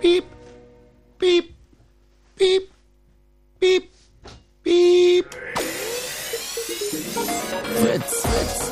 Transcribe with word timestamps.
Piep. 0.00 0.24
Piep. 1.18 1.50
Piep. 2.36 2.70
Piep. 3.58 3.90
Piep. 4.62 5.26
Fritz. 7.74 8.26
Fritz. 8.26 8.68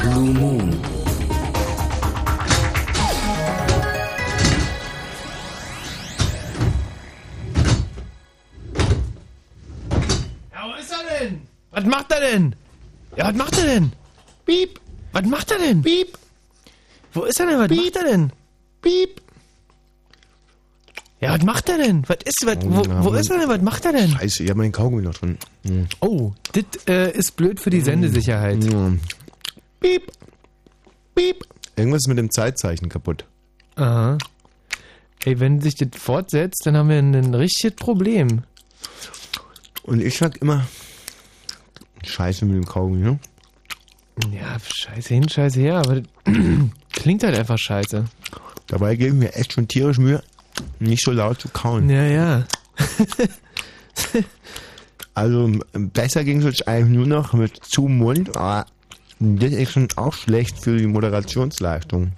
Blue 0.00 0.32
Moon. 0.32 0.80
Ja, 10.52 10.68
wo 10.68 10.74
ist 10.80 10.90
er 10.90 11.18
denn? 11.18 11.46
Was 11.70 11.84
macht 11.84 12.12
er 12.12 12.20
denn? 12.20 12.56
Ja, 13.16 13.28
was 13.28 13.34
macht 13.34 13.58
er 13.58 13.66
denn? 13.66 13.92
Piep. 14.46 14.80
Was 15.12 15.24
macht 15.26 15.50
er 15.50 15.58
denn? 15.58 15.82
Piep. 15.82 16.13
Ist 17.34 17.40
er 17.40 17.46
denn? 17.46 17.58
Was 17.58 17.68
macht 17.68 17.96
er 17.96 18.04
denn? 18.04 18.32
Piep. 18.80 19.20
Ja, 21.20 21.34
was 21.34 21.42
macht 21.42 21.68
er 21.68 21.78
denn? 21.78 22.04
Was 22.06 22.18
ist, 22.24 22.46
was, 22.46 22.58
wo, 22.62 22.84
wo 23.06 23.12
ist 23.14 23.28
er 23.28 23.40
denn? 23.40 23.48
Was 23.48 23.60
macht 23.60 23.84
er 23.84 23.92
denn? 23.92 24.10
Scheiße, 24.10 24.44
ich 24.44 24.50
hab 24.50 24.56
mal 24.56 24.62
den 24.62 24.70
Kaugummi 24.70 25.02
noch 25.02 25.14
drin. 25.14 25.36
Hm. 25.66 25.88
Oh, 25.98 26.30
das 26.52 26.64
äh, 26.86 27.10
ist 27.10 27.34
blöd 27.34 27.58
für 27.58 27.70
die 27.70 27.80
Sendesicherheit. 27.80 28.62
Hm. 28.62 29.00
Piep. 29.80 30.12
Piep. 31.16 31.44
Irgendwas 31.74 32.02
ist 32.02 32.08
mit 32.08 32.18
dem 32.18 32.30
Zeitzeichen 32.30 32.88
kaputt. 32.88 33.24
Aha. 33.74 34.16
Ey, 35.24 35.40
wenn 35.40 35.60
sich 35.60 35.74
das 35.74 35.88
fortsetzt, 36.00 36.62
dann 36.66 36.76
haben 36.76 36.88
wir 36.88 36.98
ein, 36.98 37.16
ein 37.16 37.34
richtiges 37.34 37.74
Problem. 37.74 38.44
Und 39.82 40.00
ich 40.00 40.16
sag 40.16 40.36
immer, 40.36 40.68
Scheiße 42.04 42.44
mit 42.44 42.54
dem 42.54 42.64
Kaugummi, 42.64 42.98
ne? 42.98 43.18
Ja, 44.32 44.58
scheiße 44.58 45.14
hin, 45.14 45.28
scheiße 45.28 45.60
her, 45.60 45.76
aber 45.76 46.00
das 46.00 46.04
klingt 46.92 47.22
halt 47.24 47.38
einfach 47.38 47.58
scheiße. 47.58 48.04
Dabei 48.66 48.96
gebe 48.96 49.08
ich 49.10 49.14
mir 49.14 49.34
echt 49.34 49.52
schon 49.52 49.68
tierisch 49.68 49.98
Mühe, 49.98 50.22
nicht 50.78 51.04
so 51.04 51.10
laut 51.10 51.40
zu 51.40 51.48
kauen. 51.48 51.90
Ja, 51.90 52.04
ja. 52.04 52.46
Also 55.14 55.48
besser 55.72 56.24
ging 56.24 56.42
es 56.42 56.62
eigentlich 56.62 56.96
nur 56.96 57.06
noch 57.06 57.32
mit 57.34 57.64
zu 57.64 57.82
Mund, 57.82 58.36
aber 58.36 58.66
das 59.20 59.52
ist 59.52 59.72
schon 59.72 59.88
auch 59.94 60.12
schlecht 60.12 60.58
für 60.58 60.76
die 60.76 60.88
Moderationsleistung. 60.88 62.12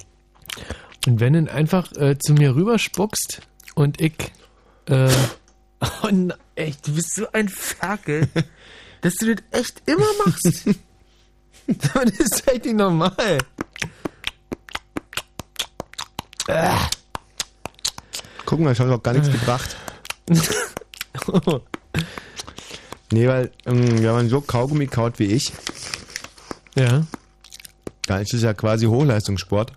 Und 1.06 1.20
wenn 1.20 1.34
du 1.34 1.52
einfach 1.52 1.92
äh, 1.92 2.18
zu 2.18 2.32
mir 2.32 2.54
rüberspuckst 2.54 3.42
und 3.74 4.00
ich. 4.00 4.32
Äh, 4.86 5.10
oh 6.02 6.08
nein, 6.10 6.32
echt, 6.54 6.86
du 6.86 6.94
bist 6.94 7.14
so 7.14 7.26
ein 7.32 7.50
Ferkel, 7.50 8.28
dass 9.02 9.14
du 9.16 9.34
das 9.34 9.44
echt 9.50 9.82
immer 9.86 10.06
machst. 10.24 10.64
das 11.94 12.10
ist 12.18 12.48
echt 12.48 12.64
nicht 12.64 12.76
normal. 12.76 13.38
Guck 18.44 18.60
mal, 18.60 18.70
das 18.70 18.80
hat 18.80 18.88
doch 18.88 19.02
gar 19.02 19.14
nichts 19.14 19.30
gebracht. 19.30 19.76
Nee, 23.12 23.28
weil 23.28 23.52
ähm, 23.66 24.02
wenn 24.02 24.12
man 24.12 24.28
so 24.28 24.40
Kaugummi 24.40 24.88
kaut 24.88 25.20
wie 25.20 25.26
ich, 25.26 25.52
Ja. 26.74 27.06
dann 28.06 28.20
ist 28.20 28.34
es 28.34 28.42
ja 28.42 28.52
quasi 28.52 28.86
Hochleistungssport. 28.86 29.70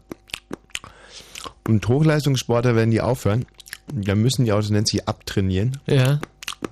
Und 1.67 1.87
Hochleistungssportler, 1.87 2.75
wenn 2.75 2.89
die 2.89 3.01
aufhören, 3.01 3.45
dann 3.93 4.19
müssen 4.23 4.45
die 4.45 4.51
auch, 4.51 4.57
das 4.61 4.71
nennt 4.71 4.87
sich 4.87 5.07
abtrainieren. 5.07 5.79
Ja. 5.85 6.19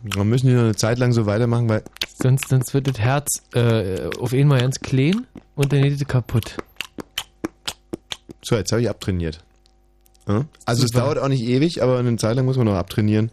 Dann 0.03 0.27
müssen 0.27 0.47
die 0.47 0.53
noch 0.53 0.63
eine 0.63 0.75
Zeit 0.75 0.97
lang 0.97 1.13
so 1.13 1.27
weitermachen, 1.27 1.69
weil 1.69 1.83
Sonst, 2.19 2.49
sonst 2.49 2.73
wird 2.73 2.87
das 2.87 2.99
Herz 2.99 3.43
äh, 3.53 4.09
auf 4.19 4.33
einmal 4.33 4.59
ganz 4.61 4.79
klein 4.79 5.27
und 5.55 5.71
dann 5.71 5.83
geht 5.83 6.01
es 6.01 6.07
kaputt. 6.07 6.57
So, 8.43 8.55
jetzt 8.55 8.71
habe 8.71 8.81
ich 8.81 8.89
abtrainiert. 8.89 9.43
Ja? 10.27 10.45
Also 10.65 10.83
es 10.83 10.91
Super. 10.91 11.05
dauert 11.05 11.19
auch 11.19 11.27
nicht 11.27 11.43
ewig, 11.43 11.83
aber 11.83 11.99
eine 11.99 12.15
Zeit 12.17 12.35
lang 12.35 12.45
muss 12.45 12.57
man 12.57 12.65
noch 12.65 12.75
abtrainieren. 12.75 13.31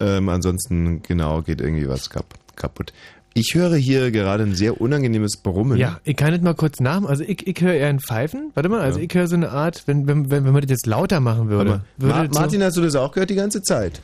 Ähm, 0.00 0.28
ansonsten, 0.30 1.02
genau, 1.02 1.42
geht 1.42 1.60
irgendwie 1.60 1.88
was 1.88 2.08
kap 2.08 2.34
kaputt. 2.56 2.92
Ich 3.34 3.54
höre 3.54 3.76
hier 3.76 4.10
gerade 4.10 4.44
ein 4.44 4.54
sehr 4.54 4.80
unangenehmes 4.80 5.38
Brummen. 5.38 5.78
Ja, 5.78 6.00
ich 6.04 6.16
kann 6.16 6.32
das 6.32 6.42
mal 6.42 6.54
kurz 6.54 6.80
nach. 6.80 7.02
Also 7.04 7.24
ich, 7.24 7.46
ich 7.46 7.60
höre 7.60 7.74
eher 7.74 7.88
ein 7.88 8.00
Pfeifen. 8.00 8.50
Warte 8.54 8.68
mal, 8.68 8.80
also 8.80 9.00
ich 9.00 9.12
höre 9.14 9.26
so 9.26 9.36
eine 9.36 9.50
Art, 9.50 9.84
wenn, 9.86 10.06
wenn, 10.06 10.30
wenn, 10.30 10.44
wenn 10.44 10.52
man 10.52 10.62
das 10.62 10.70
jetzt 10.70 10.86
lauter 10.86 11.20
machen 11.20 11.48
würde. 11.48 11.82
Würde 11.96 12.14
Ma 12.14 12.24
das 12.24 12.34
so, 12.34 12.40
Martin, 12.40 12.62
hast 12.62 12.76
du 12.76 12.82
das 12.82 12.94
auch 12.94 13.12
gehört 13.12 13.30
die 13.30 13.34
ganze 13.34 13.62
Zeit? 13.62 14.02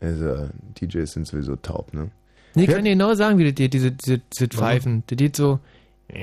Also, 0.00 0.48
DJs 0.80 1.10
sind 1.10 1.26
sowieso 1.26 1.56
taub, 1.56 1.92
ne? 1.92 2.10
Nee, 2.54 2.64
ich 2.64 2.70
kann 2.70 2.84
dir 2.84 2.90
genau 2.92 3.14
sagen, 3.14 3.38
wie 3.38 3.44
das 3.44 3.54
geht, 3.54 3.72
diese, 3.74 3.92
diese, 3.92 4.18
diese 4.18 4.48
Pfeifen. 4.48 5.02
Das 5.06 5.16
geht 5.16 5.36
so. 5.36 5.60
Nee, 6.10 6.20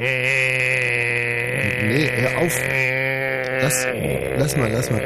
hör 2.16 2.38
auf. 2.40 2.60
Lass, 3.62 3.86
lass 4.38 4.58
mal, 4.58 4.72
lass 4.72 4.92
mal. 4.92 5.02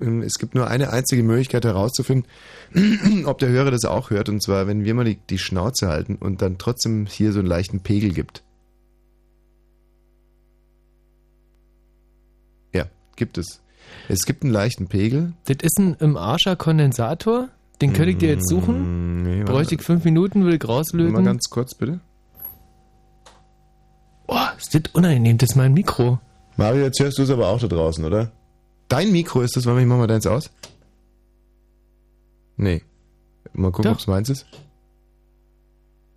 Ähm, 0.00 0.22
Es 0.22 0.34
gibt 0.38 0.54
nur 0.54 0.68
eine 0.68 0.92
einzige 0.92 1.22
Möglichkeit 1.22 1.64
herauszufinden, 1.64 2.26
ob 3.24 3.38
der 3.38 3.48
Hörer 3.48 3.70
das 3.70 3.84
auch 3.84 4.10
hört. 4.10 4.28
Und 4.28 4.42
zwar, 4.42 4.66
wenn 4.66 4.84
wir 4.84 4.94
mal 4.94 5.04
die, 5.04 5.18
die 5.30 5.38
Schnauze 5.38 5.88
halten 5.88 6.16
und 6.16 6.42
dann 6.42 6.58
trotzdem 6.58 7.06
hier 7.06 7.32
so 7.32 7.38
einen 7.40 7.48
leichten 7.48 7.80
Pegel 7.80 8.12
gibt. 8.12 8.42
Ja, 12.74 12.86
gibt 13.16 13.38
es. 13.38 13.62
Es 14.08 14.24
gibt 14.24 14.42
einen 14.42 14.52
leichten 14.52 14.88
Pegel. 14.88 15.32
Das 15.44 15.58
ist 15.62 15.78
ein 15.78 15.96
im 16.00 16.16
Arscher 16.16 16.56
Kondensator. 16.56 17.48
Den 17.80 17.92
könnte 17.92 18.10
ich 18.10 18.18
dir 18.18 18.28
jetzt 18.30 18.48
suchen. 18.48 19.04
Mm, 19.04 19.22
Nee, 19.22 19.44
Bräuchte 19.44 19.74
ich 19.74 19.82
fünf 19.82 20.04
Minuten, 20.04 20.44
will 20.44 20.54
ich 20.54 20.62
Mal 20.62 20.72
rauslöten. 20.74 21.24
ganz 21.24 21.48
kurz, 21.50 21.74
bitte. 21.74 22.00
Oh, 24.26 24.36
ist 24.56 24.74
das 24.74 24.82
unangenehm, 24.92 25.38
das 25.38 25.50
ist 25.50 25.56
mein 25.56 25.72
Mikro. 25.74 26.18
Mario, 26.56 26.84
jetzt 26.84 27.00
hörst 27.00 27.18
du 27.18 27.22
es 27.22 27.30
aber 27.30 27.48
auch 27.48 27.60
da 27.60 27.66
draußen, 27.68 28.04
oder? 28.04 28.32
Dein 28.88 29.12
Mikro 29.12 29.42
ist 29.42 29.56
das, 29.56 29.64
warte 29.66 29.76
mal, 29.76 29.82
ich 29.82 29.88
mach 29.88 29.96
mal 29.98 30.06
deins 30.06 30.26
aus. 30.26 30.50
Nee. 32.56 32.82
Mal 33.52 33.70
gucken, 33.70 33.90
ob 33.92 33.98
es 33.98 34.06
meins 34.06 34.28
ist. 34.30 34.46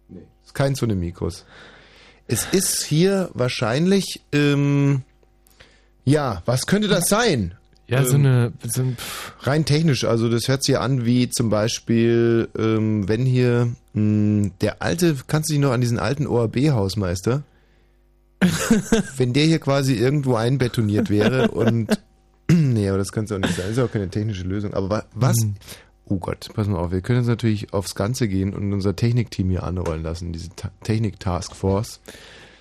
Nee. 0.10 0.22
Ist 0.44 0.54
keins 0.54 0.80
von 0.80 0.90
den 0.90 1.00
Mikros. 1.00 1.46
Es 2.28 2.46
ist 2.52 2.84
hier 2.84 3.30
wahrscheinlich, 3.34 4.22
ähm, 4.32 5.04
ja, 6.06 6.42
was 6.46 6.66
könnte 6.66 6.88
das 6.88 7.06
sein? 7.08 7.56
Ja, 7.92 8.04
so 8.06 8.16
Ähm, 8.16 8.26
eine. 8.26 8.54
So 8.68 8.82
ein, 8.82 8.98
Rein 9.42 9.66
technisch, 9.66 10.06
also 10.06 10.30
das 10.30 10.48
hört 10.48 10.64
sich 10.64 10.78
an 10.80 11.06
wie 11.06 11.30
zum 11.30 11.50
Beispiel, 11.50 12.48
ähm, 12.58 13.08
wenn 13.10 13.26
hier 13.26 13.68
mh, 13.94 14.52
der 14.62 14.82
alte, 14.82 15.18
kannst 15.28 15.50
du 15.50 15.54
dich 15.54 15.62
noch 15.62 15.72
an 15.72 15.82
diesen 15.82 16.00
alten 16.00 16.26
ORB-Hausmeister? 16.28 17.44
wenn 19.18 19.34
der 19.34 19.46
hier 19.46 19.60
quasi 19.60 19.94
irgendwo 19.96 20.36
einbetoniert 20.36 21.10
wäre 21.10 21.52
und 21.52 21.88
nee, 22.52 22.90
aber 22.90 22.98
das 22.98 23.12
kann 23.12 23.26
es 23.26 23.32
auch 23.32 23.38
nicht 23.38 23.54
sein. 23.56 23.66
Das 23.68 23.78
ist 23.78 23.84
auch 23.84 23.92
keine 23.92 24.10
technische 24.10 24.44
Lösung. 24.44 24.74
Aber 24.74 24.90
wa 24.90 25.04
was? 25.14 25.36
Mhm. 25.44 25.56
Oh 26.06 26.18
Gott, 26.18 26.50
pass 26.54 26.68
mal 26.68 26.78
auf, 26.80 26.92
wir 26.92 27.02
können 27.02 27.20
jetzt 27.20 27.28
natürlich 27.28 27.72
aufs 27.74 27.94
Ganze 27.96 28.28
gehen 28.28 28.54
und 28.54 28.74
unser 28.74 28.96
Technikteam 28.96 29.50
hier 29.50 29.64
anrollen 29.64 30.04
lassen, 30.04 30.34
diese 30.34 30.50
Ta 30.56 30.72
Technik-Taskforce. 30.84 32.00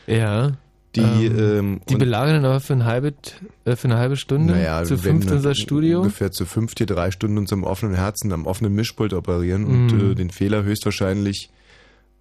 ja. 0.07 0.53
Die, 0.97 1.01
Ähm, 1.01 1.39
ähm, 1.39 1.81
Die 1.89 1.95
und- 1.95 2.01
belagern 2.01 2.35
dann 2.43 2.45
aber 2.47 2.59
für, 2.61 2.73
ein 2.73 2.85
halbe, 2.85 3.15
äh, 3.65 3.77
für 3.77 3.87
eine 3.87 3.97
halbe 3.97 4.17
Stunde 4.17 4.55
naja, 4.55 4.83
zu 4.83 4.99
fünft 4.99 5.31
unser 5.31 5.55
Studio. 5.55 5.99
Ungefähr 6.01 6.33
zu 6.33 6.47
fünft 6.47 6.79
hier 6.79 6.87
drei 6.89 7.13
Stunden 7.13 7.39
uns 7.39 7.53
am 7.53 7.63
offenen 7.63 7.95
Herzen, 7.95 8.33
am 8.33 8.45
offenen 8.47 8.75
Mischpult 8.75 9.13
operieren 9.13 9.65
und 9.67 9.87
Mhm. 9.93 10.11
äh, 10.11 10.15
den 10.17 10.31
Fehler 10.31 10.65
höchstwahrscheinlich 10.65 11.51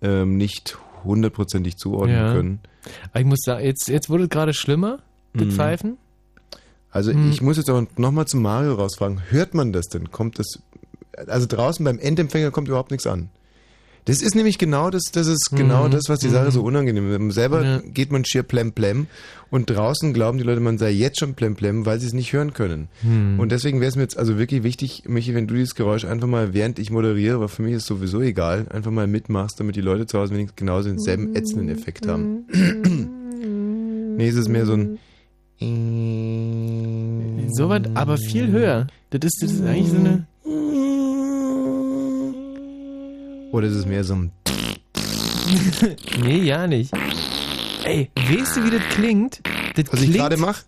ähm, 0.01 0.37
nicht 0.37 0.77
hundertprozentig 1.03 1.75
zuordnen 1.77 2.15
Ja. 2.15 2.33
können. 2.33 2.59
Aber 3.11 3.19
ich 3.19 3.25
muss 3.25 3.39
sagen, 3.43 3.65
jetzt, 3.65 3.89
jetzt 3.89 4.09
wurde 4.09 4.23
es 4.25 4.29
gerade 4.29 4.53
schlimmer, 4.53 4.99
das 5.33 5.47
Mhm. 5.47 5.51
Pfeifen. 5.51 5.97
Also 6.91 7.11
Mhm. 7.13 7.29
ich 7.29 7.41
muss 7.41 7.57
jetzt 7.57 7.69
aber 7.69 7.85
nochmal 7.97 8.25
zu 8.27 8.37
Mario 8.37 8.75
rausfragen, 8.75 9.19
hört 9.29 9.53
man 9.55 9.73
das 9.73 9.87
denn? 9.87 10.09
Kommt 10.11 10.39
das, 10.39 10.59
also 11.27 11.47
draußen 11.47 11.83
beim 11.83 11.99
Endempfänger 11.99 12.51
kommt 12.51 12.67
überhaupt 12.67 12.91
nichts 12.91 13.07
an. 13.07 13.29
Das 14.09 14.21
ist 14.21 14.35
nämlich 14.35 14.57
genau 14.57 14.89
das, 14.89 15.03
das 15.11 15.27
ist 15.27 15.51
genau 15.55 15.85
Mhm. 15.87 15.91
das, 15.91 16.03
was 16.09 16.19
die 16.19 16.29
Sache 16.29 16.47
Mhm. 16.47 16.51
so 16.51 16.63
unangenehm 16.63 17.29
ist. 17.29 17.35
Selber 17.35 17.63
Ja. 17.63 17.81
geht 17.93 18.11
man 18.11 18.25
schier 18.25 18.43
plem 18.43 18.71
plem 18.71 19.07
und 19.51 19.69
draußen 19.69 20.13
glauben 20.13 20.37
die 20.37 20.43
Leute, 20.43 20.61
man 20.61 20.77
sei 20.77 20.89
jetzt 20.91 21.19
schon 21.19 21.35
plem 21.35 21.55
plem, 21.55 21.85
weil 21.85 21.99
sie 21.99 22.07
es 22.07 22.13
nicht 22.13 22.33
hören 22.33 22.53
können. 22.53 22.87
Hm. 23.01 23.39
Und 23.39 23.51
deswegen 23.51 23.79
wäre 23.81 23.89
es 23.89 23.95
mir 23.95 24.01
jetzt 24.01 24.17
also 24.17 24.37
wirklich 24.37 24.63
wichtig, 24.63 25.03
Michi, 25.07 25.33
wenn 25.35 25.47
du 25.47 25.53
dieses 25.53 25.75
Geräusch 25.75 26.05
einfach 26.05 26.27
mal, 26.27 26.53
während 26.53 26.79
ich 26.79 26.89
moderiere, 26.91 27.35
aber 27.35 27.49
für 27.49 27.61
mich 27.61 27.73
ist 27.73 27.85
sowieso 27.85 28.19
egal, 28.21 28.65
einfach 28.69 28.91
mal 28.91 29.07
mitmachst, 29.07 29.59
damit 29.59 29.75
die 29.75 29.81
Leute 29.81 30.07
zu 30.07 30.17
Hause 30.19 30.33
wenigstens 30.33 30.55
genauso 30.57 30.89
denselben 30.89 31.35
ätzenden 31.35 31.69
Effekt 31.69 32.07
haben. 32.07 32.45
nee, 34.17 34.27
es 34.27 34.35
ist 34.35 34.49
mehr 34.49 34.65
so 34.65 34.73
ein 34.73 34.97
So 37.53 37.69
was, 37.69 37.81
aber 37.93 38.17
viel 38.17 38.49
höher. 38.51 38.87
Das 39.11 39.19
ist, 39.23 39.41
das 39.43 39.51
ist 39.51 39.61
eigentlich 39.63 39.89
so 39.91 39.97
eine. 39.97 40.25
Oder 43.51 43.67
ist 43.67 43.75
es 43.75 43.85
mehr 43.85 44.03
so 44.03 44.15
ein 44.15 44.31
nee, 46.21 46.37
ja 46.43 46.67
nicht. 46.67 46.91
Ey, 47.83 48.09
weißt 48.15 48.57
du, 48.57 48.65
wie 48.65 48.71
das 48.71 48.83
klingt? 48.89 49.41
Das 49.75 49.85
was 49.91 50.01
ich 50.01 50.11
gerade 50.13 50.37
mache? 50.37 50.63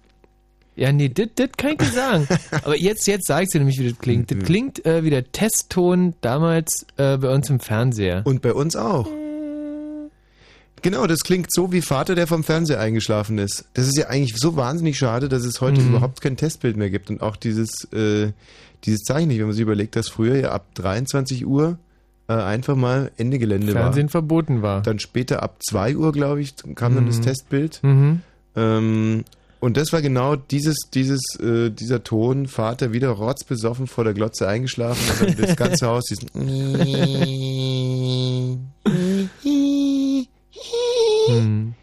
Ja, 0.76 0.92
nee, 0.92 1.10
das 1.10 1.28
das 1.36 1.50
kann 1.58 1.72
ich 1.72 1.78
dir 1.78 1.86
sagen. 1.92 2.28
Aber 2.64 2.76
jetzt, 2.78 3.06
jetzt 3.06 3.28
sag 3.28 3.44
ich 3.44 3.50
dir 3.50 3.60
nämlich, 3.60 3.78
wie 3.80 3.90
das 3.90 4.00
klingt. 4.00 4.32
Das 4.32 4.40
klingt 4.40 4.84
äh, 4.86 5.04
wie 5.04 5.10
der 5.10 5.32
Testton 5.32 6.16
damals 6.22 6.86
äh, 6.98 7.18
bei 7.18 7.30
uns 7.34 7.50
im 7.50 7.60
Fernseher. 7.60 8.22
Und 8.26 8.42
bei 8.42 8.54
uns 8.54 8.76
auch. 8.76 9.08
Genau, 10.82 11.06
das 11.06 11.20
klingt 11.20 11.54
so 11.54 11.72
wie 11.72 11.82
Vater, 11.82 12.16
der 12.16 12.26
vom 12.26 12.44
Fernseher 12.44 12.80
eingeschlafen 12.80 13.38
ist. 13.38 13.66
Das 13.76 13.86
ist 13.88 13.98
ja 13.98 14.08
eigentlich 14.08 14.34
so 14.38 14.56
wahnsinnig 14.56 14.98
schade, 14.98 15.30
dass 15.30 15.44
es 15.46 15.62
heute 15.62 15.80
Mhm. 15.82 15.90
überhaupt 15.90 16.22
kein 16.22 16.38
Testbild 16.38 16.76
mehr 16.76 16.90
gibt 16.90 17.12
und 17.12 17.22
auch 17.22 17.36
dieses, 17.36 17.84
äh, 17.94 18.32
dieses 18.86 19.02
Zeichen 19.02 19.28
nicht, 19.28 19.38
wenn 19.38 19.46
man 19.46 19.54
sich 19.54 19.62
überlegt, 19.62 19.96
dass 19.96 20.10
früher 20.10 20.38
ja 20.38 20.52
ab 20.54 20.66
23 20.74 21.46
Uhr 21.46 21.78
äh, 22.28 22.34
einfach 22.34 22.76
mal 22.76 23.12
Ende 23.18 23.40
Gelände 23.40 23.72
Fernsehen 23.74 24.10
verboten 24.10 24.62
war. 24.62 24.78
war. 24.78 24.82
Dann 24.84 25.00
später 25.00 25.42
ab 25.44 25.58
2 25.68 25.96
Uhr, 25.98 26.12
glaube 26.12 26.42
ich, 26.42 26.54
kam 26.76 26.96
dann 26.96 27.08
das 27.08 27.18
Mhm. 27.20 27.24
Testbild. 27.24 27.80
Mhm. 27.84 28.22
Ähm, 28.56 29.24
und 29.60 29.78
das 29.78 29.94
war 29.94 30.02
genau 30.02 30.36
dieses, 30.36 30.76
dieses, 30.94 31.22
äh, 31.40 31.70
dieser 31.70 32.04
Ton, 32.04 32.48
Vater 32.48 32.94
wieder 32.94 33.10
rotzbesoffen 33.10 33.88
vor 33.88 34.04
der 34.04 34.14
Glotze 34.14 34.48
eingeschlafen 34.48 35.02
dann 35.20 35.36
das 35.38 35.56
ganze 35.56 35.88
Haus 35.88 36.06
diesen 36.06 36.30
Hm. 41.28 41.74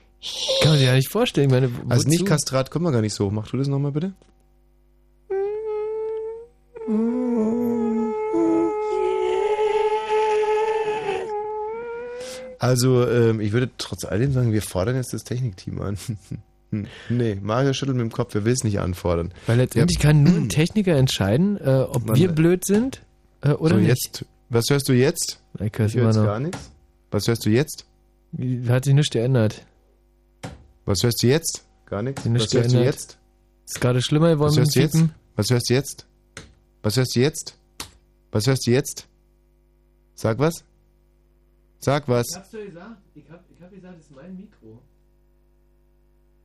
Kann 0.62 0.70
man 0.70 0.78
sich 0.78 0.86
ja 0.88 0.94
nicht 0.94 1.08
vorstellen. 1.10 1.50
Meine, 1.50 1.70
Also 1.88 2.08
nicht? 2.08 2.26
Kastrat, 2.26 2.70
komm 2.70 2.82
mal 2.82 2.92
gar 2.92 3.00
nicht 3.00 3.14
so 3.14 3.26
hoch. 3.26 3.32
Mach 3.32 3.48
du 3.48 3.56
das 3.56 3.68
nochmal 3.68 3.92
bitte. 3.92 4.12
Also, 12.58 13.08
ähm, 13.08 13.40
ich 13.40 13.52
würde 13.52 13.70
trotz 13.78 14.04
alledem 14.04 14.32
sagen, 14.32 14.52
wir 14.52 14.62
fordern 14.62 14.96
jetzt 14.96 15.12
das 15.12 15.22
Technikteam 15.24 15.80
an. 15.80 15.96
nee, 17.08 17.36
Mario 17.40 17.72
schüttelt 17.72 17.96
mit 17.96 18.04
dem 18.04 18.12
Kopf, 18.12 18.34
wir 18.34 18.44
will 18.44 18.52
es 18.52 18.64
nicht 18.64 18.80
anfordern. 18.80 19.32
Weil 19.46 19.58
letztendlich 19.58 19.98
kann 19.98 20.22
nur 20.22 20.34
ein 20.34 20.48
Techniker 20.48 20.96
entscheiden, 20.96 21.56
äh, 21.58 21.86
ob 21.88 22.06
Mann, 22.06 22.16
wir 22.16 22.32
blöd 22.32 22.64
sind 22.64 23.02
äh, 23.42 23.50
oder 23.50 23.76
so, 23.76 23.80
nicht. 23.80 23.88
jetzt, 23.88 24.24
was 24.50 24.64
hörst 24.70 24.88
du 24.88 24.92
jetzt? 24.92 25.40
Ich 25.60 25.72
hör's 25.78 25.94
Ich 25.94 26.00
höre 26.00 26.06
jetzt 26.06 26.16
noch. 26.16 26.24
gar 26.24 26.40
nichts. 26.40 26.70
Was 27.10 27.26
hörst 27.28 27.46
du 27.46 27.50
jetzt? 27.50 27.86
Hat 28.68 28.84
sich 28.84 28.94
nichts 28.94 29.10
geändert. 29.10 29.64
Was 30.84 31.02
hörst 31.02 31.22
du 31.22 31.26
jetzt? 31.28 31.64
Gar 31.86 32.02
nichts. 32.02 32.22
Was 32.24 32.32
hörst 32.32 32.52
du 32.54 32.58
geändert. 32.60 32.84
jetzt? 32.84 33.18
Ist 33.66 33.80
gerade 33.80 34.02
schlimmer 34.02 34.30
geworden 34.30 34.50
Was 34.50 34.58
hörst 34.58 34.76
du 34.76 34.80
jetzt? 34.80 35.04
Was 35.36 35.50
hörst 35.50 35.70
du 35.70 35.74
jetzt? 35.74 36.06
Was 36.82 36.96
hörst 36.96 37.16
du 37.16 37.20
jetzt? 37.20 37.54
Was 38.32 38.46
hörst 38.46 38.66
du 38.66 38.70
jetzt? 38.70 39.06
Sag 40.14 40.38
was? 40.38 40.64
Sag 41.80 42.08
was. 42.08 42.26
hab's 42.34 42.50
doch 42.50 42.64
gesagt. 42.64 42.96
Ich 43.14 43.30
hab, 43.30 43.44
ich 43.54 43.60
hab 43.62 43.70
gesagt, 43.70 43.94
das 43.98 44.04
ist 44.06 44.14
mein 44.14 44.36
Mikro. 44.36 44.82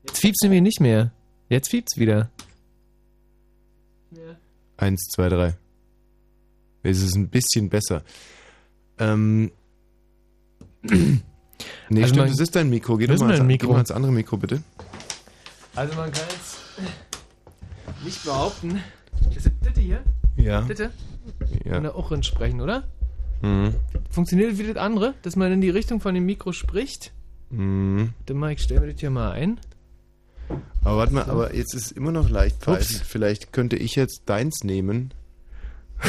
Jetzt 0.05 0.19
fiebst 0.19 0.43
du 0.43 0.49
mir 0.49 0.61
nicht 0.61 0.79
mehr. 0.79 1.11
Jetzt 1.49 1.69
fiebt's 1.69 1.97
wieder. 1.97 2.29
Eins, 4.77 5.01
zwei, 5.13 5.29
drei. 5.29 5.55
Es 6.83 7.01
ist 7.01 7.15
ein 7.15 7.29
bisschen 7.29 7.69
besser. 7.69 8.03
Ähm. 8.99 9.51
Nee, 10.81 11.21
Also 11.89 12.07
stimmt, 12.07 12.17
man- 12.17 12.29
das 12.29 12.39
ist 12.39 12.55
dein 12.55 12.69
Mikro. 12.69 12.97
Geh 12.97 13.07
doch 13.07 13.17
mal, 13.19 13.27
ans, 13.27 13.39
geh 13.39 13.45
Mikro. 13.45 13.69
mal 13.69 13.75
ans 13.77 13.91
andere 13.91 14.11
Mikro, 14.11 14.37
bitte. 14.37 14.61
Also 15.75 15.95
man 15.95 16.11
kann 16.11 16.23
jetzt 16.29 16.57
nicht 18.03 18.23
behaupten. 18.23 18.81
Ist 19.35 19.49
das 19.61 19.77
hier? 19.77 20.03
Ja. 20.35 20.61
Kann 20.67 20.91
ja. 21.65 21.79
da 21.79 21.91
auch 21.93 22.11
sprechen, 22.23 22.59
oder? 22.61 22.87
Mhm. 23.43 23.75
Funktioniert 24.09 24.57
wie 24.57 24.63
das 24.63 24.77
andere, 24.77 25.13
dass 25.21 25.35
man 25.35 25.51
in 25.51 25.61
die 25.61 25.69
Richtung 25.69 25.99
von 25.99 26.15
dem 26.15 26.25
Mikro 26.25 26.53
spricht? 26.53 27.11
Mhm. 27.49 28.13
Dann 28.25 28.49
ich, 28.49 28.61
stell 28.61 28.79
mir 28.79 28.91
das 28.91 28.99
hier 28.99 29.11
mal 29.11 29.33
ein. 29.33 29.59
Aber 30.83 30.97
warte 30.97 31.13
mal, 31.13 31.25
aber 31.25 31.55
jetzt 31.55 31.75
ist 31.75 31.85
es 31.87 31.91
immer 31.91 32.11
noch 32.11 32.29
leicht 32.29 32.61
pfeifend. 32.61 33.03
Vielleicht 33.05 33.53
könnte 33.53 33.75
ich 33.75 33.95
jetzt 33.95 34.23
deins 34.25 34.63
nehmen. 34.63 35.13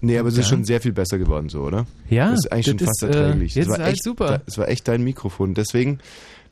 nee, 0.00 0.18
aber 0.18 0.28
es 0.28 0.38
ist 0.38 0.48
schon 0.48 0.64
sehr 0.64 0.80
viel 0.80 0.92
besser 0.92 1.18
geworden 1.18 1.48
so, 1.48 1.62
oder? 1.62 1.86
Ja, 2.08 2.30
Das 2.30 2.40
ist 2.40 2.52
eigentlich 2.52 2.66
schon 2.66 2.78
fast 2.78 3.02
ist, 3.02 3.14
äh, 3.14 3.20
erträglich. 3.20 3.54
jetzt 3.54 3.66
das 3.66 3.74
ist 3.74 3.78
war 3.78 3.84
alles 3.84 3.94
echt, 3.94 4.04
super. 4.04 4.42
Das 4.44 4.58
war 4.58 4.68
echt 4.68 4.88
dein 4.88 5.02
Mikrofon. 5.02 5.54
Deswegen, 5.54 5.98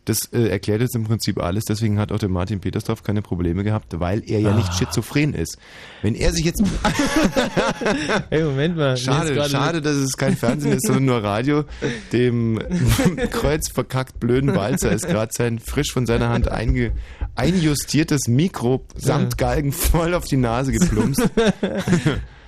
das 0.06 0.20
äh, 0.32 0.48
erklärt 0.48 0.80
jetzt 0.80 0.94
im 0.96 1.04
Prinzip 1.04 1.38
alles. 1.38 1.64
Deswegen 1.64 1.98
hat 1.98 2.10
auch 2.12 2.18
der 2.18 2.28
Martin 2.30 2.60
Petersdorf 2.60 3.02
keine 3.02 3.20
Probleme 3.22 3.62
gehabt, 3.64 4.00
weil 4.00 4.22
er 4.26 4.40
ja 4.40 4.50
Ah. 4.52 4.56
nicht 4.56 4.72
schizophren 4.74 5.34
ist. 5.34 5.58
Wenn 6.02 6.14
er 6.14 6.32
sich 6.32 6.44
jetzt... 6.44 6.62
Hey, 8.30 8.42
Moment 8.44 8.76
mal. 8.76 8.96
Schade, 8.96 9.48
schade, 9.48 9.82
dass 9.82 9.96
es 9.96 10.16
kein 10.16 10.36
Fernsehen 10.36 10.72
ist, 10.72 10.86
sondern 10.86 11.04
nur 11.04 11.22
Radio. 11.22 11.64
Dem 12.12 12.58
kreuzverkackt 13.30 14.18
blöden 14.20 14.54
Walzer 14.54 14.90
ist 14.92 15.06
gerade 15.06 15.32
sein 15.34 15.58
frisch 15.58 15.92
von 15.92 16.06
seiner 16.06 16.28
Hand 16.30 16.48
einge, 16.48 16.92
einjustiertes 17.34 18.28
Mikro 18.28 18.84
samt 18.96 19.38
Galgen 19.38 19.72
voll 19.72 20.14
auf 20.14 20.24
die 20.24 20.36
Nase 20.36 20.72
geplumpst. 20.72 21.22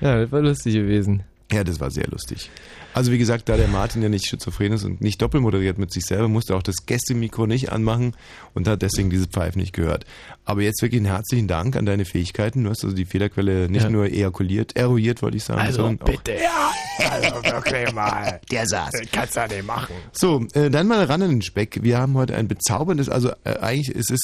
Ja, 0.00 0.20
das 0.20 0.30
war 0.30 0.40
lustig 0.42 0.74
gewesen. 0.74 1.24
Ja, 1.50 1.64
das 1.64 1.80
war 1.80 1.90
sehr 1.90 2.06
lustig. 2.06 2.50
Also 2.94 3.12
wie 3.12 3.18
gesagt, 3.18 3.48
da 3.48 3.56
der 3.56 3.68
Martin 3.68 4.02
ja 4.02 4.08
nicht 4.08 4.26
schizophren 4.26 4.72
ist 4.72 4.84
und 4.84 5.00
nicht 5.00 5.20
doppelmoderiert 5.22 5.78
mit 5.78 5.92
sich 5.92 6.04
selber, 6.04 6.26
musste 6.28 6.54
er 6.54 6.56
auch 6.56 6.62
das 6.62 6.86
Gästemikro 6.86 7.46
nicht 7.46 7.70
anmachen 7.70 8.14
und 8.54 8.66
hat 8.66 8.82
deswegen 8.82 9.10
diese 9.10 9.26
Pfeife 9.26 9.58
nicht 9.58 9.72
gehört. 9.72 10.04
Aber 10.44 10.62
jetzt 10.62 10.82
wirklich 10.82 10.98
einen 11.00 11.06
herzlichen 11.06 11.46
Dank 11.48 11.76
an 11.76 11.86
deine 11.86 12.04
Fähigkeiten. 12.04 12.64
Du 12.64 12.70
hast 12.70 12.82
also 12.84 12.96
die 12.96 13.04
Fehlerquelle 13.04 13.68
nicht 13.68 13.84
Ja. 13.84 13.90
nur 13.90 14.06
ejakuliert, 14.06 14.74
eruiert, 14.76 15.22
wollte 15.22 15.36
ich 15.36 15.44
sagen, 15.44 15.60
Also 15.60 15.82
sondern 15.82 16.00
auch 16.08 16.10
bitte. 16.12 16.32
Ja, 16.42 16.70
also 17.10 17.34
wirklich 17.44 17.92
mal. 17.92 18.40
Der 18.50 18.66
saß. 18.66 18.90
Kannst 19.12 19.36
du 19.36 19.46
nicht 19.48 19.66
machen. 19.66 19.94
So, 20.12 20.46
äh, 20.54 20.70
dann 20.70 20.86
mal 20.88 21.04
ran 21.04 21.22
an 21.22 21.30
den 21.30 21.42
Speck. 21.42 21.80
Wir 21.82 21.98
haben 21.98 22.14
heute 22.14 22.34
ein 22.36 22.48
bezauberndes, 22.48 23.08
also 23.08 23.30
äh, 23.44 23.58
eigentlich 23.60 23.90
ist 23.94 24.10
es 24.10 24.20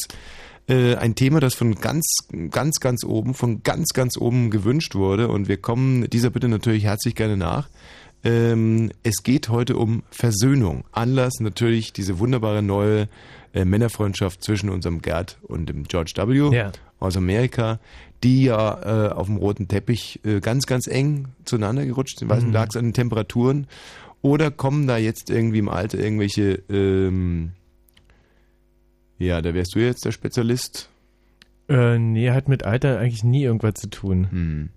äh, 0.66 0.96
ein 0.96 1.14
Thema, 1.14 1.40
das 1.40 1.54
von 1.54 1.74
ganz, 1.74 2.02
ganz, 2.50 2.80
ganz 2.80 3.04
oben, 3.04 3.34
von 3.34 3.62
ganz, 3.62 3.90
ganz 3.92 4.16
oben 4.16 4.50
gewünscht 4.50 4.94
wurde 4.94 5.28
und 5.28 5.46
wir 5.46 5.58
kommen 5.58 6.08
dieser 6.08 6.30
Bitte 6.30 6.48
natürlich 6.48 6.84
herzlich 6.84 7.14
gerne 7.14 7.36
nach. 7.36 7.68
Ähm, 8.24 8.90
es 9.02 9.22
geht 9.22 9.48
heute 9.50 9.76
um 9.76 10.02
Versöhnung. 10.10 10.84
Anlass 10.92 11.40
natürlich 11.40 11.92
diese 11.92 12.18
wunderbare 12.18 12.62
neue 12.62 13.08
äh, 13.52 13.64
Männerfreundschaft 13.64 14.42
zwischen 14.42 14.70
unserem 14.70 15.02
Gerd 15.02 15.38
und 15.42 15.68
dem 15.68 15.84
George 15.84 16.12
W. 16.16 16.56
Ja. 16.56 16.72
aus 16.98 17.16
Amerika, 17.16 17.80
die 18.22 18.44
ja 18.44 19.08
äh, 19.08 19.12
auf 19.12 19.26
dem 19.26 19.36
roten 19.36 19.68
Teppich 19.68 20.20
äh, 20.24 20.40
ganz, 20.40 20.66
ganz 20.66 20.86
eng 20.86 21.28
zueinander 21.44 21.84
gerutscht 21.84 22.18
sind. 22.18 22.30
Weiß 22.30 22.44
Mhm. 22.44 22.52
lag 22.52 22.68
es 22.70 22.76
an 22.76 22.86
den 22.86 22.94
Temperaturen? 22.94 23.66
Oder 24.22 24.50
kommen 24.50 24.86
da 24.86 24.96
jetzt 24.96 25.28
irgendwie 25.28 25.58
im 25.58 25.68
Alter 25.68 25.98
irgendwelche, 25.98 26.62
ähm, 26.70 27.52
ja, 29.18 29.42
da 29.42 29.52
wärst 29.52 29.74
du 29.74 29.80
jetzt 29.80 30.06
der 30.06 30.12
Spezialist. 30.12 30.88
Äh, 31.68 31.98
nee, 31.98 32.30
hat 32.30 32.48
mit 32.48 32.64
Alter 32.64 32.98
eigentlich 32.98 33.22
nie 33.22 33.42
irgendwas 33.44 33.74
zu 33.74 33.90
tun. 33.90 34.30
Hm. 34.30 34.68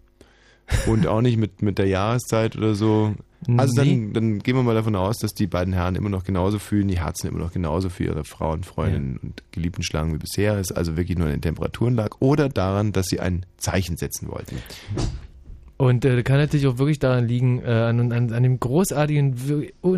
Und 0.88 1.08
auch 1.08 1.22
nicht 1.22 1.38
mit, 1.38 1.62
mit 1.62 1.78
der 1.78 1.88
Jahreszeit 1.88 2.58
oder 2.58 2.76
so. 2.76 3.16
Also 3.56 3.82
Nee. 3.82 3.90
dann, 3.90 4.14
dann 4.14 4.40
gehen 4.40 4.56
wir 4.56 4.64
mal 4.64 4.74
davon 4.74 4.96
aus, 4.96 5.18
dass 5.20 5.34
die 5.34 5.48
beiden 5.48 5.74
Herren 5.74 5.96
immer 5.96 6.10
noch 6.10 6.24
genauso 6.24 6.58
fühlen, 6.60 6.88
die 6.88 7.00
Herzen 7.00 7.28
immer 7.28 7.40
noch 7.40 7.52
genauso 7.52 7.90
für 7.90 8.04
ihre 8.04 8.24
Frauen, 8.24 8.64
Freundinnen 8.64 9.18
und 9.22 9.44
geliebten 9.52 9.84
Schlangen 9.84 10.14
wie 10.14 10.18
bisher 10.18 10.60
ist, 10.60 10.72
also 10.72 10.98
wirklich 10.98 11.18
nur 11.18 11.28
an 11.28 11.34
den 11.34 11.42
Temperaturen 11.42 11.96
lag 11.96 12.16
oder 12.20 12.50
daran, 12.50 12.94
dass 12.94 13.06
sie 13.08 13.20
ein 13.20 13.46
Zeichen 13.58 13.96
setzen 13.96 14.28
wollten. 14.30 14.58
Und 15.78 16.04
äh, 16.06 16.24
kann 16.24 16.38
natürlich 16.38 16.66
auch 16.66 16.80
wirklich 16.80 16.98
daran 16.98 17.28
liegen, 17.28 17.62
äh, 17.62 17.68
an, 17.68 18.12
an, 18.12 18.34
an 18.34 18.44
dem 18.44 18.60
großartigen, 18.60 19.36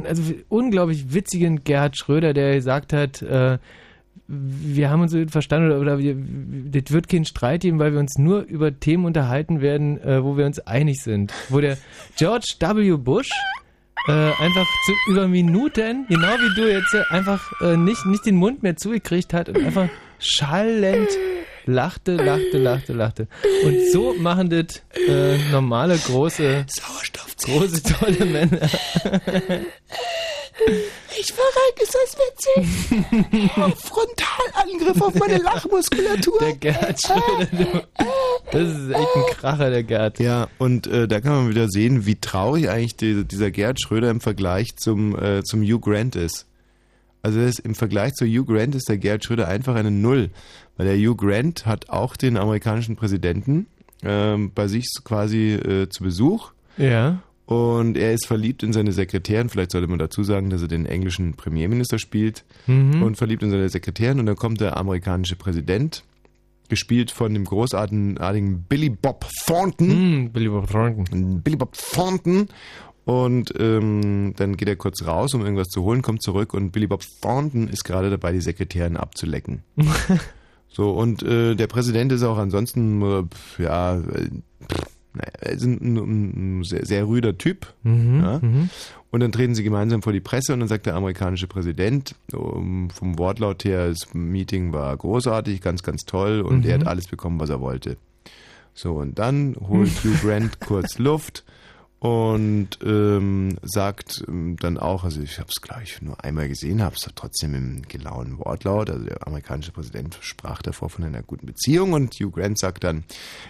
also 0.05 0.33
unglaublich 0.49 1.13
witzigen 1.13 1.63
Gerhard 1.63 1.97
Schröder, 1.97 2.33
der 2.33 2.55
gesagt 2.55 2.91
hat, 2.91 3.21
äh, 3.21 3.57
wir 4.31 4.91
haben 4.91 5.01
uns 5.01 5.15
verstanden 5.31 5.71
oder, 5.71 5.79
oder 5.79 5.97
wir, 5.97 6.15
das 6.15 6.91
wird 6.93 7.09
kein 7.09 7.25
Streit 7.25 7.61
geben, 7.61 7.79
weil 7.79 7.93
wir 7.93 7.99
uns 7.99 8.19
nur 8.19 8.41
über 8.41 8.79
Themen 8.79 9.05
unterhalten 9.05 9.59
werden, 9.59 9.99
äh, 10.01 10.23
wo 10.23 10.37
wir 10.37 10.45
uns 10.45 10.59
einig 10.59 11.01
sind. 11.01 11.33
Wo 11.49 11.59
der 11.59 11.77
George 12.15 12.53
W. 12.59 12.97
Bush 12.97 13.31
äh, 14.07 14.11
einfach 14.11 14.67
zu, 14.85 15.11
über 15.11 15.27
Minuten, 15.27 16.05
genau 16.07 16.27
wie 16.27 16.61
du 16.61 16.71
jetzt, 16.71 16.93
äh, 16.93 17.01
einfach 17.09 17.51
äh, 17.61 17.75
nicht, 17.75 18.05
nicht 18.05 18.25
den 18.27 18.35
Mund 18.35 18.61
mehr 18.61 18.75
zugekriegt 18.75 19.33
hat 19.33 19.49
und 19.49 19.57
einfach 19.65 19.89
schallend 20.19 21.09
lachte, 21.65 22.15
lachte, 22.15 22.59
lachte, 22.59 22.93
lachte. 22.93 23.27
Und 23.65 23.91
so 23.91 24.13
machen 24.13 24.49
das 24.49 24.83
äh, 25.07 25.39
normale, 25.51 25.97
große, 25.97 26.67
große, 27.45 27.83
tolle 27.83 28.25
Männer. 28.25 28.59
Ich 31.19 31.33
verreck, 31.33 31.81
ist 31.81 31.95
das 31.95 32.17
witzig? 32.17 33.49
Frontalangriff 33.77 35.01
auf 35.01 35.15
meine 35.15 35.37
Lachmuskulatur. 35.37 36.39
Der 36.39 36.55
Gerd 36.55 37.01
Schröder, 37.01 37.45
du, 37.51 37.65
das 38.51 38.77
ist 38.77 38.89
echt 38.89 39.15
ein 39.15 39.23
Kracher, 39.31 39.69
der 39.69 39.83
Gerd. 39.83 40.19
Ja, 40.19 40.47
und 40.57 40.87
äh, 40.87 41.07
da 41.07 41.21
kann 41.21 41.33
man 41.33 41.49
wieder 41.49 41.67
sehen, 41.67 42.05
wie 42.05 42.15
traurig 42.15 42.69
eigentlich 42.69 42.95
die, 42.95 43.25
dieser 43.25 43.51
Gerd 43.51 43.81
Schröder 43.81 44.09
im 44.09 44.21
Vergleich 44.21 44.75
zum, 44.75 45.17
äh, 45.17 45.43
zum 45.43 45.61
Hugh 45.61 45.79
Grant 45.79 46.15
ist. 46.15 46.45
Also 47.21 47.41
das, 47.41 47.59
im 47.59 47.75
Vergleich 47.75 48.13
zu 48.13 48.25
Hugh 48.25 48.45
Grant 48.45 48.75
ist 48.75 48.87
der 48.89 48.97
Gerd 48.97 49.23
Schröder 49.23 49.47
einfach 49.47 49.75
eine 49.75 49.91
Null. 49.91 50.29
Weil 50.77 50.87
der 50.87 50.97
Hugh 50.97 51.15
Grant 51.15 51.65
hat 51.65 51.89
auch 51.89 52.15
den 52.15 52.37
amerikanischen 52.37 52.95
Präsidenten 52.95 53.67
ähm, 54.03 54.51
bei 54.53 54.67
sich 54.67 54.85
quasi 55.03 55.53
äh, 55.53 55.89
zu 55.89 56.03
Besuch. 56.03 56.51
Ja. 56.77 57.21
Und 57.49 57.97
er 57.97 58.13
ist 58.13 58.27
verliebt 58.27 58.61
in 58.61 58.73
seine 58.73 58.91
Sekretärin. 58.91 59.49
Vielleicht 59.49 59.71
sollte 59.71 59.87
man 59.87 59.97
dazu 59.97 60.23
sagen, 60.23 60.51
dass 60.51 60.61
er 60.61 60.67
den 60.67 60.85
englischen 60.85 61.33
Premierminister 61.33 61.97
spielt. 61.97 62.45
Mhm. 62.67 63.01
Und 63.01 63.17
verliebt 63.17 63.41
in 63.41 63.49
seine 63.49 63.69
Sekretärin. 63.69 64.19
Und 64.19 64.27
dann 64.27 64.35
kommt 64.35 64.61
der 64.61 64.77
amerikanische 64.77 65.35
Präsident, 65.35 66.03
gespielt 66.67 67.09
von 67.09 67.33
dem 67.33 67.45
großartigen 67.45 68.65
Billy 68.69 68.89
Bob 68.91 69.25
Thornton. 69.47 69.87
Mm, 69.87 70.29
Billy 70.29 70.47
Bob 70.47 70.69
Thornton. 70.69 71.41
Billy 71.41 71.55
Bob 71.55 71.75
Thornton. 71.75 72.49
Und 73.05 73.51
ähm, 73.57 74.33
dann 74.35 74.55
geht 74.55 74.67
er 74.67 74.75
kurz 74.75 75.03
raus, 75.03 75.33
um 75.33 75.41
irgendwas 75.41 75.69
zu 75.69 75.81
holen, 75.81 76.03
kommt 76.03 76.21
zurück 76.21 76.53
und 76.53 76.69
Billy 76.69 76.85
Bob 76.85 77.01
Thornton 77.23 77.67
ist 77.67 77.83
gerade 77.83 78.11
dabei, 78.11 78.31
die 78.31 78.41
Sekretärin 78.41 78.95
abzulecken. 78.95 79.63
so, 80.67 80.91
und 80.91 81.23
äh, 81.23 81.55
der 81.55 81.65
Präsident 81.65 82.11
ist 82.11 82.21
auch 82.21 82.37
ansonsten, 82.37 83.01
äh, 83.01 83.23
ja, 83.63 83.97
äh, 83.97 84.29
pff, 84.71 84.98
naja, 85.13 85.31
er 85.39 85.51
ist 85.51 85.63
ein, 85.63 85.79
ein, 85.97 86.59
ein 86.59 86.63
sehr, 86.63 86.85
sehr 86.85 87.07
rüder 87.07 87.37
Typ. 87.37 87.73
Mhm, 87.83 88.19
Ja? 88.21 88.39
mhm. 88.41 88.69
Und 89.11 89.21
dann 89.21 89.31
treten 89.31 89.55
sie 89.55 89.63
gemeinsam 89.63 90.03
vor 90.03 90.13
die 90.13 90.19
Presse 90.19 90.53
und 90.53 90.59
dann 90.59 90.69
sagt 90.69 90.85
der 90.85 90.93
amerikanische 90.95 91.47
Präsident, 91.47 92.13
um, 92.31 92.91
vom 92.91 93.17
Wortlaut 93.17 93.63
her, 93.65 93.87
das 93.89 94.13
Meeting 94.13 94.71
war 94.71 94.95
großartig, 94.95 95.61
ganz, 95.61 95.81
ganz 95.81 96.03
toll 96.05 96.41
und 96.41 96.59
Mhm. 96.63 96.69
er 96.69 96.73
hat 96.79 96.87
alles 96.87 97.07
bekommen, 97.07 97.39
was 97.39 97.49
er 97.49 97.59
wollte. 97.59 97.97
So, 98.75 98.93
und 98.97 99.17
dann 99.17 99.55
holt 99.59 99.89
Hugh 100.03 100.15
Grant 100.21 100.59
kurz 100.59 100.99
Luft 100.99 101.43
und 101.99 102.79
ähm, 102.81 103.57
sagt 103.61 104.23
ähm, 104.27 104.55
dann 104.57 104.77
auch, 104.77 105.03
also 105.03 105.21
ich 105.21 105.37
habe 105.37 105.49
es 105.49 105.61
gleich 105.61 106.01
nur 106.01 106.23
einmal 106.23 106.47
gesehen, 106.47 106.81
habe 106.81 106.95
es 106.95 107.05
trotzdem 107.13 107.53
im 107.53 107.81
gelauen 107.81 108.37
Wortlaut, 108.39 108.89
also 108.89 109.03
der 109.03 109.27
amerikanische 109.27 109.73
Präsident 109.73 110.17
sprach 110.21 110.61
davor 110.61 110.89
von 110.89 111.03
einer 111.03 111.23
guten 111.23 111.45
Beziehung 111.45 111.91
und 111.91 112.13
Hugh 112.15 112.31
Grant 112.31 112.57
sagt 112.57 112.85
dann, 112.85 113.03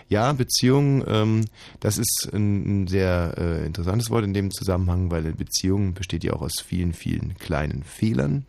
ja, 0.07 0.33
Beziehung, 0.33 1.03
ähm, 1.07 1.45
das 1.79 1.99
ist 1.99 2.29
ein, 2.33 2.83
ein 2.83 2.87
sehr 2.87 3.35
äh, 3.37 3.65
interessantes 3.67 4.09
Wort 4.09 4.23
in 4.23 4.33
dem 4.33 4.49
Zusammenhang, 4.49 5.11
weil 5.11 5.25
eine 5.25 5.33
Beziehung 5.33 5.93
besteht 5.93 6.23
ja 6.23 6.33
auch 6.33 6.41
aus 6.41 6.59
vielen, 6.59 6.93
vielen 6.93 7.35
kleinen 7.37 7.83
Fehlern. 7.83 8.45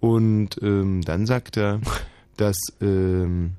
Und 0.00 0.56
ähm, 0.62 1.02
dann 1.02 1.26
sagt 1.26 1.58
er, 1.58 1.80
dass 2.36 2.56
ähm, 2.80 3.52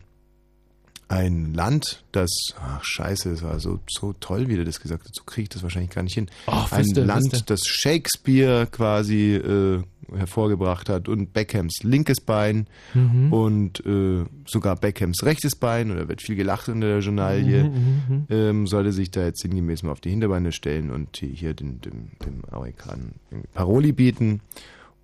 ein 1.09 1.53
Land, 1.53 2.03
das, 2.11 2.29
ach 2.59 2.83
scheiße, 2.83 3.29
es 3.31 3.41
war 3.43 3.59
so, 3.59 3.79
so 3.89 4.13
toll, 4.13 4.47
wie 4.49 4.55
der 4.55 4.65
das 4.65 4.79
gesagt 4.81 5.05
hat, 5.05 5.15
so 5.15 5.23
kriege 5.23 5.43
ich 5.43 5.49
das 5.49 5.63
wahrscheinlich 5.63 5.91
gar 5.91 6.03
nicht 6.03 6.13
hin. 6.15 6.27
Ach, 6.47 6.71
ein 6.71 6.85
wüsste, 6.85 7.03
Land, 7.03 7.49
das 7.49 7.61
Shakespeare 7.65 8.67
quasi 8.69 9.35
äh, 9.35 9.83
hervorgebracht 10.15 10.89
hat 10.89 11.07
und 11.09 11.33
Beckhams 11.33 11.83
linkes 11.83 12.21
Bein 12.21 12.67
Mhm. 12.93 13.31
und 13.33 13.85
äh, 13.85 14.25
sogar 14.45 14.75
Beckhams 14.75 15.23
rechtes 15.23 15.55
Bein, 15.55 15.91
oder 15.91 16.07
wird 16.07 16.21
viel 16.21 16.35
gelacht 16.35 16.69
unter 16.69 16.87
der 16.87 16.99
Journalie, 16.99 17.63
Mhm, 17.65 18.25
ähm, 18.29 18.67
sollte 18.67 18.91
sich 18.91 19.11
da 19.11 19.25
jetzt 19.25 19.41
sinngemäß 19.41 19.83
mal 19.83 19.91
auf 19.91 20.01
die 20.01 20.09
Hinterbeine 20.09 20.51
stellen 20.51 20.91
und 20.91 21.17
hier 21.17 21.53
den, 21.53 21.79
dem, 21.81 22.11
dem 22.25 22.43
Amerikanern 22.51 23.13
Paroli 23.53 23.91
bieten 23.91 24.41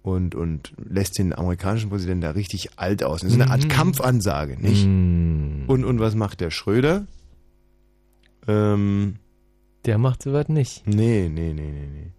und, 0.04 0.36
und 0.36 0.74
lässt 0.78 1.18
den 1.18 1.34
amerikanischen 1.34 1.90
Präsidenten 1.90 2.22
da 2.22 2.32
richtig 2.32 2.78
alt 2.78 3.04
aus. 3.04 3.22
Das 3.22 3.32
ist 3.34 3.42
eine 3.42 3.50
Art 3.52 3.68
Kampfansage, 3.70 4.58
nicht? 4.62 4.86
Mhm. 4.86 5.64
Und, 5.68 5.86
und 5.86 6.00
was 6.00 6.14
macht 6.16 6.42
der 6.42 6.52
Schröder? 6.52 7.08
Ähm, 8.48 9.16
Der 9.86 9.98
macht 9.98 10.22
sowas 10.24 10.50
nicht. 10.50 10.86
nee, 10.86 11.30
nee, 11.34 11.54
nee, 11.54 11.72
nee, 11.72 11.88
nee. 11.92 12.12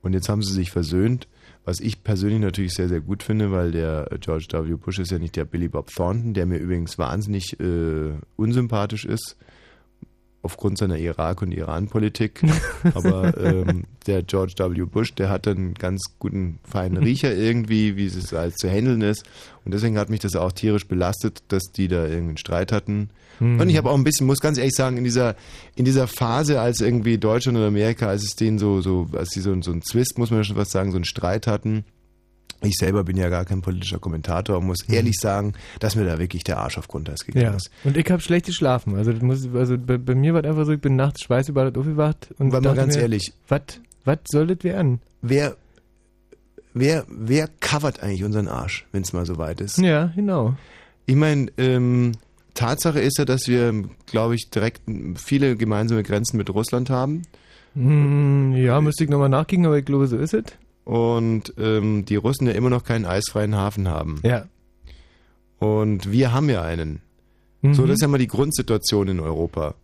Und 0.00 0.14
jetzt 0.14 0.28
haben 0.28 0.42
sie 0.42 0.54
sich 0.54 0.70
versöhnt, 0.70 1.28
was 1.64 1.80
ich 1.80 2.02
persönlich 2.02 2.40
natürlich 2.40 2.72
sehr, 2.72 2.88
sehr 2.88 3.00
gut 3.00 3.22
finde, 3.22 3.50
weil 3.52 3.72
der 3.72 4.08
George 4.20 4.46
W. 4.50 4.74
Bush 4.76 4.98
ist 4.98 5.10
ja 5.10 5.18
nicht 5.18 5.36
der 5.36 5.44
Billy 5.44 5.68
Bob 5.68 5.92
Thornton, 5.94 6.32
der 6.32 6.46
mir 6.46 6.56
übrigens 6.58 6.96
wahnsinnig 6.98 7.60
äh, 7.60 8.12
unsympathisch 8.36 9.04
ist, 9.04 9.36
aufgrund 10.42 10.78
seiner 10.78 10.96
Irak- 10.96 11.42
und 11.42 11.52
Iran-Politik. 11.52 12.42
Aber 12.94 13.36
ähm, 13.42 13.84
der 14.06 14.22
George 14.22 14.54
W. 14.56 14.84
Bush, 14.84 15.14
der 15.14 15.28
hat 15.28 15.48
einen 15.48 15.74
ganz 15.74 16.02
guten, 16.18 16.58
feinen 16.62 17.02
Riecher 17.02 17.34
irgendwie, 17.34 17.96
wie 17.96 18.06
es 18.06 18.32
halt 18.32 18.58
zu 18.58 18.68
handeln 18.70 19.02
ist. 19.02 19.24
Und 19.64 19.74
deswegen 19.74 19.98
hat 19.98 20.10
mich 20.10 20.20
das 20.20 20.36
auch 20.36 20.52
tierisch 20.52 20.86
belastet, 20.86 21.42
dass 21.48 21.64
die 21.72 21.88
da 21.88 22.06
irgendeinen 22.06 22.38
Streit 22.38 22.72
hatten. 22.72 23.10
Und 23.40 23.68
ich 23.68 23.76
habe 23.76 23.90
auch 23.90 23.94
ein 23.94 24.04
bisschen, 24.04 24.26
muss 24.26 24.40
ganz 24.40 24.58
ehrlich 24.58 24.74
sagen, 24.74 24.96
in 24.96 25.04
dieser, 25.04 25.36
in 25.76 25.84
dieser 25.84 26.08
Phase, 26.08 26.60
als 26.60 26.80
irgendwie 26.80 27.18
Deutschland 27.18 27.56
und 27.56 27.64
Amerika, 27.64 28.08
als 28.08 28.24
es 28.24 28.34
denen 28.34 28.58
so, 28.58 28.80
so, 28.80 29.06
als 29.12 29.30
sie 29.30 29.40
so, 29.40 29.60
so 29.62 29.70
einen 29.70 29.82
Zwist, 29.82 30.18
muss 30.18 30.30
man 30.30 30.42
schon 30.42 30.56
fast 30.56 30.72
sagen, 30.72 30.90
so 30.90 30.96
einen 30.96 31.04
Streit 31.04 31.46
hatten. 31.46 31.84
Ich 32.62 32.74
selber 32.76 33.04
bin 33.04 33.16
ja 33.16 33.28
gar 33.28 33.44
kein 33.44 33.62
politischer 33.62 33.98
Kommentator 34.00 34.58
und 34.58 34.66
muss 34.66 34.88
ehrlich 34.88 35.14
sagen, 35.20 35.52
dass 35.78 35.94
mir 35.94 36.04
da 36.04 36.18
wirklich 36.18 36.42
der 36.42 36.58
Arsch 36.58 36.76
auf 36.78 36.88
Grundeis 36.88 37.20
gegangen 37.24 37.44
Ja. 37.46 37.54
ist. 37.54 37.70
Und 37.84 37.96
ich 37.96 38.10
habe 38.10 38.20
schlecht 38.20 38.46
geschlafen. 38.46 38.96
Also, 38.96 39.12
muss, 39.12 39.48
also 39.54 39.78
bei, 39.78 39.96
bei 39.96 40.14
mir 40.16 40.34
war 40.34 40.42
es 40.42 40.50
einfach 40.50 40.64
so, 40.66 40.72
ich 40.72 40.80
bin 40.80 40.96
nachts 40.96 41.22
schweißüberladet 41.22 41.78
aufgewacht 41.78 42.34
und 42.38 42.50
Weil 42.52 42.60
mal 42.62 42.74
ganz 42.74 42.96
mir, 42.96 43.02
ehrlich, 43.02 43.32
was 43.48 44.18
soll 44.30 44.48
das 44.48 44.64
werden? 44.64 45.00
wer, 45.22 45.56
wer, 46.74 47.04
wer 47.08 47.48
covert 47.60 48.02
eigentlich 48.02 48.24
unseren 48.24 48.48
Arsch, 48.48 48.86
wenn 48.92 49.02
es 49.02 49.12
mal 49.12 49.24
so 49.26 49.38
weit 49.38 49.60
ist? 49.60 49.78
Ja, 49.78 50.12
genau. 50.16 50.56
Ich 51.06 51.16
meine, 51.16 51.50
ähm, 51.58 52.12
Tatsache 52.54 53.00
ist 53.00 53.18
ja, 53.18 53.24
dass 53.24 53.46
wir, 53.46 53.72
glaube 54.06 54.34
ich, 54.34 54.50
direkt 54.50 54.82
viele 55.14 55.56
gemeinsame 55.56 56.02
Grenzen 56.02 56.36
mit 56.36 56.50
Russland 56.50 56.90
haben. 56.90 57.22
Hm, 57.74 58.54
ja, 58.56 58.80
müsste 58.80 59.04
ich 59.04 59.10
nochmal 59.10 59.28
nachgucken, 59.28 59.66
aber 59.66 59.78
ich 59.78 59.84
glaube, 59.84 60.08
so 60.08 60.16
ist 60.18 60.34
es. 60.34 60.42
Und 60.88 61.52
ähm, 61.58 62.06
die 62.06 62.16
Russen 62.16 62.46
ja 62.46 62.54
immer 62.54 62.70
noch 62.70 62.82
keinen 62.82 63.04
eisfreien 63.04 63.54
Hafen 63.54 63.88
haben. 63.88 64.20
Ja. 64.24 64.46
Und 65.58 66.10
wir 66.10 66.32
haben 66.32 66.48
ja 66.48 66.62
einen. 66.62 67.02
Mhm. 67.60 67.74
So, 67.74 67.82
das 67.86 67.96
ist 67.96 68.00
ja 68.00 68.08
mal 68.08 68.16
die 68.16 68.26
Grundsituation 68.26 69.08
in 69.08 69.20
Europa. 69.20 69.74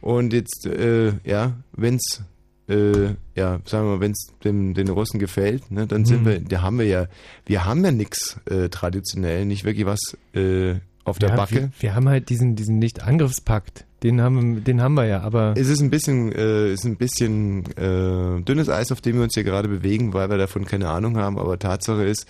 Und 0.00 0.32
jetzt, 0.32 0.64
äh, 0.64 1.12
ja, 1.24 1.52
wenn's, 1.72 2.22
äh, 2.70 3.16
ja, 3.34 3.60
sagen 3.66 3.86
wir 3.86 3.96
mal, 3.96 4.00
wenn's 4.00 4.28
dem, 4.42 4.72
den 4.72 4.88
Russen 4.88 5.18
gefällt, 5.20 5.70
ne, 5.70 5.86
dann 5.86 6.06
sind 6.06 6.22
Mhm. 6.22 6.26
wir, 6.26 6.40
da 6.40 6.62
haben 6.62 6.78
wir 6.78 6.86
ja, 6.86 7.06
wir 7.44 7.66
haben 7.66 7.84
ja 7.84 7.90
nix 7.90 8.40
äh, 8.48 8.70
traditionell, 8.70 9.44
nicht 9.44 9.64
wirklich 9.64 9.84
was 9.84 10.16
äh, 10.32 10.76
auf 11.04 11.18
der 11.18 11.30
ja, 11.30 11.36
Backe. 11.36 11.54
Wir, 11.54 11.70
wir 11.80 11.94
haben 11.94 12.08
halt 12.08 12.28
diesen, 12.28 12.56
diesen 12.56 12.78
Nicht-Angriffspakt. 12.78 13.86
Den 14.02 14.20
haben, 14.20 14.54
wir- 14.56 14.60
den 14.62 14.80
haben 14.80 14.94
wir 14.94 15.04
ja, 15.06 15.20
aber. 15.20 15.54
Es 15.56 15.68
ist 15.68 15.80
ein 15.80 15.90
bisschen, 15.90 16.32
äh, 16.32 16.72
ist 16.72 16.84
ein 16.84 16.96
bisschen 16.96 17.64
äh, 17.76 18.40
dünnes 18.42 18.68
Eis, 18.68 18.92
auf 18.92 19.00
dem 19.00 19.16
wir 19.16 19.24
uns 19.24 19.34
hier 19.34 19.44
gerade 19.44 19.68
bewegen, 19.68 20.12
weil 20.14 20.30
wir 20.30 20.38
davon 20.38 20.64
keine 20.64 20.88
Ahnung 20.88 21.16
haben. 21.18 21.38
Aber 21.38 21.58
Tatsache 21.58 22.04
ist, 22.04 22.26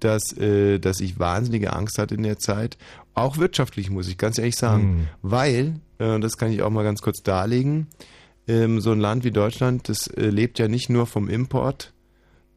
dass, 0.00 0.36
äh, 0.36 0.78
dass 0.78 1.00
ich 1.00 1.18
wahnsinnige 1.18 1.72
Angst 1.72 1.98
hatte 1.98 2.14
in 2.14 2.22
der 2.24 2.38
Zeit. 2.38 2.76
Auch 3.14 3.38
wirtschaftlich, 3.38 3.90
muss 3.90 4.08
ich 4.08 4.18
ganz 4.18 4.38
ehrlich 4.38 4.56
sagen. 4.56 4.82
Hm. 4.82 5.06
Weil, 5.22 5.74
äh, 5.98 6.18
das 6.20 6.36
kann 6.36 6.52
ich 6.52 6.62
auch 6.62 6.70
mal 6.70 6.84
ganz 6.84 7.00
kurz 7.00 7.22
darlegen, 7.22 7.86
ähm, 8.46 8.80
so 8.80 8.92
ein 8.92 9.00
Land 9.00 9.24
wie 9.24 9.30
Deutschland, 9.30 9.88
das 9.88 10.06
äh, 10.08 10.28
lebt 10.28 10.58
ja 10.58 10.68
nicht 10.68 10.90
nur 10.90 11.06
vom 11.06 11.30
Import 11.30 11.94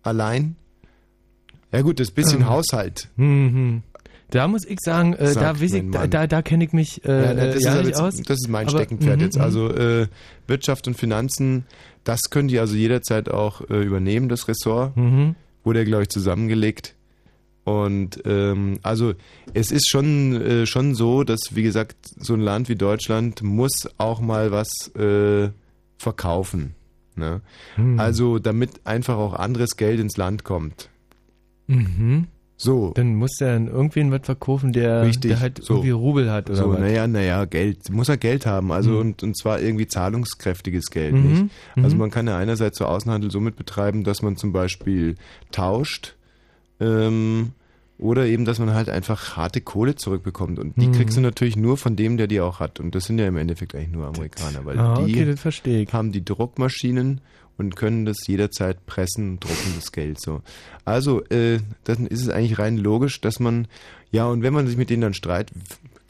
allein. 0.04 0.58
Ja 1.72 1.82
gut, 1.82 2.00
das 2.02 2.12
bisschen 2.12 2.42
Ähm. 2.42 2.50
Haushalt. 2.50 3.10
Hm, 3.18 3.54
hm. 3.54 3.84
Da 4.30 4.48
muss 4.48 4.66
ich 4.66 4.80
sagen, 4.82 5.14
äh, 5.14 5.34
da, 5.34 5.54
ich, 5.60 5.92
da, 5.92 6.06
da, 6.08 6.28
da 6.28 6.42
kenne 6.42 6.66
ich 6.66 6.74
mich 6.74 7.04
äh, 7.06 7.26
Ja, 7.28 7.34
das, 7.34 7.44
äh, 7.56 7.58
ist 7.58 7.64
ja 7.64 7.76
nicht 7.76 7.86
jetzt, 7.88 8.00
aus. 8.02 8.16
das 8.18 8.38
ist 8.40 8.50
mein 8.50 8.68
Aber- 8.68 8.78
Steckenpferd 8.78 9.18
mhm, 9.18 9.24
jetzt. 9.24 9.36
mhm. 9.38 9.42
Also 9.44 9.70
äh, 9.74 10.08
Wirtschaft 10.48 10.88
und 10.88 10.96
Finanzen, 10.98 11.66
das 12.04 12.30
können 12.30 12.48
die 12.50 12.60
also 12.60 12.76
jederzeit 12.76 13.30
auch 13.30 13.62
äh, 13.70 13.82
übernehmen, 13.84 14.28
das 14.30 14.48
Ressort. 14.48 14.96
Mhm. 14.98 15.36
Wurde 15.64 15.80
ja, 15.80 15.86
glaube 15.86 16.04
ich, 16.04 16.10
zusammengelegt. 16.10 16.94
Und 17.64 18.22
ähm, 18.26 18.80
also 18.84 19.14
es 19.54 19.72
ist 19.72 19.90
schon, 19.90 20.42
äh, 20.42 20.66
schon 20.66 20.96
so, 20.96 21.24
dass, 21.24 21.40
wie 21.56 21.64
gesagt, 21.64 21.96
so 22.18 22.34
ein 22.34 22.40
Land 22.42 22.70
wie 22.70 22.76
Deutschland 22.76 23.44
muss 23.44 23.90
auch 23.98 24.20
mal 24.22 24.52
was 24.52 24.70
verkaufen. 25.98 26.76
Ne? 27.16 27.42
Hm. 27.76 28.00
Also 28.00 28.38
damit 28.40 28.82
einfach 28.86 29.18
auch 29.18 29.34
anderes 29.34 29.76
Geld 29.78 30.00
ins 30.00 30.16
Land 30.18 30.44
kommt. 30.44 30.90
Mhm. 31.68 32.28
So. 32.60 32.92
Dann 32.96 33.14
muss 33.16 33.38
der 33.38 33.54
dann 33.54 33.68
irgendwen 33.68 34.10
was 34.12 34.22
verkaufen, 34.24 34.74
der, 34.74 35.04
Richtig, 35.04 35.30
der 35.30 35.40
halt 35.40 35.64
so. 35.64 35.76
irgendwie 35.76 35.92
Rubel 35.92 36.32
hat 36.32 36.50
oder 36.50 36.58
So, 36.58 36.72
was. 36.72 36.80
naja, 36.80 37.06
naja, 37.08 37.46
Geld. 37.46 37.92
Muss 37.92 38.10
er 38.10 38.18
Geld 38.18 38.48
haben. 38.48 38.72
Also 38.72 38.92
Mhm. 38.92 39.00
und, 39.00 39.24
und 39.24 39.38
zwar 39.38 39.62
irgendwie 39.62 39.86
zahlungskräftiges 39.88 40.88
Geld, 40.90 41.14
Mhm, 41.14 41.22
nicht? 41.22 41.46
Also 41.76 41.96
mhm. 41.96 42.00
man 42.02 42.10
kann 42.12 42.26
ja 42.28 42.36
einerseits 42.38 42.80
so 42.80 42.86
Außenhandel 42.86 43.30
somit 43.30 43.58
betreiben, 43.58 44.04
dass 44.04 44.24
man 44.24 44.38
zum 44.38 44.54
Beispiel 44.54 45.16
tauscht, 45.52 46.16
ähm, 46.80 47.52
oder 48.00 48.26
eben, 48.28 48.46
dass 48.46 48.60
man 48.60 48.74
halt 48.74 48.90
einfach 48.90 49.38
harte 49.38 49.60
Kohle 49.62 49.96
zurückbekommt. 49.96 50.60
Und 50.60 50.80
die 50.80 50.88
Mhm. 50.88 50.92
kriegst 50.94 51.18
du 51.18 51.22
natürlich 51.22 51.58
nur 51.58 51.78
von 51.78 51.96
dem, 51.96 52.18
der 52.18 52.28
die 52.28 52.42
auch 52.42 52.60
hat. 52.60 52.80
Und 52.80 52.94
das 52.94 53.06
sind 53.06 53.18
ja 53.20 53.28
im 53.28 53.38
Endeffekt 53.38 53.74
eigentlich 53.74 53.92
nur 53.92 54.06
Amerikaner, 54.08 54.66
weil 54.66 54.78
Ah, 54.80 54.98
die 54.98 55.04
okay, 55.04 55.34
ich. 55.84 55.94
haben 55.94 56.12
die 56.12 56.24
Druckmaschinen 56.24 57.22
und 57.58 57.76
können 57.76 58.06
das 58.06 58.26
jederzeit 58.28 58.86
pressen, 58.86 59.40
drucken 59.40 59.74
das 59.76 59.92
Geld 59.92 60.22
so. 60.22 60.42
Also, 60.86 61.24
äh, 61.26 61.60
dann 61.84 62.08
ist 62.08 62.22
es 62.22 62.30
eigentlich 62.30 62.60
rein 62.60 62.78
logisch, 62.78 63.22
dass 63.22 63.40
man, 63.40 63.68
ja, 64.12 64.26
und 64.26 64.44
wenn 64.44 64.54
man 64.54 64.68
sich 64.68 64.78
mit 64.78 64.90
denen 64.90 65.02
dann 65.02 65.14
streitet, 65.14 65.58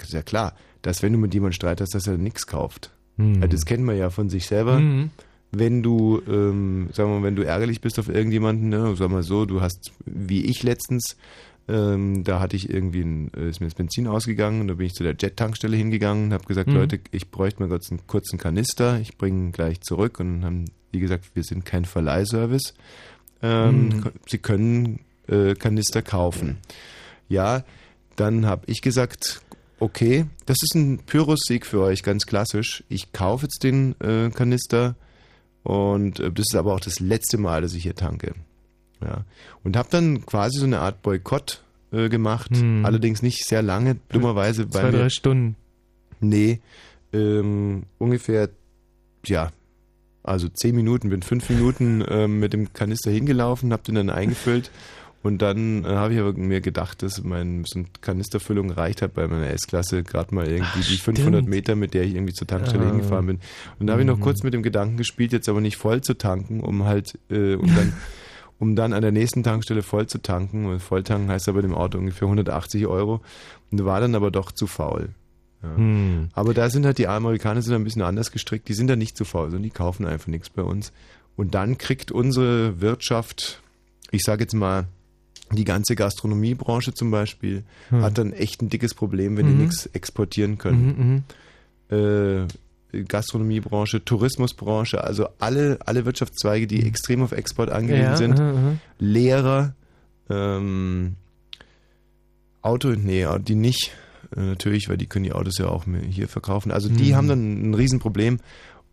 ist 0.01 0.13
ja 0.13 0.21
klar, 0.21 0.53
dass 0.81 1.03
wenn 1.03 1.13
du 1.13 1.19
mit 1.19 1.33
jemandem 1.33 1.53
streitest, 1.53 1.95
dass 1.95 2.07
er 2.07 2.17
nichts 2.17 2.47
kauft. 2.47 2.91
Hm. 3.17 3.35
Also 3.35 3.47
das 3.47 3.65
kennt 3.65 3.83
man 3.83 3.97
ja 3.97 4.09
von 4.09 4.29
sich 4.29 4.45
selber. 4.45 4.79
Mhm. 4.79 5.09
Wenn 5.51 5.81
du, 5.81 6.21
ähm, 6.27 6.89
sagen 6.91 7.09
wir 7.09 7.19
mal, 7.19 7.23
wenn 7.23 7.35
du 7.35 7.43
ärgerlich 7.43 7.79
bist 7.81 7.99
auf 7.99 8.09
irgendjemanden, 8.09 8.69
ne, 8.69 8.95
sag 8.97 9.09
mal 9.09 9.23
so, 9.23 9.45
du 9.45 9.61
hast, 9.61 9.93
wie 10.05 10.45
ich 10.45 10.61
letztens, 10.61 11.15
ähm, 11.67 12.23
da 12.23 12.39
hatte 12.39 12.55
ich 12.55 12.69
irgendwie, 12.69 13.01
ein, 13.01 13.31
äh, 13.33 13.49
ist 13.49 13.59
mir 13.59 13.67
das 13.67 13.75
Benzin 13.75 14.07
ausgegangen 14.07 14.61
und 14.61 14.67
da 14.69 14.75
bin 14.75 14.85
ich 14.87 14.93
zu 14.93 15.03
der 15.03 15.15
Jet-Tankstelle 15.19 15.75
hingegangen 15.75 16.25
und 16.27 16.33
habe 16.33 16.45
gesagt, 16.45 16.69
Mhm. 16.69 16.75
Leute, 16.75 16.99
ich 17.11 17.29
bräuchte 17.29 17.61
mal 17.61 17.69
kurz 17.69 17.89
einen 17.91 18.05
kurzen 18.07 18.37
Kanister, 18.39 18.99
ich 18.99 19.17
bringe 19.17 19.45
ihn 19.47 19.51
gleich 19.51 19.81
zurück 19.81 20.19
und 20.19 20.45
haben, 20.45 20.65
wie 20.91 20.99
gesagt, 20.99 21.25
wir 21.33 21.43
sind 21.43 21.65
kein 21.65 21.85
Verleihservice. 21.85 22.73
Ähm, 23.41 23.89
Mhm. 23.89 24.03
Sie 24.27 24.37
können 24.37 24.99
äh, 25.27 25.55
Kanister 25.55 26.01
kaufen. 26.01 26.57
Ja, 27.29 27.63
dann 28.15 28.45
habe 28.45 28.63
ich 28.67 28.81
gesagt, 28.81 29.41
okay, 29.79 30.25
das 30.45 30.57
ist 30.63 30.73
ein 30.75 30.99
Pyrrhus-Sieg 30.99 31.65
für 31.65 31.81
euch, 31.81 32.01
ganz 32.01 32.25
klassisch. 32.25 32.83
Ich 32.89 33.11
kaufe 33.11 33.45
jetzt 33.45 33.63
den 33.63 33.93
äh, 33.99 34.29
Kanister 34.31 34.95
Und 35.63 36.21
äh, 36.21 36.31
das 36.31 36.45
ist 36.49 36.55
aber 36.55 36.73
auch 36.73 36.79
das 36.79 37.01
letzte 37.01 37.37
Mal, 37.37 37.61
dass 37.61 37.73
ich 37.73 37.83
hier 37.83 37.95
tanke. 37.95 38.33
Ja. 39.01 39.23
Und 39.63 39.77
habe 39.77 39.87
dann 39.91 40.25
quasi 40.25 40.59
so 40.59 40.65
eine 40.65 40.79
Art 40.79 41.01
Boykott 41.01 41.61
äh, 41.91 42.09
gemacht. 42.09 42.51
Hm. 42.55 42.85
Allerdings 42.85 43.21
nicht 43.21 43.45
sehr 43.45 43.61
lange, 43.61 43.97
dummerweise 44.09 44.65
bei 44.65 44.79
Zwei, 44.81 44.91
mir. 44.91 44.97
drei 44.99 45.09
Stunden. 45.09 45.55
Nee, 46.19 46.59
ähm, 47.13 47.83
ungefähr, 47.99 48.49
ja, 49.25 49.51
also 50.23 50.47
zehn 50.49 50.75
Minuten, 50.75 51.09
bin 51.09 51.21
fünf 51.21 51.49
Minuten 51.49 52.03
ähm, 52.09 52.39
mit 52.39 52.53
dem 52.53 52.73
Kanister 52.73 53.11
hingelaufen, 53.11 53.71
hab 53.71 53.83
den 53.83 53.95
dann 53.95 54.09
eingefüllt 54.09 54.71
und 55.23 55.41
dann 55.41 55.85
äh, 55.85 55.89
habe 55.89 56.13
ich 56.15 56.19
aber 56.19 56.33
mir 56.33 56.59
gedacht, 56.59 57.01
dass 57.03 57.23
mein 57.23 57.63
so 57.65 57.79
eine 57.79 57.87
Kanisterfüllung 58.01 58.71
reicht 58.71 59.01
hat 59.01 59.13
bei 59.13 59.27
meiner 59.27 59.49
S-Klasse 59.51 60.03
gerade 60.03 60.33
mal 60.35 60.47
irgendwie 60.47 60.81
Ach, 60.81 60.87
die 60.89 60.97
500 60.97 61.33
stimmt. 61.41 61.49
Meter, 61.49 61.75
mit 61.75 61.93
der 61.93 62.03
ich 62.03 62.15
irgendwie 62.15 62.33
zur 62.33 62.47
Tankstelle 62.47 62.83
Ah. 62.85 62.89
hingefahren 62.91 63.25
bin. 63.27 63.39
Und 63.79 63.87
da 63.87 63.93
habe 63.93 64.01
ich 64.01 64.07
noch 64.07 64.17
Mhm. 64.17 64.21
kurz 64.21 64.43
mit 64.43 64.53
dem 64.53 64.63
Gedanken 64.63 64.97
gespielt, 64.97 65.31
jetzt 65.31 65.47
aber 65.47 65.61
nicht 65.61 65.77
voll 65.77 66.01
zu 66.01 66.13
tanken, 66.15 66.59
um 66.61 66.83
halt, 66.85 67.17
äh, 67.29 67.55
um 67.55 67.67
dann 67.75 67.93
um 68.59 68.75
dann 68.75 68.93
an 68.93 69.01
der 69.01 69.11
nächsten 69.11 69.43
Tankstelle 69.43 69.83
voll 69.83 70.07
zu 70.07 70.17
tanken. 70.19 70.65
Und 70.65 70.79
Volltanken 70.81 71.29
heißt 71.29 71.47
aber 71.49 71.61
dem 71.61 71.75
Auto 71.75 71.97
ungefähr 71.97 72.27
180 72.27 72.87
Euro. 72.87 73.21
Und 73.71 73.83
war 73.85 73.99
dann 73.99 74.15
aber 74.15 74.31
doch 74.31 74.51
zu 74.51 74.67
faul. 74.67 75.09
Ja. 75.63 75.75
Hm. 75.75 76.29
Aber 76.33 76.53
da 76.53 76.69
sind 76.69 76.85
halt 76.85 76.97
die 76.97 77.07
Amerikaner 77.07 77.61
sind 77.61 77.73
ein 77.75 77.83
bisschen 77.83 78.01
anders 78.03 78.31
gestrickt. 78.31 78.67
Die 78.67 78.73
sind 78.73 78.87
da 78.87 78.95
nicht 78.95 79.17
zu 79.17 79.25
faul, 79.25 79.45
sondern 79.45 79.63
die 79.63 79.69
kaufen 79.71 80.05
einfach 80.05 80.27
nichts 80.27 80.49
bei 80.49 80.61
uns. 80.63 80.91
Und 81.35 81.53
dann 81.55 81.77
kriegt 81.77 82.11
unsere 82.11 82.81
Wirtschaft, 82.81 83.61
ich 84.11 84.23
sage 84.23 84.43
jetzt 84.43 84.53
mal, 84.53 84.85
die 85.51 85.63
ganze 85.63 85.95
Gastronomiebranche 85.95 86.93
zum 86.93 87.09
Beispiel, 87.11 87.63
Hm. 87.89 88.01
hat 88.01 88.17
dann 88.17 88.33
echt 88.33 88.61
ein 88.61 88.69
dickes 88.69 88.93
Problem, 88.93 89.37
wenn 89.37 89.45
Mhm. 89.45 89.49
die 89.57 89.63
nichts 89.63 89.85
exportieren 89.87 90.57
können. 90.57 91.23
Mhm, 91.89 91.95
mhm. 91.95 92.43
Äh, 92.43 92.47
Gastronomiebranche, 93.07 94.03
Tourismusbranche, 94.03 95.03
also 95.03 95.27
alle, 95.39 95.77
alle 95.85 96.05
Wirtschaftszweige, 96.05 96.67
die 96.67 96.85
extrem 96.85 97.21
auf 97.21 97.31
Export 97.31 97.69
angewiesen 97.69 98.11
Ja, 98.11 98.15
sind. 98.17 98.39
aha, 98.39 98.51
aha. 98.51 98.77
Lehrer, 98.99 99.75
ähm, 100.29 101.15
Auto, 102.61 102.89
nee, 102.89 103.25
die 103.39 103.55
nicht, 103.55 103.91
äh, 104.35 104.41
natürlich, 104.41 104.89
weil 104.89 104.97
die 104.97 105.05
können 105.07 105.23
die 105.23 105.33
Autos 105.33 105.57
ja 105.57 105.67
auch 105.67 105.85
hier 106.09 106.27
verkaufen. 106.27 106.71
Also 106.71 106.89
die 106.89 107.11
Mhm. 107.11 107.15
haben 107.15 107.27
dann 107.27 107.69
ein 107.69 107.73
Riesenproblem 107.73 108.39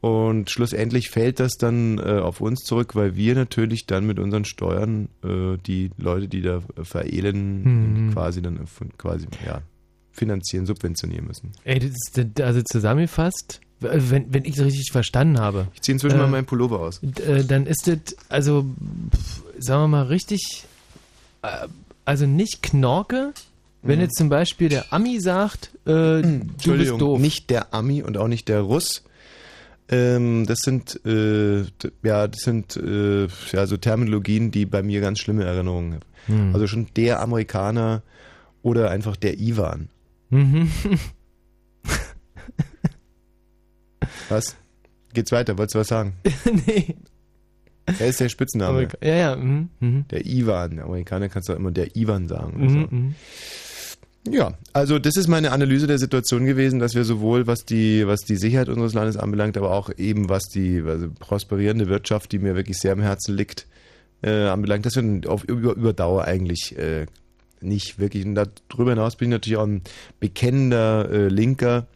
und 0.00 0.50
schlussendlich 0.50 1.08
fällt 1.10 1.40
das 1.40 1.52
dann 1.52 1.98
äh, 1.98 2.18
auf 2.20 2.40
uns 2.40 2.60
zurück, 2.60 2.94
weil 2.94 3.16
wir 3.16 3.34
natürlich 3.34 3.86
dann 3.86 4.06
mit 4.06 4.18
unseren 4.18 4.44
Steuern 4.44 5.08
äh, 5.24 5.56
die 5.66 5.90
Leute, 5.96 6.28
die 6.28 6.42
da 6.42 6.60
verelenden, 6.82 8.06
Mhm. 8.08 8.12
quasi 8.12 8.42
dann 8.42 8.60
quasi 8.98 9.26
ja 9.46 9.62
finanzieren, 10.12 10.66
subventionieren 10.66 11.26
müssen. 11.26 11.50
Ey, 11.64 11.80
das 11.80 11.90
ist, 11.90 12.40
also 12.40 12.62
zusammengefasst, 12.62 13.60
wenn, 13.92 14.32
wenn 14.32 14.44
ich 14.44 14.56
es 14.58 14.64
richtig 14.64 14.90
verstanden 14.92 15.38
habe, 15.40 15.68
Ich 15.74 15.82
ziehe 15.82 15.94
inzwischen 15.94 16.16
Äh, 16.16 16.22
mal 16.22 16.28
meinen 16.28 16.46
Pullover 16.46 16.80
aus. 16.80 17.00
äh, 17.02 17.44
dann 17.44 17.66
ist 17.66 17.86
das, 17.86 18.16
also, 18.28 18.64
sagen 19.58 19.82
wir 19.82 19.88
mal, 19.88 20.02
richtig, 20.06 20.64
äh, 21.42 21.68
also 22.04 22.26
nicht 22.26 22.62
Knorke, 22.62 23.32
wenn 23.82 24.00
jetzt 24.00 24.16
zum 24.16 24.28
Beispiel 24.30 24.70
der 24.70 24.92
Ami 24.92 25.20
sagt, 25.20 25.70
äh, 25.84 25.90
du 25.90 26.22
bist 26.22 26.34
Entschuldigung, 26.54 26.98
doof. 26.98 27.20
nicht 27.20 27.50
der 27.50 27.74
Ami 27.74 28.02
und 28.02 28.16
auch 28.16 28.28
nicht 28.28 28.48
der 28.48 28.60
Russ. 28.62 29.02
Ähm, 29.90 30.46
das 30.46 30.60
sind 30.62 30.98
äh, 31.04 31.64
ja, 32.02 32.26
das 32.26 32.40
sind 32.40 32.76
äh, 32.78 33.26
ja 33.52 33.66
so 33.66 33.76
Terminologien, 33.76 34.50
die 34.50 34.64
bei 34.64 34.82
mir 34.82 35.02
ganz 35.02 35.18
schlimme 35.18 35.44
Erinnerungen 35.44 35.94
haben. 35.94 36.02
Hm. 36.26 36.54
Also 36.54 36.66
schon 36.66 36.86
der 36.96 37.20
Amerikaner 37.20 38.02
oder 38.62 38.90
einfach 38.90 39.16
der 39.16 39.38
Ivan. 39.38 39.88
Mhm. 40.30 40.70
Was? 44.28 44.56
Geht's 45.12 45.32
weiter? 45.32 45.56
Wolltest 45.58 45.74
du 45.74 45.78
was 45.80 45.88
sagen? 45.88 46.14
nee. 46.66 46.94
Er 47.98 48.08
ist 48.08 48.20
der 48.20 48.28
Spitzname. 48.28 48.78
Amerika- 48.78 48.98
Ja, 49.06 49.14
ja. 49.14 49.36
Mhm. 49.36 49.68
Mhm. 49.80 50.08
Der 50.10 50.24
Ivan. 50.26 50.76
Der 50.76 50.84
Amerikaner 50.86 51.28
kannst 51.28 51.48
du 51.48 51.52
auch 51.52 51.56
immer 51.58 51.70
der 51.70 51.94
Ivan 51.96 52.28
sagen. 52.28 52.60
Mhm. 52.64 52.68
so. 52.68 52.78
Mhm. 52.90 53.14
Ja, 54.30 54.54
also 54.72 54.98
das 54.98 55.16
ist 55.16 55.28
meine 55.28 55.52
Analyse 55.52 55.86
der 55.86 55.98
Situation 55.98 56.46
gewesen, 56.46 56.78
dass 56.78 56.94
wir 56.94 57.04
sowohl 57.04 57.46
was 57.46 57.66
die, 57.66 58.06
was 58.06 58.20
die 58.22 58.36
Sicherheit 58.36 58.70
unseres 58.70 58.94
Landes 58.94 59.18
anbelangt, 59.18 59.58
aber 59.58 59.70
auch 59.72 59.90
eben 59.98 60.30
was 60.30 60.44
die 60.44 60.82
also 60.86 61.10
prosperierende 61.18 61.88
Wirtschaft, 61.88 62.32
die 62.32 62.38
mir 62.38 62.56
wirklich 62.56 62.78
sehr 62.78 62.92
am 62.94 63.02
Herzen 63.02 63.36
liegt, 63.36 63.66
äh, 64.22 64.30
anbelangt, 64.46 64.86
dass 64.86 64.96
wir 64.96 65.20
auf 65.30 65.44
über, 65.44 65.74
über 65.74 65.92
Dauer 65.92 66.24
eigentlich 66.24 66.74
äh, 66.78 67.04
nicht 67.60 67.98
wirklich. 67.98 68.24
Und 68.24 68.34
darüber 68.34 68.92
hinaus 68.92 69.16
bin 69.16 69.28
ich 69.28 69.32
natürlich 69.32 69.58
auch 69.58 69.66
ein 69.66 69.82
bekennender 70.20 71.10
äh, 71.10 71.28
Linker. 71.28 71.86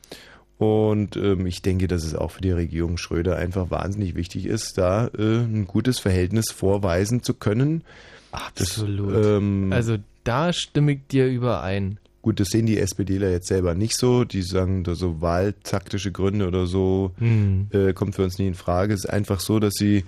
Und 0.58 1.16
ähm, 1.16 1.46
ich 1.46 1.62
denke, 1.62 1.86
dass 1.86 2.02
es 2.04 2.16
auch 2.16 2.32
für 2.32 2.40
die 2.40 2.50
Regierung 2.50 2.98
Schröder 2.98 3.36
einfach 3.36 3.70
wahnsinnig 3.70 4.16
wichtig 4.16 4.46
ist, 4.46 4.76
da 4.76 5.06
äh, 5.16 5.38
ein 5.38 5.66
gutes 5.66 6.00
Verhältnis 6.00 6.50
vorweisen 6.50 7.22
zu 7.22 7.34
können. 7.34 7.84
Absolut. 8.32 9.14
Das, 9.14 9.26
ähm, 9.26 9.72
also 9.72 9.96
da 10.24 10.52
stimme 10.52 10.92
ich 10.92 11.06
dir 11.10 11.28
überein. 11.28 11.98
Gut, 12.22 12.40
das 12.40 12.48
sehen 12.48 12.66
die 12.66 12.78
SPDler 12.78 13.30
jetzt 13.30 13.46
selber 13.46 13.74
nicht 13.76 13.96
so. 13.96 14.24
Die 14.24 14.42
sagen, 14.42 14.82
da 14.82 14.96
so 14.96 15.20
wahltaktische 15.20 16.10
Gründe 16.10 16.48
oder 16.48 16.66
so 16.66 17.12
Hm. 17.18 17.68
äh, 17.70 17.92
kommt 17.92 18.16
für 18.16 18.24
uns 18.24 18.38
nie 18.38 18.48
in 18.48 18.54
Frage. 18.54 18.92
Es 18.94 19.04
ist 19.04 19.10
einfach 19.10 19.38
so, 19.38 19.60
dass 19.60 19.74
sie 19.74 20.04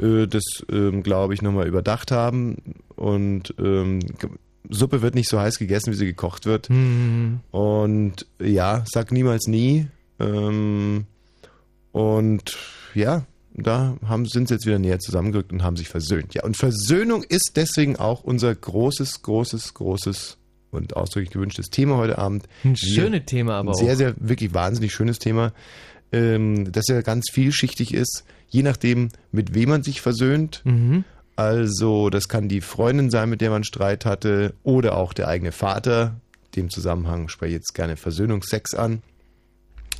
äh, 0.00 0.28
das, 0.28 0.44
ähm, 0.70 1.02
glaube 1.02 1.34
ich, 1.34 1.42
nochmal 1.42 1.66
überdacht 1.66 2.12
haben. 2.12 2.76
Und 2.94 3.52
ähm, 3.58 3.98
Suppe 4.68 5.02
wird 5.02 5.14
nicht 5.14 5.28
so 5.28 5.40
heiß 5.40 5.58
gegessen, 5.58 5.92
wie 5.92 5.96
sie 5.96 6.06
gekocht 6.06 6.46
wird. 6.46 6.68
Hm. 6.68 7.40
Und 7.50 8.26
ja, 8.40 8.84
sag 8.90 9.12
niemals 9.12 9.46
nie. 9.46 9.86
Ähm, 10.18 11.06
und 11.92 12.56
ja, 12.94 13.24
da 13.54 13.96
haben, 14.06 14.26
sind 14.26 14.48
sie 14.48 14.54
jetzt 14.54 14.66
wieder 14.66 14.78
näher 14.78 14.98
zusammengerückt 14.98 15.52
und 15.52 15.62
haben 15.62 15.76
sich 15.76 15.88
versöhnt. 15.88 16.34
Ja, 16.34 16.44
und 16.44 16.56
Versöhnung 16.56 17.24
ist 17.28 17.52
deswegen 17.56 17.96
auch 17.96 18.22
unser 18.22 18.54
großes, 18.54 19.22
großes, 19.22 19.74
großes 19.74 20.38
und 20.70 20.96
ausdrücklich 20.96 21.30
gewünschtes 21.30 21.70
Thema 21.70 21.96
heute 21.96 22.18
Abend. 22.18 22.46
Ein 22.64 22.76
schönes 22.76 23.22
Thema 23.26 23.54
aber 23.54 23.70
ein 23.70 23.74
auch. 23.74 23.78
sehr, 23.78 23.96
sehr, 23.96 24.14
wirklich 24.18 24.54
wahnsinnig 24.54 24.92
schönes 24.92 25.18
Thema, 25.18 25.52
ähm, 26.12 26.70
das 26.70 26.86
ja 26.88 27.00
ganz 27.02 27.26
vielschichtig 27.32 27.94
ist, 27.94 28.24
je 28.48 28.62
nachdem, 28.62 29.08
mit 29.32 29.54
wem 29.54 29.70
man 29.70 29.82
sich 29.82 30.00
versöhnt. 30.00 30.62
Mhm. 30.64 31.04
Also, 31.38 32.10
das 32.10 32.28
kann 32.28 32.48
die 32.48 32.60
Freundin 32.60 33.10
sein, 33.10 33.30
mit 33.30 33.40
der 33.40 33.50
man 33.50 33.62
Streit 33.62 34.04
hatte, 34.04 34.54
oder 34.64 34.96
auch 34.96 35.12
der 35.12 35.28
eigene 35.28 35.52
Vater. 35.52 36.16
In 36.46 36.62
dem 36.62 36.70
Zusammenhang 36.70 37.28
spreche 37.28 37.50
ich 37.50 37.58
jetzt 37.58 37.74
gerne 37.74 37.96
Versöhnungsex 37.96 38.74
an. 38.74 39.02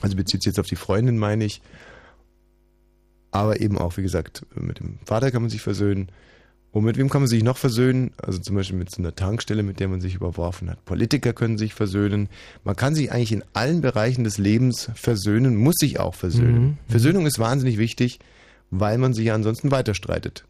Also 0.00 0.16
bezieht 0.16 0.42
sich 0.42 0.50
jetzt 0.50 0.58
auf 0.58 0.66
die 0.66 0.74
Freundin, 0.74 1.16
meine 1.16 1.44
ich. 1.44 1.62
Aber 3.30 3.60
eben 3.60 3.78
auch, 3.78 3.96
wie 3.98 4.02
gesagt, 4.02 4.46
mit 4.56 4.80
dem 4.80 4.98
Vater 5.04 5.30
kann 5.30 5.42
man 5.42 5.48
sich 5.48 5.62
versöhnen. 5.62 6.08
Und 6.72 6.82
mit 6.82 6.96
wem 6.96 7.08
kann 7.08 7.20
man 7.20 7.28
sich 7.28 7.44
noch 7.44 7.56
versöhnen? 7.56 8.10
Also 8.20 8.40
zum 8.40 8.56
Beispiel 8.56 8.76
mit 8.76 8.90
so 8.90 9.00
einer 9.00 9.14
Tankstelle, 9.14 9.62
mit 9.62 9.78
der 9.78 9.86
man 9.86 10.00
sich 10.00 10.16
überworfen 10.16 10.68
hat. 10.68 10.84
Politiker 10.86 11.34
können 11.34 11.56
sich 11.56 11.72
versöhnen. 11.72 12.28
Man 12.64 12.74
kann 12.74 12.96
sich 12.96 13.12
eigentlich 13.12 13.30
in 13.30 13.44
allen 13.52 13.80
Bereichen 13.80 14.24
des 14.24 14.38
Lebens 14.38 14.90
versöhnen, 14.96 15.54
muss 15.54 15.76
sich 15.78 16.00
auch 16.00 16.16
versöhnen. 16.16 16.60
Mhm. 16.60 16.78
Versöhnung 16.88 17.26
ist 17.26 17.38
wahnsinnig 17.38 17.78
wichtig, 17.78 18.18
weil 18.72 18.98
man 18.98 19.14
sich 19.14 19.26
ja 19.26 19.36
ansonsten 19.36 19.70
weiter 19.70 19.94
streitet. 19.94 20.44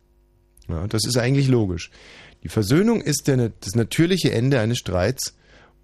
Ja, 0.69 0.87
das 0.87 1.05
ist 1.07 1.17
eigentlich 1.17 1.49
logisch. 1.49 1.91
Die 2.45 2.49
Versöhnung 2.49 3.01
ist 3.01 3.27
der, 3.27 3.51
das 3.61 3.75
natürliche 3.75 4.33
Ende 4.33 4.61
eines 4.61 4.79
Streits. 4.79 5.35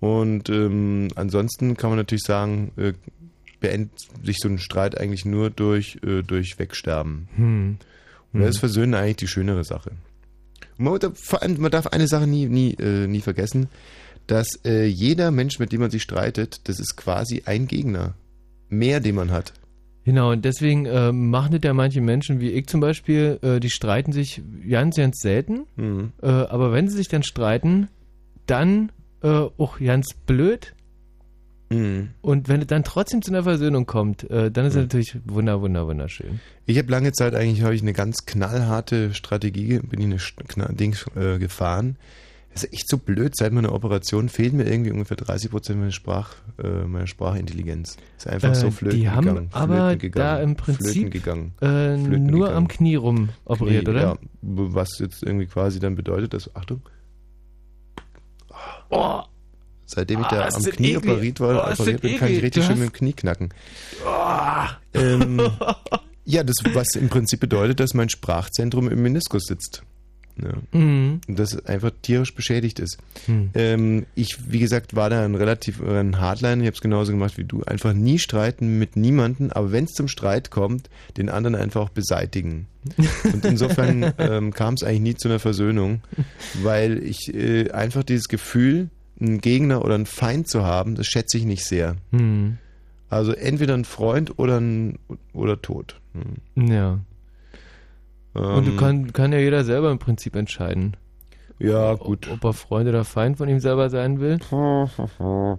Und 0.01 0.49
ähm, 0.51 1.09
ansonsten 1.15 1.77
kann 1.77 1.91
man 1.91 1.99
natürlich 1.99 2.25
sagen, 2.25 2.73
äh, 2.77 2.93
beendet 3.61 3.93
sich 4.23 4.37
so 4.39 4.49
ein 4.49 4.59
Streit 4.59 4.99
eigentlich 4.99 5.25
nur 5.25 5.49
durch, 5.51 5.99
äh, 6.07 6.23
durch 6.23 6.59
Wegsterben. 6.59 7.29
Hm. 7.37 7.77
Und 8.33 8.41
da 8.41 8.49
ist 8.49 8.59
Versöhnen 8.59 8.95
eigentlich 8.95 9.17
die 9.17 9.29
schönere 9.29 9.65
Sache. 9.65 9.93
Man, 10.77 10.99
darf- 10.99 11.19
vor 11.19 11.41
allem, 11.43 11.61
man 11.61 11.71
darf 11.71 11.87
eine 11.87 12.09
Sache 12.09 12.27
nie, 12.27 12.47
nie, 12.47 12.75
äh, 12.75 13.07
nie 13.07 13.21
vergessen, 13.21 13.69
dass 14.27 14.49
äh, 14.65 14.85
jeder 14.87 15.31
Mensch, 15.31 15.59
mit 15.59 15.73
dem 15.73 15.81
man 15.81 15.91
sich 15.91 16.03
streitet, 16.03 16.61
das 16.69 16.81
ist 16.81 16.97
quasi 16.97 17.43
ein 17.47 17.67
Gegner. 17.67 18.15
Mehr, 18.69 19.01
den 19.01 19.15
man 19.15 19.31
hat. 19.31 19.53
Genau, 20.05 20.33
und 20.33 20.45
deswegen 20.45 20.85
äh, 20.87 21.13
machen 21.13 21.53
das 21.53 21.61
ja 21.65 21.73
manche 21.73 22.01
Menschen, 22.03 22.39
wie 22.41 22.51
ich 22.51 22.67
zum 22.67 22.81
Beispiel, 22.81 23.39
äh, 23.43 23.59
die 23.59 23.71
streiten 23.71 24.13
sich 24.13 24.43
ganz, 24.69 24.97
ganz 24.97 25.19
selten. 25.21 25.67
Mhm. 25.77 26.13
Äh, 26.23 26.27
aber 26.27 26.73
wenn 26.73 26.89
sie 26.89 26.97
sich 26.97 27.09
dann 27.09 27.23
streiten, 27.23 27.89
dann 28.47 28.93
äh, 29.23 29.29
auch 29.29 29.79
ganz 29.79 30.09
blöd. 30.27 30.75
Mhm. 31.71 32.11
Und 32.21 32.49
wenn 32.49 32.61
es 32.61 32.67
dann 32.67 32.85
trotzdem 32.85 33.23
zu 33.23 33.31
einer 33.31 33.45
Versöhnung 33.45 33.87
kommt, 33.87 34.29
äh, 34.31 34.51
dann 34.51 34.67
ist 34.67 34.73
es 34.73 34.77
Mhm. 34.77 34.83
natürlich 34.83 35.17
wunder, 35.25 35.63
wunder, 35.63 35.87
wunderschön. 35.87 36.41
Ich 36.67 36.77
habe 36.77 36.91
lange 36.91 37.13
Zeit 37.13 37.35
eigentlich 37.35 37.63
habe 37.63 37.75
ich 37.75 37.81
eine 37.81 37.95
ganz 37.95 38.27
knallharte 38.27 39.15
Strategie, 39.15 39.79
bin 39.79 40.01
ich 40.01 40.07
eine 40.07 40.19
knall, 40.49 40.75
Dings 40.75 41.07
äh, 41.17 41.39
gefahren. 41.39 41.97
Ist 42.55 42.73
echt 42.73 42.89
so 42.89 42.99
blöd. 42.99 43.35
Seit 43.37 43.53
meiner 43.53 43.73
Operation 43.73 44.29
fehlt 44.29 44.53
mir 44.53 44.65
irgendwie 44.65 44.93
ungefähr 44.93 45.17
30 45.17 45.51
Prozent 45.51 45.79
meiner, 45.81 45.91
Sprach, 45.91 46.37
äh, 46.63 46.85
meiner 46.87 47.07
Sprachintelligenz. 47.09 47.97
Ist 48.17 48.29
einfach 48.29 48.51
Äh, 48.51 48.55
so 48.55 48.71
flöten 48.71 49.01
die 49.01 49.11
haben 49.11 49.27
gegangen. 49.27 49.49
aber 49.53 49.97
gegangen, 49.97 50.13
da 50.15 50.41
im 50.41 50.55
Prinzip 50.57 51.11
gegangen. 51.11 51.53
Äh, 51.61 51.97
nur 51.97 52.19
gegangen. 52.21 52.57
am 52.57 52.69
Knie 52.69 52.95
rum 52.95 53.31
operiert, 53.45 53.85
Knie, 53.87 53.91
oder? 53.95 54.01
Ja, 54.03 54.17
was 54.43 54.99
jetzt 55.01 55.23
irgendwie 55.25 55.47
quasi 55.47 55.81
dann 55.81 55.97
bedeutet, 55.97 56.33
dass, 56.33 56.55
Achtung, 56.55 56.83
Oh, 58.91 59.23
seitdem 59.87 60.21
ich 60.21 60.27
Ah, 60.27 60.37
da 60.37 60.47
ist 60.47 60.55
am 60.57 60.63
Knie 60.65 60.93
eklig. 60.95 61.11
operiert 61.13 61.41
war, 61.41 61.69
Oh, 61.69 61.73
operiert 61.73 62.01
bin, 62.03 62.19
kann 62.19 62.29
ich 62.31 62.43
richtig 62.43 62.65
schön 62.65 62.79
mit 62.79 62.91
dem 62.91 62.93
Knie 62.93 63.13
knacken. 63.13 63.53
oh. 64.07 64.65
Ähm, 64.95 65.41
Ja, 66.27 66.43
das, 66.43 66.57
was 66.73 66.95
im 66.95 67.11
Prinzip 67.11 67.41
bedeutet, 67.41 67.81
dass 67.81 67.93
mein 67.93 68.09
Sprachzentrum 68.09 68.89
im 68.89 69.03
Meniskus 69.03 69.43
sitzt. 69.45 69.83
Ja. 70.43 70.79
Mhm. 70.79 71.21
Und 71.29 71.39
das 71.39 71.65
einfach 71.67 71.93
tierisch 72.03 72.35
beschädigt 72.35 72.81
ist. 72.81 72.99
Hm. 73.27 73.51
Ähm, 73.55 74.07
ich, 74.15 74.51
wie 74.51 74.59
gesagt, 74.59 74.97
war 74.97 75.09
da 75.09 75.25
ein 75.25 75.35
relativ 75.35 75.81
äh, 75.81 76.01
ein 76.01 76.21
Hardliner. 76.21 76.63
Ich 76.63 76.67
habe 76.67 76.75
es 76.75 76.81
genauso 76.81 77.13
gemacht 77.13 77.39
wie 77.39 77.45
du. 77.45 77.63
Einfach 77.63 77.93
nie 77.93 78.19
streiten 78.19 78.79
mit 78.79 78.97
niemanden, 78.97 79.53
aber 79.53 79.71
wenn 79.71 79.85
es 79.85 79.93
zum 79.93 80.09
Streit 80.09 80.51
kommt, 80.51 80.91
den 81.17 81.29
anderen 81.29 81.55
einfach 81.55 81.89
beseitigen. 81.89 82.67
Und 83.33 83.45
insofern 83.45 84.13
ähm, 84.19 84.53
kam 84.53 84.75
es 84.75 84.83
eigentlich 84.83 85.01
nie 85.01 85.15
zu 85.15 85.29
einer 85.29 85.39
Versöhnung, 85.39 86.03
weil 86.63 87.03
ich 87.03 87.33
äh, 87.33 87.71
einfach 87.71 88.03
dieses 88.03 88.29
Gefühl, 88.29 88.91
einen 89.21 89.41
Gegner 89.41 89.85
oder 89.85 89.95
einen 89.95 90.07
Feind 90.07 90.49
zu 90.49 90.65
haben, 90.65 90.97
das 90.97 91.07
schätze 91.07 91.39
ich 91.39 91.45
nicht 91.45 91.65
sehr. 91.65 91.97
Hm. 92.11 92.59
Also 93.09 93.33
entweder 93.33 93.75
ein 93.75 93.85
Freund 93.85 94.39
oder 94.39 94.59
ein 94.59 94.99
oder 95.33 95.63
tot. 95.63 96.01
Hm. 96.15 96.73
Ja. 96.73 96.99
Und 98.35 98.67
du 98.67 98.73
Ähm, 98.73 98.77
kann, 98.77 99.13
kann 99.13 99.33
ja 99.33 99.39
jeder 99.39 99.65
selber 99.65 99.91
im 99.91 99.99
Prinzip 99.99 100.35
entscheiden. 100.37 100.97
ja, 101.59 101.95
gut. 101.95 102.27
Ob, 102.29 102.35
ob 102.39 102.45
er 102.45 102.53
Freund 102.53 102.89
oder 102.89 103.05
Feind 103.05 103.39
von 103.39 103.49
ihm 103.49 103.61
selber 103.61 103.89
sein 103.91 104.21
will. 104.21 104.39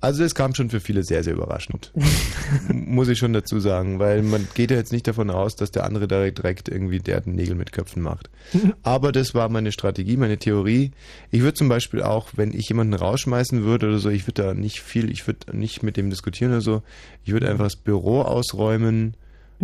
Also 0.00 0.22
es 0.22 0.34
kam 0.34 0.54
schon 0.54 0.68
für 0.68 0.80
viele 0.80 1.02
sehr, 1.02 1.24
sehr 1.24 1.32
überraschend. 1.32 1.90
Muss 2.68 3.08
ich 3.08 3.16
schon 3.18 3.32
dazu 3.32 3.58
sagen, 3.58 3.98
weil 3.98 4.22
man 4.22 4.46
geht 4.52 4.70
ja 4.70 4.76
jetzt 4.76 4.92
nicht 4.92 5.08
davon 5.08 5.30
aus, 5.30 5.56
dass 5.56 5.70
der 5.70 5.84
andere 5.84 6.06
direkt, 6.06 6.36
direkt 6.36 6.68
irgendwie 6.68 6.98
der 6.98 7.22
Nägel 7.24 7.54
mit 7.54 7.72
Köpfen 7.72 8.02
macht. 8.02 8.28
Aber 8.82 9.12
das 9.12 9.34
war 9.34 9.48
meine 9.48 9.72
Strategie, 9.72 10.18
meine 10.18 10.36
Theorie. 10.36 10.90
Ich 11.30 11.40
würde 11.40 11.54
zum 11.54 11.70
Beispiel 11.70 12.02
auch, 12.02 12.28
wenn 12.36 12.52
ich 12.52 12.68
jemanden 12.68 12.92
rausschmeißen 12.92 13.64
würde 13.64 13.88
oder 13.88 13.98
so, 13.98 14.10
ich 14.10 14.26
würde 14.26 14.42
da 14.42 14.52
nicht 14.52 14.82
viel, 14.82 15.10
ich 15.10 15.26
würde 15.26 15.56
nicht 15.56 15.82
mit 15.82 15.96
dem 15.96 16.10
diskutieren 16.10 16.52
oder 16.52 16.60
so. 16.60 16.82
Ich 17.24 17.32
würde 17.32 17.48
einfach 17.48 17.64
das 17.64 17.76
Büro 17.76 18.20
ausräumen 18.20 19.14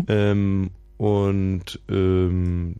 ähm, 0.09 0.71
und, 1.01 1.81
ähm, 1.89 2.77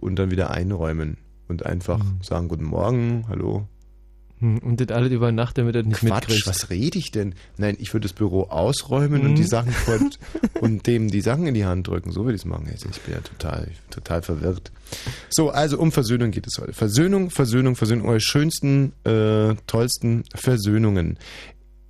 und 0.00 0.16
dann 0.18 0.30
wieder 0.30 0.50
einräumen 0.50 1.18
und 1.48 1.66
einfach 1.66 2.02
sagen, 2.22 2.48
guten 2.48 2.64
Morgen, 2.64 3.26
hallo, 3.28 3.66
Hm, 4.38 4.56
Und 4.60 4.80
das 4.80 4.88
alles 4.96 5.12
über 5.12 5.30
Nacht, 5.32 5.58
damit 5.58 5.74
er 5.76 5.82
nicht 5.82 5.98
Quatsch, 6.00 6.28
mitkriegt. 6.28 6.46
was 6.46 6.70
rede 6.70 6.98
ich 6.98 7.10
denn? 7.10 7.34
Nein, 7.58 7.76
ich 7.78 7.92
würde 7.92 8.04
das 8.08 8.14
Büro 8.14 8.44
ausräumen 8.44 9.20
Mhm. 9.22 9.28
und 9.28 9.34
die 9.34 9.44
Sachen 9.44 9.70
vor, 9.70 9.98
und 10.62 10.86
dem 10.86 11.10
die 11.10 11.20
Sachen 11.20 11.46
in 11.46 11.52
die 11.52 11.66
Hand 11.66 11.88
drücken. 11.88 12.10
So 12.10 12.24
würde 12.24 12.36
ich 12.36 12.40
es 12.40 12.46
machen. 12.46 12.66
Jetzt, 12.70 12.86
Ich 12.86 13.02
bin 13.02 13.12
ja 13.12 13.20
total, 13.20 13.68
total 13.90 14.22
verwirrt. 14.22 14.72
So, 15.28 15.50
also 15.50 15.78
um 15.78 15.92
Versöhnung 15.92 16.30
geht 16.30 16.46
es 16.46 16.56
heute. 16.58 16.72
Versöhnung, 16.72 17.28
Versöhnung, 17.28 17.76
Versöhnung. 17.76 18.08
Eure 18.08 18.20
schönsten, 18.22 18.94
äh, 19.04 19.56
tollsten 19.66 20.24
Versöhnungen. 20.34 21.18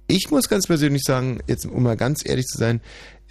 Ich 0.09 0.33
muss 0.33 0.49
ganz 0.49 0.67
persönlich 0.67 1.03
sagen, 1.05 1.39
jetzt 1.47 1.67
um 1.67 1.85
mal 1.85 1.97
ganz 1.97 2.27
ehrlich 2.29 2.47
zu 2.47 2.59
sein, 2.59 2.81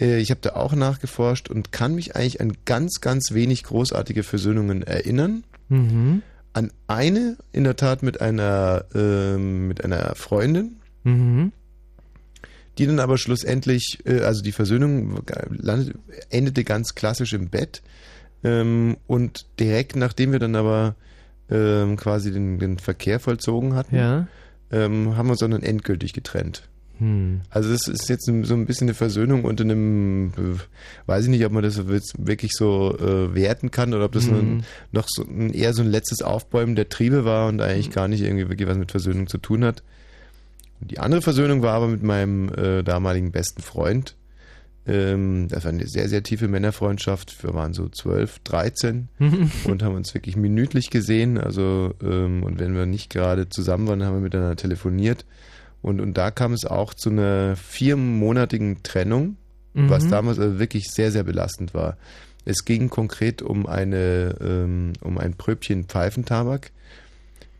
ich 0.00 0.30
habe 0.30 0.40
da 0.40 0.50
auch 0.56 0.74
nachgeforscht 0.74 1.48
und 1.50 1.72
kann 1.72 1.94
mich 1.94 2.16
eigentlich 2.16 2.40
an 2.40 2.52
ganz, 2.64 3.00
ganz 3.00 3.32
wenig 3.32 3.64
großartige 3.64 4.22
Versöhnungen 4.22 4.82
erinnern 4.82 5.44
Mhm. 5.68 6.22
an 6.52 6.72
eine 6.88 7.36
in 7.52 7.62
der 7.64 7.76
Tat 7.76 8.02
mit 8.02 8.20
einer 8.20 8.84
ähm, 8.94 9.68
mit 9.68 9.84
einer 9.84 10.14
Freundin, 10.16 10.76
Mhm. 11.04 11.52
die 12.78 12.86
dann 12.86 12.98
aber 12.98 13.18
schlussendlich, 13.18 13.98
äh, 14.04 14.20
also 14.20 14.42
die 14.42 14.52
Versöhnung 14.52 15.22
landete, 15.50 15.98
endete 16.30 16.64
ganz 16.64 16.94
klassisch 16.94 17.32
im 17.34 17.48
Bett 17.50 17.82
ähm, 18.42 18.96
und 19.06 19.46
direkt 19.60 19.96
nachdem 19.96 20.32
wir 20.32 20.38
dann 20.38 20.56
aber 20.56 20.94
ähm, 21.50 21.96
quasi 21.96 22.32
den, 22.32 22.58
den 22.58 22.78
Verkehr 22.78 23.20
vollzogen 23.20 23.74
hatten, 23.74 23.96
Ja. 23.96 24.28
ähm, 24.70 25.16
haben 25.16 25.26
wir 25.26 25.32
uns 25.32 25.40
dann 25.40 25.52
endgültig 25.62 26.12
getrennt. 26.12 26.68
Hm. 27.00 27.40
Also 27.50 27.70
das 27.72 27.88
ist 27.88 28.08
jetzt 28.08 28.26
so 28.26 28.54
ein 28.54 28.66
bisschen 28.66 28.86
eine 28.86 28.94
Versöhnung 28.94 29.44
unter 29.44 29.64
einem, 29.64 30.32
weiß 31.06 31.24
ich 31.24 31.30
nicht, 31.30 31.44
ob 31.44 31.52
man 31.52 31.62
das 31.64 31.76
jetzt 31.88 32.14
wirklich 32.18 32.52
so 32.52 32.96
äh, 32.98 33.34
werten 33.34 33.70
kann 33.72 33.92
oder 33.94 34.04
ob 34.04 34.12
das 34.12 34.26
Mhm. 34.26 34.34
ein, 34.36 34.64
noch 34.92 35.06
so 35.08 35.22
ein, 35.24 35.52
eher 35.52 35.72
so 35.74 35.82
ein 35.82 35.88
letztes 35.90 36.22
Aufbäumen 36.22 36.76
der 36.76 36.88
Triebe 36.88 37.24
war 37.24 37.48
und 37.48 37.60
eigentlich 37.60 37.90
gar 37.90 38.06
nicht 38.06 38.20
irgendwie 38.22 38.48
wirklich 38.48 38.68
was 38.68 38.78
mit 38.78 38.90
Versöhnung 38.90 39.26
zu 39.26 39.38
tun 39.38 39.64
hat. 39.64 39.82
Und 40.80 40.90
die 40.90 40.98
andere 40.98 41.22
Versöhnung 41.22 41.62
war 41.62 41.74
aber 41.74 41.88
mit 41.88 42.02
meinem 42.02 42.48
äh, 42.54 42.82
damaligen 42.82 43.32
besten 43.32 43.62
Freund. 43.62 44.14
Ähm, 44.86 45.48
das 45.48 45.64
war 45.64 45.72
eine 45.72 45.86
sehr, 45.86 46.08
sehr 46.08 46.22
tiefe 46.22 46.48
Männerfreundschaft. 46.48 47.42
Wir 47.42 47.52
waren 47.54 47.72
so 47.74 47.88
12, 47.88 48.38
13 48.44 49.08
und 49.64 49.82
haben 49.82 49.94
uns 49.94 50.14
wirklich 50.14 50.36
minütlich 50.36 50.90
gesehen. 50.90 51.38
Also, 51.38 51.94
ähm, 52.02 52.42
und 52.42 52.58
wenn 52.58 52.74
wir 52.74 52.86
nicht 52.86 53.10
gerade 53.10 53.48
zusammen 53.48 53.88
waren, 53.88 54.04
haben 54.04 54.14
wir 54.16 54.20
miteinander 54.20 54.56
telefoniert. 54.56 55.24
Und, 55.82 56.00
und 56.00 56.14
da 56.14 56.30
kam 56.30 56.52
es 56.52 56.64
auch 56.64 56.94
zu 56.94 57.10
einer 57.10 57.56
viermonatigen 57.56 58.82
Trennung, 58.82 59.36
was 59.74 60.04
Mhm. 60.04 60.10
damals 60.10 60.38
also 60.38 60.58
wirklich 60.58 60.90
sehr, 60.90 61.10
sehr 61.12 61.22
belastend 61.22 61.74
war. 61.74 61.96
Es 62.44 62.64
ging 62.64 62.90
konkret 62.90 63.42
um 63.42 63.66
eine, 63.66 64.34
ähm, 64.40 64.92
um 65.00 65.18
ein 65.18 65.34
Pröbchen 65.34 65.84
Pfeifentabak, 65.84 66.70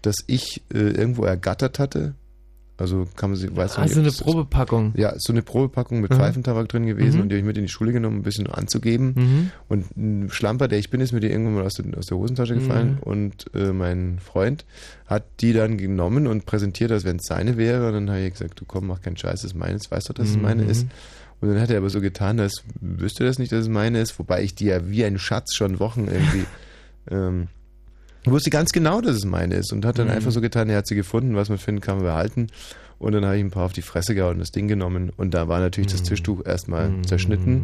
das 0.03 0.17
ich 0.27 0.63
äh, 0.73 0.79
irgendwo 0.79 1.25
ergattert 1.25 1.79
hatte. 1.79 2.15
Also 2.81 3.07
kann 3.17 3.31
man 3.31 3.39
sich, 3.39 3.55
weiß 3.55 3.77
Also 3.77 3.83
nicht, 3.83 3.99
eine 3.99 4.09
ob 4.09 4.15
das- 4.15 4.23
Probepackung. 4.25 4.93
ja, 4.97 5.11
ist 5.11 5.27
so 5.27 5.33
eine 5.33 5.43
Probepackung 5.43 6.01
mit 6.01 6.11
Mhm. 6.11 6.17
Pfeifentabak 6.17 6.69
drin 6.69 6.87
gewesen 6.87 7.17
Mhm. 7.17 7.23
und 7.23 7.29
die 7.29 7.35
habe 7.35 7.41
ich 7.41 7.45
mit 7.47 7.57
in 7.59 7.65
die 7.65 7.69
Schule 7.69 7.93
genommen, 7.93 8.17
um 8.17 8.21
ein 8.21 8.25
bisschen 8.25 8.47
anzugeben. 8.47 9.13
Mhm. 9.17 9.51
Und 9.69 9.97
ein 9.97 10.31
Schlamper, 10.31 10.67
der 10.67 10.79
ich 10.79 10.91
bin, 10.91 11.01
ist 11.01 11.13
mir 11.13 11.21
die 11.21 11.29
irgendwann 11.31 11.55
mal 11.55 11.65
aus 11.67 11.75
der, 11.75 11.85
aus 11.99 12.07
der 12.07 12.17
Hosentasche 12.17 12.55
gefallen 12.55 12.93
Mhm. 12.95 12.99
und 13.03 13.47
äh, 13.55 13.73
mein 13.73 14.19
Freund 14.19 14.65
hat 15.07 15.25
die 15.41 15.53
dann 15.53 15.77
genommen 15.79 16.27
und 16.27 16.47
präsentiert, 16.47 16.91
als 16.91 17.05
wenn 17.05 17.17
es 17.17 17.27
seine 17.27 17.57
wäre. 17.57 17.87
Und 17.89 17.93
dann 17.93 18.11
habe 18.11 18.21
ich 18.21 18.33
gesagt, 18.33 18.59
du 18.61 18.65
komm, 18.65 18.87
mach 18.87 19.01
keinen 19.03 19.17
Scheiß, 19.17 19.43
das 19.43 19.45
ist 19.53 19.55
meines, 19.55 19.91
weißt 19.91 20.09
du, 20.09 20.13
dass 20.15 20.29
es 20.31 20.37
meine 20.37 20.63
Mhm. 20.65 20.71
ist. 20.71 20.87
Und 21.43 21.49
dann 21.49 21.61
hat 21.61 21.71
er 21.71 21.79
aber 21.79 21.91
so 21.91 22.01
getan, 22.01 22.39
als 22.41 22.63
wüsste 22.81 23.25
das 23.25 23.39
nicht, 23.39 23.51
dass 23.53 23.61
es 23.61 23.69
meine 23.69 24.01
ist, 24.01 24.19
wobei 24.19 24.43
ich 24.43 24.55
die 24.55 24.67
ja 24.67 24.89
wie 24.91 25.05
ein 25.05 25.19
Schatz 25.19 25.55
schon 25.55 25.79
Wochen 25.81 26.07
irgendwie 26.07 26.45
ähm, 27.11 27.49
wusste 28.25 28.51
ganz 28.51 28.71
genau, 28.73 29.01
dass 29.01 29.17
es 29.17 29.25
meine 29.25 29.55
ist 29.57 29.73
und 29.73 29.85
hat 29.85 29.99
dann 29.99 30.09
Mhm. 30.09 30.15
einfach 30.15 30.31
so 30.31 30.41
getan, 30.41 30.69
er 30.69 30.79
hat 30.79 30.87
sie 30.87 30.95
gefunden, 30.95 31.37
was 31.37 31.49
man 31.49 31.59
finden 31.59 31.81
kann, 31.81 32.01
behalten. 32.01 32.49
Und 32.99 33.13
dann 33.13 33.25
habe 33.25 33.37
ich 33.39 33.43
ein 33.45 33.51
paar 33.51 33.65
auf 33.65 33.73
die 33.73 33.81
Fresse 33.83 34.15
gehauen 34.15 34.35
und 34.35 34.39
das 34.41 34.51
Ding 34.51 34.69
genommen 34.69 35.11
und 35.17 35.33
da 35.33 35.49
war 35.49 35.59
natürlich 35.61 35.91
das 35.91 36.03
Tischtuch 36.03 36.45
erstmal 36.45 36.91
Mhm. 36.91 37.07
zerschnitten. 37.07 37.63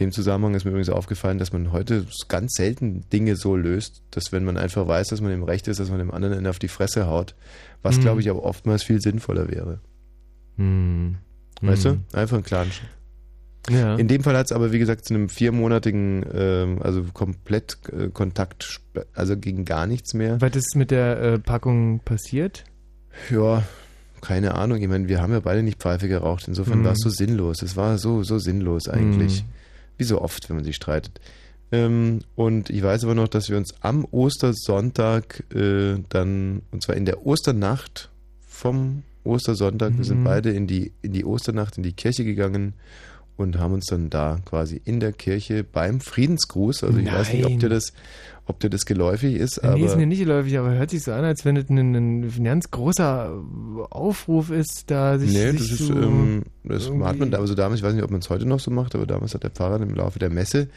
Dem 0.00 0.12
Zusammenhang 0.12 0.54
ist 0.54 0.64
mir 0.64 0.70
übrigens 0.70 0.88
aufgefallen, 0.90 1.38
dass 1.38 1.52
man 1.52 1.72
heute 1.72 2.06
ganz 2.28 2.52
selten 2.54 3.04
Dinge 3.12 3.36
so 3.36 3.54
löst, 3.56 4.02
dass 4.10 4.32
wenn 4.32 4.44
man 4.44 4.56
einfach 4.56 4.86
weiß, 4.88 5.08
dass 5.08 5.20
man 5.20 5.32
im 5.32 5.42
Recht 5.42 5.68
ist, 5.68 5.78
dass 5.80 5.90
man 5.90 5.98
dem 5.98 6.10
anderen 6.10 6.36
Ende 6.36 6.48
auf 6.50 6.58
die 6.58 6.68
Fresse 6.68 7.06
haut, 7.06 7.34
was 7.82 7.96
Mhm. 7.98 8.00
glaube 8.02 8.20
ich 8.20 8.30
aber 8.30 8.44
oftmals 8.44 8.82
viel 8.82 9.00
sinnvoller 9.00 9.48
wäre. 9.50 9.80
Mhm. 10.56 11.16
Weißt 11.62 11.84
Mhm. 11.86 12.02
du? 12.12 12.18
Einfach 12.18 12.36
einen 12.36 12.44
klaren 12.44 12.70
Ja. 13.70 13.96
In 13.96 14.08
dem 14.08 14.22
Fall 14.22 14.36
hat 14.36 14.46
es 14.46 14.52
aber, 14.52 14.72
wie 14.72 14.78
gesagt, 14.78 15.04
zu 15.06 15.14
einem 15.14 15.28
viermonatigen, 15.28 16.24
ähm, 16.32 16.78
also 16.82 17.04
komplett 17.12 17.78
äh, 17.92 18.08
Kontakt, 18.08 18.80
also 19.14 19.36
gegen 19.36 19.64
gar 19.64 19.86
nichts 19.86 20.14
mehr. 20.14 20.40
Was 20.40 20.54
ist 20.54 20.76
mit 20.76 20.90
der 20.90 21.20
äh, 21.20 21.38
Packung 21.38 22.00
passiert? 22.04 22.64
Ja, 23.30 23.62
keine 24.20 24.54
Ahnung. 24.54 24.80
Ich 24.82 24.88
meine, 24.88 25.08
wir 25.08 25.20
haben 25.20 25.32
ja 25.32 25.40
beide 25.40 25.62
nicht 25.62 25.78
Pfeife 25.80 26.06
geraucht. 26.08 26.46
Insofern 26.48 26.80
Mhm. 26.80 26.84
war 26.84 26.92
es 26.92 27.00
so 27.00 27.10
sinnlos. 27.10 27.62
Es 27.62 27.76
war 27.76 27.98
so, 27.98 28.22
so 28.22 28.38
sinnlos 28.38 28.88
eigentlich. 28.88 29.42
Mhm. 29.42 29.48
Wie 29.98 30.04
so 30.04 30.20
oft, 30.20 30.48
wenn 30.48 30.56
man 30.56 30.64
sich 30.64 30.76
streitet. 30.76 31.20
Ähm, 31.72 32.20
und 32.36 32.70
ich 32.70 32.82
weiß 32.82 33.02
aber 33.04 33.14
noch, 33.16 33.28
dass 33.28 33.48
wir 33.50 33.56
uns 33.56 33.74
am 33.80 34.04
Ostersonntag 34.04 35.42
äh, 35.54 35.96
dann, 36.08 36.62
und 36.70 36.82
zwar 36.82 36.96
in 36.96 37.04
der 37.04 37.26
Osternacht 37.26 38.10
vom 38.46 39.02
Ostersonntag, 39.24 39.96
wir 39.96 40.04
sind 40.04 40.20
Mhm. 40.20 40.24
beide 40.24 40.50
in 40.52 40.66
die, 40.66 40.92
in 41.02 41.12
die 41.12 41.24
Osternacht 41.24 41.76
in 41.76 41.82
die 41.82 41.92
Kirche 41.92 42.24
gegangen 42.24 42.74
und 43.36 43.58
haben 43.58 43.74
uns 43.74 43.86
dann 43.86 44.10
da 44.10 44.38
quasi 44.44 44.80
in 44.84 45.00
der 45.00 45.12
Kirche 45.12 45.64
beim 45.64 46.00
Friedensgruß, 46.00 46.84
also 46.84 46.98
ich 46.98 47.12
weiß 47.12 47.32
nicht, 47.32 47.44
ob 47.44 47.50
Nein. 47.50 47.60
dir 47.60 47.68
das, 47.68 47.92
ob 48.46 48.60
dir 48.60 48.70
das 48.70 48.86
geläufig 48.86 49.34
ist, 49.34 49.62
nee, 49.62 49.82
ist 49.82 49.90
aber 49.90 49.96
mir 49.96 50.06
nicht 50.06 50.20
geläufig, 50.20 50.58
aber 50.58 50.70
hört 50.70 50.90
sich 50.90 51.02
so 51.02 51.12
an, 51.12 51.24
als 51.24 51.44
wenn 51.44 51.56
es 51.56 51.68
ein, 51.68 51.94
ein 51.94 52.44
ganz 52.44 52.70
großer 52.70 53.32
Aufruf 53.90 54.50
ist, 54.50 54.84
da 54.86 55.18
sich, 55.18 55.32
Nee, 55.32 55.50
sich 55.52 55.60
das 55.60 55.80
ist, 55.80 55.86
so 55.86 55.94
ähm, 55.94 56.44
das 56.64 56.90
hat 56.90 57.18
man 57.18 57.34
also 57.34 57.54
damals, 57.54 57.80
ich 57.80 57.86
weiß 57.86 57.94
nicht, 57.94 58.04
ob 58.04 58.10
man 58.10 58.20
es 58.20 58.30
heute 58.30 58.46
noch 58.46 58.60
so 58.60 58.70
macht, 58.70 58.94
aber 58.94 59.06
damals 59.06 59.34
hat 59.34 59.42
der 59.42 59.50
Pfarrer 59.50 59.80
im 59.80 59.94
Laufe 59.94 60.18
der 60.18 60.30
Messe 60.30 60.68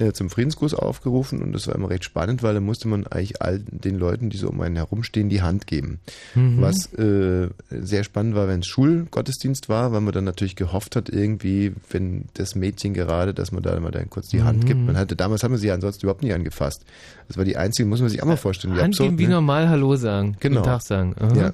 äh, 0.00 0.12
zum 0.12 0.30
Friedensgruß 0.30 0.74
aufgerufen 0.74 1.42
und 1.42 1.52
das 1.52 1.68
war 1.68 1.74
immer 1.74 1.90
recht 1.90 2.04
spannend, 2.04 2.42
weil 2.42 2.54
da 2.54 2.60
musste 2.60 2.88
man 2.88 3.06
eigentlich 3.06 3.40
all 3.42 3.58
den 3.60 3.98
Leuten, 3.98 4.30
die 4.30 4.36
so 4.38 4.48
um 4.48 4.60
einen 4.60 4.76
herumstehen, 4.76 5.28
die 5.28 5.42
Hand 5.42 5.66
geben. 5.66 6.00
Mhm. 6.34 6.60
Was 6.60 6.92
äh, 6.94 7.48
sehr 7.70 8.02
spannend 8.04 8.34
war, 8.34 8.48
wenn 8.48 8.60
es 8.60 8.66
Schulgottesdienst 8.66 9.68
war, 9.68 9.92
weil 9.92 10.00
man 10.00 10.12
dann 10.14 10.24
natürlich 10.24 10.56
gehofft 10.56 10.96
hat, 10.96 11.08
irgendwie, 11.08 11.72
wenn 11.90 12.24
das 12.34 12.54
Mädchen 12.54 12.94
gerade, 12.94 13.34
dass 13.34 13.52
man 13.52 13.62
da 13.62 13.78
mal 13.78 13.90
dann 13.90 14.10
kurz 14.10 14.28
die 14.28 14.42
Hand 14.42 14.64
Mhm. 14.64 14.66
gibt. 14.66 14.80
Man 14.86 14.96
hatte, 14.96 15.16
damals 15.16 15.42
haben 15.42 15.52
wir 15.52 15.58
sie 15.58 15.68
ja 15.68 15.74
ansonsten 15.74 16.06
überhaupt 16.06 16.22
nicht 16.22 16.34
angefasst. 16.34 16.84
Das 17.28 17.36
war 17.36 17.44
die 17.44 17.56
einzige, 17.56 17.88
muss 17.88 18.00
man 18.00 18.08
sich 18.08 18.22
auch 18.22 18.26
mal 18.26 18.36
vorstellen. 18.36 18.74
wie 18.76 18.80
Hand 18.80 18.96
geben 18.96 19.18
wie 19.18 19.24
ne? 19.26 19.34
normal 19.34 19.68
Hallo 19.68 19.94
sagen. 19.96 20.36
Genau. 20.40 20.60
Guten 20.60 20.70
Tag 20.70 20.82
sagen. 20.82 21.14
Aha. 21.20 21.36
Ja. 21.36 21.52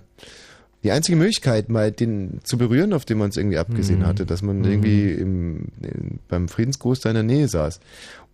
Die 0.86 0.92
einzige 0.92 1.16
Möglichkeit, 1.16 1.68
mal 1.68 1.90
den 1.90 2.38
zu 2.44 2.56
berühren, 2.58 2.92
auf 2.92 3.04
den 3.04 3.18
man 3.18 3.30
es 3.30 3.36
irgendwie 3.36 3.58
abgesehen 3.58 3.98
Mhm. 4.00 4.06
hatte, 4.06 4.24
dass 4.24 4.40
man 4.40 4.60
Mhm. 4.60 4.64
irgendwie 4.64 5.10
im, 5.10 5.64
in, 5.82 6.20
beim 6.28 6.46
Friedensgruß 6.48 7.00
da 7.00 7.08
in 7.10 7.14
der 7.16 7.24
Nähe 7.24 7.48
saß. 7.48 7.80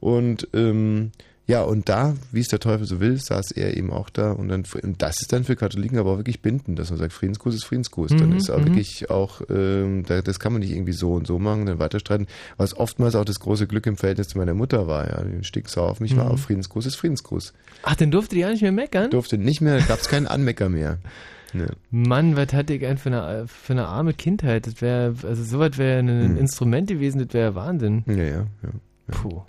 Und 0.00 0.48
ähm, 0.52 1.12
Ja, 1.48 1.62
und 1.62 1.88
da, 1.88 2.14
wie 2.30 2.38
es 2.38 2.46
der 2.48 2.60
Teufel 2.60 2.86
so 2.86 3.00
will, 3.00 3.16
saß 3.16 3.50
er 3.50 3.76
eben 3.76 3.90
auch 3.90 4.10
da 4.10 4.30
und 4.30 4.48
dann 4.48 4.62
und 4.80 5.02
das 5.02 5.20
ist 5.20 5.32
dann 5.32 5.42
für 5.42 5.56
Katholiken 5.56 5.98
aber 5.98 6.12
auch 6.12 6.16
wirklich 6.18 6.40
bindend, 6.40 6.78
dass 6.78 6.90
man 6.90 7.00
sagt, 7.00 7.12
Friedensgruß 7.12 7.54
ist 7.56 7.64
Friedensgruß. 7.64 8.12
dann 8.12 8.30
Mhm, 8.30 8.36
ist 8.36 8.48
auch 8.48 8.60
mhm. 8.60 8.66
wirklich 8.66 9.10
auch, 9.10 9.40
ähm, 9.50 10.04
da, 10.06 10.22
das 10.22 10.38
kann 10.38 10.52
man 10.52 10.60
nicht 10.60 10.70
irgendwie 10.70 10.92
so 10.92 11.14
und 11.14 11.26
so 11.26 11.40
machen, 11.40 11.66
dann 11.66 11.80
weiter 11.80 11.98
streiten. 11.98 12.28
Was 12.58 12.76
oftmals 12.76 13.16
auch 13.16 13.24
das 13.24 13.40
große 13.40 13.66
Glück 13.66 13.86
im 13.86 13.96
Verhältnis 13.96 14.28
zu 14.28 14.38
meiner 14.38 14.54
Mutter 14.54 14.86
war, 14.86 15.08
ja, 15.08 15.24
die 15.24 15.42
stieg 15.44 15.66
auf 15.76 15.98
mich 15.98 16.16
war, 16.16 16.26
Mhm. 16.26 16.30
auch 16.30 16.38
Friedensgruß 16.38 16.86
ist 16.86 16.94
Friedensgruß. 16.94 17.52
Ach, 17.82 17.96
dann 17.96 18.12
durfte 18.12 18.36
die 18.36 18.42
ja 18.42 18.50
nicht 18.50 18.62
mehr 18.62 18.72
meckern? 18.72 19.10
Durfte 19.10 19.36
nicht 19.36 19.60
mehr, 19.60 19.80
gab 19.80 19.98
es 20.00 20.08
keinen 20.08 20.28
Anmecker 20.28 20.68
mehr. 20.68 20.98
Ne. 21.52 21.66
Mann, 21.90 22.36
was 22.36 22.52
hatte 22.52 22.74
ich 22.74 22.86
ein 22.86 22.98
für 22.98 23.10
eine, 23.10 23.46
für 23.46 23.72
eine 23.74 23.86
arme 23.86 24.14
Kindheit? 24.14 24.66
Das 24.66 24.80
wäre, 24.80 25.14
also 25.22 25.42
sowas 25.44 25.76
wäre 25.78 25.98
ein 25.98 26.32
Mhm. 26.32 26.38
Instrument 26.38 26.88
gewesen, 26.88 27.18
das 27.18 27.34
wäre 27.34 27.54
Wahnsinn. 27.54 28.04
Ja, 28.06 28.14
ja, 28.14 28.46
ja. 28.62 28.70
Puh. 29.10 29.42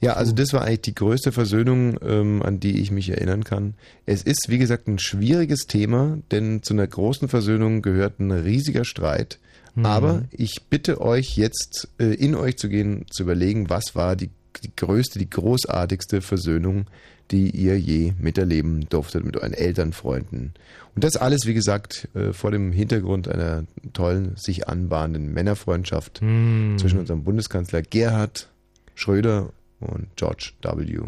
Ja, 0.00 0.14
also 0.14 0.32
das 0.32 0.52
war 0.52 0.62
eigentlich 0.62 0.82
die 0.82 0.94
größte 0.94 1.32
Versöhnung, 1.32 1.98
ähm, 2.06 2.42
an 2.42 2.60
die 2.60 2.80
ich 2.80 2.90
mich 2.90 3.08
erinnern 3.08 3.44
kann. 3.44 3.74
Es 4.04 4.22
ist, 4.22 4.46
wie 4.48 4.58
gesagt, 4.58 4.86
ein 4.86 4.98
schwieriges 4.98 5.66
Thema, 5.66 6.18
denn 6.30 6.62
zu 6.62 6.74
einer 6.74 6.86
großen 6.86 7.28
Versöhnung 7.28 7.80
gehört 7.80 8.20
ein 8.20 8.30
riesiger 8.30 8.84
Streit. 8.84 9.38
Mhm. 9.74 9.86
Aber 9.86 10.22
ich 10.30 10.62
bitte 10.68 11.00
euch 11.00 11.36
jetzt 11.36 11.88
äh, 11.98 12.12
in 12.14 12.34
euch 12.34 12.58
zu 12.58 12.68
gehen, 12.68 13.06
zu 13.10 13.22
überlegen, 13.22 13.70
was 13.70 13.94
war 13.94 14.14
die, 14.14 14.30
die 14.62 14.74
größte, 14.74 15.18
die 15.18 15.30
großartigste 15.30 16.20
Versöhnung, 16.20 16.86
die 17.30 17.50
ihr 17.50 17.78
je 17.78 18.12
miterleben 18.18 18.86
durftet 18.88 19.24
mit 19.24 19.36
euren 19.36 19.54
Eltern, 19.54 19.92
Freunden. 19.92 20.52
Und 20.94 21.04
das 21.04 21.16
alles, 21.16 21.46
wie 21.46 21.54
gesagt, 21.54 22.08
äh, 22.14 22.32
vor 22.32 22.50
dem 22.50 22.72
Hintergrund 22.72 23.28
einer 23.28 23.64
tollen, 23.92 24.36
sich 24.36 24.68
anbahnenden 24.68 25.32
Männerfreundschaft 25.32 26.20
Hm. 26.20 26.76
zwischen 26.78 26.98
unserem 26.98 27.24
Bundeskanzler 27.24 27.82
Gerhard 27.82 28.48
Schröder 28.94 29.50
und 29.80 30.08
George 30.16 30.52
W. 30.62 31.00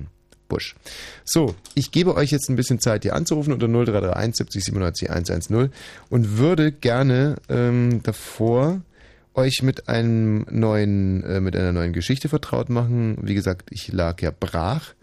Bush. 0.49 0.77
So, 1.25 1.55
ich 1.75 1.91
gebe 1.91 2.15
euch 2.15 2.31
jetzt 2.31 2.49
ein 2.49 2.57
bisschen 2.57 2.79
Zeit, 2.79 3.03
hier 3.03 3.15
anzurufen 3.15 3.53
unter 3.53 3.67
0331 3.67 4.37
70 4.37 4.65
97 4.65 5.11
110 5.11 5.71
und 6.09 6.39
würde 6.39 6.73
gerne 6.73 7.37
ähm, 7.49 8.01
davor 8.03 8.81
euch 9.37 9.63
mit 9.63 9.89
einem 9.89 10.47
neuen, 10.51 11.23
äh, 11.25 11.41
mit 11.41 11.57
einer 11.57 11.73
neuen 11.73 11.93
Geschichte 11.93 12.29
vertraut 12.29 12.69
machen. 12.71 13.19
Wie 13.23 13.35
gesagt, 13.35 13.69
ich 13.71 13.93
lag 13.93 14.21
ja 14.23 14.33
brach 14.39 14.95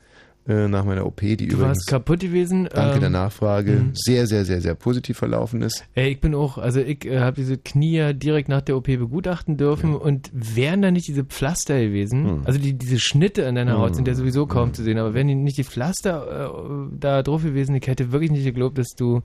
äh, 0.46 0.68
nach 0.68 0.84
meiner 0.84 1.06
OP, 1.06 1.22
die 1.22 1.38
Du 1.38 1.44
übrigens 1.46 1.62
warst 1.62 1.88
kaputt 1.88 2.20
gewesen. 2.20 2.68
danke 2.74 2.96
ähm, 2.96 3.00
der 3.00 3.10
Nachfrage 3.12 3.72
mhm. 3.72 3.92
sehr, 3.94 4.28
sehr, 4.28 4.44
sehr, 4.44 4.60
sehr 4.60 4.76
positiv 4.76 5.18
verlaufen 5.18 5.62
ist. 5.62 5.86
Ey, 5.96 6.10
ich 6.12 6.20
bin 6.20 6.36
auch, 6.36 6.58
also 6.58 6.82
ich 6.82 7.06
äh, 7.06 7.20
habe 7.20 7.38
diese 7.38 7.58
Knie 7.58 7.96
ja 7.96 8.12
direkt 8.12 8.50
nach 8.50 8.60
der 8.62 8.76
OP 8.76 8.88
begutachten 8.88 9.56
dürfen 9.56 9.96
und 9.96 10.30
wären 10.34 10.82
da 10.82 10.92
nicht 10.92 11.08
diese 11.08 11.24
Pflaster 11.24 11.80
gewesen, 11.80 12.26
Hm. 12.26 12.42
also 12.44 12.60
die, 12.60 12.74
diese 12.74 13.00
Schnitte 13.00 13.48
an 13.48 13.56
deiner 13.56 13.78
Haut 13.78 13.90
Hm. 13.92 13.96
sind 13.96 14.08
ja 14.10 14.16
sowieso 14.16 14.46
kaum 14.46 14.74
zu 14.74 14.84
sehen, 14.84 14.98
aber 14.98 15.14
wären 15.14 15.30
die 15.30 15.36
nicht 15.36 15.58
die 15.58 15.64
Pflaster 15.64 16.50
äh, 16.92 16.98
da 17.00 17.24
drauf 17.24 17.44
gewesen, 17.44 17.76
ich 17.76 17.88
hätte 17.88 18.12
wirklich 18.12 18.32
nicht 18.32 18.44
geglaubt, 18.44 18.78
dass 18.78 18.90
du 18.98 19.22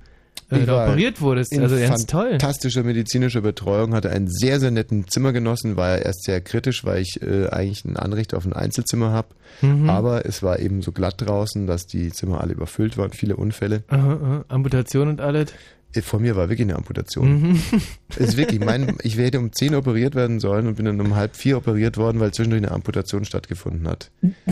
äh, 0.50 0.64
da 0.64 0.84
operiert 0.86 1.20
wurdest. 1.20 1.52
in 1.52 1.62
Also 1.62 1.76
ganz 1.76 2.06
toll. 2.06 2.30
fantastischer 2.30 2.82
medizinischer 2.82 3.40
Betreuung, 3.40 3.94
hatte 3.94 4.10
einen 4.10 4.28
sehr, 4.28 4.60
sehr 4.60 4.70
netten 4.70 5.06
Zimmergenossen, 5.08 5.76
war 5.76 5.90
ja 5.90 5.96
erst 5.96 6.24
sehr 6.24 6.40
kritisch, 6.40 6.84
weil 6.84 7.02
ich 7.02 7.20
äh, 7.22 7.48
eigentlich 7.48 7.84
ein 7.84 7.96
Anrecht 7.96 8.34
auf 8.34 8.44
ein 8.44 8.52
Einzelzimmer 8.52 9.10
habe. 9.12 9.28
Mhm. 9.62 9.90
Aber 9.90 10.26
es 10.26 10.42
war 10.42 10.58
eben 10.58 10.82
so 10.82 10.92
glatt 10.92 11.14
draußen, 11.18 11.66
dass 11.66 11.86
die 11.86 12.10
Zimmer 12.10 12.40
alle 12.40 12.54
überfüllt 12.54 12.96
waren, 12.96 13.12
viele 13.12 13.36
Unfälle. 13.36 13.82
Aha, 13.88 14.12
aha. 14.12 14.44
Amputation 14.48 15.08
und 15.08 15.20
alles. 15.20 15.52
Äh, 15.94 16.02
Vor 16.02 16.20
mir 16.20 16.36
war 16.36 16.48
wirklich 16.48 16.66
eine 16.66 16.76
Amputation. 16.76 17.42
Mhm. 17.42 17.62
Es 18.10 18.16
ist 18.16 18.36
wirklich, 18.36 18.60
mein, 18.60 18.96
ich 19.02 19.16
hätte 19.16 19.38
um 19.38 19.52
10 19.52 19.74
operiert 19.74 20.14
werden 20.14 20.40
sollen 20.40 20.66
und 20.66 20.76
bin 20.76 20.86
dann 20.86 21.00
um 21.00 21.16
halb 21.16 21.36
vier 21.36 21.56
operiert 21.56 21.96
worden, 21.96 22.20
weil 22.20 22.32
zwischendurch 22.32 22.62
eine 22.62 22.72
Amputation 22.72 23.24
stattgefunden 23.24 23.88
hat. 23.88 24.10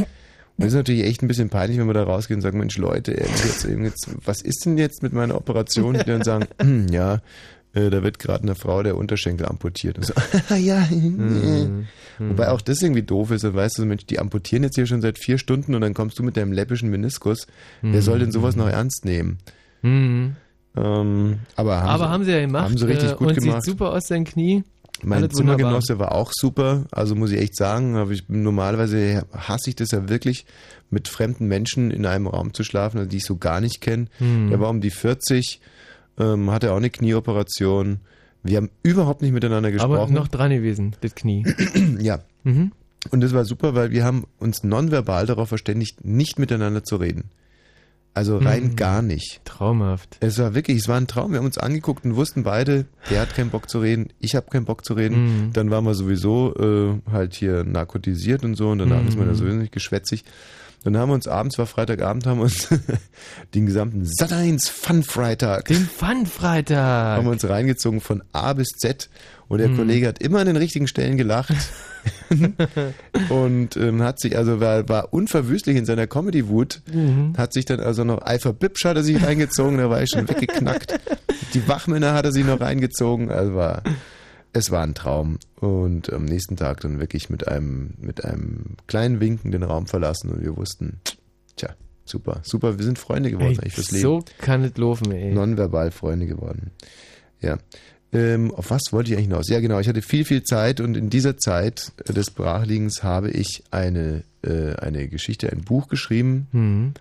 Und 0.58 0.64
das 0.64 0.68
ist 0.68 0.74
natürlich 0.74 1.04
echt 1.04 1.22
ein 1.22 1.28
bisschen 1.28 1.50
peinlich, 1.50 1.78
wenn 1.78 1.86
wir 1.86 1.92
da 1.94 2.04
rausgehen 2.04 2.38
und 2.38 2.42
sagen, 2.42 2.58
Mensch 2.58 2.78
Leute, 2.78 3.12
jetzt, 3.12 3.64
jetzt, 3.68 4.08
was 4.24 4.40
ist 4.40 4.64
denn 4.64 4.78
jetzt 4.78 5.02
mit 5.02 5.12
meiner 5.12 5.36
Operation? 5.36 5.94
Die 5.94 6.04
dann 6.04 6.22
sagen, 6.22 6.46
"Hm, 6.60 6.86
ja, 6.88 7.20
äh, 7.74 7.90
da 7.90 8.02
wird 8.02 8.18
gerade 8.18 8.44
einer 8.44 8.54
Frau 8.54 8.82
der 8.82 8.96
Unterschenkel 8.96 9.46
amputiert. 9.46 9.98
Und 9.98 10.06
so, 10.06 10.14
ja, 10.54 10.86
Mhm. 10.90 11.86
Wobei 12.18 12.48
auch 12.48 12.62
das 12.62 12.80
irgendwie 12.80 13.02
doof 13.02 13.30
ist, 13.32 13.44
dann 13.44 13.52
weißt 13.54 13.76
du, 13.78 13.84
Mensch, 13.84 14.06
die 14.06 14.18
amputieren 14.18 14.62
jetzt 14.62 14.76
hier 14.76 14.86
schon 14.86 15.02
seit 15.02 15.18
vier 15.18 15.36
Stunden 15.36 15.74
und 15.74 15.82
dann 15.82 15.92
kommst 15.92 16.18
du 16.18 16.22
mit 16.22 16.38
deinem 16.38 16.52
läppischen 16.52 16.88
Meniskus. 16.88 17.46
Wer 17.82 18.00
soll 18.00 18.20
denn 18.20 18.32
sowas 18.32 18.56
noch 18.56 18.68
ernst 18.68 19.04
nehmen? 19.04 19.36
Mhm. 19.82 20.36
Ähm, 20.78 21.38
aber 21.56 21.76
haben, 21.80 21.88
Aber 21.88 22.04
sie, 22.04 22.10
haben 22.10 22.24
sie 22.24 22.30
ja 22.32 22.40
gemacht. 22.40 22.64
haben 22.64 22.78
sie 22.78 22.86
richtig 22.86 23.10
äh, 23.12 23.14
gut 23.16 23.28
und 23.28 23.34
gemacht. 23.38 23.62
sieht 23.62 23.72
super 23.72 23.92
aus, 23.92 24.06
sein 24.08 24.24
Knie. 24.24 24.62
Mein 25.02 25.18
Alles 25.24 25.34
wunderbar. 25.34 25.58
Zimmergenosse 25.58 25.98
war 25.98 26.12
auch 26.12 26.32
super, 26.34 26.84
also 26.90 27.14
muss 27.14 27.30
ich 27.30 27.40
echt 27.40 27.56
sagen, 27.56 27.96
aber 27.96 28.10
ich 28.12 28.28
normalerweise 28.28 29.24
hasse 29.32 29.70
ich 29.70 29.76
das 29.76 29.90
ja 29.90 30.08
wirklich, 30.08 30.46
mit 30.90 31.08
fremden 31.08 31.46
Menschen 31.46 31.90
in 31.90 32.06
einem 32.06 32.26
Raum 32.26 32.54
zu 32.54 32.64
schlafen, 32.64 32.98
also 32.98 33.08
die 33.08 33.18
ich 33.18 33.24
so 33.24 33.36
gar 33.36 33.60
nicht 33.60 33.80
kenne. 33.80 34.06
Hm. 34.18 34.50
Der 34.50 34.60
war 34.60 34.70
um 34.70 34.80
die 34.80 34.90
40, 34.90 35.60
ähm, 36.18 36.50
hatte 36.50 36.72
auch 36.72 36.76
eine 36.76 36.90
Knieoperation. 36.90 37.98
Wir 38.42 38.58
haben 38.58 38.70
überhaupt 38.82 39.22
nicht 39.22 39.32
miteinander 39.32 39.72
gesprochen. 39.72 39.94
Aber 39.94 40.10
noch 40.10 40.28
dran 40.28 40.50
gewesen, 40.50 40.94
das 41.00 41.14
Knie. 41.14 41.44
ja. 41.98 42.20
Mhm. 42.44 42.72
Und 43.10 43.20
das 43.20 43.32
war 43.32 43.44
super, 43.44 43.74
weil 43.74 43.90
wir 43.90 44.04
haben 44.04 44.24
uns 44.38 44.62
nonverbal 44.62 45.26
darauf 45.26 45.48
verständigt, 45.48 46.04
nicht 46.04 46.38
miteinander 46.38 46.82
zu 46.84 46.96
reden. 46.96 47.30
Also 48.16 48.38
rein 48.38 48.68
Mhm. 48.68 48.76
gar 48.76 49.02
nicht. 49.02 49.42
Traumhaft. 49.44 50.16
Es 50.20 50.38
war 50.38 50.54
wirklich, 50.54 50.78
es 50.78 50.88
war 50.88 50.96
ein 50.96 51.06
Traum. 51.06 51.32
Wir 51.32 51.38
haben 51.38 51.44
uns 51.46 51.58
angeguckt 51.58 52.04
und 52.06 52.16
wussten 52.16 52.44
beide, 52.44 52.86
der 53.10 53.20
hat 53.20 53.34
keinen 53.34 53.50
Bock 53.50 53.68
zu 53.68 53.78
reden, 53.78 54.08
ich 54.20 54.34
habe 54.34 54.46
keinen 54.50 54.64
Bock 54.64 54.84
zu 54.86 54.94
reden. 54.94 55.24
Mhm. 55.48 55.52
Dann 55.52 55.70
waren 55.70 55.84
wir 55.84 55.94
sowieso 55.94 56.54
äh, 56.56 57.10
halt 57.12 57.34
hier 57.34 57.62
narkotisiert 57.64 58.42
und 58.42 58.54
so 58.54 58.70
und 58.70 58.78
danach 58.78 59.02
Mhm. 59.02 59.08
ist 59.08 59.18
man 59.18 59.28
ja 59.28 59.34
sowieso 59.34 59.56
nicht 59.58 59.72
geschwätzig. 59.72 60.24
Dann 60.84 60.96
haben 60.96 61.10
wir 61.10 61.14
uns 61.14 61.26
abends, 61.28 61.58
war 61.58 61.66
Freitagabend, 61.66 62.26
haben 62.26 62.38
wir 62.38 62.44
uns 62.44 62.68
den 63.54 63.66
gesamten 63.66 64.04
Sat1 64.04 64.70
Fun 64.70 65.02
Freitag 65.02 65.64
Den 65.66 65.84
Fun-Freitag. 65.86 67.16
haben 67.18 67.24
wir 67.26 67.32
uns 67.32 67.46
reingezogen 67.48 68.00
von 68.00 68.22
A 68.32 68.52
bis 68.52 68.68
Z 68.78 69.10
und 69.48 69.58
der 69.58 69.68
Mhm. 69.68 69.76
Kollege 69.76 70.06
hat 70.08 70.22
immer 70.22 70.38
an 70.40 70.46
den 70.46 70.56
richtigen 70.56 70.86
Stellen 70.88 71.16
gelacht 71.16 71.52
und 73.30 73.76
ähm, 73.76 74.02
hat 74.02 74.20
sich 74.20 74.36
also 74.36 74.60
war, 74.60 74.88
war 74.88 75.12
unverwüstlich 75.12 75.76
in 75.76 75.84
seiner 75.84 76.06
Comedy-Wut, 76.06 76.82
Mhm. 76.92 77.34
hat 77.36 77.52
sich 77.52 77.64
dann 77.64 77.80
also 77.80 78.04
noch 78.04 78.22
Alpha 78.22 78.52
Bipsch 78.52 78.84
hat 78.84 78.96
er 78.96 79.02
sich 79.02 79.22
reingezogen, 79.22 79.78
da 79.78 79.90
war 79.90 80.02
ich 80.02 80.10
schon 80.10 80.28
weggeknackt. 80.28 80.98
Die 81.54 81.66
Wachmänner 81.68 82.14
hat 82.14 82.24
er 82.24 82.32
sich 82.32 82.44
noch 82.44 82.60
reingezogen, 82.60 83.30
also 83.30 83.54
war 83.54 83.82
es 84.52 84.70
war 84.70 84.82
ein 84.82 84.94
Traum 84.94 85.38
und 85.60 86.12
am 86.12 86.24
nächsten 86.24 86.56
Tag 86.56 86.80
dann 86.80 86.98
wirklich 86.98 87.28
mit 87.28 87.46
einem 87.46 87.94
mit 87.98 88.24
einem 88.24 88.76
kleinen 88.86 89.20
Winken 89.20 89.50
den 89.52 89.62
Raum 89.62 89.86
verlassen 89.86 90.30
und 90.30 90.42
wir 90.42 90.56
wussten, 90.56 91.00
tja, 91.56 91.70
super, 92.04 92.40
super, 92.42 92.78
wir 92.78 92.84
sind 92.84 92.98
Freunde 92.98 93.30
geworden 93.30 93.50
Ey, 93.52 93.58
eigentlich 93.58 93.74
fürs 93.74 93.90
Leben 93.90 94.02
so 94.02 94.24
kann 94.38 94.64
es 94.64 94.76
laufen, 94.78 95.12
ey. 95.12 95.32
nonverbal 95.34 95.90
Freunde 95.90 96.26
geworden. 96.26 96.70
Ja. 97.40 97.58
Ähm, 98.12 98.52
auf 98.54 98.70
was 98.70 98.82
wollte 98.92 99.10
ich 99.10 99.16
eigentlich 99.16 99.28
hinaus? 99.28 99.48
Ja, 99.48 99.60
genau. 99.60 99.78
Ich 99.80 99.88
hatte 99.88 100.00
viel, 100.02 100.24
viel 100.24 100.42
Zeit 100.44 100.80
und 100.80 100.96
in 100.96 101.10
dieser 101.10 101.36
Zeit 101.36 101.92
äh, 102.06 102.12
des 102.12 102.30
Brachliegens 102.30 103.02
habe 103.02 103.30
ich 103.30 103.64
eine, 103.70 104.22
äh, 104.42 104.74
eine 104.76 105.08
Geschichte, 105.08 105.50
ein 105.50 105.62
Buch 105.62 105.88
geschrieben. 105.88 106.46
Mhm. 106.52 106.92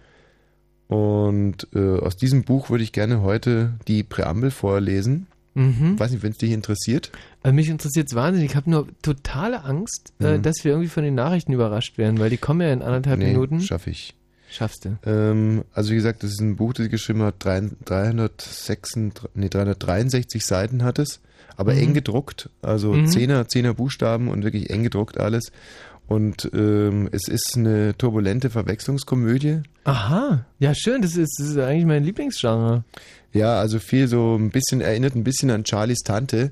Und 0.88 1.68
äh, 1.74 2.00
aus 2.00 2.16
diesem 2.16 2.44
Buch 2.44 2.70
würde 2.70 2.84
ich 2.84 2.92
gerne 2.92 3.22
heute 3.22 3.74
die 3.88 4.04
Präambel 4.04 4.52
vorlesen. 4.52 5.28
Mhm. 5.56 5.94
Ich 5.96 6.00
weiß 6.00 6.12
nicht, 6.12 6.22
wenn 6.24 6.32
es 6.32 6.38
dich 6.38 6.52
interessiert. 6.52 7.12
Also 7.42 7.56
mich 7.56 7.70
interessiert 7.70 8.08
es 8.10 8.16
wahnsinnig. 8.16 8.52
Ich 8.52 8.56
habe 8.56 8.70
nur 8.70 8.88
totale 9.02 9.64
Angst, 9.64 10.14
äh, 10.20 10.38
Mhm. 10.38 10.42
dass 10.42 10.64
wir 10.64 10.72
irgendwie 10.72 10.90
von 10.90 11.04
den 11.04 11.16
Nachrichten 11.16 11.54
überrascht 11.54 11.98
werden, 11.98 12.20
weil 12.20 12.30
die 12.30 12.38
kommen 12.38 12.62
ja 12.62 12.72
in 12.74 12.82
anderthalb 12.82 13.20
Nee, 13.20 13.28
Minuten. 13.28 13.62
schaffe 13.62 13.90
ich. 13.90 14.14
Schaffst 14.56 14.86
du. 14.86 14.98
Ähm, 15.06 15.64
also 15.74 15.92
wie 15.92 15.96
gesagt, 15.96 16.24
das 16.24 16.32
ist 16.32 16.40
ein 16.40 16.56
Buch, 16.56 16.74
das 16.74 16.86
ich 16.86 16.92
geschrieben 16.92 17.22
habe, 17.24 17.36
366, 17.40 19.12
nee, 19.34 19.50
363 19.50 20.46
Seiten 20.46 20.84
hat 20.84 21.00
es, 21.00 21.20
aber 21.58 21.74
Mhm. 21.74 21.80
eng 21.80 21.94
gedruckt, 21.94 22.50
also 22.62 22.94
Mhm. 22.94 23.08
Zehner, 23.08 23.48
Zehner 23.48 23.74
Buchstaben 23.74 24.28
und 24.30 24.44
wirklich 24.44 24.70
eng 24.70 24.84
gedruckt 24.84 25.20
alles. 25.20 25.52
Und 26.08 26.52
ähm, 26.54 27.10
es 27.12 27.28
ist 27.28 27.56
eine 27.58 27.98
turbulente 27.98 28.52
Verwechslungskomödie. 28.52 29.62
Aha. 29.86 30.46
Ja, 30.60 30.76
schön. 30.76 31.02
Das 31.02 31.16
ist, 31.18 31.40
das 31.40 31.48
ist 31.50 31.58
eigentlich 31.58 31.86
mein 31.86 32.04
Lieblingsgenre. 32.04 32.84
Ja, 33.34 33.60
also 33.60 33.80
viel 33.80 34.08
so 34.08 34.36
ein 34.36 34.52
bisschen, 34.52 34.82
erinnert 34.82 35.16
ein 35.16 35.24
bisschen 35.24 35.50
an 35.50 35.66
Charlies 35.66 36.04
Tante, 36.04 36.52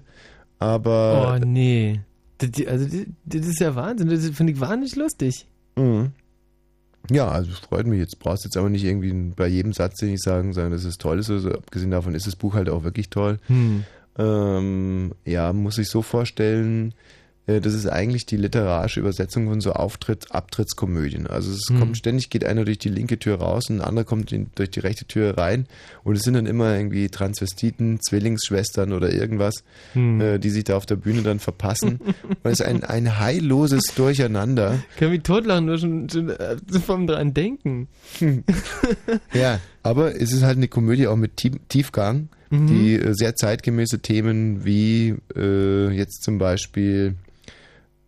aber 0.57 1.37
oh, 1.39 1.45
nee. 1.45 1.99
Das, 2.39 2.49
also, 2.67 2.87
das 3.25 3.45
ist 3.45 3.59
ja 3.59 3.75
Wahnsinn. 3.75 4.09
Das 4.09 4.27
finde 4.31 4.53
ich 4.53 4.59
wahnsinnig 4.59 4.95
lustig. 4.95 5.45
Mhm. 5.77 6.11
Ja, 7.09 7.27
also 7.27 7.51
es 7.51 7.59
freut 7.59 7.85
mich. 7.85 7.99
Jetzt 7.99 8.19
brauchst 8.19 8.43
du 8.43 8.47
jetzt 8.47 8.57
aber 8.57 8.69
nicht 8.69 8.83
irgendwie 8.83 9.11
bei 9.35 9.47
jedem 9.47 9.73
Satz, 9.73 9.99
den 9.99 10.13
ich 10.13 10.21
sagen, 10.21 10.53
sagen, 10.53 10.71
dass 10.71 10.85
es 10.85 10.97
toll 10.97 11.19
ist. 11.19 11.29
Also 11.29 11.51
abgesehen 11.51 11.91
davon 11.91 12.15
ist 12.15 12.27
das 12.27 12.35
Buch 12.35 12.53
halt 12.53 12.69
auch 12.69 12.83
wirklich 12.83 13.09
toll. 13.09 13.39
Hm. 13.47 13.83
Ähm, 14.17 15.11
ja, 15.25 15.51
muss 15.53 15.77
ich 15.77 15.89
so 15.89 16.01
vorstellen, 16.01 16.93
Das 17.45 17.73
ist 17.73 17.87
eigentlich 17.87 18.25
die 18.25 18.37
literarische 18.37 19.01
Übersetzung 19.01 19.49
von 19.49 19.59
so 19.59 19.73
Auftritt, 19.73 20.31
Abtrittskomödien. 20.31 21.27
Also 21.27 21.51
es 21.51 21.63
Hm. 21.67 21.77
kommt 21.79 21.97
ständig, 21.97 22.29
geht 22.29 22.45
einer 22.45 22.63
durch 22.63 22.77
die 22.77 22.87
linke 22.87 23.19
Tür 23.19 23.35
raus 23.39 23.69
und 23.69 23.77
ein 23.77 23.81
anderer 23.81 24.05
kommt 24.05 24.33
durch 24.55 24.69
die 24.71 24.79
rechte 24.79 25.03
Tür 25.05 25.37
rein. 25.37 25.67
Und 26.05 26.15
es 26.15 26.23
sind 26.23 26.35
dann 26.35 26.45
immer 26.45 26.73
irgendwie 26.77 27.09
Transvestiten, 27.09 27.99
Zwillingsschwestern 28.01 28.93
oder 28.93 29.11
irgendwas, 29.11 29.63
Hm. 29.91 30.21
äh, 30.21 30.39
die 30.39 30.51
sich 30.51 30.63
da 30.63 30.77
auf 30.77 30.85
der 30.85 30.95
Bühne 30.95 31.21
dann 31.21 31.39
verpassen. 31.39 31.99
und 32.01 32.37
es 32.43 32.61
ist 32.61 32.65
ein, 32.65 32.85
ein 32.85 33.19
heilloses 33.19 33.83
Durcheinander. 33.95 34.79
Kann 34.97 35.09
mich 35.09 35.23
totlachen, 35.23 35.65
nur 35.65 35.77
schon, 35.77 36.09
schon 36.09 36.29
äh, 36.29 36.55
vom 36.85 37.07
dran 37.07 37.33
denken. 37.33 37.89
Ja, 39.33 39.59
aber 39.81 40.15
es 40.19 40.31
ist 40.31 40.43
halt 40.43 40.57
eine 40.57 40.67
Komödie 40.67 41.07
auch 41.07 41.15
mit 41.15 41.37
Tief- 41.37 41.59
Tiefgang, 41.69 42.29
Mhm. 42.49 42.67
die 42.67 42.93
äh, 42.95 43.13
sehr 43.15 43.35
zeitgemäße 43.35 43.99
Themen 43.99 44.63
wie 44.63 45.15
äh, 45.35 45.89
jetzt 45.89 46.21
zum 46.23 46.37
Beispiel 46.37 47.15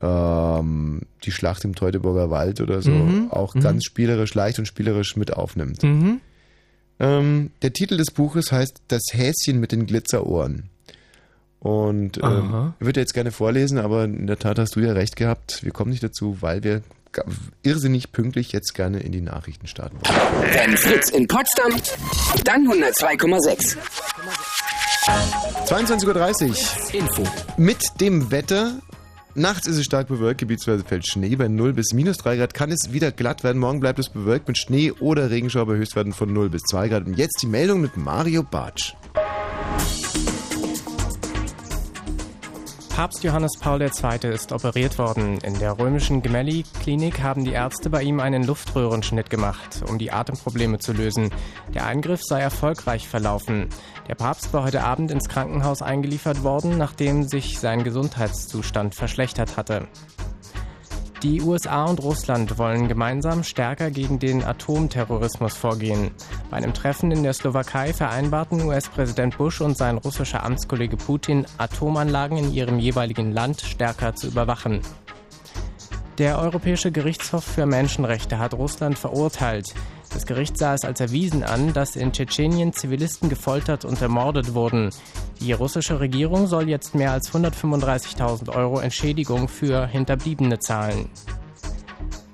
ähm, 0.01 1.01
die 1.23 1.31
Schlacht 1.31 1.63
im 1.63 1.75
Teutoburger 1.75 2.29
Wald 2.29 2.61
oder 2.61 2.81
so 2.81 2.91
Mhm, 2.91 3.31
auch 3.31 3.55
mhm. 3.55 3.61
ganz 3.61 3.85
spielerisch, 3.85 4.33
leicht 4.33 4.59
und 4.59 4.65
spielerisch 4.65 5.15
mit 5.15 5.33
aufnimmt. 5.33 5.83
Mhm. 5.83 6.21
Ähm, 6.99 7.51
der 7.61 7.73
Titel 7.73 7.97
des 7.97 8.11
Buches 8.11 8.51
heißt 8.51 8.81
Das 8.87 9.03
Häschen 9.11 9.59
mit 9.59 9.71
den 9.71 9.85
Glitzerohren. 9.85 10.69
Und 11.59 12.19
ähm, 12.21 12.73
würde 12.79 12.99
jetzt 12.99 13.15
gerne 13.15 13.31
vorlesen, 13.31 13.79
aber 13.79 14.03
in 14.03 14.27
der 14.27 14.37
Tat 14.37 14.59
hast 14.59 14.75
du 14.75 14.81
ja 14.81 14.93
recht 14.93 15.15
gehabt. 15.15 15.63
Wir 15.63 15.71
kommen 15.71 15.89
nicht 15.89 16.03
dazu, 16.03 16.37
weil 16.41 16.63
wir 16.63 16.83
irrsinnig 17.63 18.11
pünktlich 18.11 18.51
jetzt 18.51 18.75
gerne 18.75 18.99
in 18.99 19.11
die 19.11 19.21
Nachrichten 19.21 19.67
starten 19.67 19.97
wollen. 19.97 20.53
Wenn 20.53 20.77
Fritz 20.77 21.09
in 21.09 21.27
Potsdam, 21.27 21.73
dann 22.43 22.67
102,6. 22.67 23.77
22.30 25.65 26.49
Uhr. 26.49 26.99
Info. 26.99 27.23
Mit 27.57 27.99
dem 27.99 28.31
Wetter. 28.31 28.79
Nachts 29.37 29.67
ist 29.67 29.75
es 29.75 29.83
stark 29.83 30.07
bewölkt, 30.07 30.39
gebietsweise 30.39 30.85
fällt 30.85 31.05
Schnee 31.05 31.35
bei 31.35 31.49
0 31.49 31.73
bis 31.73 31.91
minus 31.91 32.15
3 32.19 32.37
Grad. 32.37 32.53
Kann 32.53 32.71
es 32.71 32.93
wieder 32.93 33.11
glatt 33.11 33.43
werden. 33.43 33.59
Morgen 33.59 33.81
bleibt 33.81 33.99
es 33.99 34.07
bewölkt 34.07 34.47
mit 34.47 34.57
Schnee 34.57 34.93
oder 34.93 35.29
Regenschauer 35.29 35.65
bei 35.65 35.75
Höchstwerten 35.75 36.13
von 36.13 36.31
0 36.31 36.47
bis 36.49 36.61
2 36.63 36.87
Grad. 36.87 37.05
Und 37.05 37.17
jetzt 37.17 37.41
die 37.41 37.47
Meldung 37.47 37.81
mit 37.81 37.97
Mario 37.97 38.43
Bartsch. 38.43 38.93
Papst 42.95 43.25
Johannes 43.25 43.57
Paul 43.59 43.81
II. 43.81 44.33
ist 44.33 44.53
operiert 44.53 44.97
worden. 44.97 45.37
In 45.39 45.59
der 45.59 45.77
römischen 45.77 46.21
Gemelli-Klinik 46.21 47.21
haben 47.21 47.43
die 47.43 47.51
Ärzte 47.51 47.89
bei 47.89 48.01
ihm 48.01 48.21
einen 48.21 48.45
Luftröhrenschnitt 48.45 49.29
gemacht, 49.29 49.83
um 49.89 49.99
die 49.99 50.13
Atemprobleme 50.13 50.79
zu 50.79 50.93
lösen. 50.93 51.29
Der 51.73 51.85
Eingriff 51.85 52.21
sei 52.23 52.39
erfolgreich 52.39 53.09
verlaufen. 53.09 53.67
Der 54.07 54.15
Papst 54.15 54.53
war 54.53 54.63
heute 54.63 54.85
Abend 54.85 55.11
ins 55.11 55.27
Krankenhaus 55.27 55.81
eingeliefert 55.81 56.43
worden, 56.43 56.77
nachdem 56.77 57.23
sich 57.27 57.59
sein 57.59 57.83
Gesundheitszustand 57.83 58.95
verschlechtert 58.95 59.57
hatte. 59.57 59.89
Die 61.25 61.41
USA 61.41 61.85
und 61.85 62.03
Russland 62.03 62.59
wollen 62.59 62.87
gemeinsam 62.87 63.43
stärker 63.43 63.89
gegen 63.89 64.19
den 64.19 64.43
Atomterrorismus 64.43 65.57
vorgehen. 65.57 66.11
Bei 66.51 66.57
einem 66.57 66.71
Treffen 66.71 67.09
in 67.09 67.23
der 67.23 67.33
Slowakei 67.33 67.93
vereinbarten 67.93 68.61
US-Präsident 68.61 69.35
Bush 69.35 69.59
und 69.59 69.75
sein 69.75 69.97
russischer 69.97 70.43
Amtskollege 70.43 70.97
Putin, 70.97 71.47
Atomanlagen 71.57 72.37
in 72.37 72.53
ihrem 72.53 72.77
jeweiligen 72.77 73.31
Land 73.31 73.61
stärker 73.61 74.13
zu 74.13 74.27
überwachen. 74.27 74.81
Der 76.17 76.39
Europäische 76.39 76.93
Gerichtshof 76.93 77.43
für 77.43 77.65
Menschenrechte 77.65 78.39
hat 78.39 78.53
Russland 78.53 78.97
verurteilt. 78.97 79.73
Das 80.13 80.25
Gericht 80.25 80.57
sah 80.57 80.73
es 80.73 80.85
als 80.85 81.01
erwiesen 81.01 81.43
an, 81.43 81.73
dass 81.73 81.97
in 81.97 82.13
Tschetschenien 82.13 82.71
Zivilisten 82.71 83.27
gefoltert 83.27 83.83
und 83.83 84.01
ermordet 84.01 84.53
wurden. 84.53 84.91
Die 85.41 85.51
russische 85.51 85.99
Regierung 85.99 86.47
soll 86.47 86.69
jetzt 86.69 86.95
mehr 86.95 87.11
als 87.11 87.33
135.000 87.33 88.55
Euro 88.55 88.79
Entschädigung 88.79 89.49
für 89.49 89.87
Hinterbliebene 89.87 90.59
zahlen. 90.59 91.09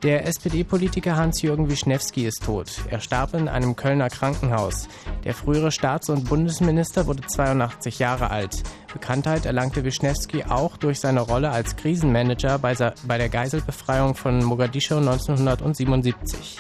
Der 0.04 0.26
SPD-Politiker 0.26 1.16
Hans-Jürgen 1.16 1.70
Wischnewski 1.70 2.26
ist 2.26 2.44
tot. 2.44 2.72
Er 2.90 3.00
starb 3.02 3.36
in 3.36 3.48
einem 3.48 3.76
Kölner 3.76 4.10
Krankenhaus. 4.10 4.88
Der 5.24 5.36
frühere 5.36 5.72
Staats- 5.72 6.10
und 6.10 6.28
Bundesminister 6.28 7.06
wurde 7.06 7.22
82 7.22 8.00
Jahre 8.00 8.32
alt. 8.32 8.64
Bekanntheit 8.92 9.46
erlangte 9.46 9.84
Wischnewski 9.84 10.46
auch 10.46 10.78
durch 10.78 11.00
seine 11.00 11.22
Rolle 11.22 11.52
als 11.52 11.76
Krisenmanager 11.76 12.58
bei 12.58 12.74
bei 13.04 13.20
der 13.20 13.30
Geiselbefreiung 13.30 14.16
von 14.16 14.44
Mogadischu 14.44 14.96
1977. 14.96 16.58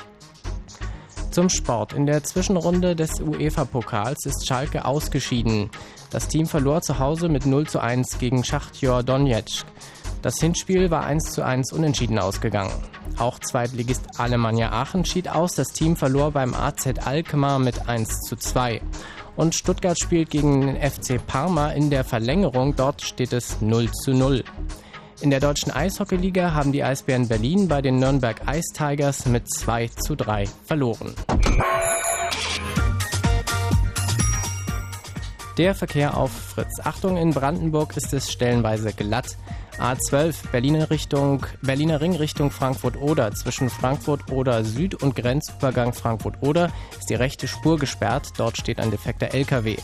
Zum 1.31 1.49
Sport. 1.49 1.93
In 1.93 2.05
der 2.05 2.23
Zwischenrunde 2.23 2.95
des 2.95 3.21
UEFA-Pokals 3.21 4.25
ist 4.25 4.45
Schalke 4.45 4.85
ausgeschieden. 4.85 5.71
Das 6.11 6.27
Team 6.27 6.45
verlor 6.45 6.81
zu 6.81 6.99
Hause 6.99 7.29
mit 7.29 7.45
0 7.45 7.67
zu 7.67 7.79
1 7.79 8.19
gegen 8.19 8.43
Schachtjor 8.43 9.01
Donetsk. 9.01 9.65
Das 10.21 10.37
Hinspiel 10.39 10.91
war 10.91 11.03
1 11.03 11.31
zu 11.31 11.43
1 11.43 11.73
unentschieden 11.73 12.19
ausgegangen. 12.19 12.71
Auch 13.17 13.39
Zweitligist 13.39 14.19
Alemannia 14.19 14.71
Aachen 14.71 15.03
schied 15.03 15.27
aus. 15.27 15.55
Das 15.55 15.69
Team 15.69 15.95
verlor 15.95 16.31
beim 16.31 16.53
AZ 16.53 16.87
Alkmaar 17.03 17.57
mit 17.57 17.89
1 17.89 18.21
zu 18.21 18.35
2. 18.35 18.81
Und 19.35 19.55
Stuttgart 19.55 19.97
spielt 19.99 20.29
gegen 20.29 20.61
den 20.61 20.75
FC 20.77 21.25
Parma 21.25 21.71
in 21.71 21.89
der 21.89 22.03
Verlängerung. 22.03 22.75
Dort 22.75 23.01
steht 23.01 23.33
es 23.33 23.61
0 23.61 23.89
zu 23.91 24.13
0. 24.13 24.43
In 25.21 25.31
der 25.31 25.39
deutschen 25.39 25.71
Eishockeyliga 25.71 26.53
haben 26.53 26.71
die 26.71 26.83
Eisbären 26.83 27.27
Berlin 27.27 27.67
bei 27.67 27.81
den 27.81 27.97
Nürnberg 27.97 28.41
Ice 28.47 28.73
Tigers 28.73 29.25
mit 29.25 29.51
2 29.51 29.87
zu 29.87 30.15
3 30.15 30.45
verloren. 30.65 31.15
Der 35.57 35.75
Verkehr 35.75 36.15
auf 36.15 36.31
Fritz. 36.31 36.79
Achtung, 36.83 37.17
in 37.17 37.31
Brandenburg 37.31 37.97
ist 37.97 38.13
es 38.13 38.31
stellenweise 38.31 38.93
glatt. 38.93 39.37
A12 39.79 40.35
Berliner 40.51 40.89
Richtung 40.89 41.45
Berliner 41.61 42.01
Ring 42.01 42.15
Richtung 42.15 42.51
Frankfurt-Oder 42.51 43.31
zwischen 43.33 43.69
Frankfurt-Oder 43.69 44.63
Süd 44.63 44.95
und 44.95 45.15
Grenzübergang 45.15 45.93
Frankfurt-Oder 45.93 46.71
ist 46.99 47.09
die 47.09 47.15
rechte 47.15 47.47
Spur 47.47 47.77
gesperrt. 47.77 48.29
Dort 48.37 48.57
steht 48.57 48.79
ein 48.79 48.91
defekter 48.91 49.33
LKW. 49.33 49.77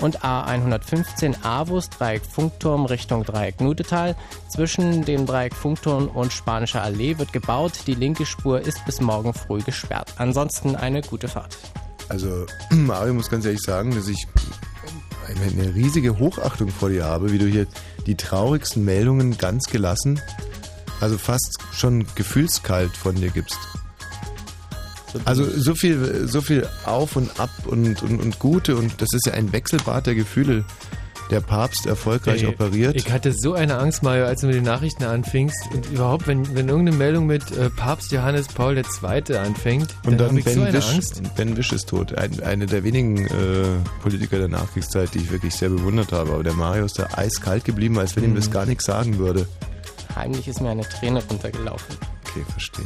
Und 0.00 0.22
A115 0.22 1.44
Avus 1.44 1.88
Dreieck 1.88 2.24
Funkturm 2.24 2.86
Richtung 2.86 3.24
Dreieck 3.24 3.60
Nudetal. 3.60 4.16
Zwischen 4.48 5.04
dem 5.04 5.24
Dreieck 5.24 5.54
Funkturm 5.54 6.08
und 6.08 6.32
Spanischer 6.32 6.82
Allee 6.82 7.18
wird 7.18 7.32
gebaut. 7.32 7.72
Die 7.86 7.94
linke 7.94 8.26
Spur 8.26 8.60
ist 8.60 8.84
bis 8.86 9.00
morgen 9.00 9.34
früh 9.34 9.60
gesperrt. 9.60 10.14
Ansonsten 10.18 10.74
eine 10.74 11.00
gute 11.02 11.28
Fahrt. 11.28 11.56
Also, 12.08 12.46
Mario 12.70 13.14
muss 13.14 13.30
ganz 13.30 13.44
ehrlich 13.44 13.62
sagen, 13.62 13.94
dass 13.94 14.08
ich 14.08 14.26
eine, 15.28 15.62
eine 15.64 15.74
riesige 15.74 16.18
Hochachtung 16.18 16.68
vor 16.68 16.88
dir 16.88 17.04
habe, 17.04 17.32
wie 17.32 17.38
du 17.38 17.46
hier 17.46 17.66
die 18.06 18.16
traurigsten 18.16 18.84
Meldungen 18.84 19.38
ganz 19.38 19.66
gelassen, 19.66 20.20
also 21.00 21.18
fast 21.18 21.58
schon 21.72 22.06
gefühlskalt 22.14 22.96
von 22.96 23.14
dir 23.14 23.30
gibst. 23.30 23.58
Also 25.24 25.44
so 25.48 25.74
viel, 25.74 26.26
so 26.26 26.40
viel 26.40 26.68
auf 26.84 27.16
und 27.16 27.38
ab 27.38 27.50
und, 27.66 28.02
und, 28.02 28.20
und 28.20 28.38
Gute 28.38 28.76
und 28.76 29.00
das 29.00 29.08
ist 29.12 29.26
ja 29.26 29.32
ein 29.34 29.52
Wechselbad 29.52 30.06
der 30.06 30.14
Gefühle. 30.14 30.64
Der 31.30 31.40
Papst 31.40 31.86
erfolgreich 31.86 32.42
Ey, 32.42 32.48
operiert. 32.48 32.94
Ich 32.96 33.10
hatte 33.10 33.32
so 33.32 33.54
eine 33.54 33.78
Angst, 33.78 34.02
Mario, 34.02 34.26
als 34.26 34.42
du 34.42 34.46
mit 34.46 34.56
den 34.56 34.64
Nachrichten 34.64 35.04
anfingst. 35.04 35.56
Und 35.72 35.86
überhaupt, 35.90 36.26
wenn, 36.26 36.54
wenn 36.54 36.68
irgendeine 36.68 36.96
Meldung 36.98 37.26
mit 37.26 37.50
äh, 37.56 37.70
Papst 37.70 38.12
Johannes 38.12 38.46
Paul 38.48 38.76
II. 38.76 39.36
anfängt, 39.36 39.94
Und 40.04 40.20
dann 40.20 40.28
habe 40.28 40.38
ich 40.38 40.44
Ben, 40.44 40.54
so 40.54 40.60
eine 40.62 40.72
Wisch, 40.74 40.90
Angst. 40.92 41.22
ben 41.36 41.56
Wisch 41.56 41.72
ist 41.72 41.88
tot. 41.88 42.14
Ein, 42.14 42.40
eine 42.42 42.66
der 42.66 42.84
wenigen 42.84 43.26
äh, 43.26 43.30
Politiker 44.02 44.38
der 44.38 44.48
Nachkriegszeit, 44.48 45.14
die 45.14 45.18
ich 45.18 45.30
wirklich 45.30 45.54
sehr 45.54 45.70
bewundert 45.70 46.12
habe. 46.12 46.32
Aber 46.32 46.42
der 46.44 46.52
Mario 46.54 46.84
ist 46.84 46.98
da 46.98 47.08
eiskalt 47.16 47.64
geblieben, 47.64 47.98
als 47.98 48.14
wenn 48.16 48.24
ihm 48.24 48.30
Mhm. 48.32 48.36
das 48.36 48.50
gar 48.50 48.66
nichts 48.66 48.84
sagen 48.84 49.18
würde. 49.18 49.48
Heimlich 50.14 50.46
ist 50.46 50.60
mir 50.60 50.68
eine 50.70 50.82
Träne 50.82 51.22
runtergelaufen. 51.28 51.96
Okay, 52.30 52.44
verstehe. 52.52 52.84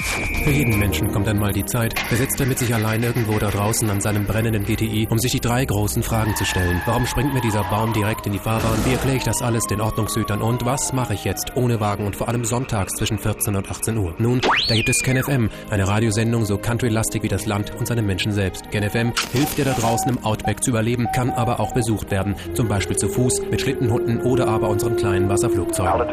Für 0.00 0.50
jeden 0.50 0.78
Menschen 0.78 1.12
kommt 1.12 1.26
einmal 1.28 1.52
die 1.52 1.64
Zeit, 1.64 1.94
da 2.08 2.16
sitzt 2.16 2.38
er 2.40 2.46
mit 2.46 2.58
sich 2.58 2.72
allein 2.72 3.02
irgendwo 3.02 3.38
da 3.38 3.50
draußen 3.50 3.90
an 3.90 4.00
seinem 4.00 4.24
brennenden 4.24 4.64
GTI, 4.64 5.08
um 5.10 5.18
sich 5.18 5.32
die 5.32 5.40
drei 5.40 5.64
großen 5.64 6.02
Fragen 6.02 6.36
zu 6.36 6.44
stellen. 6.44 6.80
Warum 6.86 7.04
springt 7.06 7.34
mir 7.34 7.40
dieser 7.40 7.64
Baum 7.64 7.92
direkt 7.92 8.26
in 8.26 8.32
die 8.32 8.38
Fahrbahn? 8.38 8.78
Wie 8.84 8.92
erkläre 8.92 9.16
ich 9.16 9.24
das 9.24 9.42
alles 9.42 9.64
den 9.64 9.80
Ordnungshütern? 9.80 10.40
Und 10.40 10.64
was 10.64 10.92
mache 10.92 11.14
ich 11.14 11.24
jetzt 11.24 11.56
ohne 11.56 11.80
Wagen 11.80 12.06
und 12.06 12.16
vor 12.16 12.28
allem 12.28 12.44
sonntags 12.44 12.94
zwischen 12.94 13.18
14 13.18 13.56
und 13.56 13.68
18 13.70 13.98
Uhr? 13.98 14.14
Nun, 14.18 14.40
da 14.68 14.74
gibt 14.74 14.88
es 14.88 15.02
KenFM, 15.02 15.50
eine 15.70 15.88
Radiosendung 15.88 16.44
so 16.44 16.56
countrylastig 16.56 17.22
wie 17.24 17.28
das 17.28 17.44
Land 17.46 17.74
und 17.76 17.86
seine 17.86 18.02
Menschen 18.02 18.32
selbst. 18.32 18.70
KenFM 18.70 19.12
hilft 19.32 19.58
dir 19.58 19.64
da 19.64 19.74
draußen 19.74 20.08
im 20.08 20.24
Outback 20.24 20.62
zu 20.62 20.70
überleben, 20.70 21.08
kann 21.14 21.30
aber 21.30 21.60
auch 21.60 21.72
besucht 21.74 22.10
werden, 22.10 22.36
zum 22.54 22.68
Beispiel 22.68 22.96
zu 22.96 23.08
Fuß, 23.08 23.42
mit 23.50 23.60
Schlittenhunden 23.60 24.22
oder 24.22 24.46
aber 24.46 24.68
unseren 24.68 24.96
kleinen 24.96 25.28
Wasserflugzeugen. 25.28 26.06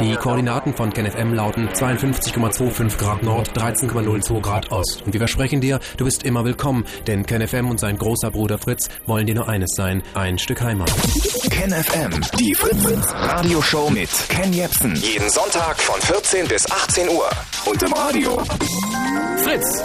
Die 0.00 0.16
Koordinaten 0.16 0.74
von 0.74 0.92
KenFM 0.92 1.32
lauten 1.32 1.68
52,25 1.68 2.98
Grad 2.98 3.03
Nord, 3.22 3.50
13,02 3.58 4.40
Grad 4.40 4.72
Ost. 4.72 5.02
Und 5.04 5.12
wir 5.12 5.20
versprechen 5.20 5.60
dir, 5.60 5.78
du 5.96 6.04
bist 6.04 6.22
immer 6.22 6.44
willkommen, 6.44 6.86
denn 7.06 7.26
KenFM 7.26 7.68
und 7.68 7.78
sein 7.78 7.98
großer 7.98 8.30
Bruder 8.30 8.58
Fritz 8.58 8.88
wollen 9.06 9.26
dir 9.26 9.34
nur 9.34 9.48
eines 9.48 9.70
sein, 9.76 10.02
ein 10.14 10.38
Stück 10.38 10.62
Heimat. 10.62 10.90
Ken 11.50 11.70
FM, 11.70 12.20
die 12.38 12.54
Fritz 12.54 13.12
Radioshow 13.12 13.90
mit 13.90 14.08
Ken 14.28 14.52
Jepsen. 14.52 14.94
Jeden 14.96 15.28
Sonntag 15.28 15.80
von 15.80 16.00
14 16.00 16.48
bis 16.48 16.70
18 16.70 17.08
Uhr. 17.10 17.28
Und 17.66 17.82
im 17.82 17.92
Radio. 17.92 18.42
Fritz! 19.42 19.82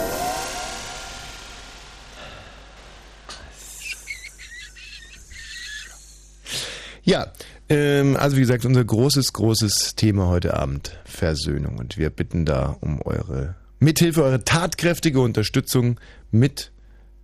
Ja, 7.02 7.26
Ähm, 7.70 8.16
also 8.16 8.36
wie 8.36 8.40
gesagt, 8.40 8.64
unser 8.66 8.84
großes, 8.84 9.32
großes 9.32 9.94
Thema 9.94 10.26
heute 10.26 10.54
Abend, 10.54 10.98
Versöhnung. 11.04 11.78
Und 11.78 11.96
wir 11.96 12.10
bitten 12.10 12.44
da 12.44 12.76
um 12.80 13.00
eure 13.02 13.54
Mithilfe, 13.78 14.24
eure 14.24 14.44
tatkräftige 14.44 15.20
Unterstützung 15.20 15.98
mit 16.32 16.72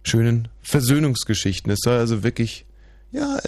schönen 0.04 0.48
Versöhnungsgeschichten. 0.62 1.72
Es 1.72 1.80
soll 1.82 1.98
also 1.98 2.22
wirklich, 2.22 2.64
ja, 3.10 3.38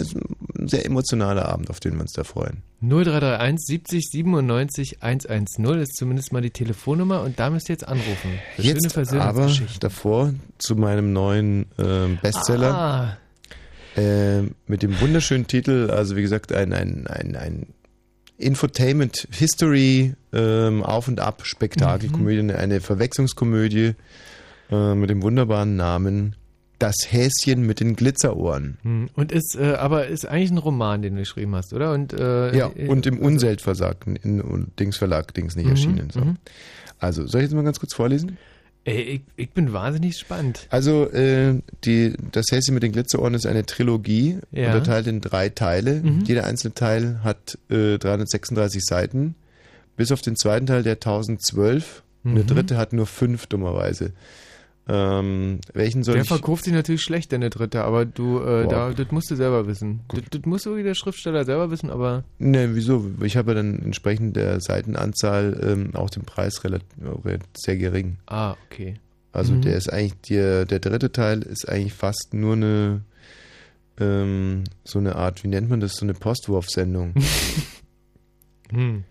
ein 0.57 0.67
sehr 0.67 0.85
emotionaler 0.85 1.47
Abend, 1.47 1.69
auf 1.69 1.79
den 1.79 1.93
wir 1.95 2.01
uns 2.01 2.11
da 2.11 2.25
freuen. 2.25 2.63
0331 2.81 3.65
70 3.65 4.09
97 4.11 5.01
110 5.01 5.65
ist 5.79 5.95
zumindest 5.95 6.33
mal 6.33 6.41
die 6.41 6.51
Telefonnummer 6.51 7.21
und 7.21 7.39
da 7.39 7.49
müsst 7.49 7.69
ihr 7.69 7.73
jetzt 7.73 7.87
anrufen. 7.87 8.39
Für 8.57 8.61
schöne 8.61 8.73
Jetzt 8.73 8.85
aber 8.85 9.05
Versöhnungsgeschichten. 9.05 9.79
davor 9.79 10.33
zu 10.57 10.75
meinem 10.75 11.13
neuen 11.13 11.65
ähm, 11.77 12.19
Bestseller. 12.21 12.73
Ah, 12.75 13.17
Äh, 13.99 14.43
mit 14.67 14.81
dem 14.81 14.99
wunderschönen 15.01 15.47
Titel, 15.47 15.89
also 15.91 16.15
wie 16.15 16.21
gesagt, 16.21 16.53
ein, 16.53 16.71
ein, 16.71 17.05
ein, 17.07 17.35
ein 17.35 17.67
Infotainment 18.37 19.27
History 19.31 20.13
ähm, 20.31 20.83
Auf 20.83 21.09
und 21.09 21.19
Ab 21.19 21.41
Spektakelkomödie, 21.43 22.53
eine 22.53 22.79
Verwechslungskomödie 22.79 23.95
äh, 24.71 24.95
mit 24.95 25.09
dem 25.09 25.21
wunderbaren 25.21 25.75
Namen 25.75 26.35
Das 26.77 26.95
Häschen 27.09 27.65
mit 27.65 27.81
den 27.81 27.97
Glitzerohren. 27.97 28.77
hm. 28.83 29.09
und 29.15 29.33
ist, 29.33 29.57
äh, 29.59 29.73
aber 29.73 30.07
ist 30.07 30.25
eigentlich 30.25 30.51
ein 30.51 30.59
Roman, 30.59 31.01
den 31.01 31.15
du 31.15 31.19
geschrieben 31.19 31.53
hast, 31.55 31.73
oder? 31.73 31.91
Und, 31.91 32.13
äh, 32.13 32.55
Ja, 32.55 32.71
äh, 32.73 32.87
und 32.87 33.05
im 33.05 33.19
Unselt 33.19 33.59
Verlag, 33.59 33.97
in, 34.07 34.67
Dings 34.79 34.95
Verlag, 34.95 35.33
Dings 35.33 35.57
nicht 35.57 35.67
erschienen. 35.67 36.09
So. 36.09 36.21
mhm. 36.21 36.37
Also, 36.99 37.27
soll 37.27 37.41
ich 37.41 37.47
jetzt 37.47 37.55
mal 37.55 37.63
ganz 37.63 37.79
kurz 37.81 37.93
vorlesen? 37.93 38.37
Ey, 38.89 39.01
ich, 39.01 39.21
ich 39.35 39.49
bin 39.51 39.71
wahnsinnig 39.73 40.11
gespannt. 40.13 40.67
Also, 40.69 41.09
äh, 41.11 41.61
die, 41.85 42.13
das 42.31 42.47
Häschen 42.51 42.73
mit 42.73 42.83
den 42.83 42.91
Glitzerohren 42.91 43.33
ist 43.33 43.45
eine 43.45 43.65
Trilogie, 43.65 44.37
Ja. 44.51 44.67
unterteilt 44.73 45.07
in 45.07 45.21
drei 45.21 45.49
Teile. 45.49 46.01
Mhm. 46.01 46.23
Jeder 46.25 46.45
einzelne 46.45 46.73
Teil 46.73 47.19
hat 47.23 47.57
äh, 47.69 47.97
336 47.97 48.83
Seiten, 48.83 49.35
bis 49.95 50.11
auf 50.11 50.21
den 50.21 50.35
zweiten 50.35 50.65
Teil, 50.65 50.83
der 50.83 50.93
1012. 50.95 52.03
Und 52.23 52.35
der 52.35 52.43
Mhm. 52.43 52.47
dritte 52.47 52.77
hat 52.77 52.91
nur 52.93 53.05
fünf, 53.05 53.45
dummerweise. 53.47 54.11
Ähm, 54.91 55.59
welchen 55.73 56.03
soll 56.03 56.15
Der 56.15 56.23
ich... 56.23 56.27
verkauft 56.27 56.63
sich 56.63 56.73
natürlich 56.73 57.01
schlecht, 57.03 57.31
der 57.31 57.49
dritte, 57.51 57.83
aber 57.83 58.05
du, 58.05 58.39
äh, 58.39 58.67
da, 58.67 58.91
das 58.91 59.11
musst 59.11 59.29
du 59.29 59.35
selber 59.35 59.67
wissen. 59.67 60.01
Das, 60.07 60.21
das 60.31 60.41
musst 60.45 60.65
du 60.65 60.75
wie 60.75 60.81
der 60.83 60.95
Schriftsteller 60.95 61.45
selber 61.45 61.69
wissen, 61.69 61.91
aber 61.91 62.23
Ne, 62.39 62.73
wieso? 62.73 63.11
Ich 63.21 63.37
habe 63.37 63.51
ja 63.51 63.55
dann 63.55 63.77
entsprechend 63.79 64.35
der 64.35 64.59
Seitenanzahl 64.61 65.59
ähm, 65.63 65.95
auch 65.95 66.09
den 66.09 66.23
Preis 66.23 66.63
relativ 66.63 66.87
sehr 67.55 67.77
gering. 67.77 68.17
ah, 68.25 68.55
okay. 68.65 68.95
Also 69.31 69.53
Mhm. 69.53 69.61
der 69.61 69.77
ist 69.77 69.93
eigentlich, 69.93 70.15
der, 70.29 70.65
der 70.65 70.79
dritte 70.79 71.11
Teil 71.11 71.43
ist 71.43 71.69
eigentlich 71.69 71.93
fast 71.93 72.29
nur 72.33 72.53
eine 72.53 73.01
ähm, 73.99 74.63
so 74.83 74.97
eine 74.97 75.17
Art, 75.17 75.43
wie 75.43 75.49
nennt 75.49 75.69
man 75.69 75.81
das, 75.81 75.93
so 75.93 76.05
eine 76.05 76.13
Postwurfsendung. 76.13 77.13
Hm. 78.71 79.03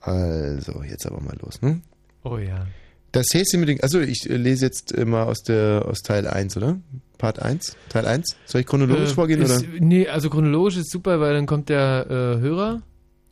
also, 0.00 0.82
jetzt 0.82 1.06
aber 1.06 1.20
mal 1.20 1.36
los, 1.42 1.60
ne? 1.62 1.80
Oh 2.22 2.38
ja. 2.38 2.66
Das 3.14 3.26
Häschen 3.32 3.60
mit 3.60 3.68
den, 3.68 3.80
also 3.80 4.00
ich 4.00 4.28
äh, 4.28 4.36
lese 4.36 4.66
jetzt 4.66 4.96
mal 4.96 5.24
aus 5.24 5.42
der 5.42 5.84
aus 5.88 6.02
Teil 6.02 6.26
1, 6.26 6.56
oder? 6.56 6.78
Part 7.18 7.40
1? 7.40 7.76
Teil 7.88 8.06
1? 8.06 8.36
Soll 8.44 8.60
ich 8.62 8.66
chronologisch 8.66 9.10
Äh, 9.10 9.14
vorgehen, 9.14 9.40
ist, 9.40 9.50
oder? 9.50 9.62
Nee, 9.78 10.08
also 10.08 10.28
chronologisch 10.30 10.76
ist 10.76 10.90
super, 10.90 11.20
weil 11.20 11.32
dann 11.34 11.46
kommt 11.46 11.68
der 11.68 12.06
äh, 12.10 12.40
Hörer 12.40 12.82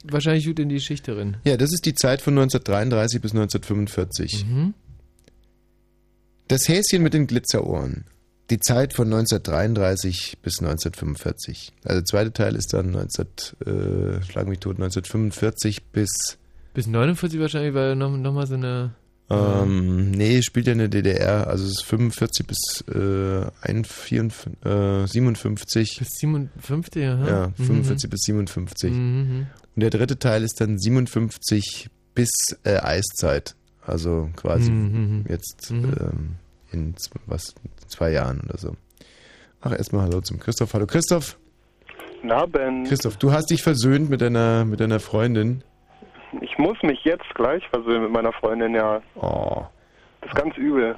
wahrscheinlich 0.05 0.47
gut 0.47 0.59
in 0.59 0.69
die 0.69 0.77
Geschichte 0.77 1.15
drin. 1.15 1.37
Ja, 1.45 1.57
das 1.57 1.73
ist 1.73 1.85
die 1.85 1.95
Zeit 1.95 2.23
von 2.23 2.35
1933 2.39 3.21
bis 3.21 3.33
1945. 3.33 4.47
Mhm. 4.47 4.75
Das 6.49 6.69
Häschen 6.69 7.03
mit 7.03 7.15
den 7.15 7.27
Glitzerohren. 7.27 8.05
Die 8.51 8.59
Zeit 8.61 8.93
von 8.93 9.07
1933 9.07 10.39
bis 10.43 10.59
1945. 10.61 11.73
Also 11.85 12.01
der 12.01 12.05
zweite 12.05 12.33
Teil 12.33 12.57
ist 12.57 12.73
dann 12.75 12.91
19, 12.91 13.27
äh, 13.65 14.23
schlag 14.23 14.47
mich 14.49 14.59
tot, 14.59 14.77
1945 14.77 15.85
bis, 15.87 16.39
Bis 16.75 16.87
49 16.87 17.41
wahrscheinlich, 17.41 17.75
weil 17.75 17.97
noch, 17.97 18.17
noch 18.17 18.33
mal 18.33 18.47
so 18.47 18.55
eine... 18.55 18.95
ähm, 19.31 20.11
nee, 20.11 20.43
spielt 20.43 20.67
ja 20.67 20.73
in 20.73 20.79
der 20.79 20.89
DDR, 20.89 21.47
also 21.47 21.65
es 21.65 21.71
ist 21.79 21.85
45 21.85 22.47
bis 22.47 22.85
äh, 22.95 23.47
51, 23.63 24.33
äh, 24.65 25.07
57. 25.07 25.97
Bis 25.99 26.09
57, 26.19 27.05
aha. 27.07 27.27
ja, 27.29 27.49
Mhm. 27.57 27.65
45 27.65 28.11
bis 28.11 28.21
57. 28.27 28.93
Mhm. 28.93 29.47
Und 29.75 29.81
der 29.81 29.91
dritte 29.91 30.19
Teil 30.19 30.43
ist 30.43 30.61
dann 30.61 30.79
57 30.79 31.89
bis 32.15 32.31
äh, 32.65 32.77
Eiszeit. 32.77 33.55
Also 33.85 34.29
quasi 34.37 34.71
Mhm. 34.71 35.25
jetzt 35.29 35.71
Mhm. 35.71 35.95
ähm, 36.01 36.31
in 36.73 36.95
was, 37.27 37.55
zwei 37.89 38.13
Jahren 38.13 38.41
oder 38.43 38.59
so. 38.59 38.77
Ach, 39.63 39.73
erstmal 39.73 40.03
Hallo 40.05 40.21
zum 40.21 40.39
Christoph. 40.41 40.75
Hallo 40.75 40.87
Christoph. 40.87 41.39
Na, 42.23 42.47
Ben, 42.47 42.85
Christoph, 42.85 43.17
du 43.17 43.33
hast 43.33 43.51
dich 43.51 43.63
versöhnt 43.63 44.09
mit 44.11 44.21
deiner, 44.21 44.65
mit 44.65 44.79
deiner 44.81 45.01
Freundin. 45.01 45.65
Ich 46.41 46.59
muss 46.59 46.83
mich 46.83 47.05
jetzt 47.05 47.35
gleich 47.35 47.67
versöhnen 47.69 48.05
mit 48.05 48.13
meiner 48.13 48.33
Freundin, 48.33 48.75
ja. 48.75 49.01
Oh, 49.17 49.63
Das 50.21 50.31
ist 50.31 50.37
ganz 50.37 50.57
übel. 50.57 50.97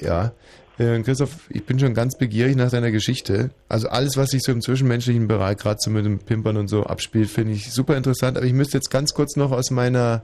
ja. 0.00 0.32
Äh, 0.76 1.00
Christoph, 1.02 1.48
ich 1.50 1.64
bin 1.64 1.78
schon 1.78 1.94
ganz 1.94 2.18
begierig 2.18 2.56
nach 2.56 2.70
deiner 2.70 2.90
Geschichte. 2.90 3.50
Also 3.68 3.88
alles, 3.88 4.16
was 4.16 4.30
sich 4.30 4.42
so 4.42 4.50
im 4.50 4.60
zwischenmenschlichen 4.60 5.28
Bereich 5.28 5.58
gerade 5.58 5.76
so 5.78 5.88
mit 5.88 6.04
dem 6.04 6.18
Pimpern 6.18 6.56
und 6.56 6.66
so 6.66 6.82
abspielt, 6.82 7.28
finde 7.30 7.52
ich 7.52 7.70
super 7.72 7.96
interessant. 7.96 8.36
Aber 8.36 8.44
ich 8.46 8.52
müsste 8.52 8.78
jetzt 8.78 8.90
ganz 8.90 9.14
kurz 9.14 9.36
noch 9.36 9.52
aus 9.52 9.70
meiner 9.70 10.22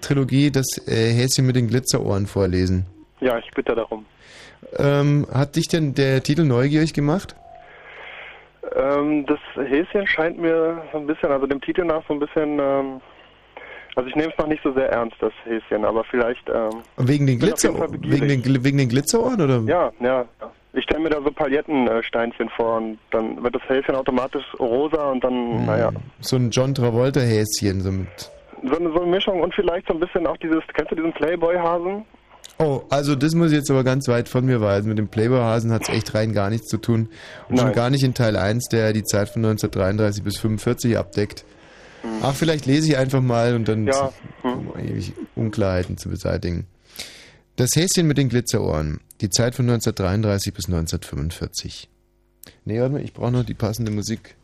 Trilogie 0.00 0.50
das 0.50 0.66
äh, 0.88 1.12
Häschen 1.12 1.46
mit 1.46 1.54
den 1.54 1.68
Glitzerohren 1.68 2.26
vorlesen. 2.26 2.86
Ja, 3.20 3.38
ich 3.38 3.48
bitte 3.52 3.76
darum. 3.76 4.04
Ähm, 4.76 5.26
hat 5.32 5.54
dich 5.54 5.68
denn 5.68 5.94
der 5.94 6.20
Titel 6.24 6.42
neugierig 6.44 6.94
gemacht? 6.94 7.36
Ähm, 8.74 9.24
das 9.26 9.38
Häschen 9.54 10.06
scheint 10.08 10.38
mir 10.38 10.82
so 10.90 10.98
ein 10.98 11.06
bisschen, 11.06 11.30
also 11.30 11.46
dem 11.46 11.60
Titel 11.60 11.84
nach 11.84 12.02
so 12.08 12.14
ein 12.14 12.18
bisschen, 12.20 12.58
ähm, 12.58 13.00
also 13.96 14.08
ich 14.08 14.14
nehme 14.16 14.30
es 14.32 14.38
noch 14.38 14.46
nicht 14.46 14.62
so 14.62 14.72
sehr 14.72 14.90
ernst, 14.90 15.16
das 15.20 15.32
Häschen, 15.44 15.84
aber 15.84 16.04
vielleicht, 16.04 16.48
ähm, 16.48 16.82
Wegen 16.96 17.26
den, 17.26 17.38
Glitzer 17.38 17.74
wegen, 18.02 18.28
den, 18.28 18.64
wegen 18.64 18.78
den 18.78 18.88
Glitzerohren 18.88 19.40
oder? 19.40 19.60
ja, 19.66 19.90
ja. 20.00 20.24
Ich 20.74 20.84
stelle 20.84 21.00
mir 21.00 21.10
da 21.10 21.20
so 21.22 21.30
Palettensteinchen 21.30 22.48
vor 22.56 22.78
und 22.78 22.98
dann 23.10 23.42
wird 23.42 23.54
das 23.54 23.62
Häschen 23.68 23.94
automatisch 23.94 24.44
rosa 24.58 25.10
und 25.10 25.22
dann, 25.22 25.32
Hm. 25.58 25.66
naja, 25.66 25.90
So 26.20 26.36
ein 26.36 26.50
John 26.50 26.74
Travolta 26.74 27.20
Häschen 27.20 27.80
so 27.82 27.92
mit. 27.92 28.08
so 28.62 28.76
eine, 28.78 28.88
so 28.90 29.02
eine 29.02 29.10
Mischung 29.10 29.40
und 29.42 29.54
vielleicht 29.54 29.86
so 29.88 29.92
ein 29.94 30.00
bisschen 30.00 30.26
auch 30.26 30.36
dieses, 30.38 30.62
kennst 30.72 30.90
du 30.92 30.96
diesen 30.96 31.12
Playboy-Hasen? 31.12 32.04
Oh, 32.58 32.82
also 32.90 33.14
das 33.14 33.34
muss 33.34 33.50
ich 33.50 33.58
jetzt 33.58 33.70
aber 33.70 33.84
ganz 33.84 34.08
weit 34.08 34.28
von 34.28 34.44
mir 34.46 34.60
weisen. 34.62 34.88
Mit 34.88 34.98
dem 34.98 35.08
Playboy-Hasen 35.08 35.72
hat 35.72 35.82
es 35.82 35.88
echt 35.90 36.14
rein 36.14 36.32
gar 36.32 36.48
nichts 36.48 36.68
zu 36.68 36.78
tun. 36.78 37.08
Und 37.48 37.56
schon 37.58 37.66
Nein. 37.68 37.74
gar 37.74 37.90
nicht 37.90 38.04
in 38.04 38.14
Teil 38.14 38.36
1, 38.36 38.68
der 38.68 38.92
die 38.92 39.02
Zeit 39.04 39.28
von 39.30 39.44
1933 39.44 40.22
bis 40.24 40.38
45 40.38 40.96
abdeckt. 40.96 41.44
Ach, 42.22 42.34
vielleicht 42.34 42.66
lese 42.66 42.88
ich 42.88 42.96
einfach 42.96 43.20
mal 43.22 43.54
und 43.54 43.68
dann 43.68 43.86
Ja, 43.86 44.12
hm. 44.42 44.68
um 44.68 44.78
ewig 44.78 45.12
Unklarheiten 45.34 45.96
zu 45.98 46.08
beseitigen. 46.08 46.66
Das 47.56 47.76
Häschen 47.76 48.06
mit 48.06 48.18
den 48.18 48.28
Glitzerohren. 48.28 49.00
Die 49.20 49.30
Zeit 49.30 49.54
von 49.54 49.66
1933 49.68 50.52
bis 50.54 50.66
1945. 50.66 51.88
Nee, 52.64 52.80
warte 52.80 52.94
mal, 52.94 53.02
ich 53.02 53.12
brauche 53.12 53.30
noch 53.30 53.44
die 53.44 53.54
passende 53.54 53.92
Musik. 53.92 54.34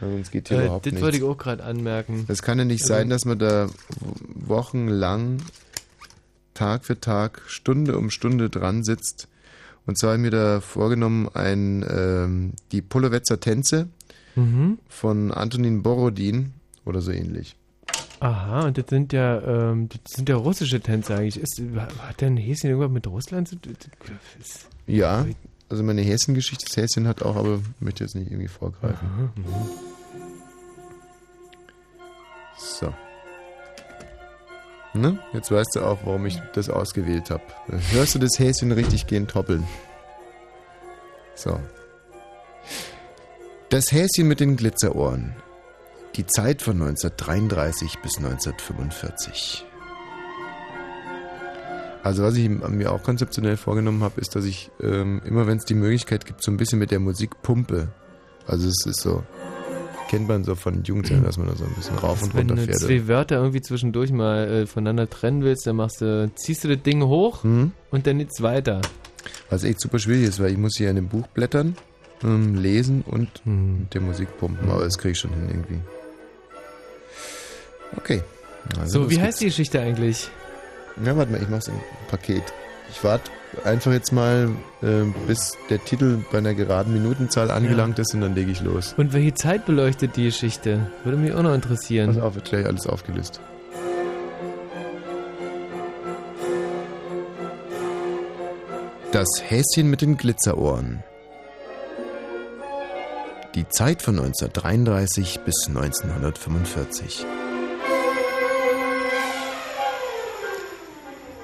Sonst 0.00 0.30
geht 0.30 0.48
hier 0.48 0.58
Äh, 0.58 0.64
überhaupt 0.66 0.86
das 0.86 0.92
nichts. 0.92 1.04
wollte 1.04 1.16
ich 1.16 1.22
auch 1.22 1.38
gerade 1.38 1.64
anmerken. 1.64 2.24
Das 2.28 2.42
kann 2.42 2.58
ja 2.58 2.64
nicht 2.64 2.82
Also- 2.82 2.94
sein, 2.94 3.08
dass 3.10 3.24
man 3.24 3.38
da 3.38 3.68
wochenlang, 4.34 5.38
Tag 6.52 6.84
für 6.84 7.00
Tag, 7.00 7.42
Stunde 7.46 7.98
um 7.98 8.10
Stunde 8.10 8.50
dran 8.50 8.84
sitzt. 8.84 9.28
Und 9.86 9.98
zwar 9.98 10.10
habe 10.12 10.18
ich 10.18 10.22
mir 10.22 10.30
da 10.30 10.60
vorgenommen, 10.60 11.28
ein, 11.34 11.84
ähm, 11.88 12.52
die 12.72 12.80
Polowetzer 12.82 13.40
Tänze 13.40 13.88
Mhm. 14.36 14.78
von 14.88 15.32
Antonin 15.32 15.82
Borodin 15.82 16.52
oder 16.84 17.00
so 17.00 17.10
ähnlich. 17.10 17.56
Aha, 18.20 18.66
und 18.66 18.78
das 18.78 18.86
sind 18.88 19.12
ja, 19.12 19.40
ähm, 19.42 19.88
das 19.88 20.14
sind 20.14 20.28
ja 20.28 20.36
russische 20.36 20.80
Tänze 20.80 21.14
eigentlich. 21.14 21.36
Ist, 21.36 21.60
hat 21.98 22.20
denn 22.20 22.36
Häschen 22.36 22.70
irgendwas 22.70 22.90
mit 22.90 23.06
Russland 23.06 23.48
zu 23.48 23.56
tun? 23.56 23.76
Ja, 24.86 25.26
also 25.68 25.82
meine 25.82 26.02
Häschen-Geschichte, 26.02 26.64
das 26.66 26.76
Häschen 26.76 27.08
hat 27.08 27.22
auch, 27.22 27.36
aber 27.36 27.56
ich 27.56 27.80
möchte 27.80 28.04
jetzt 28.04 28.14
nicht 28.14 28.30
irgendwie 28.30 28.48
vorgreifen. 28.48 29.30
So. 32.56 32.94
Ne? 34.94 35.18
Jetzt 35.32 35.50
weißt 35.50 35.74
du 35.74 35.80
auch, 35.80 35.98
warum 36.04 36.24
ich 36.24 36.40
das 36.54 36.70
ausgewählt 36.70 37.30
habe. 37.30 37.42
Hörst 37.90 38.14
du 38.14 38.20
das 38.20 38.38
Häschen 38.38 38.70
richtig 38.72 39.06
gehen 39.06 39.26
toppeln? 39.26 39.64
So. 41.34 41.58
Das 43.70 43.90
Häschen 43.90 44.28
mit 44.28 44.38
den 44.38 44.56
Glitzerohren. 44.56 45.34
Die 46.16 46.26
Zeit 46.26 46.62
von 46.62 46.74
1933 46.80 47.98
bis 48.02 48.18
1945. 48.18 49.64
Also 52.02 52.22
was 52.22 52.36
ich 52.36 52.48
mir 52.48 52.92
auch 52.92 53.02
konzeptionell 53.02 53.56
vorgenommen 53.56 54.02
habe, 54.02 54.20
ist, 54.20 54.36
dass 54.36 54.44
ich 54.44 54.70
ähm, 54.82 55.22
immer, 55.24 55.46
wenn 55.46 55.56
es 55.58 55.64
die 55.64 55.74
Möglichkeit 55.74 56.26
gibt, 56.26 56.42
so 56.42 56.50
ein 56.50 56.56
bisschen 56.56 56.78
mit 56.78 56.90
der 56.90 57.00
Musik 57.00 57.42
pumpe. 57.42 57.88
Also 58.46 58.68
es 58.68 58.84
ist 58.86 59.00
so, 59.00 59.24
kennt 60.08 60.28
man 60.28 60.44
so 60.44 60.54
von 60.54 60.84
Jugendzeit, 60.84 61.24
dass 61.26 61.38
man 61.38 61.48
da 61.48 61.56
so 61.56 61.64
ein 61.64 61.72
bisschen 61.74 61.96
rauf 61.96 62.22
und 62.22 62.34
Wenn 62.34 62.50
runter 62.50 62.56
du 62.56 62.62
fährt. 62.66 62.78
zwei 62.80 63.08
Wörter 63.08 63.36
irgendwie 63.36 63.62
zwischendurch 63.62 64.12
mal 64.12 64.46
äh, 64.48 64.66
voneinander 64.66 65.08
trennen 65.08 65.42
willst, 65.42 65.66
dann 65.66 65.76
machst 65.76 66.02
du, 66.02 66.30
ziehst 66.34 66.62
du 66.64 66.68
das 66.68 66.82
Ding 66.82 67.02
hoch 67.02 67.42
Hm? 67.42 67.72
und 67.90 68.06
dann 68.06 68.18
geht's 68.18 68.42
weiter. 68.42 68.82
Was 69.48 69.64
echt 69.64 69.80
super 69.80 69.98
schwierig 69.98 70.24
ist, 70.28 70.38
weil 70.40 70.52
ich 70.52 70.58
muss 70.58 70.76
hier 70.76 70.90
in 70.90 70.96
dem 70.96 71.08
Buch 71.08 71.26
blättern, 71.28 71.74
ähm, 72.22 72.54
lesen 72.56 73.02
und 73.06 73.28
Hm. 73.44 73.78
mit 73.80 73.94
der 73.94 74.02
Musik 74.02 74.28
pumpen. 74.38 74.68
Aber 74.70 74.84
das 74.84 74.98
kriege 74.98 75.12
ich 75.12 75.18
schon 75.18 75.30
hin 75.32 75.48
irgendwie. 75.48 75.80
Okay. 77.96 78.22
Also 78.80 79.04
So, 79.04 79.10
wie 79.10 79.20
heißt 79.20 79.40
die 79.40 79.46
Geschichte 79.46 79.80
eigentlich? 79.80 80.30
Ja, 81.04 81.16
warte 81.16 81.32
mal, 81.32 81.42
ich 81.42 81.48
mach's 81.48 81.68
im 81.68 81.74
Paket. 82.08 82.42
Ich 82.90 83.02
warte 83.02 83.30
einfach 83.64 83.92
jetzt 83.92 84.12
mal, 84.12 84.50
äh, 84.82 84.86
bis 85.26 85.56
der 85.70 85.84
Titel 85.84 86.18
bei 86.30 86.38
einer 86.38 86.54
geraden 86.54 86.92
Minutenzahl 86.92 87.50
angelangt 87.50 87.98
ist 87.98 88.14
und 88.14 88.20
dann 88.20 88.34
lege 88.34 88.50
ich 88.50 88.60
los. 88.60 88.94
Und 88.96 89.12
welche 89.12 89.34
Zeit 89.34 89.66
beleuchtet 89.66 90.16
die 90.16 90.24
Geschichte? 90.24 90.86
Würde 91.02 91.18
mich 91.18 91.32
auch 91.32 91.42
noch 91.42 91.54
interessieren. 91.54 92.14
Pass 92.14 92.22
auf, 92.22 92.34
wird 92.34 92.46
gleich 92.46 92.66
alles 92.66 92.86
aufgelöst. 92.86 93.40
Das 99.12 99.28
Häschen 99.42 99.90
mit 99.90 100.00
den 100.00 100.16
Glitzerohren. 100.16 101.04
Die 103.54 103.68
Zeit 103.68 104.02
von 104.02 104.18
1933 104.18 105.40
bis 105.44 105.68
1945. 105.68 107.24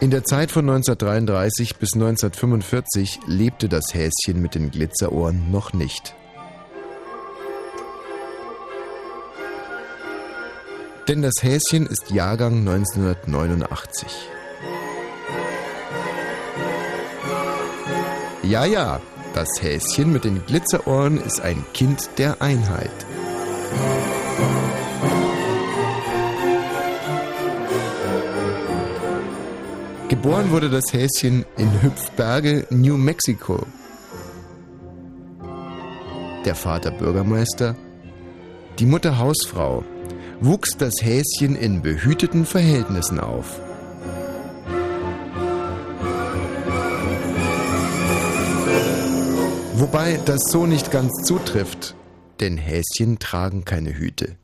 In 0.00 0.10
der 0.10 0.24
Zeit 0.24 0.50
von 0.50 0.66
1933 0.66 1.76
bis 1.76 1.92
1945 1.92 3.20
lebte 3.26 3.68
das 3.68 3.92
Häschen 3.92 4.40
mit 4.40 4.54
den 4.54 4.70
Glitzerohren 4.70 5.50
noch 5.50 5.74
nicht. 5.74 6.14
Denn 11.06 11.20
das 11.20 11.34
Häschen 11.42 11.86
ist 11.86 12.10
Jahrgang 12.10 12.66
1989. 12.66 14.08
Ja, 18.42 18.64
ja, 18.64 19.02
das 19.34 19.48
Häschen 19.60 20.14
mit 20.14 20.24
den 20.24 20.46
Glitzerohren 20.46 21.20
ist 21.20 21.42
ein 21.42 21.62
Kind 21.74 22.08
der 22.16 22.40
Einheit. 22.40 22.90
Geboren 30.10 30.50
wurde 30.50 30.68
das 30.68 30.92
Häschen 30.92 31.44
in 31.56 31.82
Hüpfberge, 31.82 32.66
New 32.70 32.96
Mexico. 32.96 33.64
Der 36.44 36.56
Vater 36.56 36.90
Bürgermeister, 36.90 37.76
die 38.80 38.86
Mutter 38.86 39.18
Hausfrau, 39.18 39.84
wuchs 40.40 40.76
das 40.76 40.94
Häschen 41.00 41.54
in 41.54 41.80
behüteten 41.80 42.44
Verhältnissen 42.44 43.20
auf. 43.20 43.60
Wobei 49.74 50.18
das 50.26 50.40
so 50.50 50.66
nicht 50.66 50.90
ganz 50.90 51.22
zutrifft, 51.22 51.94
denn 52.40 52.56
Häschen 52.56 53.20
tragen 53.20 53.64
keine 53.64 53.96
Hüte. 53.96 54.36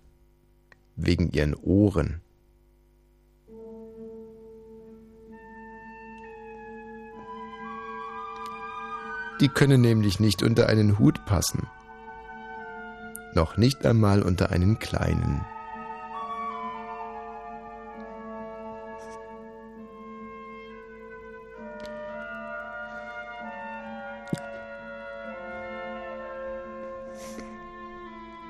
Wegen 0.94 1.32
ihren 1.32 1.54
Ohren. 1.56 2.20
Die 9.40 9.48
können 9.48 9.80
nämlich 9.82 10.18
nicht 10.18 10.42
unter 10.42 10.68
einen 10.68 10.98
Hut 10.98 11.24
passen. 11.26 11.66
Noch 13.34 13.58
nicht 13.58 13.84
einmal 13.84 14.22
unter 14.22 14.50
einen 14.50 14.78
kleinen. 14.78 15.44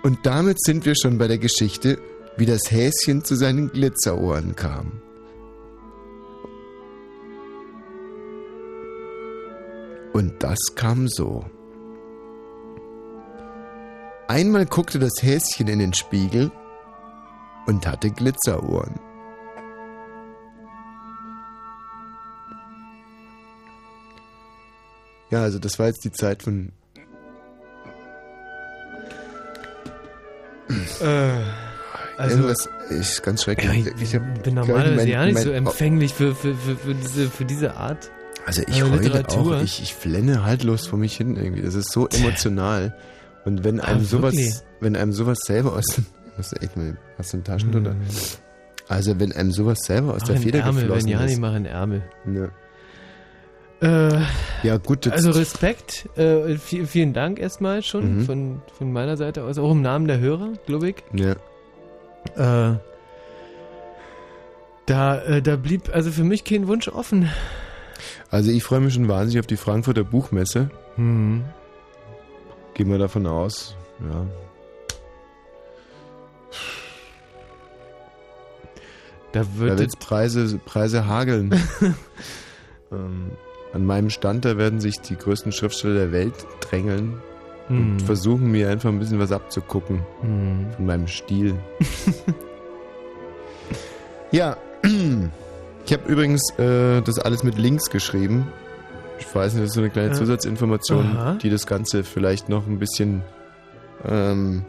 Und 0.04 0.24
damit 0.24 0.62
sind 0.62 0.86
wir 0.86 0.94
schon 0.94 1.18
bei 1.18 1.26
der 1.26 1.38
Geschichte, 1.38 1.98
wie 2.36 2.46
das 2.46 2.70
Häschen 2.70 3.24
zu 3.24 3.34
seinen 3.34 3.72
Glitzerohren 3.72 4.54
kam. 4.54 5.02
Und 10.16 10.42
das 10.42 10.58
kam 10.74 11.08
so. 11.08 11.44
Einmal 14.28 14.64
guckte 14.64 14.98
das 14.98 15.22
Häschen 15.22 15.68
in 15.68 15.78
den 15.78 15.92
Spiegel 15.92 16.50
und 17.66 17.86
hatte 17.86 18.10
Glitzerohren. 18.10 18.94
Ja, 25.30 25.42
also 25.42 25.58
das 25.58 25.78
war 25.78 25.86
jetzt 25.88 26.02
die 26.04 26.12
Zeit 26.12 26.42
von 26.42 26.72
Also, 32.18 32.36
Irgendwas 32.36 32.68
ist 32.88 33.22
ganz 33.22 33.42
schrecklich. 33.42 33.84
ja, 33.84 33.92
ich, 34.00 34.12
bin 34.12 34.22
glaub 34.22 34.46
ich, 34.46 34.54
normalerweise 34.54 34.96
mein- 34.96 35.08
ja 35.08 35.26
nicht 35.26 35.38
so 35.38 35.50
empfänglich 35.50 36.14
für, 36.14 36.34
für, 36.34 36.54
für, 36.54 36.76
für, 36.76 36.94
diese, 36.94 37.28
für 37.28 37.44
diese 37.44 37.74
Art. 37.76 38.10
Also 38.46 38.62
ich 38.66 38.78
äh, 38.80 38.82
heule 38.82 39.28
auch, 39.28 39.60
ich, 39.62 39.82
ich 39.82 39.94
flenne 39.94 40.44
haltlos 40.44 40.86
vor 40.86 40.98
mich 40.98 41.16
hin 41.16 41.36
irgendwie. 41.36 41.60
Das 41.62 41.74
ist 41.74 41.90
so 41.92 42.06
emotional. 42.08 42.96
Und 43.44 43.62
wenn 43.64 43.80
einem 43.80 44.00
Ah, 44.00 44.04
sowas, 44.04 44.32
wirklich? 44.34 44.54
wenn 44.80 44.96
einem 44.96 45.12
sowas 45.12 45.38
selber 45.44 45.72
aus 45.74 45.84
musst 46.36 46.52
du 46.56 46.56
echt 46.62 46.76
mal, 46.76 46.96
hast 47.18 47.32
du 47.32 47.36
ein 47.38 47.44
Taschentuch 47.44 47.80
Hm. 47.80 47.96
Also 48.88 49.18
wenn 49.18 49.32
einem 49.32 49.50
sowas 49.50 49.80
selber 49.84 50.14
aus 50.14 50.20
Mach 50.20 50.26
der 50.28 50.34
einen 50.36 50.44
Feder 50.44 50.58
Ärmel, 50.60 50.82
wenn 50.82 50.86
geflossen 50.88 51.08
ja, 51.10 51.24
ich 51.24 51.32
ist. 51.32 51.38
mache 51.40 51.54
einen 51.56 51.66
Ärmel. 51.66 52.02
Ja. 52.32 52.48
Äh, 53.82 54.20
ja 54.62 54.76
gut, 54.78 55.06
also 55.08 55.32
Respekt, 55.32 56.08
äh, 56.16 56.54
vi- 56.56 56.86
vielen 56.86 57.12
Dank 57.12 57.38
erstmal 57.38 57.82
schon 57.82 58.18
Mhm. 58.18 58.24
von, 58.24 58.62
von 58.78 58.90
meiner 58.92 59.16
Seite 59.18 59.42
aus, 59.44 59.58
auch 59.58 59.72
im 59.72 59.82
Namen 59.82 60.06
der 60.06 60.18
Hörer, 60.20 60.52
glaube 60.66 60.90
ich. 60.90 60.96
ja. 61.12 61.34
Äh, 62.36 62.78
da, 64.86 65.18
äh, 65.22 65.42
da 65.42 65.56
blieb 65.56 65.92
also 65.94 66.10
für 66.12 66.22
mich 66.24 66.44
kein 66.44 66.68
Wunsch 66.68 66.88
offen. 66.88 67.28
Also 68.30 68.50
ich 68.50 68.62
freue 68.62 68.80
mich 68.80 68.94
schon 68.94 69.08
wahnsinnig 69.08 69.40
auf 69.40 69.46
die 69.46 69.56
Frankfurter 69.56 70.04
Buchmesse. 70.04 70.70
Hm. 70.96 71.44
Gehen 72.74 72.90
wir 72.90 72.98
davon 72.98 73.26
aus. 73.26 73.76
Ja. 74.00 74.26
Da 79.32 79.44
wird 79.56 79.78
wird 79.78 79.98
Preise, 79.98 80.58
Preise 80.64 81.06
hageln. 81.06 81.52
ähm, 82.92 83.32
an 83.72 83.84
meinem 83.84 84.08
Stand, 84.10 84.44
da 84.44 84.56
werden 84.56 84.80
sich 84.80 85.00
die 85.00 85.16
größten 85.16 85.52
Schriftsteller 85.52 85.94
der 85.94 86.12
Welt 86.12 86.34
drängeln 86.60 87.20
hm. 87.68 87.92
und 87.92 88.02
versuchen 88.02 88.50
mir 88.50 88.70
einfach 88.70 88.88
ein 88.88 88.98
bisschen 88.98 89.18
was 89.18 89.32
abzugucken 89.32 90.00
Hm. 90.22 90.66
von 90.74 90.86
meinem 90.86 91.06
Stil. 91.06 91.54
ja, 94.30 94.56
ich 95.86 95.92
habe 95.92 96.10
übrigens 96.10 96.50
äh, 96.58 97.00
das 97.02 97.18
alles 97.18 97.42
mit 97.42 97.56
Links 97.58 97.88
geschrieben. 97.90 98.48
Ich 99.18 99.34
weiß 99.34 99.54
nicht, 99.54 99.62
das 99.62 99.70
ist 99.70 99.74
so 99.74 99.80
eine 99.80 99.90
kleine 99.90 100.08
Ja. 100.08 100.14
Zusatzinformation, 100.14 101.06
Aha. 101.16 101.34
die 101.42 101.48
das 101.48 101.66
Ganze 101.66 102.04
vielleicht 102.04 102.48
noch 102.48 102.66
ein 102.66 102.78
bisschen 102.78 103.22
ähm, 104.04 104.64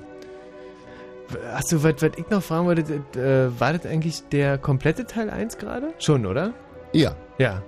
Achso, 1.54 1.84
was, 1.84 1.96
was 2.02 2.12
ich 2.16 2.30
noch 2.30 2.42
fragen 2.42 2.66
wollte, 2.68 2.94
äh, 3.20 3.60
war 3.60 3.74
das 3.74 3.86
eigentlich 3.86 4.24
der 4.32 4.58
komplette 4.58 5.06
Teil 5.06 5.30
1 5.30 5.58
gerade? 5.58 5.94
Schon, 6.00 6.26
oder? 6.26 6.54
ja. 6.94 7.16
Ja, 7.38 7.62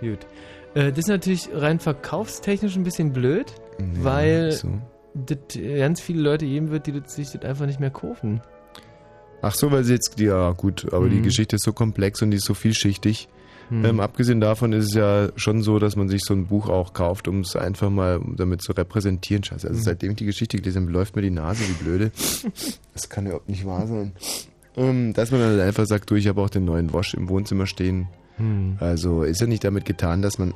gut. 0.00 0.18
Äh, 0.74 0.90
das 0.90 0.98
ist 0.98 1.08
natürlich 1.08 1.48
rein 1.52 1.80
verkaufstechnisch 1.80 2.76
ein 2.76 2.84
bisschen 2.84 3.12
blöd, 3.12 3.46
Ja, 3.78 3.84
Weil- 4.04 4.52
So. 4.52 4.68
das 5.14 5.38
ganz 5.78 6.00
viele 6.02 6.20
Leute 6.20 6.44
geben 6.44 6.70
wird, 6.70 6.86
die 6.86 7.00
das 7.00 7.14
sich 7.14 7.30
das 7.30 7.42
einfach 7.42 7.64
nicht 7.66 7.80
mehr 7.80 7.90
kaufen. 7.90 8.42
Ach 9.42 9.54
so, 9.54 9.70
weil 9.70 9.84
sie 9.84 9.92
jetzt, 9.94 10.18
ja 10.18 10.50
gut, 10.52 10.92
aber 10.92 11.08
die 11.08 11.16
Mhm. 11.18 11.22
Geschichte 11.24 11.56
ist 11.56 11.64
so 11.64 11.72
komplex 11.72 12.22
und 12.22 12.30
die 12.30 12.38
ist 12.38 12.46
so 12.46 12.54
vielschichtig. 12.54 13.28
Hm. 13.68 13.84
Ähm, 13.84 14.00
abgesehen 14.00 14.40
davon 14.40 14.72
ist 14.72 14.86
es 14.86 14.94
ja 14.94 15.28
schon 15.36 15.62
so, 15.62 15.78
dass 15.80 15.96
man 15.96 16.08
sich 16.08 16.22
so 16.24 16.34
ein 16.34 16.46
Buch 16.46 16.68
auch 16.68 16.92
kauft, 16.92 17.26
um 17.26 17.40
es 17.40 17.56
einfach 17.56 17.90
mal 17.90 18.20
damit 18.36 18.62
zu 18.62 18.72
repräsentieren. 18.72 19.42
Scheiße, 19.42 19.66
also 19.66 19.80
Mhm. 19.80 19.84
seitdem 19.84 20.10
ich 20.10 20.16
die 20.16 20.24
Geschichte 20.26 20.56
gelesen 20.56 20.82
habe, 20.82 20.92
läuft 20.92 21.16
mir 21.16 21.22
die 21.22 21.30
Nase 21.30 21.64
wie 21.68 21.82
blöde. 21.84 22.12
Das 22.94 23.08
kann 23.08 23.26
überhaupt 23.26 23.48
nicht 23.48 23.66
wahr 23.66 23.86
sein. 23.86 24.12
Ähm, 24.76 25.12
dass 25.14 25.30
man 25.32 25.40
dann 25.40 25.50
halt 25.50 25.60
einfach 25.62 25.86
sagt, 25.86 26.10
du, 26.10 26.14
ich 26.14 26.28
habe 26.28 26.40
auch 26.40 26.50
den 26.50 26.64
neuen 26.64 26.92
Wasch 26.92 27.14
im 27.14 27.28
Wohnzimmer 27.28 27.66
stehen. 27.66 28.06
Hm. 28.36 28.76
Also 28.80 29.22
ist 29.24 29.40
ja 29.40 29.46
nicht 29.46 29.64
damit 29.64 29.84
getan, 29.84 30.22
dass 30.22 30.38
man 30.38 30.54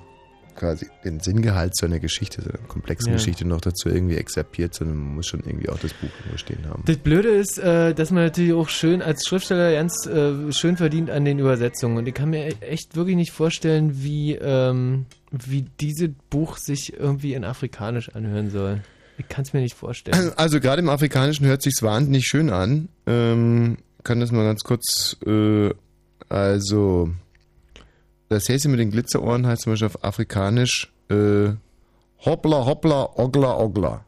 quasi 0.60 0.86
den 1.04 1.20
Sinngehalt 1.20 1.74
so 1.74 1.86
einer 1.86 1.98
Geschichte, 1.98 2.42
so 2.42 2.50
einer 2.50 2.58
komplexen 2.68 3.08
Ja. 3.12 3.16
Geschichte 3.16 3.46
noch 3.46 3.62
dazu 3.62 3.88
irgendwie 3.88 4.16
exerpiert, 4.16 4.74
sondern 4.74 4.98
man 4.98 5.14
muss 5.14 5.26
schon 5.26 5.40
irgendwie 5.40 5.70
auch 5.70 5.78
das 5.78 5.94
Buch 5.94 6.10
irgendwo 6.18 6.36
stehen 6.36 6.68
haben. 6.68 6.82
Das 6.84 6.98
Blöde 6.98 7.30
ist, 7.30 7.58
äh, 7.58 7.94
dass 7.94 8.10
man 8.10 8.24
natürlich 8.24 8.52
auch 8.52 8.68
schön 8.68 9.00
als 9.00 9.26
Schriftsteller 9.26 9.72
ganz 9.72 10.06
äh, 10.06 10.52
schön 10.52 10.76
verdient 10.76 11.08
an 11.10 11.24
den 11.24 11.38
Übersetzungen. 11.38 11.96
Und 11.96 12.06
ich 12.06 12.14
kann 12.14 12.30
mir 12.30 12.60
echt 12.60 12.94
wirklich 12.94 13.16
nicht 13.16 13.32
vorstellen, 13.32 14.02
wie, 14.02 14.34
ähm, 14.34 15.06
wie 15.30 15.62
dieses 15.80 16.10
Buch 16.28 16.58
sich 16.58 16.92
irgendwie 16.92 17.32
in 17.34 17.44
Afrikanisch 17.44 18.10
anhören 18.10 18.50
soll. 18.50 18.82
Ich 19.16 19.28
kann 19.28 19.42
es 19.44 19.52
mir 19.54 19.60
nicht 19.60 19.74
vorstellen. 19.76 20.32
Also 20.36 20.60
gerade 20.60 20.80
im 20.80 20.90
Afrikanischen 20.90 21.46
hört 21.46 21.62
sich's 21.62 21.82
wahnsinnig 21.82 22.26
schön 22.26 22.50
an. 22.50 22.88
Ähm, 23.06 23.78
kann 24.04 24.20
das 24.20 24.30
mal 24.30 24.44
ganz 24.44 24.62
kurz, 24.62 25.16
äh, 25.26 25.70
also 26.28 27.10
das 28.30 28.48
Häschen 28.48 28.70
mit 28.70 28.80
den 28.80 28.90
Glitzerohren 28.90 29.46
heißt 29.46 29.62
zum 29.62 29.72
Beispiel 29.72 29.86
auf 29.88 30.04
Afrikanisch 30.04 30.90
äh, 31.10 31.50
Hoppla, 32.24 32.66
hoppla, 32.66 33.10
ogla, 33.16 33.58
ogla. 33.58 34.04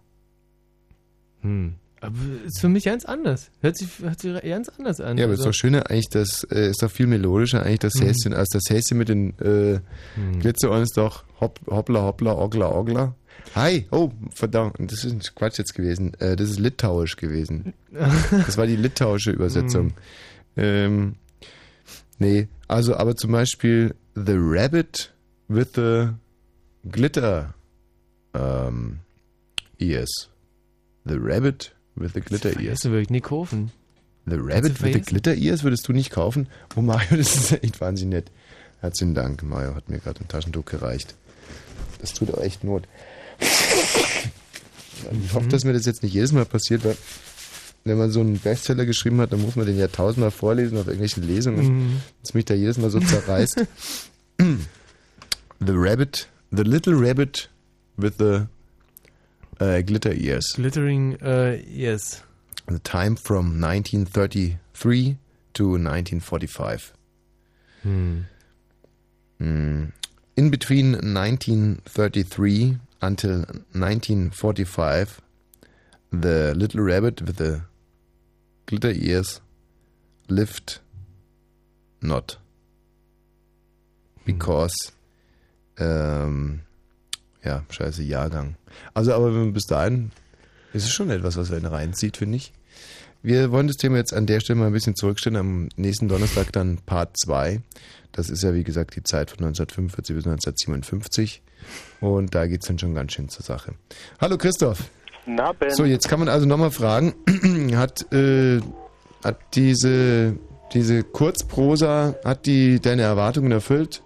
Hm. 1.41 1.75
Aber 2.01 2.15
ist 2.47 2.61
für 2.61 2.69
mich 2.69 2.85
ganz 2.85 3.05
anders. 3.05 3.51
Hört 3.61 3.77
sich, 3.79 3.89
hört 4.01 4.21
sich 4.21 4.43
ganz 4.43 4.69
anders 4.69 5.01
an. 5.01 5.17
Ja, 5.19 5.25
aber 5.25 5.35
ist 5.35 5.41
Also, 5.41 5.51
doch 5.51 5.55
schöner 5.55 5.89
eigentlich, 5.91 6.09
das 6.11 6.45
äh, 6.51 6.71
ist 6.71 6.83
doch 6.83 6.91
viel 6.91 7.07
melodischer 7.07 7.63
eigentlich 7.63 7.79
das 7.81 7.95
Mhm. 7.95 8.07
Häschen, 8.07 8.35
als 8.35 8.49
das 8.51 8.65
Häschen 8.69 8.99
mit 8.99 9.09
den 9.09 9.39
äh, 9.39 9.81
Glitzerohren 10.41 10.83
ist 10.83 10.97
doch 10.97 11.25
hopp, 11.41 11.61
hoppla, 11.69 12.03
hoppla, 12.03 12.33
ogla, 12.37 12.71
ogla. 12.71 13.15
Hi, 13.55 13.87
oh, 13.91 14.11
verdammt, 14.35 14.77
das 14.79 15.05
ist 15.05 15.13
ein 15.13 15.21
Quatsch 15.35 15.59
jetzt 15.59 15.75
gewesen. 15.75 16.15
Äh, 16.21 16.37
das 16.37 16.51
ist 16.51 16.59
litauisch 16.61 17.17
gewesen. 17.17 17.73
Das 18.47 18.57
war 18.59 18.67
die 18.67 18.77
litauische 18.77 19.31
Übersetzung. 19.31 19.93
Ähm, 20.57 21.15
nee, 22.19 22.49
also 22.69 22.97
aber 22.97 23.17
zum 23.17 23.33
Beispiel 23.33 23.95
The 24.15 24.37
Rabbit 24.37 25.11
with 25.49 25.75
the 25.75 26.15
Glitter 26.91 27.55
ähm, 28.35 29.01
Ears. 29.79 30.29
The 31.05 31.17
Rabbit 31.19 31.75
with 31.95 32.13
the 32.15 32.21
Glitter 32.21 32.59
Ears. 32.61 32.81
Das 32.81 32.91
würde 32.91 33.03
ich 33.03 33.11
nie 33.11 33.21
kaufen. 33.21 33.73
The 34.27 34.37
Rabbit 34.37 34.83
with 34.83 34.93
the? 34.93 35.01
Glitter 35.01 35.35
Ears 35.35 35.65
würdest 35.65 35.89
du 35.89 35.93
nicht 35.93 36.11
kaufen? 36.11 36.49
Oh 36.77 36.83
Mario, 36.83 37.17
das 37.17 37.35
ist 37.35 37.65
echt 37.65 37.81
wahnsinnig 37.81 38.15
nett. 38.15 38.31
Herzlichen 38.81 39.15
Dank, 39.15 39.43
Mario 39.43 39.75
hat 39.75 39.89
mir 39.89 39.99
gerade 39.99 40.21
ein 40.21 40.29
Taschentuch 40.29 40.65
gereicht. 40.65 41.15
Das 42.01 42.13
tut 42.13 42.33
auch 42.35 42.43
echt 42.43 42.65
Not. 42.65 42.87
Ich 45.25 45.35
hoffe, 45.35 45.49
dass 45.49 45.65
mir 45.65 45.73
das 45.73 45.85
jetzt 45.85 46.05
nicht 46.05 46.13
jedes 46.13 46.31
Mal 46.31 46.45
passiert, 46.45 46.85
weil 46.85 46.97
wenn 47.85 47.99
man 47.99 48.11
so 48.11 48.21
einen 48.21 48.39
Bestseller 48.39 48.87
geschrieben 48.87 49.21
hat, 49.21 49.33
dann 49.33 49.43
muss 49.43 49.57
man 49.57 49.67
den 49.67 49.77
ja 49.79 49.89
tausendmal 49.89 50.31
vorlesen 50.31 50.79
auf 50.79 50.87
irgendwelchen 50.87 51.23
Lesungen, 51.25 51.67
Mhm. 51.67 52.01
dass 52.23 52.35
mich 52.35 52.45
da 52.45 52.55
jedes 52.55 52.79
Mal 52.79 52.91
so 52.91 53.01
zerreißt. 53.01 53.67
the 54.39 55.73
Rabbit, 55.75 56.29
the 56.51 56.63
Little 56.63 56.95
Rabbit 56.95 57.51
with 57.97 58.15
the 58.19 58.47
äh, 59.59 59.83
Glitter 59.83 60.13
Ears. 60.15 60.53
Glittering, 60.55 61.17
äh, 61.21 61.57
yes. 61.63 62.23
The 62.69 62.79
time 62.81 63.17
from 63.17 63.59
1933 63.61 65.17
to 65.55 65.77
1945. 65.77 66.93
Hm. 67.83 68.25
Mm. 69.41 69.93
In 70.37 70.51
between 70.51 70.95
1933 70.95 72.79
until 73.01 73.45
1945, 73.75 75.21
the 76.13 76.55
little 76.55 76.81
rabbit 76.81 77.21
with 77.27 77.37
the 77.39 77.63
glitter 78.73 78.93
ears 78.93 79.43
lived 80.29 80.81
not. 82.01 82.41
Because, 84.25 84.93
ähm, 85.77 86.61
ja, 87.45 87.65
scheiße, 87.69 88.03
Jahrgang. 88.03 88.57
Also, 88.95 89.13
aber 89.13 89.31
bis 89.49 89.65
dahin 89.65 90.11
ist 90.73 90.85
es 90.85 90.91
schon 90.91 91.11
etwas, 91.11 91.37
was 91.37 91.53
einen 91.53 91.67
reinzieht, 91.67 92.17
finde 92.17 92.37
ich. 92.37 92.55
Wir 93.23 93.53
wollen 93.53 93.67
das 93.67 93.77
Thema 93.77 93.99
jetzt 93.99 94.15
an 94.15 94.25
der 94.25 94.41
Stelle 94.41 94.61
mal 94.61 94.69
ein 94.69 94.73
bisschen 94.73 94.97
zurückstellen. 94.97 95.37
Am 95.37 95.69
nächsten 95.77 96.09
Donnerstag 96.09 96.51
dann 96.53 96.79
Part 96.79 97.19
2. 97.19 97.61
Das 98.13 98.31
ist 98.31 98.43
ja, 98.43 98.55
wie 98.55 98.65
gesagt, 98.65 98.97
die 98.97 99.03
Zeit 99.03 99.31
von 99.31 99.45
1945 99.45 100.17
bis 100.17 100.25
1957. 100.25 101.43
Und 102.01 102.35
da 102.35 102.47
geht 102.47 102.63
es 102.63 102.69
dann 102.69 102.79
schon 102.79 102.95
ganz 102.95 103.13
schön 103.13 103.29
zur 103.29 103.45
Sache. 103.45 103.75
Hallo 104.19 104.39
Christoph. 104.39 104.89
Na, 105.27 105.53
Ben. 105.53 105.71
So, 105.71 105.85
jetzt 105.85 106.09
kann 106.09 106.19
man 106.19 106.29
also 106.29 106.47
nochmal 106.47 106.71
fragen, 106.71 107.15
hat, 107.77 108.13
äh, 108.13 108.61
hat 109.25 109.39
diese, 109.55 110.37
diese 110.73 111.05
Kurzprosa, 111.05 112.15
hat 112.25 112.47
die 112.47 112.81
deine 112.81 113.03
Erwartungen 113.03 113.53
erfüllt? 113.53 114.03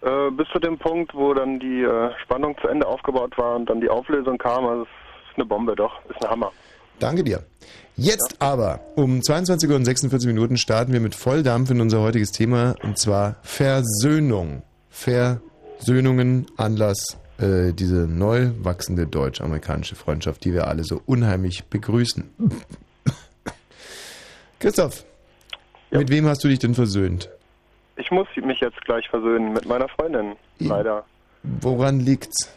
Äh, 0.00 0.30
bis 0.30 0.46
zu 0.52 0.58
dem 0.58 0.78
Punkt, 0.78 1.14
wo 1.14 1.34
dann 1.34 1.58
die 1.58 1.82
äh, 1.82 2.10
Spannung 2.22 2.56
zu 2.60 2.68
Ende 2.68 2.86
aufgebaut 2.86 3.36
war 3.36 3.56
und 3.56 3.68
dann 3.68 3.80
die 3.80 3.90
Auflösung 3.90 4.38
kam, 4.38 4.64
also 4.64 4.82
es 4.82 5.30
ist 5.30 5.36
eine 5.36 5.44
Bombe 5.44 5.74
doch, 5.74 5.92
ist 6.08 6.22
ein 6.24 6.30
Hammer. 6.30 6.52
Danke 7.00 7.24
dir. 7.24 7.44
Jetzt 7.96 8.36
aber, 8.38 8.80
um 8.94 9.22
22 9.22 9.68
Uhr 9.68 9.76
und 9.76 9.84
46 9.84 10.28
Minuten 10.28 10.56
starten 10.56 10.92
wir 10.92 11.00
mit 11.00 11.16
Volldampf 11.16 11.70
in 11.70 11.80
unser 11.80 12.00
heutiges 12.00 12.30
Thema, 12.30 12.76
und 12.82 12.96
zwar 12.96 13.36
Versöhnung. 13.42 14.62
Versöhnungen, 14.88 16.46
Anlass, 16.56 17.18
äh, 17.38 17.72
diese 17.72 18.06
neu 18.08 18.50
wachsende 18.60 19.06
deutsch-amerikanische 19.06 19.94
Freundschaft, 19.94 20.44
die 20.44 20.52
wir 20.52 20.66
alle 20.66 20.84
so 20.84 21.00
unheimlich 21.06 21.64
begrüßen. 21.64 22.28
Christoph, 24.58 25.04
mit 25.90 26.10
wem 26.10 26.26
hast 26.26 26.42
du 26.44 26.48
dich 26.48 26.58
denn 26.58 26.74
versöhnt? 26.74 27.30
Ich 27.96 28.10
muss 28.10 28.28
mich 28.36 28.60
jetzt 28.60 28.80
gleich 28.84 29.08
versöhnen 29.08 29.52
mit 29.52 29.66
meiner 29.66 29.88
Freundin, 29.88 30.36
leider. 30.58 31.04
Woran 31.42 32.00
liegt's? 32.00 32.52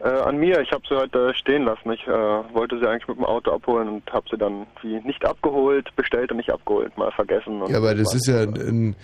Äh, 0.00 0.08
an 0.08 0.38
mir, 0.38 0.60
ich 0.60 0.72
habe 0.72 0.82
sie 0.88 0.96
heute 0.96 1.34
stehen 1.34 1.64
lassen. 1.64 1.92
Ich 1.92 2.06
äh, 2.06 2.10
wollte 2.10 2.78
sie 2.78 2.86
eigentlich 2.86 3.06
mit 3.06 3.18
dem 3.18 3.24
Auto 3.24 3.52
abholen 3.52 3.88
und 3.88 4.12
habe 4.12 4.26
sie 4.30 4.38
dann 4.38 4.66
wie 4.80 4.98
nicht 5.00 5.24
abgeholt, 5.26 5.94
bestellt 5.94 6.30
und 6.30 6.38
nicht 6.38 6.50
abgeholt, 6.50 6.96
mal 6.96 7.12
vergessen. 7.12 7.62
Ja, 7.68 7.76
aber 7.76 7.94
das 7.94 8.14
ist 8.14 8.26
ja 8.26 8.42
ein, 8.42 8.96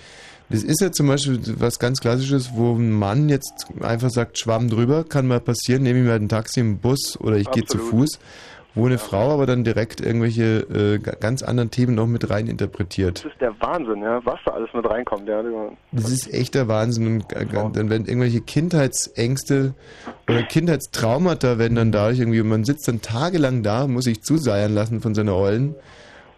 das 0.49 0.63
ist 0.63 0.81
ja 0.81 0.93
zum 0.93 1.09
Beispiel 1.09 1.41
was 1.59 1.79
ganz 1.79 2.01
Klassisches, 2.01 2.51
wo 2.55 2.75
ein 2.75 2.91
Mann 2.93 3.29
jetzt 3.29 3.67
einfach 3.81 4.11
sagt, 4.11 4.39
Schwamm 4.39 4.69
drüber, 4.69 5.05
kann 5.05 5.27
mal 5.27 5.41
passieren, 5.41 5.83
nehme 5.83 5.99
ich 5.99 6.05
mir 6.05 6.13
halt 6.13 6.23
ein 6.23 6.29
Taxi, 6.29 6.61
einen 6.61 6.79
Bus 6.79 7.19
oder 7.21 7.37
ich 7.37 7.51
gehe 7.51 7.65
zu. 7.65 7.79
Fuß, 7.79 8.19
wo 8.75 8.85
eine 8.87 8.99
Frau 8.99 9.33
aber 9.33 9.47
dann 9.47 9.65
direkt 9.65 10.03
irgendwelche 10.03 10.59
äh, 10.61 10.99
ga- 10.99 11.17
ganz 11.19 11.43
anderen 11.43 11.71
Themen 11.71 11.95
noch 11.95 12.07
mit 12.07 12.29
rein 12.29 12.47
interpretiert. 12.47 13.25
Das 13.25 13.33
ist 13.33 13.41
der 13.41 13.59
Wahnsinn, 13.61 14.03
ja, 14.03 14.21
was 14.25 14.39
da 14.45 14.53
alles 14.53 14.69
mit 14.75 14.85
reinkommt. 14.89 15.27
Ja. 15.27 15.43
Das 15.93 16.11
ist 16.11 16.33
echter 16.33 16.69
Wahnsinn. 16.69 17.07
Und 17.07 17.33
äh, 17.33 17.47
dann 17.47 17.89
werden 17.89 18.07
irgendwelche 18.07 18.43
Kindheitsängste 18.43 19.73
oder 20.29 20.43
Kindheitstraumata 20.43 21.59
werden 21.59 21.75
dann 21.75 21.91
dadurch 21.91 22.19
irgendwie, 22.19 22.43
und 22.43 22.49
man 22.49 22.65
sitzt 22.65 22.87
dann 22.87 23.01
tagelang 23.01 23.63
da, 23.63 23.87
muss 23.87 24.05
sich 24.05 24.23
zuseiern 24.23 24.75
lassen 24.75 25.01
von 25.01 25.15
seiner 25.15 25.35
Ollen 25.35 25.75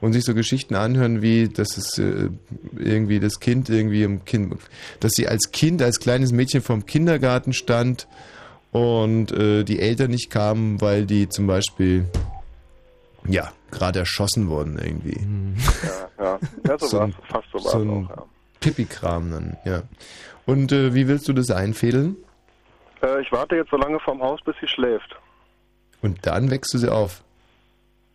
und 0.01 0.13
sich 0.13 0.25
so 0.25 0.35
Geschichten 0.35 0.75
anhören, 0.75 1.23
wie, 1.23 1.49
dass 1.49 1.77
es 1.77 1.99
äh, 1.99 2.29
irgendwie 2.77 3.21
das 3.21 3.41
Kind 3.41 3.69
irgendwie 3.69 4.03
im 4.05 4.25
Kind, 4.25 4.55
dass 5.01 5.13
sie 5.13 5.27
als 5.29 5.51
Kind, 5.51 5.83
als 5.83 5.99
kleines 6.01 6.33
Mädchen 6.33 6.63
vorm 6.63 6.87
Kindergarten 6.87 7.53
stand 7.53 8.07
und 8.71 9.33
äh, 9.33 9.65
die 9.65 9.81
Eltern 9.81 10.11
nicht 10.11 10.31
kamen, 10.31 10.81
weil 10.81 11.07
die 11.07 11.29
zum 11.29 11.47
Beispiel, 11.47 12.05
ja, 13.27 13.53
gerade 13.71 13.99
erschossen 14.01 14.49
wurden 14.49 14.79
irgendwie. 14.79 15.19
Ja, 16.19 16.25
ja. 16.25 16.39
ja 16.67 16.79
so, 16.79 16.87
So 16.87 16.99
war's, 16.99 17.09
ein- 17.11 17.15
fast 17.29 17.49
so 17.53 17.65
war 17.65 17.73
so 17.73 17.79
es 17.79 17.85
ein 17.85 17.91
auch. 17.91 18.11
Ja. 18.11 18.25
Pipi-Kram 18.61 19.31
dann, 19.31 19.57
ja. 19.65 19.83
Und 20.47 20.73
äh, 20.73 20.95
wie 20.95 21.07
willst 21.09 21.29
du 21.29 21.33
das 21.33 21.51
einfädeln? 21.51 22.17
Äh, 23.03 23.21
ich 23.23 23.31
warte 23.33 23.55
jetzt 23.57 23.71
so 23.71 23.77
lange 23.77 24.01
vorm 24.01 24.21
Haus, 24.23 24.41
bis 24.45 24.55
sie 24.61 24.67
schläft. 24.69 25.17
Und 26.03 26.19
dann 26.27 26.51
wächst 26.51 26.73
du 26.75 26.79
sie 26.79 26.89
auf. 26.91 27.23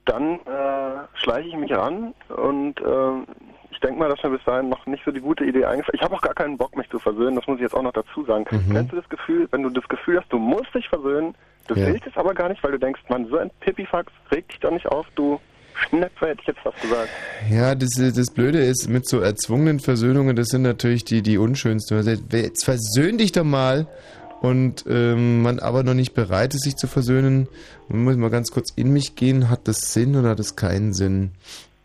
Dann 0.05 0.33
äh, 0.45 1.07
schleiche 1.15 1.47
ich 1.49 1.55
mich 1.55 1.71
ran 1.71 2.13
und 2.29 2.79
äh, 2.81 3.31
ich 3.71 3.79
denke 3.79 3.99
mal, 3.99 4.09
dass 4.09 4.21
mir 4.23 4.31
bis 4.31 4.43
dahin 4.45 4.69
noch 4.69 4.85
nicht 4.85 5.03
so 5.05 5.11
die 5.11 5.21
gute 5.21 5.45
Idee 5.45 5.65
eingefallen 5.65 5.95
Ich 5.97 6.01
habe 6.03 6.15
auch 6.15 6.21
gar 6.21 6.33
keinen 6.33 6.57
Bock, 6.57 6.75
mich 6.77 6.89
zu 6.89 6.99
versöhnen, 6.99 7.35
das 7.37 7.47
muss 7.47 7.55
ich 7.57 7.63
jetzt 7.63 7.73
auch 7.75 7.81
noch 7.81 7.93
dazu 7.93 8.23
sagen. 8.25 8.45
Mhm. 8.51 8.73
Kennst 8.73 8.91
du 8.91 8.97
das 8.97 9.09
Gefühl, 9.09 9.47
wenn 9.51 9.63
du 9.63 9.69
das 9.69 9.87
Gefühl 9.87 10.19
hast, 10.19 10.31
du 10.31 10.37
musst 10.37 10.73
dich 10.75 10.87
versöhnen, 10.89 11.33
du 11.67 11.75
Ja. 11.75 11.87
willst 11.87 12.05
es 12.05 12.15
aber 12.17 12.33
gar 12.33 12.49
nicht, 12.49 12.61
weil 12.63 12.71
du 12.73 12.79
denkst, 12.79 13.01
man, 13.09 13.27
so 13.27 13.37
ein 13.37 13.49
Pipifax, 13.61 14.11
reg 14.31 14.47
dich 14.49 14.59
doch 14.59 14.71
nicht 14.71 14.87
auf, 14.87 15.05
du 15.15 15.39
Schnepfe, 15.75 16.27
hätte 16.27 16.41
ich 16.41 16.47
jetzt 16.47 16.59
fast 16.59 16.79
gesagt. 16.81 17.09
Ja, 17.49 17.73
das, 17.73 17.89
das 17.97 18.31
Blöde 18.31 18.59
ist, 18.59 18.87
mit 18.89 19.07
so 19.07 19.21
erzwungenen 19.21 19.79
Versöhnungen, 19.79 20.35
das 20.35 20.47
sind 20.49 20.61
natürlich 20.61 21.03
die, 21.03 21.21
die 21.23 21.37
unschönsten. 21.39 22.05
Wer- 22.05 22.41
Jetzt 22.41 22.63
versöhn 22.65 23.17
dich 23.17 23.31
doch 23.31 23.43
mal. 23.43 23.87
Und 24.43 24.83
ähm, 24.89 25.41
man 25.41 25.59
aber 25.59 25.83
noch 25.83 25.93
nicht 25.93 26.13
bereit 26.13 26.53
ist, 26.53 26.63
sich 26.65 26.75
zu 26.75 26.87
versöhnen. 26.87 27.47
Man 27.87 28.03
muss 28.03 28.17
mal 28.17 28.29
ganz 28.29 28.51
kurz 28.51 28.73
in 28.75 28.91
mich 28.91 29.15
gehen. 29.15 29.49
Hat 29.49 29.69
das 29.69 29.93
Sinn 29.93 30.17
oder 30.17 30.31
hat 30.31 30.39
das 30.39 30.57
keinen 30.57 30.91
Sinn? 30.93 31.31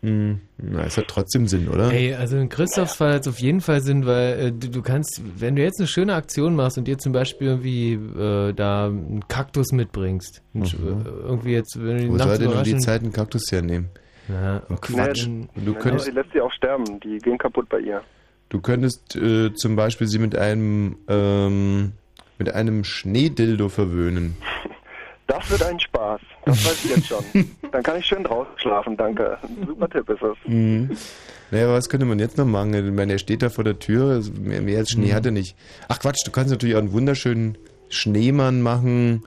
Hm, 0.01 0.41
na, 0.57 0.83
es 0.83 0.97
hat 0.97 1.07
trotzdem 1.07 1.47
Sinn, 1.47 1.69
oder? 1.69 1.89
Ey, 1.91 2.13
also 2.15 2.35
in 2.35 2.49
Christophs 2.49 2.95
Fall 2.95 3.13
hat 3.13 3.21
es 3.21 3.27
auf 3.29 3.39
jeden 3.39 3.61
Fall 3.61 3.79
Sinn, 3.81 4.05
weil 4.05 4.39
äh, 4.39 4.51
du, 4.51 4.69
du 4.69 4.81
kannst, 4.81 5.21
wenn 5.37 5.55
du 5.55 5.61
jetzt 5.61 5.79
eine 5.79 5.87
schöne 5.87 6.15
Aktion 6.15 6.53
machst 6.53 6.77
und 6.77 6.85
dir 6.85 6.97
zum 6.97 7.13
Beispiel 7.13 7.47
irgendwie 7.47 7.93
äh, 7.93 8.53
da 8.53 8.87
einen 8.87 9.25
Kaktus 9.29 9.71
mitbringst, 9.71 10.41
Mhm. 10.51 10.63
äh, 10.63 10.67
irgendwie 11.23 11.51
jetzt, 11.53 11.77
wenn 11.81 11.97
du 11.97 12.03
die 12.03 12.09
Wo 12.09 12.17
soll 12.17 12.37
denn 12.39 12.47
um 12.53 12.63
die 12.63 12.77
Zeit 12.77 13.03
einen 13.03 13.13
Kaktus 13.13 13.49
hernehmen? 13.53 13.87
Ja, 14.27 14.63
Oh, 14.69 14.75
Quatsch. 14.81 15.27
Nee, 15.27 15.47
Du 15.65 15.73
könntest, 15.75 16.05
sie 16.07 16.11
lässt 16.11 16.31
sie 16.33 16.41
auch 16.41 16.51
sterben, 16.51 16.99
die 16.99 17.19
gehen 17.19 17.37
kaputt 17.37 17.69
bei 17.69 17.79
ihr. 17.79 18.01
du 18.49 18.59
könntest 18.59 19.15
äh, 19.15 19.53
zum 19.53 19.75
Beispiel 19.77 20.07
sie 20.07 20.19
mit 20.19 20.35
einem 20.37 20.97
ähm, 21.07 21.91
mit 22.39 22.53
einem 22.53 22.83
Schneedildo 22.83 23.69
verwöhnen. 23.69 24.35
Das 25.27 25.47
wird 25.51 25.61
ein 25.61 25.79
Spaß, 25.79 26.21
das 26.45 26.65
weiß 26.65 26.85
ich 26.85 26.95
jetzt 26.95 27.07
schon. 27.07 27.23
Dann 27.71 27.83
kann 27.83 27.99
ich 27.99 28.05
schön 28.07 28.23
draußen 28.23 28.51
schlafen, 28.57 28.97
danke. 28.97 29.37
Ein 29.43 29.67
super 29.67 29.87
Tipp 29.87 30.09
ist 30.09 30.23
es. 30.23 30.35
Mhm. 30.51 30.89
Naja, 31.51 31.71
was 31.71 31.87
könnte 31.87 32.07
man 32.07 32.17
jetzt 32.17 32.37
noch 32.39 32.45
machen? 32.45 32.73
Ich 32.73 32.91
meine, 32.93 33.11
er 33.13 33.19
steht 33.19 33.43
da 33.43 33.49
vor 33.49 33.63
der 33.63 33.77
Tür, 33.77 34.23
mehr, 34.41 34.61
mehr 34.61 34.79
als 34.79 34.89
Schnee 34.89 35.11
Mhm. 35.11 35.13
hat 35.13 35.25
er 35.27 35.31
nicht. 35.31 35.55
Ach 35.87 35.99
Quatsch, 35.99 36.25
du 36.25 36.31
kannst 36.31 36.49
natürlich 36.49 36.75
auch 36.75 36.79
einen 36.79 36.93
wunderschönen 36.93 37.57
Schneemann 37.89 38.61
machen, 38.63 39.23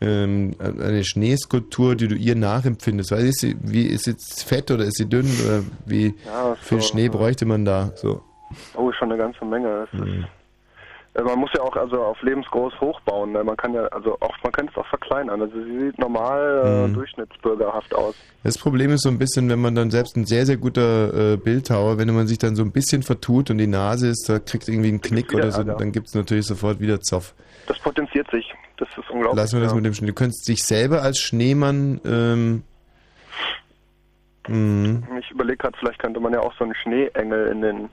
ähm, 0.00 0.54
eine 0.58 1.04
Schneeskulptur, 1.04 1.94
die 1.94 2.08
du 2.08 2.16
ihr 2.16 2.34
nachempfindest. 2.34 3.12
Weil 3.12 3.26
ist 3.26 3.40
sie, 3.40 3.56
wie 3.62 3.86
ist 3.86 4.04
sie 4.04 4.10
jetzt 4.12 4.42
fett 4.44 4.70
oder 4.72 4.84
ist 4.84 4.96
sie 4.98 5.08
dünn 5.08 5.26
oder 5.44 5.62
wie 5.86 6.14
Ja, 6.26 6.56
viel 6.56 6.80
so, 6.80 6.88
Schnee 6.88 7.08
bräuchte 7.08 7.46
man 7.46 7.64
da? 7.64 7.92
So. 7.96 8.20
Oh, 8.74 8.90
schon 8.92 9.10
eine 9.12 9.18
ganze 9.18 9.44
Menge. 9.44 9.84
Ist, 9.84 9.94
Mhm. 9.94 10.24
Äh, 10.24 10.24
Man 11.24 11.38
muss 11.38 11.50
ja 11.54 11.62
auch 11.62 11.74
also 11.76 12.02
auf 12.02 12.20
lebensgroß 12.22 12.78
hochbauen. 12.80 13.32
Ne? 13.32 13.42
Man 13.42 13.56
kann 13.56 13.72
ja 13.72 13.86
also 13.86 14.16
auch 14.20 14.34
man 14.42 14.52
kann 14.52 14.68
es 14.68 14.76
auch 14.76 14.86
verkleinern. 14.86 15.40
Also 15.40 15.54
sie 15.64 15.78
sieht 15.86 15.98
normal 15.98 16.62
äh, 16.64 16.88
Mhm. 16.88 16.94
durchschnittsbürgerhaft 16.94 17.94
aus. 17.94 18.14
Das 18.44 18.58
Problem 18.58 18.90
ist 18.90 19.02
so 19.02 19.08
ein 19.08 19.18
bisschen, 19.18 19.48
wenn 19.48 19.60
man 19.60 19.74
dann 19.74 19.90
selbst 19.90 20.16
ein 20.16 20.26
sehr, 20.26 20.44
sehr 20.46 20.56
guter 20.56 21.32
äh, 21.32 21.36
Bildhauer, 21.36 21.98
wenn 21.98 22.14
man 22.14 22.26
sich 22.26 22.38
dann 22.38 22.54
so 22.54 22.62
ein 22.62 22.70
bisschen 22.72 23.02
vertut 23.02 23.50
und 23.50 23.58
die 23.58 23.66
Nase 23.66 24.08
ist, 24.08 24.28
da 24.28 24.38
kriegt 24.38 24.68
irgendwie 24.68 24.88
einen 24.88 25.00
Knick 25.00 25.30
wieder 25.32 25.44
oder 25.44 25.52
so, 25.52 25.62
dann 25.62 25.92
gibt 25.92 26.08
es 26.08 26.14
natürlich 26.14 26.46
sofort 26.46 26.80
wieder 26.80 27.00
Zoff. 27.00 27.34
Das 27.66 27.78
potenziert 27.78 28.30
sich. 28.30 28.52
Das 28.76 28.88
ist 28.90 29.10
unglaublich. 29.10 29.36
Lassen 29.42 29.56
wir 29.56 29.62
das 29.62 29.72
ja. 29.72 29.76
mit 29.76 29.86
dem 29.86 29.94
Schnee. 29.94 30.06
Du 30.08 30.12
könntest 30.12 30.46
dich 30.46 30.62
selber 30.62 31.02
als 31.02 31.18
Schneemann, 31.18 32.00
ähm, 32.04 32.62
Ich 35.18 35.30
überlege 35.30 35.56
gerade, 35.56 35.76
vielleicht 35.78 35.98
könnte 35.98 36.20
man 36.20 36.32
ja 36.32 36.40
auch 36.40 36.52
so 36.58 36.64
einen 36.64 36.74
Schneeengel 36.74 37.48
in 37.48 37.62
den 37.62 37.88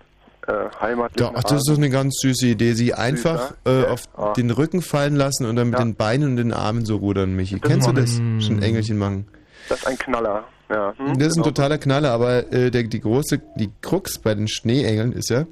äh, 0.48 0.52
heimatlichen 0.82 1.34
Doch, 1.34 1.42
das 1.44 1.52
ist 1.60 1.70
doch 1.70 1.78
eine 1.78 1.90
ganz 1.90 2.16
süße 2.20 2.48
Idee. 2.48 2.74
Sie 2.74 2.94
einfach 2.94 3.54
äh, 3.66 3.86
auf 3.86 4.02
Ah. 4.16 4.34
den 4.34 4.52
Rücken 4.52 4.82
fallen 4.82 5.16
lassen 5.16 5.46
und 5.46 5.56
dann 5.56 5.70
mit 5.70 5.80
Ja. 5.80 5.86
den 5.86 5.96
Beinen 5.96 6.30
und 6.32 6.36
den 6.38 6.54
Armen 6.54 6.86
so 6.86 6.98
rudern, 6.98 7.36
Michi. 7.36 7.60
Das 7.60 7.70
Kennst 7.70 7.88
du 7.88 7.92
das? 7.94 8.16
Schon 8.46 8.62
Engelchen 8.62 8.98
machen. 8.98 9.28
Das 9.70 9.80
ist 9.80 9.88
ein 9.88 9.98
Knaller. 9.98 10.44
Ja. 10.70 10.94
Hm, 10.98 11.18
Das 11.18 11.28
ist 11.28 11.34
ein 11.34 11.44
genau. 11.44 11.46
totaler 11.46 11.78
Knaller, 11.78 12.12
aber 12.12 12.52
äh, 12.52 12.72
der, 12.72 12.84
die 12.84 13.00
große, 13.00 13.42
die 13.58 13.70
Krux 13.82 14.18
bei 14.18 14.34
den 14.36 14.48
Schneeengeln 14.48 15.14
ist 15.14 15.30
ja, 15.30 15.46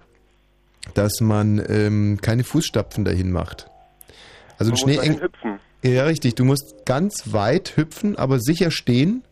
dass 0.93 1.21
man 1.21 1.63
ähm, 1.69 2.19
keine 2.21 2.43
Fußstapfen 2.43 3.05
dahin 3.05 3.31
macht. 3.31 3.67
Also 4.57 4.71
ein 4.71 4.77
Schneeengel. 4.77 5.21
hüpfen. 5.21 5.59
Ja, 5.83 6.03
richtig. 6.05 6.35
Du 6.35 6.45
musst 6.45 6.85
ganz 6.85 7.23
weit 7.33 7.75
hüpfen, 7.77 8.15
aber 8.17 8.39
sicher 8.39 8.69
stehen 8.71 9.23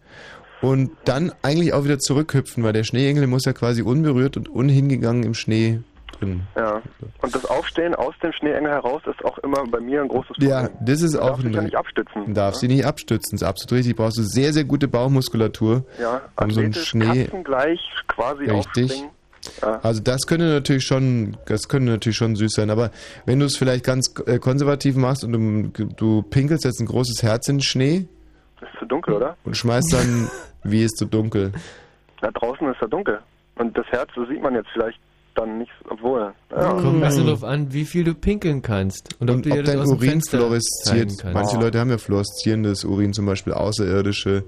und 0.61 0.91
dann 1.05 1.31
eigentlich 1.41 1.73
auch 1.73 1.83
wieder 1.83 1.99
zurückhüpfen, 1.99 2.63
weil 2.63 2.73
der 2.73 2.83
Schneeengel 2.83 3.27
muss 3.27 3.45
ja 3.45 3.53
quasi 3.53 3.81
unberührt 3.81 4.37
und 4.37 4.49
unhingegangen 4.49 5.23
im 5.23 5.33
Schnee 5.33 5.79
drin. 6.19 6.41
Ja. 6.57 6.81
Und 7.21 7.33
das 7.35 7.45
Aufstehen 7.45 7.95
aus 7.95 8.13
dem 8.21 8.31
Schneeengel 8.33 8.71
heraus 8.71 9.01
ist 9.05 9.23
auch 9.23 9.37
immer 9.39 9.65
bei 9.67 9.79
mir 9.79 10.01
ein 10.01 10.07
großes 10.09 10.29
Problem. 10.31 10.49
Ja, 10.49 10.69
das 10.81 11.01
ist 11.01 11.13
Du 11.15 11.21
auch 11.21 11.27
darfst 11.29 11.45
dich 11.45 11.55
ja 11.55 11.61
nicht 11.61 11.75
abstützen. 11.77 12.33
Darfst 12.33 12.61
sie 12.61 12.67
nicht 12.67 12.85
abstützen, 12.85 13.29
das 13.37 13.41
ist 13.41 13.47
absolut 13.47 13.71
richtig. 13.79 13.95
Brauchst 13.95 14.17
du 14.17 14.23
sehr, 14.23 14.51
sehr 14.53 14.65
gute 14.65 14.87
Bauchmuskulatur, 14.87 15.85
Ja, 16.01 16.21
um 16.41 16.51
so 16.51 16.59
einen 16.59 16.73
Schnee. 16.73 17.23
katzengleich 17.25 17.79
quasi 18.07 18.43
Richtig. 18.45 18.55
aufspringen. 18.91 19.09
Ja. 19.61 19.79
Also 19.83 20.01
das 20.01 20.27
könnte 20.27 20.45
natürlich 20.47 20.83
schon, 20.85 21.37
das 21.45 21.69
könnte 21.69 21.89
natürlich 21.91 22.17
schon 22.17 22.35
süß 22.35 22.51
sein. 22.51 22.69
Aber 22.69 22.91
wenn 23.25 23.39
du 23.39 23.45
es 23.45 23.55
vielleicht 23.55 23.85
ganz 23.85 24.13
äh, 24.25 24.37
konservativ 24.37 24.97
machst 24.97 25.23
und 25.23 25.71
du, 25.73 25.85
du 25.95 26.21
pinkelst 26.23 26.65
jetzt 26.65 26.81
ein 26.81 26.85
großes 26.87 27.23
Herz 27.23 27.47
in 27.47 27.55
den 27.57 27.61
Schnee 27.63 28.07
Ist 28.61 28.77
zu 28.79 28.85
dunkel, 28.85 29.13
oder? 29.13 29.37
und 29.45 29.55
schmeißt 29.55 29.93
dann, 29.93 30.29
wie 30.63 30.83
ist 30.83 30.97
zu 30.97 31.05
dunkel. 31.05 31.51
Da 32.21 32.31
draußen 32.31 32.67
ist 32.71 32.81
ja 32.81 32.87
dunkel. 32.87 33.19
Und 33.55 33.77
das 33.77 33.85
Herz, 33.87 34.09
das 34.15 34.27
sieht 34.29 34.41
man 34.41 34.55
jetzt 34.55 34.69
vielleicht 34.73 34.99
dann 35.35 35.57
nicht, 35.57 35.71
obwohl. 35.89 36.33
Ja. 36.51 36.69
Kommt 36.73 36.85
ein 36.85 36.99
bisschen 37.01 37.27
drauf 37.27 37.43
an, 37.43 37.71
wie 37.71 37.85
viel 37.85 38.03
du 38.03 38.13
pinkeln 38.13 38.61
kannst. 38.61 39.15
Und 39.19 39.29
ob 39.29 39.37
Und 39.37 39.45
du 39.45 39.51
ob 39.51 39.57
das 39.63 39.65
dein 39.65 39.79
Urin 39.79 40.21
fluoresziert. 40.21 41.11
Manche 41.33 41.57
Leute 41.57 41.79
haben 41.79 41.89
ja 41.89 41.97
fluoreszierendes 41.97 42.83
Urin, 42.83 43.13
zum 43.13 43.25
Beispiel 43.25 43.53
Außerirdische. 43.53 44.43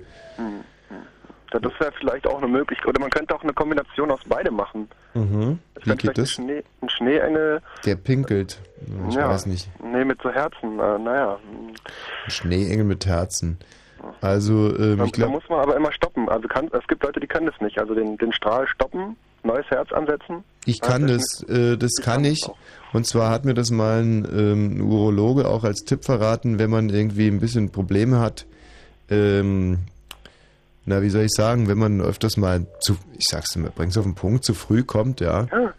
Ja, 1.53 1.59
Das 1.59 1.73
wäre 1.79 1.91
vielleicht 1.99 2.25
auch 2.27 2.37
eine 2.37 2.47
Möglichkeit. 2.47 2.87
Oder 2.87 2.99
man 2.99 3.09
könnte 3.09 3.35
auch 3.35 3.43
eine 3.43 3.53
Kombination 3.53 4.11
aus 4.11 4.21
beidem 4.27 4.55
machen. 4.55 4.87
Mhm. 5.13 5.59
Es 5.75 5.85
Wie 5.85 5.95
geht 5.95 6.17
das? 6.17 6.37
Ein, 6.37 6.45
Schnee, 6.45 6.63
ein 6.81 6.89
Schneeengel. 6.89 7.61
Der 7.85 7.95
pinkelt. 7.95 8.59
Ich 9.09 9.15
ja. 9.15 9.29
weiß 9.29 9.45
nicht. 9.45 9.69
Nee, 9.83 10.05
mit 10.05 10.21
so 10.21 10.29
Herzen. 10.29 10.79
Äh, 10.79 10.99
naja. 10.99 11.37
Ein 12.25 12.31
Schneeengel 12.31 12.85
mit 12.85 13.05
Herzen. 13.05 13.57
Also, 14.21 14.75
ähm, 14.77 14.97
Da, 14.97 15.05
ich 15.05 15.11
da 15.11 15.17
glaube, 15.17 15.33
muss 15.33 15.49
man 15.49 15.59
aber 15.59 15.75
immer 15.75 15.91
stoppen. 15.91 16.29
Also 16.29 16.47
kann, 16.47 16.69
es 16.71 16.87
gibt 16.87 17.03
Leute, 17.03 17.19
die 17.19 17.27
können 17.27 17.45
das 17.47 17.59
nicht. 17.61 17.79
Also 17.79 17.93
den, 17.93 18.17
den 18.17 18.33
Strahl 18.33 18.67
stoppen, 18.67 19.15
neues 19.43 19.65
Herz 19.69 19.91
ansetzen. 19.91 20.43
ich 20.65 20.81
kann 20.81 21.07
das, 21.07 21.43
äh, 21.49 21.77
das 21.77 21.91
kann 22.01 22.23
ich. 22.25 22.47
Und 22.93 23.07
zwar 23.07 23.29
hat 23.31 23.45
mir 23.45 23.53
das 23.53 23.71
mal 23.71 24.01
ein, 24.01 24.27
ähm, 24.31 24.81
Urologe 24.81 25.47
auch 25.47 25.63
als 25.63 25.83
Tipp 25.85 26.03
verraten, 26.03 26.59
wenn 26.59 26.69
man 26.69 26.89
irgendwie 26.89 27.27
ein 27.27 27.39
bisschen 27.39 27.71
Probleme 27.71 28.19
hat, 28.19 28.45
ähm, 29.09 29.79
na, 30.85 31.01
wie 31.01 31.09
soll 31.09 31.23
ich 31.23 31.31
sagen, 31.31 31.67
wenn 31.67 31.77
man 31.77 32.01
öfters 32.01 32.37
mal 32.37 32.65
zu, 32.79 32.97
ich 33.13 33.25
sag's 33.29 33.53
dir, 33.53 33.61
bring's 33.75 33.97
auf 33.97 34.03
den 34.03 34.15
Punkt, 34.15 34.43
zu 34.43 34.53
früh 34.53 34.83
kommt, 34.83 35.21
ja. 35.21 35.47
Ja. 35.51 35.73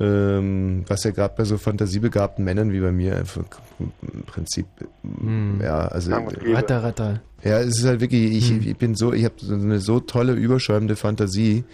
Ähm, 0.00 0.84
was 0.88 1.04
ja 1.04 1.10
gerade 1.10 1.34
bei 1.36 1.44
so 1.44 1.58
fantasiebegabten 1.58 2.42
Männern 2.44 2.72
wie 2.72 2.80
bei 2.80 2.90
mir 2.90 3.16
einfach 3.16 3.42
im 3.78 4.22
Prinzip, 4.24 4.66
Hm. 5.02 5.60
ja, 5.62 5.80
also. 5.88 6.12
Ratter, 6.12 6.82
ratter. 6.82 7.20
ja, 7.44 7.60
es 7.60 7.78
ist 7.78 7.84
halt 7.86 8.00
wirklich, 8.00 8.32
ich, 8.32 8.48
Hm. 8.50 8.62
ich 8.66 8.76
bin 8.78 8.94
so, 8.94 9.12
ich 9.12 9.24
habe 9.24 9.34
so 9.38 9.52
eine 9.54 9.78
so 9.78 10.00
tolle, 10.00 10.32
überschäumende 10.32 10.96
Fantasie. 10.96 11.64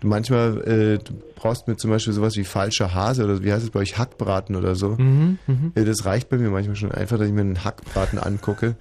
Du 0.00 0.08
manchmal, 0.08 0.58
äh, 0.66 0.98
du 0.98 1.12
brauchst 1.36 1.68
mir 1.68 1.76
zum 1.76 1.90
Beispiel 1.90 2.12
sowas 2.14 2.36
wie 2.36 2.44
falscher 2.44 2.94
Hase 2.94 3.24
oder 3.24 3.42
wie 3.42 3.52
heißt 3.52 3.64
es 3.64 3.70
bei 3.70 3.80
euch, 3.80 3.96
Hackbraten 3.98 4.54
oder 4.56 4.74
so. 4.74 4.90
Mhm. 4.90 5.38
Ja, 5.76 5.84
das 5.84 6.04
reicht 6.04 6.28
bei 6.30 6.36
mir 6.38 6.50
manchmal 6.50 6.76
schon 6.76 6.92
einfach, 6.92 7.18
dass 7.18 7.26
ich 7.28 7.32
mir 7.34 7.40
einen 7.42 7.64
Hackbraten 7.64 8.18
angucke. 8.18 8.76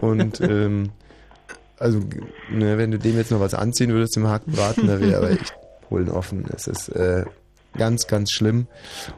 Und 0.00 0.40
ähm, 0.42 0.90
also, 1.78 2.00
ne, 2.50 2.78
wenn 2.78 2.90
du 2.90 2.98
dem 2.98 3.16
jetzt 3.16 3.30
noch 3.30 3.40
was 3.40 3.52
anziehen 3.54 3.90
würdest, 3.90 4.16
dem 4.16 4.28
Hackbraten, 4.28 4.86
da 4.86 4.98
wäre 5.00 5.16
aber 5.18 5.30
echt 5.30 5.54
Polen 5.88 6.08
offen. 6.10 6.44
Es 6.54 6.66
ist 6.66 6.88
äh, 6.88 7.24
ganz, 7.76 8.06
ganz 8.06 8.32
schlimm. 8.32 8.66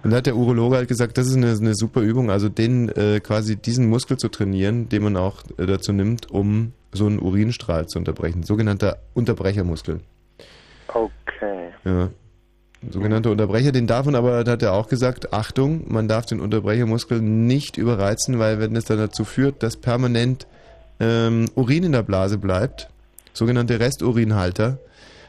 Und 0.02 0.10
da 0.10 0.18
hat 0.18 0.26
der 0.26 0.36
Urologe 0.36 0.76
halt 0.76 0.88
gesagt, 0.88 1.18
das 1.18 1.26
ist 1.26 1.36
eine, 1.36 1.50
eine 1.52 1.74
super 1.74 2.00
Übung, 2.00 2.30
also 2.30 2.48
den 2.48 2.88
äh, 2.90 3.20
quasi 3.20 3.56
diesen 3.56 3.88
Muskel 3.88 4.16
zu 4.16 4.28
trainieren, 4.28 4.88
den 4.88 5.02
man 5.02 5.16
auch 5.16 5.42
äh, 5.56 5.66
dazu 5.66 5.92
nimmt, 5.92 6.30
um 6.30 6.72
so 6.92 7.06
einen 7.06 7.20
Urinstrahl 7.20 7.86
zu 7.86 7.98
unterbrechen. 7.98 8.42
Sogenannter 8.42 8.98
Unterbrechermuskel. 9.14 10.00
Okay. 10.88 11.70
Ja. 11.84 12.10
Sogenannter 12.90 13.32
Unterbrecher, 13.32 13.72
den 13.72 13.88
darf 13.88 14.06
man 14.06 14.14
aber, 14.14 14.38
hat 14.38 14.62
er 14.62 14.72
auch 14.72 14.88
gesagt, 14.88 15.32
Achtung, 15.32 15.84
man 15.88 16.06
darf 16.06 16.26
den 16.26 16.40
Unterbrechermuskel 16.40 17.20
nicht 17.20 17.76
überreizen, 17.76 18.38
weil 18.38 18.60
wenn 18.60 18.76
es 18.76 18.84
dann 18.84 18.98
dazu 18.98 19.24
führt, 19.24 19.64
dass 19.64 19.76
permanent 19.76 20.46
ähm, 21.00 21.46
Urin 21.56 21.82
in 21.82 21.92
der 21.92 22.04
Blase 22.04 22.38
bleibt, 22.38 22.88
sogenannte 23.32 23.80
Resturinhalter, 23.80 24.78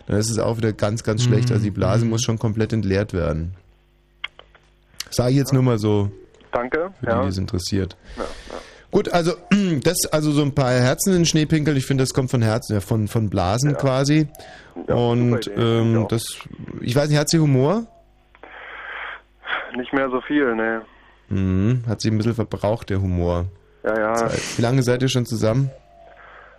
dann 0.10 0.18
ist 0.20 0.30
es 0.30 0.40
auch 0.40 0.58
wieder 0.58 0.74
ganz, 0.74 1.04
ganz 1.04 1.24
schlecht. 1.24 1.52
Also 1.52 1.64
die 1.64 1.72
Blase 1.72 2.04
muss 2.06 2.24
schon 2.24 2.38
komplett 2.38 2.74
entleert 2.74 3.14
werden. 3.14 3.54
Sage 5.10 5.32
ich 5.32 5.38
jetzt 5.38 5.54
nur 5.54 5.64
mal 5.64 5.78
so, 5.80 6.12
Danke. 6.52 6.92
für 7.00 7.06
die, 7.06 7.12
Ja. 7.12 7.22
die 7.22 7.28
es 7.30 7.38
interessiert. 7.38 7.96
Ja, 8.18 8.24
Gut, 8.92 9.14
also 9.14 9.34
das, 9.84 9.98
also 10.12 10.32
so 10.32 10.42
ein 10.42 10.54
paar 10.56 10.72
Herzen 10.72 11.12
in 11.12 11.20
den 11.20 11.26
Schneepinkel, 11.26 11.78
ich 11.78 11.86
finde, 11.86 12.04
das 12.04 12.14
kommt 12.14 12.32
von 12.32 12.42
Herzen, 12.42 12.74
ja, 12.74 12.80
von, 12.82 13.08
von 13.08 13.30
Blasen 13.30 13.78
quasi. 13.78 14.28
Ja, 14.88 14.96
Und 14.96 15.50
ähm, 15.56 16.08
das, 16.10 16.40
ich 16.82 16.96
weiß 16.96 17.08
nicht, 17.10 17.20
hat 17.20 17.30
sie 17.30 17.40
Humor? 17.40 17.86
Nicht 19.76 19.94
mehr 19.94 20.10
so 20.10 20.22
viel, 20.22 20.56
ne. 20.56 20.82
Mhm, 21.30 21.84
hat 21.88 22.02
sie 22.02 22.10
ein 22.10 22.18
bisschen 22.18 22.34
verbraucht, 22.34 22.90
der 22.90 23.00
Humor. 23.02 23.46
Ja, 23.84 23.96
ja. 23.98 24.32
Wie 24.58 24.62
lange 24.64 24.82
seid 24.82 25.04
ihr 25.04 25.10
schon 25.10 25.28
zusammen? 25.28 25.70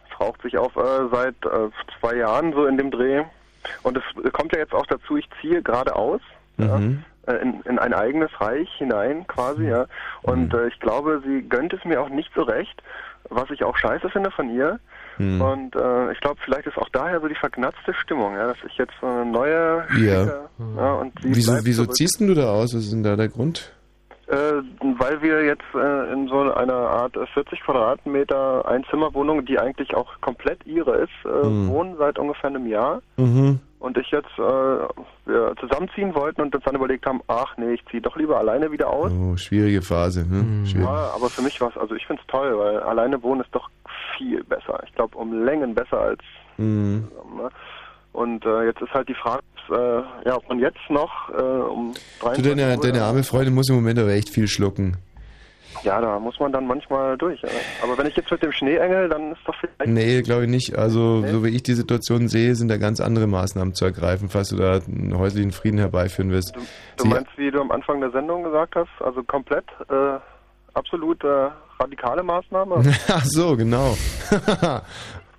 Es 0.08 0.20
raucht 0.20 0.40
sich 0.42 0.56
auf 0.56 0.74
äh, 0.76 1.08
seit 1.12 1.34
äh, 1.44 1.68
zwei 1.98 2.14
Jahren 2.16 2.52
so 2.52 2.66
in 2.66 2.76
dem 2.78 2.90
Dreh. 2.92 3.24
Und 3.82 3.96
es 3.96 4.32
kommt 4.32 4.52
ja 4.52 4.58
jetzt 4.58 4.74
auch 4.74 4.86
dazu, 4.86 5.16
ich 5.16 5.28
ziehe 5.40 5.62
gerade 5.62 5.94
aus. 5.96 6.20
Mhm. 6.56 7.04
äh, 7.26 7.36
in, 7.36 7.60
in 7.62 7.78
ein 7.78 7.94
eigenes 7.94 8.30
Reich 8.40 8.68
hinein 8.76 9.26
quasi, 9.26 9.64
ja. 9.66 9.86
Und 10.22 10.52
äh, 10.52 10.68
ich 10.68 10.78
glaube, 10.80 11.22
sie 11.24 11.42
gönnt 11.48 11.72
es 11.72 11.82
mir 11.84 12.00
auch 12.00 12.08
nicht 12.10 12.30
so 12.34 12.42
recht, 12.42 12.82
was 13.30 13.48
ich 13.50 13.64
auch 13.64 13.76
scheiße 13.76 14.10
finde 14.10 14.30
von 14.30 14.50
ihr. 14.54 14.78
Mhm. 15.18 15.40
Und 15.40 15.76
äh, 15.76 16.12
ich 16.12 16.20
glaube, 16.20 16.38
vielleicht 16.44 16.66
ist 16.66 16.76
auch 16.78 16.88
daher 16.90 17.20
so 17.20 17.28
die 17.28 17.34
verknatzte 17.34 17.94
Stimmung, 17.94 18.34
ja, 18.34 18.46
dass 18.48 18.56
ich 18.66 18.76
jetzt 18.76 18.92
so 19.00 19.06
eine 19.06 19.24
neue 19.26 19.84
Ja. 19.98 20.24
schicke, 20.24 20.40
ja 20.76 20.92
und 20.94 21.12
sie 21.22 21.34
Wieso, 21.34 21.52
wieso 21.64 21.84
zurück. 21.84 21.96
ziehst 21.96 22.20
denn 22.20 22.28
du 22.28 22.34
da 22.34 22.50
aus? 22.50 22.74
Was 22.74 22.82
ist 22.84 22.92
denn 22.92 23.02
da 23.02 23.16
der 23.16 23.28
Grund? 23.28 23.72
Äh, 24.30 24.62
weil 24.98 25.20
wir 25.22 25.44
jetzt 25.44 25.64
äh, 25.74 26.12
in 26.12 26.28
so 26.28 26.52
einer 26.52 26.72
Art 26.74 27.16
äh, 27.16 27.26
40 27.34 27.60
Quadratmeter 27.62 28.64
Einzimmerwohnung, 28.68 29.44
die 29.44 29.58
eigentlich 29.58 29.92
auch 29.94 30.20
komplett 30.20 30.64
ihre 30.66 30.96
ist, 30.98 31.10
äh, 31.24 31.46
Mhm. 31.46 31.68
wohnen 31.68 31.96
seit 31.98 32.18
ungefähr 32.18 32.48
einem 32.50 32.66
Jahr. 32.68 33.02
Mhm. 33.16 33.58
Und 33.80 33.96
ich 33.98 34.10
jetzt 34.10 34.30
äh, 34.38 34.42
wir 35.26 35.54
zusammenziehen 35.58 36.14
wollten 36.14 36.42
und 36.42 36.54
uns 36.54 36.62
dann 36.64 36.74
überlegt 36.76 37.06
haben, 37.06 37.22
ach 37.28 37.56
nee, 37.56 37.72
ich 37.72 37.84
ziehe 37.86 38.02
doch 38.02 38.14
lieber 38.16 38.38
alleine 38.38 38.70
wieder 38.70 38.90
aus. 38.90 39.10
Oh, 39.10 39.36
schwierige 39.36 39.82
Phase. 39.82 40.20
Ne? 40.28 40.66
Schwierig. 40.66 40.86
Ja, 40.86 41.10
aber 41.14 41.28
für 41.30 41.42
mich 41.42 41.60
war 41.60 41.70
es, 41.70 41.76
also 41.76 41.94
ich 41.94 42.06
finde 42.06 42.20
es 42.22 42.28
toll, 42.28 42.56
weil 42.58 42.78
alleine 42.80 43.20
wohnen 43.22 43.40
ist 43.40 43.52
doch 43.54 43.68
viel 44.16 44.44
besser. 44.44 44.80
Ich 44.86 44.94
glaube, 44.94 45.16
um 45.18 45.44
Längen 45.44 45.74
besser 45.74 45.98
als 46.00 46.20
Mhm. 46.58 47.08
zusammen. 47.08 47.36
Ne? 47.44 47.48
Und 48.12 48.44
äh, 48.44 48.64
jetzt 48.66 48.80
ist 48.82 48.92
halt 48.92 49.08
die 49.08 49.14
Frage, 49.14 49.42
äh, 49.70 50.28
ja, 50.28 50.36
ob 50.36 50.48
man 50.48 50.58
jetzt 50.58 50.78
noch 50.88 51.28
äh, 51.30 51.32
um 51.40 51.92
Du, 52.20 52.26
23 52.26 52.44
deine, 52.56 52.74
Uhr, 52.76 52.80
deine 52.82 53.02
arme 53.04 53.22
Freundin 53.22 53.54
muss 53.54 53.68
im 53.68 53.76
Moment 53.76 53.98
aber 53.98 54.10
echt 54.12 54.30
viel 54.30 54.48
schlucken. 54.48 54.96
ja, 55.84 56.00
da 56.00 56.18
muss 56.18 56.38
man 56.40 56.52
dann 56.52 56.66
manchmal 56.66 57.16
durch. 57.16 57.40
Aber 57.82 57.96
wenn 57.96 58.06
ich 58.08 58.16
jetzt 58.16 58.28
mit 58.30 58.42
dem 58.42 58.50
Schneeengel, 58.50 59.08
dann 59.08 59.30
ist 59.32 59.40
doch 59.46 59.54
vielleicht 59.60 59.86
Nee, 59.86 60.22
glaube 60.22 60.44
ich 60.44 60.50
nicht. 60.50 60.76
Also, 60.76 61.20
Nee? 61.20 61.30
so 61.30 61.44
wie 61.44 61.50
ich 61.50 61.62
die 61.62 61.74
Situation 61.74 62.26
sehe, 62.26 62.56
sind 62.56 62.66
da 62.68 62.78
ganz 62.78 62.98
andere 63.00 63.28
Maßnahmen 63.28 63.74
zu 63.74 63.84
ergreifen, 63.84 64.28
falls 64.28 64.48
du 64.48 64.56
da 64.56 64.80
einen 64.86 65.16
häuslichen 65.16 65.52
Frieden 65.52 65.78
herbeiführen 65.78 66.32
willst. 66.32 66.52
Du 66.96 67.04
Sie- 67.04 67.08
meinst, 67.08 67.30
wie 67.36 67.50
du 67.52 67.60
am 67.60 67.70
Anfang 67.70 68.00
der 68.00 68.10
Sendung 68.10 68.42
gesagt 68.42 68.74
hast, 68.74 68.90
also 68.98 69.22
komplett 69.22 69.64
äh, 69.88 70.18
absolut 70.74 71.22
äh, 71.22 71.48
radikale 71.78 72.24
Maßnahme? 72.24 72.82
Ach 73.08 73.24
so, 73.24 73.56
genau. 73.56 73.96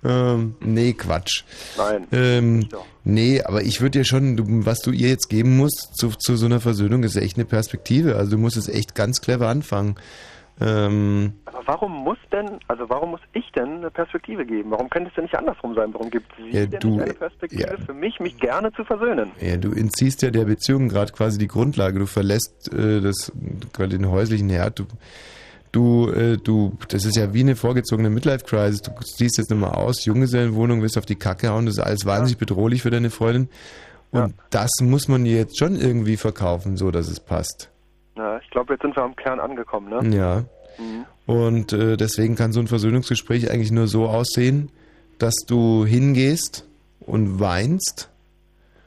Ähm, 0.04 0.56
nee, 0.60 0.92
Quatsch. 0.94 1.44
Nein. 1.76 2.06
Ähm, 2.12 2.60
Ja. 2.72 2.78
nee, 3.04 3.42
aber 3.42 3.62
ich 3.62 3.80
würde 3.80 3.98
dir 4.00 4.04
schon, 4.04 4.36
du, 4.36 4.44
was 4.66 4.80
du 4.80 4.90
ihr 4.90 5.08
jetzt 5.08 5.28
geben 5.28 5.56
musst 5.56 5.90
zu, 5.96 6.08
zu 6.10 6.36
so 6.36 6.46
einer 6.46 6.60
Versöhnung, 6.60 7.04
ist 7.04 7.16
echt 7.16 7.36
eine 7.36 7.44
Perspektive. 7.44 8.16
Also 8.16 8.32
du 8.32 8.38
musst 8.38 8.56
es 8.56 8.68
echt 8.68 8.94
ganz 8.94 9.20
clever 9.20 9.48
anfangen. 9.48 9.94
Ähm, 10.60 11.32
Aber 11.46 11.62
warum 11.66 11.92
muss 12.04 12.18
denn, 12.30 12.58
also 12.68 12.84
warum 12.88 13.12
muss 13.12 13.20
ich 13.32 13.50
denn 13.52 13.78
eine 13.78 13.90
Perspektive 13.90 14.44
geben? 14.44 14.70
Warum 14.70 14.90
könnte 14.90 15.08
es 15.08 15.14
denn 15.14 15.24
nicht 15.24 15.34
andersrum 15.34 15.74
sein? 15.74 15.92
Warum 15.94 16.10
gibt 16.10 16.26
sie 16.36 16.56
Ja, 16.56 16.66
denn 16.66 16.78
du- 16.80 17.00
eine 17.00 17.14
Perspektive 17.14 17.62
ja. 17.62 17.84
für 17.84 17.94
mich, 17.94 18.20
mich 18.20 18.36
gerne 18.38 18.70
zu 18.72 18.84
versöhnen? 18.84 19.30
ja, 19.40 19.56
du 19.56 19.72
entziehst 19.72 20.22
ja 20.22 20.30
der 20.30 20.44
Beziehung 20.44 20.88
gerade 20.88 21.12
quasi 21.12 21.38
die 21.38 21.48
Grundlage. 21.48 21.98
Du 21.98 22.06
verlässt 22.06 22.70
äh, 22.72 23.00
das, 23.00 23.32
den 23.78 24.10
häuslichen 24.10 24.50
Herd. 24.50 24.78
Du, 24.80 24.84
du, 25.72 26.08
äh, 26.10 26.36
du, 26.36 26.76
das 26.88 27.04
ist 27.04 27.16
ja 27.16 27.32
wie 27.34 27.40
eine 27.40 27.56
vorgezogene 27.56 28.10
Midlife-Crisis. 28.10 28.82
Du 28.82 28.92
ziehst 29.02 29.38
jetzt 29.38 29.50
nochmal 29.50 29.72
aus, 29.72 30.04
Junggesellenwohnung, 30.04 30.82
willst 30.82 30.96
auf 30.98 31.06
die 31.06 31.16
Kacke 31.16 31.48
hauen, 31.48 31.66
das 31.66 31.76
ist 31.78 31.82
alles 31.84 32.06
wahnsinnig 32.06 32.38
bedrohlich 32.38 32.82
für 32.82 32.90
deine 32.90 33.10
Freundin. 33.10 33.48
Und 34.10 34.20
Ja. 34.20 34.28
das 34.50 34.70
muss 34.80 35.08
man 35.08 35.24
dir 35.24 35.36
jetzt 35.36 35.58
schon 35.58 35.74
irgendwie 35.76 36.16
verkaufen, 36.16 36.76
so 36.76 36.90
dass 36.90 37.08
es 37.08 37.18
passt. 37.20 37.70
Ja, 38.16 38.38
ich 38.38 38.50
glaube, 38.50 38.74
jetzt 38.74 38.82
sind 38.82 38.94
wir 38.94 39.02
am 39.02 39.16
Kern 39.16 39.40
angekommen, 39.40 39.88
ne? 39.88 40.14
Ja. 40.16 40.44
Mhm. 40.78 41.04
Und 41.24 41.72
äh, 41.72 41.96
deswegen 41.96 42.34
kann 42.36 42.52
so 42.52 42.60
ein 42.60 42.66
Versöhnungsgespräch 42.66 43.50
eigentlich 43.50 43.70
nur 43.72 43.88
so 43.88 44.06
aussehen, 44.06 44.70
dass 45.18 45.34
du 45.46 45.86
hingehst 45.86 46.66
und 47.00 47.40
weinst 47.40 48.10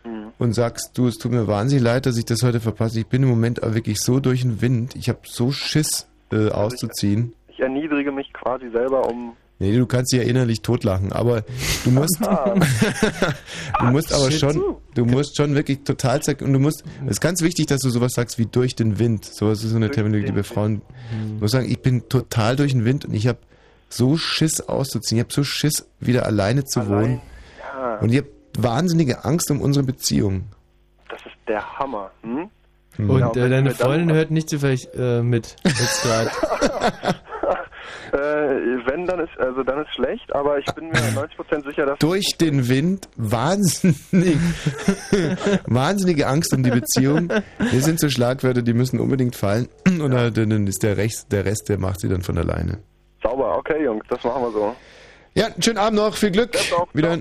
Mhm. 0.03 0.27
und 0.37 0.53
sagst, 0.53 0.91
du, 0.95 1.07
es 1.07 1.17
tut 1.17 1.31
mir 1.31 1.47
wahnsinnig 1.47 1.83
leid, 1.83 2.05
dass 2.05 2.17
ich 2.17 2.25
das 2.25 2.43
heute 2.43 2.59
verpasse. 2.59 2.99
Ich 2.99 3.07
bin 3.07 3.23
im 3.23 3.29
Moment 3.29 3.59
wirklich 3.63 3.99
so 3.99 4.19
durch 4.19 4.41
den 4.43 4.61
Wind. 4.61 4.95
Ich 4.95 5.09
habe 5.09 5.19
so 5.23 5.51
Schiss 5.51 6.05
äh, 6.31 6.49
auszuziehen. 6.49 7.33
Ich 7.47 7.59
erniedrige 7.59 8.11
mich 8.11 8.31
quasi 8.33 8.69
selber, 8.69 9.07
um. 9.07 9.35
Nee, 9.59 9.77
du 9.77 9.85
kannst 9.85 10.11
dich 10.11 10.19
ja 10.19 10.25
innerlich 10.27 10.61
totlachen, 10.61 11.13
aber 11.13 11.43
du 11.85 11.91
musst, 11.91 12.21
Ah, 12.27 12.53
du 13.79 13.85
musst 13.85 14.13
aber 14.13 14.29
schon, 14.29 14.61
du 14.93 15.05
musst 15.05 15.37
schon 15.37 15.55
wirklich 15.55 15.85
total 15.85 16.19
und 16.41 16.51
du 16.51 16.59
musst, 16.59 16.83
es 17.05 17.11
ist 17.11 17.21
ganz 17.21 17.41
wichtig, 17.41 17.67
dass 17.67 17.79
du 17.79 17.89
sowas 17.89 18.11
sagst 18.13 18.37
wie 18.37 18.47
durch 18.47 18.75
den 18.75 18.99
Wind. 18.99 19.23
Sowas 19.23 19.63
ist 19.63 19.69
so 19.69 19.77
eine 19.77 19.89
Terminologie, 19.91 20.25
die 20.25 20.33
bei 20.33 20.43
Frauen, 20.43 20.81
du 21.11 21.39
musst 21.39 21.53
sagen, 21.53 21.69
ich 21.69 21.81
bin 21.81 22.09
total 22.09 22.57
durch 22.57 22.73
den 22.73 22.83
Wind 22.83 23.05
und 23.05 23.13
ich 23.13 23.27
habe 23.27 23.39
so 23.87 24.17
Schiss 24.17 24.59
auszuziehen, 24.59 25.19
ich 25.19 25.23
habe 25.23 25.33
so 25.33 25.45
Schiss, 25.45 25.89
wieder 26.01 26.25
alleine 26.25 26.65
zu 26.65 26.89
wohnen 26.89 27.21
ja, 27.59 27.95
und 27.99 28.11
ich 28.11 28.17
habe 28.17 28.27
wahnsinnige 28.57 29.23
Angst 29.23 29.49
um 29.51 29.61
unsere 29.61 29.85
Beziehung. 29.85 30.45
das 31.09 31.19
ist 31.25 31.35
der 31.47 31.79
Hammer. 31.79 32.11
Hm? 32.23 32.49
Und 32.97 33.19
Ja, 33.19 33.31
äh, 33.31 33.49
deine 33.49 33.71
Freundin 33.71 34.15
hört 34.15 34.31
nicht 34.31 34.49
zufällig 34.49 34.87
äh, 34.95 35.21
mit. 35.21 35.55
Jetzt 35.63 36.03
gerade. 36.03 36.29
Äh, 38.11 38.17
wenn, 38.85 39.05
dann 39.05 39.19
ist, 39.19 39.37
also 39.39 39.63
dann 39.63 39.83
ist 39.83 39.93
schlecht, 39.93 40.33
aber 40.33 40.57
ich 40.57 40.65
bin 40.73 40.87
mir 40.87 40.93
90% 40.93 41.67
sicher, 41.67 41.85
dass. 41.85 41.99
Durch 41.99 42.37
den 42.39 42.69
Wind, 42.69 43.09
wahnsinnig, 43.17 44.37
wahnsinnige 45.65 46.27
Angst 46.27 46.53
um 46.53 46.63
die 46.63 46.69
Beziehung. 46.69 47.27
Das 47.27 47.83
sind 47.83 47.99
so 47.99 48.09
Schlagwörter, 48.09 48.61
die 48.61 48.73
müssen 48.73 48.99
unbedingt 48.99 49.35
fallen 49.35 49.67
und 49.85 50.11
dann 50.11 50.67
ist 50.67 50.83
der 50.83 50.97
Rest, 50.97 51.31
der 51.31 51.45
Rest, 51.45 51.67
der 51.67 51.77
macht 51.77 51.99
sie 51.99 52.07
dann 52.07 52.21
von 52.21 52.37
alleine. 52.37 52.79
Sauber, 53.21 53.57
okay, 53.57 53.83
Jungs, 53.83 54.05
das 54.09 54.23
machen 54.23 54.43
wir 54.43 54.51
so. 54.51 54.75
Ja, 55.33 55.47
schönen 55.59 55.79
Abend 55.79 55.99
noch, 55.99 56.15
viel 56.15 56.31
Glück. 56.31 56.55
Wieder. 56.93 57.17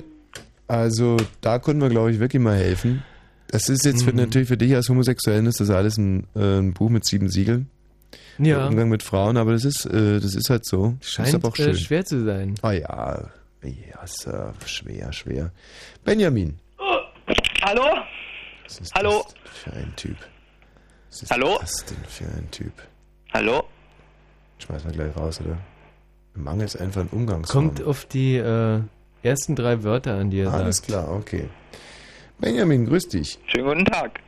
Also, 0.69 1.17
da 1.41 1.59
konnten 1.59 1.83
wir, 1.83 1.89
glaube 1.89 2.13
ich, 2.13 2.21
wirklich 2.21 2.41
mal 2.41 2.57
helfen. 2.57 3.03
Das 3.49 3.69
ist 3.69 3.85
jetzt 3.85 4.03
für, 4.05 4.11
Mhm. 4.13 4.17
natürlich 4.19 4.49
für 4.49 4.57
dich 4.57 4.75
als 4.75 4.89
Homosexuellen 4.89 5.47
ist 5.47 5.61
das 5.61 5.71
alles 5.71 5.97
ein, 5.99 6.27
äh, 6.35 6.59
ein 6.59 6.73
Buch 6.75 6.91
mit 6.91 7.05
sieben 7.05 7.29
Siegeln. 7.29 7.71
Ja. 8.39 8.67
Umgang 8.67 8.89
mit 8.89 9.03
Frauen, 9.03 9.37
aber 9.37 9.53
das 9.53 9.65
ist, 9.65 9.87
äh, 9.87 10.19
das 10.21 10.35
ist 10.35 10.51
halt 10.51 10.65
so. 10.67 10.97
ist 11.01 11.11
Scheint 11.11 11.35
aber 11.35 11.49
auch 11.49 11.59
äh, 11.59 11.65
schön. 11.65 11.77
schwer 11.77 12.05
zu 12.05 12.25
sein. 12.25 12.55
Ah 12.63 12.73
ja, 12.73 13.29
ja, 13.63 14.03
ist 14.03 14.27
äh, 14.27 14.47
schwer, 14.67 15.13
schwer. 15.13 15.53
Benjamin. 16.05 16.59
Hallo? 17.63 17.85
Was 18.65 18.79
ist 18.81 18.95
Hallo? 18.95 19.25
das 19.25 19.35
für 19.63 19.73
ein 19.73 19.93
Typ? 19.97 20.17
Was 21.11 21.23
ist 21.23 21.31
Hallo? 21.31 21.59
das 21.61 21.85
denn 21.85 21.97
für 22.09 22.25
ein 22.25 22.51
Typ? 22.51 22.73
Hallo? 23.33 23.65
Schmeiß 24.59 24.85
mal 24.85 24.93
gleich 24.93 25.17
raus, 25.17 25.41
oder? 25.41 25.57
Mangels 26.35 26.75
einfach 26.77 27.03
an 27.03 27.09
Umgangsformen. 27.13 27.75
Kommt 27.75 27.87
auf 27.87 28.05
die 28.07 28.37
äh, 28.37 28.81
ersten 29.23 29.55
drei 29.55 29.83
Wörter 29.85 30.15
an, 30.17 30.31
die 30.31 30.41
er 30.41 30.53
Alles 30.53 30.79
sagt. 30.79 30.89
klar, 30.89 31.13
okay. 31.13 31.49
Benjamin, 32.39 32.87
grüß 32.87 33.09
dich. 33.09 33.39
Schönen 33.47 33.65
guten 33.67 33.85
Tag. 33.85 34.21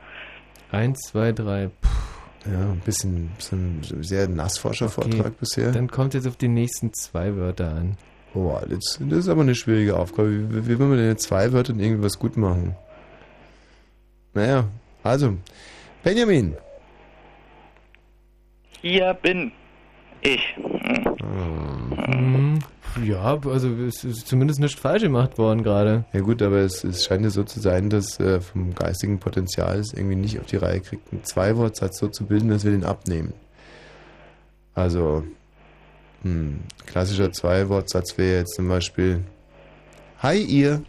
Eins, 0.71 1.01
zwei, 1.09 1.33
drei. 1.33 1.69
Puh, 1.81 2.51
Ja, 2.51 2.61
ein 2.73 2.81
bisschen, 2.85 3.29
bisschen 3.37 3.83
sehr 4.03 4.29
Nassforscher-Vortrag 4.29 5.27
Okay, 5.27 5.35
bisher. 5.41 5.73
Dann 5.73 5.89
kommt 5.89 6.15
jetzt 6.15 6.27
auf 6.27 6.37
die 6.37 6.49
nächsten 6.49 6.93
zwei 6.95 7.35
Wörter 7.37 7.69
an. 7.73 7.97
Oh, 8.35 8.59
das, 8.69 8.99
das 9.01 9.19
ist 9.19 9.29
aber 9.29 9.43
eine 9.43 9.55
schwierige 9.55 9.97
Aufgabe. 9.97 10.51
Wie, 10.53 10.67
wie 10.69 10.79
will 10.79 10.87
man 10.87 10.99
denn 10.99 11.09
jetzt 11.09 11.25
zwei 11.25 11.53
Wörter 11.53 11.73
und 11.73 11.81
irgendwas 11.81 12.19
gut 12.19 12.37
machen? 12.37 12.77
Naja, 14.35 14.69
also, 15.03 15.37
Benjamin. 16.03 16.57
Hier 18.83 19.15
bin 19.15 19.53
ich. 20.21 20.43
Hm. 20.57 21.97
Hm, 22.07 22.59
ja, 23.05 23.39
also 23.45 23.69
es 23.87 24.05
ist 24.05 24.27
zumindest 24.27 24.61
nicht 24.61 24.79
falsch 24.79 25.03
gemacht 25.03 25.39
worden 25.39 25.63
gerade. 25.63 26.05
Ja 26.13 26.21
gut, 26.21 26.43
aber 26.43 26.59
es, 26.59 26.85
es 26.85 27.05
scheint 27.05 27.25
ja 27.25 27.31
so 27.31 27.45
zu 27.45 27.61
sein, 27.61 27.91
dass 27.91 28.19
äh, 28.21 28.41
vom 28.41 28.75
geistigen 28.75 29.19
Potenzial 29.19 29.79
es 29.79 29.93
irgendwie 29.93 30.17
nicht 30.17 30.39
auf 30.41 30.47
die 30.47 30.57
Reihe 30.57 30.81
kriegt, 30.81 31.13
einen 31.13 31.25
Zwei-Wortsatz 31.25 31.99
so 31.99 32.09
zu 32.09 32.27
bilden, 32.27 32.49
dass 32.49 32.65
wir 32.65 32.73
den 32.73 32.85
abnehmen. 32.85 33.33
Also, 34.75 35.25
hm, 36.23 36.61
klassischer 36.87 37.33
Zwei-Wortsatz 37.33 38.19
wäre 38.19 38.39
jetzt 38.39 38.55
zum 38.55 38.69
Beispiel 38.69 39.25
Hi 40.23 40.39
ihr. 40.39 40.83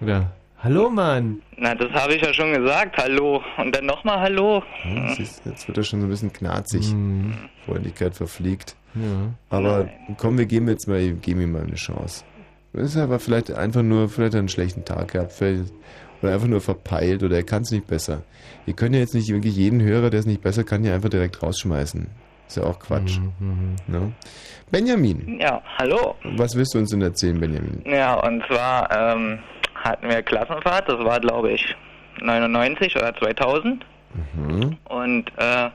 Oder 0.00 0.32
Hallo 0.62 0.90
Mann. 0.90 1.40
Na, 1.56 1.74
das 1.74 1.90
habe 1.92 2.14
ich 2.14 2.22
ja 2.22 2.34
schon 2.34 2.52
gesagt. 2.52 2.98
Hallo. 2.98 3.42
Und 3.56 3.74
dann 3.74 3.86
nochmal 3.86 4.20
Hallo. 4.20 4.62
Ja, 4.84 5.14
siehst, 5.14 5.42
jetzt 5.46 5.66
wird 5.66 5.78
er 5.78 5.84
schon 5.84 6.00
so 6.00 6.06
ein 6.06 6.10
bisschen 6.10 6.32
knarzig. 6.34 6.90
Hm, 6.90 7.34
Freundlichkeit 7.64 8.14
verfliegt. 8.14 8.76
Ja. 8.94 9.30
Aber 9.50 9.88
komm, 10.18 10.38
wir 10.38 10.46
geben 10.46 10.68
jetzt 10.68 10.86
mal, 10.88 11.00
geben 11.12 11.40
ihm 11.40 11.52
mal 11.52 11.62
eine 11.62 11.74
Chance. 11.76 12.24
Das 12.72 12.84
ist 12.90 12.96
aber 12.96 13.18
vielleicht 13.18 13.50
einfach 13.52 13.82
nur, 13.82 14.08
vielleicht 14.08 14.28
hat 14.32 14.34
er 14.34 14.38
einen 14.40 14.48
schlechten 14.48 14.84
Tag 14.84 15.12
gehabt, 15.12 15.32
vielleicht, 15.32 15.72
oder 16.22 16.32
einfach 16.34 16.46
nur 16.46 16.60
verpeilt 16.60 17.22
oder 17.22 17.36
er 17.36 17.42
kann 17.42 17.62
es 17.62 17.70
nicht 17.70 17.86
besser. 17.86 18.22
Wir 18.66 18.74
können 18.74 18.94
ja 18.94 19.00
jetzt 19.00 19.14
nicht 19.14 19.28
wirklich 19.32 19.56
jeden 19.56 19.80
Hörer, 19.82 20.10
der 20.10 20.20
es 20.20 20.26
nicht 20.26 20.42
besser 20.42 20.64
kann, 20.64 20.82
hier 20.82 20.94
einfach 20.94 21.08
direkt 21.08 21.42
rausschmeißen. 21.42 22.06
Ist 22.46 22.56
ja 22.56 22.64
auch 22.64 22.78
Quatsch. 22.78 23.16
Hm, 23.16 23.32
hm, 23.38 23.76
Ne? 23.86 24.12
Benjamin, 24.70 25.38
Ja, 25.40 25.62
hallo. 25.78 26.14
was 26.36 26.54
willst 26.54 26.74
du 26.74 26.78
uns 26.78 26.90
denn 26.90 27.02
erzählen, 27.02 27.40
Benjamin? 27.40 27.82
Ja, 27.86 28.14
und 28.14 28.44
zwar 28.46 28.88
ähm, 29.16 29.38
hatten 29.74 30.08
wir 30.08 30.22
Klassenfahrt. 30.22 30.88
Das 30.88 30.98
war, 31.04 31.18
glaube 31.20 31.50
ich, 31.52 31.74
99 32.20 32.94
oder 32.96 33.14
2000. 33.16 33.84
Mhm. 34.36 34.76
Und 34.84 35.24
äh, 35.38 35.70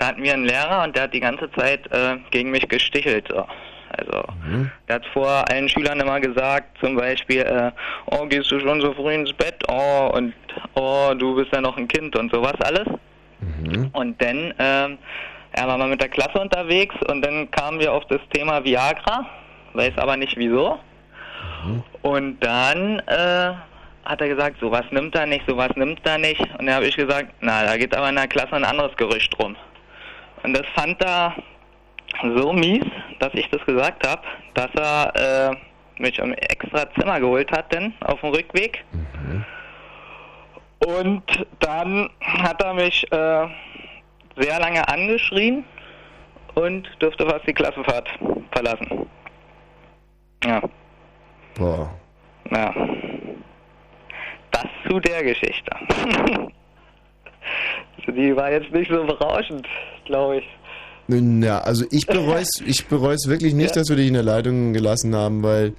da 0.00 0.06
hatten 0.08 0.22
wir 0.22 0.32
einen 0.32 0.46
Lehrer 0.46 0.82
und 0.82 0.96
der 0.96 1.04
hat 1.04 1.12
die 1.14 1.20
ganze 1.20 1.50
Zeit 1.52 1.86
äh, 1.92 2.16
gegen 2.30 2.50
mich 2.50 2.66
gestichelt. 2.68 3.28
So. 3.28 3.46
Also, 3.92 4.22
Mhm. 4.46 4.70
der 4.88 4.94
hat 4.96 5.06
vor 5.12 5.44
allen 5.50 5.68
Schülern 5.68 6.00
immer 6.00 6.20
gesagt, 6.20 6.78
zum 6.80 6.96
Beispiel, 6.96 7.40
äh, 7.42 7.70
oh, 8.06 8.24
gehst 8.26 8.50
du 8.50 8.58
schon 8.60 8.80
so 8.80 8.94
früh 8.94 9.12
ins 9.12 9.32
Bett? 9.34 9.56
Oh, 9.68 10.10
und 10.14 10.32
oh, 10.74 11.12
du 11.18 11.34
bist 11.36 11.52
ja 11.52 11.60
noch 11.60 11.76
ein 11.76 11.86
Kind 11.86 12.16
und 12.16 12.32
sowas 12.32 12.54
alles. 12.64 12.86
Mhm. 13.40 13.90
Und 13.92 14.22
dann, 14.22 14.54
ähm, 14.58 14.98
er 15.52 15.66
war 15.68 15.76
mal 15.76 15.88
mit 15.88 16.00
der 16.00 16.08
Klasse 16.08 16.38
unterwegs 16.40 16.94
und 17.08 17.20
dann 17.22 17.50
kamen 17.50 17.78
wir 17.80 17.92
auf 17.92 18.04
das 18.06 18.20
Thema 18.32 18.64
Viagra, 18.64 19.26
weiß 19.74 19.98
aber 19.98 20.16
nicht 20.16 20.36
wieso. 20.38 20.78
Und 22.02 22.40
dann 22.40 23.00
äh, 23.00 23.52
hat 24.04 24.20
er 24.20 24.28
gesagt, 24.28 24.60
sowas 24.60 24.84
nimmt 24.92 25.14
er 25.14 25.26
nicht, 25.26 25.44
sowas 25.46 25.70
nimmt 25.74 26.00
er 26.06 26.16
nicht. 26.18 26.40
Und 26.58 26.66
dann 26.66 26.76
habe 26.76 26.86
ich 26.86 26.96
gesagt, 26.96 27.32
na, 27.40 27.64
da 27.64 27.76
geht 27.76 27.94
aber 27.94 28.08
in 28.08 28.16
der 28.16 28.28
Klasse 28.28 28.52
ein 28.54 28.64
anderes 28.64 28.96
Gerücht 28.96 29.36
rum. 29.38 29.56
Und 30.42 30.54
das 30.54 30.66
fand 30.74 31.02
er 31.02 31.34
so 32.34 32.52
mies, 32.52 32.84
dass 33.18 33.32
ich 33.34 33.48
das 33.50 33.64
gesagt 33.64 34.06
habe, 34.06 34.22
dass 34.54 34.70
er 34.74 35.50
äh, 35.50 35.56
mich 36.02 36.18
im 36.18 36.32
extra 36.32 36.90
Zimmer 36.94 37.20
geholt 37.20 37.50
hat, 37.52 37.72
denn 37.72 37.92
auf 38.00 38.20
dem 38.20 38.30
Rückweg. 38.30 38.84
Und 40.86 41.46
dann 41.60 42.08
hat 42.20 42.62
er 42.62 42.74
mich 42.74 43.04
äh, 43.12 43.46
sehr 44.36 44.58
lange 44.58 44.86
angeschrien 44.88 45.64
und 46.54 46.88
durfte 46.98 47.28
fast 47.28 47.46
die 47.46 47.52
Klassenfahrt 47.52 48.08
verlassen. 48.50 49.06
Ja, 50.44 50.62
Boah. 51.54 51.90
ja. 52.50 52.74
Das 54.50 54.66
zu 54.88 54.98
der 55.00 55.22
Geschichte. 55.22 55.70
Also 57.98 58.12
die 58.12 58.34
war 58.36 58.50
jetzt 58.50 58.70
nicht 58.72 58.90
so 58.90 59.04
berauschend, 59.04 59.66
glaube 60.06 60.38
ich. 60.38 60.44
Ja, 61.42 61.58
also 61.60 61.84
ich 61.90 62.06
bereue 62.08 62.42
es 62.42 62.62
ich 62.64 62.86
bereu's 62.86 63.26
wirklich 63.28 63.54
nicht, 63.54 63.74
Ja. 63.74 63.80
dass 63.82 63.88
wir 63.88 63.96
dich 63.96 64.08
in 64.08 64.14
der 64.14 64.22
Leitung 64.22 64.72
gelassen 64.72 65.14
haben, 65.14 65.42
weil 65.42 65.72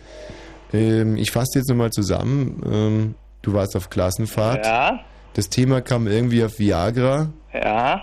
ähm, 0.74 1.16
ich 1.18 1.32
fasse 1.32 1.60
jetzt 1.60 1.70
nochmal 1.70 1.90
zusammen. 1.92 2.62
Ähm, 2.72 3.16
du 3.42 3.54
warst 3.54 3.76
auf 3.76 3.90
Klassenfahrt. 3.90 4.66
Ja, 4.66 5.00
Das 5.34 5.50
Thema 5.50 5.82
kam 5.82 6.08
irgendwie 6.08 6.44
auf 6.44 6.60
Viagra. 6.60 7.30
ja. 7.54 8.02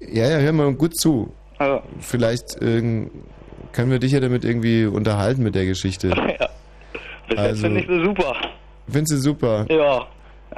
Ja, 0.00 0.28
ja, 0.28 0.38
hör 0.38 0.52
mal 0.52 0.72
gut 0.74 0.98
zu. 0.98 1.32
Also, 1.58 1.80
Vielleicht 2.00 2.60
ähm, 2.60 3.08
können 3.72 3.92
wir 3.92 4.00
dich 4.00 4.10
ja 4.10 4.18
damit 4.18 4.44
irgendwie 4.44 4.84
unterhalten 4.86 5.44
mit 5.44 5.54
der 5.54 5.64
Geschichte. 5.64 6.08
ja. 6.40 6.48
Bis 7.28 7.38
Also- 7.38 7.48
jetzt 7.50 7.60
finde 7.60 7.80
ich 7.80 7.86
sie 7.86 8.04
super. 8.04 8.34
Findest 8.88 9.12
du 9.12 9.16
super? 9.18 9.64
Ja. 9.70 10.06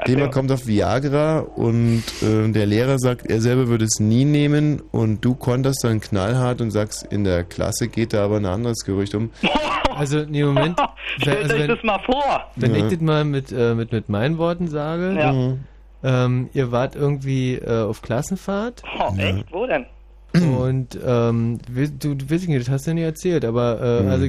Jemand 0.07 0.32
kommt 0.32 0.51
auf 0.53 0.66
Viagra 0.66 1.38
und 1.40 2.03
äh, 2.22 2.49
der 2.51 2.66
Lehrer 2.66 2.99
sagt, 2.99 3.26
er 3.26 3.40
selber 3.40 3.68
würde 3.68 3.84
es 3.84 4.01
nie 4.01 4.24
nehmen 4.24 4.82
und 4.92 5.24
du 5.24 5.34
konterst 5.34 5.84
dann 5.84 6.01
knallhart 6.01 6.61
und 6.61 6.70
sagst, 6.70 7.05
in 7.11 7.24
der 7.24 7.45
Klasse 7.45 7.88
geht 7.88 8.12
da 8.12 8.24
aber 8.24 8.36
ein 8.36 8.47
anderes 8.47 8.84
Gerücht 8.84 9.14
um. 9.14 9.30
Also, 9.97 10.24
nee, 10.28 10.42
Moment. 10.42 10.76
Stellt 11.18 11.45
also, 11.45 11.55
euch 11.55 11.61
wenn, 11.61 11.68
das 11.68 11.82
mal 11.84 12.01
vor. 12.01 12.51
wenn 12.57 12.74
Ja. 12.74 12.84
ich 12.84 12.92
das 12.92 13.01
mal 13.01 13.24
mit, 13.24 13.53
äh, 13.53 13.74
mit, 13.76 13.92
mit 13.92 14.09
meinen 14.09 14.38
Worten 14.38 14.66
sage, 14.66 15.14
Ja. 15.16 15.32
Mhm. 15.32 15.61
ähm, 16.03 16.51
ihr 16.53 16.72
wart 16.72 16.97
irgendwie 16.97 17.55
äh, 17.55 17.82
auf 17.84 18.03
Klassenfahrt 18.03 18.82
Oh, 18.99 19.14
echt? 19.16 19.45
Wo 19.53 19.66
denn? 19.66 19.86
Und 20.35 20.99
ähm, 21.05 21.59
du, 21.99 22.14
du 22.14 22.30
weißt 22.30 22.49
nicht, 22.49 22.61
das 22.61 22.68
hast 22.70 22.87
du 22.87 22.91
ja 22.91 22.95
nie 22.95 23.03
erzählt, 23.03 23.45
aber 23.45 23.80
äh, 23.80 24.03
Mhm. 24.03 24.09
also 24.11 24.26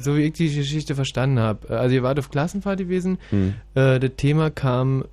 so 0.00 0.16
wie 0.16 0.22
ich 0.22 0.32
die 0.34 0.54
Geschichte 0.54 0.94
verstanden 0.94 1.38
habe, 1.40 1.70
also 1.70 1.94
ihr 1.94 2.02
wart 2.02 2.18
auf 2.18 2.30
Klassenfahrt 2.30 2.78
gewesen, 2.78 3.18
Mhm. 3.30 3.54
äh, 3.74 3.98
das 3.98 4.12
Thema 4.16 4.50
kam 4.50 5.04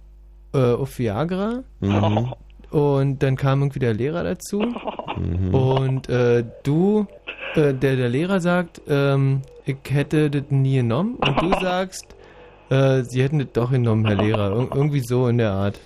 äh, 0.53 0.57
auf 0.59 0.97
Viagra 0.99 1.63
Mhm. 1.81 2.33
und 2.71 3.23
dann 3.23 3.35
kam 3.35 3.61
irgendwie 3.61 3.79
der 3.79 3.93
Lehrer 3.93 4.23
dazu 4.23 4.61
Mhm. 5.15 5.53
und 5.53 6.09
äh, 6.09 6.43
du, 6.63 7.07
äh, 7.55 7.73
der, 7.73 7.95
der 7.95 8.09
Lehrer 8.09 8.39
sagt, 8.39 8.81
ähm, 8.87 9.41
ich 9.65 9.77
hätte 9.89 10.29
das 10.29 10.43
nie 10.49 10.75
genommen 10.77 11.15
und 11.15 11.41
du 11.41 11.51
sagst, 11.59 12.05
äh, 12.69 13.03
sie 13.03 13.21
hätten 13.23 13.39
das 13.39 13.47
doch 13.53 13.71
genommen, 13.71 14.05
Herr 14.05 14.15
Lehrer. 14.15 14.51
Ir 14.51 14.69
irgendwie 14.75 15.01
so 15.01 15.27
in 15.27 15.37
der 15.39 15.51
Art. 15.51 15.79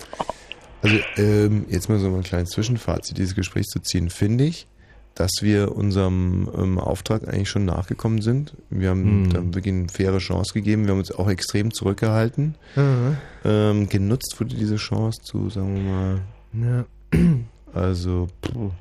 Also 0.82 0.98
ähm, 1.18 1.66
jetzt 1.70 1.90
mal 1.90 2.00
so 2.00 2.08
ein 2.14 2.24
kleines 2.24 2.50
Zwischenfazit 2.50 3.18
dieses 3.18 3.36
Gesprächs 3.36 3.68
zu 3.68 3.80
ziehen, 3.80 4.10
finde 4.10 4.46
ich, 4.46 4.68
dass 5.16 5.32
wir 5.42 5.76
unserem 5.76 6.50
ähm, 6.58 6.80
Auftrag 6.80 7.28
eigentlich 7.28 7.50
schon 7.50 7.66
nachgekommen 7.66 8.22
sind. 8.22 8.56
Wir 8.70 8.90
haben 8.90 9.26
Hm. 9.26 9.30
da 9.34 9.44
wirklich 9.56 9.74
eine 9.74 9.90
faire 9.90 10.18
Chance 10.20 10.54
gegeben. 10.54 10.86
Wir 10.86 10.92
haben 10.92 11.00
uns 11.00 11.12
auch 11.12 11.30
extrem 11.30 11.72
zurückgehalten. 11.74 12.56
Mhm. 12.76 13.18
Ähm, 13.44 13.90
genutzt 13.90 14.36
wurde 14.40 14.56
diese 14.56 14.78
Chance 14.78 15.22
zu, 15.22 15.50
sagen 15.50 15.76
wir 15.76 15.82
mal, 15.84 16.22
Ja. 16.54 16.86
also, 17.74 18.28
puh. 18.42 18.72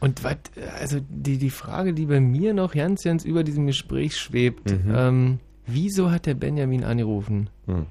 Und 0.00 0.22
was, 0.24 0.36
also 0.80 0.98
die, 1.08 1.38
die 1.38 1.50
Frage, 1.50 1.92
die 1.94 2.06
bei 2.06 2.20
mir 2.20 2.54
noch 2.54 2.72
ganz, 2.74 3.02
ganz 3.04 3.24
über 3.24 3.42
diesem 3.42 3.66
Gespräch 3.66 4.16
schwebt, 4.16 4.70
Mhm. 4.70 4.92
ähm, 4.94 5.38
wieso 5.66 6.10
hat 6.10 6.26
der 6.26 6.34
Benjamin 6.34 6.84
angerufen? 6.84 7.50
Hm. 7.66 7.86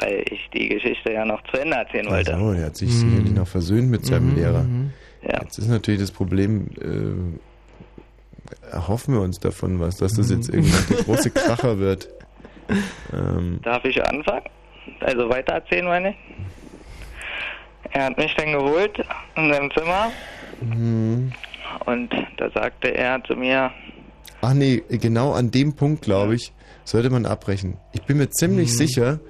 Weil 0.00 0.24
ich 0.30 0.40
die 0.52 0.68
Geschichte 0.68 1.12
ja 1.12 1.24
noch 1.24 1.42
zu 1.44 1.58
Ende 1.60 1.76
erzählen 1.76 2.06
wollte. 2.08 2.34
Also, 2.34 2.52
der 2.54 2.66
hat 2.66 2.76
sich 2.76 2.90
Mhm. 2.90 3.10
sicherlich 3.10 3.32
noch 3.34 3.48
versöhnt 3.48 3.88
mit 3.90 4.04
seinem 4.06 4.30
Mhm, 4.30 4.34
Lehrer. 4.36 4.62
mhm. 4.64 4.92
Ja. 5.22 5.40
Jetzt 5.42 5.58
ist 5.58 5.68
natürlich 5.68 6.00
das 6.00 6.10
Problem, 6.12 6.68
äh, 6.80 8.70
erhoffen 8.70 9.14
wir 9.14 9.20
uns 9.22 9.38
davon 9.40 9.80
was, 9.80 9.96
dass 9.96 10.14
das 10.14 10.30
jetzt 10.30 10.48
irgendwann 10.48 10.86
der 10.88 11.04
große 11.04 11.30
Kracher 11.30 11.78
wird. 11.78 12.08
Ähm, 13.12 13.60
Darf 13.62 13.84
ich 13.84 14.02
anfangen? 14.04 14.44
Also 15.00 15.28
weiter 15.28 15.54
erzählen, 15.54 15.84
meine 15.86 16.10
ich? 16.10 16.16
Er 17.92 18.04
hat 18.06 18.18
mich 18.18 18.34
dann 18.36 18.52
geholt 18.52 18.98
in 19.36 19.52
seinem 19.52 19.70
Zimmer 19.72 20.12
hm. 20.60 21.32
und 21.86 22.14
da 22.36 22.50
sagte 22.50 22.94
er 22.94 23.22
zu 23.24 23.34
mir, 23.34 23.70
Ach 24.42 24.52
nee, 24.54 24.82
genau 24.88 25.32
an 25.32 25.50
dem 25.50 25.74
Punkt, 25.74 26.02
glaube 26.02 26.34
ich, 26.34 26.52
sollte 26.84 27.10
man 27.10 27.24
abbrechen. 27.26 27.78
Ich 27.92 28.02
bin 28.02 28.18
mir 28.18 28.28
ziemlich 28.30 28.68
Mhm. 28.68 28.76
sicher, 28.76 29.20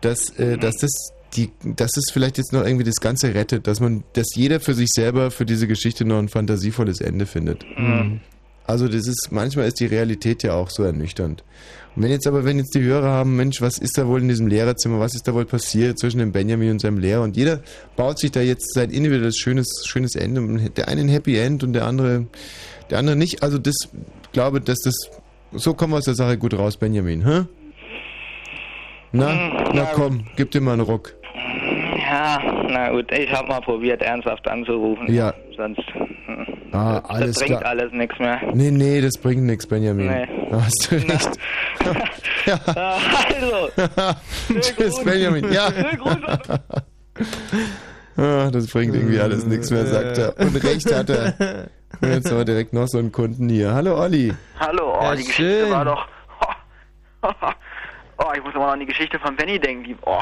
dass, 0.00 0.30
äh, 0.38 0.56
dass 0.58 0.76
das 0.76 1.12
die, 1.36 1.50
dass 1.62 1.90
es 1.96 2.10
vielleicht 2.10 2.38
jetzt 2.38 2.52
noch 2.52 2.64
irgendwie 2.64 2.84
das 2.84 2.96
Ganze 3.00 3.34
rettet, 3.34 3.66
dass 3.66 3.80
man, 3.80 4.04
dass 4.14 4.34
jeder 4.34 4.60
für 4.60 4.74
sich 4.74 4.88
selber 4.94 5.30
für 5.30 5.44
diese 5.44 5.66
Geschichte 5.66 6.04
noch 6.04 6.18
ein 6.18 6.28
fantasievolles 6.28 7.00
Ende 7.00 7.26
findet. 7.26 7.64
Mhm. 7.76 8.20
Also 8.66 8.86
das 8.86 9.06
ist, 9.06 9.28
manchmal 9.30 9.66
ist 9.66 9.80
die 9.80 9.86
Realität 9.86 10.42
ja 10.42 10.52
auch 10.52 10.68
so 10.68 10.82
ernüchternd. 10.82 11.42
Und 11.96 12.02
wenn 12.02 12.10
jetzt 12.10 12.26
aber, 12.26 12.44
wenn 12.44 12.58
jetzt 12.58 12.74
die 12.74 12.82
Hörer 12.82 13.08
haben, 13.08 13.34
Mensch, 13.34 13.62
was 13.62 13.78
ist 13.78 13.96
da 13.96 14.06
wohl 14.06 14.20
in 14.20 14.28
diesem 14.28 14.46
Lehrerzimmer, 14.46 15.00
was 15.00 15.14
ist 15.14 15.26
da 15.26 15.32
wohl 15.34 15.46
passiert 15.46 15.98
zwischen 15.98 16.18
dem 16.18 16.32
Benjamin 16.32 16.72
und 16.72 16.80
seinem 16.80 16.98
Lehrer 16.98 17.22
und 17.22 17.36
jeder 17.36 17.62
baut 17.96 18.18
sich 18.18 18.30
da 18.30 18.40
jetzt 18.40 18.74
sein 18.74 18.90
individuelles 18.90 19.38
schönes, 19.38 19.84
schönes 19.86 20.14
Ende, 20.16 20.42
und 20.42 20.76
der 20.76 20.88
eine 20.88 21.00
ein 21.00 21.08
Happy 21.08 21.36
End 21.38 21.64
und 21.64 21.72
der 21.72 21.86
andere, 21.86 22.26
der 22.90 22.98
andere 22.98 23.16
nicht. 23.16 23.42
Also 23.42 23.56
das, 23.56 23.74
glaube, 24.32 24.60
dass 24.60 24.80
das, 24.80 24.94
so 25.52 25.72
kommen 25.72 25.94
wir 25.94 25.98
aus 25.98 26.04
der 26.04 26.14
Sache 26.14 26.36
gut 26.36 26.52
raus, 26.52 26.76
Benjamin, 26.76 27.26
hä? 27.26 27.46
Na, 29.12 29.28
Hm, 29.30 29.52
na 29.74 29.84
komm, 29.94 30.24
gib 30.36 30.50
dir 30.50 30.60
mal 30.60 30.72
einen 30.72 30.82
Ruck. 30.82 31.14
ja, 31.98 32.38
na 32.68 32.90
gut, 32.90 33.10
ich 33.12 33.32
habe 33.32 33.48
mal 33.48 33.60
probiert, 33.60 34.02
ernsthaft 34.02 34.46
anzurufen. 34.48 35.12
Ja. 35.12 35.32
Sonst 35.56 35.80
hm, 35.92 36.46
Ah, 36.72 37.00
das 37.00 37.10
alles 37.10 37.36
bringt 37.38 37.58
klar. 37.60 37.70
alles 37.70 37.92
nichts 37.92 38.18
mehr. 38.18 38.40
Nee, 38.52 38.70
nee, 38.70 39.00
das 39.00 39.14
bringt 39.18 39.42
nichts, 39.44 39.66
Benjamin. 39.66 40.06
Nee. 40.08 40.28
Da 40.50 40.62
hast 40.64 40.88
du 40.90 40.96
recht. 40.96 41.30
ja. 42.46 42.60
Ah, 42.66 42.98
also, 43.26 43.68
Tschüss, 44.60 45.02
Benjamin. 45.04 45.50
Ja. 45.52 45.70
Ah, 48.16 48.50
das 48.50 48.66
bringt 48.72 48.94
irgendwie 48.96 49.20
alles 49.20 49.46
nichts 49.46 49.70
mehr, 49.70 49.86
sagt 49.86 50.18
er. 50.18 50.36
Und 50.38 50.56
recht 50.64 50.92
hat 50.92 51.08
er. 51.08 51.68
Und 52.00 52.08
jetzt 52.12 52.28
haben 52.30 52.38
wir 52.38 52.44
direkt 52.44 52.72
noch 52.72 52.88
so 52.88 52.98
einen 52.98 53.12
Kunden 53.12 53.48
hier. 53.48 53.72
Hallo 53.72 53.96
Olli. 53.96 54.34
Hallo, 54.58 54.94
oh, 54.98 55.02
Ja, 55.04 55.14
die 55.14 55.22
Geschichte 55.22 55.60
schön. 55.62 55.70
war 55.70 55.84
doch. 55.84 56.08
Immer 58.58 58.66
noch 58.66 58.72
an 58.72 58.80
die 58.80 58.86
Geschichte 58.86 59.20
von 59.20 59.36
Benny 59.36 59.60
denken. 59.60 59.84
Die, 59.84 59.96
oh, 60.04 60.18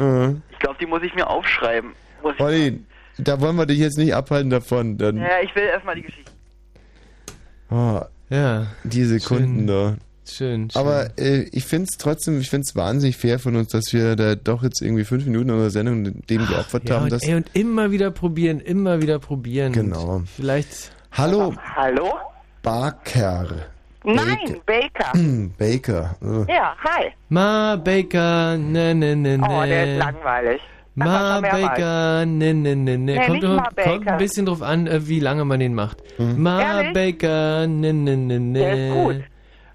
Äh, 0.00 0.30
ich 0.52 0.58
glaube, 0.60 0.76
die 0.80 0.86
muss 0.86 1.02
ich 1.02 1.12
mir 1.16 1.28
aufschreiben. 1.28 1.90
Muss 2.22 2.34
ich, 2.36 2.40
Olli, 2.40 2.84
da 3.18 3.40
wollen 3.40 3.56
wir 3.56 3.66
dich 3.66 3.78
jetzt 3.80 3.98
nicht 3.98 4.14
abhalten 4.14 4.48
davon. 4.48 4.96
Dann, 4.96 5.16
ja, 5.16 5.40
ich 5.42 5.52
will 5.56 5.64
erstmal 5.64 5.96
die 5.96 6.02
Geschichte. 6.02 6.30
oh, 7.70 8.00
Ja, 8.28 8.68
diese 8.84 9.18
Schön. 9.18 9.26
Kunden 9.26 9.66
da. 9.66 9.96
schön. 10.24 10.70
schön. 10.70 10.80
Aber 10.80 11.18
äh, 11.18 11.48
ich 11.50 11.64
finde 11.64 11.88
es 11.90 11.98
trotzdem, 11.98 12.38
ich 12.40 12.48
finde 12.48 12.66
es 12.68 12.76
wahnsinnig 12.76 13.16
fair 13.16 13.40
von 13.40 13.56
uns, 13.56 13.70
dass 13.70 13.92
wir 13.92 14.14
da 14.14 14.36
doch 14.36 14.62
jetzt 14.62 14.80
irgendwie 14.82 15.02
fünf 15.04 15.26
Minuten 15.26 15.50
unserer 15.50 15.70
Sendung 15.70 16.04
dem 16.26 16.46
geopfert 16.46 16.88
ja, 16.88 16.94
haben. 16.94 17.04
und, 17.04 17.12
Dass, 17.12 17.24
ey, 17.24 17.34
und 17.34 17.50
immer 17.54 17.90
wieder 17.90 18.12
probieren, 18.12 18.60
immer 18.60 19.02
wieder 19.02 19.18
probieren. 19.18 19.72
Genau. 19.72 20.22
Vielleicht. 20.36 20.92
Hallo 21.10 21.54
Hallo? 21.74 22.14
Barker. 22.62 23.48
Nein, 24.04 24.56
Baker. 24.66 25.12
Hm, 25.12 25.52
Baker. 25.58 26.16
Äh. 26.22 26.52
Ja, 26.54 26.74
hi. 26.84 27.12
Ma 27.28 27.76
Baker, 27.76 28.56
ne, 28.56 28.94
ne, 28.94 29.14
ne, 29.16 29.36
ne. 29.38 29.46
Oh, 29.48 29.62
der 29.66 29.92
ist 29.92 29.98
langweilig. 29.98 30.60
Mal 30.94 31.40
Ma. 31.40 31.48
Baker, 31.48 32.26
ne, 32.26 32.52
ne, 32.54 32.74
ne, 32.76 32.96
ne. 32.98 33.14
Nee, 33.16 33.26
kommt, 33.26 33.40
Baker. 33.76 33.90
kommt 33.90 34.08
ein 34.08 34.18
bisschen 34.18 34.46
drauf 34.46 34.62
an, 34.62 34.86
äh, 34.86 35.06
wie 35.06 35.20
lange 35.20 35.44
man 35.44 35.60
den 35.60 35.74
macht. 35.74 35.98
Hm. 36.16 36.42
Ma 36.42 36.60
Ehrlich? 36.60 36.92
Baker, 36.94 37.66
ne, 37.66 37.92
ne, 37.92 38.16
ne, 38.16 38.38
ne. 38.40 38.58
Der 38.58 38.74
ist 38.88 38.94
gut. 38.94 39.22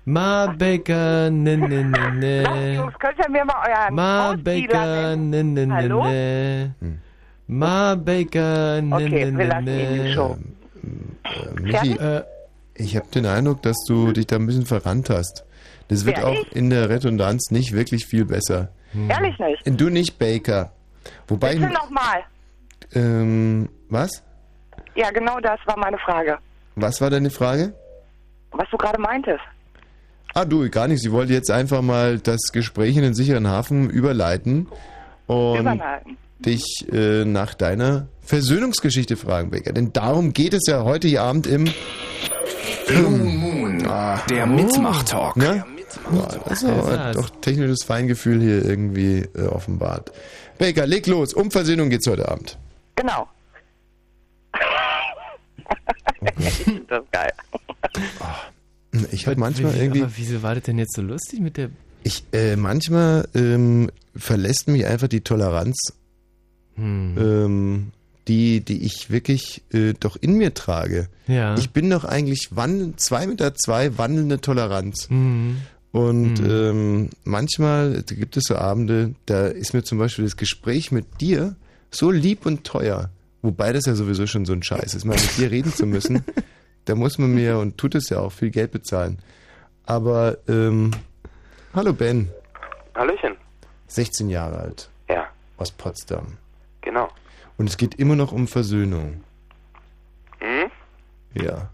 Ma 0.06 0.48
Baker, 0.48 1.30
ne, 1.32 1.58
ne, 1.58 1.84
ne, 1.84 2.12
ne. 2.14 2.76
Jungs, 2.76 2.94
könnt 3.00 3.18
ihr 3.20 3.30
mir 3.30 3.46
mal 3.46 3.56
euren 3.68 3.96
Ma 3.96 4.36
Baker, 4.36 5.16
nennen? 5.16 5.54
ne, 5.54 5.66
ne, 5.66 5.88
ne, 5.88 6.74
ne. 6.82 7.00
Ma 7.48 7.96
Baker, 7.96 8.82
ne, 8.82 8.96
Okay, 8.96 9.26
ne, 9.32 9.38
wir 9.38 9.46
ne, 9.46 9.46
lassen 9.46 9.68
ihn 9.68 9.94
die 9.94 10.00
ne. 10.00 10.14
Show. 10.14 10.38
Äh, 11.24 11.62
Michi, 11.62 11.92
Äh, 11.94 12.22
ich 12.76 12.96
habe 12.96 13.08
den 13.14 13.26
Eindruck, 13.26 13.62
dass 13.62 13.78
du 13.88 14.12
dich 14.12 14.28
da 14.28 14.36
ein 14.38 14.46
bisschen 14.46 14.66
verrannt 14.66 15.10
hast. 15.10 15.44
Das 15.88 16.06
wird 16.06 16.18
Wer, 16.18 16.28
auch 16.28 16.46
in 16.52 16.70
der 16.70 16.90
Redundanz 16.90 17.52
nicht 17.52 17.74
wirklich 17.74 18.06
viel 18.06 18.26
besser. 18.26 18.70
Ehrlich 19.10 19.38
nicht. 19.40 19.80
Du 19.82 19.90
nicht 19.90 20.18
Baker. 20.18 20.72
Wobei, 21.28 21.56
Bitte 21.56 21.70
nochmal. 21.72 22.24
ähm, 22.94 23.70
was? 23.90 24.24
Ja, 24.96 25.12
genau 25.12 25.40
das 25.42 25.60
war 25.66 25.78
meine 25.78 25.98
Frage. 26.00 26.38
Was 26.76 27.02
war 27.02 27.10
deine 27.10 27.30
Frage? 27.30 27.74
Was 28.52 28.68
du 28.72 28.78
gerade 28.78 29.00
meintest. 29.00 29.42
Ah, 30.34 30.44
du, 30.46 30.70
gar 30.70 30.88
nicht. 30.88 31.02
Sie 31.02 31.12
wollte 31.12 31.34
jetzt 31.34 31.52
einfach 31.52 31.82
mal 31.82 32.20
das 32.20 32.42
Gespräch 32.52 32.96
in 32.98 33.04
den 33.04 33.14
sicheren 33.14 33.48
Hafen 33.48 33.90
überleiten 33.90 34.68
und 35.28 35.60
Überleiten. 35.60 36.18
dich 36.40 36.86
äh, 36.92 37.24
nach 37.26 37.54
deiner 37.54 38.08
Versöhnungsgeschichte 38.22 39.16
fragen, 39.18 39.52
Baker. 39.52 39.72
Denn 39.72 39.94
darum 39.94 40.34
geht 40.34 40.54
es 40.54 40.64
ja 40.68 40.84
heute 40.84 41.22
Abend 41.22 41.48
im 41.48 41.66
Blue 42.88 43.10
Moon, 43.10 43.80
der 44.30 44.46
Mitmach-Talk. 44.46 45.36
Ne? 45.38 45.66
Ja, 46.14 46.28
das 46.48 46.64
ist 46.64 46.70
aber 46.70 46.98
das. 46.98 47.16
doch 47.16 47.30
technisches 47.42 47.84
Feingefühl 47.84 48.42
hier 48.42 48.66
irgendwie 48.66 49.20
äh, 49.36 49.48
offenbart. 49.48 50.12
Baker, 50.58 50.86
leg 50.86 51.08
los. 51.08 51.34
Um 51.34 51.52
Versöhnung 51.52 51.90
geht's 51.90 52.08
heute 52.08 52.28
Abend. 52.30 52.58
Genau. 52.96 53.28
das 56.88 57.04
geil. 57.12 57.32
Ich 59.12 59.28
habe 59.28 59.40
manchmal 59.40 59.74
wie- 59.74 59.80
irgendwie, 59.80 60.04
Aber 60.04 60.12
wieso 60.16 60.42
war 60.44 60.56
das 60.56 60.64
denn 60.64 60.78
jetzt 60.80 60.96
so 60.96 61.02
lustig 61.02 61.40
mit 61.42 61.58
der. 61.58 61.70
ich 62.04 62.24
äh, 62.34 62.56
manchmal 62.56 63.28
ähm, 63.36 63.90
verlässt 64.16 64.68
mich 64.68 64.86
einfach 64.86 65.08
die 65.08 65.22
Toleranz, 65.22 65.76
Hm. 66.76 67.16
ähm, 67.18 67.92
die 68.28 68.62
die 68.62 68.84
ich 68.86 69.10
wirklich 69.12 69.62
äh, 69.74 69.94
doch 70.00 70.16
in 70.16 70.34
mir 70.36 70.54
trage. 70.54 71.10
Ja. 71.28 71.56
Ich 71.58 71.70
bin 71.72 71.90
doch 71.90 72.04
eigentlich 72.06 72.50
wandelnd, 72.52 73.00
zwei 73.00 73.28
Meter 73.28 73.54
zwei 73.56 73.98
wandelnde 73.98 74.42
Toleranz. 74.42 75.08
Hm. 75.10 75.58
Und 75.92 76.42
Mhm. 76.42 76.50
ähm, 76.50 77.10
manchmal 77.24 78.04
gibt 78.04 78.36
es 78.36 78.44
so 78.48 78.56
Abende, 78.58 79.16
da 79.28 79.48
ist 79.48 79.74
mir 79.74 79.84
zum 79.84 79.98
Beispiel 79.98 80.26
das 80.26 80.36
Gespräch 80.36 80.92
mit 80.92 81.22
dir 81.22 81.56
so 81.90 82.12
lieb 82.12 82.46
und 82.46 82.66
teuer. 82.66 83.10
Wobei 83.42 83.72
das 83.72 83.86
ja 83.86 83.96
sowieso 83.96 84.28
schon 84.28 84.44
so 84.46 84.54
ein 84.54 84.64
Scheiß 84.64 84.94
ist, 84.96 85.06
mal 85.06 85.14
mit 85.16 85.38
dir 85.38 85.52
reden 85.52 85.72
zu 85.74 85.86
müssen. 85.86 86.24
Da 86.86 86.96
muss 86.96 87.18
man 87.18 87.34
mir, 87.34 87.58
und 87.60 87.78
tut 87.78 87.96
es 87.96 88.10
ja 88.10 88.20
auch, 88.20 88.32
viel 88.32 88.50
Geld 88.50 88.72
bezahlen. 88.72 89.20
Aber 89.86 90.38
ähm, 90.50 90.92
Hallo 91.74 91.94
Ben. 91.94 92.30
Hallöchen. 92.96 93.36
16 93.88 94.30
Jahre 94.30 94.58
alt. 94.60 94.90
Ja. 95.10 95.28
Aus 95.58 95.72
Potsdam. 95.72 96.38
Genau. 96.82 97.08
Und 97.58 97.70
es 97.70 97.78
geht 97.78 97.96
immer 97.96 98.16
noch 98.16 98.32
um 98.32 98.48
Versöhnung. 98.48 99.24
Hm? 100.40 100.72
Ja. 101.34 101.70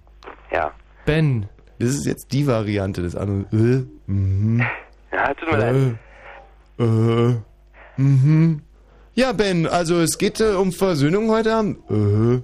Ja. 0.52 0.72
Ben. 1.06 1.48
Das 1.80 1.90
ist 1.90 2.06
jetzt 2.06 2.32
die 2.32 2.46
Variante 2.46 3.02
des 3.02 3.16
anderen. 3.16 3.46
Äh, 3.52 4.12
mhm. 4.12 4.64
Ja, 5.12 5.34
tut 5.34 5.52
mir 5.52 5.58
leid. 5.58 5.98
Äh, 6.80 6.84
äh, 6.84 7.36
mhm. 7.98 8.62
Ja, 9.14 9.34
Ben, 9.34 9.68
also 9.68 10.00
es 10.00 10.18
geht 10.18 10.40
äh, 10.40 10.54
um 10.54 10.72
Versöhnung 10.72 11.30
heute 11.32 11.54
Abend. 11.54 11.80
Äh, 11.90 12.42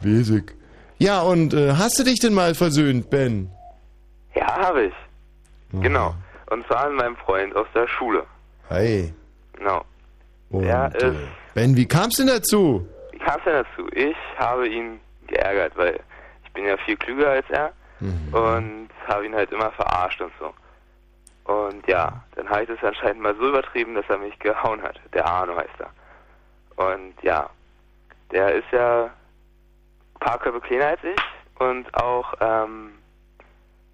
Wesig. 0.00 0.54
Ja, 0.98 1.20
und 1.22 1.52
äh, 1.52 1.72
hast 1.72 1.98
du 1.98 2.04
dich 2.04 2.20
denn 2.20 2.32
mal 2.32 2.54
versöhnt, 2.54 3.10
Ben? 3.10 3.50
Ja, 4.34 4.46
habe 4.56 4.84
ich. 4.84 4.94
Genau. 5.72 6.14
Und 6.50 6.66
zwar 6.66 6.88
mit 6.88 6.98
meinem 6.98 7.16
Freund 7.16 7.54
aus 7.56 7.66
der 7.74 7.88
Schule. 7.88 8.24
Hi. 8.70 9.12
Genau. 9.54 9.84
Und, 10.54 10.64
Der 10.64 10.90
äh. 11.02 11.12
Ben, 11.54 11.76
wie 11.76 11.86
kam's 11.86 12.16
denn 12.16 12.28
dazu? 12.28 12.86
Wie 13.10 13.18
kam 13.18 13.38
es 13.38 13.44
denn 13.44 13.64
dazu? 13.64 13.88
Ich 13.92 14.16
habe 14.38 14.68
ihn 14.68 15.00
geärgert, 15.26 15.76
weil 15.76 15.98
ich 16.44 16.52
bin 16.52 16.66
ja 16.66 16.76
viel 16.78 16.96
klüger 16.96 17.30
als 17.30 17.46
er 17.50 17.72
und 18.32 18.88
habe 19.08 19.26
ihn 19.26 19.34
halt 19.34 19.50
immer 19.50 19.70
verarscht 19.72 20.20
und 20.20 20.32
so. 20.38 20.52
Und 21.44 21.86
ja, 21.88 22.22
dann 22.36 22.48
habe 22.48 22.62
ich 22.62 22.68
das 22.68 22.82
anscheinend 22.82 23.20
mal 23.22 23.34
so 23.34 23.48
übertrieben, 23.48 23.94
dass 23.94 24.04
er 24.08 24.18
mich 24.18 24.38
gehauen 24.38 24.82
hat. 24.82 25.00
Der 25.12 25.26
Arno 25.26 25.56
heißt 25.56 25.80
er. 25.80 25.90
Und 26.76 27.14
ja, 27.22 27.50
der 28.30 28.54
ist 28.54 28.70
ja 28.72 29.04
ein 29.04 30.20
paar 30.20 30.38
Köpfe 30.38 30.60
kleiner 30.60 30.88
als 30.88 31.00
ich 31.02 31.60
und 31.60 31.92
auch, 31.94 32.32
ähm, 32.40 32.92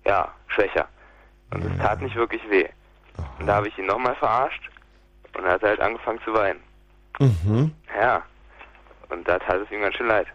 ja, 0.05 0.29
schwächer. 0.49 0.89
Und 1.53 1.65
es 1.65 1.79
tat 1.79 2.01
nicht 2.01 2.17
wirklich 2.17 2.43
weh. 2.51 2.69
Und 3.39 3.47
da 3.47 3.57
habe 3.57 3.69
ich 3.69 3.79
ihn 3.79 3.87
nochmal 3.87 4.15
verarscht 4.17 4.70
und 5.37 5.45
er 5.45 5.53
hat 5.53 5.63
halt 5.63 5.81
angefangen 5.81 6.21
zu 6.25 6.33
weinen. 6.33 6.61
Mhm. 7.19 7.73
Ja. 7.99 8.23
Und 9.09 9.27
da 9.29 9.39
tat 9.39 9.61
es 9.63 9.71
ihm 9.71 9.81
ganz 9.81 9.97
schön 9.97 10.07
leid. 10.07 10.27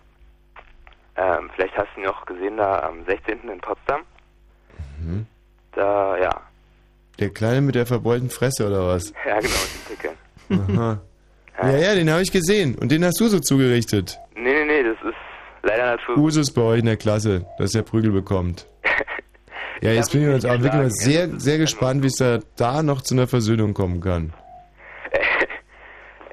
Ähm, 1.18 1.50
vielleicht 1.56 1.78
hast 1.78 1.88
du 1.96 2.02
ihn 2.02 2.08
auch 2.08 2.26
gesehen 2.26 2.58
da 2.58 2.80
am 2.84 3.06
16. 3.06 3.50
in 3.50 3.60
Potsdam. 3.60 4.02
Mhm. 5.00 5.26
Da, 5.74 6.18
ja. 6.18 6.42
Der 7.20 7.30
Kleine 7.30 7.62
mit 7.62 7.76
der 7.76 7.86
verbeulten 7.86 8.30
Fresse 8.30 8.68
oder 8.68 8.88
was? 8.88 9.14
Ja, 9.26 9.40
genau, 9.40 9.54
die 9.54 9.96
Dicke. 9.96 10.74
Aha. 10.78 11.00
Ja, 11.64 11.70
ja, 11.70 11.96
den 11.96 12.12
habe 12.12 12.22
ich 12.22 12.34
gesehen. 12.34 12.76
Und 12.76 12.92
den 12.92 13.06
hast 13.06 13.18
du 13.18 13.30
so 13.30 13.40
zugerichtet. 13.40 14.20
Nee, 14.36 14.52
nee, 14.52 14.66
nee, 14.66 14.84
das 14.84 14.98
ist 15.10 15.16
leider 15.64 15.96
Natur. 15.96 16.18
Usus 16.18 16.54
bei 16.54 16.62
euch 16.62 16.80
in 16.80 16.86
der 16.86 16.98
Klasse, 16.98 17.46
dass 17.58 17.74
er 17.74 17.84
Prügel 17.84 18.12
bekommt. 18.12 18.68
Ja, 19.82 19.92
jetzt 19.92 20.14
bin 20.14 20.22
ich 20.22 20.30
jetzt 20.30 20.46
auch 20.46 20.54
wirklich 20.54 20.74
mal 20.74 20.90
sehr, 20.90 21.30
sehr 21.38 21.58
gespannt, 21.58 22.02
wie 22.02 22.08
es 22.08 22.16
da, 22.16 22.40
da 22.56 22.82
noch 22.82 23.02
zu 23.02 23.14
einer 23.14 23.28
Versöhnung 23.28 23.74
kommen 23.74 24.00
kann. 24.00 24.34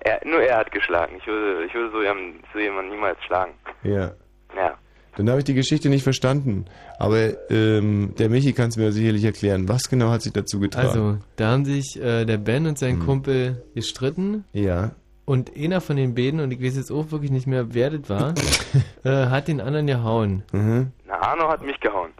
Er, 0.05 0.20
nur 0.24 0.40
er 0.40 0.59
hat 0.59 0.72
geschlagen. 0.72 1.16
Ich 1.18 1.26
würde, 1.26 1.64
ich 1.64 1.74
würde 1.74 1.92
so, 1.92 2.03
jemanden, 2.03 2.42
so 2.53 2.59
jemanden 2.59 2.90
niemals 2.90 3.22
schlagen. 3.24 3.53
Ja. 3.84 4.12
Ja. 4.57 4.74
Dann 5.16 5.28
habe 5.28 5.40
ich 5.40 5.44
die 5.44 5.55
Geschichte 5.55 5.88
nicht 5.88 6.03
verstanden. 6.03 6.64
Aber 6.98 7.50
ähm, 7.50 8.14
der 8.18 8.28
Michi 8.28 8.53
kann 8.53 8.70
es 8.70 8.76
mir 8.76 8.92
sicherlich 8.92 9.24
erklären. 9.24 9.68
Was 9.68 9.88
genau 9.88 10.11
hat 10.11 10.22
sich 10.22 10.32
dazu 10.32 10.59
getan? 10.59 10.86
Also, 10.86 11.18
da 11.36 11.50
haben 11.50 11.64
sich 11.64 12.00
äh, 12.00 12.24
der 12.24 12.38
Ben 12.38 12.66
und 12.66 12.78
sein 12.78 12.98
Kumpel 12.98 13.62
gestritten. 13.74 14.44
Ja. 14.53 14.92
Und 15.24 15.53
einer 15.57 15.80
von 15.80 15.96
den 15.96 16.14
beiden, 16.14 16.40
und 16.40 16.50
ich 16.50 16.62
weiß 16.62 16.76
jetzt 16.76 16.90
auch 16.90 17.11
wirklich 17.12 17.30
nicht 17.30 17.46
mehr, 17.46 17.74
wer 17.74 17.90
das 17.90 18.09
war, 18.09 18.34
äh, 19.05 19.26
hat 19.26 19.48
den 19.48 19.61
anderen 19.61 19.86
gehauen. 19.86 20.42
Mhm. 20.53 20.92
Na, 21.07 21.20
Arno 21.20 21.48
hat 21.48 21.62
mich 21.62 21.78
gehauen. 21.80 22.11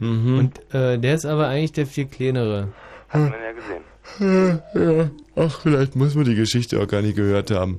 Und 0.00 0.58
äh, 0.72 0.98
der 0.98 1.14
ist 1.14 1.26
aber 1.26 1.48
eigentlich 1.48 1.72
der 1.72 1.86
viel 1.86 2.06
kleinere. 2.06 2.68
Hat 3.10 3.20
man 3.20 3.32
ja 3.32 3.52
gesehen. 3.52 3.84
Ja, 4.18 4.60
ja. 4.74 5.10
Ach, 5.36 5.60
vielleicht 5.60 5.96
muss 5.96 6.14
man 6.14 6.24
die 6.24 6.34
Geschichte 6.34 6.80
auch 6.80 6.88
gar 6.88 7.02
nicht 7.02 7.16
gehört 7.16 7.50
haben. 7.50 7.78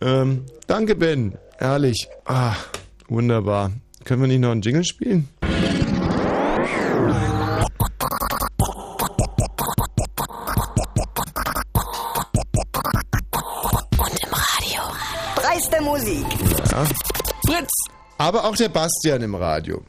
Ähm, 0.00 0.44
danke, 0.66 0.94
Ben. 0.94 1.34
Ehrlich. 1.58 2.08
Ah, 2.24 2.54
wunderbar. 3.08 3.72
Können 4.04 4.22
wir 4.22 4.28
nicht 4.28 4.40
noch 4.40 4.50
einen 4.50 4.62
Jingle 4.62 4.84
spielen? 4.84 5.28
Dreiste 15.36 15.82
Musik. 15.82 16.26
Ja. 16.70 16.84
Fritz. 17.46 17.70
Aber 18.18 18.44
auch 18.44 18.56
der 18.56 18.68
Bastian 18.68 19.22
im 19.22 19.34
Radio. 19.34 19.82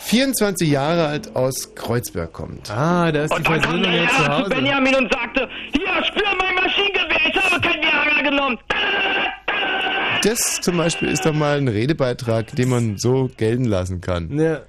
24 0.00 0.68
Jahre 0.68 1.06
alt 1.06 1.36
aus 1.36 1.74
Kreuzberg 1.74 2.32
kommt. 2.32 2.70
Ah, 2.70 3.12
da 3.12 3.24
ist 3.24 3.34
Und 3.34 3.46
dann 3.48 3.60
kam 3.60 3.82
der 3.82 3.90
Herr 3.92 4.44
zu 4.44 4.50
Benjamin 4.50 4.94
und 4.96 5.12
sagte, 5.12 5.48
hier, 5.72 6.04
spür 6.04 6.26
mein 6.38 6.54
Maschinengewehr, 6.54 7.28
ich 7.28 7.36
habe 7.42 7.60
kein 7.60 7.80
Viagra 7.82 8.22
genommen. 8.22 8.58
Das 10.22 10.60
zum 10.60 10.76
Beispiel 10.76 11.08
ist 11.08 11.24
doch 11.24 11.32
mal 11.32 11.56
ein 11.58 11.68
Redebeitrag, 11.68 12.54
den 12.54 12.68
man 12.68 12.98
so 12.98 13.30
gelten 13.36 13.64
lassen 13.64 14.00
kann. 14.00 14.38
Ja. 14.38 14.60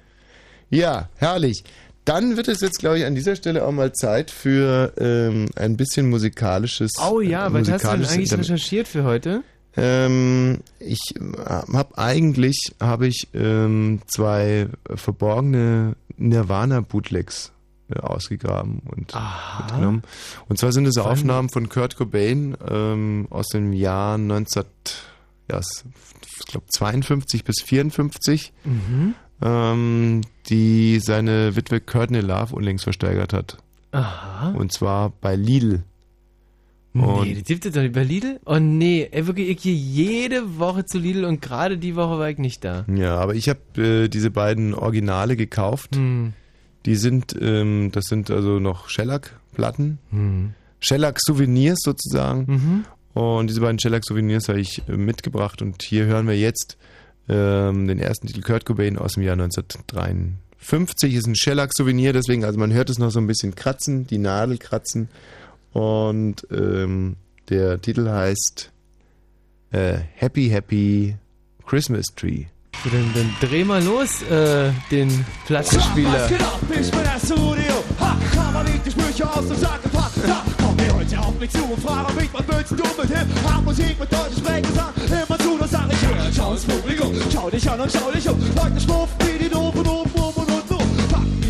Ja, 0.70 1.08
herrlich. 1.16 1.64
Dann 2.04 2.36
wird 2.36 2.48
es 2.48 2.60
jetzt, 2.62 2.78
glaube 2.80 2.98
ich, 2.98 3.04
an 3.04 3.14
dieser 3.14 3.36
Stelle 3.36 3.64
auch 3.64 3.70
mal 3.72 3.92
Zeit 3.92 4.30
für 4.30 4.92
ähm, 4.98 5.48
ein 5.56 5.76
bisschen 5.76 6.08
musikalisches. 6.10 6.92
Oh 7.06 7.20
ja, 7.20 7.52
was 7.52 7.70
hast 7.70 7.84
du 7.84 7.88
denn 7.90 8.06
eigentlich 8.06 8.30
Interme- 8.32 8.38
recherchiert 8.40 8.88
für 8.88 9.04
heute? 9.04 9.42
Ähm, 9.76 10.60
ich 10.80 11.14
habe 11.46 11.96
eigentlich 11.98 12.72
habe 12.80 13.06
ich 13.06 13.28
ähm, 13.34 14.00
zwei 14.06 14.68
verborgene 14.94 15.96
Nirvana-Bootlegs 16.18 17.52
äh, 17.90 17.98
ausgegraben 18.00 18.80
und 18.84 19.14
mitgenommen. 19.60 20.02
Und 20.48 20.58
zwar 20.58 20.72
sind 20.72 20.86
es 20.86 20.98
Aufnahmen 20.98 21.48
von 21.48 21.68
Kurt 21.68 21.96
Cobain 21.96 22.56
ähm, 22.68 23.26
aus 23.30 23.48
dem 23.48 23.72
Jahr 23.72 24.18
19, 24.18 24.64
ja, 25.50 25.58
s- 25.58 25.84
ich 26.40 26.46
glaube 26.46 26.66
52 26.68 27.44
bis 27.44 27.62
54, 27.62 28.52
Mhm. 28.64 29.14
ähm, 29.42 30.20
die 30.48 30.98
seine 31.00 31.56
Witwe 31.56 31.80
Courtney 31.80 32.20
Love 32.20 32.54
unlängst 32.54 32.84
versteigert 32.84 33.32
hat. 33.32 33.58
Aha. 33.92 34.50
Und 34.50 34.72
zwar 34.72 35.10
bei 35.20 35.34
Lidl. 35.36 35.82
Und 36.94 37.24
nee, 37.24 37.34
das 37.34 37.44
gibt 37.44 37.64
es 37.64 37.72
doch 37.72 37.80
nicht 37.80 37.94
bei 37.94 38.04
Lidl? 38.04 38.38
Oh 38.44 38.58
nee, 38.58 39.08
ey, 39.10 39.26
wirklich, 39.26 39.48
ich 39.48 39.62
gehe 39.62 39.74
jede 39.74 40.58
Woche 40.58 40.84
zu 40.84 40.98
Lidl 40.98 41.24
und 41.24 41.40
gerade 41.40 41.78
die 41.78 41.96
Woche 41.96 42.18
war 42.18 42.28
ich 42.28 42.38
nicht 42.38 42.64
da. 42.64 42.84
Ja, 42.94 43.16
aber 43.16 43.34
ich 43.34 43.48
habe 43.48 43.60
äh, 43.76 44.08
diese 44.08 44.30
beiden 44.30 44.74
Originale 44.74 45.36
gekauft. 45.36 45.96
Hm. 45.96 46.34
Die 46.84 46.96
sind, 46.96 47.34
ähm, 47.40 47.90
das 47.92 48.06
sind 48.06 48.30
also 48.30 48.58
noch 48.58 48.88
Shellac-Platten. 48.90 49.98
Hm. 50.10 50.54
Shellac-Souvenirs 50.80 51.78
sozusagen. 51.82 52.44
Mhm. 52.46 52.84
Und 53.14 53.48
diese 53.48 53.60
beiden 53.60 53.78
Shellac-Souvenirs 53.78 54.48
habe 54.48 54.60
ich 54.60 54.82
äh, 54.88 54.96
mitgebracht. 54.96 55.62
Und 55.62 55.82
hier 55.82 56.04
hören 56.06 56.26
wir 56.26 56.36
jetzt 56.36 56.76
ähm, 57.28 57.86
den 57.86 57.98
ersten 58.00 58.26
Titel 58.26 58.42
Kurt 58.42 58.66
Cobain 58.66 58.98
aus 58.98 59.14
dem 59.14 59.22
Jahr 59.22 59.34
1953. 59.34 61.14
Ist 61.14 61.26
ein 61.26 61.36
Shellac-Souvenir, 61.36 62.12
deswegen, 62.12 62.44
also 62.44 62.58
man 62.58 62.72
hört 62.72 62.90
es 62.90 62.98
noch 62.98 63.10
so 63.10 63.20
ein 63.20 63.26
bisschen 63.26 63.54
kratzen, 63.54 64.06
die 64.06 64.18
Nadel 64.18 64.58
kratzen. 64.58 65.08
Und 65.72 66.46
ähm, 66.50 67.16
der 67.48 67.80
Titel 67.80 68.08
heißt 68.08 68.70
äh, 69.70 69.94
Happy 70.14 70.48
Happy 70.48 71.16
Christmas 71.66 72.06
Tree. 72.14 72.44
So, 72.84 72.90
dann, 72.90 73.10
dann 73.14 73.30
dreh 73.40 73.64
mal 73.64 73.82
los, 73.82 74.22
äh, 74.22 74.72
den 74.90 75.24
Plattenspieler. 75.46 76.12
Was 76.12 76.28
geht 76.28 76.42
ab? 76.42 76.60
Ich 76.68 76.90
bin 76.90 77.00
das 77.04 77.26
Studio. 77.26 77.84
Ha, 78.00 78.16
Kammer 78.34 78.64
liegt 78.64 78.86
die 78.86 78.90
Sprüche 78.90 79.30
aus 79.30 79.46
dem 79.46 79.56
Sack 79.56 79.82
gepackt. 79.82 80.16
Da 80.26 80.42
komm 80.60 80.76
mir 80.76 80.92
heute 80.94 81.18
auf 81.20 81.38
mich 81.38 81.50
zu 81.50 81.64
und 81.64 81.80
frage 81.80 82.12
mich, 82.14 82.28
was 82.32 82.42
willst 82.48 82.72
du 82.72 82.76
mit 82.76 83.16
Hip? 83.16 83.26
Hab 83.44 83.64
Musik 83.64 84.00
mit 84.00 84.12
deutschen 84.12 84.38
Sprechgesang. 84.38 84.92
Immer 85.06 85.38
zu, 85.38 85.58
das 85.58 85.70
sag 85.70 85.92
ich 85.92 85.98
hier. 86.00 86.32
Schau 86.34 86.52
ins 86.52 86.64
Publikum, 86.64 87.14
schau 87.32 87.50
dich 87.50 87.70
an 87.70 87.80
und 87.80 87.92
schau 87.92 88.10
dich 88.10 88.28
um. 88.28 88.40
Leute 88.40 88.80
schmuffen 88.80 89.14
wie 89.20 89.44
die 89.44 89.48
Doofen 89.48 89.86
oben, 89.86 90.10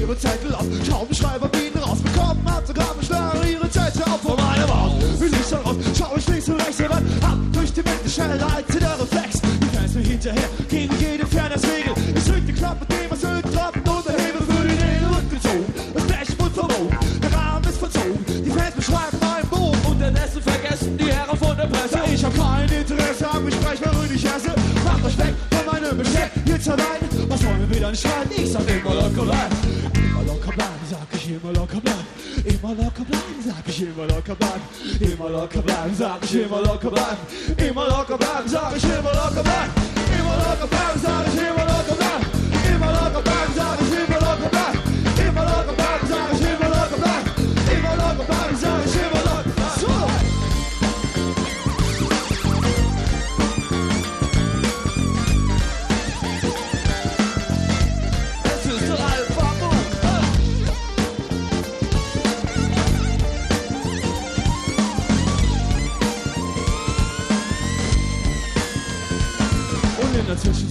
ihre 0.02 0.18
Zettel 0.18 0.54
auf, 0.54 0.66
Schraubenschreiber 0.86 1.48
bieten 1.48 1.78
raus. 1.78 1.98
Bekommen 2.02 2.44
Autogramme, 2.46 3.02
schlagen 3.02 3.48
ihre 3.48 3.70
Zettel 3.70 4.02
auf 4.02 4.20
von 4.20 4.36
meiner 4.36 4.66
Maus. 4.66 4.92
Wie 5.20 5.28
Licht 5.28 5.52
raus, 5.52 5.76
schau 5.96 6.16
ich 6.16 6.28
links 6.28 6.48
und 6.48 6.60
rechts 6.60 6.78
heran. 6.80 7.04
Ab 7.22 7.38
durch 7.52 7.72
die 7.72 7.82
Mitte, 7.82 8.08
schneller 8.10 8.46
als 8.54 8.66
der 8.66 9.00
Reflex. 9.00 9.40
Die 9.40 9.76
Fans 9.76 9.94
mir 9.94 10.02
hinterher, 10.02 10.48
gegen 10.68 10.94
jede 10.98 11.26
Fairness-Regel. 11.26 11.94
Ich 12.16 12.24
zünd 12.24 12.48
die 12.48 12.52
Klappe, 12.52 12.84
dem 12.86 13.10
was 13.10 13.22
Öltrappen 13.22 13.82
und 13.82 14.08
der 14.08 14.14
Hebel 14.14 14.42
für 14.42 14.68
die 14.68 14.74
Nähe 14.74 15.06
rückgezogen. 15.16 15.66
Das 15.94 16.04
Blech 16.04 16.38
wurde 16.38 16.54
verbogen, 16.54 16.98
der 17.22 17.32
Rahmen 17.32 17.64
ist 17.64 17.78
verzogen. 17.78 18.24
Die 18.26 18.50
Fans 18.50 18.74
beschreiben 18.74 19.18
meinen 19.20 19.48
Bogen. 19.48 19.78
Unterdessen 19.86 20.42
vergessen 20.42 20.98
die 20.98 21.12
Herren 21.12 21.36
von 21.38 21.56
der 21.56 21.66
Presse. 21.66 22.00
Ich 22.12 22.24
hab 22.24 22.34
kein 22.36 22.68
Interesse 22.68 23.30
am 23.30 23.46
Gespräch, 23.46 23.80
wenn 23.80 24.16
ich 24.16 24.24
esse. 24.24 24.52
Macht 24.84 25.04
euch 25.04 25.18
weg 25.18 25.51
von 25.92 25.98
meinem 25.98 26.12
Besteck, 26.12 26.30
jetzt 26.46 26.68
allein. 26.68 27.00
Was 27.28 27.44
wollen 27.44 27.60
wir 27.60 27.76
wieder 27.76 27.90
nicht 27.90 28.00
streiten? 28.00 28.32
Ich 28.36 28.52
sag 28.52 28.62
immer 28.68 28.94
locker 28.94 29.22
bleiben. 29.22 29.56
Immer 29.94 30.22
locker 30.26 30.52
bleiben, 30.52 30.84
sag 30.90 31.06
ich 31.14 31.28
immer 31.28 31.52
locker 31.52 31.80
bleiben. 31.80 32.06
Immer 32.44 32.74
locker 32.74 33.04
bleiben, 33.04 33.42
sag 33.44 33.68
ich 33.68 33.82
immer 33.82 34.06
locker 34.06 34.34
bleiben. 34.34 34.62
Immer 35.00 35.30
locker 35.30 35.62
bleiben, 35.62 35.94
sag 35.96 36.24
ich 36.24 36.34
immer 36.34 36.60
locker 36.62 36.90
bleiben. 36.90 37.18
Immer 37.56 37.88
locker 37.88 38.18
bleiben, 38.18 38.48
sag 38.48 38.76
ich 38.76 38.84
immer 38.84 39.12
locker 39.12 39.42
bleiben. 39.42 39.70
Immer 40.08 40.36
locker 40.36 40.66
bleiben, 40.66 40.98
sag 40.98 41.26
ich 41.26 41.34
immer 41.34 41.54
locker 41.62 41.96
bleiben. 41.96 42.24
Immer 42.68 42.86
locker 42.92 43.22
bleiben, 43.22 43.54
sag 43.54 43.76
ich 43.76 43.90
immer 43.92 44.00
locker 44.00 44.02
bleiben. 44.02 44.02
Immer 44.02 44.02
locker 44.02 44.02
bleiben, 44.02 44.02
sag 44.06 44.06
ich 44.06 44.08
immer 44.08 44.20
locker 44.20 44.48
bleiben. 44.50 44.81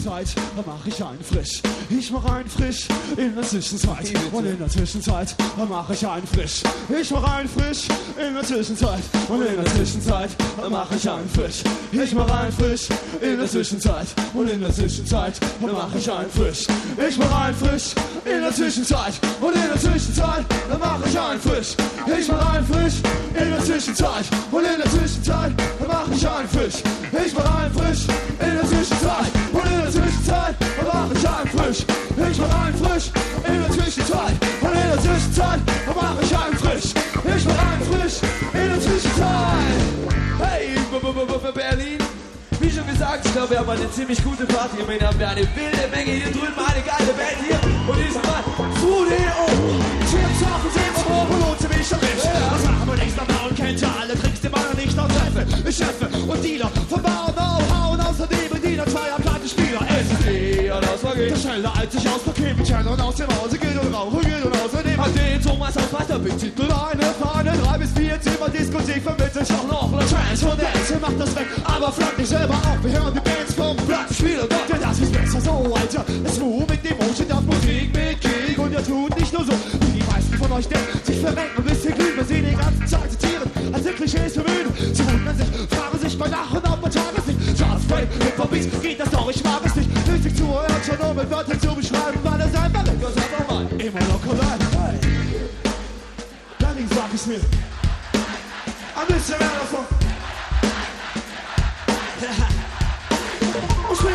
Zwischenzeit 0.01 0.35
mach 0.65 0.85
ich 0.87 1.03
einen 1.03 1.23
frisch. 1.23 1.61
Ich 1.89 2.11
mach 2.11 2.25
einen 2.25 2.49
frisch 2.49 2.87
in 3.17 3.35
der 3.35 3.43
Zwischenzeit. 3.43 4.11
Und 4.31 4.45
in 4.45 4.57
der 4.57 4.67
Zwischenzeit 4.67 5.35
mach 5.69 5.89
ich 5.91 6.07
einen 6.07 6.25
frisch. 6.25 6.63
Ich 6.89 7.11
mach 7.11 7.37
einen 7.37 7.47
frisch 7.47 7.87
in 8.17 8.33
der 8.33 8.43
Zwischenzeit. 8.43 9.03
Und 9.27 9.45
in 9.45 9.55
der 9.57 9.65
Zwischenzeit 9.65 10.29
mach 10.69 10.91
ich 10.91 11.07
einen 11.07 11.29
frisch. 11.29 11.63
Ich 11.91 12.15
mach 12.15 12.31
einen 12.31 12.51
frisch 12.51 12.87
in 13.21 13.37
der 13.37 13.47
Zwischenzeit. 13.47 14.07
Und 14.33 14.49
in 14.49 14.61
der 14.61 14.73
Zwischenzeit 14.73 15.39
mach 15.61 15.95
ich 15.95 16.11
einen 16.11 16.31
frisch. 16.31 16.65
Ich 17.07 17.17
mach 17.19 17.45
einen 17.45 17.55
frisch 17.55 17.93
in 18.25 18.41
der 18.41 18.53
Zwischenzeit. 18.53 19.13
Und 19.39 19.55
in 19.55 19.67
der 19.67 19.79
Zwischenzeit 19.79 20.45
mach 20.79 21.05
ich 21.05 21.19
einen 21.19 21.41
frisch. 21.41 21.75
Ich 22.19 22.27
mach 22.27 22.53
einen 22.53 22.65
frisch 22.65 22.95
in 23.35 23.49
der 23.51 23.63
Zwischenzeit. 23.63 24.25
Und 24.51 24.63
in 24.63 24.77
der 24.81 24.89
Zwischenzeit 24.89 25.51
mach 25.87 26.07
ich 26.11 26.27
einen 26.27 26.49
frisch. 26.49 26.81
Ich 27.23 27.33
mach 27.35 27.55
einen 27.61 27.73
frisch 27.73 28.07
in 28.39 28.55
der 28.55 28.65
Zwischenzeit. 28.65 29.40
Und 31.01 31.17
ich 31.17 31.27
einen 31.27 31.49
frisch. 31.49 31.85
Ich 32.31 32.37
mach 32.39 32.65
einen 32.65 32.77
frisch 32.77 33.11
in 33.47 33.61
der 33.61 33.71
Zwischenzeit. 33.71 34.35
Und 34.61 34.71
in 34.71 34.87
der 34.91 34.99
Zwischenzeit 35.01 35.59
mach 35.95 36.15
ich 36.21 36.37
einen 36.37 36.57
frisch. 36.57 36.93
Ich 37.35 37.45
mach 37.45 37.61
einen 37.71 37.83
frisch 37.89 38.17
in 38.53 38.67
der 38.69 38.79
Zwischenzeit. 38.81 39.79
Hey, 40.39 40.67
B- 40.91 40.99
B- 40.99 41.13
B- 41.13 41.37
B- 41.37 41.51
Berlin. 41.51 41.97
Wie 42.59 42.69
schon 42.69 42.85
gesagt, 42.85 43.25
ich 43.25 43.33
glaube, 43.33 43.49
wir 43.51 43.59
haben 43.59 43.69
eine 43.69 43.91
ziemlich 43.91 44.23
gute 44.23 44.45
Party. 44.45 44.77
Meine, 44.85 45.07
haben 45.07 45.17
wir 45.17 45.29
eine 45.29 45.41
wilde 45.41 45.85
Menge 45.91 46.11
hier 46.11 46.31
drüben, 46.31 46.53
eine 46.57 46.81
geile 46.85 47.11
Band 47.17 47.39
hier. 47.41 47.59
Und 47.89 47.97
diesmal 47.97 48.43
Studio. 48.77 49.33
Chips 50.05 50.41
auf 50.45 50.61
und 50.65 50.73
Chips 50.75 51.01
hoch 51.09 51.29
und 51.29 51.39
lohnt 51.41 51.77
mich 51.77 51.87
schon 51.87 51.99
nicht. 51.99 52.21
Das 52.21 52.63
machen 52.63 52.85
wir 52.87 52.97
nächster 53.03 53.25
Mal 53.25 53.49
und 53.49 53.55
kennt 53.57 53.81
ja 53.81 53.89
alle 53.99 54.13
Tricks, 54.19 54.41
die 54.41 54.49
man 54.49 54.61
nicht 54.77 54.95
noch 54.95 55.07
treffe. 55.07 55.71
Chefe 55.71 56.07
und 56.27 56.43
Dealer 56.43 56.69
von 56.89 57.01
Bau 57.01 57.25
und 57.27 57.35
Know-how 57.35 57.93
und 57.93 58.01
außerdem 58.01 58.50
Plattenspieler. 59.55 59.81
Es 59.89 60.11
ist 60.11 60.27
eh 60.27 60.71
und 60.71 60.87
aus 60.87 61.01
Der 61.01 61.35
Schneller 61.35 61.73
als 61.77 61.95
ich 61.95 62.07
aus 62.07 62.23
Paket 62.23 62.57
mit 62.57 62.67
Channel 62.67 62.93
und 62.93 63.01
aus 63.01 63.15
dem 63.15 63.27
Hause 63.27 63.57
geht 63.57 63.77
und 63.81 63.93
rauchen 63.93 64.21
geht 64.21 64.43
und 64.43 64.55
außerdem 64.55 64.97
hat 64.97 65.15
den 65.15 65.41
Thomas 65.41 65.77
aus 65.77 65.93
weiter 65.93 66.19
Big 66.19 66.37
Titel 66.37 66.63
eine 66.63 67.05
Fahne. 67.19 67.53
Drei 67.63 67.77
bis 67.77 67.91
vier 67.91 68.19
Zimmer 68.21 68.49
Diskothek 68.49 69.03
vermittelt 69.03 69.51
auch 69.51 69.67
noch 69.67 69.93
eine 69.93 70.07
Trance 70.07 70.45
und 70.45 70.61
Dance. 70.61 70.97
Macht 71.01 71.19
das 71.19 71.35
weg, 71.35 71.47
aber 71.63 71.91
flankt 71.91 72.17
nicht 72.17 72.29
selber 72.29 72.53
auf. 72.53 72.83
Wir 72.83 72.91
hören 72.91 73.13
die 73.13 73.19
Bands 73.19 73.53
vom 73.53 73.75
Plattenspieler. 73.77 74.47
Denn 74.47 74.81
das 74.81 74.99
ist 74.99 75.11
besser 75.11 75.41
so, 75.41 75.73
Alter. 75.75 76.05
Es 76.23 76.39
Move 76.39 76.65
mit 76.69 76.91
Emotion 76.91 77.31
auf 77.31 77.43
Musik 77.43 77.89
mit 77.93 78.21
Krieg 78.21 78.57
und 78.57 78.71
ihr 78.71 78.85
tut 78.85 79.17
nicht 79.19 79.33
nur 79.33 79.45
so, 79.45 79.53
wie 79.53 79.99
die 79.99 80.03
meisten 80.11 80.37
von 80.37 80.51
euch 80.53 80.67
denken. 80.67 80.99
Sich 81.03 81.19
verrenken 81.19 81.57
ein 81.57 81.63
bisschen 81.63 81.95
glühen, 81.95 82.15
wir 82.15 82.25
sehen 82.25 82.45
die 82.49 82.55
ganze 82.55 82.85
Zeit 82.85 83.11
zitieren. 83.11 83.49
Als 83.73 83.83
sind 83.83 83.95
Klischees 83.95 84.33
bemühen. 84.33 84.71
Sie 84.93 85.05
wundern 85.05 85.37
sich, 85.37 85.47
fragen 85.69 85.99
sich 85.99 86.17
bei 86.17 86.27
Nacht 86.27 86.55
und 86.55 86.63
Tageslicht. 86.63 86.80
Fame, 87.91 88.07
Hip-Hop-Beats, 88.23 88.67
ich 89.29 89.43
mag 89.43 89.61
es 89.65 89.75
nicht. 89.75 90.07
Nötig 90.07 90.33
zu 90.37 90.47
hören, 90.47 90.81
schon 90.85 90.97
um 90.97 91.13
mit 91.15 91.29
Wörtern 91.29 91.59
zu 91.59 91.75
beschreiben, 91.75 92.19
weil 92.23 92.39
es 92.39 92.55
einfach 92.55 92.85
weg 92.85 93.01
ist, 93.01 93.17
einfach 93.17 93.49
mal. 93.49 93.67
Immer 93.77 93.99
locker 93.99 94.39
rein, 94.39 94.59
hey. 94.71 94.97
Dann 96.59 96.87
sag 96.95 97.13
ich's 97.13 97.25
mir. 97.25 97.41
Ein 98.95 99.07
bisschen 99.07 99.37
mehr 99.39 99.51
davon. 99.59 99.85
Ich 103.93 103.99
bin 103.99 104.07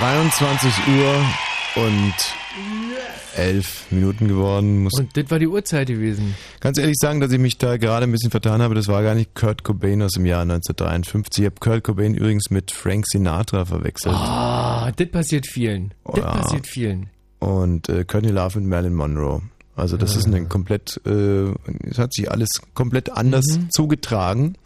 23 0.00 0.72
Uhr 0.88 1.84
und 1.84 2.14
11 3.36 3.90
Minuten 3.90 4.28
geworden. 4.28 4.82
Muss 4.84 4.94
Und 4.98 5.14
das 5.16 5.30
war 5.30 5.38
die 5.38 5.46
Uhrzeit 5.46 5.88
gewesen. 5.88 6.34
ganz 6.60 6.78
ehrlich 6.78 6.96
sagen, 6.98 7.20
dass 7.20 7.30
ich 7.32 7.38
mich 7.38 7.58
da 7.58 7.76
gerade 7.76 8.04
ein 8.04 8.12
bisschen 8.12 8.30
vertan 8.30 8.62
habe. 8.62 8.74
Das 8.74 8.88
war 8.88 9.02
gar 9.02 9.14
nicht 9.14 9.34
Kurt 9.34 9.62
Cobain 9.62 10.02
aus 10.02 10.12
dem 10.12 10.24
Jahr 10.26 10.42
1953. 10.42 11.44
Ich 11.44 11.50
habe 11.50 11.60
Kurt 11.60 11.84
Cobain 11.84 12.14
übrigens 12.14 12.50
mit 12.50 12.70
Frank 12.70 13.06
Sinatra 13.08 13.66
verwechselt. 13.66 14.14
Ah, 14.14 14.90
das 14.96 15.08
passiert 15.10 15.46
vielen. 15.46 15.92
Das 16.06 16.16
Ja. 16.16 16.30
passiert 16.32 16.66
vielen. 16.66 17.10
Und 17.38 17.88
äh, 17.90 18.04
Courtney 18.04 18.30
Love 18.32 18.58
mit 18.60 18.68
Marilyn 18.70 18.94
Monroe. 18.94 19.42
Also 19.76 19.96
das 19.96 20.16
ist 20.16 20.26
ein 20.26 20.48
komplett, 20.48 21.00
äh, 21.06 21.44
es 21.88 21.98
hat 21.98 22.12
sich 22.14 22.30
alles 22.30 22.48
komplett 22.74 23.10
anders 23.12 23.44
Mhm. 23.56 23.70
zugetragen. 23.70 24.56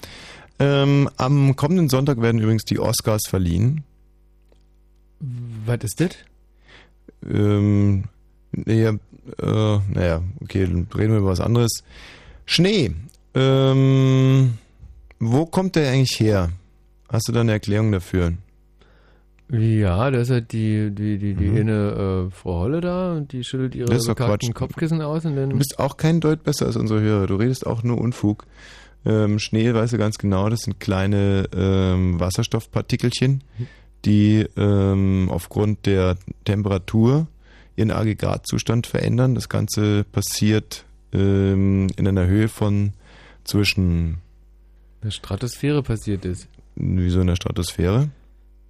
Ähm, 0.61 1.09
am 1.16 1.56
kommenden 1.56 1.89
Sonntag 1.89 2.20
werden 2.23 2.40
übrigens 2.40 2.65
die 2.65 2.78
Oscars 2.78 3.23
verliehen. 3.28 3.82
Was 5.66 5.78
ist 5.82 6.01
das? 6.01 6.10
Ähm, 7.28 8.05
naja, 8.52 8.90
äh, 8.90 9.78
naja, 9.92 10.22
okay, 10.40 10.66
dann 10.66 10.86
reden 10.96 11.12
wir 11.12 11.18
über 11.20 11.30
was 11.30 11.40
anderes. 11.40 11.82
Schnee. 12.46 12.92
Ähm, 13.34 14.59
wo 15.18 15.46
kommt 15.46 15.76
der 15.76 15.90
eigentlich 15.90 16.20
her? 16.20 16.51
Hast 17.09 17.28
du 17.28 17.32
da 17.32 17.40
eine 17.40 17.52
Erklärung 17.52 17.92
dafür? 17.92 18.32
Ja, 19.51 20.10
da 20.10 20.20
ist 20.20 20.30
halt 20.30 20.52
die, 20.52 20.90
die, 20.90 21.18
die, 21.18 21.34
die 21.34 21.60
eine 21.60 22.26
äh, 22.28 22.30
Frau 22.34 22.60
Holle 22.60 22.80
da 22.80 23.12
und 23.12 23.32
die 23.32 23.44
schüttelt 23.44 23.74
ihre 23.74 23.92
Mhm. 23.92 24.06
Bekackten. 24.06 24.55
Kopfkissen 24.55 25.02
aus 25.02 25.24
und 25.24 25.36
dann. 25.36 25.51
Du 25.51 25.59
bist 25.59 25.78
auch 25.78 25.96
kein 25.96 26.20
Deut 26.20 26.42
besser 26.44 26.66
als 26.66 26.76
unsere 26.76 27.01
Hörer. 27.01 27.26
Du 27.26 27.36
redest 27.36 27.66
auch 27.66 27.82
nur 27.82 27.98
Unfug. 27.98 28.46
Ähm, 29.06 29.38
Schnee, 29.38 29.74
weißt 29.74 29.92
du 29.92 29.98
ganz 29.98 30.16
genau, 30.16 30.48
das 30.48 30.60
sind 30.60 30.80
kleine 30.80 31.46
ähm, 31.55 32.18
Wasserstoffpartikelchen, 32.18 33.44
die 34.05 34.47
ähm, 34.56 35.28
aufgrund 35.31 35.86
der 35.86 36.16
Temperatur 36.44 37.26
ihren 37.76 37.90
Aggregatzustand 37.90 38.86
verändern. 38.86 39.35
Das 39.35 39.48
Ganze 39.48 40.05
passiert 40.05 40.85
ähm, 41.12 41.89
in 41.97 42.06
einer 42.06 42.26
Höhe 42.26 42.48
von 42.48 42.93
zwischen 43.44 44.18
der 45.02 45.10
Stratosphäre 45.10 45.82
passiert 45.82 46.24
ist. 46.24 46.48
Wieso 46.76 47.20
in 47.20 47.26
der 47.26 47.36
Stratosphäre? 47.36 48.09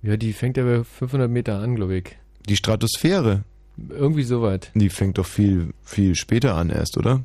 Ja, 0.03 0.17
die 0.17 0.33
fängt 0.33 0.57
ja 0.57 0.65
bei 0.65 0.83
500 0.83 1.31
Meter 1.31 1.61
an, 1.61 1.77
glaube 1.77 1.97
ich. 1.97 2.17
Die 2.49 2.57
Stratosphäre? 2.57 3.45
Irgendwie 3.89 4.25
soweit. 4.25 4.71
Die 4.75 4.89
fängt 4.89 5.19
doch 5.19 5.27
viel, 5.27 5.73
viel 5.85 6.15
später 6.15 6.57
an 6.57 6.71
erst, 6.71 6.99
oder? 6.99 7.23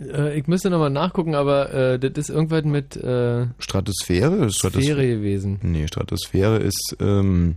Äh, 0.00 0.38
ich 0.38 0.46
müsste 0.46 0.70
nochmal 0.70 0.90
nachgucken, 0.90 1.34
aber 1.34 1.72
äh, 1.72 1.98
das 1.98 2.28
ist 2.28 2.30
irgendwas 2.30 2.64
mit 2.64 2.96
äh, 2.96 3.46
Stratosphäre? 3.58 4.50
Stratos 4.50 4.82
Sphäre 4.82 5.06
gewesen. 5.06 5.58
Nee, 5.62 5.86
Stratosphäre 5.86 6.58
ist, 6.58 6.96
ähm, 7.00 7.56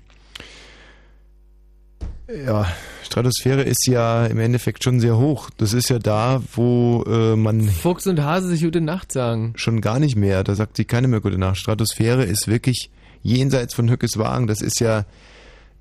ja, 2.46 2.68
Stratosphäre 3.04 3.64
ist 3.64 3.88
ja 3.88 4.26
im 4.26 4.40
Endeffekt 4.40 4.84
schon 4.84 5.00
sehr 5.00 5.18
hoch. 5.18 5.50
Das 5.58 5.74
ist 5.74 5.90
ja 5.90 5.98
da, 5.98 6.42
wo 6.54 7.04
äh, 7.08 7.36
man 7.36 7.62
Fuchs 7.64 8.06
und 8.06 8.22
Hase 8.22 8.50
sich 8.50 8.62
gute 8.64 8.82
Nacht 8.82 9.12
sagen. 9.12 9.54
schon 9.56 9.82
gar 9.82 10.00
nicht 10.00 10.16
mehr, 10.16 10.44
da 10.44 10.56
sagt 10.56 10.78
sie 10.78 10.86
keine 10.86 11.08
mehr 11.08 11.22
gute 11.22 11.38
Nacht. 11.38 11.58
Stratosphäre 11.58 12.24
ist 12.24 12.48
wirklich 12.48 12.92
jenseits 13.24 13.74
von 13.74 13.90
Hückes 13.90 14.18
Wagen. 14.18 14.48
Das 14.48 14.62
ist 14.62 14.80
ja 14.80 15.06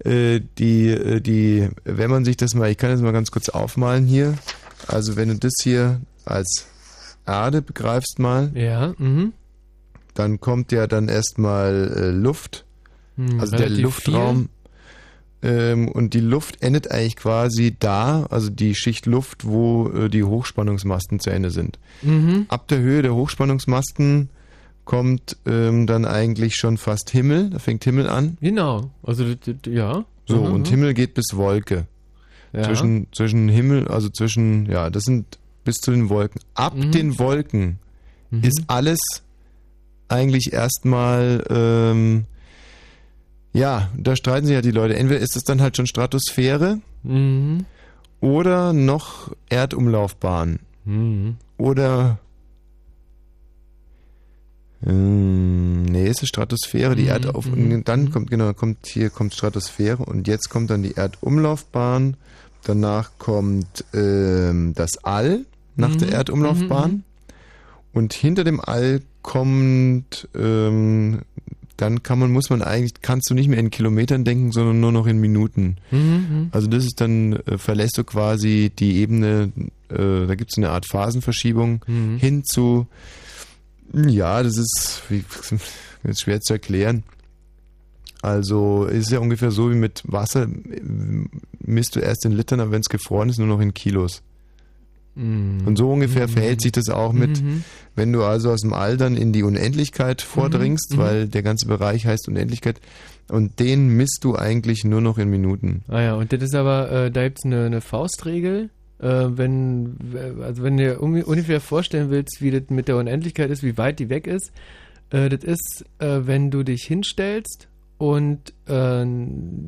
äh, 0.05 0.41
die, 0.59 0.89
äh, 0.89 1.21
die, 1.21 1.69
wenn 1.85 2.11
man 2.11 2.25
sich 2.25 2.37
das 2.37 2.55
mal, 2.55 2.71
ich 2.71 2.79
kann 2.79 2.91
das 2.91 3.01
mal 3.01 3.13
ganz 3.13 3.31
kurz 3.31 3.49
aufmalen 3.49 4.07
hier. 4.07 4.35
Also 4.87 5.17
wenn 5.17 5.29
du 5.29 5.37
das 5.37 5.53
hier 5.63 6.01
als 6.27 6.67
Erde 7.27 7.63
begreifst 7.63 8.19
mal, 8.19 8.51
Ja, 8.55 8.95
mhm. 8.99 9.33
dann 10.15 10.41
kommt 10.41 10.73
ja 10.73 10.87
dann 10.87 11.09
erstmal 11.09 11.93
äh, 11.97 12.11
Luft, 12.11 12.65
Hm, 13.17 13.41
also 13.41 13.57
der 13.57 13.71
Luftraum. 13.71 14.51
Ähm, 15.43 15.89
und 15.89 16.15
die 16.15 16.21
Luft 16.21 16.63
endet 16.63 16.91
eigentlich 16.91 17.17
quasi 17.17 17.77
da, 17.79 18.25
also 18.31 18.51
die 18.51 18.75
Schicht 18.75 19.07
Luft, 19.07 19.47
wo 19.47 19.89
äh, 19.91 20.09
die 20.09 20.25
Hochspannungsmasten 20.25 21.21
zu 21.21 21.31
Ende 21.31 21.51
sind. 21.51 21.79
Mhm. 22.03 22.47
Ab 22.49 22.69
der 22.69 22.79
Höhe 22.79 23.03
der 23.03 23.15
Hochspannungsmasten 23.15 24.31
kommt 24.85 25.37
ähm, 25.47 25.87
dann 25.87 26.05
eigentlich 26.05 26.57
schon 26.57 26.79
fast 26.79 27.11
Himmel, 27.11 27.51
da 27.51 27.59
fängt 27.59 27.85
Himmel 27.85 28.09
an. 28.09 28.39
Genau, 28.41 28.91
also 29.03 29.25
ja. 29.67 30.05
So, 30.27 30.37
Mhm, 30.37 30.53
und 30.53 30.61
mhm. 30.63 30.71
Himmel 30.71 30.95
geht 30.95 31.15
bis 31.15 31.27
Wolke. 31.35 31.87
Ja. 32.53 32.63
Zwischen, 32.63 33.07
zwischen 33.13 33.49
Himmel, 33.49 33.89
also 33.89 34.09
zwischen, 34.09 34.67
ja, 34.67 34.89
das 34.91 35.05
sind 35.05 35.39
bis 35.67 35.77
zu 35.77 35.91
den 35.91 36.09
Wolken. 36.09 36.41
Ab 36.55 36.75
Mhm. 36.75 36.93
den 36.93 37.19
Wolken 37.19 37.79
ist 38.43 38.63
alles 38.69 38.99
eigentlich 40.09 40.53
erstmal, 40.55 41.45
ähm, 41.51 42.25
Ja, 43.53 43.89
da 43.97 44.15
streiten 44.17 44.47
sich 44.47 44.55
ja 44.55 44.61
die 44.61 44.71
Leute. 44.71 44.97
Entweder 44.97 45.21
ist 45.21 45.35
es 45.35 45.43
dann 45.43 45.63
halt 45.63 45.77
schon 45.79 45.87
Stratosphäre 45.87 46.79
Mhm. 47.03 47.65
oder 48.21 48.73
noch 48.75 49.33
Erdumlaufbahn. 49.49 50.59
Mhm. 50.85 51.37
Oder. 51.57 52.19
Ähm, 54.87 55.85
nee, 55.85 56.07
es 56.07 56.23
ist 56.23 56.29
Stratosphäre, 56.29 56.97
die 56.97 57.05
Mhm, 57.05 57.09
Erdauf. 57.09 57.47
mhm, 57.47 57.73
und 57.73 57.89
Dann 57.89 58.11
kommt, 58.11 58.31
genau, 58.31 58.53
kommt 58.53 58.87
hier 58.87 59.09
kommt 59.11 59.33
Stratosphäre 59.35 60.05
und 60.05 60.29
jetzt 60.29 60.51
kommt 60.51 60.69
dann 60.71 60.83
die 60.83 60.93
Erdumlaufbahn. 60.97 62.17
Danach 62.65 63.13
kommt 63.19 63.85
ähm, 63.95 64.75
das 64.75 64.99
All 65.03 65.47
nach 65.77 65.91
Mhm, 65.91 65.99
der 65.99 66.13
Erdumlaufbahn. 66.13 66.91
mhm, 66.93 67.03
Und 67.93 68.13
hinter 68.13 68.45
dem 68.45 68.61
All 68.61 69.01
kommt, 69.23 70.29
ähm, 70.35 71.23
dann 71.79 72.03
kann 72.03 72.19
man, 72.19 72.33
muss 72.33 72.49
man 72.49 72.63
eigentlich, 72.63 72.95
kannst 73.03 73.29
du 73.29 73.35
nicht 73.35 73.49
mehr 73.49 73.59
in 73.59 73.71
Kilometern 73.71 74.25
denken, 74.25 74.51
sondern 74.53 74.81
nur 74.81 74.93
noch 74.93 75.07
in 75.07 75.19
Minuten. 75.19 75.77
Mhm. 75.91 76.49
Also 76.53 76.69
das 76.69 76.85
ist 76.87 77.01
dann, 77.01 77.35
äh, 77.35 77.59
verlässt 77.59 77.99
du 77.99 78.05
quasi 78.05 78.73
die 78.79 78.97
Ebene, 78.97 79.53
äh, 79.91 80.27
da 80.27 80.35
gibt 80.37 80.53
es 80.53 80.59
eine 80.59 80.71
Art 80.71 80.87
Phasenverschiebung 80.87 81.85
Mhm. 81.87 82.17
hin 82.19 82.45
zu, 82.45 82.87
ja, 83.93 84.43
das 84.43 84.57
ist, 84.57 85.03
wie, 85.11 85.23
ist 86.05 86.21
schwer 86.23 86.41
zu 86.41 86.55
erklären. 86.55 87.03
Also 88.23 88.87
es 88.91 89.05
ist 89.07 89.11
ja 89.11 89.19
ungefähr 89.19 89.51
so 89.51 89.71
wie 89.71 89.75
mit 89.77 90.03
Wasser, 90.07 90.45
äh, 90.45 90.49
misst 91.61 91.95
du 91.97 92.01
erst 92.01 92.25
in 92.25 92.33
Litern, 92.33 92.61
aber 92.61 92.71
wenn 92.73 92.81
es 92.81 92.89
gefroren 92.89 93.29
ist, 93.29 93.39
nur 93.39 93.47
noch 93.49 93.61
in 93.61 93.75
Kilos. 93.75 94.23
Mhm. 95.17 95.67
Und 95.67 95.77
so 95.77 95.91
ungefähr 95.91 96.29
verhält 96.29 96.61
sich 96.61 96.73
das 96.73 96.89
auch 96.89 97.13
mit, 97.13 97.43
Mhm. 97.43 97.65
wenn 97.95 98.13
du 98.13 98.23
also 98.23 98.51
aus 98.53 98.61
dem 98.61 98.73
All 98.73 98.97
dann 98.97 99.17
in 99.17 99.33
die 99.33 99.43
Unendlichkeit 99.43 100.23
vordringst, 100.23 100.93
Mhm. 100.95 100.99
weil 100.99 101.29
der 101.29 101.43
ganze 101.43 101.67
Bereich 101.67 102.07
heißt 102.07 102.29
Unendlichkeit, 102.29 102.81
und 103.29 103.59
den 103.59 103.89
misst 103.89 104.21
du 104.23 104.37
eigentlich 104.37 104.85
nur 104.85 105.01
noch 105.01 105.19
in 105.19 105.29
Minuten. 105.29 105.83
Ah 105.89 106.01
ja, 106.01 106.15
und 106.15 106.33
das 106.33 106.43
ist 106.43 106.55
aber, 106.55 106.93
äh, 106.93 107.11
da 107.11 107.25
gibt's 107.25 107.45
eine, 107.45 107.65
eine 107.65 107.81
Faustregel. 107.81 108.71
Äh, 108.99 109.27
wenn, 109.37 109.97
also 110.43 110.63
wenn 110.63 110.77
du 110.77 110.85
dir 110.85 111.03
ungefähr 111.03 111.61
vorstellen 111.61 112.09
willst, 112.11 112.41
wie 112.41 112.51
das 112.51 112.71
mit 112.71 112.89
der 112.89 112.97
Unendlichkeit 112.97 113.51
ist, 113.51 113.63
wie 113.63 113.77
weit 113.77 113.99
die 113.99 114.09
weg 114.09 114.27
ist, 114.27 114.53
äh, 115.11 115.29
das 115.29 115.45
ist, 115.45 115.85
äh, 115.99 116.21
wenn 116.27 116.51
du 116.51 116.63
dich 116.63 116.85
hinstellst 116.85 117.69
und 117.99 118.53
äh, 118.67 119.05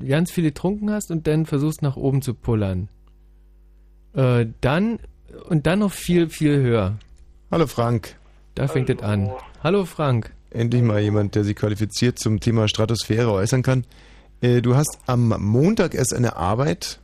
ganz 0.06 0.30
viel 0.30 0.44
getrunken 0.44 0.90
hast 0.90 1.10
und 1.10 1.26
dann 1.26 1.44
versuchst 1.46 1.82
nach 1.82 1.96
oben 1.96 2.22
zu 2.22 2.32
pullern. 2.34 2.88
Äh, 4.14 4.46
dann 4.60 4.98
und 5.48 5.66
dann 5.66 5.81
noch 5.81 5.93
viel, 5.93 6.28
viel 6.28 6.56
höher. 6.60 6.97
Hallo 7.51 7.66
Frank. 7.66 8.16
Da 8.55 8.69
fängt 8.69 8.89
das 8.89 9.01
an. 9.02 9.31
Hallo 9.62 9.85
Frank. 9.85 10.32
Endlich 10.51 10.82
mal 10.82 11.01
jemand, 11.01 11.35
der 11.35 11.44
sich 11.44 11.55
qualifiziert 11.56 12.19
zum 12.19 12.40
Thema 12.40 12.69
Stratosphäre 12.69 13.31
äußern 13.31 13.62
kann. 13.62 13.85
Äh, 14.40 14.62
du 14.62 14.77
hast 14.77 14.98
am 15.06 15.28
Montag 15.28 15.94
erst 15.94 16.15
eine 16.15 16.36
Arbeit, 16.36 17.01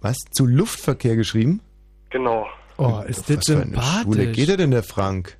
was, 0.00 0.16
zu 0.32 0.46
Luftverkehr 0.46 1.16
geschrieben? 1.16 1.60
Genau. 2.10 2.46
Oh, 2.76 3.02
ist 3.06 3.30
das 3.30 3.48
eine 3.50 3.80
Schule 4.02 4.32
geht 4.32 4.48
er 4.48 4.56
denn, 4.56 4.70
der 4.70 4.82
Frank? 4.82 5.36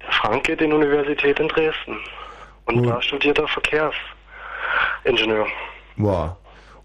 Der 0.00 0.12
Frank 0.12 0.44
geht 0.44 0.60
in 0.60 0.70
die 0.70 0.76
Universität 0.76 1.38
in 1.38 1.48
Dresden. 1.48 1.96
Und 2.66 2.84
da 2.84 3.00
studiert 3.02 3.38
er 3.38 3.46
Verkehrsingenieur. 3.48 5.46
Wow. 5.96 6.36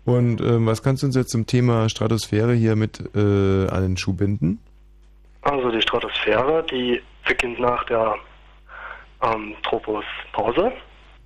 Und 0.05 0.41
ähm, 0.41 0.65
was 0.65 0.83
kannst 0.83 1.03
du 1.03 1.07
uns 1.07 1.15
jetzt 1.15 1.29
zum 1.29 1.45
Thema 1.45 1.87
Stratosphäre 1.89 2.53
hier 2.53 2.75
mit 2.75 2.99
äh, 3.15 3.67
an 3.67 3.83
den 3.83 3.97
Schuh 3.97 4.13
binden? 4.13 4.59
Also 5.41 5.71
die 5.71 5.81
Stratosphäre, 5.81 6.63
die 6.63 7.01
beginnt 7.25 7.59
nach 7.59 7.83
der 7.85 8.15
ähm, 9.21 9.55
Tropospause. 9.63 10.71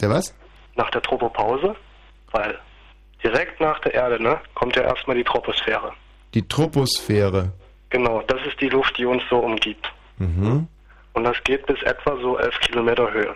Der 0.01 0.09
was? 0.09 0.35
Nach 0.75 0.89
der 0.91 1.01
Tropopause. 1.01 1.75
Weil 2.31 2.59
direkt 3.23 3.59
nach 3.59 3.79
der 3.79 3.93
Erde, 3.93 4.21
ne, 4.21 4.39
kommt 4.53 4.75
ja 4.75 4.83
erstmal 4.83 5.15
die 5.15 5.23
Troposphäre. 5.23 5.93
Die 6.33 6.47
Troposphäre. 6.47 7.51
Genau, 7.89 8.21
das 8.23 8.41
ist 8.45 8.59
die 8.59 8.69
Luft, 8.69 8.97
die 8.97 9.05
uns 9.05 9.21
so 9.29 9.37
umgibt. 9.37 9.91
Mhm. 10.17 10.67
Und 11.13 11.23
das 11.23 11.37
geht 11.43 11.65
bis 11.67 11.81
etwa 11.83 12.17
so 12.17 12.37
11 12.37 12.59
Kilometer 12.61 13.11
Höhe. 13.11 13.35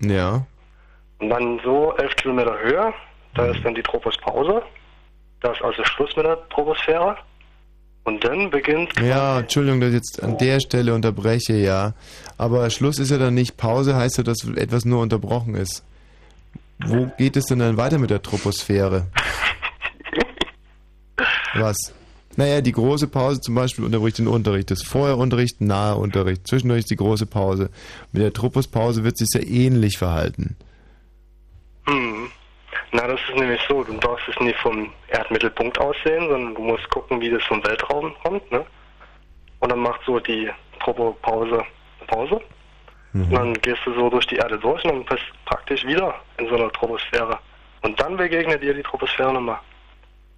Ja. 0.00 0.46
Und 1.18 1.30
dann 1.30 1.60
so 1.64 1.94
11 1.96 2.16
Kilometer 2.16 2.56
Höhe, 2.58 2.94
da 3.34 3.46
ist 3.46 3.64
dann 3.64 3.74
die 3.74 3.82
Tropospause. 3.82 4.62
Da 5.40 5.52
ist 5.52 5.62
also 5.62 5.84
Schluss 5.84 6.14
mit 6.16 6.24
der 6.24 6.48
Troposphäre. 6.48 7.16
Und 8.06 8.22
dann 8.22 8.50
beginnt 8.50 8.92
Ja, 9.00 9.40
Entschuldigung, 9.40 9.80
dass 9.80 9.88
ich 9.88 9.96
jetzt 9.96 10.22
an 10.22 10.38
der 10.38 10.60
Stelle 10.60 10.94
unterbreche, 10.94 11.56
ja. 11.56 11.92
Aber 12.38 12.70
Schluss 12.70 13.00
ist 13.00 13.10
ja 13.10 13.18
dann 13.18 13.34
nicht 13.34 13.56
Pause, 13.56 13.96
heißt 13.96 14.18
ja, 14.18 14.22
dass 14.22 14.44
etwas 14.44 14.84
nur 14.84 15.02
unterbrochen 15.02 15.56
ist. 15.56 15.82
Wo 16.78 17.10
geht 17.18 17.36
es 17.36 17.46
denn 17.46 17.58
dann 17.58 17.76
weiter 17.76 17.98
mit 17.98 18.10
der 18.10 18.22
Troposphäre? 18.22 19.08
Was? 21.54 21.76
Naja, 22.36 22.60
die 22.60 22.70
große 22.70 23.08
Pause 23.08 23.40
zum 23.40 23.56
Beispiel 23.56 23.84
unterbricht 23.84 24.18
den 24.18 24.28
Unterricht. 24.28 24.70
Das 24.70 24.82
Vorherunterricht, 24.82 25.60
nahe 25.60 25.96
Unterricht. 25.96 26.46
Zwischendurch 26.46 26.80
ist 26.80 26.90
die 26.90 26.96
große 26.96 27.26
Pause. 27.26 27.70
Mit 28.12 28.22
der 28.22 28.32
Tropospause 28.32 29.02
wird 29.02 29.18
sich 29.18 29.28
sehr 29.30 29.48
ähnlich 29.48 29.98
verhalten. 29.98 30.54
Hm. 31.86 32.28
Na, 32.92 33.06
das 33.06 33.20
ist 33.28 33.36
nämlich 33.36 33.60
so, 33.68 33.82
du 33.82 33.94
darfst 33.94 34.28
es 34.28 34.38
nicht 34.40 34.58
vom 34.60 34.92
Erdmittelpunkt 35.08 35.78
aus 35.78 35.96
sehen, 36.04 36.28
sondern 36.28 36.54
du 36.54 36.62
musst 36.62 36.88
gucken, 36.90 37.20
wie 37.20 37.30
das 37.30 37.42
vom 37.44 37.64
Weltraum 37.64 38.14
kommt, 38.22 38.50
ne? 38.52 38.64
Und 39.60 39.72
dann 39.72 39.80
macht 39.80 40.00
so 40.06 40.20
die 40.20 40.50
Tropopause 40.80 41.64
eine 41.98 42.06
Pause. 42.06 42.40
Und 43.14 43.32
dann 43.32 43.54
gehst 43.54 43.80
du 43.86 43.94
so 43.94 44.10
durch 44.10 44.26
die 44.26 44.36
Erde 44.36 44.58
durch 44.58 44.84
und 44.84 44.90
dann 44.90 45.04
bist 45.04 45.22
du 45.22 45.50
praktisch 45.50 45.86
wieder 45.86 46.14
in 46.38 46.48
so 46.48 46.54
einer 46.54 46.70
Troposphäre. 46.72 47.38
Und 47.82 47.98
dann 47.98 48.16
begegnet 48.16 48.62
dir 48.62 48.74
die 48.74 48.82
Troposphäre 48.82 49.32
nochmal. 49.32 49.58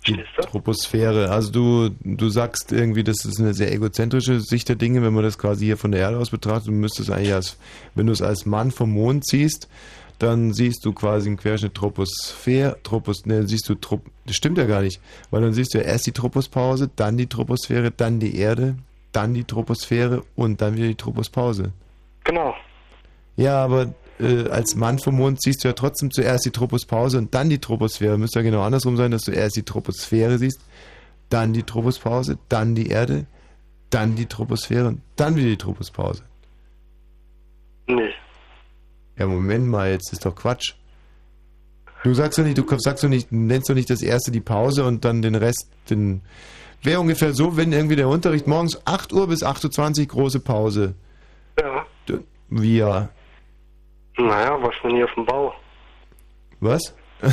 Die 0.06 0.16
Troposphäre. 0.40 1.28
Also 1.30 1.50
du, 1.50 1.96
du 2.00 2.28
sagst 2.28 2.70
irgendwie, 2.70 3.02
das 3.02 3.24
ist 3.24 3.40
eine 3.40 3.52
sehr 3.52 3.72
egozentrische 3.72 4.40
Sicht 4.40 4.68
der 4.68 4.76
Dinge, 4.76 5.02
wenn 5.02 5.12
man 5.12 5.24
das 5.24 5.38
quasi 5.38 5.64
hier 5.64 5.76
von 5.76 5.90
der 5.90 6.02
Erde 6.02 6.18
aus 6.18 6.30
betrachtet. 6.30 6.68
Du 6.68 6.72
müsstest 6.72 7.10
eigentlich 7.10 7.34
als, 7.34 7.58
wenn 7.96 8.06
du 8.06 8.12
es 8.12 8.22
als 8.22 8.46
Mann 8.46 8.70
vom 8.70 8.92
Mond 8.92 9.26
siehst, 9.26 9.68
dann 10.18 10.52
siehst 10.52 10.84
du 10.84 10.92
quasi 10.92 11.28
einen 11.28 11.36
Querschnitt 11.36 11.74
Troposphäre, 11.74 12.76
Tropos, 12.82 13.24
ne, 13.26 13.46
siehst 13.46 13.68
du, 13.68 13.74
Trop, 13.76 14.02
das 14.26 14.36
stimmt 14.36 14.58
ja 14.58 14.66
gar 14.66 14.82
nicht, 14.82 15.00
weil 15.30 15.42
dann 15.42 15.52
siehst 15.52 15.74
du 15.74 15.78
ja 15.78 15.84
erst 15.84 16.06
die 16.06 16.12
Tropospause, 16.12 16.90
dann 16.96 17.16
die 17.16 17.28
Troposphäre, 17.28 17.90
dann 17.90 18.18
die 18.18 18.36
Erde, 18.36 18.76
dann 19.12 19.34
die 19.34 19.44
Troposphäre 19.44 20.24
und 20.34 20.60
dann 20.60 20.76
wieder 20.76 20.88
die 20.88 20.96
Tropospause. 20.96 21.72
Genau. 22.24 22.54
Ja, 23.36 23.62
aber 23.62 23.94
äh, 24.18 24.48
als 24.48 24.74
Mann 24.74 24.98
vom 24.98 25.16
Mond 25.16 25.40
siehst 25.40 25.62
du 25.62 25.68
ja 25.68 25.74
trotzdem 25.74 26.10
zuerst 26.10 26.44
die 26.44 26.50
Tropospause 26.50 27.18
und 27.18 27.34
dann 27.34 27.48
die 27.48 27.60
Troposphäre. 27.60 28.18
Müsste 28.18 28.40
ja 28.40 28.42
genau 28.42 28.62
andersrum 28.62 28.96
sein, 28.96 29.12
dass 29.12 29.22
du 29.22 29.30
erst 29.30 29.56
die 29.56 29.62
Troposphäre 29.62 30.38
siehst, 30.38 30.60
dann 31.30 31.52
die 31.52 31.62
Tropospause, 31.62 32.38
dann 32.48 32.74
die 32.74 32.88
Erde, 32.88 33.26
dann 33.90 34.16
die 34.16 34.26
Troposphäre 34.26 34.88
und 34.88 35.00
dann 35.16 35.36
wieder 35.36 35.48
die 35.48 35.56
Tropospause. 35.56 36.24
Nee. 37.86 38.10
Ja, 39.18 39.26
Moment 39.26 39.66
mal, 39.66 39.90
jetzt 39.90 40.12
ist 40.12 40.24
doch 40.24 40.34
Quatsch. 40.34 40.74
Du 42.04 42.14
sagst 42.14 42.38
doch 42.38 42.44
nicht, 42.44 42.56
du 42.56 42.64
sagst 42.78 43.02
doch 43.02 43.08
nicht, 43.08 43.32
nennst 43.32 43.68
doch 43.68 43.74
nicht 43.74 43.90
das 43.90 44.02
erste 44.02 44.30
die 44.30 44.40
Pause 44.40 44.84
und 44.84 45.04
dann 45.04 45.22
den 45.22 45.34
Rest, 45.34 45.68
den. 45.90 46.22
Wäre 46.80 47.00
ungefähr 47.00 47.34
so, 47.34 47.56
wenn 47.56 47.72
irgendwie 47.72 47.96
der 47.96 48.06
Unterricht 48.06 48.46
morgens 48.46 48.80
8 48.86 49.12
Uhr 49.12 49.26
bis 49.26 49.42
8.20 49.42 50.00
Uhr 50.02 50.06
große 50.06 50.38
Pause. 50.38 50.94
Ja. 51.60 51.84
Ja? 52.50 53.08
Naja, 54.16 54.62
was 54.62 54.74
denn 54.84 54.94
hier 54.94 55.04
auf 55.06 55.14
dem 55.14 55.26
Bau? 55.26 55.52
Was? 56.60 56.94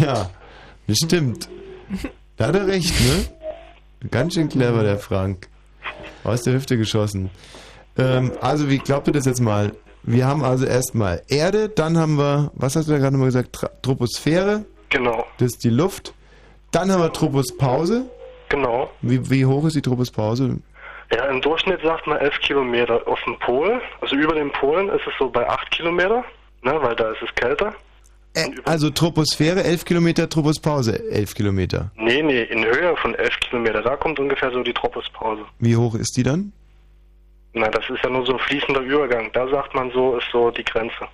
ja, 0.00 0.30
das 0.86 0.96
stimmt. 0.96 1.50
Da 2.38 2.46
hat 2.46 2.56
er 2.56 2.66
recht, 2.66 2.94
ne? 3.00 4.08
Ganz 4.10 4.34
schön 4.34 4.48
clever, 4.48 4.82
der 4.82 4.98
Frank. 4.98 5.48
Aus 6.24 6.42
der 6.42 6.54
Hüfte 6.54 6.78
geschossen. 6.78 7.30
Ähm, 7.98 8.32
also, 8.40 8.70
wie 8.70 8.78
glaubt 8.78 9.08
ihr 9.08 9.12
das 9.12 9.26
jetzt 9.26 9.40
mal? 9.40 9.72
Wir 10.10 10.26
haben 10.26 10.42
also 10.42 10.64
erstmal 10.64 11.22
Erde, 11.28 11.68
dann 11.68 11.98
haben 11.98 12.16
wir, 12.16 12.50
was 12.54 12.76
hast 12.76 12.88
du 12.88 12.92
da 12.92 12.98
gerade 12.98 13.12
nochmal 13.12 13.28
gesagt? 13.28 13.52
Tra 13.52 13.68
Troposphäre. 13.82 14.64
Genau. 14.88 15.26
Das 15.36 15.52
ist 15.52 15.64
die 15.64 15.70
Luft. 15.70 16.14
Dann 16.70 16.90
haben 16.90 17.02
wir 17.02 17.12
Tropospause. 17.12 18.06
Genau. 18.48 18.90
Wie, 19.02 19.28
wie 19.30 19.44
hoch 19.44 19.66
ist 19.66 19.76
die 19.76 19.82
Tropospause? 19.82 20.60
Ja, 21.14 21.26
im 21.26 21.42
Durchschnitt 21.42 21.82
sagt 21.82 22.06
man 22.06 22.16
11 22.18 22.40
Kilometer 22.40 23.06
auf 23.06 23.20
dem 23.24 23.38
Pol. 23.38 23.82
Also 24.00 24.16
über 24.16 24.34
den 24.34 24.50
Polen 24.50 24.88
ist 24.88 25.06
es 25.06 25.12
so 25.18 25.28
bei 25.28 25.46
8 25.46 25.70
Kilometer, 25.72 26.24
ne, 26.62 26.78
weil 26.80 26.96
da 26.96 27.10
ist 27.10 27.22
es 27.22 27.34
kälter. 27.34 27.74
Äh, 28.32 28.48
also 28.64 28.88
Troposphäre 28.88 29.62
11 29.62 29.84
Kilometer, 29.84 30.28
Tropospause 30.30 31.10
11 31.10 31.34
Kilometer. 31.34 31.90
Nee, 31.96 32.22
nee, 32.22 32.44
in 32.44 32.64
Höhe 32.64 32.96
von 32.96 33.14
11 33.14 33.40
Kilometer. 33.40 33.82
Da 33.82 33.96
kommt 33.96 34.18
ungefähr 34.18 34.50
so 34.52 34.62
die 34.62 34.72
Tropospause. 34.72 35.42
Wie 35.58 35.76
hoch 35.76 35.94
ist 35.94 36.16
die 36.16 36.22
dann? 36.22 36.52
Na, 37.58 37.68
das 37.68 37.88
ist 37.90 38.02
ja 38.02 38.10
nur 38.10 38.24
so 38.24 38.32
ein 38.32 38.38
fließender 38.38 38.80
Übergang. 38.80 39.30
Da 39.32 39.48
sagt 39.48 39.74
man 39.74 39.90
so, 39.90 40.16
ist 40.16 40.28
so 40.32 40.50
die 40.50 40.64
Grenze. 40.64 41.06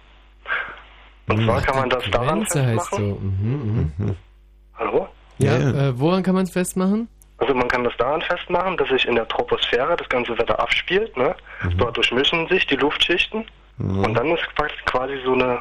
Und 1.28 1.42
zwar 1.44 1.60
kann 1.62 1.76
man 1.76 1.90
das 1.90 2.04
daran 2.10 2.40
Grenze 2.40 2.64
heißt 2.66 2.90
so. 2.90 2.96
festmachen. 2.96 3.92
Mhm, 3.98 4.06
mhm. 4.06 4.16
Hallo? 4.78 5.08
Ja, 5.38 5.56
Ja. 5.58 5.88
Äh, 5.88 5.98
woran 5.98 6.22
kann 6.22 6.34
man 6.34 6.44
es 6.44 6.50
festmachen? 6.52 7.08
Also 7.38 7.54
man 7.54 7.66
kann 7.68 7.82
das 7.82 7.96
daran 7.96 8.22
festmachen, 8.22 8.76
dass 8.76 8.88
sich 8.88 9.06
in 9.06 9.16
der 9.16 9.26
Troposphäre 9.26 9.96
das 9.96 10.08
ganze 10.08 10.38
Wetter 10.38 10.58
abspielt. 10.60 11.16
Ne? 11.16 11.34
Mhm. 11.62 11.78
Dort 11.78 11.96
durchmischen 11.96 12.46
sich 12.48 12.66
die 12.66 12.76
Luftschichten 12.76 13.44
und 13.78 14.14
dann 14.14 14.28
ist 14.28 14.44
quasi 14.86 15.18
so 15.24 15.32
eine 15.32 15.60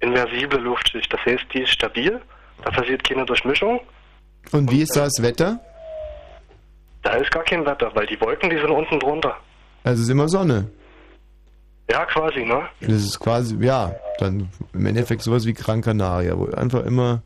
inversible 0.00 0.58
Luftschicht. 0.60 1.12
Das 1.12 1.20
heißt, 1.26 1.44
die 1.52 1.60
ist 1.60 1.72
stabil, 1.72 2.20
da 2.64 2.70
passiert 2.70 3.04
keine 3.06 3.26
Durchmischung. 3.26 3.80
Und 4.52 4.70
wie 4.70 4.80
ist 4.82 4.96
das 4.96 5.22
Wetter? 5.22 5.60
Da 7.02 7.12
ist 7.14 7.30
gar 7.30 7.44
kein 7.44 7.64
Wetter, 7.66 7.90
weil 7.94 8.06
die 8.06 8.18
Wolken, 8.20 8.48
die 8.48 8.56
sind 8.56 8.70
unten 8.70 8.98
drunter. 8.98 9.36
Also 9.84 10.00
es 10.00 10.08
ist 10.08 10.10
immer 10.10 10.28
Sonne. 10.28 10.66
Ja, 11.90 12.04
quasi, 12.04 12.44
ne? 12.44 12.68
Das 12.80 13.02
ist 13.02 13.18
quasi, 13.18 13.56
ja, 13.64 13.94
dann 14.18 14.48
im 14.74 14.86
Endeffekt 14.86 15.22
sowas 15.22 15.44
wie 15.46 15.54
Gran 15.54 15.80
Canaria, 15.82 16.38
wo 16.38 16.46
einfach 16.46 16.84
immer 16.84 17.22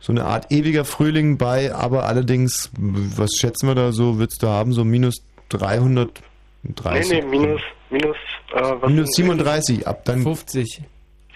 so 0.00 0.12
eine 0.12 0.24
Art 0.26 0.52
ewiger 0.52 0.84
Frühling 0.84 1.38
bei, 1.38 1.74
aber 1.74 2.04
allerdings, 2.04 2.70
was 2.76 3.30
schätzen 3.38 3.66
wir 3.68 3.74
da 3.74 3.92
so, 3.92 4.18
wird's 4.18 4.36
da 4.36 4.48
haben, 4.48 4.74
so 4.74 4.84
minus 4.84 5.14
330? 5.48 7.10
Nee, 7.10 7.20
nee, 7.20 7.26
minus, 7.26 7.62
minus, 7.88 8.16
äh, 8.52 8.60
was 8.80 8.90
minus 8.90 9.12
sind- 9.14 9.28
37, 9.28 9.88
ab 9.88 10.04
dann 10.04 10.20
50. 10.22 10.82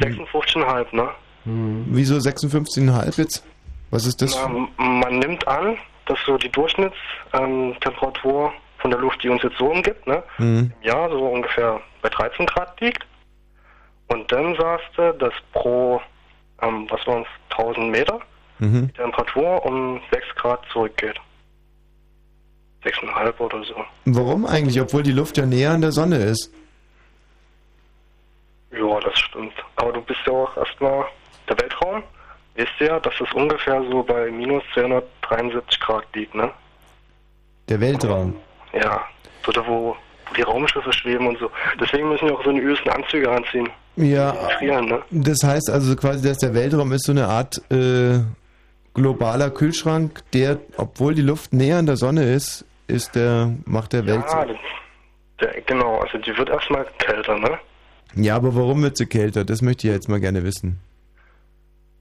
56,5, 0.00 0.94
ne? 0.94 1.08
Wieso 1.44 2.18
56,5 2.18 3.16
jetzt? 3.18 3.42
Was 3.90 4.04
ist 4.04 4.20
das? 4.20 4.36
Na, 4.36 4.48
man 4.84 5.18
nimmt 5.18 5.48
an, 5.48 5.78
dass 6.04 6.18
so 6.26 6.36
die 6.36 6.50
Durchschnittstemperatur 6.52 8.52
von 8.78 8.90
der 8.90 9.00
Luft, 9.00 9.22
die 9.22 9.28
uns 9.28 9.42
jetzt 9.42 9.58
so 9.58 9.66
umgibt, 9.70 10.06
ne, 10.06 10.22
Mhm. 10.38 10.72
im 10.80 10.82
Jahr 10.82 11.08
so 11.10 11.26
ungefähr 11.28 11.80
bei 12.02 12.08
13 12.08 12.46
Grad 12.46 12.80
liegt. 12.80 13.04
Und 14.08 14.30
dann 14.32 14.54
sagst 14.56 14.86
du, 14.96 15.12
dass 15.14 15.34
pro, 15.52 16.00
ähm, 16.62 16.86
was 16.90 17.06
waren 17.06 17.22
es, 17.22 17.28
1000 17.56 17.90
Meter 17.90 18.20
Mhm. 18.58 18.88
die 18.88 18.92
Temperatur 18.94 19.64
um 19.66 20.00
6 20.10 20.26
Grad 20.36 20.60
zurückgeht. 20.72 21.16
6,5 22.84 23.38
oder 23.40 23.62
so. 23.64 23.74
Warum 24.04 24.46
eigentlich, 24.46 24.80
obwohl 24.80 25.02
die 25.02 25.12
Luft 25.12 25.36
ja 25.36 25.44
näher 25.46 25.72
an 25.72 25.80
der 25.80 25.92
Sonne 25.92 26.16
ist? 26.16 26.52
Ja, 28.70 29.00
das 29.00 29.18
stimmt. 29.18 29.52
Aber 29.76 29.92
du 29.92 30.00
bist 30.02 30.20
ja 30.26 30.32
auch 30.32 30.56
erstmal 30.56 31.04
der 31.48 31.58
Weltraum. 31.60 32.02
Wisst 32.54 32.72
ihr 32.80 32.86
ja, 32.88 33.00
dass 33.00 33.14
es 33.20 33.32
ungefähr 33.32 33.82
so 33.90 34.02
bei 34.02 34.30
minus 34.30 34.62
273 34.74 35.80
Grad 35.80 36.04
liegt, 36.14 36.34
ne? 36.34 36.50
Der 37.68 37.80
Weltraum. 37.80 38.36
Ja, 38.72 39.02
so 39.44 39.52
da, 39.52 39.66
wo, 39.66 39.96
wo 40.28 40.34
die 40.34 40.42
Raumschiffe 40.42 40.92
schweben 40.92 41.26
und 41.26 41.38
so. 41.38 41.50
Deswegen 41.80 42.08
müssen 42.08 42.28
wir 42.28 42.34
auch 42.34 42.44
so 42.44 42.50
eine 42.50 42.60
übelsten 42.60 42.90
Anzüge 42.90 43.30
anziehen. 43.30 43.68
Ja, 43.96 44.32
frieren, 44.58 44.86
ne? 44.86 45.02
das 45.10 45.38
heißt 45.42 45.70
also 45.70 45.96
quasi, 45.96 46.26
dass 46.28 46.38
der 46.38 46.54
Weltraum 46.54 46.92
ist 46.92 47.04
so 47.04 47.12
eine 47.12 47.26
Art 47.26 47.60
äh, 47.70 48.20
globaler 48.94 49.50
Kühlschrank, 49.50 50.22
der, 50.32 50.58
obwohl 50.76 51.14
die 51.14 51.22
Luft 51.22 51.52
näher 51.52 51.78
an 51.78 51.86
der 51.86 51.96
Sonne 51.96 52.32
ist, 52.32 52.64
ist 52.86 53.16
der, 53.16 53.52
macht 53.64 53.92
der 53.92 54.06
Welt. 54.06 54.24
Ja, 54.28 54.44
das, 54.44 54.56
der, 55.40 55.60
genau, 55.62 55.98
also 55.98 56.18
die 56.18 56.36
wird 56.36 56.48
erstmal 56.48 56.86
kälter, 56.98 57.38
ne? 57.38 57.58
Ja, 58.14 58.36
aber 58.36 58.54
warum 58.54 58.82
wird 58.82 58.96
sie 58.96 59.06
kälter? 59.06 59.44
Das 59.44 59.62
möchte 59.62 59.88
ich 59.88 59.92
jetzt 59.92 60.08
mal 60.08 60.20
gerne 60.20 60.44
wissen. 60.44 60.80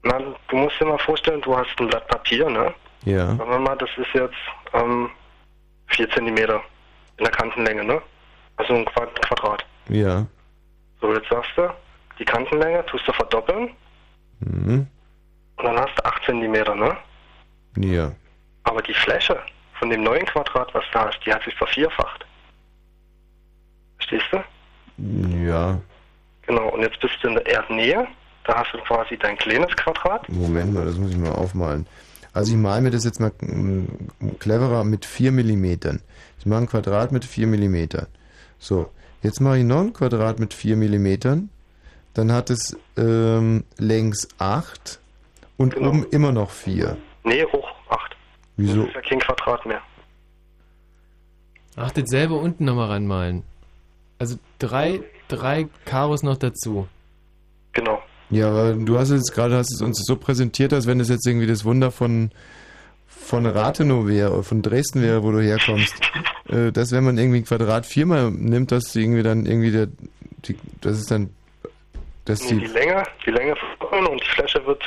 Na, 0.04 0.18
du 0.48 0.56
musst 0.56 0.80
dir 0.80 0.86
mal 0.86 0.98
vorstellen, 0.98 1.40
du 1.42 1.56
hast 1.56 1.68
ein 1.78 1.88
Blatt 1.88 2.06
Papier, 2.08 2.48
ne? 2.48 2.72
Ja. 3.04 3.34
Sagen 3.36 3.50
wir 3.50 3.58
mal, 3.58 3.76
das 3.76 3.90
ist 3.96 4.12
jetzt 4.14 4.34
ähm, 4.72 5.10
4 5.88 6.10
Zentimeter 6.10 6.60
in 7.18 7.24
der 7.24 7.32
Kantenlänge, 7.32 7.84
ne? 7.84 8.00
Also 8.56 8.74
ein 8.74 8.84
Quad 8.86 9.20
Quadrat. 9.22 9.64
Ja. 9.88 10.26
So, 11.00 11.14
jetzt 11.14 11.28
sagst 11.28 11.50
du, 11.56 11.68
die 12.18 12.24
Kantenlänge 12.24 12.84
tust 12.86 13.06
du 13.06 13.12
verdoppeln 13.12 13.70
Mhm. 14.40 14.86
und 15.56 15.64
dann 15.64 15.76
hast 15.78 15.96
du 15.98 16.04
8 16.04 16.24
Zentimeter, 16.24 16.74
ne? 16.74 16.96
Ja. 17.76 18.12
Aber 18.64 18.82
die 18.82 18.94
Fläche 18.94 19.40
von 19.78 19.90
dem 19.90 20.02
neuen 20.02 20.26
Quadrat, 20.26 20.72
was 20.74 20.84
da 20.92 21.08
ist, 21.08 21.18
die 21.26 21.32
hat 21.32 21.42
sich 21.44 21.54
vervierfacht. 21.54 22.24
Verstehst 23.96 24.26
du? 24.32 24.44
Ja. 25.44 25.78
Genau, 26.46 26.68
und 26.70 26.82
jetzt 26.82 27.00
bist 27.00 27.14
du 27.22 27.28
in 27.28 27.34
der 27.34 27.46
Erdnähe. 27.46 28.06
Da 28.44 28.58
hast 28.58 28.72
du 28.72 28.78
quasi 28.78 29.16
dein 29.18 29.36
kleines 29.36 29.74
Quadrat. 29.76 30.28
Moment 30.28 30.72
mal, 30.72 30.84
das 30.86 30.96
muss 30.96 31.10
ich 31.10 31.16
mal 31.18 31.32
aufmalen. 31.32 31.86
Also 32.38 32.52
ich 32.52 32.58
male 32.58 32.82
mir 32.82 32.92
das 32.92 33.04
jetzt 33.04 33.18
mal 33.18 33.32
mm, 33.40 34.38
cleverer 34.38 34.84
mit 34.84 35.04
4 35.04 35.32
Millimetern. 35.32 36.00
Ich 36.38 36.46
mache 36.46 36.60
ein 36.60 36.68
Quadrat 36.68 37.10
mit 37.10 37.24
4 37.24 37.48
Millimetern. 37.48 38.06
So, 38.60 38.92
jetzt 39.24 39.40
mache 39.40 39.58
ich 39.58 39.64
noch 39.64 39.80
ein 39.80 39.92
Quadrat 39.92 40.38
mit 40.38 40.54
4 40.54 40.76
Millimetern. 40.76 41.50
Dann 42.14 42.30
hat 42.30 42.50
es 42.50 42.78
ähm, 42.96 43.64
längs 43.76 44.28
8 44.38 45.00
und 45.56 45.76
oben 45.78 46.06
immer 46.12 46.30
noch 46.30 46.50
4. 46.52 46.96
Nee, 47.24 47.44
hoch 47.46 47.68
8. 47.88 48.16
Wieso? 48.56 48.82
Das 48.82 48.86
ist 48.90 48.94
ja 48.94 49.00
kein 49.00 49.18
Quadrat 49.18 49.66
mehr. 49.66 49.82
Ach, 51.74 51.90
das 51.90 52.08
selber 52.08 52.38
unten 52.38 52.66
nochmal 52.66 52.90
ranmalen. 52.90 53.42
Also 54.20 54.36
drei, 54.60 55.00
drei 55.26 55.66
Karos 55.86 56.22
noch 56.22 56.36
dazu. 56.36 56.86
Genau. 57.72 58.00
Ja, 58.30 58.48
aber 58.50 58.72
du 58.74 58.98
hast 58.98 59.10
es 59.10 59.32
gerade 59.32 59.56
hast 59.56 59.72
es 59.72 59.80
uns 59.80 60.04
so 60.04 60.16
präsentiert, 60.16 60.72
als 60.72 60.86
wenn 60.86 61.00
es 61.00 61.08
jetzt 61.08 61.26
irgendwie 61.26 61.46
das 61.46 61.64
Wunder 61.64 61.90
von 61.90 62.30
von 63.06 63.44
Rathenow 63.44 64.06
wäre, 64.06 64.32
oder 64.32 64.42
von 64.42 64.62
Dresden 64.62 65.02
wäre, 65.02 65.22
wo 65.22 65.30
du 65.32 65.40
herkommst. 65.42 65.94
äh, 66.48 66.72
dass 66.72 66.92
wenn 66.92 67.04
man 67.04 67.18
irgendwie 67.18 67.38
ein 67.38 67.44
Quadrat 67.44 67.84
viermal 67.84 68.30
nimmt, 68.30 68.72
dass 68.72 68.94
irgendwie 68.96 69.22
dann 69.22 69.44
irgendwie 69.44 69.70
der, 69.70 69.88
die, 70.46 70.56
das 70.80 70.98
ist 70.98 71.10
dann, 71.10 71.30
dass 72.24 72.40
die 72.40 72.58
die, 72.58 72.66
Länge, 72.66 73.02
die 73.26 73.30
Länge 73.30 73.54
und 73.90 74.20
die 74.22 74.28
Fläche 74.30 74.64
wird 74.66 74.82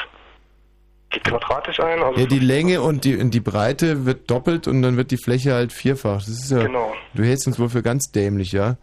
quadratisch 1.24 1.80
ein. 1.80 2.02
Also 2.02 2.20
ja, 2.20 2.26
die 2.26 2.40
Länge 2.40 2.82
und 2.82 3.04
die, 3.04 3.18
und 3.18 3.32
die 3.34 3.40
Breite 3.42 4.06
wird 4.06 4.30
doppelt 4.32 4.68
und 4.68 4.82
dann 4.82 4.98
wird 4.98 5.12
die 5.12 5.18
Fläche 5.18 5.54
halt 5.54 5.74
vierfach. 5.74 6.20
Das 6.20 6.30
ist 6.30 6.52
ja, 6.52 6.64
Genau. 6.64 6.94
du 7.14 7.24
hältst 7.24 7.48
uns 7.48 7.60
wohl 7.60 7.70
für 7.70 7.84
ganz 7.84 8.12
dämlich, 8.12 8.54
ja? 8.54 8.78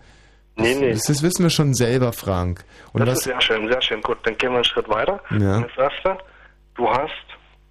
Nee, 0.59 0.75
nee. 0.75 0.93
Das, 0.93 1.05
das 1.05 1.23
wissen 1.23 1.45
wir 1.45 1.51
schon 1.51 1.75
selber, 1.75 2.13
Frank. 2.13 2.65
Und 2.93 3.01
das 3.01 3.09
was, 3.09 3.19
ist 3.19 3.25
sehr 3.25 3.41
schön, 3.41 3.69
sehr 3.69 3.81
schön. 3.81 4.01
Gut, 4.03 4.19
dann 4.25 4.37
gehen 4.37 4.51
wir 4.51 4.57
einen 4.57 4.65
Schritt 4.65 4.89
weiter. 4.89 5.21
Ja. 5.31 5.61
Jetzt 5.61 5.77
sagst 5.77 5.99
du, 6.75 6.89
hast 6.91 7.13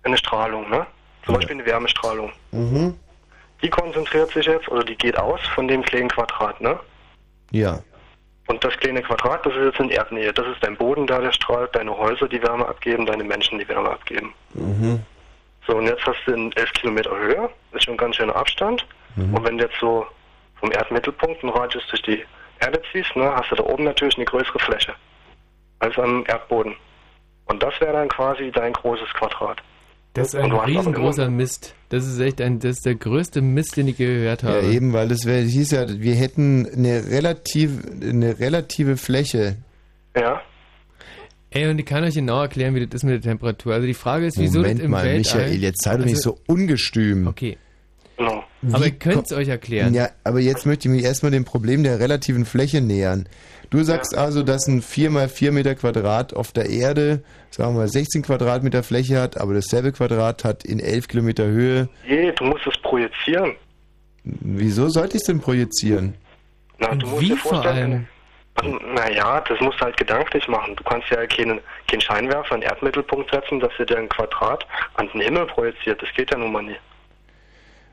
eine 0.03 0.18
Strahlung, 0.18 0.69
ne? 0.69 0.85
Zum 1.26 1.35
Beispiel 1.35 1.55
eine 1.55 1.65
Wärmestrahlung. 1.65 2.31
mhm. 2.51 2.97
Die 3.64 3.69
konzentriert 3.69 4.31
sich 4.31 4.45
jetzt, 4.45 4.69
oder 4.69 4.84
die 4.84 4.95
geht 4.95 5.18
aus 5.18 5.41
von 5.55 5.68
dem 5.68 5.81
kleinen 5.81 6.09
Quadrat, 6.09 6.61
ne? 6.61 6.80
ja, 7.51 7.80
Und 8.45 8.64
das 8.64 8.77
kleine 8.77 9.01
Quadrat, 9.01 9.43
das 9.45 9.53
ist 9.55 9.64
jetzt 9.65 9.80
in 9.80 9.89
Erdnähe. 9.89 10.31
Das 10.31 10.45
ist 10.45 10.61
dein 10.61 10.77
Boden, 10.77 11.07
da 11.07 11.19
der 11.19 11.31
strahlt, 11.31 11.76
deine 11.76 11.97
Häuser, 11.97 12.27
die 12.27 12.41
Wärme 12.43 12.68
abgeben, 12.68 13.05
deine 13.07 13.23
Menschen, 13.23 13.57
die 13.57 13.68
Wärme 13.68 13.89
abgeben. 13.89 14.34
mhm. 14.53 15.01
So, 15.65 15.76
und 15.76 15.85
jetzt 15.85 16.05
hast 16.05 16.19
du 16.26 16.31
in 16.31 16.51
11 16.53 16.72
Kilometer 16.73 17.09
Höhe, 17.09 17.49
ist 17.73 17.84
schon 17.84 17.95
ein 17.95 17.97
ganz 17.97 18.15
schöner 18.15 18.35
Abstand. 18.38 18.85
Mhm. 19.18 19.34
Und 19.34 19.43
wenn 19.43 19.57
du 19.57 19.65
jetzt 19.65 19.77
so 19.81 20.05
vom 20.61 20.72
Erdmittelpunkt 20.72 21.43
einen 21.43 21.51
Radius 21.51 21.85
durch 21.88 22.01
die 22.03 22.23
Erde 22.59 22.81
ziehst, 22.91 23.15
ne, 23.15 23.31
hast 23.35 23.51
du 23.51 23.55
da 23.55 23.63
oben 23.63 23.84
natürlich 23.84 24.15
eine 24.17 24.25
größere 24.25 24.59
Fläche 24.59 24.93
als 25.79 25.97
am 25.97 26.23
Erdboden. 26.27 26.75
Und 27.45 27.61
das 27.63 27.79
wäre 27.79 27.93
dann 27.93 28.09
quasi 28.09 28.51
dein 28.51 28.73
großes 28.73 29.09
Quadrat. 29.13 29.61
Das 30.13 30.29
ist 30.29 30.35
ein 30.35 30.51
riesengroßer 30.51 31.29
Mist. 31.29 31.75
Das 31.89 32.05
ist 32.05 32.19
echt 32.19 32.41
ein, 32.41 32.59
das 32.59 32.77
ist 32.77 32.85
der 32.85 32.95
größte 32.95 33.41
Mist, 33.41 33.77
den 33.77 33.88
ich 33.88 33.97
gehört 33.97 34.43
habe. 34.43 34.61
Ja, 34.61 34.69
eben, 34.71 34.91
weil 34.91 35.07
das 35.07 35.25
wär, 35.25 35.41
hieß 35.41 35.71
ja, 35.71 35.85
wir 35.88 36.15
hätten 36.15 36.67
eine 36.75 37.05
relativ, 37.09 37.71
eine 38.01 38.39
relative 38.39 38.97
Fläche. 38.97 39.57
Ja. 40.15 40.41
Ey, 41.51 41.69
und 41.69 41.77
ich 41.79 41.85
kann 41.85 42.03
euch 42.03 42.15
genau 42.15 42.41
erklären, 42.41 42.73
wie 42.75 42.85
das 42.85 42.95
ist 42.95 43.03
mit 43.03 43.13
der 43.13 43.21
Temperatur. 43.31 43.75
Also 43.75 43.85
die 43.85 43.93
Frage 43.93 44.25
ist, 44.25 44.39
wieso 44.39 44.59
Moment 44.59 44.79
das 44.79 44.85
im 44.85 44.91
mal, 44.91 45.05
Weltall... 45.05 45.41
Michael, 45.43 45.61
jetzt 45.61 45.84
sei 45.84 45.97
doch 45.97 46.05
nicht 46.05 46.15
Also- 46.15 46.31
so 46.31 46.53
ungestüm. 46.53 47.27
Okay. 47.27 47.57
Genau. 48.18 48.44
Aber 48.72 48.85
ihr 48.85 48.91
könnt 48.91 49.27
es 49.27 49.38
euch 49.38 49.48
erklären. 49.48 49.94
Ja, 49.94 50.10
aber 50.23 50.39
jetzt 50.39 50.65
möchte 50.65 50.88
ich 50.88 50.94
mich 50.94 51.03
erstmal 51.03 51.31
dem 51.31 51.45
Problem 51.45 51.84
der 51.84 51.99
relativen 51.99 52.45
Fläche 52.45 52.81
nähern. 52.81 53.30
Du 53.69 53.84
sagst 53.84 54.18
also, 54.18 54.44
dass 54.44 54.68
ein 54.68 54.81
4 54.81 55.10
mal 55.11 55.30
4 55.30 55.52
Meter 55.52 55.76
Quadrat 55.76 56.34
auf 56.34 56.52
der 56.52 56.69
Erde, 56.69 57.23
sagen 57.52 57.73
wir 57.76 57.81
mal, 57.81 57.88
16 57.88 58.23
Quadratmeter 58.23 58.81
Fläche 58.81 59.19
hat, 59.19 59.39
aber 59.39 59.53
dasselbe 59.53 59.91
Quadrat 59.91 60.44
hat 60.44 60.64
in 60.64 60.80
11 60.80 61.07
Kilometer 61.07 61.45
Höhe. 61.45 61.89
Je, 62.07 62.31
du 62.31 62.45
musst 62.45 62.65
es 62.65 62.77
projizieren. 62.81 63.56
Wieso 64.23 64.89
sollte 64.89 65.18
ich 65.18 65.22
es 65.22 65.27
denn 65.27 65.39
projizieren? 65.39 66.15
Na, 66.80 66.95
du 66.95 67.07
musst 67.07 67.22
Wie 67.22 67.27
dir 67.27 67.38
vor 67.38 67.61
vorstellen, 67.61 68.07
naja, 68.95 69.41
das 69.48 69.60
musst 69.60 69.80
du 69.80 69.85
halt 69.85 69.98
gedanklich 69.98 70.48
machen. 70.48 70.76
Du 70.76 70.84
kannst 70.84 71.10
ja 71.10 71.26
keinen, 71.27 71.60
keinen 71.88 72.02
Scheinwerfer 72.02 72.56
in 72.56 72.61
den 72.61 72.69
Erdmittelpunkt 72.69 73.30
setzen, 73.31 73.60
dass 73.60 73.72
dir 73.77 73.98
ein 73.98 74.10
Quadrat 74.10 74.65
an 74.95 75.07
den 75.14 75.22
Himmel 75.22 75.45
projiziert. 75.45 76.02
Das 76.02 76.10
geht 76.15 76.31
ja 76.31 76.38
nun 76.38 76.52
mal 76.52 76.64
nie. 76.64 76.77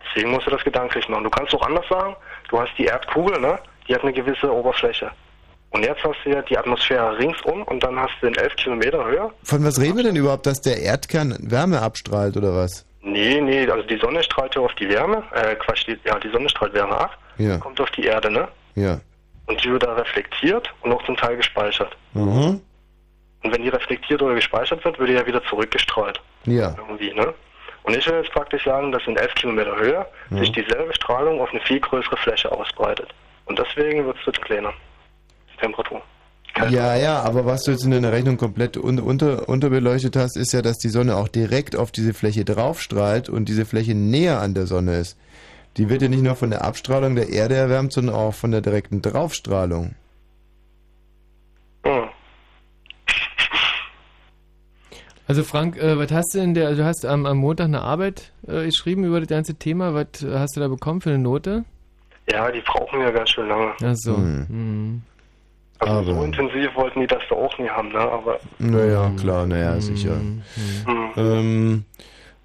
Deswegen 0.08 0.30
musst 0.30 0.46
du 0.46 0.50
das 0.50 0.62
gedanklich 0.64 1.08
machen. 1.08 1.24
Du 1.24 1.30
kannst 1.30 1.54
auch 1.54 1.62
anders 1.62 1.86
sagen, 1.88 2.14
du 2.48 2.60
hast 2.60 2.70
die 2.78 2.84
Erdkugel, 2.84 3.40
ne? 3.40 3.58
Die 3.88 3.94
hat 3.94 4.02
eine 4.02 4.12
gewisse 4.12 4.52
Oberfläche. 4.52 5.10
Und 5.70 5.84
jetzt 5.84 6.02
hast 6.04 6.16
du 6.24 6.30
ja 6.30 6.40
die 6.42 6.56
Atmosphäre 6.56 7.18
ringsum 7.18 7.62
und 7.64 7.82
dann 7.82 7.98
hast 7.98 8.12
du 8.20 8.28
in 8.28 8.34
11 8.36 8.54
Kilometer 8.56 9.04
Höhe. 9.04 9.30
Von 9.42 9.64
was 9.64 9.80
reden 9.80 9.96
wir 9.96 10.04
denn 10.04 10.16
überhaupt, 10.16 10.46
dass 10.46 10.60
der 10.60 10.78
Erdkern 10.80 11.36
Wärme 11.40 11.82
abstrahlt 11.82 12.36
oder 12.36 12.54
was? 12.54 12.86
Nee, 13.02 13.40
nee, 13.40 13.68
also 13.68 13.86
die 13.86 13.98
Sonne 13.98 14.22
strahlt 14.22 14.54
ja 14.54 14.62
auf 14.62 14.72
die 14.76 14.88
Wärme, 14.88 15.22
äh, 15.34 15.54
Quatsch, 15.56 15.86
die, 15.86 15.98
ja, 16.06 16.18
die 16.20 16.30
Sonne 16.30 16.48
strahlt 16.48 16.72
Wärme 16.72 16.96
ab, 16.96 17.18
Ja, 17.36 17.58
kommt 17.58 17.78
auf 17.80 17.90
die 17.90 18.04
Erde, 18.04 18.30
ne? 18.30 18.48
ja. 18.76 18.98
Und 19.46 19.62
die 19.62 19.70
wird 19.70 19.82
da 19.82 19.92
reflektiert 19.92 20.72
und 20.80 20.90
auch 20.90 21.04
zum 21.04 21.18
Teil 21.18 21.36
gespeichert. 21.36 21.94
Mhm. 22.14 22.62
Und 23.42 23.52
wenn 23.52 23.62
die 23.62 23.68
reflektiert 23.68 24.22
oder 24.22 24.34
gespeichert 24.34 24.82
wird, 24.86 24.98
wird 24.98 25.10
die 25.10 25.12
ja 25.14 25.26
wieder 25.26 25.44
zurückgestrahlt. 25.44 26.18
Ja. 26.46 26.74
Irgendwie, 26.78 27.12
ne? 27.12 27.34
Und 27.84 27.96
ich 27.96 28.06
will 28.08 28.16
jetzt 28.16 28.32
praktisch 28.32 28.64
sagen, 28.64 28.90
dass 28.92 29.06
in 29.06 29.16
11 29.16 29.34
Kilometer 29.34 29.76
Höhe 29.76 30.06
Ja. 30.30 30.38
sich 30.38 30.50
dieselbe 30.52 30.92
Strahlung 30.94 31.40
auf 31.40 31.50
eine 31.50 31.60
viel 31.60 31.80
größere 31.80 32.16
Fläche 32.16 32.50
ausbreitet. 32.50 33.08
Und 33.44 33.58
deswegen 33.58 34.04
wird 34.06 34.16
es 34.26 34.32
kleiner. 34.40 34.72
Die 35.52 35.60
Temperatur. 35.60 36.02
Ja, 36.70 36.94
ja, 36.94 37.20
aber 37.20 37.44
was 37.46 37.64
du 37.64 37.72
jetzt 37.72 37.84
in 37.84 37.90
deiner 37.90 38.12
Rechnung 38.12 38.36
komplett 38.36 38.76
un 38.76 39.00
unter, 39.00 39.48
unterbeleuchtet 39.48 40.16
hast, 40.16 40.36
ist 40.36 40.52
ja, 40.52 40.62
dass 40.62 40.78
die 40.78 40.88
Sonne 40.88 41.16
auch 41.16 41.28
direkt 41.28 41.74
auf 41.76 41.90
diese 41.90 42.14
Fläche 42.14 42.44
draufstrahlt 42.44 43.28
und 43.28 43.48
diese 43.48 43.66
Fläche 43.66 43.94
näher 43.94 44.40
an 44.40 44.54
der 44.54 44.66
Sonne 44.66 44.98
ist. 44.98 45.18
Die 45.76 45.90
wird 45.90 46.02
ja 46.02 46.08
nicht 46.08 46.22
nur 46.22 46.36
von 46.36 46.50
der 46.50 46.64
Abstrahlung 46.64 47.16
der 47.16 47.28
Erde 47.30 47.56
erwärmt, 47.56 47.92
sondern 47.92 48.14
auch 48.14 48.34
von 48.34 48.52
der 48.52 48.60
direkten 48.60 49.02
Draufstrahlung. 49.02 49.96
Also 55.34 55.42
Frank, 55.42 55.76
äh, 55.78 55.98
was 55.98 56.12
hast 56.12 56.32
du 56.32 56.38
denn 56.38 56.54
der, 56.54 56.76
du 56.76 56.84
hast 56.84 57.04
am, 57.04 57.26
am 57.26 57.38
Montag 57.38 57.64
eine 57.64 57.80
Arbeit 57.82 58.30
äh, 58.46 58.66
geschrieben 58.66 59.02
über 59.02 59.18
das 59.18 59.28
ganze 59.28 59.56
Thema, 59.56 59.92
was 59.92 60.22
äh, 60.22 60.38
hast 60.38 60.54
du 60.54 60.60
da 60.60 60.68
bekommen 60.68 61.00
für 61.00 61.08
eine 61.10 61.18
Note? 61.18 61.64
Ja, 62.30 62.52
die 62.52 62.60
brauchen 62.60 63.00
ja 63.00 63.10
ganz 63.10 63.30
schön 63.30 63.48
lange. 63.48 63.72
Ach 63.82 63.94
so. 63.96 64.16
Hm. 64.16 64.46
Mhm. 64.48 65.02
Also 65.80 66.04
so 66.04 66.12
Aber- 66.12 66.24
intensiv 66.26 66.72
wollten 66.76 67.00
die 67.00 67.08
das 67.08 67.20
da 67.28 67.34
auch 67.34 67.58
nie 67.58 67.68
haben, 67.68 67.88
ne? 67.88 67.98
Aber 67.98 68.38
Naja, 68.60 69.10
klar, 69.18 69.44
naja, 69.44 69.80
sicher. 69.80 70.20
Ähm, 71.16 71.84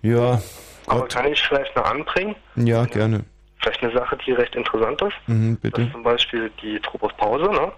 ja, 0.02 0.42
Aber 0.88 1.08
kann 1.08 1.32
ich 1.32 1.40
vielleicht 1.44 1.76
noch 1.76 1.86
anbringen? 1.86 2.34
ja, 2.56 2.86
gerne. 2.86 3.24
Vielleicht 3.60 3.84
eine 3.84 3.94
Sache, 3.94 4.18
die 4.26 4.32
recht 4.32 4.56
interessant 4.56 5.00
ist. 5.04 5.14
Mhm, 5.28 5.60
Das 5.62 5.62
bitte. 5.62 5.82
ist 5.84 5.92
zum 5.92 6.02
Beispiel 6.02 6.50
die 6.64 6.80
Tropopause, 6.80 7.52
ne? 7.52 7.72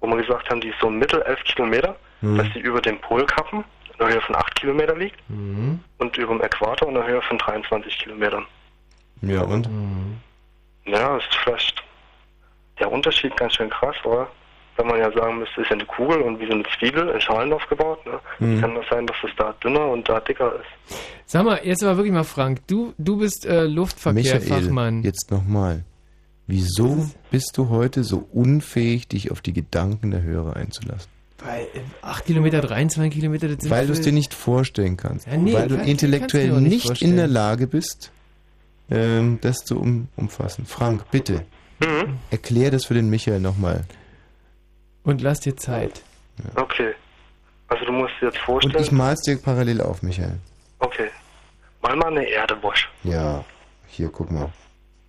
Wo 0.00 0.06
wir 0.06 0.16
gesagt 0.16 0.48
haben, 0.48 0.62
die 0.62 0.68
ist 0.68 0.80
so 0.80 0.88
Mittel 0.88 1.20
11 1.20 1.44
Kilometer, 1.44 1.96
Mhm. 2.22 2.38
dass 2.38 2.46
sie 2.54 2.60
über 2.60 2.80
dem 2.80 2.98
Polkappen 3.02 3.58
in 3.58 3.83
der 3.98 4.08
Höhe 4.08 4.20
von 4.20 4.34
8 4.36 4.54
Kilometer 4.54 4.96
liegt 4.96 5.18
Mhm. 5.28 5.80
und 5.98 6.16
über 6.16 6.32
dem 6.34 6.42
Äquator 6.42 6.88
in 6.88 6.94
der 6.94 7.06
Höhe 7.06 7.22
von 7.22 7.38
23 7.38 7.98
Kilometern. 7.98 8.44
Ja, 9.22 9.42
und? 9.42 9.68
Ja, 10.86 11.16
ist 11.16 11.34
vielleicht 11.42 11.82
der 12.78 12.90
Unterschied 12.90 13.36
ganz 13.36 13.54
schön 13.54 13.70
krass, 13.70 13.96
oder? 14.04 14.28
Wenn 14.76 14.88
man 14.88 14.98
ja 14.98 15.10
sagen 15.12 15.38
müsste, 15.38 15.60
ist 15.60 15.68
ja 15.68 15.74
eine 15.76 15.84
Kugel 15.86 16.20
und 16.22 16.40
wie 16.40 16.46
so 16.46 16.52
eine 16.52 16.64
Zwiebel 16.78 17.08
in 17.08 17.20
Schalen 17.20 17.52
aufgebaut, 17.52 18.04
ne? 18.06 18.18
Mhm. 18.40 18.60
Kann 18.60 18.74
das 18.74 18.84
sein, 18.90 19.06
dass 19.06 19.16
es 19.24 19.30
da 19.36 19.52
dünner 19.62 19.86
und 19.88 20.08
da 20.08 20.18
dicker 20.18 20.52
ist? 20.56 20.96
Sag 21.26 21.44
mal, 21.44 21.60
jetzt 21.62 21.84
aber 21.84 21.96
wirklich 21.96 22.12
mal 22.12 22.24
Frank, 22.24 22.66
du, 22.66 22.92
du 22.98 23.18
bist 23.18 23.46
äh, 23.46 23.64
Luftverkehrfachmann. 23.66 24.96
Michael, 24.96 25.04
jetzt 25.06 25.30
nochmal. 25.30 25.84
Wieso 26.48 27.08
bist 27.30 27.56
du 27.56 27.68
heute 27.70 28.02
so 28.04 28.28
unfähig, 28.32 29.06
dich 29.08 29.30
auf 29.30 29.40
die 29.40 29.52
Gedanken 29.52 30.10
der 30.10 30.22
Hörer 30.22 30.56
einzulassen? 30.56 31.10
Weil 31.44 31.66
8 32.00 32.24
Kilometer, 32.24 32.60
23 32.62 33.12
Kilometer, 33.12 33.48
das 33.48 33.58
sind 33.60 33.70
Weil 33.70 33.86
du 33.86 33.92
es 33.92 34.00
dir 34.00 34.12
nicht 34.12 34.32
vorstellen 34.32 34.96
kannst. 34.96 35.26
Ja, 35.26 35.36
nee, 35.36 35.52
weil 35.52 35.68
du 35.68 35.76
intellektuell 35.76 36.48
du 36.48 36.60
nicht 36.60 36.88
nicht, 36.88 37.02
in 37.02 37.16
der. 37.16 37.26
Lage 37.26 37.66
bist, 37.66 38.10
ähm, 38.90 39.38
das 39.42 39.58
zu 39.58 39.78
um, 39.78 40.08
umfassen. 40.16 40.64
Frank, 40.66 41.10
bitte. 41.10 41.44
Mhm. 41.80 42.18
Erklär 42.30 42.70
das 42.70 42.86
für 42.86 42.94
den 42.94 43.10
Michael 43.10 43.40
nochmal. 43.40 43.84
Und 45.02 45.20
lass 45.20 45.40
dir 45.40 45.56
Zeit. 45.56 46.02
Okay. 46.54 46.94
Also 47.68 47.84
du 47.84 47.92
musst 47.92 48.14
dir 48.20 48.26
jetzt 48.26 48.38
Und 48.38 48.44
vorstellen, 48.44 48.82
ich 48.84 48.92
mal's 48.92 49.20
dir 49.22 49.36
parallel 49.36 49.80
auf, 49.80 50.02
Michael. 50.02 50.38
okay, 50.78 51.08
mal 51.82 51.96
mal 51.96 52.08
eine 52.08 52.28
Erdewasch. 52.30 52.88
Ja, 53.02 53.44
hier, 53.88 54.08
guck 54.08 54.30
mal. 54.30 54.50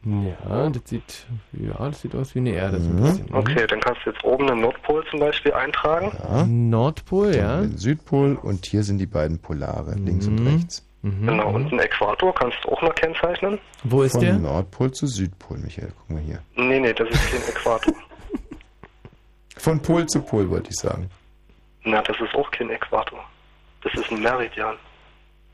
Ja, 0.05 0.69
das 0.69 0.81
sieht, 0.85 1.25
ja, 1.53 1.73
das 1.89 2.01
sieht 2.01 2.13
aus 2.15 2.35
wie 2.35 2.39
eine 2.39 2.51
Erde. 2.51 2.79
So 2.79 2.89
ein 2.89 2.95
Mhm. 2.95 3.01
bisschen. 3.01 3.33
Okay, 3.35 3.65
dann 3.67 3.79
kannst 3.81 4.05
du 4.05 4.11
jetzt 4.11 4.23
oben 4.23 4.45
den 4.47 4.61
Nordpol 4.61 5.03
zum 5.09 5.19
Beispiel 5.19 5.51
eintragen. 5.53 6.11
Ja. 6.23 6.45
Nordpol, 6.45 7.31
Dann 7.31 7.39
ja. 7.41 7.61
Den 7.61 7.77
Südpol 7.77 8.35
und 8.35 8.65
hier 8.67 8.83
sind 8.83 8.99
die 8.99 9.07
beiden 9.07 9.39
Polare, 9.39 9.95
links 9.95 10.27
und 10.27 10.39
Mhm. 10.41 10.47
rechts. 10.47 10.85
Mhm. 11.01 11.25
Genau, 11.27 11.49
und 11.53 11.71
den 11.71 11.79
Äquator 11.79 12.33
kannst 12.35 12.57
du 12.63 12.69
auch 12.69 12.81
noch 12.83 12.93
kennzeichnen. 12.95 13.57
Wo 13.83 14.03
ist 14.03 14.11
Von 14.13 14.21
der? 14.21 14.37
Nordpol 14.37 14.91
zu 14.91 15.07
Südpol, 15.07 15.57
Michael. 15.57 15.91
Guck 15.97 16.09
mal 16.11 16.21
hier. 16.21 16.39
Nee, 16.55 16.79
nee, 16.79 16.93
das 16.93 17.09
ist 17.09 17.31
kein 17.31 17.41
Äquator. 17.41 17.93
Von 19.57 19.79
Pol 19.81 20.05
zu 20.07 20.21
Pol, 20.21 20.49
wollte 20.49 20.69
ich 20.69 20.75
sagen. 20.75 21.09
Na, 21.83 22.01
das 22.01 22.17
ist 22.19 22.33
auch 22.35 22.49
kein 22.51 22.69
Äquator. 22.69 23.19
Das 23.83 23.93
ist 23.93 24.11
ein 24.11 24.21
Meridian. 24.21 24.75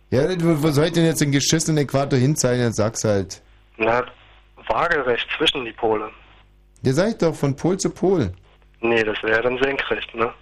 Ja, 0.10 0.24
wo 0.44 0.64
wo 0.64 0.72
soll 0.72 0.86
ich 0.86 0.92
denn 0.94 1.06
jetzt 1.06 1.22
den 1.22 1.32
geschissenen 1.32 1.78
Äquator 1.86 2.18
hinzeichnen? 2.20 2.68
Jetzt 2.68 2.78
sag's 2.78 3.04
halt. 3.04 3.42
Na, 3.78 4.04
waagerecht 4.68 5.28
zwischen 5.38 5.66
die 5.66 5.72
Pole. 5.74 6.10
Sag 6.84 7.10
ich 7.10 7.18
doch, 7.18 7.36
von 7.36 7.56
Pol 7.56 7.78
zu 7.78 7.90
Pol. 7.90 8.32
Nee, 8.82 9.04
das 9.04 9.22
wäre 9.24 9.42
dann 9.44 9.58
senkrecht, 9.62 10.14
ne? 10.16 10.34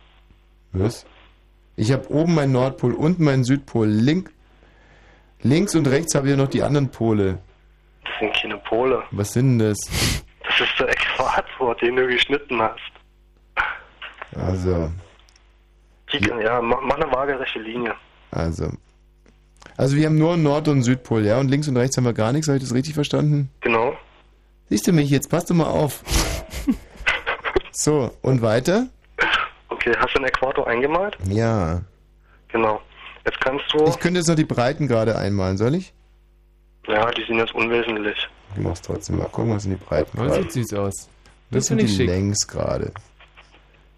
Was? 0.72 1.06
Ich 1.76 1.92
habe 1.92 2.10
oben 2.10 2.36
meinen 2.36 2.52
Nordpol 2.54 2.94
und 2.94 3.20
meinen 3.20 3.44
Südpol. 3.44 3.88
Link, 3.88 4.32
links 5.42 5.76
und 5.76 5.88
rechts 5.88 6.16
habe 6.16 6.28
ich 6.28 6.32
ja 6.32 6.38
noch 6.38 6.48
die 6.50 6.64
anderen 6.64 6.90
Pole. 6.92 7.40
Das 8.04 8.14
sind 8.20 8.34
keine 8.34 8.58
Pole. 8.58 9.04
Was 9.12 9.34
sind 9.34 9.58
denn 9.60 9.70
das? 9.70 9.78
Das 10.44 10.62
ist 10.62 10.80
der 10.80 10.90
Äquator, 10.90 11.76
den 11.76 11.96
du 11.96 12.08
geschnitten 12.08 12.62
hast. 12.62 12.80
Also, 14.36 14.92
Die, 16.14 16.20
ja, 16.42 16.62
mach, 16.62 16.82
mach 16.82 16.96
eine 16.96 17.12
waagerechte 17.12 17.60
Linie. 17.60 17.94
also. 18.32 18.72
Also 19.78 19.96
wir 19.96 20.08
haben 20.08 20.18
nur 20.18 20.36
Nord- 20.36 20.68
und 20.68 20.84
Südpol, 20.84 21.26
ja? 21.26 21.40
Und 21.40 21.50
links 21.50 21.68
und 21.70 21.78
rechts 21.78 21.96
haben 21.98 22.04
wir 22.06 22.14
gar 22.14 22.34
nichts. 22.34 22.48
Habe 22.50 22.58
ich 22.58 22.64
das 22.64 22.74
richtig 22.74 22.94
verstanden? 22.96 23.50
Genau. 23.62 23.94
Siehst 24.70 24.88
du 24.88 24.92
mich 24.94 25.10
jetzt? 25.10 25.30
Pass 25.30 25.46
doch 25.46 25.56
mal 25.56 25.68
auf. 25.68 26.04
So, 27.72 28.12
und 28.22 28.42
weiter? 28.42 28.88
Okay, 29.70 29.94
hast 29.98 30.14
du 30.14 30.20
den 30.20 30.28
Äquator 30.28 30.68
eingemalt? 30.68 31.18
Ja. 31.26 31.82
Genau. 32.50 32.82
Jetzt 33.26 33.40
kannst 33.42 33.66
du. 33.74 33.86
Ich 33.88 34.00
könnte 34.00 34.20
jetzt 34.20 34.28
noch 34.28 34.36
die 34.36 34.46
Breiten 34.46 34.88
gerade 34.88 35.18
einmalen, 35.18 35.58
soll 35.58 35.76
ich? 35.76 35.94
Ja, 36.88 37.10
die 37.12 37.24
sind 37.26 37.38
jetzt 37.38 37.54
unwesentlich. 37.56 38.28
Du 38.56 38.62
machst 38.62 38.86
trotzdem 38.86 39.18
mal. 39.18 39.28
Gucken, 39.30 39.54
was 39.56 39.64
sind 39.64 39.80
die 39.80 39.84
Breiten 39.86 40.18
Das 40.18 40.28
gerade? 40.28 40.44
sieht 40.44 40.68
süß 40.70 40.74
aus. 40.80 40.96
Das 40.96 41.10
Das 41.52 41.66
sind 41.68 41.78
die 41.82 41.86
ich 41.86 41.96
schick. 41.96 42.08
Längsgrade. 42.08 42.92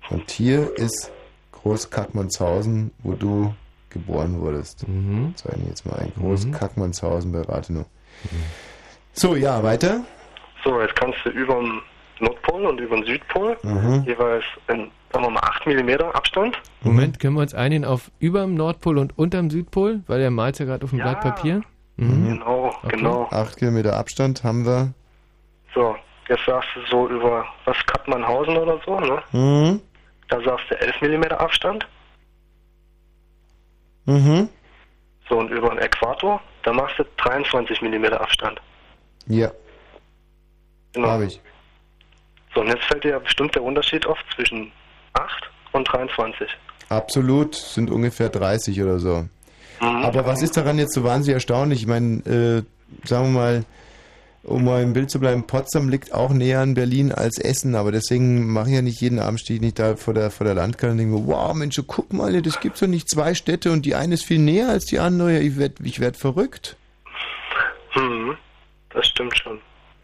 Und 0.10 0.30
hier 0.30 0.76
ist 0.78 1.12
Groß 1.52 1.90
Kackmannshausen, 1.90 2.92
wo 3.00 3.14
du 3.14 3.54
geboren 3.90 4.40
wurdest. 4.40 4.88
Mhm. 4.88 5.34
Ich 5.38 5.68
jetzt 5.68 5.86
mal 5.86 5.96
ein. 6.00 6.12
Groß 6.18 6.52
Kackmannshausen 6.52 7.32
bei 7.32 7.42
Rathenow. 7.42 7.86
So, 9.14 9.36
ja, 9.36 9.64
weiter. 9.64 10.02
So, 10.64 10.80
jetzt 10.82 10.96
kannst 10.96 11.18
du 11.26 11.30
über 11.30 11.56
den 11.56 11.82
Nordpol 12.20 12.66
und 12.66 12.80
über 12.80 12.96
den 12.98 13.06
Südpol 13.06 13.58
Mhm. 13.64 14.04
jeweils 14.06 14.44
in, 14.68 14.92
sagen 15.12 15.26
wir 15.26 15.30
mal, 15.32 15.40
8 15.42 15.66
mm 15.68 15.90
Abstand. 16.14 16.62
Moment, 16.82 17.20
können 17.20 17.36
wir 17.36 17.42
uns 17.42 17.54
einigen 17.56 17.84
auf 17.86 18.12
überm 18.20 18.54
Nordpol 18.54 18.98
und 19.00 19.18
unterm 19.18 19.50
Südpol? 19.50 20.02
Weil 20.08 20.20
der 20.20 20.32
malt 20.32 20.60
ja 20.60 20.66
gerade 20.66 20.84
auf 20.84 20.92
dem 20.92 21.00
Blatt 21.00 21.22
Papier. 21.22 21.62
Mhm. 21.98 22.28
Genau, 22.30 22.76
genau. 22.88 23.28
Acht 23.32 23.58
Kilometer 23.58 23.98
Abstand 23.98 24.44
haben 24.44 24.66
wir. 24.66 24.94
So, 25.74 25.96
jetzt 26.30 26.46
sagst 26.46 26.70
du 26.76 26.82
so 26.90 27.08
über, 27.10 27.46
was, 27.66 27.78
Kappmannhausen 27.88 28.58
oder 28.58 28.80
so, 28.86 29.00
ne? 29.00 29.22
Mhm. 29.32 29.82
Da 30.30 30.42
sagst 30.42 30.66
du 30.70 30.80
11 30.80 31.02
mm 31.02 31.24
Abstand. 31.34 31.88
Mhm. 34.06 34.50
So, 35.30 35.38
und 35.38 35.50
über 35.50 35.70
den 35.70 35.80
Äquator, 35.80 36.42
da 36.64 36.74
machst 36.74 37.00
du 37.00 37.04
23 37.18 37.82
mm 37.82 38.06
Abstand. 38.14 38.60
Ja, 39.28 39.52
Genau. 40.94 41.08
habe 41.08 41.26
ich. 41.26 41.40
So, 42.54 42.62
und 42.62 42.68
jetzt 42.68 42.84
fällt 42.84 43.04
dir 43.04 43.12
ja 43.12 43.20
bestimmt 43.20 43.56
der 43.56 43.64
Unterschied 43.64 44.06
auf 44.06 44.18
zwischen 44.36 44.72
8 45.14 45.50
und 45.72 45.92
23. 45.92 46.50
Absolut, 46.90 47.56
sind 47.56 47.90
ungefähr 47.90 48.30
30 48.30 48.82
oder 48.82 49.00
so. 49.00 49.28
Mhm. 49.80 49.88
Aber 49.88 50.26
was 50.26 50.42
ist 50.42 50.58
daran 50.58 50.78
jetzt 50.78 50.94
so 50.94 51.04
wahnsinnig 51.04 51.36
erstaunlich? 51.36 51.82
Ich 51.82 51.88
meine, 51.88 52.18
äh, 52.26 53.08
sagen 53.08 53.34
wir 53.34 53.40
mal, 53.40 53.66
um 54.44 54.66
mal 54.66 54.82
im 54.82 54.94
Bild 54.94 55.12
zu 55.12 55.20
bleiben, 55.20 55.46
Potsdam 55.46 55.88
liegt 55.88 56.14
auch 56.14 56.32
näher 56.32 56.62
an 56.62 56.74
Berlin 56.74 57.12
als 57.12 57.38
Essen, 57.38 57.76
aber 57.76 57.92
deswegen 57.92 58.52
mache 58.52 58.70
ich 58.70 58.76
ja 58.76 58.82
nicht 58.82 59.00
jeden 59.00 59.20
Abend 59.20 59.40
stehe 59.40 59.58
ich 59.58 59.62
nicht 59.62 59.78
da 59.78 59.96
vor 59.96 60.14
der, 60.14 60.32
vor 60.32 60.46
der 60.46 60.56
Landkarte 60.56 60.92
und 60.92 60.98
denke 60.98 61.28
wow, 61.28 61.54
Mensch, 61.54 61.80
guck 61.86 62.12
mal, 62.12 62.42
das 62.42 62.60
gibt's 62.60 62.80
doch 62.80 62.88
nicht 62.88 63.10
zwei 63.10 63.36
Städte 63.36 63.72
und 63.72 63.86
die 63.86 63.96
eine 63.96 64.16
ist 64.16 64.26
viel 64.26 64.40
näher 64.40 64.70
als 64.70 64.86
die 64.86 65.00
andere. 65.00 65.40
Ich 65.40 65.58
werd, 65.58 65.80
ich 65.84 66.00
werd 66.00 66.18
verrückt. 66.18 66.76
Hm, 67.92 68.36
das 68.90 69.08
stimmt 69.08 69.38
schon. 69.38 69.60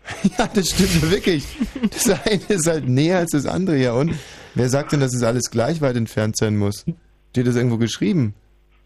Ja, 0.37 0.47
das 0.47 0.69
stimmt 0.69 1.01
ja 1.01 1.11
wirklich. 1.11 1.45
Das 1.89 2.09
eine 2.09 2.41
ist 2.47 2.67
halt 2.67 2.87
näher 2.87 3.19
als 3.19 3.31
das 3.31 3.45
andere, 3.45 3.77
ja. 3.77 3.93
Und 3.93 4.13
wer 4.55 4.69
sagt 4.69 4.91
denn, 4.91 4.99
dass 4.99 5.13
es 5.13 5.23
alles 5.23 5.51
gleich 5.51 5.81
weit 5.81 5.95
entfernt 5.95 6.37
sein 6.37 6.57
muss? 6.57 6.85
Steht 7.31 7.47
das 7.47 7.55
irgendwo 7.55 7.77
geschrieben? 7.77 8.33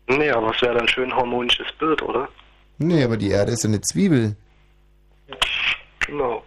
Nee, 0.07 0.30
aber 0.31 0.53
es 0.53 0.61
wäre 0.61 0.77
dann 0.77 0.88
schön 0.88 1.14
harmonisches 1.14 1.68
Bild, 1.80 2.02
oder? 2.02 2.27
Nee, 2.77 3.03
aber 3.03 3.18
die 3.18 3.30
Erde 3.30 3.52
ist 3.52 3.64
ja 3.64 3.69
eine 3.69 3.81
Zwiebel. 3.81 4.35
Genau. 6.06 6.43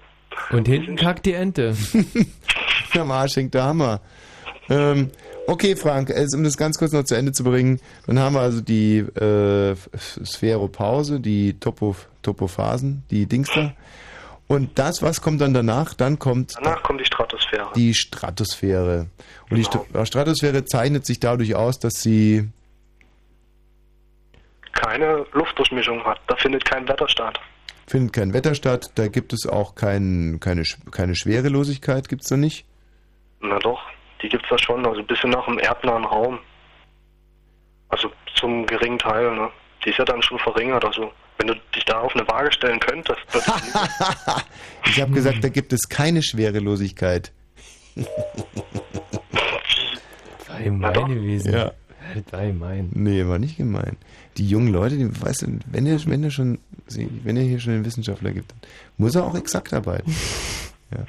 Und 0.51 0.68
hinten 0.68 0.96
kackt 0.96 1.26
die 1.26 1.32
Ente. 1.32 1.74
Am 2.98 3.10
Arsch 3.10 3.36
hängt 3.36 3.55
der 3.55 3.64
Hammer. 3.64 4.01
Ähm, 4.68 5.10
okay, 5.46 5.76
Frank, 5.76 6.10
also, 6.10 6.36
um 6.36 6.44
das 6.44 6.56
ganz 6.56 6.78
kurz 6.78 6.92
noch 6.92 7.05
zu 7.05 7.14
Ende 7.16 7.32
zu 7.32 7.44
bringen, 7.44 7.80
dann 8.06 8.18
haben 8.18 8.34
wir 8.34 8.40
also 8.40 8.60
die 8.60 8.98
äh, 8.98 9.74
Sphäropause, 9.96 11.20
die 11.20 11.59
Topo, 11.59 11.96
Topophasen, 12.22 13.05
die 13.10 13.26
Dings 13.26 13.48
da. 13.55 13.72
Und 14.47 14.79
das, 14.79 15.03
was 15.03 15.21
kommt 15.23 15.41
dann 15.41 15.55
danach? 15.55 15.95
Dann 15.95 16.19
kommt 16.19 16.55
Danach 16.57 16.83
kommt 16.83 17.01
die 17.01 17.05
Stratosphäre. 17.07 17.71
die 17.75 17.95
Stratosphäre. 17.95 19.07
Und 19.51 19.57
die 19.57 19.65
St 19.65 19.79
Stratosphäre 20.05 20.65
zeichnet 20.66 21.07
sich 21.07 21.19
dadurch 21.19 21.55
aus, 21.55 21.79
dass 21.79 21.95
sie 21.95 22.49
Keine 24.73 25.25
Luftdurchmischung 25.33 26.05
hat. 26.05 26.21
Da 26.27 26.37
findet 26.37 26.65
kein 26.65 26.87
Wetter 26.89 27.09
statt. 27.09 27.41
findet 27.87 28.12
kein 28.12 28.33
Wetter 28.35 28.55
statt, 28.55 28.91
da 28.97 29.09
gibt 29.09 29.33
es 29.33 29.47
auch 29.47 29.75
kein, 29.75 30.39
keine, 30.41 30.65
keine 30.91 31.15
Schwerelosigkeit, 31.15 32.09
gibt 32.09 32.23
es 32.23 32.29
da 32.29 32.37
nicht. 32.37 32.66
Na 33.41 33.59
doch, 33.61 33.81
Die 34.23 34.29
gibt's 34.29 34.49
da 34.51 34.59
schon, 34.59 34.85
also 34.87 35.01
ein 35.01 35.07
bisschen 35.07 35.31
nach 35.31 35.45
dem 35.47 35.59
erdnahen 35.59 36.05
Raum. 36.05 36.39
Also 37.89 38.11
zum 38.35 38.66
geringen 38.66 38.99
Teil, 38.99 39.35
ne? 39.37 39.51
Die 39.85 39.90
ist 39.90 39.98
ja 39.98 40.05
dann 40.05 40.23
schon 40.23 40.39
verringert, 40.39 40.85
also 40.85 41.12
wenn 41.39 41.48
du 41.48 41.55
dich 41.74 41.85
da 41.85 42.01
auf 42.01 42.15
eine 42.15 42.27
Waage 42.28 42.52
stellen 42.52 42.81
könntest, 42.81 43.20
würde 43.32 43.47
ich 44.85 44.93
Ich 44.93 45.01
habe 45.01 45.12
gesagt, 45.12 45.43
da 45.43 45.48
gibt 45.48 45.73
es 45.73 45.89
keine 45.89 46.23
Schwerelosigkeit. 46.23 47.32
War 50.48 50.61
gemein 50.62 51.09
gewesen. 51.09 51.52
Ja. 51.52 51.73
Das 52.15 52.32
war 52.32 52.47
gemein. 52.47 52.90
Nee, 52.94 53.27
war 53.27 53.39
nicht 53.39 53.56
gemein. 53.56 53.97
Die 54.36 54.48
jungen 54.48 54.73
Leute, 54.73 54.97
die, 54.97 55.09
weißt 55.20 55.43
du, 55.43 55.59
wenn 55.66 55.86
er, 55.86 55.98
wenn 56.06 56.31
schon, 56.31 56.59
wenn 56.89 57.36
er 57.36 57.43
hier 57.43 57.61
schon 57.61 57.74
einen 57.74 57.85
Wissenschaftler 57.85 58.32
gibt, 58.32 58.51
dann 58.52 58.61
muss 58.97 59.15
er 59.15 59.24
auch 59.24 59.36
exakt 59.36 59.73
arbeiten. 59.73 60.15
Ja. 60.90 61.05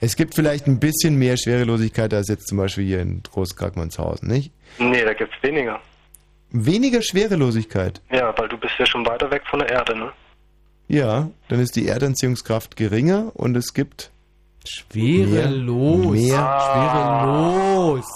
Es 0.00 0.16
gibt 0.16 0.34
vielleicht 0.34 0.66
ein 0.66 0.80
bisschen 0.80 1.16
mehr 1.16 1.36
Schwerelosigkeit 1.38 2.12
als 2.12 2.28
jetzt 2.28 2.48
zum 2.48 2.58
Beispiel 2.58 2.84
hier 2.84 3.00
in 3.00 3.22
Großkarkmannshausen, 3.22 4.28
nicht? 4.28 4.50
Nee, 4.78 5.04
da 5.04 5.14
gibt's 5.14 5.36
weniger. 5.42 5.80
Weniger 6.52 7.02
Schwerelosigkeit. 7.02 8.00
Ja, 8.10 8.36
weil 8.36 8.48
du 8.48 8.56
bist 8.58 8.74
ja 8.78 8.86
schon 8.86 9.06
weiter 9.06 9.30
weg 9.30 9.42
von 9.48 9.60
der 9.60 9.70
Erde, 9.70 9.96
ne? 9.96 10.12
Ja, 10.88 11.30
dann 11.48 11.60
ist 11.60 11.76
die 11.76 11.86
Erdanziehungskraft 11.86 12.76
geringer 12.76 13.30
und 13.34 13.56
es 13.56 13.74
gibt 13.74 14.10
Schwerelos. 14.66 16.12
Mehr, 16.12 16.60
Schwerelos. 16.72 18.06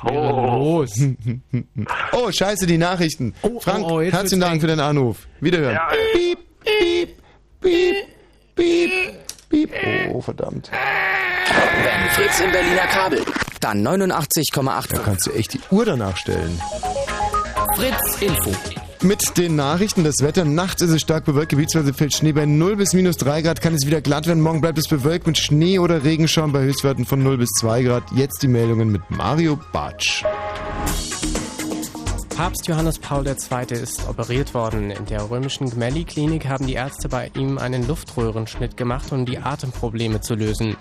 Schwerelos. 0.00 0.90
Oh, 2.12 2.30
scheiße, 2.30 2.66
die 2.66 2.78
Nachrichten. 2.78 3.34
Frank, 3.60 3.84
oh, 3.86 4.00
jetzt 4.00 4.12
herzlichen 4.12 4.40
wird's 4.40 4.50
Dank 4.50 4.60
für 4.60 4.66
deinen 4.66 4.80
Anruf. 4.80 5.26
Wiederhören. 5.40 5.74
Ja. 5.74 5.88
Piep, 6.12 6.38
piep, 6.60 7.16
piep, 7.60 7.96
piep, 8.54 8.90
piep. 9.48 9.70
Oh, 10.12 10.20
verdammt. 10.20 10.70
Wenn 10.70 12.10
Fritz 12.10 12.40
im 12.40 12.52
Berliner 12.52 12.86
Kabel, 12.86 13.24
dann 13.60 13.86
89,8. 13.86 14.94
Da 14.94 14.98
kannst 15.02 15.26
du 15.26 15.32
echt 15.32 15.54
die 15.54 15.60
Uhr 15.70 15.84
danach 15.84 16.16
stellen. 16.16 16.60
Fritz 17.76 18.20
Info. 18.20 18.50
Mit 19.02 19.38
den 19.38 19.56
Nachrichten, 19.56 20.04
das 20.04 20.16
Wetter. 20.20 20.44
Nachts 20.44 20.82
ist 20.82 20.90
es 20.90 21.00
stark 21.00 21.24
bewölkt, 21.24 21.50
gebietsweise 21.50 21.94
fällt 21.94 22.14
Schnee 22.14 22.32
bei 22.32 22.44
0 22.44 22.76
bis 22.76 22.92
minus 22.92 23.16
3 23.18 23.42
Grad, 23.42 23.60
kann 23.60 23.74
es 23.74 23.86
wieder 23.86 24.00
glatt 24.00 24.26
werden. 24.26 24.42
Morgen 24.42 24.60
bleibt 24.60 24.78
es 24.78 24.88
bewölkt 24.88 25.26
mit 25.26 25.38
Schnee 25.38 25.78
oder 25.78 26.04
Regenschauern 26.04 26.52
bei 26.52 26.62
Höchstwerten 26.62 27.06
von 27.06 27.22
0 27.22 27.38
bis 27.38 27.50
2 27.60 27.82
Grad. 27.84 28.02
Jetzt 28.14 28.42
die 28.42 28.48
Meldungen 28.48 28.90
mit 28.90 29.02
Mario 29.10 29.58
Batsch. 29.72 30.24
Papst 32.36 32.66
Johannes 32.66 32.98
Paul 32.98 33.26
II. 33.26 33.82
ist 33.82 34.08
operiert 34.08 34.52
worden. 34.54 34.90
In 34.90 35.04
der 35.06 35.30
römischen 35.30 35.70
Gemelli-Klinik 35.70 36.48
haben 36.48 36.66
die 36.66 36.74
Ärzte 36.74 37.08
bei 37.08 37.30
ihm 37.36 37.58
einen 37.58 37.86
Luftröhrenschnitt 37.86 38.76
gemacht, 38.76 39.12
um 39.12 39.26
die 39.26 39.38
Atemprobleme 39.38 40.20
zu 40.20 40.34
lösen. 40.34 40.76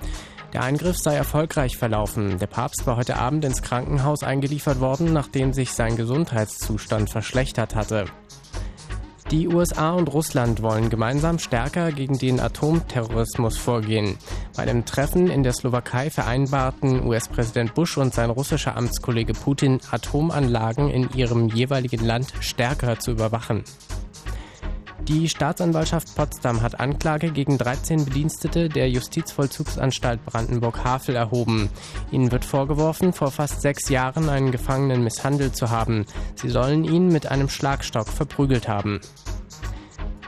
Der 0.53 0.63
Eingriff 0.63 0.97
sei 0.97 1.15
erfolgreich 1.15 1.77
verlaufen. 1.77 2.39
Der 2.39 2.47
Papst 2.47 2.87
war 2.87 2.97
heute 2.97 3.17
Abend 3.17 3.45
ins 3.45 3.61
Krankenhaus 3.61 4.23
eingeliefert 4.23 4.79
worden, 4.79 5.13
nachdem 5.13 5.53
sich 5.53 5.73
sein 5.73 5.95
Gesundheitszustand 5.95 7.09
verschlechtert 7.09 7.75
hatte. 7.75 8.05
Die 9.29 9.47
USA 9.47 9.91
und 9.91 10.11
Russland 10.11 10.63
wollen 10.63 10.89
gemeinsam 10.89 11.37
stärker 11.37 11.91
gegen 11.91 12.17
den 12.17 12.39
Atomterrorismus 12.39 13.59
vorgehen. 13.59 14.17
Bei 14.57 14.63
einem 14.63 14.85
Treffen 14.85 15.27
in 15.27 15.43
der 15.43 15.53
Slowakei 15.53 16.09
vereinbarten 16.09 17.05
US-Präsident 17.05 17.75
Bush 17.75 17.99
und 17.99 18.11
sein 18.11 18.31
russischer 18.31 18.75
Amtskollege 18.75 19.33
Putin, 19.33 19.81
Atomanlagen 19.91 20.89
in 20.89 21.11
ihrem 21.13 21.47
jeweiligen 21.49 22.03
Land 22.03 22.33
stärker 22.39 22.97
zu 22.97 23.11
überwachen. 23.11 23.63
Die 25.07 25.27
Staatsanwaltschaft 25.27 26.15
Potsdam 26.15 26.61
hat 26.61 26.79
Anklage 26.79 27.31
gegen 27.31 27.57
13 27.57 28.05
Bedienstete 28.05 28.69
der 28.69 28.89
Justizvollzugsanstalt 28.89 30.23
Brandenburg-Havel 30.25 31.15
erhoben. 31.15 31.69
Ihnen 32.11 32.31
wird 32.31 32.45
vorgeworfen, 32.45 33.13
vor 33.13 33.31
fast 33.31 33.61
sechs 33.61 33.89
Jahren 33.89 34.29
einen 34.29 34.51
Gefangenen 34.51 35.03
misshandelt 35.03 35.55
zu 35.55 35.69
haben. 35.69 36.05
Sie 36.35 36.49
sollen 36.49 36.83
ihn 36.83 37.07
mit 37.07 37.27
einem 37.27 37.49
Schlagstock 37.49 38.07
verprügelt 38.07 38.67
haben. 38.67 38.99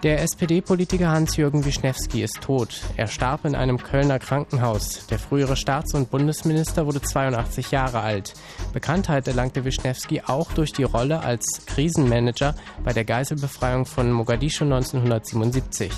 Der 0.03 0.23
SPD-Politiker 0.23 1.09
Hans-Jürgen 1.09 1.63
Wischnewski 1.63 2.23
ist 2.23 2.41
tot. 2.41 2.81
Er 2.97 3.05
starb 3.05 3.45
in 3.45 3.53
einem 3.53 3.77
Kölner 3.77 4.17
Krankenhaus. 4.17 5.05
Der 5.05 5.19
frühere 5.19 5.55
Staats- 5.55 5.93
und 5.93 6.09
Bundesminister 6.09 6.87
wurde 6.87 7.03
82 7.03 7.69
Jahre 7.69 7.99
alt. 7.99 8.33
Bekanntheit 8.73 9.27
erlangte 9.27 9.63
Wischnewski 9.63 10.23
auch 10.25 10.53
durch 10.53 10.73
die 10.73 10.85
Rolle 10.85 11.19
als 11.19 11.67
Krisenmanager 11.67 12.55
bei 12.83 12.93
der 12.93 13.05
Geiselbefreiung 13.05 13.85
von 13.85 14.11
Mogadischu 14.11 14.63
1977. 14.63 15.91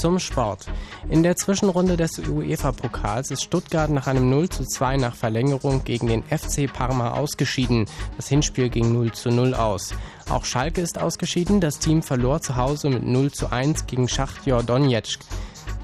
Zum 0.00 0.18
Sport. 0.18 0.64
In 1.10 1.22
der 1.22 1.36
Zwischenrunde 1.36 1.98
des 1.98 2.18
UEFA-Pokals 2.20 3.30
ist 3.30 3.42
Stuttgart 3.42 3.90
nach 3.90 4.06
einem 4.06 4.30
0 4.30 4.48
zu 4.48 4.64
2 4.64 4.96
nach 4.96 5.14
Verlängerung 5.14 5.84
gegen 5.84 6.06
den 6.06 6.22
FC 6.22 6.72
Parma 6.72 7.10
ausgeschieden. 7.10 7.84
Das 8.16 8.26
Hinspiel 8.26 8.70
ging 8.70 8.94
0 8.94 9.12
zu 9.12 9.30
0 9.30 9.52
aus. 9.52 9.92
Auch 10.30 10.46
Schalke 10.46 10.80
ist 10.80 10.98
ausgeschieden. 10.98 11.60
Das 11.60 11.80
Team 11.80 12.02
verlor 12.02 12.40
zu 12.40 12.56
Hause 12.56 12.88
mit 12.88 13.02
0 13.02 13.30
zu 13.30 13.52
1 13.52 13.86
gegen 13.88 14.08
Schachtjor 14.08 14.62
Donetsk. 14.62 15.20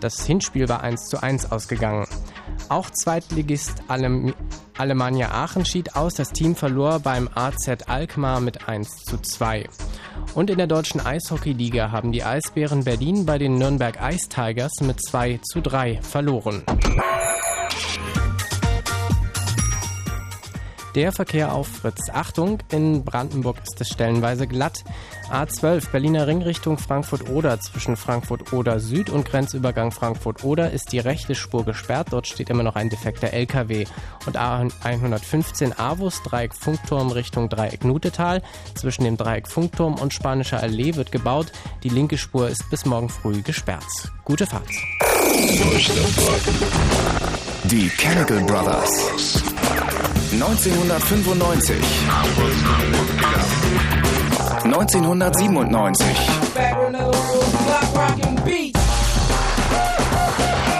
Das 0.01 0.24
Hinspiel 0.24 0.66
war 0.66 0.82
1 0.82 1.09
zu 1.09 1.22
1 1.22 1.52
ausgegangen. 1.52 2.06
Auch 2.68 2.90
Zweitligist 2.90 3.82
Alem 3.88 4.34
Alemannia 4.76 5.30
Aachen 5.30 5.64
schied 5.64 5.94
aus. 5.94 6.14
Das 6.14 6.30
Team 6.30 6.56
verlor 6.56 7.01
beim 7.01 7.28
AZ 7.34 7.68
Alkmaar 7.86 8.40
mit 8.40 8.68
1 8.68 9.05
zu 9.05 9.18
2. 9.18 9.68
Und 10.34 10.51
in 10.51 10.59
der 10.59 10.66
deutschen 10.66 11.01
Eishockeyliga 11.01 11.93
haben 11.93 12.12
die 12.12 12.24
Eisbären 12.24 12.84
Berlin 12.84 13.24
bei 13.24 13.38
den 13.38 13.56
Nürnberg 13.56 13.98
Ice 14.02 14.28
Tigers 14.28 14.72
mit 14.80 15.01
2 15.02 15.40
zu 15.43 15.60
3 15.60 16.02
verloren. 16.02 16.62
Der 20.97 21.12
Verkehr 21.12 21.52
auf 21.52 21.68
Fritz. 21.68 22.09
Achtung, 22.10 22.59
in 22.70 23.05
Brandenburg 23.05 23.59
ist 23.62 23.80
es 23.80 23.88
stellenweise 23.88 24.47
glatt. 24.47 24.82
A12 25.30 25.90
Berliner 25.90 26.26
Ring 26.26 26.42
Richtung 26.42 26.78
Frankfurt-Oder 26.78 27.58
zwischen 27.60 27.96
Frankfurt-Oder 27.96 28.78
Süd 28.78 29.10
und 29.10 29.26
Grenzübergang 29.26 29.90
Frankfurt-Oder 29.90 30.70
ist 30.70 30.92
die 30.92 30.98
rechte 30.98 31.34
Spur 31.34 31.64
gesperrt. 31.64 32.08
Dort 32.10 32.26
steht 32.26 32.48
immer 32.48 32.62
noch 32.62 32.76
ein 32.76 32.90
defekter 32.90 33.32
LKW. 33.32 33.86
Und 34.26 34.38
A115 34.38 35.78
Avus 35.78 36.22
Dreieck 36.22 36.54
Funkturm 36.54 37.10
Richtung 37.10 37.48
Dreieck 37.48 37.84
Nutetal 37.84 38.42
zwischen 38.74 39.04
dem 39.04 39.16
Dreieck 39.16 39.48
Funkturm 39.48 39.94
und 39.94 40.14
Spanischer 40.14 40.60
Allee 40.60 40.94
wird 40.94 41.10
gebaut. 41.10 41.52
Die 41.82 41.88
linke 41.88 42.18
Spur 42.18 42.48
ist 42.48 42.70
bis 42.70 42.84
morgen 42.84 43.08
früh 43.08 43.42
gesperrt. 43.42 43.84
Gute 44.24 44.46
Fahrt. 44.46 44.70
Die 47.64 47.88
Chemical 47.88 48.40
Brothers. 48.44 49.42
1995. 50.32 51.76
1997. 54.64 56.06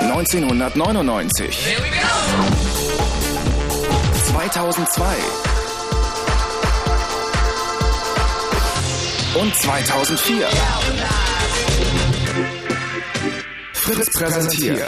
1999. 0.03 1.77
2002. 4.33 5.05
Und 9.41 9.55
2004. 9.55 10.49
Fritz 13.87 14.11
präsentiert 14.11 14.85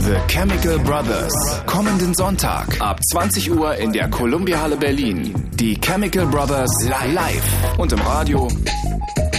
The 0.00 0.16
Chemical 0.26 0.80
Brothers. 0.80 1.32
Kommenden 1.66 2.12
Sonntag 2.14 2.80
ab 2.80 2.98
20 3.12 3.52
Uhr 3.52 3.76
in 3.76 3.92
der 3.92 4.10
Columbia 4.10 4.60
Halle 4.60 4.76
Berlin. 4.76 5.32
Die 5.52 5.76
Chemical 5.80 6.26
Brothers 6.26 6.68
live 6.88 7.78
und 7.78 7.92
im 7.92 8.00
Radio. 8.00 8.48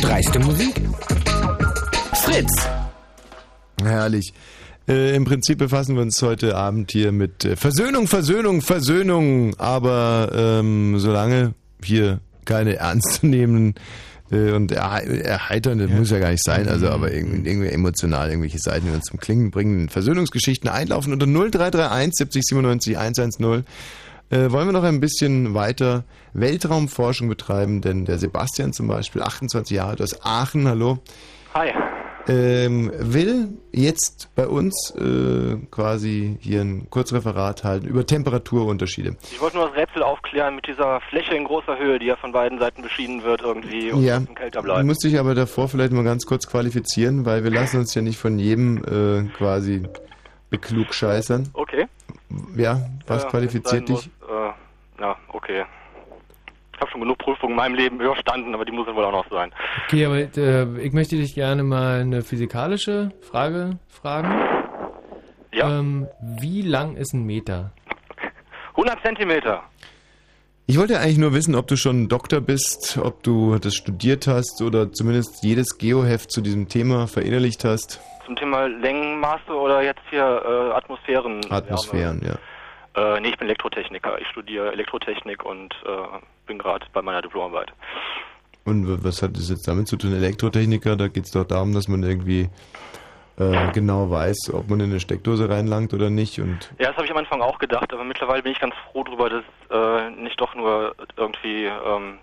Dreiste 0.01 0.39
Musik. 0.39 0.75
Fritz. 2.23 2.69
Herrlich. 3.83 4.33
Äh, 4.87 5.13
Im 5.13 5.25
Prinzip 5.25 5.57
befassen 5.57 5.95
wir 5.95 6.03
uns 6.03 6.21
heute 6.21 6.55
Abend 6.55 6.93
hier 6.93 7.11
mit 7.11 7.43
äh, 7.43 7.57
Versöhnung, 7.57 8.07
Versöhnung, 8.07 8.61
Versöhnung. 8.61 9.59
Aber 9.59 10.31
ähm, 10.33 10.99
solange 10.99 11.53
hier 11.83 12.21
keine 12.45 12.75
ernstzunehmenden 12.77 13.75
und 14.31 14.71
erhe- 14.71 15.21
erheiternde, 15.21 15.87
muss 15.87 16.09
ja 16.09 16.19
gar 16.19 16.31
nicht 16.31 16.43
sein, 16.43 16.67
also 16.69 16.87
aber 16.89 17.11
irgendwie, 17.11 17.49
irgendwie 17.49 17.67
emotional 17.69 18.29
irgendwelche 18.29 18.59
Seiten, 18.59 18.85
die 18.87 18.91
uns 18.93 19.05
zum 19.05 19.19
Klingen 19.19 19.51
bringen, 19.51 19.89
Versöhnungsgeschichten 19.89 20.69
einlaufen 20.69 21.11
unter 21.13 21.25
0331 21.27 22.13
70 22.15 22.43
97 22.45 22.97
110. 22.97 23.63
Äh, 24.29 24.49
wollen 24.51 24.67
wir 24.67 24.71
noch 24.71 24.83
ein 24.85 25.01
bisschen 25.01 25.53
weiter 25.53 26.05
Weltraumforschung 26.33 27.27
betreiben, 27.27 27.81
denn 27.81 28.05
der 28.05 28.17
Sebastian 28.17 28.71
zum 28.71 28.87
Beispiel, 28.87 29.21
28 29.21 29.75
Jahre 29.75 29.89
alt 29.91 30.01
aus 30.01 30.23
Aachen, 30.23 30.67
hallo, 30.67 30.99
Hi. 31.53 31.71
Ähm, 32.27 32.91
will 32.99 33.49
jetzt 33.71 34.29
bei 34.35 34.47
uns 34.47 34.93
äh, 34.97 35.55
quasi 35.71 36.37
hier 36.41 36.61
ein 36.61 36.87
Kurzreferat 36.89 37.63
halten 37.63 37.87
über 37.87 38.05
Temperaturunterschiede. 38.05 39.15
Ich 39.31 39.41
wollte 39.41 39.57
nur 39.57 39.67
das 39.67 39.75
Rätsel 39.77 40.03
aufklären 40.03 40.55
mit 40.55 40.67
dieser 40.67 40.99
Fläche 41.09 41.35
in 41.35 41.45
großer 41.45 41.77
Höhe, 41.77 41.99
die 41.99 42.05
ja 42.07 42.15
von 42.15 42.31
beiden 42.31 42.59
Seiten 42.59 42.81
beschieden 42.81 43.23
wird 43.23 43.41
irgendwie 43.41 43.91
und 43.91 44.03
Ja, 44.03 44.15
ein 44.17 44.21
bisschen 44.21 44.35
kälter 44.35 44.61
bleibt. 44.61 44.85
musste 44.85 45.07
ich 45.07 45.19
aber 45.19 45.35
davor 45.35 45.67
vielleicht 45.69 45.93
mal 45.93 46.03
ganz 46.03 46.25
kurz 46.25 46.47
qualifizieren, 46.47 47.25
weil 47.25 47.43
wir 47.43 47.51
lassen 47.51 47.77
uns 47.79 47.93
ja 47.95 48.01
nicht 48.01 48.17
von 48.17 48.39
jedem 48.39 48.77
äh, 48.83 49.29
quasi 49.37 49.83
beklugscheißern. 50.49 51.49
Okay. 51.53 51.87
Ja, 52.55 52.81
was 53.07 53.23
Ja, 53.23 53.29
qualifiziert 53.29 53.89
dich? 53.89 54.09
Muss, 54.21 54.29
äh, 54.29 55.01
ja, 55.01 55.15
okay. 55.29 55.63
Ich 56.81 56.83
habe 56.83 56.93
schon 56.93 57.01
genug 57.01 57.19
Prüfungen 57.19 57.51
in 57.51 57.57
meinem 57.57 57.75
Leben 57.75 58.01
überstanden, 58.01 58.55
aber 58.55 58.65
die 58.65 58.71
muss 58.71 58.87
wohl 58.87 59.05
auch 59.05 59.11
noch 59.11 59.29
sein. 59.29 59.51
Okay, 59.85 60.03
aber 60.03 60.17
äh, 60.17 60.83
ich 60.83 60.93
möchte 60.93 61.15
dich 61.15 61.35
gerne 61.35 61.61
mal 61.61 62.01
eine 62.01 62.23
physikalische 62.23 63.11
Frage 63.21 63.77
fragen. 63.87 64.33
Ja. 65.53 65.77
Ähm, 65.77 66.07
wie 66.39 66.63
lang 66.63 66.95
ist 66.95 67.13
ein 67.13 67.23
Meter? 67.23 67.71
100 68.69 68.99
Zentimeter. 69.03 69.61
Ich 70.65 70.79
wollte 70.79 70.99
eigentlich 70.99 71.19
nur 71.19 71.33
wissen, 71.33 71.53
ob 71.53 71.67
du 71.67 71.75
schon 71.75 72.09
Doktor 72.09 72.41
bist, 72.41 72.97
ob 72.97 73.21
du 73.21 73.59
das 73.59 73.75
studiert 73.75 74.25
hast 74.25 74.63
oder 74.63 74.91
zumindest 74.91 75.43
jedes 75.43 75.77
Geoheft 75.77 76.31
zu 76.31 76.41
diesem 76.41 76.67
Thema 76.67 77.05
verinnerlicht 77.05 77.63
hast. 77.63 78.01
Zum 78.25 78.35
Thema 78.35 78.65
Längenmaße 78.65 79.51
oder 79.51 79.83
jetzt 79.83 80.01
hier 80.09 80.23
äh, 80.23 80.75
Atmosphären? 80.75 81.41
Atmosphären, 81.51 82.21
ja. 82.25 82.39
Äh, 82.95 83.19
nee, 83.21 83.29
ich 83.29 83.37
bin 83.37 83.47
Elektrotechniker. 83.47 84.19
Ich 84.19 84.27
studiere 84.27 84.71
Elektrotechnik 84.71 85.45
und 85.45 85.73
äh, 85.85 86.19
bin 86.45 86.57
gerade 86.57 86.85
bei 86.93 87.01
meiner 87.01 87.21
Diplomarbeit. 87.21 87.71
Und 88.65 89.03
was 89.03 89.23
hat 89.23 89.35
das 89.35 89.49
jetzt 89.49 89.67
damit 89.67 89.87
zu 89.87 89.97
tun? 89.97 90.13
Elektrotechniker, 90.13 90.95
da 90.95 91.07
geht 91.07 91.25
es 91.25 91.31
doch 91.31 91.45
darum, 91.45 91.73
dass 91.73 91.87
man 91.87 92.03
irgendwie 92.03 92.49
äh, 93.39 93.71
genau 93.71 94.09
weiß, 94.11 94.53
ob 94.53 94.69
man 94.69 94.81
in 94.81 94.91
eine 94.91 94.99
Steckdose 94.99 95.49
reinlangt 95.49 95.93
oder 95.93 96.09
nicht. 96.09 96.39
Und 96.39 96.71
Ja, 96.79 96.87
das 96.89 96.95
habe 96.97 97.05
ich 97.05 97.11
am 97.11 97.17
Anfang 97.17 97.41
auch 97.41 97.57
gedacht, 97.57 97.91
aber 97.93 98.03
mittlerweile 98.03 98.43
bin 98.43 98.51
ich 98.51 98.59
ganz 98.59 98.75
froh 98.91 99.03
darüber, 99.03 99.29
dass 99.29 99.43
äh, 99.71 100.09
nicht 100.11 100.39
doch 100.39 100.53
nur 100.53 100.95
irgendwie, 101.17 101.65
ähm, 101.65 102.19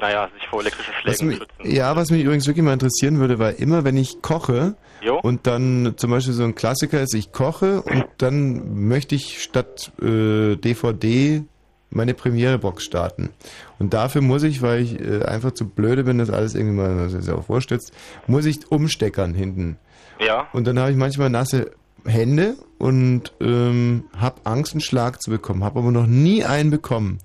naja, 0.00 0.28
sich 0.34 0.48
vor 0.48 0.60
elektrischen 0.60 0.94
Schlägen 0.94 1.28
mich, 1.28 1.38
schützen. 1.38 1.70
ja, 1.70 1.94
was 1.96 2.10
mich 2.10 2.22
übrigens 2.22 2.46
wirklich 2.46 2.64
mal 2.64 2.72
interessieren 2.72 3.18
würde, 3.18 3.38
weil 3.38 3.54
immer 3.54 3.84
wenn 3.84 3.96
ich 3.96 4.22
koche 4.22 4.74
Jo. 5.02 5.20
und 5.20 5.46
dann 5.46 5.94
zum 5.96 6.10
Beispiel 6.10 6.34
so 6.34 6.44
ein 6.44 6.54
Klassiker 6.54 7.00
ist, 7.00 7.14
ich 7.14 7.32
koche 7.32 7.82
und 7.82 8.06
dann 8.18 8.88
möchte 8.88 9.14
ich 9.14 9.42
statt 9.42 9.92
äh, 10.00 10.56
DVD 10.56 11.42
meine 11.90 12.14
Premiere-Box 12.14 12.84
starten. 12.84 13.30
Und 13.78 13.94
dafür 13.94 14.22
muss 14.22 14.42
ich, 14.42 14.62
weil 14.62 14.80
ich 14.80 15.00
äh, 15.00 15.24
einfach 15.24 15.52
zu 15.52 15.68
blöde 15.68 16.04
bin, 16.04 16.18
das 16.18 16.30
alles 16.30 16.54
irgendwie 16.54 16.76
mal, 16.76 16.96
das 16.96 17.12
ist 17.14 17.28
ja 17.28 17.34
auch 17.34 17.60
jetzt, 17.68 17.92
muss 18.26 18.44
ich 18.46 18.70
umsteckern 18.70 19.34
hinten. 19.34 19.76
Ja. 20.24 20.46
Und 20.52 20.66
dann 20.66 20.78
habe 20.78 20.92
ich 20.92 20.96
manchmal 20.96 21.30
nasse 21.30 21.72
Hände 22.06 22.54
und 22.78 23.32
ähm, 23.40 24.04
habe 24.16 24.40
Angst, 24.44 24.72
einen 24.72 24.80
Schlag 24.80 25.20
zu 25.20 25.30
bekommen, 25.30 25.64
habe 25.64 25.80
aber 25.80 25.90
noch 25.90 26.06
nie 26.06 26.44
einen 26.44 26.70
bekommen. 26.70 27.18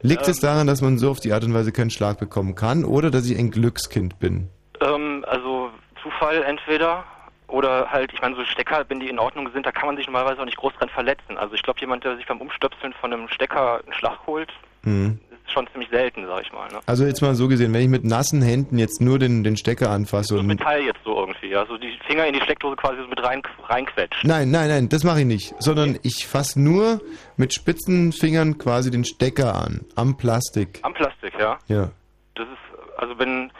Liegt 0.00 0.28
es 0.28 0.40
daran, 0.40 0.66
dass 0.66 0.80
man 0.80 0.98
so 0.98 1.10
auf 1.10 1.20
die 1.20 1.32
Art 1.32 1.44
und 1.44 1.54
Weise 1.54 1.72
keinen 1.72 1.90
Schlag 1.90 2.18
bekommen 2.18 2.54
kann 2.54 2.84
oder 2.84 3.10
dass 3.10 3.28
ich 3.28 3.38
ein 3.38 3.50
Glückskind 3.50 4.18
bin? 4.18 4.48
Ähm, 4.80 5.24
also 5.28 5.70
Zufall 6.02 6.42
entweder 6.44 7.04
oder 7.48 7.90
halt, 7.90 8.12
ich 8.12 8.20
meine, 8.20 8.36
so 8.36 8.44
Stecker, 8.44 8.84
wenn 8.88 9.00
die 9.00 9.08
in 9.08 9.18
Ordnung 9.18 9.50
sind, 9.52 9.64
da 9.66 9.72
kann 9.72 9.86
man 9.86 9.96
sich 9.96 10.06
normalerweise 10.06 10.40
auch 10.40 10.44
nicht 10.44 10.58
groß 10.58 10.74
dran 10.78 10.90
verletzen. 10.90 11.38
Also 11.38 11.54
ich 11.54 11.62
glaube, 11.62 11.80
jemand, 11.80 12.04
der 12.04 12.16
sich 12.16 12.26
beim 12.26 12.40
Umstöpseln 12.40 12.92
von 13.00 13.12
einem 13.12 13.28
Stecker 13.28 13.80
einen 13.82 13.94
Schlag 13.94 14.18
holt, 14.26 14.52
Mhm. 14.82 15.18
Schon 15.52 15.66
ziemlich 15.72 15.90
selten, 15.90 16.26
sag 16.26 16.42
ich 16.42 16.52
mal. 16.52 16.68
Ne? 16.68 16.80
Also 16.86 17.04
jetzt 17.04 17.20
mal 17.22 17.34
so 17.34 17.48
gesehen, 17.48 17.72
wenn 17.72 17.82
ich 17.82 17.88
mit 17.88 18.04
nassen 18.04 18.42
Händen 18.42 18.78
jetzt 18.78 19.00
nur 19.00 19.18
den, 19.18 19.44
den 19.44 19.56
Stecker 19.56 19.90
anfasse 19.90 20.38
und... 20.38 20.46
Metall 20.46 20.82
jetzt 20.82 21.00
so 21.04 21.18
irgendwie, 21.18 21.48
ja, 21.48 21.64
so 21.66 21.76
die 21.78 21.98
Finger 22.06 22.26
in 22.26 22.34
die 22.34 22.40
Steckdose 22.40 22.76
quasi 22.76 23.00
so 23.00 23.08
mit 23.08 23.22
rein 23.22 23.42
reinquetscht. 23.68 24.24
Nein, 24.24 24.50
nein, 24.50 24.68
nein, 24.68 24.88
das 24.88 25.04
mache 25.04 25.20
ich 25.20 25.26
nicht. 25.26 25.54
Sondern 25.58 25.98
ich 26.02 26.26
fasse 26.26 26.60
nur 26.60 27.00
mit 27.36 27.52
spitzen 27.54 28.12
Fingern 28.12 28.58
quasi 28.58 28.90
den 28.90 29.04
Stecker 29.04 29.54
an. 29.54 29.84
Am 29.96 30.16
Plastik. 30.16 30.80
Am 30.82 30.94
Plastik, 30.94 31.32
ja. 31.38 31.58
Ja. 31.68 31.90
Das 32.34 32.46
ist, 32.48 32.98
also 32.98 33.18
wenn, 33.18 33.50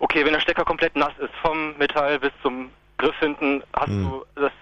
okay, 0.00 0.24
wenn 0.24 0.32
der 0.32 0.40
Stecker 0.40 0.64
komplett 0.64 0.96
nass 0.96 1.12
ist, 1.18 1.32
vom 1.42 1.76
Metall 1.78 2.18
bis 2.18 2.32
zum 2.42 2.70
Griff 2.98 3.16
hinten, 3.20 3.62
hast 3.74 3.88
Hm. 3.88 4.04
du 4.04 4.24
das, 4.40 4.52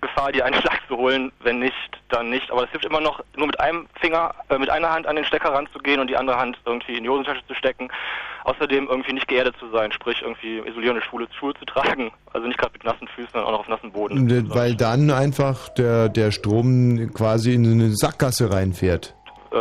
Gefahr, 0.00 0.32
dir 0.32 0.44
einen 0.44 0.60
Schlag 0.60 0.80
zu 0.88 0.96
holen. 0.96 1.32
Wenn 1.40 1.58
nicht, 1.58 1.74
dann 2.08 2.30
nicht. 2.30 2.50
Aber 2.50 2.64
es 2.64 2.70
hilft 2.70 2.84
immer 2.84 3.00
noch, 3.00 3.22
nur 3.36 3.46
mit 3.46 3.58
einem 3.60 3.86
Finger, 4.00 4.34
äh, 4.48 4.58
mit 4.58 4.70
einer 4.70 4.90
Hand 4.90 5.06
an 5.06 5.16
den 5.16 5.24
Stecker 5.24 5.52
ranzugehen 5.52 6.00
und 6.00 6.08
die 6.08 6.16
andere 6.16 6.38
Hand 6.38 6.58
irgendwie 6.64 6.96
in 6.96 7.04
die 7.04 7.08
Hosentasche 7.08 7.46
zu 7.46 7.54
stecken. 7.54 7.88
Außerdem 8.44 8.88
irgendwie 8.88 9.12
nicht 9.12 9.28
geerdet 9.28 9.56
zu 9.58 9.68
sein, 9.70 9.90
sprich 9.92 10.22
irgendwie 10.22 10.58
isolierende 10.58 11.02
Schuhe, 11.02 11.26
Schuhe 11.38 11.54
zu 11.54 11.64
tragen. 11.64 12.12
Also 12.32 12.46
nicht 12.46 12.58
gerade 12.58 12.72
mit 12.74 12.84
nassen 12.84 13.08
Füßen, 13.08 13.30
sondern 13.32 13.48
auch 13.48 13.52
noch 13.52 13.60
auf 13.60 13.68
nassen 13.68 13.92
Boden. 13.92 14.18
Und, 14.18 14.54
Weil 14.54 14.76
dann 14.76 15.10
einfach 15.10 15.68
der, 15.70 16.08
der 16.08 16.30
Strom 16.30 17.12
quasi 17.12 17.54
in 17.54 17.64
eine 17.64 17.90
Sackgasse 17.90 18.52
reinfährt. 18.52 19.14
Äh, 19.52 19.56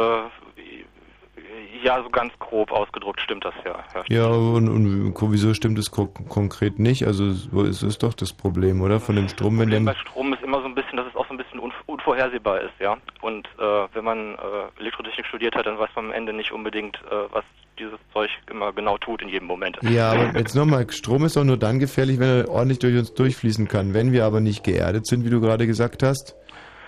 ja, 1.85 2.01
so 2.01 2.09
ganz 2.09 2.33
grob 2.39 2.71
ausgedrückt 2.71 3.21
stimmt 3.21 3.45
das 3.45 3.53
ja. 3.63 3.75
ja. 4.07 4.25
Und, 4.25 4.67
und 4.67 5.13
wieso 5.31 5.53
stimmt 5.53 5.77
es 5.77 5.91
ko 5.91 6.07
konkret 6.07 6.79
nicht? 6.79 7.05
Also 7.05 7.31
so 7.31 7.61
ist 7.61 7.83
es 7.83 7.99
doch 7.99 8.15
das 8.15 8.33
Problem, 8.33 8.81
oder? 8.81 8.99
Von 8.99 9.15
dem 9.15 9.29
Strom, 9.29 9.59
wenn 9.59 9.69
Problem 9.69 9.85
der... 9.85 9.93
bei 9.93 9.99
Strom 9.99 10.33
ist 10.33 10.41
immer 10.41 10.61
so 10.61 10.65
ein 10.65 10.73
bisschen, 10.73 10.97
dass 10.97 11.05
es 11.07 11.15
auch 11.15 11.27
so 11.27 11.33
ein 11.33 11.37
bisschen 11.37 11.59
unv 11.59 11.75
unvorhersehbar 11.85 12.61
ist, 12.61 12.73
ja. 12.79 12.97
Und 13.21 13.47
äh, 13.59 13.87
wenn 13.93 14.03
man 14.03 14.33
äh, 14.33 14.79
Elektrotechnik 14.79 15.27
studiert 15.27 15.55
hat, 15.55 15.67
dann 15.67 15.77
weiß 15.77 15.89
man 15.95 16.05
am 16.05 16.11
Ende 16.11 16.33
nicht 16.33 16.51
unbedingt, 16.51 16.97
äh, 17.11 17.31
was 17.31 17.43
dieses 17.77 17.99
Zeug 18.13 18.29
immer 18.49 18.73
genau 18.73 18.97
tut 18.97 19.21
in 19.21 19.29
jedem 19.29 19.47
Moment. 19.47 19.77
Ja, 19.83 20.11
aber 20.11 20.37
jetzt 20.37 20.55
nochmal, 20.55 20.89
Strom 20.89 21.25
ist 21.25 21.35
doch 21.35 21.43
nur 21.43 21.57
dann 21.57 21.77
gefährlich, 21.77 22.19
wenn 22.19 22.29
er 22.29 22.49
ordentlich 22.49 22.79
durch 22.79 22.97
uns 22.97 23.13
durchfließen 23.13 23.67
kann. 23.67 23.93
Wenn 23.93 24.11
wir 24.11 24.25
aber 24.25 24.39
nicht 24.39 24.63
geerdet 24.63 25.05
sind, 25.05 25.25
wie 25.25 25.29
du 25.29 25.39
gerade 25.39 25.67
gesagt 25.67 26.01
hast. 26.01 26.35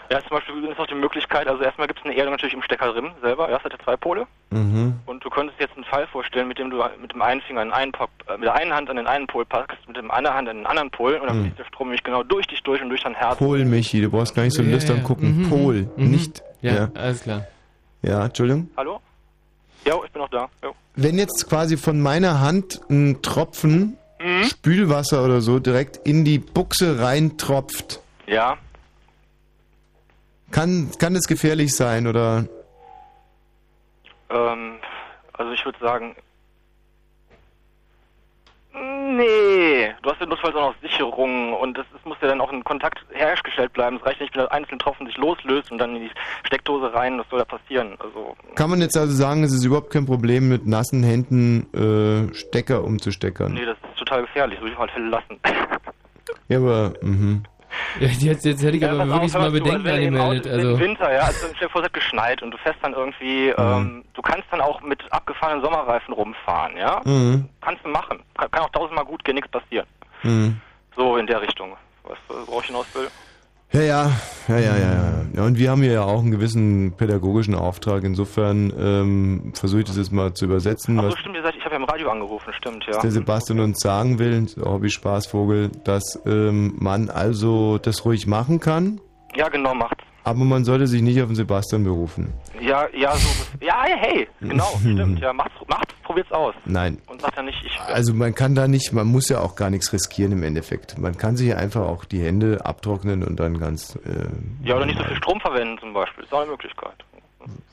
Ja, 0.10 0.22
zum 0.22 0.30
Beispiel 0.38 0.64
ist 0.66 0.80
auch 0.80 0.88
die 0.88 0.96
Möglichkeit, 0.96 1.48
also 1.48 1.62
erstmal 1.62 1.88
gibt 1.88 2.00
es 2.00 2.06
eine 2.06 2.16
Erdung 2.16 2.32
natürlich 2.34 2.54
im 2.56 2.62
Stecker 2.62 2.94
drin 2.94 3.12
selber, 3.22 3.50
ja, 3.50 3.58
es 3.58 3.64
hat 3.64 3.74
ja 3.74 3.80
zwei 3.84 3.98
Pole. 3.98 4.26
Mhm. 4.52 4.94
Und 5.06 5.24
du 5.26 5.30
könntest 5.30 5.60
jetzt 5.60 5.76
einen 5.76 5.84
Fall 5.84 6.08
vorstellen, 6.08 6.48
mit 6.48 6.58
dem 6.60 6.70
du 6.70 6.82
mit 7.02 7.12
dem 7.14 7.22
einen 7.22 7.42
Finger 7.42 7.62
an 7.62 7.74
einen 7.74 7.92
Pop, 7.92 8.10
äh, 8.28 8.34
mit 8.38 8.44
der 8.46 8.54
einen 8.56 8.74
Hand 8.74 8.90
an 8.90 8.96
den 8.96 9.08
einen 9.08 9.28
Pol 9.28 9.44
packst, 9.46 9.78
mit 9.88 9.98
der 9.98 10.04
anderen 10.14 10.36
Hand 10.38 10.48
an 10.50 10.56
den 10.58 10.66
anderen 10.66 10.90
Pol 10.92 11.16
und 11.16 11.28
dann 11.28 11.40
Mhm. 11.40 11.44
fließt 11.48 11.60
der 11.60 11.66
Strom 11.66 11.88
nämlich 11.88 12.04
genau 12.04 12.24
durch 12.24 12.48
dich 12.48 12.64
durch 12.64 12.82
und 12.82 12.90
durch 12.90 13.04
dein 13.04 13.16
Herz. 13.16 13.38
Pol, 13.38 13.66
Michi, 13.66 14.02
du 14.02 14.10
brauchst 14.10 14.34
gar 14.34 14.44
nicht 14.44 14.54
so 14.56 14.64
Ja, 14.64 14.72
lüstern 14.72 14.98
ja. 14.98 15.04
gucken. 15.04 15.42
Mhm, 15.44 15.50
Pol, 15.50 15.90
mhm. 15.98 16.12
nicht... 16.12 16.42
Ja, 16.62 16.90
alles 16.96 17.22
klar. 17.24 17.46
Ja, 18.02 18.26
Entschuldigung. 18.26 18.70
Hallo? 18.78 19.00
Ja, 19.86 19.96
ich 20.06 20.12
bin 20.12 20.22
noch 20.22 20.30
da. 20.30 20.50
Jo. 20.64 20.74
Wenn 20.96 21.18
jetzt 21.20 21.48
quasi 21.50 21.78
von 21.78 22.00
meiner 22.02 22.40
Hand 22.40 22.80
ein 22.90 23.22
Tropfen 23.22 23.98
Mhm. 24.20 24.46
Spülwasser 24.46 25.24
oder 25.24 25.42
so 25.42 25.60
direkt 25.60 25.98
in 26.08 26.26
die 26.26 26.40
Buchse 26.40 27.00
reintropft, 27.00 28.00
Ja. 28.26 28.58
Kann, 30.52 30.92
kann 31.00 31.14
das 31.14 31.28
gefährlich 31.28 31.76
sein 31.76 32.08
oder... 32.08 32.46
Ähm, 34.30 34.76
also 35.34 35.52
ich 35.52 35.64
würde 35.64 35.80
sagen, 35.80 36.16
nee, 39.18 39.94
du 40.02 40.10
hast 40.10 40.20
ja 40.20 40.26
notfalls 40.26 40.56
auch 40.56 40.72
noch 40.72 40.76
Sicherungen 40.82 41.54
und 41.54 41.78
es 41.78 41.86
muss 42.06 42.18
ja 42.22 42.28
dann 42.28 42.42
auch 42.42 42.52
ein 42.52 42.64
Kontakt 42.64 43.00
hergestellt 43.12 43.74
bleiben. 43.74 43.98
Es 43.98 44.06
reicht 44.06 44.22
nicht, 44.22 44.36
wenn 44.36 44.44
der 44.44 44.52
einzelne 44.52 44.78
Tropfen 44.78 45.08
sich 45.08 45.18
loslöst 45.18 45.72
und 45.72 45.78
dann 45.78 45.96
in 45.96 46.04
die 46.04 46.12
Steckdose 46.46 46.94
rein, 46.94 47.20
was 47.20 47.28
soll 47.30 47.40
da 47.40 47.46
passieren? 47.46 47.96
Also, 48.00 48.36
Kann 48.56 48.70
man 48.70 48.82
jetzt 48.82 48.98
also 48.98 49.14
sagen, 49.14 49.44
es 49.44 49.54
ist 49.54 49.64
überhaupt 49.64 49.92
kein 49.92 50.06
Problem, 50.06 50.50
mit 50.50 50.68
nassen 50.68 51.04
Händen 51.04 51.68
äh, 51.74 52.34
Stecker 52.34 52.84
umzusteckern? 52.84 53.54
nee, 53.54 53.66
das 53.66 53.78
ist 53.90 54.00
total 54.00 54.22
gefährlich, 54.22 54.60
würde 54.60 54.72
ich 54.72 54.76
auf 54.76 54.84
alle 54.84 54.92
Fälle 54.92 55.10
lassen. 55.10 55.40
Ja, 56.48 56.58
aber... 56.58 56.94
Mhm. 57.02 57.44
Ja, 58.00 58.08
jetzt, 58.08 58.46
jetzt 58.46 58.64
hätte 58.64 58.78
ich 58.78 58.86
aber 58.86 58.98
pass 59.00 59.10
wirklich 59.10 59.34
mal 59.34 59.52
Bedenken 59.52 59.88
Auto 59.88 59.96
angemeldet. 59.96 60.48
Also, 60.48 60.70
Im 60.72 60.80
Winter, 60.80 61.14
ja, 61.14 61.22
also 61.22 61.48
stell 61.56 61.68
dir 61.68 61.70
vor, 61.70 61.82
es 61.82 61.86
hat 61.86 61.94
geschneit 61.94 62.42
und 62.44 62.52
du 62.52 62.58
fährst 62.58 62.80
dann 62.82 62.94
irgendwie, 62.94 63.50
ähm, 63.50 64.04
du 64.14 64.22
kannst 64.22 64.46
dann 64.52 64.62
auch 64.62 64.82
mit 64.82 65.02
abgefahrenen 65.12 65.64
Sommerreifen 65.64 66.14
rumfahren, 66.14 66.78
ja? 66.78 67.02
Mhm. 67.04 67.50
Kannst 67.62 67.84
du 67.84 67.90
machen. 67.90 68.20
Kann, 68.38 68.52
kann 68.52 68.64
auch 68.64 68.72
tausendmal 68.72 69.06
gut 69.06 69.24
gehen, 69.24 69.36
nichts 69.36 69.50
passieren. 69.50 69.88
Mhm. 70.24 70.60
So 70.96 71.18
in 71.18 71.28
der 71.28 71.42
Richtung. 71.42 71.76
Du, 72.04 72.14
worauf 72.48 72.64
ich 72.64 72.68
hinaus 72.68 72.88
will? 72.94 73.08
Ja, 73.74 73.82
ja, 73.82 74.12
ja, 74.48 74.58
ja, 74.58 74.78
ja, 74.78 74.94
ja. 74.94 75.26
ja. 75.36 75.44
Und 75.44 75.58
wir 75.58 75.70
haben 75.70 75.82
hier 75.82 75.92
ja 75.92 76.04
auch 76.04 76.20
einen 76.20 76.32
gewissen 76.32 76.96
pädagogischen 76.96 77.54
Auftrag. 77.54 78.04
Insofern 78.04 78.72
ähm, 78.80 79.54
versuche 79.56 79.82
ich 79.82 79.88
das 79.88 79.98
jetzt 79.98 80.12
mal 80.12 80.34
zu 80.34 80.46
übersetzen, 80.46 80.98
Ach 81.00 81.04
so, 81.04 81.10
was, 81.10 81.20
stimmt, 81.20 81.36
ihr 81.36 81.44
seid, 81.44 81.56
ich 81.56 81.66
habe 81.66 81.76
ja 81.76 81.82
im 81.82 81.87
Radio 81.98 82.12
angerufen, 82.12 82.54
stimmt, 82.54 82.86
ja. 82.86 83.02
der 83.02 83.10
Sebastian 83.10 83.60
uns 83.60 83.80
sagen 83.80 84.20
will, 84.20 84.46
Hobby 84.64 84.92
Spaßvogel, 84.92 85.72
dass 85.84 86.22
ähm, 86.28 86.76
man 86.80 87.10
also 87.10 87.80
das 87.80 88.06
ruhig 88.06 88.28
machen 88.28 88.60
kann, 88.60 89.02
Ja, 89.36 89.50
genau, 89.50 89.74
macht's. 89.74 90.04
aber 90.24 90.44
man 90.44 90.64
sollte 90.64 90.86
sich 90.86 91.02
nicht 91.02 91.20
auf 91.22 91.26
den 91.28 91.36
Sebastian 91.36 91.84
berufen. 91.84 92.32
Ja, 92.62 92.88
ja, 92.96 93.16
so. 93.16 93.28
Ja, 93.66 93.84
hey, 93.86 94.28
genau, 94.42 94.68
stimmt, 94.80 95.20
ja, 95.22 95.34
macht's, 95.34 95.56
macht's, 95.68 95.96
probiert's 96.04 96.32
aus. 96.32 96.54
Nein. 96.66 97.00
Und 97.08 97.20
sagt 97.20 97.36
dann 97.36 97.46
nicht, 97.46 97.58
ich. 97.66 97.80
Also 97.82 98.14
man 98.14 98.36
kann 98.36 98.54
da 98.54 98.68
nicht, 98.68 98.94
man 98.94 99.08
muss 99.08 99.28
ja 99.30 99.40
auch 99.42 99.56
gar 99.56 99.72
nichts 99.72 99.92
riskieren 99.92 100.34
im 100.34 100.44
Endeffekt. 100.44 101.00
Man 101.00 101.18
kann 101.18 101.36
sich 101.36 101.56
einfach 101.56 101.82
auch 101.82 102.06
die 102.06 102.22
Hände 102.22 102.64
abtrocknen 102.64 103.24
und 103.24 103.40
dann 103.40 103.58
ganz, 103.58 103.96
äh, 104.06 104.68
ja, 104.68 104.76
oder 104.76 104.86
nicht 104.86 105.00
so 105.00 105.04
viel 105.04 105.18
Strom 105.18 105.40
verwenden 105.42 105.80
zum 105.80 105.94
Beispiel. 105.94 106.26
Ist 106.26 106.32
auch 106.32 106.42
eine 106.42 106.52
Möglichkeit. 106.52 106.94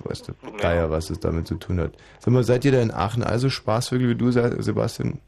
Weißt 0.01 0.29
du, 0.29 0.33
Geier, 0.59 0.91
was 0.91 1.11
es 1.11 1.21
damit 1.21 1.47
zu 1.47 1.55
tun 1.57 1.81
hat. 1.81 1.93
Sag 2.19 2.33
mal, 2.33 2.45
seid 2.45 2.65
ihr 2.65 2.73
da 2.73 2.81
in 2.81 2.91
Aachen 2.93 3.23
also 3.23 3.49
Spaßvögel 3.51 4.09
wie 4.11 4.15
du, 4.15 4.31
Se- 4.31 4.63
Sebastian? 4.63 5.19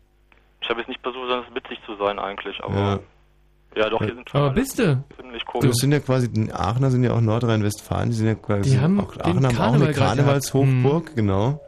Ich 0.60 0.68
habe 0.68 0.80
jetzt 0.80 0.88
nicht 0.88 1.00
versucht, 1.02 1.28
sonst 1.28 1.54
witzig 1.54 1.78
zu 1.86 1.96
sein 1.96 2.18
eigentlich, 2.18 2.62
aber. 2.62 2.74
Ja. 2.74 2.98
Ja, 3.76 3.90
doch, 3.90 3.98
hier 4.02 4.14
sind 4.14 4.30
schon 4.30 4.40
aber 4.40 4.50
bist 4.54 4.78
du? 4.78 5.04
ziemlich 5.20 5.44
komisch. 5.44 5.70
sind 5.74 5.92
ja 5.92 6.00
quasi, 6.00 6.32
die 6.32 6.50
Aachener 6.50 6.90
sind 6.90 7.04
ja 7.04 7.12
auch 7.12 7.20
Nordrhein-Westfalen, 7.20 8.08
die 8.08 8.16
sind 8.16 8.26
ja 8.26 8.34
quasi, 8.34 8.70
Die 8.70 8.80
haben 8.80 8.98
auch, 8.98 9.14
Aachen 9.18 9.46
haben 9.46 9.58
auch 9.60 9.74
eine 9.74 9.92
Karnevalshochburg, 9.92 11.14
genau. 11.14 11.60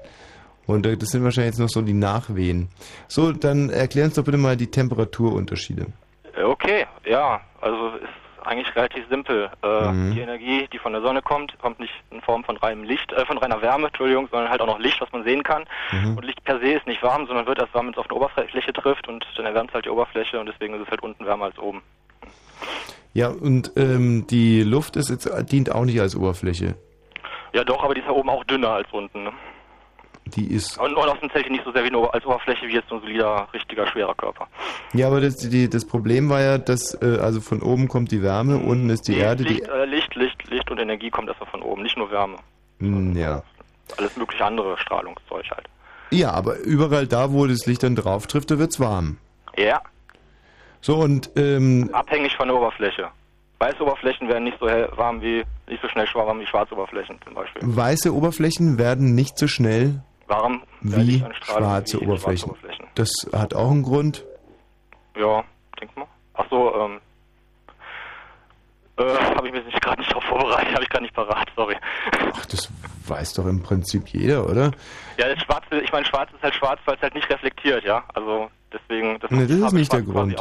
Und 0.66 0.86
äh, 0.86 0.96
das 0.96 1.10
sind 1.10 1.22
wahrscheinlich 1.22 1.52
jetzt 1.52 1.60
noch 1.60 1.68
so 1.68 1.82
die 1.82 1.92
Nachwehen. 1.92 2.68
So, 3.08 3.32
dann 3.32 3.68
erklär 3.68 4.06
uns 4.06 4.14
doch 4.14 4.24
bitte 4.24 4.38
mal 4.38 4.56
die 4.56 4.70
Temperaturunterschiede. 4.70 5.86
Äh, 6.34 6.42
Okay, 6.44 6.86
ja, 7.04 7.40
also 7.60 7.88
ist 7.96 8.08
eigentlich 8.48 8.74
relativ 8.74 9.04
simpel. 9.08 9.50
Äh, 9.62 9.92
Mhm. 9.92 10.14
Die 10.14 10.20
Energie, 10.20 10.68
die 10.72 10.78
von 10.78 10.92
der 10.92 11.02
Sonne 11.02 11.22
kommt, 11.22 11.58
kommt 11.60 11.78
nicht 11.78 11.92
in 12.10 12.20
Form 12.20 12.44
von 12.44 12.56
reinem 12.56 12.84
Licht, 12.84 13.12
äh, 13.12 13.24
von 13.26 13.38
reiner 13.38 13.62
Wärme, 13.62 13.86
Entschuldigung, 13.88 14.28
sondern 14.30 14.50
halt 14.50 14.60
auch 14.60 14.66
noch 14.66 14.78
Licht, 14.78 15.00
was 15.00 15.10
man 15.12 15.24
sehen 15.24 15.42
kann. 15.42 15.64
Mhm. 15.92 16.16
Und 16.16 16.24
Licht 16.24 16.42
per 16.44 16.58
se 16.58 16.72
ist 16.72 16.86
nicht 16.86 17.02
warm, 17.02 17.26
sondern 17.26 17.46
wird 17.46 17.58
erst 17.58 17.74
warm, 17.74 17.86
wenn 17.86 17.92
es 17.92 17.98
auf 17.98 18.10
eine 18.10 18.14
Oberfläche 18.18 18.72
trifft 18.72 19.08
und 19.08 19.24
dann 19.36 19.46
erwärmt 19.46 19.70
es 19.70 19.74
halt 19.74 19.84
die 19.84 19.90
Oberfläche 19.90 20.38
und 20.40 20.46
deswegen 20.46 20.74
ist 20.74 20.82
es 20.82 20.88
halt 20.88 21.02
unten 21.02 21.24
wärmer 21.24 21.46
als 21.46 21.58
oben. 21.58 21.82
Ja, 23.14 23.28
und 23.28 23.72
ähm, 23.76 24.26
die 24.28 24.62
Luft 24.62 24.96
ist 24.96 25.10
jetzt, 25.10 25.28
dient 25.50 25.72
auch 25.72 25.84
nicht 25.84 26.00
als 26.00 26.14
Oberfläche. 26.16 26.74
Ja 27.52 27.64
doch, 27.64 27.82
aber 27.82 27.94
die 27.94 28.00
ist 28.00 28.06
ja 28.06 28.12
oben 28.12 28.28
auch 28.28 28.44
dünner 28.44 28.70
als 28.70 28.88
unten. 28.92 29.24
Ne? 29.24 29.32
Die 30.34 30.46
ist. 30.52 30.78
Und, 30.78 30.94
und 30.94 31.08
außerdem 31.08 31.30
zählt 31.30 31.46
die 31.46 31.50
nicht 31.52 31.64
so 31.64 31.72
sehr 31.72 31.82
wie 31.84 31.88
eine, 31.88 32.12
als 32.12 32.24
Oberfläche 32.26 32.66
wie 32.68 32.74
jetzt 32.74 32.88
so 32.88 32.96
ein 32.96 33.00
solider, 33.00 33.48
richtiger, 33.52 33.86
schwerer 33.86 34.14
Körper. 34.14 34.46
Ja, 34.92 35.06
aber 35.08 35.20
das, 35.20 35.36
die, 35.36 35.68
das 35.68 35.84
Problem 35.86 36.28
war 36.28 36.40
ja, 36.40 36.58
dass 36.58 36.94
äh, 37.02 37.18
also 37.20 37.40
von 37.40 37.62
oben 37.62 37.88
kommt 37.88 38.10
die 38.10 38.22
Wärme, 38.22 38.58
unten 38.58 38.90
ist 38.90 39.08
die 39.08 39.12
Nee, 39.12 39.18
Erde. 39.20 39.44
Die, 39.44 39.54
Licht, 39.54 39.68
äh, 39.68 39.84
Licht, 39.86 40.14
Licht, 40.14 40.50
Licht 40.50 40.70
und 40.70 40.78
Energie 40.78 41.10
kommt 41.10 41.28
erstmal 41.28 41.50
von 41.50 41.62
oben, 41.62 41.82
nicht 41.82 41.96
nur 41.96 42.10
Wärme. 42.10 42.36
Hm, 42.80 43.16
ja. 43.16 43.42
Alles 43.96 44.16
mögliche 44.16 44.44
andere 44.44 44.76
Strahlungszeug 44.78 45.50
halt. 45.50 45.66
Ja, 46.10 46.30
aber 46.32 46.58
überall 46.60 47.06
da, 47.06 47.32
wo 47.32 47.46
das 47.46 47.66
Licht 47.66 47.82
dann 47.82 47.96
drauf 47.96 48.26
trifft, 48.26 48.50
da 48.50 48.58
wird's 48.58 48.78
warm. 48.80 49.18
Ja, 49.56 49.80
So 50.80 50.96
und 50.96 51.30
ähm, 51.36 51.90
abhängig 51.92 52.36
von 52.36 52.48
der 52.48 52.56
Oberfläche. 52.56 53.08
Weiße 53.60 53.82
Oberflächen 53.82 54.28
werden 54.28 54.44
nicht 54.44 54.56
so 54.60 54.68
hell, 54.68 54.88
warm 54.94 55.20
wie, 55.20 55.42
nicht 55.68 55.82
so 55.82 55.88
schnell 55.88 56.06
warm 56.14 56.38
wie 56.38 56.46
schwarze 56.46 56.74
Oberflächen 56.74 57.18
zum 57.24 57.34
Beispiel. 57.34 57.60
weiße 57.64 58.14
Oberflächen 58.14 58.78
werden 58.78 59.16
nicht 59.16 59.36
so 59.36 59.48
schnell 59.48 60.00
Warm 60.28 60.62
wie 60.80 61.24
schwarze 61.42 62.00
wie 62.00 62.04
Oberflächen. 62.06 62.50
Oberflächen. 62.50 62.86
Das 62.94 63.10
hat 63.32 63.54
auch 63.54 63.70
einen 63.70 63.82
Grund. 63.82 64.24
Ja, 65.16 65.42
denk 65.80 65.96
mal. 65.96 66.06
Ach 66.34 66.46
so, 66.50 66.74
ähm. 66.74 67.00
Äh, 68.98 69.02
habe 69.36 69.46
ich 69.46 69.52
mich 69.52 69.64
nicht 69.64 69.80
gerade 69.80 70.00
nicht 70.00 70.12
drauf 70.12 70.24
vorbereitet, 70.24 70.68
habe 70.74 70.82
ich 70.82 70.88
gerade 70.90 71.04
nicht 71.04 71.14
parat, 71.14 71.48
sorry. 71.54 71.76
Ach, 72.34 72.46
das 72.46 72.68
weiß 73.06 73.34
doch 73.34 73.46
im 73.46 73.62
Prinzip 73.62 74.08
jeder, 74.08 74.44
oder? 74.48 74.72
Ja, 75.18 75.32
das 75.32 75.42
Schwarze, 75.44 75.80
ich 75.80 75.92
meine, 75.92 76.04
schwarz 76.04 76.30
ist 76.34 76.42
halt 76.42 76.54
schwarz, 76.54 76.80
weil 76.84 76.96
es 76.96 77.02
halt 77.02 77.14
nicht 77.14 77.30
reflektiert, 77.30 77.84
ja. 77.84 78.02
Also 78.14 78.50
deswegen, 78.72 79.18
das 79.20 79.30
Ne, 79.30 79.46
das 79.46 79.56
ist 79.56 79.72
nicht 79.72 79.92
der 79.92 80.02
Grund. 80.02 80.36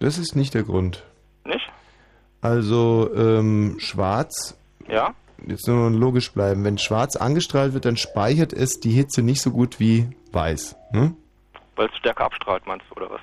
Das 0.00 0.18
ist 0.18 0.34
nicht 0.36 0.52
der 0.54 0.64
Grund. 0.64 1.04
Nicht? 1.44 1.70
Also 2.42 3.10
ähm, 3.16 3.76
schwarz, 3.78 4.58
Ja? 4.88 5.14
Jetzt 5.46 5.66
nur 5.68 5.90
logisch 5.90 6.32
bleiben, 6.32 6.64
wenn 6.64 6.78
schwarz 6.78 7.16
angestrahlt 7.16 7.74
wird, 7.74 7.84
dann 7.84 7.96
speichert 7.96 8.52
es 8.52 8.80
die 8.80 8.90
Hitze 8.90 9.22
nicht 9.22 9.40
so 9.42 9.50
gut 9.50 9.78
wie 9.80 10.08
weiß. 10.32 10.76
Ne? 10.92 11.14
Weil 11.76 11.88
es 11.88 11.96
stärker 11.96 12.24
abstrahlt, 12.24 12.66
meinst 12.66 12.86
du, 12.90 12.94
oder 12.96 13.10
was? 13.10 13.20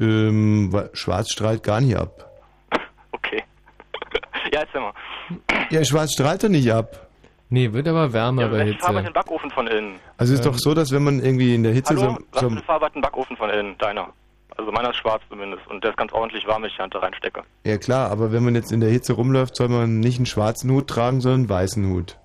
Ähm, 0.00 0.72
weil 0.72 0.90
schwarz 0.94 1.30
strahlt 1.30 1.62
gar 1.62 1.80
nicht 1.80 1.96
ab. 1.96 2.26
Okay. 3.12 3.42
ja, 4.52 4.60
erzähl 4.60 4.80
mal. 4.80 4.92
Ja, 5.70 5.84
schwarz 5.84 6.12
strahlt 6.12 6.42
doch 6.44 6.48
nicht 6.48 6.72
ab. 6.72 7.08
Nee, 7.48 7.72
wird 7.72 7.88
aber 7.88 8.12
wärmer 8.12 8.42
Ja, 8.42 8.48
bei 8.48 8.58
welche 8.58 8.78
Farbe 8.78 8.98
hat 8.98 9.04
Hitze. 9.04 9.10
den 9.12 9.14
Backofen 9.14 9.50
von 9.50 9.66
innen? 9.66 9.96
Also 10.16 10.32
es 10.32 10.38
ist 10.40 10.46
doch 10.46 10.56
so, 10.56 10.72
dass 10.72 10.92
wenn 10.92 11.02
man 11.02 11.18
irgendwie 11.20 11.54
in 11.54 11.64
der 11.64 11.72
Hitze 11.72 11.90
Hallo? 11.96 12.00
so, 12.12 12.18
Was 12.30 12.40
so 12.40 12.48
für 12.48 12.54
eine 12.56 12.62
Farbe 12.64 12.86
hat 12.86 12.94
ein 12.94 13.02
Backofen 13.02 13.36
von 13.36 13.50
innen? 13.50 13.76
Deiner. 13.78 14.12
Also 14.60 14.72
meiner 14.72 14.90
ist 14.90 14.96
schwarz 14.96 15.22
zumindest. 15.30 15.66
Und 15.68 15.82
der 15.82 15.90
ist 15.92 15.96
ganz 15.96 16.12
ordentlich 16.12 16.46
warm, 16.46 16.62
wenn 16.62 16.68
ich 16.68 16.76
die 16.76 16.82
Hand 16.82 16.94
da 16.94 16.98
reinstecke. 16.98 17.42
Ja 17.64 17.78
klar, 17.78 18.10
aber 18.10 18.30
wenn 18.30 18.44
man 18.44 18.54
jetzt 18.54 18.72
in 18.72 18.80
der 18.80 18.90
Hitze 18.90 19.14
rumläuft, 19.14 19.56
soll 19.56 19.68
man 19.68 20.00
nicht 20.00 20.18
einen 20.18 20.26
schwarzen 20.26 20.70
Hut 20.70 20.86
tragen, 20.86 21.20
sondern 21.22 21.40
einen 21.40 21.48
weißen 21.48 21.88
Hut. 21.90 22.18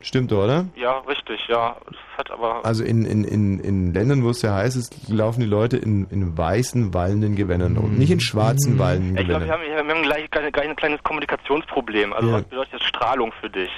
Stimmt, 0.00 0.32
oder? 0.32 0.66
Ja, 0.74 0.98
richtig, 1.00 1.40
ja. 1.48 1.76
Das 1.86 1.96
hat 2.18 2.30
aber. 2.32 2.64
Also 2.64 2.82
in, 2.84 3.04
in, 3.04 3.22
in, 3.24 3.58
in 3.60 3.92
Ländern, 3.94 4.24
wo 4.24 4.30
es 4.30 4.40
sehr 4.40 4.52
heiß 4.52 4.74
ist, 4.74 5.08
laufen 5.08 5.40
die 5.40 5.46
Leute 5.46 5.76
in, 5.76 6.06
in 6.10 6.36
weißen, 6.36 6.92
wallenden 6.92 7.36
Gewändern 7.36 7.76
rum. 7.76 7.94
Nicht 7.94 8.10
in 8.10 8.18
schwarzen, 8.20 8.78
wallenden 8.80 9.16
ich 9.16 9.26
glaube, 9.28 9.44
Gewändern. 9.44 9.60
wir 9.68 9.76
haben, 9.78 9.86
wir 9.88 9.94
haben 9.94 10.02
gleich, 10.02 10.30
gleich, 10.30 10.68
ein 10.68 10.76
kleines 10.76 11.02
Kommunikationsproblem. 11.04 12.12
Also 12.12 12.28
Ja. 12.30 12.34
was 12.34 12.42
bedeutet 12.44 12.72
jetzt 12.74 12.84
Strahlung 12.86 13.32
für 13.40 13.48
dich? 13.50 13.70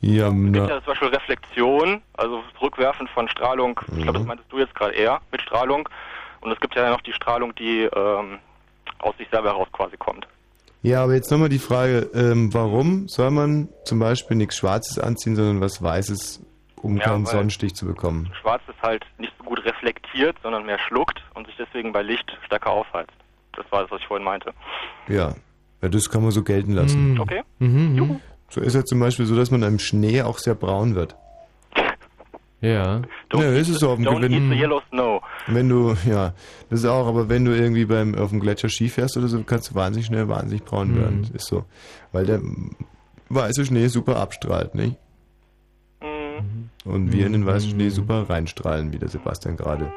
Ja, 0.00 0.28
Es 0.28 0.34
gibt 0.34 0.56
ja 0.56 0.68
zum 0.78 0.86
Beispiel 0.86 1.08
Reflexion, 1.08 2.02
also 2.16 2.42
das 2.52 2.62
Rückwerfen 2.62 3.08
von 3.08 3.28
Strahlung. 3.28 3.80
Ich 3.96 4.02
glaube, 4.04 4.20
das 4.20 4.26
meintest 4.28 4.50
du 4.52 4.58
jetzt 4.60 4.74
gerade 4.74 4.94
eher 4.94 5.20
mit 5.32 5.42
Strahlung. 5.42 5.88
Und 6.40 6.52
es 6.52 6.60
gibt 6.60 6.74
ja 6.74 6.90
noch 6.90 7.00
die 7.02 7.12
Strahlung, 7.12 7.54
die 7.54 7.82
ähm, 7.82 8.38
aus 8.98 9.16
sich 9.16 9.28
selber 9.30 9.50
heraus 9.50 9.68
quasi 9.72 9.96
kommt. 9.96 10.26
ja, 10.82 11.02
aber 11.02 11.14
jetzt 11.14 11.30
nochmal 11.30 11.48
die 11.48 11.58
Frage, 11.58 12.10
ähm, 12.14 12.52
warum 12.54 13.08
soll 13.08 13.30
man 13.30 13.68
zum 13.84 13.98
Beispiel 13.98 14.36
nichts 14.36 14.56
Schwarzes 14.56 14.98
anziehen, 14.98 15.36
sondern 15.36 15.60
was 15.60 15.82
Weißes, 15.82 16.44
um 16.76 16.96
Ja, 16.96 17.04
keinen 17.04 17.26
Sonnenstich 17.26 17.74
zu 17.74 17.86
bekommen? 17.86 18.30
Schwarz 18.40 18.62
ist 18.68 18.80
halt 18.82 19.04
nicht 19.18 19.32
so 19.38 19.44
gut 19.44 19.64
reflektiert, 19.64 20.36
sondern 20.42 20.66
mehr 20.66 20.78
schluckt 20.78 21.22
und 21.34 21.46
sich 21.46 21.56
deswegen 21.56 21.92
bei 21.92 22.02
Licht 22.02 22.30
stärker 22.46 22.70
aufheizt. 22.70 23.12
Das 23.54 23.66
war 23.70 23.82
das, 23.82 23.90
was 23.90 24.00
ich 24.00 24.06
vorhin 24.06 24.24
meinte. 24.24 24.52
Ja, 25.08 25.34
ja 25.82 25.88
das 25.88 26.08
kann 26.08 26.22
man 26.22 26.30
so 26.30 26.44
gelten 26.44 26.72
lassen. 26.72 27.14
Mhm. 27.14 27.20
Okay. 27.20 27.42
Mhm. 27.58 28.20
So 28.50 28.60
ist 28.60 28.74
ja 28.74 28.84
zum 28.84 29.00
Beispiel 29.00 29.26
so, 29.26 29.36
dass 29.36 29.50
man 29.50 29.62
im 29.62 29.78
Schnee 29.78 30.22
auch 30.22 30.38
sehr 30.38 30.54
braun 30.54 30.94
wird. 30.94 31.16
Ja. 32.60 33.02
ja, 33.32 33.52
ist 33.52 33.68
es 33.68 33.78
so 33.78 33.90
auf 33.90 33.96
dem 33.98 34.06
Don't 34.06 34.82
snow. 34.90 35.22
Wenn 35.46 35.68
du, 35.68 35.94
ja, 36.08 36.34
das 36.70 36.80
ist 36.80 36.86
auch, 36.86 37.06
aber 37.06 37.28
wenn 37.28 37.44
du 37.44 37.52
irgendwie 37.56 37.84
beim 37.84 38.16
auf 38.16 38.30
dem 38.30 38.40
Gletscher 38.40 38.68
Ski 38.68 38.88
fährst 38.88 39.16
oder 39.16 39.28
so, 39.28 39.40
kannst 39.44 39.70
du 39.70 39.74
wahnsinnig 39.76 40.06
schnell 40.06 40.28
wahnsinnig 40.28 40.64
braun 40.64 40.92
Mhm. 40.92 40.96
werden. 41.00 41.30
Ist 41.34 41.46
so. 41.46 41.64
Weil 42.10 42.26
der 42.26 42.40
weiße 43.28 43.64
Schnee 43.64 43.86
super 43.86 44.16
abstrahlt, 44.16 44.74
nicht? 44.74 44.96
Mhm. 46.02 46.70
Und 46.84 47.12
wir 47.12 47.26
in 47.26 47.32
den 47.32 47.46
weißen 47.46 47.70
Schnee 47.70 47.90
super 47.90 48.28
reinstrahlen, 48.28 48.92
wie 48.92 48.98
der 48.98 49.08
Sebastian 49.08 49.56
gerade 49.56 49.92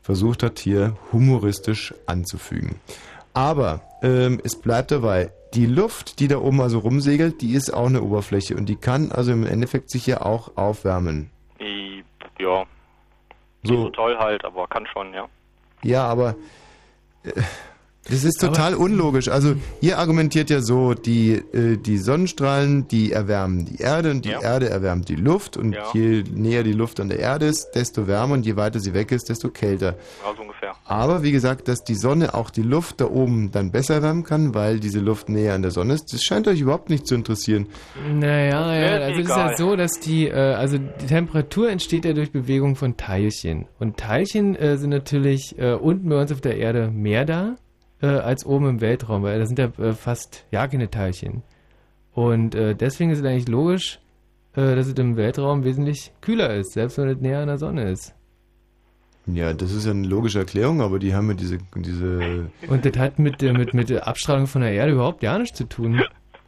versucht 0.00 0.42
hat, 0.42 0.58
hier 0.58 0.96
humoristisch 1.12 1.94
anzufügen. 2.06 2.76
Aber 3.34 3.82
ähm, 4.02 4.40
es 4.44 4.56
bleibt 4.56 4.90
dabei, 4.90 5.30
die 5.54 5.66
Luft, 5.66 6.20
die 6.20 6.28
da 6.28 6.38
oben 6.38 6.60
also 6.60 6.78
rumsegelt, 6.78 7.40
die 7.42 7.52
ist 7.54 7.72
auch 7.72 7.86
eine 7.86 8.02
Oberfläche 8.02 8.56
und 8.56 8.66
die 8.68 8.76
kann 8.76 9.12
also 9.12 9.32
im 9.32 9.46
Endeffekt 9.46 9.90
sich 9.90 10.06
ja 10.06 10.22
auch 10.22 10.56
aufwärmen. 10.56 11.30
Ja, 12.42 12.66
So. 13.64 13.72
nicht 13.72 13.82
so 13.82 13.90
toll 13.90 14.18
halt, 14.18 14.44
aber 14.44 14.66
kann 14.66 14.86
schon, 14.88 15.14
ja. 15.14 15.28
Ja, 15.82 16.04
aber 16.06 16.34
äh, 17.24 17.30
das 18.10 18.24
ist 18.24 18.40
total 18.40 18.74
unlogisch. 18.74 19.28
Also 19.28 19.54
ihr 19.80 19.98
argumentiert 19.98 20.50
ja 20.50 20.60
so, 20.60 20.94
die, 20.94 21.34
äh, 21.52 21.76
die 21.76 21.98
Sonnenstrahlen, 21.98 22.88
die 22.88 23.12
erwärmen 23.12 23.64
die 23.64 23.80
Erde 23.80 24.10
und 24.10 24.24
die 24.24 24.30
Ja. 24.30 24.42
Erde 24.42 24.68
erwärmt 24.68 25.08
die 25.08 25.14
Luft 25.14 25.56
und 25.56 25.72
Ja. 25.72 25.84
je 25.94 26.24
näher 26.34 26.64
die 26.64 26.72
Luft 26.72 26.98
an 26.98 27.08
der 27.08 27.20
Erde 27.20 27.46
ist, 27.46 27.70
desto 27.74 28.08
wärmer 28.08 28.34
und 28.34 28.44
je 28.44 28.56
weiter 28.56 28.80
sie 28.80 28.92
weg 28.92 29.12
ist, 29.12 29.28
desto 29.28 29.50
kälter. 29.50 29.94
Ja, 30.24 30.34
so 30.36 30.42
ungefähr. 30.42 30.72
Aber 30.84 31.22
wie 31.22 31.30
gesagt, 31.32 31.68
dass 31.68 31.84
die 31.84 31.94
Sonne 31.94 32.34
auch 32.34 32.50
die 32.50 32.62
Luft 32.62 33.00
da 33.00 33.06
oben 33.06 33.50
dann 33.52 33.70
besser 33.70 34.02
wärmen 34.02 34.24
kann, 34.24 34.52
weil 34.54 34.80
diese 34.80 34.98
Luft 34.98 35.28
näher 35.28 35.54
an 35.54 35.62
der 35.62 35.70
Sonne 35.70 35.94
ist, 35.94 36.12
das 36.12 36.22
scheint 36.24 36.48
euch 36.48 36.60
überhaupt 36.60 36.90
nicht 36.90 37.06
zu 37.06 37.14
interessieren. 37.14 37.66
Naja, 38.12 38.74
ja, 38.74 38.96
ist 38.96 39.02
also 39.02 39.20
es 39.20 39.28
ist 39.28 39.36
ja 39.36 39.56
so, 39.56 39.76
dass 39.76 39.92
die, 40.00 40.26
äh, 40.28 40.32
also 40.34 40.78
die 40.78 41.06
Temperatur 41.06 41.70
entsteht 41.70 42.04
ja 42.04 42.12
durch 42.14 42.32
Bewegung 42.32 42.74
von 42.74 42.96
Teilchen. 42.96 43.66
Und 43.78 43.96
Teilchen 43.96 44.56
äh, 44.56 44.76
sind 44.76 44.90
natürlich 44.90 45.56
äh, 45.58 45.74
unten 45.74 46.08
bei 46.08 46.20
uns 46.20 46.32
auf 46.32 46.40
der 46.40 46.56
Erde 46.56 46.90
mehr 46.90 47.24
da 47.24 47.54
äh, 48.02 48.06
als 48.06 48.44
oben 48.44 48.68
im 48.68 48.80
Weltraum, 48.80 49.22
weil 49.22 49.38
da 49.38 49.46
sind 49.46 49.58
ja 49.58 49.66
äh, 49.78 49.92
fast 49.94 50.44
ja 50.50 50.66
keine 50.68 50.90
Teilchen. 50.90 51.42
Und 52.12 52.54
äh, 52.54 52.74
deswegen 52.74 53.10
ist 53.10 53.20
es 53.20 53.24
eigentlich 53.24 53.48
logisch, 53.48 54.00
äh, 54.54 54.74
dass 54.76 54.86
es 54.86 54.94
im 54.94 55.16
Weltraum 55.16 55.64
wesentlich 55.64 56.12
kühler 56.20 56.54
ist, 56.54 56.72
selbst 56.72 56.98
wenn 56.98 57.08
es 57.08 57.20
näher 57.20 57.40
an 57.40 57.46
der 57.48 57.58
Sonne 57.58 57.90
ist. 57.90 58.14
Ja, 59.26 59.54
das 59.54 59.72
ist 59.72 59.84
ja 59.86 59.92
eine 59.92 60.06
logische 60.06 60.40
Erklärung, 60.40 60.80
aber 60.82 60.98
die 60.98 61.14
haben 61.14 61.28
ja 61.28 61.34
diese, 61.34 61.58
diese 61.76 62.50
Und 62.66 62.84
das 62.84 62.96
hat 62.98 63.18
mit, 63.20 63.40
der- 63.40 63.52
mit, 63.56 63.72
mit 63.72 63.88
der 63.88 64.08
Abstrahlung 64.08 64.48
von 64.48 64.62
der 64.62 64.72
Erde 64.72 64.92
überhaupt 64.92 65.20
gar 65.20 65.38
nichts 65.38 65.56
zu 65.56 65.64
tun. 65.64 66.02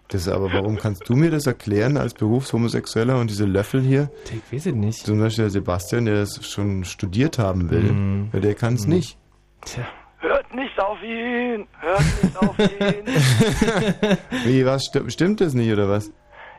Das 0.09 0.29
aber, 0.29 0.53
warum 0.53 0.77
kannst 0.77 1.09
du 1.09 1.15
mir 1.15 1.31
das 1.31 1.47
erklären 1.47 1.97
als 1.97 2.13
Berufshomosexueller 2.15 3.19
und 3.19 3.31
diese 3.31 3.47
Löffel 3.47 3.81
hier? 3.81 4.11
Ich 4.25 4.53
weiß 4.53 4.67
es 4.67 4.75
nicht. 4.75 5.07
Zum 5.07 5.19
Beispiel 5.19 5.45
der 5.45 5.51
Sebastian, 5.51 6.05
der 6.05 6.17
das 6.17 6.45
schon 6.47 6.85
studiert 6.85 7.39
haben 7.39 7.71
will, 7.71 8.29
ja, 8.33 8.41
der 8.41 8.55
kann 8.55 8.75
es 8.75 8.87
Mhm. 8.87 8.95
nicht. 8.95 9.17
Tja. 9.65 9.85
Hört 10.25 10.55
nicht 10.55 10.79
auf 10.81 11.03
ihn! 11.03 11.67
Hört 11.81 12.01
nicht 12.23 12.37
auf 12.39 12.59
ihn! 12.59 13.07
Wie, 14.45 14.65
was, 14.65 14.83
sti- 14.85 15.11
stimmt 15.11 15.41
das 15.43 15.53
nicht, 15.55 15.71
oder 15.73 15.89
was? 15.89 16.11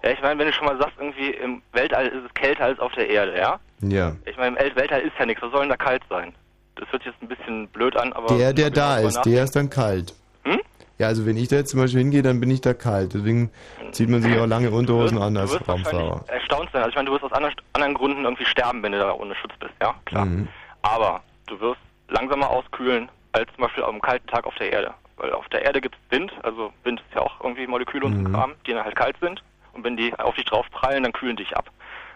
ja, 0.03 0.11
ich 0.11 0.21
meine, 0.21 0.39
wenn 0.39 0.47
du 0.47 0.53
schon 0.53 0.67
mal 0.67 0.77
sagst, 0.77 0.93
irgendwie 0.99 1.31
im 1.31 1.61
Weltall 1.73 2.05
ist 2.07 2.23
es 2.27 2.33
kälter 2.35 2.65
als 2.65 2.79
auf 2.79 2.91
der 2.93 3.09
Erde, 3.09 3.35
ja? 3.37 3.59
Ja. 3.81 4.15
Ich 4.25 4.37
meine, 4.37 4.49
im 4.49 4.57
El- 4.57 4.75
Weltall 4.75 5.01
ist 5.01 5.13
ja 5.17 5.25
nichts, 5.25 5.41
was 5.41 5.51
soll 5.51 5.61
denn 5.61 5.69
da 5.69 5.77
kalt 5.77 6.03
sein? 6.09 6.33
Das 6.75 6.91
hört 6.91 7.03
sich 7.03 7.11
jetzt 7.11 7.21
ein 7.23 7.27
bisschen 7.27 7.67
blöd 7.69 7.95
an, 7.97 8.13
aber... 8.13 8.37
Der, 8.37 8.53
der 8.53 8.69
da 8.69 8.99
ist, 8.99 9.19
der 9.25 9.43
ist 9.43 9.55
dann 9.55 9.69
kalt. 9.71 10.13
Hm? 10.43 10.59
Ja, 10.99 11.07
also 11.07 11.25
wenn 11.25 11.35
ich 11.37 11.47
da 11.47 11.55
jetzt 11.55 11.71
zum 11.71 11.79
Beispiel 11.79 12.01
hingehe, 12.01 12.21
dann 12.21 12.39
bin 12.39 12.51
ich 12.51 12.61
da 12.61 12.73
kalt. 12.75 13.13
Deswegen 13.15 13.49
zieht 13.93 14.09
man 14.09 14.21
sich 14.21 14.37
auch 14.37 14.45
lange 14.45 14.69
Unterhosen 14.69 15.17
an 15.17 15.33
Du 15.33 15.39
als 15.41 15.53
wirst 15.53 15.67
Raumfahrer. 15.67 16.23
erstaunt 16.27 16.69
sein. 16.71 16.83
Also 16.83 16.89
ich 16.91 16.95
meine, 16.95 17.07
du 17.07 17.13
wirst 17.13 17.23
aus 17.23 17.31
anderen, 17.33 17.55
anderen 17.73 17.93
Gründen 17.95 18.23
irgendwie 18.25 18.45
sterben, 18.45 18.83
wenn 18.83 18.91
du 18.91 18.99
da 18.99 19.11
ohne 19.13 19.33
Schutz 19.35 19.53
bist, 19.59 19.73
ja? 19.81 19.95
Klar. 20.05 20.25
Mhm. 20.25 20.47
Aber 20.83 21.21
du 21.47 21.59
wirst 21.59 21.79
langsamer 22.09 22.49
auskühlen 22.49 23.09
als 23.35 23.53
zum 23.55 23.63
Beispiel 23.63 23.83
am 23.83 24.01
kalten 24.01 24.27
Tag 24.27 24.45
auf 24.45 24.55
der 24.55 24.71
Erde. 24.71 24.93
Weil 25.17 25.31
auf 25.33 25.47
der 25.49 25.61
Erde 25.63 25.79
gibt 25.81 25.95
es 25.95 26.11
Wind, 26.11 26.31
also 26.43 26.71
Wind 26.83 26.99
ist 27.07 27.15
ja 27.15 27.21
auch 27.21 27.39
irgendwie 27.41 27.67
Moleküle 27.67 28.05
und 28.05 28.17
Mhm. 28.17 28.31
Kram, 28.33 28.53
die 28.65 28.71
dann 28.73 28.83
halt 28.83 28.95
kalt 28.95 29.15
sind. 29.21 29.43
Und 29.73 29.83
wenn 29.83 29.97
die 29.97 30.13
auf 30.17 30.35
dich 30.35 30.45
drauf 30.45 30.65
prallen, 30.71 31.03
dann 31.03 31.11
kühlen 31.13 31.35
dich 31.35 31.55
ab. 31.55 31.69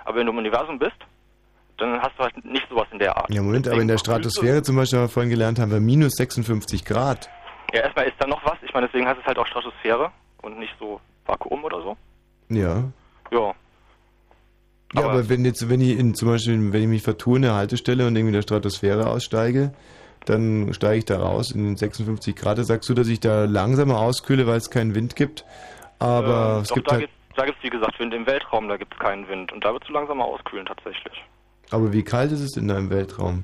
Aber 0.06 0.18
wenn 0.18 0.26
du 0.26 0.32
im 0.32 0.38
Universum 0.38 0.80
bist, 0.80 0.96
dann 1.78 2.02
hast 2.02 2.18
du 2.18 2.24
halt 2.24 2.46
nicht 2.46 2.68
sowas 2.70 2.88
in 2.92 3.00
der 3.00 3.16
Art. 3.16 3.30
Ja, 3.34 3.42
Moment, 3.42 3.68
aber 3.68 3.82
in 3.82 3.88
der 3.88 3.98
Stratosphäre 3.98 4.64
zum 4.64 4.76
Beispiel, 4.76 5.00
haben 5.00 5.06
wir 5.06 5.10
vorhin 5.10 5.30
gelernt, 5.30 5.60
haben 5.60 5.72
wir 5.72 5.80
minus 5.80 6.14
56 6.16 6.84
Grad. 6.84 7.30
Ja, 7.74 7.82
erstmal 7.82 8.06
ist 8.08 8.16
da 8.18 8.28
noch 8.28 8.44
was. 8.44 8.58
Ich 8.64 8.74
meine, 8.74 8.88
deswegen 8.88 9.08
heißt 9.08 9.20
es 9.20 9.26
halt 9.26 9.38
auch 9.38 9.48
Stratosphäre 9.48 10.12
und 10.42 10.58
nicht 10.60 10.74
so 10.80 11.00
Vakuum 11.26 11.64
oder 11.64 11.82
so. 11.82 11.98
Ja. 12.50 12.84
Ja. 13.32 13.54
Ja, 14.94 15.04
aber, 15.06 15.30
wenn 15.30 15.46
jetzt, 15.46 15.70
wenn 15.70 15.82
ich 15.82 16.00
in, 16.00 16.16
zum 16.16 16.30
Beispiel, 16.30 16.74
wenn 16.74 16.82
ich 16.82 16.88
mich 16.88 17.04
vertue 17.04 17.36
in 17.36 17.44
der 17.44 17.54
Haltestelle 17.54 18.08
und 18.08 18.16
irgendwie 18.16 18.30
in 18.30 18.34
der 18.34 18.42
Stratosphäre 18.42 19.08
aussteige, 19.08 19.72
dann 20.26 20.74
steige 20.74 20.98
ich 21.00 21.06
da 21.06 21.20
raus 21.20 21.52
in 21.52 21.64
den 21.66 21.76
56 21.78 22.36
Grad. 22.36 22.58
Da 22.58 22.64
sagst 22.64 22.90
du, 22.90 22.94
dass 22.94 23.08
ich 23.08 23.20
da 23.20 23.46
langsamer 23.46 24.00
auskühle, 24.00 24.46
weil 24.48 24.58
es 24.58 24.70
keinen 24.70 24.96
Wind 24.96 25.16
gibt. 25.16 25.46
Aber 26.00 26.56
Ähm, 26.58 26.62
es 26.62 26.70
doch, 26.70 26.76
gibt 26.76 26.88
da 26.92 26.96
halt, 26.96 27.10
da 27.36 27.46
gibt's 27.46 27.64
wie 27.64 27.70
gesagt 27.70 28.00
Wind 28.00 28.14
im 28.14 28.26
Weltraum, 28.26 28.68
da 28.70 28.78
gibt's 28.78 28.98
keinen 29.00 29.28
Wind. 29.28 29.52
Und 29.52 29.64
da 29.64 29.74
wird 29.74 29.84
es 29.84 29.90
langsamer 29.90 30.26
auskühlen 30.26 30.66
tatsächlich. 30.66 31.24
aber 31.72 31.92
wie 31.94 32.04
kalt 32.04 32.32
ist 32.32 32.42
es 32.42 32.58
in 32.58 32.68
deinem 32.68 32.90
Weltraum? 32.90 33.44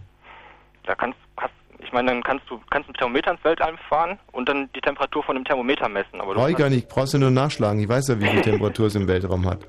Da 0.84 0.93
kannst, 0.95 1.18
hast, 1.38 1.52
ich 1.80 1.91
meine, 1.91 2.11
dann 2.11 2.22
kannst 2.23 2.47
du 2.49 2.60
kannst 2.69 2.88
ein 2.89 2.93
Thermometer 2.93 3.31
ins 3.31 3.43
Weltall 3.43 3.76
fahren 3.89 4.19
und 4.31 4.47
dann 4.47 4.69
die 4.76 4.81
Temperatur 4.81 5.23
von 5.23 5.35
dem 5.35 5.43
Thermometer 5.45 5.89
messen. 5.89 6.22
Aber 6.22 6.34
du 6.34 6.39
Brauche 6.39 6.52
ich 6.52 6.57
gar 6.57 6.69
nicht, 6.69 6.88
brauchst 6.89 7.14
du 7.14 7.18
nur 7.18 7.31
nachschlagen. 7.31 7.80
Ich 7.81 7.89
weiß 7.89 8.07
ja, 8.10 8.19
wie 8.19 8.27
viel 8.27 8.41
Temperatur 8.43 8.88
es 8.88 8.95
im 8.95 9.07
Weltraum 9.07 9.45
hat. 9.47 9.68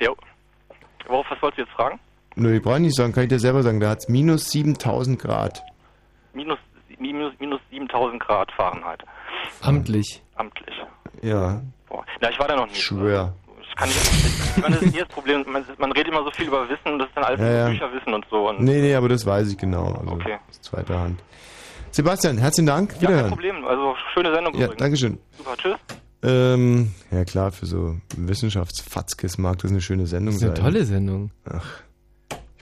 Jo. 0.00 0.14
Worauf, 1.06 1.26
was 1.30 1.40
wolltest 1.42 1.58
du 1.58 1.62
jetzt 1.62 1.72
fragen? 1.74 1.98
Nö, 2.36 2.56
ich 2.56 2.62
brauche 2.62 2.80
nicht 2.80 2.96
sagen, 2.96 3.12
kann 3.12 3.22
ich 3.24 3.28
dir 3.28 3.38
selber 3.38 3.62
sagen, 3.62 3.78
da 3.80 3.90
hat 3.90 4.00
es 4.00 4.08
minus 4.08 4.50
7000 4.50 5.18
Grad. 5.18 5.62
Minus, 6.34 6.58
minus, 6.98 7.32
minus 7.38 7.60
7000 7.70 8.20
Grad 8.20 8.50
Fahrenheit. 8.52 9.02
Amtlich. 9.62 10.22
Amtlich. 10.36 10.74
Ja, 11.22 11.62
Boah. 11.88 12.04
Na, 12.20 12.30
ich 12.30 12.38
war 12.38 12.48
da 12.48 12.56
noch 12.56 12.66
nie. 12.66 12.74
schwör. 12.74 13.34
Das 13.58 13.76
kann 13.76 13.88
ich 13.88 13.96
nicht. 14.24 14.56
Ich 14.56 14.62
meine, 14.62 14.74
das 14.76 14.84
ist 14.84 14.92
nie 14.94 15.00
das 15.00 15.08
Problem. 15.08 15.44
Man, 15.48 15.64
man 15.78 15.92
redet 15.92 16.08
immer 16.12 16.22
so 16.24 16.30
viel 16.30 16.46
über 16.46 16.68
Wissen 16.68 16.92
und 16.92 16.98
das 16.98 17.08
ist 17.08 17.16
dann 17.16 17.24
alles 17.24 17.40
Ja, 17.40 17.50
ja. 17.52 17.68
Bücherwissen 17.68 18.14
und 18.14 18.24
so. 18.30 18.48
Und 18.48 18.60
Nee, 18.60 18.80
nee, 18.80 18.94
aber 18.94 19.08
das 19.08 19.24
weiß 19.26 19.50
ich 19.50 19.58
genau. 19.58 19.94
Also, 19.94 20.12
Okay. 20.12 20.38
aus 20.48 20.60
zweiter 20.60 21.00
Hand. 21.00 21.20
Sebastian, 21.90 22.38
herzlichen 22.38 22.66
Dank. 22.66 22.94
ja, 23.00 23.10
kein. 23.10 23.28
Problem. 23.28 23.64
Also, 23.64 23.94
schöne 24.12 24.34
Sendung 24.34 24.54
Ja, 24.54 24.64
übrigens. 24.66 24.80
Dankeschön. 24.80 25.18
Super, 25.38 25.56
tschüss. 25.56 25.76
Ähm, 26.22 26.92
ja 27.10 27.24
klar, 27.24 27.52
für 27.52 27.66
so 27.66 27.96
Wissenschaftsfatzkes 28.16 29.38
mag 29.38 29.58
das 29.58 29.70
eine 29.70 29.80
schöne 29.80 30.06
Sendung 30.06 30.34
Das 30.34 30.36
ist 30.36 30.42
eine 30.48 30.56
sein. 30.56 30.64
tolle 30.64 30.84
Sendung. 30.84 31.30
Ach, 31.50 31.64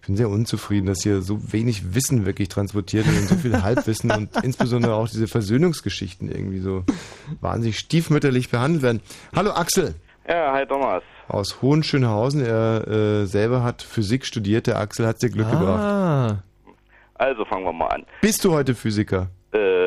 ich 0.02 0.08
bin 0.08 0.16
sehr 0.16 0.28
unzufrieden, 0.28 0.86
dass 0.86 1.04
hier 1.04 1.22
so 1.22 1.52
wenig 1.52 1.94
Wissen 1.94 2.26
wirklich 2.26 2.48
transportiert 2.48 3.06
wird 3.06 3.18
und 3.18 3.28
so 3.28 3.36
viel 3.36 3.62
Halbwissen 3.62 4.10
und 4.10 4.30
insbesondere 4.42 4.94
auch 4.94 5.08
diese 5.08 5.28
Versöhnungsgeschichten 5.28 6.28
irgendwie 6.28 6.58
so 6.58 6.82
wahnsinnig 7.40 7.78
stiefmütterlich 7.78 8.50
behandelt 8.50 8.82
werden. 8.82 9.00
Hallo 9.36 9.52
Axel 9.52 9.94
Ja, 10.28 10.54
hi 10.54 10.66
Thomas. 10.66 11.04
aus 11.28 11.62
Hohenschönhausen. 11.62 12.44
Er 12.44 12.88
äh, 12.88 13.26
selber 13.26 13.62
hat 13.62 13.80
Physik 13.80 14.26
studiert. 14.26 14.66
Der 14.66 14.80
Axel 14.80 15.06
hat 15.06 15.22
dir 15.22 15.30
Glück 15.30 15.48
gebracht. 15.48 15.80
Ah. 15.80 16.42
Also 17.14 17.44
fangen 17.44 17.64
wir 17.64 17.72
mal 17.72 17.86
an. 17.86 18.04
Bist 18.22 18.44
du 18.44 18.52
heute 18.52 18.74
Physiker? 18.74 19.28
Äh, 19.54 19.86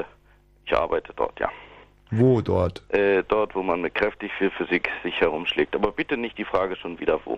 ich 0.66 0.74
arbeite 0.74 1.12
dort, 1.18 1.38
ja. 1.42 1.50
Wo 2.12 2.40
dort? 2.40 2.82
Äh, 2.94 3.22
dort, 3.28 3.54
wo 3.54 3.62
man 3.62 3.82
mit 3.82 3.94
kräftig 3.94 4.32
viel 4.38 4.52
Physik 4.52 4.90
sich 5.04 5.20
herumschlägt. 5.20 5.76
Aber 5.76 5.92
bitte 5.92 6.16
nicht 6.16 6.38
die 6.38 6.46
Frage 6.46 6.78
schon 6.78 7.02
wieder 7.02 7.20
wo. 7.26 7.38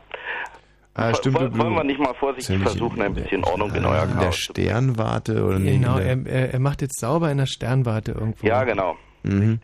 Ah, 0.98 1.14
stimmt. 1.14 1.40
Wollen, 1.40 1.58
wollen 1.60 1.76
wir 1.76 1.84
nicht 1.84 2.00
mal 2.00 2.16
vorsichtig 2.16 2.60
versuchen, 2.60 3.04
ein 3.04 3.14
bisschen 3.14 3.44
Ordnung 3.44 3.74
in 3.76 3.86
euer 3.86 4.04
in 4.04 4.10
der 4.10 4.18
Chaos 4.18 4.36
zu 4.36 4.52
Sternwarte 4.52 5.46
oder 5.46 5.60
nee, 5.60 5.78
Genau, 5.78 5.98
der, 5.98 6.08
er, 6.08 6.26
er, 6.26 6.54
er 6.54 6.60
macht 6.60 6.82
jetzt 6.82 7.00
sauber 7.00 7.30
in 7.30 7.38
der 7.38 7.46
Sternwarte 7.46 8.14
irgendwo. 8.14 8.48
Ja, 8.48 8.64
genau. 8.64 8.98
mhm. 9.22 9.60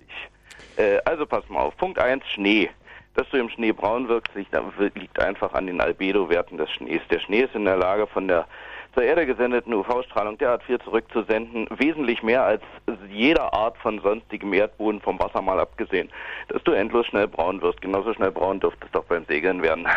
Äh, 0.77 0.99
also 1.05 1.26
pass 1.26 1.43
mal 1.49 1.61
auf. 1.61 1.76
Punkt 1.77 1.97
1, 1.97 2.23
Schnee. 2.27 2.69
Dass 3.15 3.27
du 3.30 3.38
im 3.38 3.49
Schnee 3.49 3.72
braun 3.72 4.07
wirkst, 4.07 4.34
liegt, 4.35 4.55
liegt 4.95 5.19
einfach 5.19 5.53
an 5.53 5.68
den 5.68 5.81
Albedo-Werten 5.81 6.57
des 6.57 6.69
Schnees. 6.72 7.01
Der 7.10 7.19
Schnee 7.19 7.41
ist 7.41 7.55
in 7.55 7.65
der 7.65 7.77
Lage, 7.77 8.07
von 8.07 8.27
der 8.27 8.47
zur 8.93 9.03
Erde 9.03 9.26
gesendeten 9.26 9.73
UV-Strahlung 9.73 10.38
derart 10.38 10.64
viel 10.64 10.80
zurückzusenden, 10.80 11.68
wesentlich 11.77 12.22
mehr 12.22 12.43
als 12.43 12.61
jeder 13.10 13.53
Art 13.53 13.76
von 13.80 13.99
sonstigem 14.01 14.53
Erdboden 14.53 15.01
vom 15.01 15.19
Wasser 15.19 15.41
mal 15.41 15.60
abgesehen, 15.60 16.10
dass 16.49 16.64
du 16.64 16.73
endlos 16.73 17.07
schnell 17.07 17.27
braun 17.27 17.61
wirst. 17.61 17.81
Genauso 17.81 18.14
schnell 18.14 18.31
braun 18.31 18.60
dürfte 18.60 18.85
es 18.85 18.91
doch 18.91 19.05
beim 19.05 19.26
Segeln 19.26 19.64
werden. 19.64 19.88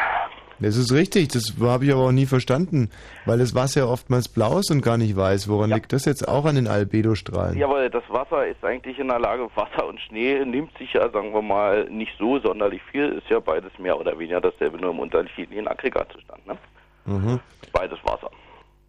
Das 0.59 0.77
ist 0.77 0.93
richtig, 0.93 1.29
das 1.29 1.55
habe 1.61 1.85
ich 1.85 1.93
aber 1.93 2.03
auch 2.03 2.13
nie 2.13 2.25
verstanden, 2.25 2.91
weil 3.27 3.39
das 3.39 3.55
Wasser 3.55 3.81
ja 3.81 3.87
oftmals 3.87 4.29
blau 4.29 4.59
ist 4.59 4.71
und 4.71 4.81
gar 4.81 4.97
nicht 4.97 5.15
weiß. 5.15 5.49
Woran 5.49 5.71
liegt 5.71 5.93
das 5.93 6.07
jetzt 6.07 6.27
auch 6.27 6.47
an 6.47 6.55
den 6.55 6.67
Albedo-Strahlen? 6.67 7.59
Jawohl, 7.59 7.91
das 7.91 8.05
Wasser 8.09 8.47
ist 8.47 8.65
eigentlich 8.65 8.99
in 8.99 9.09
der 9.09 9.19
Lage, 9.19 9.49
Wasser 9.55 9.87
und 9.87 10.01
Schnee 10.01 10.45
nimmt 10.45 10.77
sich 10.79 10.93
ja, 10.95 11.11
sagen 11.11 11.35
wir 11.35 11.43
mal, 11.43 11.85
nicht 11.91 12.13
so 12.19 12.39
sonderlich 12.39 12.83
viel, 12.91 13.13
ist 13.13 13.29
ja 13.29 13.39
beides 13.41 13.79
mehr 13.79 13.99
oder 13.99 14.19
weniger 14.19 14.41
dasselbe, 14.41 14.79
nur 14.79 14.91
im 14.93 15.01
unterschiedlichen 15.01 15.69
Aggregatzustand. 15.69 16.47
Ne? 16.47 16.57
Mhm. 17.05 17.41
Beides 17.73 17.99
Wasser. 18.05 18.31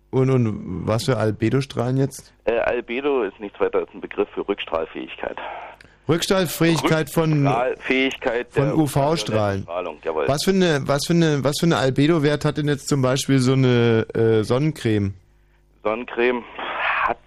Und, 0.09 0.29
und 0.29 0.87
was 0.87 1.03
für 1.03 1.17
Albedo-Strahlen 1.17 1.97
jetzt? 1.97 2.33
Äh, 2.45 2.59
Albedo 2.59 3.23
ist 3.23 3.39
nichts 3.41 3.59
weiter 3.59 3.79
als 3.79 3.89
ein 3.93 3.99
Begriff 3.99 4.29
für 4.33 4.47
Rückstrahlfähigkeit. 4.47 5.37
Rückstrahlfähigkeit 6.07 7.09
von, 7.09 7.47
Rückstrahlfähigkeit 7.47 8.47
von 8.51 8.73
UV-Strahlen. 8.73 9.67
Was 9.67 10.43
für 10.43 10.51
eine, 10.51 10.81
was 10.85 11.05
für 11.05 11.13
eine, 11.13 11.43
was 11.43 11.59
für 11.59 11.65
eine 11.65 11.77
Albedo-Wert 11.77 12.45
hat 12.45 12.57
denn 12.57 12.67
jetzt 12.67 12.87
zum 12.87 13.01
Beispiel 13.01 13.39
so 13.39 13.53
eine 13.53 14.05
äh, 14.13 14.43
Sonnencreme? 14.43 15.13
Sonnencreme 15.83 16.43
hat 17.03 17.19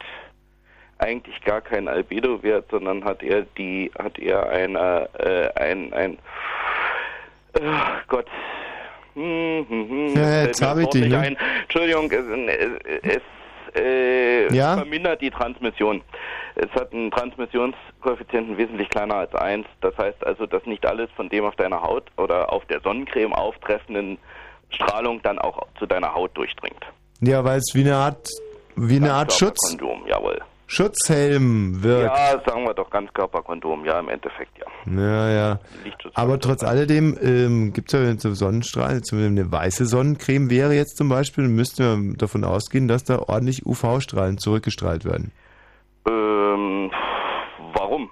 eigentlich 0.99 1.41
gar 1.45 1.61
keinen 1.61 1.89
Albedo-Wert, 1.89 2.67
sondern 2.71 3.05
hat 3.05 3.23
eher 3.23 3.47
die, 3.59 3.91
hat 3.99 4.19
eher 4.19 4.49
eine, 4.49 5.09
äh, 5.19 5.49
ein, 5.61 5.93
ein, 5.93 6.19
äh, 7.55 7.61
Gott. 8.09 8.27
Hm, 9.15 9.67
hm, 9.69 9.89
hm, 9.89 10.17
Ja, 10.17 10.43
jetzt 10.45 10.61
mir 10.61 10.69
hab 10.69 10.77
das 10.77 10.95
ich 10.95 11.01
nicht 11.01 11.11
ne? 11.11 11.37
Entschuldigung, 11.63 12.11
es, 12.11 12.25
es 13.03 13.23
äh, 13.77 14.53
Ja? 14.55 14.77
vermindert 14.77 15.21
die 15.21 15.31
Transmission. 15.31 16.03
Es 16.57 16.71
hat 16.73 16.93
einen 16.93 17.11
Transmissionskoeffizienten 17.11 18.59
wesentlich 18.59 18.89
kleiner 18.91 19.17
als 19.17 19.35
1. 19.35 19.67
Das 19.81 19.97
heißt 19.97 20.27
also, 20.27 20.47
dass 20.47 20.65
nicht 20.67 20.85
alles 20.87 21.09
von 21.17 21.29
dem 21.29 21.45
auf 21.45 21.57
deiner 21.57 21.83
Haut 21.83 22.05
oder 22.17 22.53
auf 22.53 22.65
der 22.67 22.81
Sonnencreme 22.81 23.33
auftreffenden 23.33 24.19
Strahlung 24.71 25.21
dann 25.23 25.39
auch 25.39 25.67
zu 25.79 25.87
deiner 25.87 26.15
Haut 26.15 26.37
durchdringt. 26.37 26.85
Ja, 27.21 27.45
weil 27.45 27.59
es 27.59 27.73
wie 27.75 27.83
eine 27.83 27.97
Art, 27.97 28.29
wie 28.77 28.97
eine 28.97 29.13
Art 29.13 29.33
Schutz, 29.33 29.59
Kondom, 29.69 30.07
jawohl. 30.07 30.41
Schutzhelm 30.71 31.83
wirkt. 31.83 32.17
Ja, 32.17 32.41
sagen 32.47 32.63
wir 32.65 32.75
doch 32.75 32.89
Ganzkörperkondom, 32.91 33.85
ja, 33.85 33.99
im 33.99 34.09
Endeffekt, 34.09 34.53
ja. 34.57 34.67
Ja, 34.87 35.29
ja. 35.31 35.61
Aber 36.15 36.39
trotz 36.39 36.63
alledem 36.63 37.19
ähm, 37.21 37.73
gibt 37.73 37.93
es 37.93 37.99
ja 38.01 38.17
so 38.19 38.35
Sonnenstrahlen, 38.35 39.03
zumindest 39.03 39.47
eine 39.47 39.53
weiße 39.53 39.87
Sonnencreme 39.87 40.49
wäre 40.49 40.73
jetzt 40.75 40.97
zum 40.97 41.09
Beispiel, 41.09 41.49
müssten 41.49 42.11
wir 42.11 42.17
davon 42.19 42.45
ausgehen, 42.45 42.87
dass 42.87 43.03
da 43.03 43.19
ordentlich 43.19 43.67
UV-Strahlen 43.67 44.39
zurückgestrahlt 44.39 45.05
werden. 45.05 45.33
Ähm, 46.09 46.91
warum? 47.75 48.09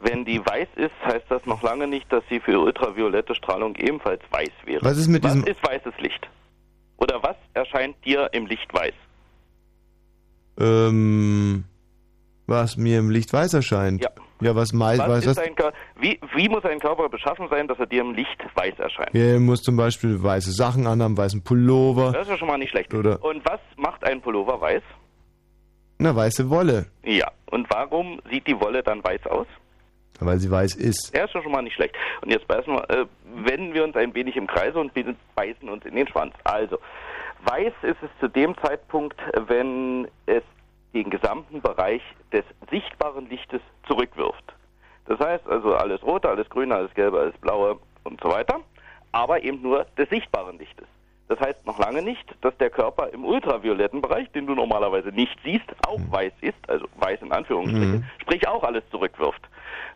Wenn 0.00 0.26
die 0.26 0.40
weiß 0.44 0.68
ist, 0.76 0.92
heißt 1.06 1.24
das 1.30 1.44
noch 1.46 1.62
lange 1.62 1.86
nicht, 1.86 2.12
dass 2.12 2.22
sie 2.28 2.38
für 2.38 2.60
ultraviolette 2.60 3.34
Strahlung 3.34 3.74
ebenfalls 3.76 4.20
weiß 4.30 4.50
wäre. 4.66 4.84
Was 4.84 4.98
ist 4.98 5.08
mit 5.08 5.24
was 5.24 5.32
diesem- 5.32 5.46
ist 5.48 5.66
weißes 5.66 5.94
Licht? 6.00 6.28
Oder 6.98 7.22
was 7.22 7.36
erscheint 7.54 7.96
dir 8.04 8.28
im 8.32 8.44
Licht 8.46 8.72
weiß? 8.74 8.92
Ähm, 10.58 11.64
was 12.46 12.76
mir 12.76 12.98
im 12.98 13.10
Licht 13.10 13.32
weiß 13.32 13.54
erscheint. 13.54 14.02
Ja. 14.02 14.10
Ja, 14.40 14.54
was 14.54 14.72
was 15.00 15.08
weiß 15.08 15.26
ist 15.26 15.36
was? 15.36 15.38
ein 15.38 15.54
wie, 16.00 16.18
wie 16.36 16.48
muss 16.48 16.64
ein 16.64 16.78
Körper 16.78 17.08
beschaffen 17.08 17.48
sein, 17.50 17.66
dass 17.66 17.78
er 17.80 17.86
dir 17.86 18.02
im 18.02 18.14
Licht 18.14 18.38
weiß 18.54 18.78
erscheint? 18.78 19.12
Er 19.12 19.40
muss 19.40 19.62
zum 19.62 19.76
Beispiel 19.76 20.22
weiße 20.22 20.52
Sachen 20.52 20.86
anhaben, 20.86 21.16
weißen 21.16 21.42
Pullover, 21.42 22.12
Das 22.12 22.22
ist 22.22 22.28
ja 22.30 22.38
schon 22.38 22.46
mal 22.48 22.56
nicht 22.58 22.70
schlecht. 22.70 22.94
Oder- 22.94 23.22
Und 23.24 23.44
was 23.44 23.58
macht 23.76 24.04
ein 24.04 24.20
Pullover 24.20 24.60
weiß? 24.60 24.82
eine 26.00 26.14
weiße 26.14 26.48
Wolle, 26.48 26.86
Ja. 27.04 27.28
Und 27.50 27.66
warum 27.70 28.20
sieht 28.30 28.46
die 28.46 28.60
Wolle 28.60 28.82
dann 28.84 29.02
weiß 29.02 29.26
aus? 29.26 29.46
weil 30.20 30.38
sie 30.38 30.50
weiß 30.50 30.74
ist. 30.74 31.14
Ja, 31.16 31.24
ist 31.24 31.34
doch 31.34 31.42
schon 31.44 31.52
mal 31.52 31.62
nicht 31.62 31.74
schlecht. 31.74 31.94
Und 32.22 32.30
jetzt 32.30 32.46
beißen 32.48 32.72
wir, 32.72 32.90
äh, 32.90 33.06
wenden 33.44 33.72
wir 33.74 33.84
uns 33.84 33.94
ein 33.96 34.12
wenig 34.14 34.36
im 34.36 34.46
Kreise 34.48 34.78
und 34.80 34.92
beißen 35.36 35.68
uns 35.68 35.84
in 35.86 35.94
den 35.94 36.08
Schwanz. 36.08 36.34
Also, 36.44 36.78
weiß 37.44 37.72
ist 37.82 38.02
es 38.02 38.10
zu 38.20 38.28
dem 38.28 38.56
Zeitpunkt, 38.58 39.20
wenn 39.34 40.08
es 40.26 40.42
den 40.94 41.10
gesamten 41.10 41.60
Bereich 41.60 42.02
des 42.32 42.44
sichtbaren 42.70 43.28
Lichtes 43.28 43.60
zurückwirft. 43.86 44.44
Das 45.06 45.18
heißt 45.20 45.46
also 45.48 45.74
alles 45.74 46.02
Rote, 46.02 46.28
alles 46.28 46.48
Grüne, 46.48 46.74
alles 46.74 46.92
Gelbe, 46.94 47.20
alles 47.20 47.36
Blaue 47.38 47.78
und 48.04 48.20
so 48.22 48.30
weiter, 48.30 48.60
aber 49.12 49.42
eben 49.42 49.62
nur 49.62 49.86
des 49.96 50.08
sichtbaren 50.10 50.58
Lichtes. 50.58 50.86
Das 51.28 51.38
heißt 51.40 51.66
noch 51.66 51.78
lange 51.78 52.02
nicht, 52.02 52.24
dass 52.40 52.56
der 52.56 52.70
Körper 52.70 53.10
im 53.10 53.24
ultravioletten 53.24 54.00
Bereich, 54.00 54.30
den 54.32 54.46
du 54.46 54.54
normalerweise 54.54 55.08
nicht 55.10 55.38
siehst, 55.44 55.66
auch 55.86 56.00
weiß 56.10 56.32
ist, 56.40 56.56
also 56.68 56.86
weiß 56.96 57.20
in 57.20 57.32
Anführungsstrichen, 57.32 58.04
sprich 58.22 58.48
auch 58.48 58.62
alles 58.64 58.82
zurückwirft. 58.90 59.42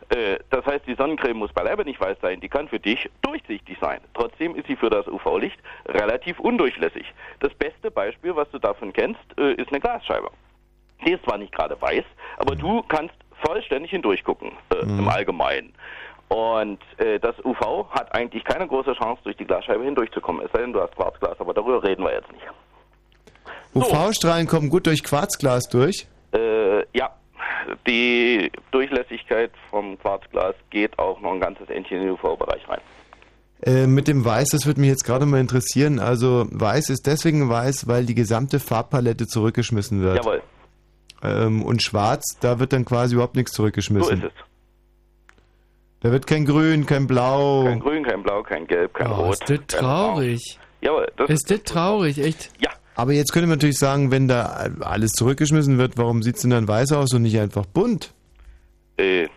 Äh, 0.09 0.39
das 0.49 0.65
heißt, 0.65 0.85
die 0.87 0.95
Sonnencreme 0.95 1.37
muss 1.37 1.53
beileibe 1.53 1.85
nicht 1.85 1.99
weiß 1.99 2.17
sein, 2.21 2.39
die 2.39 2.49
kann 2.49 2.67
für 2.67 2.79
dich 2.79 3.09
durchsichtig 3.21 3.77
sein. 3.79 3.99
Trotzdem 4.13 4.55
ist 4.55 4.67
sie 4.67 4.75
für 4.75 4.89
das 4.89 5.07
UV-Licht 5.07 5.57
relativ 5.87 6.39
undurchlässig. 6.39 7.05
Das 7.39 7.53
beste 7.53 7.91
Beispiel, 7.91 8.35
was 8.35 8.49
du 8.51 8.59
davon 8.59 8.93
kennst, 8.93 9.21
äh, 9.37 9.53
ist 9.53 9.69
eine 9.69 9.79
Glasscheibe. 9.79 10.29
Die 11.05 11.11
ist 11.11 11.23
zwar 11.23 11.37
nicht 11.37 11.53
gerade 11.53 11.79
weiß, 11.81 12.05
aber 12.37 12.55
du 12.55 12.81
kannst 12.83 13.15
vollständig 13.45 13.91
hindurchgucken 13.91 14.51
äh, 14.73 14.79
im 14.83 15.07
Allgemeinen. 15.07 15.73
Und 16.29 16.79
äh, 16.97 17.19
das 17.19 17.35
UV 17.43 17.89
hat 17.91 18.13
eigentlich 18.15 18.43
keine 18.43 18.67
große 18.67 18.93
Chance, 18.93 19.21
durch 19.23 19.37
die 19.37 19.45
Glasscheibe 19.45 19.83
hindurchzukommen. 19.83 20.43
Es 20.45 20.51
sei 20.51 20.61
denn, 20.61 20.73
du 20.73 20.81
hast 20.81 20.95
Quarzglas, 20.95 21.39
aber 21.39 21.53
darüber 21.53 21.83
reden 21.83 22.03
wir 22.03 22.13
jetzt 22.13 22.31
nicht. 22.31 22.45
UV-Strahlen 23.75 24.47
kommen 24.47 24.69
gut 24.69 24.87
durch 24.87 25.03
Quarzglas 25.03 25.67
durch. 25.69 26.07
Äh, 26.33 26.85
ja, 26.97 27.11
die 27.87 28.51
Durchlässigkeit 28.71 29.51
vom 29.69 29.97
Quarzglas 29.99 30.55
geht 30.69 30.97
auch 30.99 31.19
noch 31.21 31.33
ein 31.33 31.39
ganzes 31.39 31.69
Entchen 31.69 31.97
in 31.97 32.03
den 32.03 32.11
UV-Bereich 32.13 32.67
rein. 32.67 32.81
Äh, 33.65 33.87
mit 33.87 34.07
dem 34.07 34.25
Weiß, 34.25 34.49
das 34.49 34.65
würde 34.65 34.81
mich 34.81 34.89
jetzt 34.89 35.05
gerade 35.05 35.25
mal 35.25 35.39
interessieren. 35.39 35.99
Also 35.99 36.47
Weiß 36.51 36.89
ist 36.89 37.07
deswegen 37.07 37.49
weiß, 37.49 37.87
weil 37.87 38.05
die 38.05 38.15
gesamte 38.15 38.59
Farbpalette 38.59 39.25
zurückgeschmissen 39.27 40.01
wird. 40.01 40.17
Jawohl. 40.17 40.41
Ähm, 41.23 41.63
und 41.63 41.81
Schwarz, 41.81 42.37
da 42.41 42.59
wird 42.59 42.73
dann 42.73 42.83
quasi 42.83 43.15
überhaupt 43.15 43.35
nichts 43.37 43.53
zurückgeschmissen. 43.53 44.19
So 44.21 44.25
ist 44.27 44.33
es. 44.33 44.43
Da 46.01 46.11
wird 46.11 46.27
kein 46.27 46.43
Grün, 46.45 46.85
kein 46.85 47.07
Blau. 47.07 47.63
Kein 47.63 47.79
Grün, 47.79 48.03
kein 48.03 48.21
Blau, 48.23 48.43
kein 48.43 48.67
Gelb, 48.67 48.93
kein 48.93 49.09
Oh, 49.09 49.15
Rot. 49.27 49.33
ist 49.35 49.49
das 49.49 49.59
traurig. 49.79 50.59
Jawohl, 50.81 51.09
das 51.15 51.29
Ist 51.29 51.49
das 51.49 51.63
traurig, 51.63 52.17
echt? 52.19 52.51
Ja. 52.61 52.71
Aber 52.95 53.11
jetzt 53.13 53.31
könnte 53.33 53.47
man 53.47 53.57
natürlich 53.57 53.79
sagen, 53.79 54.11
wenn 54.11 54.27
da 54.27 54.67
alles 54.81 55.11
zurückgeschmissen 55.11 55.77
wird, 55.77 55.97
warum 55.97 56.21
sieht 56.23 56.35
es 56.35 56.41
denn 56.41 56.51
dann 56.51 56.67
weiß 56.67 56.91
aus 56.93 57.13
und 57.13 57.23
nicht 57.23 57.39
einfach 57.39 57.65
bunt? 57.65 58.13
Äh, 58.97 59.27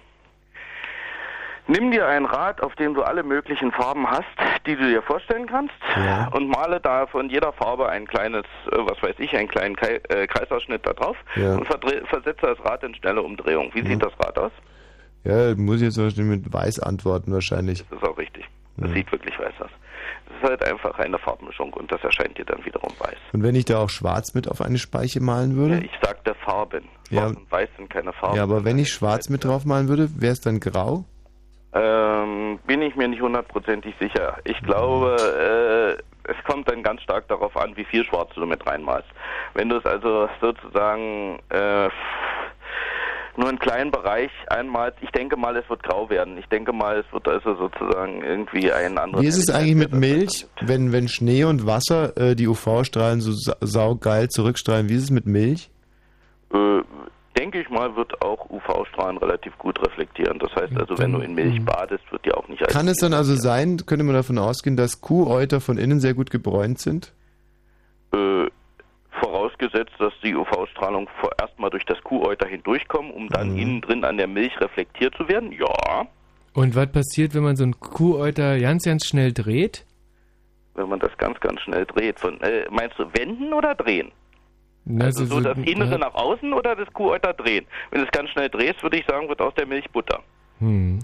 nimm 1.66 1.90
dir 1.90 2.06
ein 2.06 2.26
Rad, 2.26 2.62
auf 2.62 2.74
dem 2.76 2.94
du 2.94 3.02
alle 3.02 3.22
möglichen 3.22 3.72
Farben 3.72 4.06
hast, 4.08 4.24
die 4.66 4.76
du 4.76 4.86
dir 4.88 5.02
vorstellen 5.02 5.46
kannst, 5.46 5.74
Ja. 5.96 6.28
und 6.28 6.48
male 6.48 6.80
da 6.80 7.06
von 7.06 7.30
jeder 7.30 7.52
Farbe 7.54 7.88
ein 7.88 8.06
kleines, 8.06 8.44
äh, 8.70 8.76
was 8.78 9.02
weiß 9.02 9.16
ich, 9.18 9.34
einen 9.36 9.48
kleinen 9.48 9.76
äh, 9.78 10.26
Kreisausschnitt 10.26 10.86
da 10.86 10.92
drauf 10.92 11.16
Ja. 11.36 11.54
und 11.56 11.66
versetze 11.66 12.42
das 12.42 12.58
Rad 12.64 12.82
in 12.82 12.94
schnelle 12.94 13.22
Umdrehung. 13.22 13.70
Wie 13.72 13.86
sieht 13.86 14.02
das 14.02 14.12
Rad 14.20 14.38
aus? 14.38 14.52
Ja, 15.24 15.54
muss 15.56 15.76
ich 15.76 15.82
jetzt 15.82 15.98
wahrscheinlich 15.98 16.44
mit 16.44 16.52
weiß 16.52 16.78
antworten 16.80 17.32
wahrscheinlich. 17.32 17.84
Das 17.90 17.98
ist 18.00 18.04
auch 18.06 18.16
richtig. 18.18 18.44
Das 18.78 18.92
sieht 18.92 19.10
wirklich 19.10 19.38
weiß 19.38 19.54
aus. 19.60 19.70
Es 20.28 20.42
ist 20.42 20.48
halt 20.48 20.62
einfach 20.64 20.98
eine 20.98 21.18
Farbmischung 21.18 21.72
und 21.74 21.90
das 21.90 22.02
erscheint 22.02 22.36
dir 22.36 22.44
dann 22.44 22.64
wiederum 22.64 22.90
weiß. 22.98 23.16
Und 23.32 23.42
wenn 23.42 23.54
ich 23.54 23.64
da 23.64 23.78
auch 23.78 23.90
schwarz 23.90 24.34
mit 24.34 24.50
auf 24.50 24.60
eine 24.60 24.78
Speiche 24.78 25.20
malen 25.20 25.56
würde? 25.56 25.84
Ich 25.84 25.92
sagte 26.02 26.34
Farben. 26.44 26.84
Ja. 27.10 27.26
Und 27.26 27.50
weiß 27.50 27.68
sind 27.76 27.90
keine 27.90 28.12
Farben. 28.12 28.36
Ja, 28.36 28.42
aber 28.42 28.64
wenn 28.64 28.78
ich 28.78 28.90
schwarz 28.90 29.28
mit 29.28 29.44
drauf 29.44 29.64
malen 29.64 29.88
würde, 29.88 30.08
wäre 30.20 30.32
es 30.32 30.40
dann 30.40 30.60
grau? 30.60 31.04
Ähm, 31.72 32.58
bin 32.66 32.82
ich 32.82 32.96
mir 32.96 33.08
nicht 33.08 33.20
hundertprozentig 33.20 33.94
sicher. 34.00 34.38
Ich 34.44 34.58
glaube, 34.62 35.16
äh, 35.16 36.02
es 36.30 36.36
kommt 36.44 36.70
dann 36.70 36.82
ganz 36.82 37.02
stark 37.02 37.28
darauf 37.28 37.56
an, 37.56 37.76
wie 37.76 37.84
viel 37.84 38.04
Schwarz 38.04 38.30
du 38.34 38.46
mit 38.46 38.66
reinmalst. 38.66 39.08
Wenn 39.54 39.68
du 39.68 39.76
es 39.76 39.84
also 39.84 40.28
sozusagen 40.40 41.38
äh, 41.50 41.88
nur 43.38 43.48
einen 43.48 43.58
kleinen 43.58 43.90
Bereich 43.90 44.30
einmalst, 44.48 44.98
ich 45.00 45.10
denke 45.10 45.36
mal, 45.36 45.56
es 45.56 45.68
wird 45.68 45.82
grau 45.82 46.08
werden. 46.10 46.38
Ich 46.38 46.46
denke 46.46 46.72
mal, 46.72 46.98
es 46.98 47.12
wird 47.12 47.28
also 47.28 47.54
sozusagen 47.54 48.22
irgendwie 48.22 48.72
ein 48.72 48.98
anderes... 48.98 49.22
Wie 49.22 49.28
ist 49.28 49.38
es 49.38 49.54
eigentlich 49.54 49.76
mit 49.76 49.92
Milch, 49.92 50.46
wenn, 50.60 50.92
wenn 50.92 51.08
Schnee 51.08 51.44
und 51.44 51.66
Wasser 51.66 52.16
äh, 52.16 52.34
die 52.34 52.46
UV-Strahlen 52.48 53.20
so 53.20 53.32
sa 53.32 53.56
saugeil 53.60 54.28
zurückstrahlen? 54.28 54.88
Wie 54.88 54.94
ist 54.94 55.04
es 55.04 55.10
mit 55.10 55.26
Milch? 55.26 55.70
Äh, 56.52 56.82
denke 57.36 57.60
ich 57.60 57.68
mal, 57.68 57.94
wird 57.96 58.22
auch 58.22 58.48
UV-Strahlen 58.50 59.18
relativ 59.18 59.56
gut 59.58 59.80
reflektieren. 59.86 60.38
Das 60.38 60.54
heißt 60.54 60.76
also, 60.78 60.98
wenn 60.98 61.12
du 61.12 61.20
in 61.20 61.34
Milch 61.34 61.64
badest, 61.64 62.04
wird 62.10 62.24
dir 62.24 62.36
auch 62.36 62.48
nicht 62.48 62.66
Kann 62.68 62.88
es 62.88 62.96
dann 62.96 63.12
also 63.12 63.34
sein, 63.34 63.78
könnte 63.86 64.04
man 64.04 64.14
davon 64.14 64.38
ausgehen, 64.38 64.76
dass 64.76 65.00
Kuhäuter 65.00 65.60
von 65.60 65.78
innen 65.78 66.00
sehr 66.00 66.14
gut 66.14 66.30
gebräunt 66.30 66.78
sind? 66.78 67.12
Äh, 68.12 68.46
vorausgesetzt, 69.20 69.92
dass 69.98 70.12
die 70.22 70.34
UV-Strahlung 70.34 71.08
vorerst 71.20 71.58
mal 71.58 71.70
durch 71.70 71.84
das 71.84 72.00
Kuhäuter 72.02 72.46
hindurchkommt, 72.48 73.12
um 73.14 73.28
dann 73.28 73.52
Mhm. 73.52 73.58
innen 73.58 73.80
drin 73.80 74.04
an 74.04 74.16
der 74.16 74.26
Milch 74.28 74.58
reflektiert 74.60 75.14
zu 75.16 75.28
werden. 75.28 75.52
Ja, 75.52 76.06
Und 76.54 76.74
was 76.74 76.90
passiert, 76.90 77.34
wenn 77.34 77.42
man 77.42 77.56
so 77.56 77.64
einen 77.64 77.78
Kuhäuter 77.80 78.58
ganz, 78.58 78.84
ganz 78.84 79.06
schnell 79.06 79.32
dreht? 79.32 79.84
wenn 80.78 80.90
man 80.90 81.00
das 81.00 81.16
ganz, 81.16 81.40
ganz 81.40 81.58
schnell 81.62 81.86
dreht. 81.86 82.20
Von, 82.20 82.38
äh, 82.42 82.66
meinst 82.70 82.98
du 82.98 83.04
wenden 83.14 83.54
oder 83.54 83.74
drehen? 83.74 84.12
Na, 84.84 85.06
Also 85.06 85.24
so 85.24 85.40
das 85.40 85.56
Innere 85.56 85.92
ja. 85.92 85.96
nach 85.98 86.14
außen 86.14 86.52
oder 86.52 86.76
das 86.76 86.92
Kuhäuter 86.92 87.32
drehen? 87.32 87.64
Wenn 87.90 88.00
du 88.02 88.04
es 88.06 88.12
ganz 88.12 88.28
schnell 88.28 88.50
drehst, 88.50 88.82
würde 88.82 88.98
ich 88.98 89.06
sagen, 89.06 89.26
wird 89.26 89.40
aus 89.40 89.54
der 89.54 89.64
Milch 89.66 89.88
Butter. 89.90 90.22
Hm. 90.58 90.98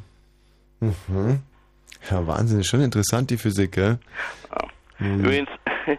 Mhm. 0.80 1.40
Ja, 2.10 2.26
Wahnsinn, 2.26 2.60
ist 2.60 2.66
schon 2.68 2.82
interessant, 2.82 3.30
die 3.30 3.39
Physik, 3.39 3.72
gell? 3.72 3.98
Mhm. 4.98 5.20
Übrigens, 5.20 5.48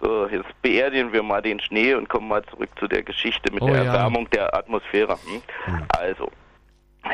so, 0.00 0.26
jetzt 0.28 0.48
beerdigen 0.62 1.12
wir 1.12 1.22
mal 1.22 1.42
den 1.42 1.60
Schnee 1.60 1.94
und 1.94 2.08
kommen 2.08 2.28
mal 2.28 2.42
zurück 2.44 2.70
zu 2.78 2.86
der 2.88 3.02
Geschichte 3.02 3.52
mit 3.52 3.62
Oh 3.62 3.66
der 3.68 3.84
ja. 3.84 3.94
Erwärmung 3.94 4.28
der 4.30 4.54
Atmosphäre. 4.54 5.12
Hm? 5.24 5.82
Also, 5.98 6.30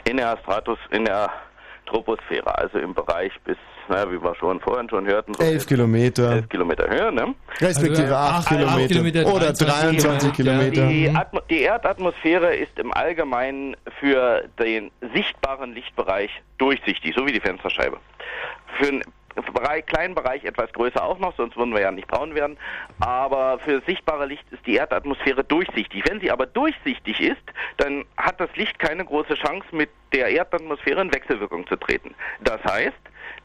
in 0.04 0.16
der 0.18 0.36
Stratus, 0.38 0.78
in 0.90 1.04
der 1.04 1.30
Troposphäre, 1.86 2.56
also 2.58 2.78
im 2.78 2.92
Bereich 2.94 3.32
bis, 3.44 3.56
na, 3.88 4.10
wie 4.10 4.20
wir 4.20 4.34
schon 4.34 4.58
vorhin 4.60 4.88
schon 4.90 5.06
hörten, 5.06 5.32
so 5.34 5.42
Elf 5.44 5.66
Kilometer. 5.66 6.32
elf 6.32 6.48
Kilometer 6.48 6.88
Höhe, 6.88 7.12
ne? 7.12 7.34
Respektive 7.60 8.02
Also, 8.02 8.14
acht 8.16 8.32
acht- 8.32 8.36
acht 8.38 8.48
Kilometer. 8.48 8.88
Kilometer, 8.88 9.26
Oder 9.26 9.52
23 9.52 10.02
23 10.02 10.32
Kilometer. 10.32 10.86
Die, 10.88 11.08
Atmo 11.14 11.40
die 11.48 11.60
Erdatmosphäre 11.62 12.56
ist 12.56 12.76
im 12.80 12.92
Allgemeinen 12.92 13.76
für 14.00 14.44
den 14.58 14.90
sichtbaren 15.14 15.72
Lichtbereich 15.74 16.30
durchsichtig, 16.58 17.14
so 17.16 17.24
wie 17.26 17.32
die 17.32 17.40
Fensterscheibe. 17.40 17.98
Für 18.80 18.88
einen 18.88 19.04
Bereich, 19.44 19.86
kleinen 19.86 20.14
Bereich 20.14 20.44
etwas 20.44 20.72
größer 20.72 21.02
auch 21.02 21.18
noch, 21.18 21.36
sonst 21.36 21.56
würden 21.56 21.74
wir 21.74 21.80
ja 21.80 21.90
nicht 21.90 22.08
braun 22.08 22.34
werden. 22.34 22.56
Aber 23.00 23.58
für 23.60 23.82
sichtbare 23.86 24.26
Licht 24.26 24.44
ist 24.50 24.66
die 24.66 24.76
Erdatmosphäre 24.76 25.44
durchsichtig. 25.44 26.02
Wenn 26.08 26.20
sie 26.20 26.30
aber 26.30 26.46
durchsichtig 26.46 27.20
ist, 27.20 27.42
dann 27.76 28.04
hat 28.16 28.40
das 28.40 28.54
Licht 28.56 28.78
keine 28.78 29.04
große 29.04 29.34
Chance, 29.34 29.66
mit 29.72 29.90
der 30.12 30.28
Erdatmosphäre 30.28 31.02
in 31.02 31.12
Wechselwirkung 31.12 31.66
zu 31.66 31.76
treten. 31.76 32.14
Das 32.40 32.62
heißt, 32.64 32.96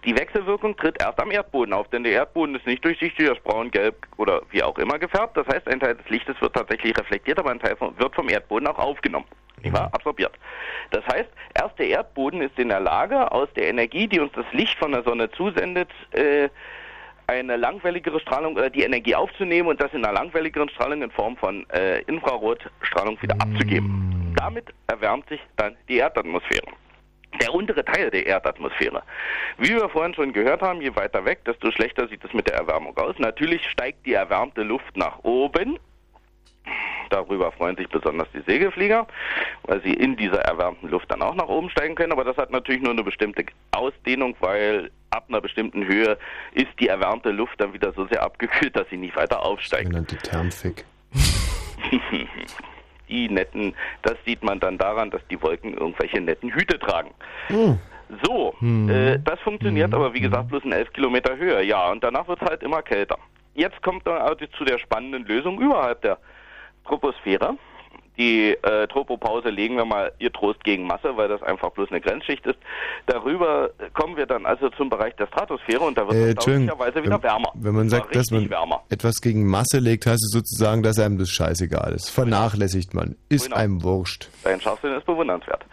die 0.06 0.18
Wechselwirkung 0.18 0.76
tritt 0.78 1.02
erst 1.02 1.20
am 1.20 1.32
Erdboden 1.32 1.74
auf, 1.74 1.88
denn 1.90 2.04
der 2.04 2.14
Erdboden 2.14 2.56
ist 2.56 2.66
nicht 2.66 2.84
durchsichtig, 2.84 3.26
er 3.26 3.34
ist 3.34 3.44
braun, 3.44 3.70
gelb 3.70 3.96
oder 4.18 4.42
wie 4.50 4.64
auch 4.64 4.78
immer 4.78 4.98
gefärbt. 4.98 5.38
Das 5.38 5.48
heißt, 5.48 5.68
ein 5.68 5.80
Teil 5.80 5.96
des 5.96 6.10
Lichtes 6.10 6.40
wird 6.42 6.56
tatsächlich 6.56 6.98
reflektiert, 6.98 7.40
aber 7.40 7.52
ein 7.52 7.60
Teil 7.60 7.76
vom, 7.76 7.98
wird 8.00 8.16
vom 8.16 8.30
Erdboden 8.30 8.68
auch 8.68 8.80
aufgenommen. 8.80 9.26
Nicht 9.62 9.76
wahr? 9.76 9.90
Absorbiert. 9.94 10.34
Das 10.90 11.06
heißt, 11.06 11.30
erst 11.54 11.78
der 11.78 11.88
Erdboden 11.88 12.42
ist 12.42 12.58
in 12.58 12.70
der 12.70 12.80
Lage, 12.80 13.32
aus 13.32 13.48
der 13.56 13.68
Energie, 13.68 14.08
die 14.08 14.20
uns 14.20 14.32
das 14.34 14.46
Licht 14.54 14.78
von 14.80 14.92
der 14.92 15.04
Sonne 15.04 15.30
zusendet, 15.32 15.90
äh, 16.12 16.50
eine 17.28 17.56
langwelligere 17.56 18.20
Strahlung 18.20 18.56
oder 18.56 18.70
die 18.70 18.82
Energie 18.82 19.16
aufzunehmen 19.16 19.70
und 19.70 19.82
das 19.82 19.94
in 19.94 20.04
einer 20.04 20.14
langwelligeren 20.14 20.70
Strahlung 20.70 21.04
in 21.04 21.12
Form 21.12 21.38
von 21.38 21.70
äh, 21.70 22.02
Infrarotstrahlung 22.02 23.22
wieder 23.22 23.36
abzugeben. 23.36 24.34
Damit 24.36 24.66
erwärmt 24.88 25.30
sich 25.30 25.40
dann 25.56 25.76
die 25.88 25.98
Erdatmosphäre. 25.98 26.68
Der 27.40 27.54
untere 27.54 27.86
Teil 27.86 28.12
der 28.12 28.26
Erdatmosphäre. 28.26 29.04
Wie 29.58 29.70
wir 29.70 29.90
vorhin 29.90 30.14
schon 30.14 30.34
gehört 30.34 30.62
haben, 30.62 30.82
je 30.82 30.96
weiter 30.96 31.24
weg, 31.26 31.44
desto 31.46 31.72
schlechter 31.72 32.08
sieht 32.08 32.24
es 32.24 32.34
mit 32.34 32.48
der 32.48 32.56
Erwärmung 32.56 32.98
aus. 32.98 33.18
Natürlich 33.20 33.68
steigt 33.70 34.06
die 34.06 34.14
erwärmte 34.14 34.64
Luft 34.64 34.98
nach 34.98 35.24
oben. 35.24 35.80
Darüber 37.10 37.52
freuen 37.52 37.76
sich 37.76 37.90
besonders 37.90 38.28
die 38.34 38.42
Segelflieger, 38.42 39.06
weil 39.64 39.82
sie 39.82 39.94
in 39.94 40.16
dieser 40.16 40.42
erwärmten 40.42 40.90
Luft 40.90 41.12
dann 41.12 41.22
auch 41.22 41.36
nach 41.36 41.48
oben 41.48 41.70
steigen 41.70 41.96
können. 41.96 42.14
Aber 42.14 42.24
das 42.24 42.38
hat 42.38 42.52
natürlich 42.52 42.82
nur 42.82 42.92
eine 42.92 43.04
bestimmte 43.04 43.46
Ausdehnung, 43.72 44.36
weil 44.40 44.92
ab 45.10 45.26
einer 45.28 45.42
bestimmten 45.42 45.86
Höhe 45.86 46.18
ist 46.54 46.70
die 46.80 46.88
erwärmte 46.88 47.32
Luft 47.32 47.60
dann 47.60 47.74
wieder 47.74 47.92
so 47.94 48.08
sehr 48.08 48.24
abgekühlt, 48.24 48.76
dass 48.76 48.88
sie 48.90 48.98
nicht 48.98 49.16
weiter 49.16 49.44
aufsteigt. 49.44 49.86
Sogenannte 49.86 50.18
Thermfik. 50.18 50.86
die 53.12 53.30
netten, 53.30 53.76
das 54.02 54.16
sieht 54.26 54.44
man 54.44 54.60
dann 54.60 54.78
daran, 54.78 55.12
dass 55.12 55.22
die 55.30 55.42
Wolken 55.42 55.74
irgendwelche 55.74 56.20
netten 56.20 56.52
Hüte 56.52 56.80
tragen. 56.80 57.12
Hm. 57.48 57.78
So, 58.24 58.54
äh, 58.62 59.20
das 59.24 59.40
funktioniert 59.40 59.94
aber 59.94 60.14
wie 60.14 60.20
gesagt 60.20 60.50
bloß 60.50 60.64
in 60.66 60.74
11 60.74 60.92
Kilometer 60.94 61.38
Höhe. 61.38 61.64
Ja, 61.64 61.92
und 61.92 62.04
danach 62.04 62.28
wird 62.28 62.42
es 62.42 62.50
halt 62.50 62.64
immer 62.64 62.82
kälter. 62.82 63.18
Jetzt 63.54 63.82
kommt 63.82 64.06
dann 64.08 64.22
also 64.22 64.46
zu 64.58 64.66
der 64.66 64.80
spannenden 64.80 65.26
Lösung 65.26 65.62
überhalb 65.62 66.02
der 66.02 66.18
Troposphäre. 66.86 67.58
Die 68.18 68.50
äh, 68.62 68.88
Tropopause 68.88 69.50
legen 69.50 69.78
wir 69.78 69.86
mal 69.86 70.12
ihr 70.20 70.32
Trost 70.32 70.64
gegen 70.64 70.86
Masse, 70.86 71.16
weil 71.16 71.30
das 71.30 71.42
einfach 71.44 71.72
bloß 71.72 71.90
eine 71.92 72.02
Grenzschicht 72.02 72.46
ist. 72.46 72.60
Darüber 73.08 73.70
kommen 73.94 74.18
wir 74.18 74.26
dann 74.26 74.46
also 74.46 74.70
zum 74.72 74.90
Bereich 74.90 75.16
der 75.16 75.28
Stratosphäre 75.28 75.80
und 75.82 75.98
da 75.98 76.02
wird 76.08 76.16
Äh, 76.16 76.22
es 76.30 76.36
erstaunlicherweise 76.36 77.04
wieder 77.04 77.16
wenn, 77.16 77.24
wärmer. 77.24 77.52
wenn 77.56 77.74
man 77.76 77.90
sagt, 77.90 78.16
dass 78.16 78.30
man 78.30 78.50
wärmer. 78.50 78.84
etwas 78.90 79.16
gegen 79.22 79.48
Masse 79.48 79.80
legt, 79.80 80.06
heißt 80.06 80.24
es 80.24 80.32
sozusagen, 80.32 80.84
dass 80.84 81.00
einem 81.00 81.18
das 81.18 81.30
scheißegal 81.30 81.94
ist. 81.94 82.10
Vernachlässigt 82.10 82.94
man. 82.94 83.16
Ist 83.30 83.46
Genau. 83.46 83.56
einem 83.56 83.82
wurscht. 83.84 84.30
Dein 84.44 84.60
Scharfsinn 84.62 84.92
ist 84.94 85.06
bewundernswert. 85.06 85.66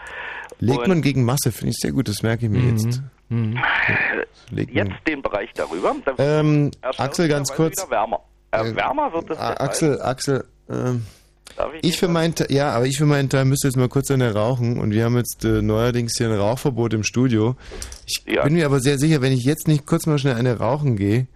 Legt 0.60 0.78
Und- 0.80 0.88
man 0.88 1.02
gegen 1.02 1.24
Masse, 1.24 1.52
finde 1.52 1.70
ich 1.70 1.76
sehr 1.80 1.92
gut, 1.92 2.08
das 2.08 2.22
merke 2.22 2.46
ich 2.46 2.50
mir 2.52 2.70
jetzt. 2.70 3.02
Mhm. 3.28 3.58
Legt 4.50 4.74
man- 4.74 4.86
Jetzt 4.88 5.06
den 5.06 5.22
Bereich 5.22 5.50
darüber. 5.54 5.94
Ähm, 6.18 6.70
Axel, 6.96 7.28
ganz 7.28 7.52
kurz. 7.52 7.76
Wieder 7.82 7.90
wärmer. 7.90 8.20
Äh, 8.52 8.74
wärmer 8.74 9.12
wird 9.12 9.30
es. 9.30 9.38
Axel, 9.38 10.00
Axel, 10.00 10.44
ähm, 10.70 11.04
ich 11.80 11.90
ich 11.90 11.98
für 11.98 12.08
meinen 12.08 12.34
Teil, 12.34 12.50
ja, 12.50 12.70
aber 12.72 12.86
ich 12.86 12.98
für 12.98 13.06
meinen 13.06 13.28
Teil 13.28 13.44
müsste 13.44 13.68
jetzt 13.68 13.76
mal 13.76 13.88
kurz 13.88 14.10
eine 14.10 14.32
rauchen 14.34 14.78
und 14.78 14.90
wir 14.92 15.04
haben 15.04 15.16
jetzt 15.16 15.44
äh, 15.44 15.62
neuerdings 15.62 16.16
hier 16.16 16.28
ein 16.28 16.36
Rauchverbot 16.38 16.94
im 16.94 17.02
Studio. 17.04 17.56
Ich 18.06 18.24
bin 18.24 18.54
mir 18.54 18.66
aber 18.66 18.80
sehr 18.80 18.98
sicher, 18.98 19.20
wenn 19.22 19.32
ich 19.32 19.44
jetzt 19.44 19.68
nicht 19.68 19.86
kurz 19.86 20.06
mal 20.06 20.18
schnell 20.18 20.34
eine 20.36 20.58
rauchen 20.58 20.96
gehe, 20.96 21.26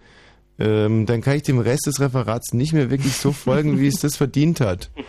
ähm, 0.59 1.07
dann 1.07 1.21
kann 1.23 1.37
ich 1.37 1.43
dem 1.43 1.59
Rest 1.59 1.87
des 1.87 2.01
Referats 2.01 2.53
nicht 2.53 2.73
mehr 2.73 2.91
wirklich 2.91 3.17
so 3.17 3.33
folgen, 3.33 3.81
wie 3.81 3.87
es 3.89 4.01
das 4.01 4.17
verdient 4.17 4.61
hat. 4.61 4.91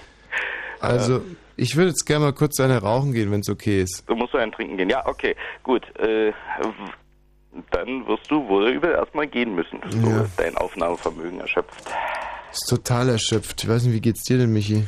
Also, 0.79 1.21
ich 1.55 1.77
würde 1.77 1.91
jetzt 1.91 2.03
gerne 2.05 2.25
mal 2.25 2.33
kurz 2.33 2.59
eine 2.59 2.77
rauchen 2.79 3.13
gehen, 3.13 3.31
wenn 3.31 3.39
es 3.39 3.47
okay 3.47 3.81
ist. 3.81 4.03
Du 4.05 4.15
musst 4.15 4.33
so 4.33 4.37
einen 4.37 4.51
trinken 4.51 4.75
gehen. 4.75 4.89
Ja, 4.89 5.05
okay, 5.07 5.33
gut. 5.63 5.83
Äh, 5.97 6.33
dann 7.71 8.05
wirst 8.05 8.29
du 8.29 8.45
wohl 8.49 8.67
übel 8.69 8.91
erstmal 8.91 9.27
gehen 9.27 9.55
müssen, 9.55 9.79
bis 9.79 9.95
Ja. 9.95 10.01
du 10.01 10.29
dein 10.35 10.57
Aufnahmevermögen 10.57 11.39
erschöpft. 11.39 11.85
Ist 12.51 12.67
total 12.69 13.07
erschöpft. 13.07 13.63
Ich 13.63 13.69
weiß 13.69 13.83
nicht, 13.83 13.93
wie 13.93 14.01
geht's 14.01 14.23
dir 14.23 14.37
denn, 14.37 14.51
Michi? 14.51 14.83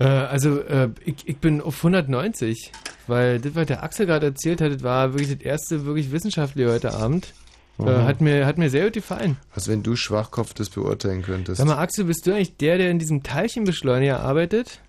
Äh, 0.00 0.04
also, 0.04 0.60
äh, 0.60 0.90
ich, 1.04 1.26
ich 1.26 1.38
bin 1.38 1.60
auf 1.60 1.76
190, 1.78 2.72
weil 3.06 3.40
das, 3.40 3.54
was 3.54 3.66
der 3.66 3.82
Axel 3.82 4.06
gerade 4.06 4.26
erzählt 4.26 4.60
hat, 4.60 4.72
das 4.72 4.82
war 4.82 5.12
wirklich 5.14 5.36
das 5.36 5.40
erste 5.44 5.84
wirklich 5.86 6.12
wissenschaftliche 6.12 6.70
heute 6.72 6.94
Abend. 6.94 7.26
Äh, 7.26 7.82
Mhm. 7.82 8.04
hat, 8.06 8.20
mir, 8.20 8.44
hat 8.44 8.58
mir 8.58 8.70
sehr 8.70 8.84
gut 8.86 8.94
gefallen. 8.94 9.36
Was, 9.54 9.68
wenn 9.68 9.84
du 9.84 9.94
Schwachkopf 9.94 10.52
das 10.52 10.68
beurteilen 10.68 11.22
könntest? 11.22 11.58
Sag 11.58 11.66
mal, 11.68 11.78
Axel, 11.78 12.06
bist 12.06 12.26
du 12.26 12.32
eigentlich 12.32 12.56
der, 12.56 12.76
der 12.76 12.90
in 12.90 12.98
diesem 12.98 13.22
Teilchenbeschleuniger 13.22 14.18
arbeitet? 14.18 14.80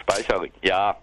Speicherring, 0.00 0.50
ja. 0.62 0.96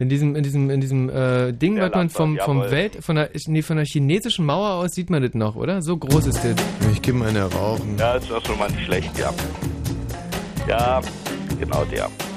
In 0.00 0.08
diesem, 0.08 0.34
in 0.34 0.42
diesem, 0.42 0.70
in 0.70 0.80
diesem 0.80 1.08
äh, 1.10 1.52
Ding, 1.52 1.76
Der 1.76 1.84
was 1.86 1.94
man 1.94 2.08
vom, 2.10 2.38
vom 2.38 2.56
jawohl. 2.58 2.70
Welt, 2.72 2.98
von 3.04 3.16
der, 3.16 3.30
nee, 3.46 3.62
von 3.62 3.76
der 3.76 3.84
chinesischen 3.86 4.44
Mauer 4.46 4.70
aus 4.82 4.90
sieht 4.92 5.10
man 5.10 5.22
das 5.22 5.34
noch, 5.34 5.56
oder? 5.56 5.82
So 5.82 5.96
groß 5.98 6.26
ist 6.26 6.42
das. 6.42 6.54
Ich 6.92 7.02
gebe 7.02 7.24
eine 7.24 7.42
rauchen. 7.52 7.96
Ja, 7.98 8.14
ist 8.14 8.30
doch 8.30 8.44
schon 8.44 8.58
mal 8.58 8.70
nicht 8.70 8.86
schlecht, 8.86 9.16
ja. 9.18 9.32
Ja, 10.66 11.00
genau 11.60 11.84
der. 11.84 12.29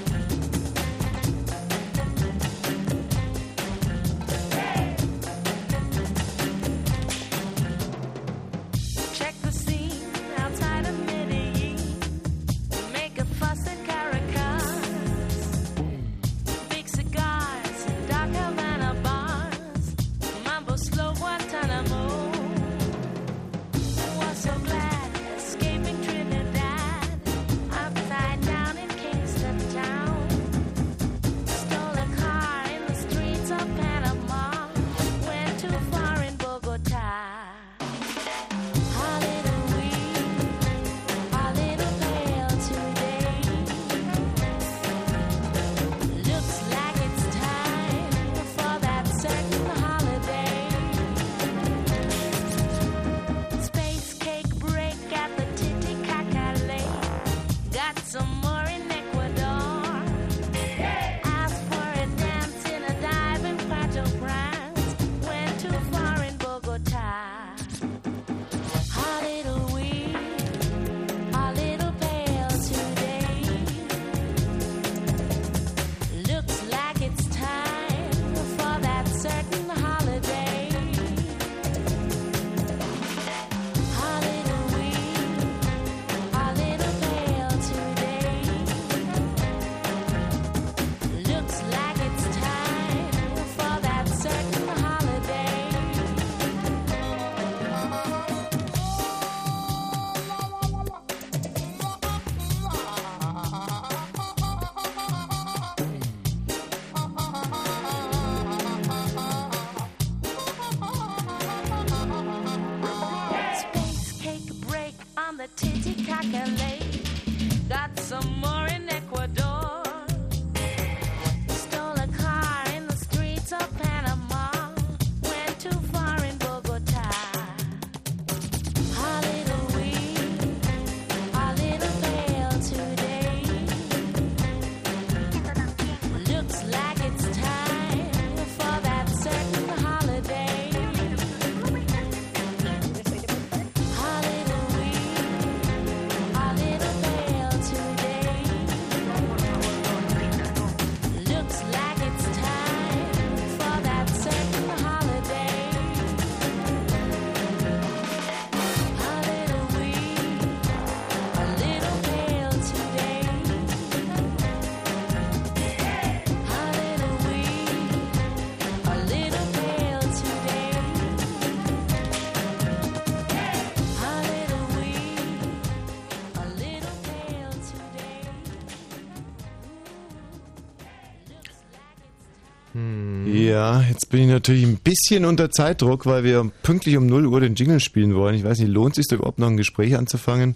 Ja, 183.54 183.82
jetzt 183.82 184.10
bin 184.10 184.22
ich 184.22 184.30
natürlich 184.30 184.64
ein 184.64 184.78
bisschen 184.78 185.26
unter 185.26 185.52
Zeitdruck, 185.52 186.08
weil 186.08 186.24
wir 186.24 186.52
pünktlich 186.64 186.98
um 186.98 187.06
0 187.06 187.28
Uhr 187.28 187.40
den 187.40 187.54
Jingle 187.54 187.80
spielen 187.80 188.16
wollen. 188.16 188.34
Ich 188.34 188.44
weiß 188.44 188.58
nicht, 188.58 188.72
lohnt 188.72 188.98
es 188.98 189.06
sich 189.06 189.16
überhaupt 189.16 189.38
noch 189.38 189.46
ein 189.46 189.58
Gespräch 189.58 189.96
anzufangen? 189.96 190.56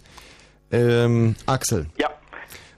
Ähm, 0.71 1.35
Axel. 1.45 1.85
Ja. 1.99 2.09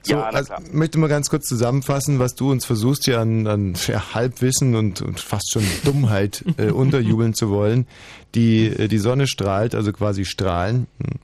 So, 0.02 0.16
Ja, 0.16 0.24
also, 0.24 0.52
möchte 0.72 0.98
mal 0.98 1.06
ganz 1.06 1.30
kurz 1.30 1.46
zusammenfassen, 1.46 2.18
was 2.18 2.34
du 2.34 2.50
uns 2.50 2.66
versuchst 2.66 3.06
hier 3.06 3.18
an, 3.18 3.46
an 3.46 3.74
ja, 3.86 4.12
Halbwissen 4.12 4.74
und, 4.74 5.00
und 5.00 5.20
fast 5.20 5.52
schon 5.52 5.62
Dummheit 5.84 6.44
äh, 6.58 6.70
unterjubeln 6.70 7.32
zu 7.32 7.48
wollen. 7.48 7.86
Die, 8.34 8.66
äh, 8.66 8.88
die 8.88 8.98
Sonne 8.98 9.26
strahlt, 9.26 9.74
also 9.74 9.90
quasi 9.90 10.26
Strahlen, 10.26 10.86
hm, 11.02 11.18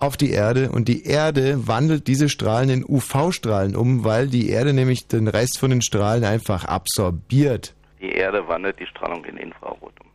auf 0.00 0.16
die 0.16 0.30
Erde 0.30 0.72
und 0.72 0.88
die 0.88 1.04
Erde 1.04 1.68
wandelt 1.68 2.08
diese 2.08 2.28
Strahlen 2.28 2.68
in 2.68 2.84
UV-Strahlen 2.84 3.76
um, 3.76 4.02
weil 4.02 4.26
die 4.26 4.48
Erde 4.48 4.72
nämlich 4.72 5.06
den 5.06 5.28
Rest 5.28 5.58
von 5.58 5.70
den 5.70 5.82
Strahlen 5.82 6.24
einfach 6.24 6.64
absorbiert 6.64 7.74
Die 8.04 8.12
Erde 8.12 8.46
wandelt 8.48 8.78
die 8.78 8.86
Strahlung 8.86 9.24
in 9.24 9.38
Infrarot 9.38 9.94
um. 10.00 10.10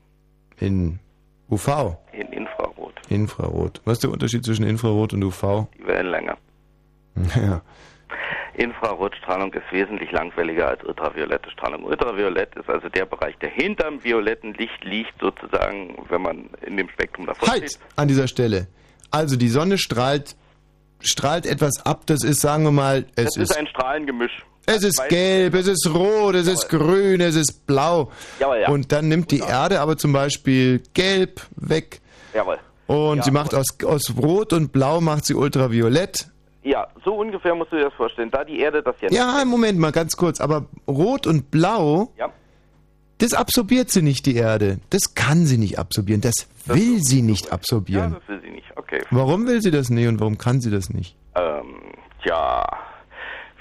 in 0.59 0.99
UV, 1.49 1.97
In 2.11 2.27
Infrarot. 2.27 2.93
Infrarot. 3.09 3.81
Was 3.85 3.93
ist 3.93 4.03
der 4.03 4.11
Unterschied 4.11 4.45
zwischen 4.45 4.63
Infrarot 4.63 5.13
und 5.13 5.23
UV? 5.23 5.65
Die 5.79 5.87
Wellenlänge. 5.87 6.37
Ja. 7.35 7.61
Infrarotstrahlung 8.53 9.51
ist 9.53 9.63
wesentlich 9.71 10.11
langwelliger 10.11 10.67
als 10.67 10.83
ultraviolette 10.83 11.49
Strahlung. 11.49 11.83
Ultraviolett 11.83 12.55
ist 12.55 12.69
also 12.69 12.89
der 12.89 13.05
Bereich, 13.05 13.35
der 13.39 13.49
hinterm 13.49 14.03
violetten 14.03 14.53
Licht 14.53 14.83
liegt, 14.83 15.13
sozusagen, 15.19 15.95
wenn 16.09 16.21
man 16.21 16.49
in 16.65 16.77
dem 16.77 16.89
Spektrum 16.89 17.25
davor 17.25 17.47
Halt 17.47 17.71
steht. 17.71 17.79
an 17.95 18.07
dieser 18.07 18.27
Stelle. 18.27 18.67
Also 19.11 19.35
die 19.37 19.47
Sonne 19.49 19.77
strahlt 19.79 20.35
strahlt 21.01 21.45
etwas 21.45 21.83
ab, 21.85 22.01
das 22.07 22.23
ist, 22.23 22.41
sagen 22.41 22.63
wir 22.65 22.71
mal, 22.71 23.05
es 23.15 23.33
Das 23.33 23.37
ist 23.37 23.57
ein 23.57 23.67
Strahlengemisch. 23.67 24.37
Es 24.69 24.83
ist 24.83 25.01
gelb, 25.09 25.55
es 25.55 25.67
ist 25.67 25.87
rot, 25.93 26.35
es 26.35 26.47
ist 26.47 26.69
grün, 26.69 27.21
es 27.21 27.35
ist 27.35 27.65
blau. 27.65 28.11
Jawohl, 28.39 28.59
ja. 28.61 28.69
Und 28.69 28.91
dann 28.91 29.07
nimmt 29.07 29.31
die 29.31 29.39
Erde 29.39 29.79
aber 29.81 29.97
zum 29.97 30.13
Beispiel 30.13 30.83
gelb 30.93 31.41
weg 31.55 32.01
Jawohl. 32.33 32.57
und 32.87 33.17
Ja, 33.17 33.23
sie 33.23 33.31
macht 33.31 33.55
aus, 33.55 33.65
aus 33.85 34.13
rot 34.21 34.53
und 34.53 34.71
blau 34.71 35.01
macht 35.01 35.25
sie 35.25 35.33
ultraviolett. 35.33 36.27
Ja, 36.63 36.87
so 37.03 37.15
ungefähr 37.15 37.55
musst 37.55 37.71
du 37.71 37.77
dir 37.77 37.85
das 37.85 37.93
vorstellen. 37.93 38.29
Da 38.31 38.43
die 38.43 38.59
Erde 38.59 38.83
das 38.83 38.95
ja 39.01 39.09
Ja, 39.11 39.43
Moment 39.45 39.79
mal, 39.79 39.91
ganz 39.91 40.15
kurz. 40.17 40.39
Aber 40.41 40.65
rot 40.87 41.25
und 41.25 41.49
blau, 41.51 42.11
Ja. 42.17 42.29
das 43.17 43.33
absorbiert 43.33 43.89
sie 43.89 44.01
nicht, 44.01 44.25
die 44.25 44.35
Erde. 44.35 44.79
Das 44.91 45.15
kann 45.15 45.45
sie 45.45 45.57
nicht 45.57 45.79
absorbieren. 45.79 46.21
Das 46.21 46.47
will 46.65 46.99
sie 47.01 47.21
nicht 47.23 47.45
Ja, 47.47 47.51
absorbieren. 47.53 48.13
das 48.19 48.27
will 48.27 48.41
sie 48.41 48.51
nicht. 48.51 48.67
Okay. 48.75 49.01
Warum 49.09 49.47
will 49.47 49.61
sie 49.61 49.71
das 49.71 49.89
nicht 49.89 50.07
und 50.07 50.19
warum 50.19 50.37
kann 50.37 50.61
sie 50.61 50.69
das 50.69 50.89
nicht? 50.89 51.15
Ähm, 51.35 51.75
tja, 52.23 52.65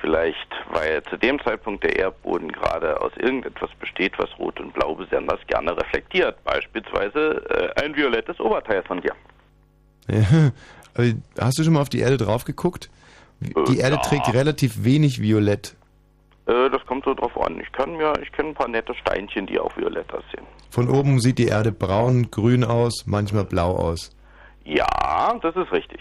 Vielleicht, 0.00 0.48
weil 0.72 1.02
zu 1.04 1.16
dem 1.16 1.42
Zeitpunkt 1.42 1.82
der 1.82 1.96
Erdboden 1.96 2.52
gerade 2.52 3.00
aus 3.00 3.12
irgendetwas 3.16 3.70
besteht, 3.80 4.12
was 4.18 4.28
Rot 4.38 4.60
und 4.60 4.72
Blau 4.72 4.94
besonders 4.94 5.40
gerne 5.48 5.76
reflektiert. 5.76 6.36
Beispielsweise 6.44 7.44
äh, 7.76 7.82
ein 7.82 7.94
violettes 7.96 8.38
Oberteil 8.38 8.82
von 8.84 9.00
dir. 9.00 9.12
Ja. 10.08 10.52
Hast 11.40 11.58
du 11.58 11.64
schon 11.64 11.74
mal 11.74 11.80
auf 11.80 11.88
die 11.88 12.00
Erde 12.00 12.16
drauf 12.16 12.44
geguckt? 12.44 12.90
Die 13.40 13.52
Äh, 13.78 13.82
Erde 13.82 13.96
ja. 13.96 14.02
trägt 14.02 14.32
relativ 14.32 14.84
wenig 14.84 15.20
Violett. 15.20 15.76
Äh, 16.46 16.70
das 16.70 16.84
kommt 16.86 17.04
so 17.04 17.14
drauf 17.14 17.36
an. 17.40 17.60
Ich 17.60 17.70
kann 17.72 17.96
mir, 17.96 18.12
ich 18.22 18.32
kenne 18.32 18.50
ein 18.50 18.54
paar 18.54 18.68
nette 18.68 18.94
Steinchen, 18.94 19.46
die 19.46 19.60
auch 19.60 19.76
violett 19.76 20.12
aussehen. 20.12 20.46
Von 20.70 20.88
oben 20.88 21.20
sieht 21.20 21.38
die 21.38 21.46
Erde 21.46 21.72
braun, 21.72 22.30
grün 22.30 22.64
aus, 22.64 23.04
manchmal 23.06 23.44
blau 23.44 23.76
aus. 23.76 24.10
Ja, 24.64 25.34
das 25.42 25.54
ist 25.56 25.70
richtig. 25.72 26.00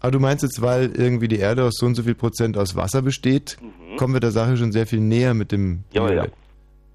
Aber 0.00 0.12
du 0.12 0.20
meinst 0.20 0.42
jetzt, 0.42 0.62
weil 0.62 0.92
irgendwie 0.94 1.28
die 1.28 1.38
Erde 1.38 1.64
aus 1.64 1.74
so 1.78 1.86
und 1.86 1.94
so 1.94 2.02
viel 2.02 2.14
Prozent 2.14 2.56
aus 2.56 2.76
Wasser 2.76 3.02
besteht, 3.02 3.58
kommen 3.96 4.14
wir 4.14 4.20
der 4.20 4.30
Sache 4.30 4.56
schon 4.56 4.72
sehr 4.72 4.86
viel 4.86 5.00
näher 5.00 5.34
mit 5.34 5.52
dem 5.52 5.68
Mhm. 5.68 5.84
Ja, 5.92 6.12
ja. 6.12 6.26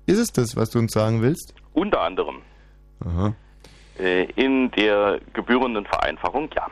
Ist 0.05 0.19
es 0.19 0.31
das, 0.31 0.55
was 0.55 0.69
du 0.69 0.79
uns 0.79 0.91
sagen 0.91 1.21
willst? 1.21 1.53
Unter 1.73 2.01
anderem 2.01 2.41
Aha. 2.99 3.33
äh, 3.99 4.25
in 4.35 4.69
der 4.71 5.19
gebührenden 5.33 5.85
Vereinfachung, 5.85 6.49
ja. 6.55 6.67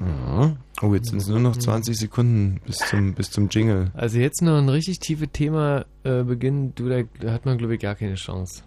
Aha. 0.00 0.56
Oh, 0.80 0.94
jetzt 0.94 1.10
sind 1.10 1.18
es 1.18 1.28
nur 1.28 1.38
noch 1.38 1.56
20 1.56 1.96
Sekunden 1.96 2.60
bis 2.66 2.78
zum, 2.78 3.14
bis 3.14 3.30
zum 3.30 3.48
Jingle. 3.48 3.92
Also 3.94 4.18
jetzt 4.18 4.42
noch 4.42 4.58
ein 4.58 4.68
richtig 4.68 4.98
tiefes 4.98 5.28
Thema 5.32 5.84
äh, 6.02 6.22
beginnen, 6.24 6.74
du, 6.74 6.88
da, 6.88 7.30
hat 7.30 7.44
man 7.44 7.58
glaube 7.58 7.74
ich 7.74 7.80
gar 7.80 7.94
keine 7.94 8.14
Chance. 8.14 8.64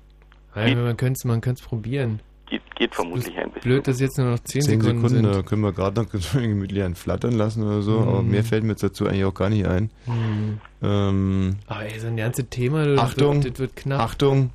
Weil 0.53 0.75
man 0.75 0.95
könnte 0.95 1.17
es 1.17 1.25
man 1.25 1.41
probieren. 1.41 2.21
Geht, 2.47 2.61
geht 2.75 2.93
vermutlich 2.95 3.35
ein 3.37 3.49
bisschen. 3.51 3.61
Blöd, 3.69 3.87
dass 3.87 3.99
jetzt 3.99 4.17
nur 4.19 4.27
noch 4.27 4.39
10, 4.39 4.61
10 4.61 4.81
Sekunden, 4.81 5.01
Sekunden, 5.09 5.23
da 5.23 5.33
sind. 5.33 5.45
können 5.47 5.61
wir 5.63 5.71
gerade 5.73 6.01
noch 6.01 6.09
gemütlich 6.33 6.83
einen 6.83 6.95
flattern 6.95 7.33
lassen 7.33 7.63
oder 7.63 7.81
so, 7.81 7.99
aber 8.01 8.21
Mhm. 8.21 8.29
mehr 8.31 8.43
fällt 8.43 8.63
mir 8.63 8.71
jetzt 8.71 8.83
dazu 8.83 9.07
eigentlich 9.07 9.25
auch 9.25 9.33
gar 9.33 9.49
nicht 9.49 9.65
ein. 9.65 9.89
Mhm. 10.05 10.59
Ähm, 10.83 11.55
Aber 11.67 11.85
ey, 11.85 11.99
so 11.99 12.07
ein 12.07 12.17
ganzes 12.17 12.45
Thema, 12.49 12.85
das 12.85 12.99
Achtung, 12.99 13.43
wird, 13.43 13.53
das 13.55 13.59
wird 13.59 13.75
knapp. 13.75 13.99
Achtung, 14.01 14.51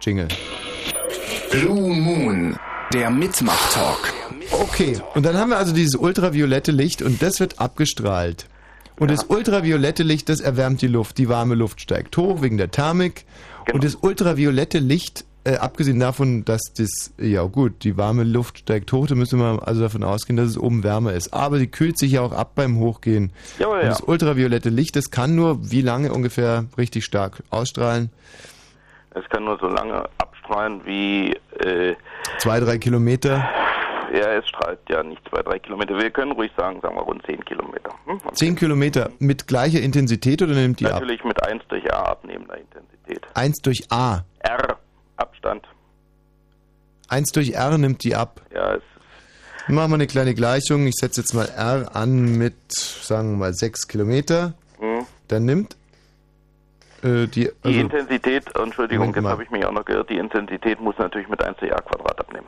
Jingle. 0.00 0.28
Blue 1.50 1.94
Moon, 1.94 2.56
der 2.92 3.10
Mitmach-Talk. 3.10 4.12
Okay, 4.52 4.98
und 5.14 5.24
dann 5.26 5.36
haben 5.36 5.50
wir 5.50 5.58
also 5.58 5.74
dieses 5.74 5.94
ultraviolette 5.96 6.72
Licht 6.72 7.02
und 7.02 7.22
das 7.22 7.40
wird 7.40 7.58
abgestrahlt. 7.58 8.46
Und 8.98 9.10
das 9.10 9.24
ultraviolette 9.24 10.02
Licht, 10.02 10.28
das 10.28 10.40
erwärmt 10.40 10.80
die 10.82 10.86
Luft. 10.86 11.18
Die 11.18 11.28
warme 11.28 11.54
Luft 11.54 11.80
steigt 11.80 12.16
hoch 12.16 12.42
wegen 12.42 12.56
der 12.58 12.70
Thermik. 12.70 13.24
Und 13.72 13.82
das 13.84 13.96
ultraviolette 13.96 14.78
Licht, 14.78 15.24
äh, 15.44 15.56
abgesehen 15.56 15.98
davon, 15.98 16.44
dass 16.44 16.60
das, 16.76 17.12
ja 17.18 17.42
gut, 17.44 17.84
die 17.84 17.96
warme 17.96 18.24
Luft 18.24 18.58
steigt 18.58 18.92
hoch, 18.92 19.06
da 19.06 19.14
müssen 19.14 19.38
wir 19.38 19.66
also 19.66 19.82
davon 19.82 20.04
ausgehen, 20.04 20.36
dass 20.36 20.48
es 20.48 20.58
oben 20.58 20.84
wärmer 20.84 21.12
ist. 21.12 21.34
Aber 21.34 21.58
sie 21.58 21.66
kühlt 21.66 21.98
sich 21.98 22.12
ja 22.12 22.22
auch 22.22 22.32
ab 22.32 22.52
beim 22.54 22.78
Hochgehen. 22.78 23.32
Jawohl, 23.58 23.76
und 23.78 23.82
ja. 23.82 23.88
das 23.88 24.00
ultraviolette 24.00 24.68
Licht, 24.68 24.96
das 24.96 25.10
kann 25.10 25.34
nur 25.34 25.70
wie 25.70 25.82
lange 25.82 26.12
ungefähr 26.12 26.66
richtig 26.78 27.04
stark 27.04 27.42
ausstrahlen? 27.50 28.10
Es 29.14 29.28
kann 29.28 29.44
nur 29.44 29.58
so 29.58 29.66
lange 29.66 30.08
abstrahlen 30.18 30.80
wie, 30.84 31.36
äh, 31.58 31.94
Zwei, 32.38 32.60
drei 32.60 32.78
Kilometer. 32.78 33.44
ja, 34.14 34.32
es 34.34 34.48
strahlt 34.48 34.78
ja 34.88 35.02
nicht 35.02 35.22
zwei, 35.28 35.42
drei 35.42 35.58
Kilometer. 35.58 35.98
Wir 35.98 36.10
können 36.10 36.32
ruhig 36.32 36.50
sagen, 36.56 36.80
sagen 36.80 36.94
wir 36.96 37.02
rund 37.02 37.24
zehn 37.26 37.44
Kilometer. 37.44 37.90
Hm? 38.06 38.20
Zehn 38.32 38.56
Kilometer 38.56 39.10
mit 39.18 39.46
gleicher 39.46 39.80
Intensität 39.80 40.40
oder 40.42 40.54
nimmt 40.54 40.80
die 40.80 40.86
ab? 40.86 41.00
Natürlich 41.00 41.24
mit 41.24 41.42
1 41.44 41.62
durch 41.68 41.92
A 41.92 42.04
abnehmender 42.04 42.56
Intensität. 42.58 43.26
1 43.34 43.58
durch 43.62 43.90
A. 43.90 44.24
R, 44.40 44.78
Abstand. 45.22 45.66
1 47.08 47.32
durch 47.32 47.52
R 47.52 47.78
nimmt 47.78 48.04
die 48.04 48.14
ab. 48.14 48.40
Ja, 48.54 48.74
es 48.74 48.82
Machen 49.68 49.92
wir 49.92 49.94
eine 49.94 50.06
kleine 50.08 50.34
Gleichung. 50.34 50.86
Ich 50.86 50.96
setze 50.96 51.20
jetzt 51.20 51.34
mal 51.34 51.46
R 51.46 51.94
an 51.94 52.36
mit, 52.36 52.54
sagen 52.72 53.32
wir 53.32 53.36
mal, 53.36 53.54
6 53.54 53.86
Kilometer. 53.86 54.54
Hm. 54.80 55.06
Dann 55.28 55.44
nimmt 55.44 55.76
äh, 57.02 57.26
die, 57.26 57.44
Die 57.44 57.50
also, 57.62 57.78
Intensität, 57.78 58.44
Entschuldigung, 58.56 59.06
Moment 59.06 59.24
jetzt 59.24 59.32
habe 59.32 59.42
ich 59.44 59.50
mich 59.50 59.64
auch 59.64 59.72
noch 59.72 59.84
gehört, 59.84 60.10
die 60.10 60.18
Intensität 60.18 60.80
muss 60.80 60.96
natürlich 60.98 61.28
mit 61.28 61.42
1 61.42 61.58
durch 61.58 61.72
A 61.72 61.80
Quadrat 61.80 62.18
abnehmen. 62.18 62.46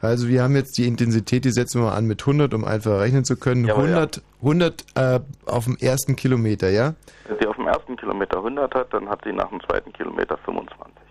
also 0.00 0.28
wir 0.28 0.42
haben 0.42 0.54
jetzt 0.54 0.78
die 0.78 0.86
Intensität, 0.86 1.44
die 1.44 1.50
setzen 1.50 1.80
wir 1.80 1.86
mal 1.86 1.96
an 1.96 2.06
mit 2.06 2.22
100, 2.22 2.54
um 2.54 2.64
einfach 2.64 3.00
rechnen 3.00 3.24
zu 3.24 3.36
können. 3.36 3.66
Jawohl, 3.66 3.88
100, 3.88 4.22
100 4.40 4.84
äh, 4.94 5.20
auf 5.46 5.64
dem 5.64 5.76
ersten 5.76 6.14
Kilometer, 6.14 6.70
ja? 6.70 6.94
Wenn 7.26 7.38
sie 7.40 7.46
auf 7.46 7.56
dem 7.56 7.66
ersten 7.66 7.96
Kilometer 7.96 8.38
100 8.38 8.74
hat, 8.74 8.92
dann 8.92 9.08
hat 9.08 9.20
sie 9.24 9.32
nach 9.32 9.48
dem 9.48 9.60
zweiten 9.60 9.92
Kilometer 9.92 10.38
25. 10.38 11.07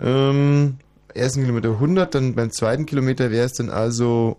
Ähm, 0.00 0.78
ersten 1.14 1.42
Kilometer 1.42 1.70
100, 1.70 2.14
dann 2.14 2.34
beim 2.34 2.50
zweiten 2.50 2.86
Kilometer 2.86 3.30
wäre 3.30 3.46
es 3.46 3.52
dann 3.52 3.70
also 3.70 4.38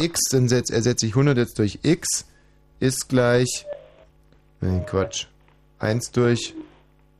x, 0.00 0.20
dann 0.30 0.48
setz, 0.48 0.70
ersetze 0.70 1.06
ich 1.06 1.12
100 1.12 1.36
jetzt 1.38 1.58
durch 1.58 1.78
x, 1.82 2.26
ist 2.80 3.08
gleich, 3.08 3.66
nee, 4.60 4.82
Quatsch, 4.86 5.26
1 5.78 6.12
durch 6.12 6.54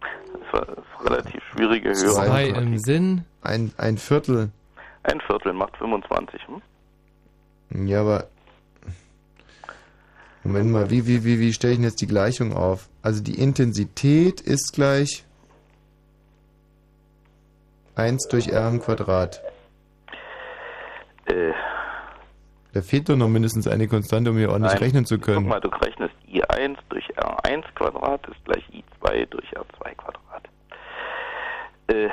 Das 0.01 0.53
war, 0.53 0.67
das 0.67 1.11
relativ 1.11 1.43
schwierige 1.53 1.89
Höhe. 1.91 1.95
Zwei 1.95 2.49
im 2.49 2.79
Sinn. 2.79 3.25
ein, 3.43 3.73
ein 3.77 3.99
Viertel. 3.99 4.51
Ein 5.05 5.21
Viertel 5.21 5.53
macht 5.53 5.77
25. 5.79 6.41
Hm? 7.71 7.89
Ja, 7.89 8.01
aber. 8.03 8.29
Moment 10.45 10.71
mal, 10.71 10.91
wie, 10.91 11.07
wie, 11.07 11.25
wie, 11.25 11.39
wie 11.39 11.53
stelle 11.53 11.75
ich 11.75 11.79
denn 11.79 11.85
jetzt 11.85 12.01
die 12.01 12.07
Gleichung 12.07 12.53
auf? 12.53 12.89
Also 13.01 13.23
die 13.23 13.39
Intensität 13.39 14.41
ist 14.41 14.73
gleich 14.73 15.25
1 17.97 18.29
durch 18.29 18.49
r 18.49 18.69
im 18.69 18.81
Quadrat. 18.81 19.43
Äh, 21.27 21.53
Da 22.75 22.81
fehlt 22.81 23.09
doch 23.09 23.17
noch 23.17 23.29
mindestens 23.29 23.69
eine 23.69 23.87
Konstante, 23.87 24.31
um 24.31 24.39
hier 24.39 24.51
ordentlich 24.51 24.73
Nein. 24.75 24.83
rechnen 24.83 25.05
zu 25.05 25.17
Guck 25.17 25.27
können. 25.27 25.47
mal, 25.49 25.61
du 25.61 25.69
rechnest 25.69 26.15
I1 26.29 26.77
durch 26.89 27.07
R1 27.17 27.63
Quadrat 27.75 28.27
ist 28.29 28.45
gleich 28.47 28.65
I2 28.71 29.27
durch 29.27 29.47
R2 29.53 29.95
Quadrat. 29.97 30.45
Äh, 31.89 32.09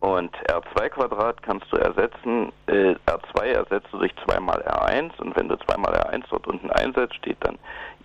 und 0.00 0.34
R2 0.50 0.88
Quadrat 0.88 1.40
kannst 1.44 1.66
du 1.70 1.76
ersetzen, 1.76 2.52
äh, 2.66 2.96
R2 3.06 3.42
ersetzt 3.44 3.86
du 3.92 3.98
durch 3.98 4.12
2 4.26 4.40
mal 4.40 4.60
R1 4.62 5.16
und 5.20 5.36
wenn 5.36 5.48
du 5.48 5.56
2 5.56 5.76
mal 5.76 5.94
R1 5.94 6.24
dort 6.30 6.48
unten 6.48 6.70
einsetzt, 6.72 7.14
steht 7.14 7.36
dann 7.40 7.56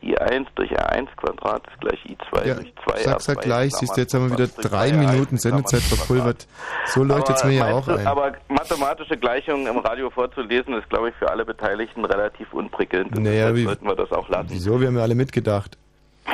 I1 0.04 0.48
durch 0.56 0.72
R1 0.72 1.08
Quadrat 1.16 1.64
ist 1.68 1.80
gleich 1.82 2.00
I2 2.06 2.48
Ja, 2.48 2.54
durch 2.56 2.74
2 2.86 3.00
sag's 3.04 3.28
halt 3.28 3.40
R2 3.40 3.42
gleich, 3.44 3.74
siehst 3.76 3.98
du, 3.98 4.02
jetzt 4.02 4.14
haben 4.14 4.30
wir 4.30 4.38
wieder 4.38 4.48
drei 4.48 4.90
2 4.90 4.96
R1 4.96 5.12
Minuten 5.12 5.38
Sendezeit 5.38 5.82
verpulvert. 5.82 6.48
So 6.88 7.04
leuchtet's 7.04 7.42
Aber 7.42 7.52
mir 7.52 7.58
ja 7.58 7.72
auch 7.74 7.86
du, 7.86 7.96
ein. 7.96 8.08
Aber 8.08 8.34
mathematische 8.48 9.18
Gleichungen 9.18 9.68
im 9.68 9.78
Radio 9.80 10.10
vorzulesen, 10.10 10.74
ist, 10.76 10.90
glaube 10.90 11.10
ich, 11.10 11.16
für 11.16 11.30
alle 11.30 11.46
Beteiligten 11.46 12.06
relativ 12.06 12.54
unprickelnd. 12.54 13.18
Naja, 13.20 13.54
wie- 13.56 13.64
sollten 13.66 13.86
wir 13.88 13.96
das 13.96 14.12
auch 14.12 14.28
lassen. 14.30 14.50
Wieso? 14.50 14.80
Wir 14.80 14.88
haben 14.88 14.98
ja 14.98 15.04
alle 15.04 15.16
mitgedacht. 15.16 15.78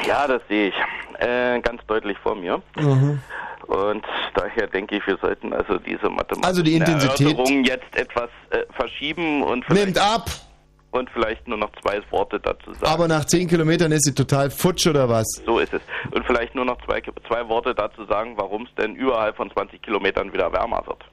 Ja, 0.08 0.28
das 0.28 0.42
sehe 0.50 0.70
ich 0.70 0.76
äh, 1.20 1.60
ganz 1.62 1.86
deutlich 1.88 2.18
vor 2.20 2.36
mir. 2.36 2.62
Und 3.68 4.04
daher 4.36 4.68
denke 4.68 4.98
ich, 4.98 5.08
wir 5.08 5.18
sollten 5.18 5.54
also 5.54 5.78
diese 5.78 6.10
mathematischen 6.10 6.44
Also 6.46 6.62
die 6.64 6.76
Intensität- 6.76 7.66
jetzt 7.66 7.96
etwas 7.96 8.30
äh, 8.50 8.64
verschieben 8.74 9.42
und 9.44 9.64
vielleicht, 9.66 9.86
Nimmt 9.86 10.00
ab! 10.00 10.26
Und 10.94 11.10
vielleicht 11.10 11.48
nur 11.48 11.58
noch 11.58 11.72
zwei 11.82 12.02
Worte 12.12 12.40
dazu 12.40 12.72
sagen. 12.74 12.86
Aber 12.86 13.08
nach 13.08 13.26
10 13.26 13.48
Kilometern 13.48 13.92
ist 13.92 14.06
sie 14.06 14.14
total 14.14 14.52
futsch 14.52 14.86
oder 14.88 15.10
was? 15.10 15.26
so 15.46 15.60
ist 15.60 15.74
es. 15.74 15.82
Und 16.12 16.26
vielleicht 16.26 16.54
nur 16.54 16.66
noch 16.66 16.78
zwei, 16.86 17.02
zwei 17.28 17.48
Worte 17.50 17.74
dazu 17.74 18.06
sagen, 18.06 18.34
warum 18.38 18.64
es 18.64 18.76
denn 18.76 18.96
überhalb 18.96 19.36
von 19.36 19.52
20 19.52 19.82
Kilometern 19.82 20.32
wieder 20.32 20.52
wärmer 20.54 20.84
wird. 20.86 21.04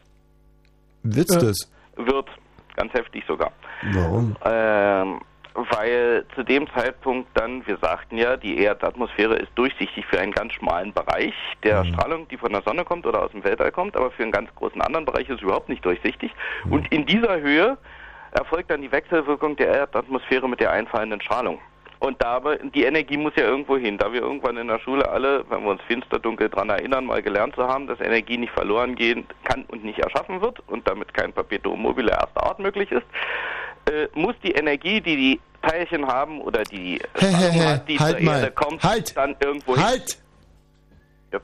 Wird's 1.02 1.39
das? 1.39 1.70
Wird, 1.97 2.28
ganz 2.77 2.93
heftig 2.93 3.24
sogar. 3.27 3.52
Warum? 3.93 4.36
Ähm, 4.44 5.20
weil 5.55 6.24
zu 6.35 6.43
dem 6.43 6.69
Zeitpunkt 6.74 7.28
dann, 7.35 7.66
wir 7.66 7.78
sagten 7.78 8.19
ja, 8.19 8.36
die 8.36 8.59
Erdatmosphäre 8.59 9.36
ist 9.36 9.51
durchsichtig 9.55 10.05
für 10.07 10.20
einen 10.20 10.32
ganz 10.32 10.52
schmalen 10.52 10.93
Bereich 10.93 11.35
der 11.65 11.85
Strahlung, 11.86 12.28
die 12.28 12.36
von 12.36 12.52
der 12.52 12.62
Sonne 12.62 12.85
kommt 12.85 13.07
oder 13.07 13.23
aus 13.23 13.32
dem 13.32 13.43
Weltall 13.44 13.73
kommt, 13.73 13.97
aber 13.97 14.11
für 14.11 14.23
einen 14.23 14.32
ganz 14.32 14.55
großen 14.55 14.81
anderen 14.81 15.07
Bereich 15.07 15.28
ist 15.28 15.36
es 15.36 15.43
überhaupt 15.43 15.69
nicht 15.69 15.85
durchsichtig. 15.85 16.32
Und 16.69 16.93
in 16.93 17.07
dieser 17.07 17.40
Höhe 17.40 17.78
erfolgt 18.32 18.70
dann 18.70 18.82
die 18.82 18.93
Wechselwirkung 18.93 19.57
der 19.57 19.69
Erdatmosphäre 19.69 20.48
mit 20.48 20.61
der 20.61 20.73
einfallenden 20.73 21.20
Strahlung. 21.20 21.61
Und 21.98 22.23
dabei, 22.23 22.59
die 22.74 22.85
Energie 22.85 23.19
muss 23.19 23.35
ja 23.36 23.44
irgendwo 23.44 23.77
hin. 23.77 23.98
Da 23.98 24.11
wir 24.11 24.23
irgendwann 24.23 24.57
in 24.57 24.69
der 24.69 24.78
Schule 24.78 25.07
alle, 25.11 25.44
wenn 25.51 25.62
wir 25.65 25.70
uns 25.73 25.82
finster 25.86 26.19
dunkel 26.19 26.48
dran 26.48 26.70
erinnern, 26.70 27.05
mal 27.05 27.20
gelernt 27.23 27.55
zu 27.55 27.66
haben, 27.66 27.86
dass 27.86 28.01
Energie 28.01 28.39
nicht 28.39 28.55
verloren 28.55 28.94
gehen 28.94 29.27
kann 29.44 29.65
und 29.69 29.85
nicht 29.85 29.98
erschaffen 29.98 30.40
wird 30.40 30.61
und 30.69 30.89
damit 30.89 31.12
kein 31.12 31.31
Perpetuum 31.32 31.82
mobile 31.82 32.11
erster 32.11 32.43
Art 32.43 32.59
möglich 32.59 32.90
ist, 32.90 33.05
äh, 33.93 34.09
muss 34.15 34.35
die 34.43 34.52
Energie, 34.52 35.02
die 35.02 35.16
die 35.16 35.40
Teilchen 35.61 36.07
haben 36.07 36.40
oder 36.40 36.62
die 36.62 37.02
Strahlung 37.16 37.65
hat, 37.66 37.86
die 37.86 37.98
halt 37.98 38.16
zur 38.16 38.24
mal. 38.24 38.40
Erde 38.40 38.52
kommt, 38.52 38.82
Halt. 38.82 39.15
dann 39.15 39.36
irgendwo 39.44 39.77
Halt! 39.77 40.11
hin. 40.11 40.20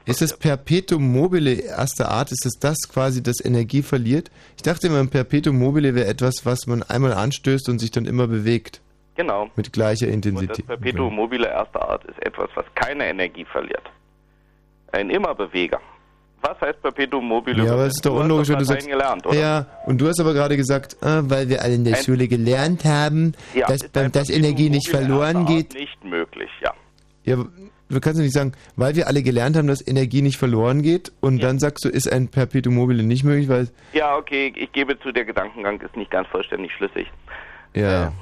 Ist 0.05 0.21
das 0.21 0.37
Perpetuum 0.37 1.13
mobile 1.13 1.53
erster 1.53 2.09
Art? 2.09 2.33
Ist 2.33 2.45
es 2.45 2.55
das 2.61 2.77
quasi, 2.89 3.23
das 3.23 3.45
Energie 3.45 3.83
verliert? 3.83 4.31
Ich 4.57 4.63
dachte 4.63 4.89
immer, 4.89 4.99
ein 4.99 5.09
Perpetuum 5.09 5.59
mobile 5.59 5.95
wäre 5.95 6.07
etwas, 6.09 6.45
was 6.45 6.67
man 6.67 6.83
einmal 6.83 7.13
anstößt 7.13 7.69
und 7.69 7.79
sich 7.79 7.91
dann 7.93 8.07
immer 8.07 8.27
bewegt. 8.27 8.81
Genau. 9.15 9.49
Mit 9.57 9.73
gleicher 9.73 10.07
Und 10.07 10.25
das 10.25 10.33
Intensität. 10.33 10.67
Perpetuum 10.67 11.15
mobile 11.15 11.47
erster 11.49 11.89
Art 11.89 12.05
ist 12.05 12.21
etwas, 12.25 12.51
was 12.55 12.65
keine 12.75 13.07
Energie 13.07 13.45
verliert. 13.45 13.83
Ein 14.93 15.11
Immerbeweger. 15.11 15.81
Was 16.43 16.61
heißt 16.61 16.83
Perpetuum 16.83 17.27
mobile? 17.27 17.65
Ja, 17.65 17.73
aber 17.73 17.87
es 17.87 17.95
ist 17.95 18.05
doch 18.07 18.21
unlogisch, 18.21 18.49
wenn 18.51 18.59
du 18.59 18.65
sagst. 18.67 18.87
gelernt, 18.87 19.27
oder? 19.27 19.39
Ja, 19.39 19.67
und 19.87 19.99
du 20.01 20.07
hast 20.09 20.21
aber 20.21 20.35
gerade 20.35 20.57
gesagt, 20.57 20.97
ah, 21.01 21.23
weil 21.25 21.49
wir 21.49 21.63
alle 21.63 21.75
in 21.75 21.85
der 21.85 21.97
Ein- 21.97 22.05
Schule 22.05 22.29
gelernt 22.29 22.85
haben, 22.85 23.33
Ja, 23.55 23.67
dass, 23.69 23.81
dass 24.13 24.31
Energie 24.31 24.69
nicht 24.69 24.89
verloren 24.89 25.47
geht. 25.47 25.75
Nicht 25.75 26.05
möglich, 26.05 26.51
ja. 26.63 26.73
Ja, 27.25 27.45
du 27.89 28.01
kannst 28.01 28.19
ja 28.19 28.25
nicht 28.25 28.35
sagen, 28.35 28.53
weil 28.77 28.97
wir 28.97 29.07
alle 29.09 29.23
gelernt 29.23 29.57
haben, 29.57 29.69
dass 29.69 29.87
Energie 29.87 30.23
nicht 30.23 30.39
verloren 30.39 30.83
geht 30.83 31.13
und 31.21 31.43
dann 31.43 31.59
sagst 31.59 31.85
du, 31.85 31.89
ist 31.89 32.11
ein 32.11 32.29
Perpetuum 32.29 32.75
mobile 32.75 33.03
nicht 33.03 33.25
möglich, 33.25 33.49
weil 33.49 33.69
Ja, 33.93 34.17
okay, 34.17 34.53
ich 34.57 34.73
gebe 34.73 34.99
zu, 35.01 35.13
der 35.13 35.25
Gedankengang 35.25 35.81
ist 35.81 35.97
nicht 35.97 36.11
ganz 36.11 36.29
vollständig 36.29 36.73
schlüssig. 36.73 37.07
ja. 37.75 38.13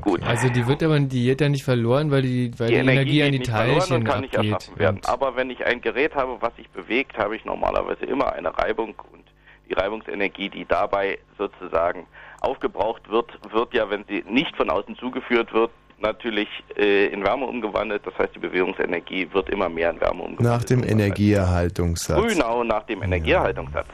Gut. 0.00 0.22
Also 0.22 0.48
die 0.48 0.66
wird 0.66 0.82
aber 0.82 0.98
die 0.98 1.24
geht 1.24 1.40
ja 1.40 1.48
nicht 1.48 1.64
verloren, 1.64 2.10
weil 2.10 2.22
die, 2.22 2.50
weil 2.58 2.68
die, 2.68 2.74
Energie, 2.74 3.22
an 3.22 3.30
geht 3.30 3.46
die 3.46 3.50
Teilchen 3.50 3.96
und 3.96 4.04
kann 4.04 4.22
nicht 4.22 4.36
abgeht. 4.36 4.52
erschaffen 4.52 4.78
werden. 4.78 5.00
Aber 5.06 5.36
wenn 5.36 5.50
ich 5.50 5.64
ein 5.64 5.80
Gerät 5.80 6.16
habe, 6.16 6.36
was 6.40 6.54
sich 6.56 6.68
bewegt, 6.70 7.16
habe 7.16 7.36
ich 7.36 7.44
normalerweise 7.44 8.04
immer 8.04 8.32
eine 8.32 8.56
Reibung 8.58 8.94
und 9.12 9.24
die 9.68 9.74
Reibungsenergie, 9.74 10.48
die 10.48 10.64
dabei 10.64 11.18
sozusagen 11.38 12.06
aufgebraucht 12.40 13.08
wird, 13.08 13.30
wird 13.52 13.72
ja, 13.72 13.88
wenn 13.88 14.04
sie 14.08 14.24
nicht 14.28 14.56
von 14.56 14.68
außen 14.68 14.96
zugeführt 14.96 15.52
wird, 15.52 15.70
natürlich 16.00 16.48
äh, 16.76 17.06
in 17.06 17.24
Wärme 17.24 17.46
umgewandelt. 17.46 18.02
Das 18.06 18.16
heißt, 18.18 18.34
die 18.34 18.38
Bewegungsenergie 18.38 19.28
wird 19.32 19.48
immer 19.50 19.68
mehr 19.68 19.90
in 19.90 20.00
Wärme 20.00 20.22
umgewandelt. 20.22 20.40
Nach 20.60 20.64
dem 20.64 20.82
Energieerhaltungssatz. 20.84 22.32
Genau 22.32 22.64
nach 22.64 22.84
dem 22.84 23.02
Energieerhaltungssatz. 23.02 23.86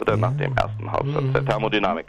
Oder 0.00 0.16
nach 0.16 0.36
dem 0.36 0.56
ersten 0.56 0.90
Hauptsatz 0.90 1.24
der 1.32 1.44
Thermodynamik. 1.44 2.06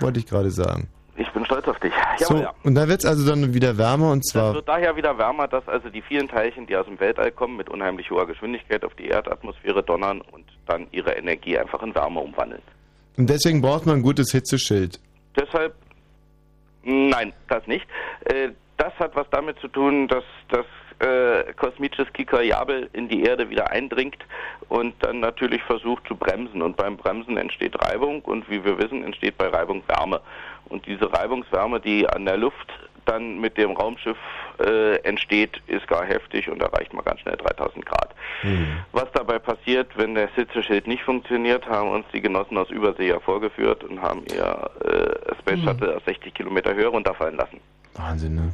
Wollte 0.00 0.18
ich 0.20 0.26
gerade 0.26 0.50
sagen. 0.50 0.88
Ich 1.18 1.30
bin 1.30 1.44
stolz 1.46 1.66
auf 1.66 1.78
dich. 1.78 1.92
Ja, 2.20 2.26
So, 2.26 2.36
ja. 2.36 2.52
und 2.62 2.74
da 2.74 2.86
wird 2.88 3.00
es 3.00 3.06
also 3.06 3.26
dann 3.26 3.54
wieder 3.54 3.78
wärmer 3.78 4.10
und 4.12 4.18
Es 4.24 4.32
zwar 4.32 4.52
wird 4.54 4.68
daher 4.68 4.96
wieder 4.96 5.16
wärmer, 5.16 5.48
dass 5.48 5.66
also 5.66 5.88
die 5.88 6.02
vielen 6.02 6.28
Teilchen, 6.28 6.66
die 6.66 6.76
aus 6.76 6.84
dem 6.86 7.00
Weltall 7.00 7.30
kommen, 7.32 7.56
mit 7.56 7.70
unheimlich 7.70 8.10
hoher 8.10 8.26
Geschwindigkeit 8.26 8.84
auf 8.84 8.94
die 8.94 9.06
Erdatmosphäre 9.08 9.82
donnern 9.82 10.20
und 10.20 10.44
dann 10.66 10.86
ihre 10.92 11.12
Energie 11.12 11.56
einfach 11.58 11.82
in 11.82 11.94
Wärme 11.94 12.20
umwandeln. 12.20 12.60
und 13.16 13.30
deswegen 13.30 13.62
braucht 13.62 13.86
man 13.86 13.96
ein 13.96 14.02
gutes 14.02 14.30
Hitzeschild. 14.32 15.00
Deshalb, 15.38 15.74
nein, 16.86 17.32
das 17.48 17.66
nicht. 17.66 17.86
Äh, 18.24 18.50
das 18.76 18.92
hat 18.98 19.16
was 19.16 19.28
damit 19.30 19.58
zu 19.58 19.68
tun, 19.68 20.08
dass 20.08 20.24
das 20.48 20.66
äh, 20.98 21.52
kosmisches 21.54 22.10
Kikajabel 22.12 22.88
in 22.92 23.08
die 23.08 23.22
Erde 23.22 23.50
wieder 23.50 23.70
eindringt 23.70 24.24
und 24.68 24.94
dann 25.00 25.20
natürlich 25.20 25.62
versucht 25.62 26.06
zu 26.06 26.16
bremsen. 26.16 26.62
Und 26.62 26.76
beim 26.76 26.96
Bremsen 26.96 27.36
entsteht 27.36 27.74
Reibung 27.82 28.22
und 28.22 28.48
wie 28.48 28.64
wir 28.64 28.78
wissen, 28.78 29.04
entsteht 29.04 29.36
bei 29.36 29.48
Reibung 29.48 29.82
Wärme. 29.88 30.20
Und 30.68 30.86
diese 30.86 31.12
Reibungswärme, 31.12 31.80
die 31.80 32.08
an 32.08 32.24
der 32.24 32.36
Luft 32.36 32.72
dann 33.04 33.38
mit 33.38 33.56
dem 33.56 33.72
Raumschiff 33.72 34.18
äh, 34.60 34.96
entsteht, 35.02 35.60
ist 35.66 35.86
gar 35.88 36.04
heftig 36.04 36.48
und 36.50 36.60
erreicht 36.62 36.92
mal 36.92 37.02
ganz 37.02 37.20
schnell 37.20 37.36
3000 37.36 37.84
Grad. 37.86 38.14
Was 38.92 39.06
dabei 39.14 39.38
passiert, 39.38 39.88
wenn 39.96 40.14
der 40.14 40.28
Hitzeschild 40.28 40.86
nicht 40.86 41.02
funktioniert, 41.02 41.66
haben 41.66 41.90
uns 41.90 42.04
die 42.12 42.20
Genossen 42.20 42.58
aus 42.58 42.70
Übersee 42.70 43.08
ja 43.08 43.18
vorgeführt 43.20 43.82
und 43.84 44.00
haben 44.02 44.22
ihr 44.32 44.70
äh, 44.84 45.34
Space 45.40 45.58
Mhm. 45.58 45.64
Shuttle 45.64 45.96
aus 45.96 46.02
60 46.04 46.34
Kilometer 46.34 46.74
Höhe 46.74 46.86
runterfallen 46.88 47.36
lassen. 47.36 47.60
Wahnsinn, 47.94 48.34
ne? 48.34 48.52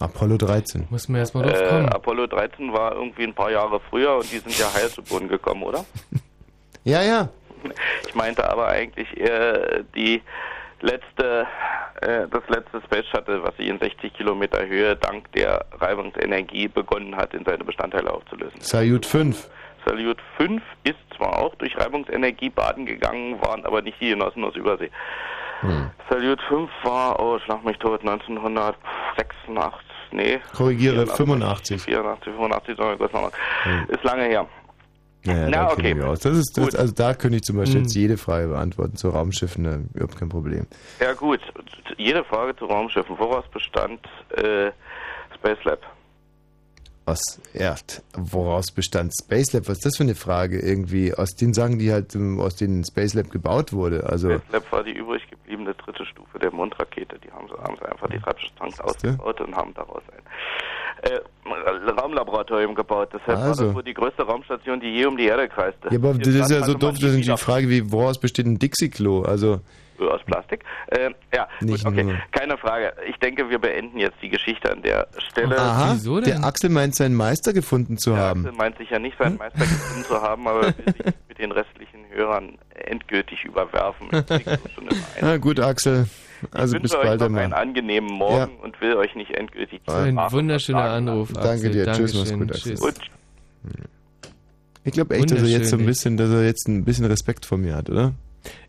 Apollo 0.00 0.36
13. 0.38 0.88
Muss 0.90 1.08
man 1.08 1.20
erstmal 1.20 1.44
drauf 1.44 1.60
Äh. 1.60 1.86
Apollo 1.86 2.26
13 2.26 2.72
war 2.72 2.94
irgendwie 2.96 3.22
ein 3.24 3.34
paar 3.34 3.50
Jahre 3.52 3.78
früher 3.88 4.16
und 4.16 4.30
die 4.32 4.38
sind 4.38 4.58
ja 4.58 4.72
heil 4.74 4.88
zu 4.88 5.02
Boden 5.02 5.28
gekommen, 5.28 5.62
oder? 5.62 5.84
Ja, 6.84 7.00
ja. 7.02 7.28
Ich 8.08 8.14
meinte 8.16 8.50
aber 8.50 8.66
eigentlich 8.66 9.16
eher 9.16 9.84
die 9.94 10.20
letzte, 10.82 11.46
äh, 12.00 12.26
das 12.30 12.42
letzte 12.48 12.82
Space 12.82 13.06
Shuttle, 13.06 13.42
was 13.42 13.56
sich 13.56 13.68
in 13.68 13.78
60 13.78 14.12
Kilometer 14.12 14.66
Höhe 14.66 14.96
dank 14.96 15.30
der 15.32 15.64
Reibungsenergie 15.80 16.68
begonnen 16.68 17.16
hat, 17.16 17.34
in 17.34 17.44
seine 17.44 17.64
Bestandteile 17.64 18.12
aufzulösen. 18.12 18.60
Salyut 18.60 19.06
5. 19.06 19.48
Salyut 19.86 20.18
5 20.36 20.62
ist 20.84 20.96
zwar 21.16 21.38
auch 21.38 21.54
durch 21.56 21.76
Reibungsenergie 21.76 22.50
baden 22.50 22.86
gegangen, 22.86 23.40
waren 23.40 23.64
aber 23.64 23.82
nicht 23.82 24.00
die 24.00 24.10
Genossen 24.10 24.44
aus 24.44 24.54
Übersee. 24.54 24.90
Salyut 26.10 26.40
5 26.48 26.70
war, 26.82 27.20
oh, 27.20 27.38
schlag 27.38 27.64
mich 27.64 27.78
tot, 27.78 28.00
1986, 28.00 29.80
nee. 30.10 30.40
Korrigiere, 30.56 31.06
84. 31.06 31.16
85. 31.16 31.82
84, 31.82 32.32
85, 32.32 32.76
sagen 32.76 32.90
wir 32.90 32.96
kurz 32.96 33.12
nochmal. 33.12 33.30
Ist 33.88 34.02
lange 34.02 34.24
her. 34.24 34.46
Ja, 35.24 35.48
Na, 35.48 35.50
da 35.50 35.72
okay. 35.72 35.94
mich 35.94 36.02
aus. 36.04 36.20
Das 36.20 36.36
ist, 36.36 36.56
das, 36.58 36.74
also 36.74 36.92
da 36.92 37.14
könnte 37.14 37.36
ich 37.36 37.42
zum 37.42 37.56
Beispiel 37.56 37.78
Mhm. 37.80 37.84
jetzt 37.84 37.94
jede 37.94 38.16
Frage 38.16 38.48
beantworten 38.48 38.96
zu 38.96 39.08
Raumschiffen, 39.10 39.62
ne, 39.62 39.84
überhaupt 39.94 40.18
kein 40.18 40.28
Problem. 40.28 40.66
Ja 41.00 41.12
gut, 41.12 41.40
jede 41.96 42.24
Frage 42.24 42.56
zu 42.56 42.64
Raumschiffen. 42.66 43.16
Woraus 43.18 43.44
bestand 43.52 44.00
äh, 44.36 44.72
Space 45.36 45.62
Lab? 45.64 45.80
Aus 47.04 47.40
Erd. 47.52 48.02
Woraus 48.16 48.70
bestand 48.70 49.12
Space 49.20 49.52
Lab? 49.52 49.68
Was 49.68 49.78
ist 49.78 49.86
das 49.86 49.96
für 49.96 50.04
eine 50.04 50.14
Frage 50.14 50.60
irgendwie? 50.60 51.12
Aus 51.12 51.30
den 51.30 51.52
Sachen, 51.52 51.78
die 51.78 51.92
halt 51.92 52.14
ähm, 52.14 52.40
aus 52.40 52.54
denen 52.56 52.84
Space 52.84 53.14
Lab 53.14 53.30
gebaut 53.30 53.72
wurde. 53.72 54.04
Also 54.08 54.30
Space 54.30 54.52
Lab 54.52 54.72
war 54.72 54.84
die 54.84 54.92
übrig 54.92 55.22
gebliebene 55.28 55.74
dritte 55.74 56.06
Stufe 56.06 56.38
der 56.38 56.52
Mondrakete. 56.52 57.18
Die 57.18 57.30
haben 57.32 57.48
sie, 57.48 57.54
haben 57.60 57.76
sie 57.76 57.88
einfach 57.90 58.08
die 58.08 58.20
Treibstofftanks 58.20 58.80
ausgebaut 58.80 59.40
und 59.40 59.54
haben 59.56 59.74
daraus 59.74 60.02
ein 60.16 61.10
äh, 61.10 61.90
Raumlaboratorium 62.00 62.74
gebaut. 62.74 63.08
Deshalb 63.12 63.38
war 63.38 63.46
Also. 63.46 63.66
das 63.66 63.74
wohl 63.74 63.82
die 63.82 63.94
größte 63.94 64.22
Raumstation, 64.22 64.78
die 64.80 64.88
je 64.88 65.06
um 65.06 65.16
die 65.16 65.24
Erde 65.24 65.48
kreiste. 65.48 65.88
ja, 65.90 65.96
aber 65.96 66.14
das 66.14 66.28
ist 66.28 66.36
ja 66.36 66.46
so 66.46 66.54
also 66.56 66.74
doof, 66.74 66.98
das 67.00 67.14
ist 67.14 67.26
die 67.26 67.36
Frage, 67.36 67.68
wie 67.68 67.90
woraus 67.90 68.18
besteht 68.20 68.46
ein 68.46 68.58
Dixie-Klo? 68.58 69.22
Also 69.22 69.60
aus 70.00 70.20
Plastik. 70.24 70.64
Äh, 70.88 71.10
ja, 71.34 71.48
Nicht 71.60 71.84
gut, 71.84 71.92
okay, 71.92 72.04
nur. 72.04 72.18
keine 72.32 72.56
Frage. 72.58 72.92
Ich 73.08 73.16
denke, 73.16 73.48
wir 73.50 73.58
beenden 73.58 73.98
jetzt 73.98 74.16
die 74.22 74.28
Geschichte 74.28 74.70
an 74.70 74.82
der 74.82 75.06
Stelle. 75.30 75.58
Aha, 75.58 75.96
der 76.24 76.44
Axel 76.44 76.70
meint 76.70 76.94
seinen 76.94 77.14
Meister 77.14 77.52
gefunden 77.52 77.98
zu 77.98 78.16
haben. 78.16 78.46
Axel 78.46 78.56
meint 78.58 78.78
sich 78.78 78.90
ja 78.90 78.98
nicht 78.98 79.16
seinen 79.18 79.36
Meister 79.36 79.58
gefunden 79.60 80.04
zu 80.04 80.20
haben, 80.20 80.46
aber 80.48 80.62
will 80.62 80.74
sich 80.86 81.14
mit 81.28 81.38
den 81.38 81.52
restlichen 81.52 82.00
Hörern 82.10 82.58
endgültig 82.74 83.44
überwerfen. 83.44 84.08
Na 85.20 85.36
gut, 85.38 85.60
Axel. 85.60 86.06
Also 86.50 86.76
ich 86.76 86.82
bis 86.82 86.92
wünsche 86.92 87.00
euch 87.02 87.06
bald 87.08 87.20
noch 87.20 87.26
einmal. 87.26 87.44
einen 87.44 87.52
angenehmen 87.52 88.10
Morgen 88.12 88.56
und 88.62 88.80
will 88.80 88.96
euch 88.96 89.14
nicht 89.14 89.30
endgültig 89.32 89.80
So 89.86 89.94
ein 89.94 90.16
wunderschöner 90.16 90.82
Anruf. 90.90 91.32
Danke 91.32 91.48
Axel. 91.50 91.70
dir. 91.72 91.92
Tschüss, 91.92 92.14
mach's 92.14 92.28
Dankeschön. 92.30 92.38
gut, 92.40 92.50
Axel. 92.50 92.74
Tschüss. 92.74 93.10
Ich 94.84 94.92
glaube 94.92 95.14
echt, 95.14 95.30
dass 95.30 95.40
er 95.42 95.48
jetzt 95.48 95.70
so 95.70 95.76
ein 95.76 95.86
bisschen, 95.86 96.16
dass 96.16 96.30
er 96.30 96.44
jetzt 96.44 96.66
ein 96.68 96.84
bisschen 96.84 97.04
Respekt 97.04 97.46
vor 97.46 97.58
mir 97.58 97.76
hat, 97.76 97.88
oder? 97.88 98.12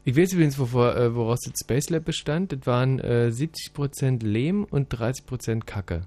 Ich 0.05 0.17
weiß 0.17 0.33
übrigens, 0.33 0.59
wovor, 0.59 0.95
äh, 0.95 1.15
woraus 1.15 1.41
das 1.41 1.53
Space 1.59 1.89
Lab 1.89 2.05
bestand. 2.05 2.51
Das 2.51 2.65
waren 2.65 2.99
äh, 2.99 3.31
70% 3.33 4.23
Lehm 4.25 4.65
und 4.69 4.93
30% 4.93 5.65
Kacke. 5.65 6.01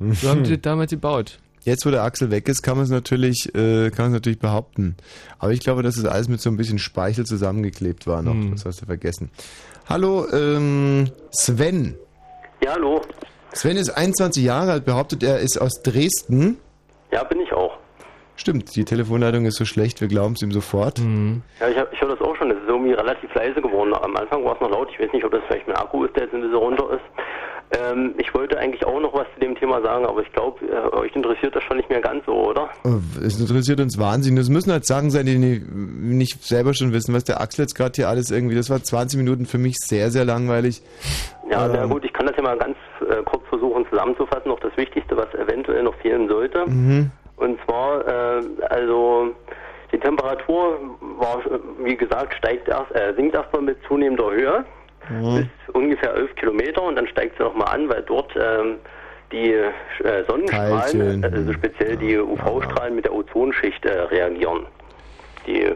So 0.00 0.28
haben 0.28 0.44
die 0.44 0.50
das 0.54 0.60
damals 0.62 0.90
gebaut. 0.90 1.38
Jetzt, 1.64 1.86
wo 1.86 1.90
der 1.90 2.02
Axel 2.02 2.30
weg 2.30 2.46
ist, 2.48 2.62
kann 2.62 2.76
man 2.76 2.84
es 2.84 2.90
natürlich, 2.90 3.46
äh, 3.54 3.90
kann 3.90 4.06
man 4.06 4.12
es 4.12 4.16
natürlich 4.18 4.38
behaupten. 4.38 4.96
Aber 5.38 5.52
ich 5.52 5.60
glaube, 5.60 5.82
dass 5.82 5.96
es 5.96 6.04
alles 6.04 6.28
mit 6.28 6.40
so 6.42 6.50
ein 6.50 6.58
bisschen 6.58 6.78
Speichel 6.78 7.24
zusammengeklebt 7.24 8.06
war 8.06 8.20
noch. 8.20 8.32
Hm. 8.34 8.50
Das 8.52 8.66
hast 8.66 8.82
du 8.82 8.86
vergessen. 8.86 9.30
Hallo, 9.88 10.26
ähm, 10.30 11.10
Sven. 11.30 11.94
Ja, 12.62 12.72
hallo. 12.74 13.00
Sven 13.54 13.78
ist 13.78 13.88
21 13.90 14.44
Jahre 14.44 14.72
alt, 14.72 14.84
behauptet, 14.84 15.22
er 15.22 15.38
ist 15.38 15.58
aus 15.58 15.80
Dresden. 15.82 16.58
Ja, 17.12 17.24
bin 17.24 17.40
ich 17.40 17.52
auch. 17.52 17.78
Stimmt, 18.36 18.74
die 18.74 18.84
Telefonleitung 18.84 19.46
ist 19.46 19.56
so 19.56 19.64
schlecht, 19.64 20.00
wir 20.00 20.08
glauben 20.08 20.34
es 20.34 20.42
ihm 20.42 20.50
sofort. 20.50 20.98
Ja, 20.98 21.68
ich, 21.68 21.78
hab- 21.78 21.92
irgendwie 22.84 22.94
relativ 22.94 23.32
leise 23.34 23.60
geworden. 23.60 23.94
Am 23.94 24.16
Anfang 24.16 24.44
war 24.44 24.54
es 24.54 24.60
noch 24.60 24.70
laut. 24.70 24.88
Ich 24.92 25.00
weiß 25.00 25.12
nicht, 25.12 25.24
ob 25.24 25.32
das 25.32 25.42
vielleicht 25.46 25.66
mein 25.66 25.76
Akku 25.76 26.04
ist, 26.04 26.14
der 26.16 26.24
jetzt 26.24 26.34
ein 26.34 26.40
bisschen 26.42 26.56
runter 26.56 26.90
ist. 26.92 27.80
Ähm, 27.80 28.14
ich 28.18 28.32
wollte 28.34 28.58
eigentlich 28.58 28.84
auch 28.84 29.00
noch 29.00 29.14
was 29.14 29.26
zu 29.34 29.40
dem 29.40 29.54
Thema 29.56 29.80
sagen, 29.80 30.04
aber 30.06 30.20
ich 30.20 30.30
glaube, 30.32 30.64
äh, 30.66 30.96
euch 30.96 31.16
interessiert 31.16 31.56
das 31.56 31.62
schon 31.64 31.78
nicht 31.78 31.88
mehr 31.88 32.00
ganz 32.00 32.24
so, 32.26 32.32
oder? 32.32 32.68
Oh, 32.84 32.98
Es 33.24 33.40
interessiert 33.40 33.80
uns 33.80 33.98
wahnsinnig. 33.98 34.38
Das 34.40 34.50
müssen 34.50 34.70
halt 34.70 34.84
Sachen 34.84 35.10
sein, 35.10 35.24
die 35.26 35.38
nicht 35.38 36.44
selber 36.44 36.74
schon 36.74 36.92
wissen. 36.92 37.14
Was 37.14 37.24
der 37.24 37.40
Axel 37.40 37.62
jetzt 37.64 37.74
gerade 37.74 37.92
hier 37.96 38.08
alles 38.08 38.30
irgendwie, 38.30 38.54
das 38.54 38.68
war 38.70 38.82
20 38.82 39.18
Minuten 39.18 39.46
für 39.46 39.58
mich 39.58 39.76
sehr, 39.78 40.10
sehr 40.10 40.24
langweilig. 40.26 40.82
Ja, 41.50 41.66
na 41.66 41.84
Ähm. 41.84 41.90
gut, 41.90 42.04
ich 42.04 42.12
kann 42.12 42.26
das 42.26 42.36
ja 42.36 42.42
mal 42.42 42.58
ganz 42.58 42.76
äh, 43.08 43.22
kurz 43.24 43.42
versuchen 43.48 43.86
zusammenzufassen. 43.90 44.48
Noch 44.48 44.60
das 44.60 44.76
Wichtigste, 44.76 45.16
was 45.16 45.32
eventuell 45.34 45.82
noch 45.82 45.94
fehlen 45.96 46.28
sollte. 46.28 46.64
Mhm. 46.68 47.10
Und 47.36 47.58
zwar, 47.64 48.06
äh, 48.06 48.42
also 48.70 49.30
die 49.92 49.98
Temperatur 49.98 50.78
war, 51.18 51.40
wie 51.82 51.96
gesagt, 51.96 52.34
steigt 52.34 52.68
erst, 52.68 52.94
äh, 52.94 53.14
sinkt 53.16 53.34
erstmal 53.34 53.62
mit 53.62 53.78
zunehmender 53.88 54.30
Höhe 54.30 54.64
bis 55.08 55.74
ungefähr 55.74 56.14
11 56.14 56.34
Kilometer 56.36 56.82
und 56.82 56.96
dann 56.96 57.06
steigt 57.08 57.36
sie 57.36 57.44
nochmal 57.44 57.74
an, 57.74 57.88
weil 57.88 58.02
dort 58.02 58.32
ähm, 58.36 58.76
die 59.32 59.52
äh, 59.52 60.24
Sonnenstrahlen, 60.26 61.22
Teilchen. 61.22 61.24
also 61.24 61.52
speziell 61.52 61.96
die 61.96 62.16
UV-Strahlen 62.18 62.94
mit 62.94 63.04
der 63.04 63.12
Ozonschicht 63.12 63.84
äh, 63.84 64.00
reagieren. 64.00 64.66
Die, 65.46 65.72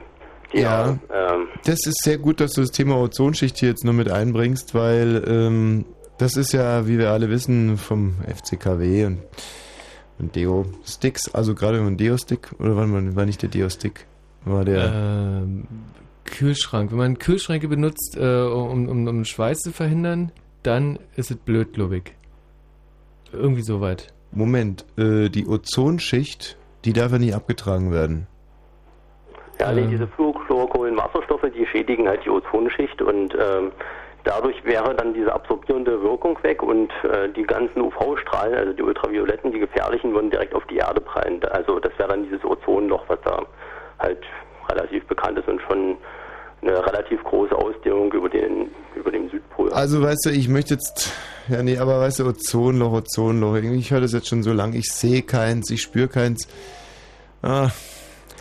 die 0.53 0.61
Ja. 0.61 0.97
ähm, 1.13 1.49
Das 1.65 1.87
ist 1.87 2.03
sehr 2.03 2.19
gut, 2.19 2.41
dass 2.41 2.53
du 2.53 2.63
das 2.63 2.71
Thema 2.71 2.97
Ozonschicht 2.97 3.59
hier 3.59 3.71
jetzt 3.71 3.85
noch 3.85 3.93
mit 3.93 4.11
einbringst, 4.11 4.75
weil 4.75 5.23
ähm, 5.27 5.85
das 6.19 6.37
ist 6.37 6.53
ja, 6.53 6.87
wie 6.89 6.99
wir 6.99 7.11
alle 7.11 7.29
wissen, 7.29 7.77
vom 7.77 8.17
FCKW 8.27 9.05
und, 9.07 9.19
und 10.19 10.35
Deo-Sticks, 10.35 11.35
also 11.35 11.55
gerade 11.55 11.79
wenn 11.79 11.85
man 11.85 11.97
Deo-Stick, 11.97 12.53
oder 12.59 12.77
war, 12.77 12.87
man, 12.87 13.17
war 13.17 13.25
nicht 13.25 13.43
der 13.43 13.49
Deo-Stick, 13.49 14.07
war 14.45 14.65
der... 14.65 14.93
Ähm, 14.93 15.67
Kühlschrank. 16.25 16.91
Wenn 16.91 16.99
man 16.99 17.19
Kühlschränke 17.19 17.69
benutzt, 17.69 18.17
äh, 18.19 18.43
um, 18.43 18.89
um, 18.89 19.07
um 19.07 19.25
Schweiß 19.25 19.61
zu 19.61 19.73
verhindern, 19.73 20.31
dann 20.63 20.99
ist 21.17 21.31
es 21.31 21.37
blöd, 21.37 21.73
glaube 21.73 21.99
ich. 21.99 22.15
Irgendwie 23.33 23.63
soweit. 23.63 24.13
Moment, 24.31 24.85
äh, 24.99 25.29
die 25.31 25.47
Ozonschicht, 25.47 26.59
die 26.85 26.93
darf 26.93 27.13
ja 27.13 27.19
nicht 27.19 27.35
abgetragen 27.35 27.93
werden. 27.93 28.27
Ja, 29.59 29.73
nee, 29.73 29.87
diese 29.87 30.07
Fluorchlorkohlenwasserstoffe, 30.07 31.47
die 31.57 31.67
schädigen 31.67 32.07
halt 32.07 32.25
die 32.25 32.31
Ozonschicht 32.31 33.03
und 33.03 33.35
ähm, 33.35 33.73
dadurch 34.29 34.63
wäre 34.65 34.95
dann 34.95 35.15
diese 35.15 35.33
absorbierende 35.33 36.03
Wirkung 36.03 36.39
weg 36.43 36.63
und 36.63 36.93
äh, 37.03 37.29
die 37.35 37.45
ganzen 37.45 37.81
UV-Strahlen, 37.81 38.55
also 38.55 38.73
die 38.75 38.83
ultravioletten, 38.83 39.53
die 39.53 39.59
gefährlichen, 39.59 40.13
würden 40.13 40.31
direkt 40.31 40.55
auf 40.55 40.65
die 40.67 40.77
Erde 40.77 41.01
prallen. 41.01 41.43
Also 41.45 41.81
das 41.81 41.93
wäre 41.99 42.11
dann 42.11 42.25
dieses 42.25 42.45
Ozonloch, 42.45 43.05
was 43.09 43.19
da 43.25 43.43
halt 43.99 44.23
relativ 44.69 45.07
bekannt 45.07 45.39
ist 45.39 45.49
und 45.49 45.61
schon 45.63 45.97
eine 46.61 46.85
relativ 46.87 47.23
große 47.25 47.55
Ausdehnung 47.57 48.13
über 48.13 48.29
den 48.29 48.71
über 48.95 49.11
dem 49.11 49.31
Südpol. 49.31 49.73
Also 49.73 50.03
weißt 50.03 50.27
du, 50.27 50.31
ich 50.31 50.49
möchte 50.49 50.75
jetzt, 50.75 51.13
ja 51.49 51.63
nee, 51.63 51.79
aber 51.79 52.01
weißt 52.01 52.21
du, 52.21 52.27
Ozonloch, 52.27 52.93
Ozonloch, 52.93 53.55
irgendwie, 53.55 53.79
ich 53.79 53.91
höre 53.91 54.01
das 54.01 54.13
jetzt 54.13 54.29
schon 54.29 54.43
so 54.43 54.53
lange, 54.53 54.77
ich 54.77 54.91
sehe 54.93 55.23
keins, 55.23 55.71
ich 55.71 55.81
spüre 55.81 56.09
keins. 56.09 56.49
Ah, 57.43 57.69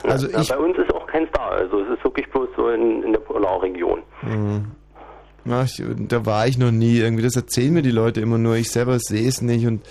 also 0.03 0.27
ja, 0.27 0.41
ich, 0.41 0.49
bei 0.49 0.57
uns 0.57 0.77
ist 0.77 0.93
auch 0.93 1.07
keins 1.07 1.29
da, 1.31 1.49
also 1.49 1.81
es 1.81 1.97
ist 1.97 2.03
wirklich 2.03 2.29
bloß 2.31 2.49
so 2.57 2.69
in, 2.69 3.03
in 3.03 3.13
der 3.13 3.19
Polarregion. 3.19 4.01
Mhm. 4.23 4.71
Ach, 5.49 5.65
ich, 5.65 5.83
da 6.07 6.25
war 6.25 6.47
ich 6.47 6.57
noch 6.57 6.71
nie. 6.71 6.97
Irgendwie, 6.97 7.23
das 7.23 7.35
erzählen 7.35 7.73
mir 7.73 7.81
die 7.81 7.91
Leute 7.91 8.21
immer 8.21 8.37
nur. 8.37 8.55
Ich 8.55 8.71
selber 8.71 8.99
sehe 8.99 9.27
es 9.27 9.41
nicht. 9.41 9.65
Und 9.65 9.81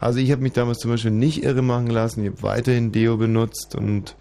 also 0.00 0.18
ich 0.18 0.30
habe 0.32 0.42
mich 0.42 0.52
damals 0.52 0.78
zum 0.78 0.90
Beispiel 0.90 1.10
nicht 1.10 1.44
irre 1.44 1.62
machen 1.62 1.88
lassen. 1.88 2.24
Ich 2.24 2.30
habe 2.30 2.42
weiterhin 2.42 2.92
Deo 2.92 3.16
benutzt 3.16 3.74
und 3.76 4.16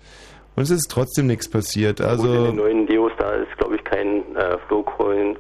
und 0.56 0.64
es 0.64 0.72
ist 0.72 0.90
trotzdem 0.90 1.28
nichts 1.28 1.48
passiert. 1.48 1.98
Gut, 1.98 2.06
in 2.06 2.10
Also 2.10 2.46
den 2.48 2.56
neuen 2.56 2.88
Deos, 2.88 3.12
da 3.20 3.32
ist 3.34 3.56
glaube 3.58 3.76
ich 3.76 3.84
kein 3.84 4.24
äh, 4.36 4.56
äh, 4.56 5.36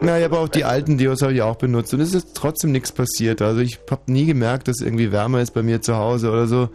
na, 0.00 0.18
ich 0.18 0.24
habe 0.24 0.38
auch 0.38 0.48
die 0.48 0.64
alten 0.64 0.98
Deos 0.98 1.22
habe 1.22 1.32
ich 1.32 1.42
auch 1.42 1.56
benutzt 1.56 1.92
und 1.94 2.00
es 2.00 2.14
ist 2.14 2.36
trotzdem 2.36 2.70
nichts 2.72 2.92
passiert. 2.92 3.42
Also 3.42 3.60
ich 3.60 3.80
habe 3.90 4.02
nie 4.06 4.26
gemerkt, 4.26 4.68
dass 4.68 4.80
irgendwie 4.80 5.10
wärmer 5.10 5.40
ist 5.40 5.52
bei 5.52 5.62
mir 5.62 5.80
zu 5.80 5.96
Hause 5.96 6.30
oder 6.30 6.46
so. 6.46 6.68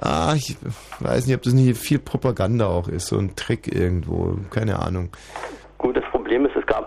Ah, 0.00 0.34
ich 0.34 0.56
weiß 1.00 1.26
nicht, 1.26 1.36
ob 1.36 1.42
das 1.42 1.52
nicht 1.52 1.76
viel 1.78 1.98
Propaganda 1.98 2.66
auch 2.66 2.88
ist, 2.88 3.08
so 3.08 3.18
ein 3.18 3.36
Trick 3.36 3.72
irgendwo, 3.72 4.36
keine 4.50 4.78
Ahnung. 4.78 5.10
Gut, 5.78 5.96
das 5.96 6.04
Problem 6.10 6.19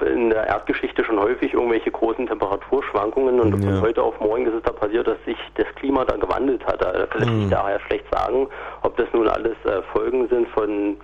in 0.05 0.29
der 0.29 0.47
Erdgeschichte 0.47 1.03
schon 1.03 1.19
häufig 1.19 1.53
irgendwelche 1.53 1.91
großen 1.91 2.27
Temperaturschwankungen 2.27 3.39
und 3.39 3.61
Ja. 3.63 3.71
von 3.71 3.81
heute 3.81 4.01
auf 4.03 4.19
morgen 4.19 4.45
ist 4.45 4.53
es 4.55 4.63
da 4.63 4.71
passiert, 4.71 5.07
dass 5.07 5.17
sich 5.25 5.37
das 5.55 5.67
Klima 5.75 6.05
da 6.05 6.15
gewandelt 6.17 6.65
hat. 6.65 6.81
Da 6.81 6.91
lässt 6.91 7.13
sich 7.13 7.27
Hm. 7.27 7.49
daher 7.49 7.79
schlecht 7.81 8.05
sagen, 8.11 8.47
ob 8.81 8.95
das 8.97 9.07
nun 9.13 9.27
alles 9.27 9.55
äh, 9.65 9.81
Folgen 9.91 10.27
sind 10.29 10.47
von 10.49 10.97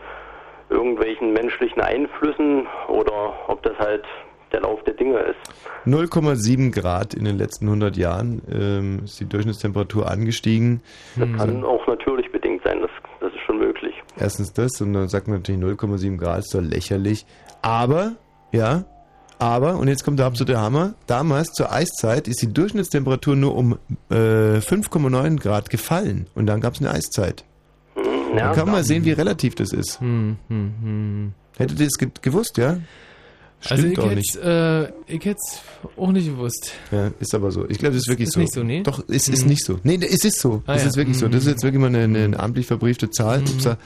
irgendwelchen 0.69 1.33
menschlichen 1.33 1.81
Einflüssen 1.81 2.67
oder 2.87 3.33
ob 3.47 3.63
das 3.63 3.77
halt 3.79 4.03
der 4.51 4.61
Lauf 4.61 4.83
der 4.83 4.95
Dinge 4.95 5.19
ist. 5.19 5.37
0,7 5.85 6.71
Grad 6.71 7.13
in 7.13 7.25
den 7.25 7.37
letzten 7.37 7.65
100 7.65 7.95
Jahren 7.97 8.41
ähm, 8.51 9.01
ist 9.03 9.19
die 9.19 9.25
Durchschnittstemperatur 9.29 10.09
angestiegen. 10.09 10.81
Das 11.15 11.29
kann 11.37 11.63
auch 11.63 11.85
natürlich 11.87 12.31
bedingt 12.31 12.63
sein, 12.63 12.81
das, 12.81 12.89
das 13.19 13.31
ist 13.33 13.41
schon 13.45 13.59
möglich. 13.59 13.93
Erstens 14.17 14.51
das 14.53 14.81
und 14.81 14.93
dann 14.93 15.07
sagt 15.07 15.27
man 15.27 15.37
natürlich 15.37 15.61
0,7 15.61 16.17
Grad 16.17 16.39
ist 16.39 16.53
doch 16.53 16.61
lächerlich. 16.61 17.25
Aber, 17.61 18.13
ja, 18.51 18.85
aber, 19.39 19.77
und 19.77 19.87
jetzt 19.87 20.03
kommt 20.03 20.19
der 20.19 20.25
absolute 20.25 20.59
Hammer, 20.59 20.95
damals 21.07 21.53
zur 21.53 21.71
Eiszeit 21.71 22.27
ist 22.27 22.41
die 22.41 22.51
Durchschnittstemperatur 22.51 23.37
nur 23.37 23.55
um 23.55 23.79
äh, 24.09 24.59
5,9 24.59 25.39
Grad 25.39 25.69
gefallen 25.69 26.27
und 26.35 26.45
dann 26.45 26.59
gab 26.59 26.73
es 26.73 26.81
eine 26.81 26.91
Eiszeit. 26.91 27.45
Hm, 27.95 28.03
dann 28.35 28.53
kann 28.53 28.65
man 28.65 28.75
mal 28.75 28.83
sehen, 28.83 29.05
wie 29.05 29.13
relativ 29.13 29.55
das 29.55 29.71
ist. 29.71 30.01
Hm, 30.01 30.37
hm, 30.49 30.73
hm. 30.81 31.33
Hättet 31.57 31.79
ihr 31.79 31.85
das 31.85 31.97
ge 31.97 32.09
gewusst, 32.21 32.57
ja? 32.57 32.77
Also 33.67 33.81
Stimmt 33.81 33.91
ich 33.91 33.99
auch 33.99 34.05
hätte 34.05 34.15
nicht. 34.15 34.35
äh, 34.37 34.83
ich 35.13 35.25
hätte 35.25 35.39
auch 35.97 36.11
nicht 36.13 36.27
gewusst. 36.27 36.71
Ja, 36.91 37.11
ist 37.19 37.35
aber 37.35 37.51
so. 37.51 37.67
Ich 37.69 37.77
glaube, 37.77 37.93
das 37.95 38.03
ist 38.03 38.07
wirklich 38.09 38.27
Ist 38.29 38.35
so. 38.35 38.39
nicht 38.39 38.53
so, 38.53 38.63
nee? 38.63 38.83
Doch, 38.83 39.03
es 39.09 39.27
ist 39.27 39.43
Mhm. 39.43 39.49
nicht 39.49 39.65
so. 39.65 39.79
Nee, 39.83 39.99
es 40.01 40.23
ist 40.23 40.39
so. 40.39 40.63
Ah, 40.65 40.75
es 40.75 40.83
ja. 40.83 40.87
ist 40.89 40.95
wirklich 40.95 41.17
so. 41.17 41.27
Das 41.27 41.41
ist 41.43 41.49
jetzt 41.49 41.63
wirklich 41.63 41.81
mal 41.81 41.87
eine, 41.93 42.03
eine 42.23 42.39
amtlich 42.39 42.67
verbriefte 42.67 43.09
Zahl. 43.09 43.39
Upsa. 43.41 43.77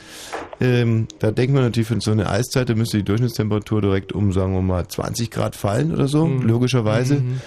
Ähm, 0.62 1.08
da 1.18 1.32
denkt 1.32 1.54
man 1.56 1.64
natürlich, 1.64 1.88
für 1.88 2.00
so 2.02 2.12
eine 2.12 2.30
Eiszeit, 2.30 2.70
da 2.70 2.76
müsste 2.76 2.98
die 2.98 3.04
Durchschnittstemperatur 3.04 3.82
direkt 3.82 4.12
um, 4.14 4.32
sagen 4.32 4.54
wir 4.54 4.62
mal, 4.62 4.88
20 4.88 5.32
Grad 5.32 5.56
fallen 5.56 5.92
oder 5.92 6.08
so, 6.08 6.28
Mhm. 6.28 6.44
logischerweise. 6.48 7.16
Mhm. 7.16 7.42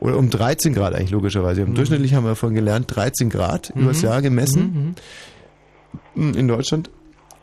Oder 0.00 0.16
um 0.16 0.30
13 0.30 0.72
Grad 0.72 0.94
eigentlich, 0.94 1.10
logischerweise. 1.10 1.66
Mhm. 1.66 1.74
Durchschnittlich 1.74 2.14
haben 2.14 2.24
wir 2.24 2.30
davon 2.30 2.54
gelernt, 2.54 2.86
13 2.94 3.28
Grad 3.28 3.70
übers 3.76 3.98
Mhm. 3.98 4.04
Jahr 4.08 4.22
gemessen 4.22 4.94
in 6.14 6.48
Deutschland. 6.48 6.88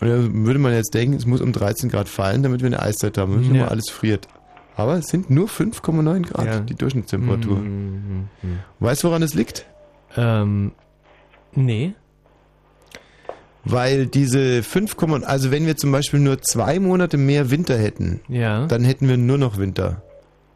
Und 0.03 0.09
da 0.09 0.17
würde 0.45 0.59
man 0.59 0.73
jetzt 0.73 0.93
denken, 0.93 1.15
es 1.15 1.25
muss 1.25 1.39
um 1.39 1.53
13 1.53 1.89
Grad 1.89 2.09
fallen, 2.09 2.43
damit 2.43 2.59
wir 2.61 2.67
eine 2.67 2.81
Eiszeit 2.81 3.17
haben. 3.17 3.38
Nicht 3.39 3.51
Ja. 3.51 3.55
immer 3.61 3.71
alles 3.71 3.89
friert. 3.89 4.27
Aber 4.75 4.95
es 4.97 5.05
sind 5.07 5.30
nur 5.30 5.47
5,9 5.47 6.23
Grad, 6.23 6.45
Ja. 6.45 6.59
die 6.59 6.75
Durchschnittstemperatur. 6.75 7.57
Mhm. 7.59 8.27
Weißt 8.81 9.03
du, 9.03 9.07
woran 9.07 9.23
es 9.23 9.34
liegt? 9.34 9.65
Ähm, 10.17 10.73
nee. 11.53 11.93
Weil 13.63 14.07
diese 14.07 14.61
5, 14.61 14.97
also 15.23 15.51
wenn 15.51 15.65
wir 15.65 15.77
zum 15.77 15.93
Beispiel 15.93 16.19
nur 16.19 16.41
zwei 16.41 16.81
Monate 16.81 17.15
mehr 17.17 17.49
Winter 17.49 17.77
hätten, 17.77 18.19
Ja. 18.27 18.65
dann 18.67 18.84
hätten 18.84 19.07
wir 19.07 19.15
nur 19.15 19.38
noch 19.38 19.57
Winter. 19.57 20.01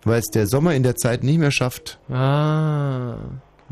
Weil 0.04 0.20
es 0.20 0.26
der 0.26 0.46
Sommer 0.48 0.76
in 0.76 0.84
der 0.84 0.96
Zeit 0.98 1.24
nicht 1.24 1.38
mehr 1.40 1.52
schafft. 1.52 2.00
Ah. 2.10 3.16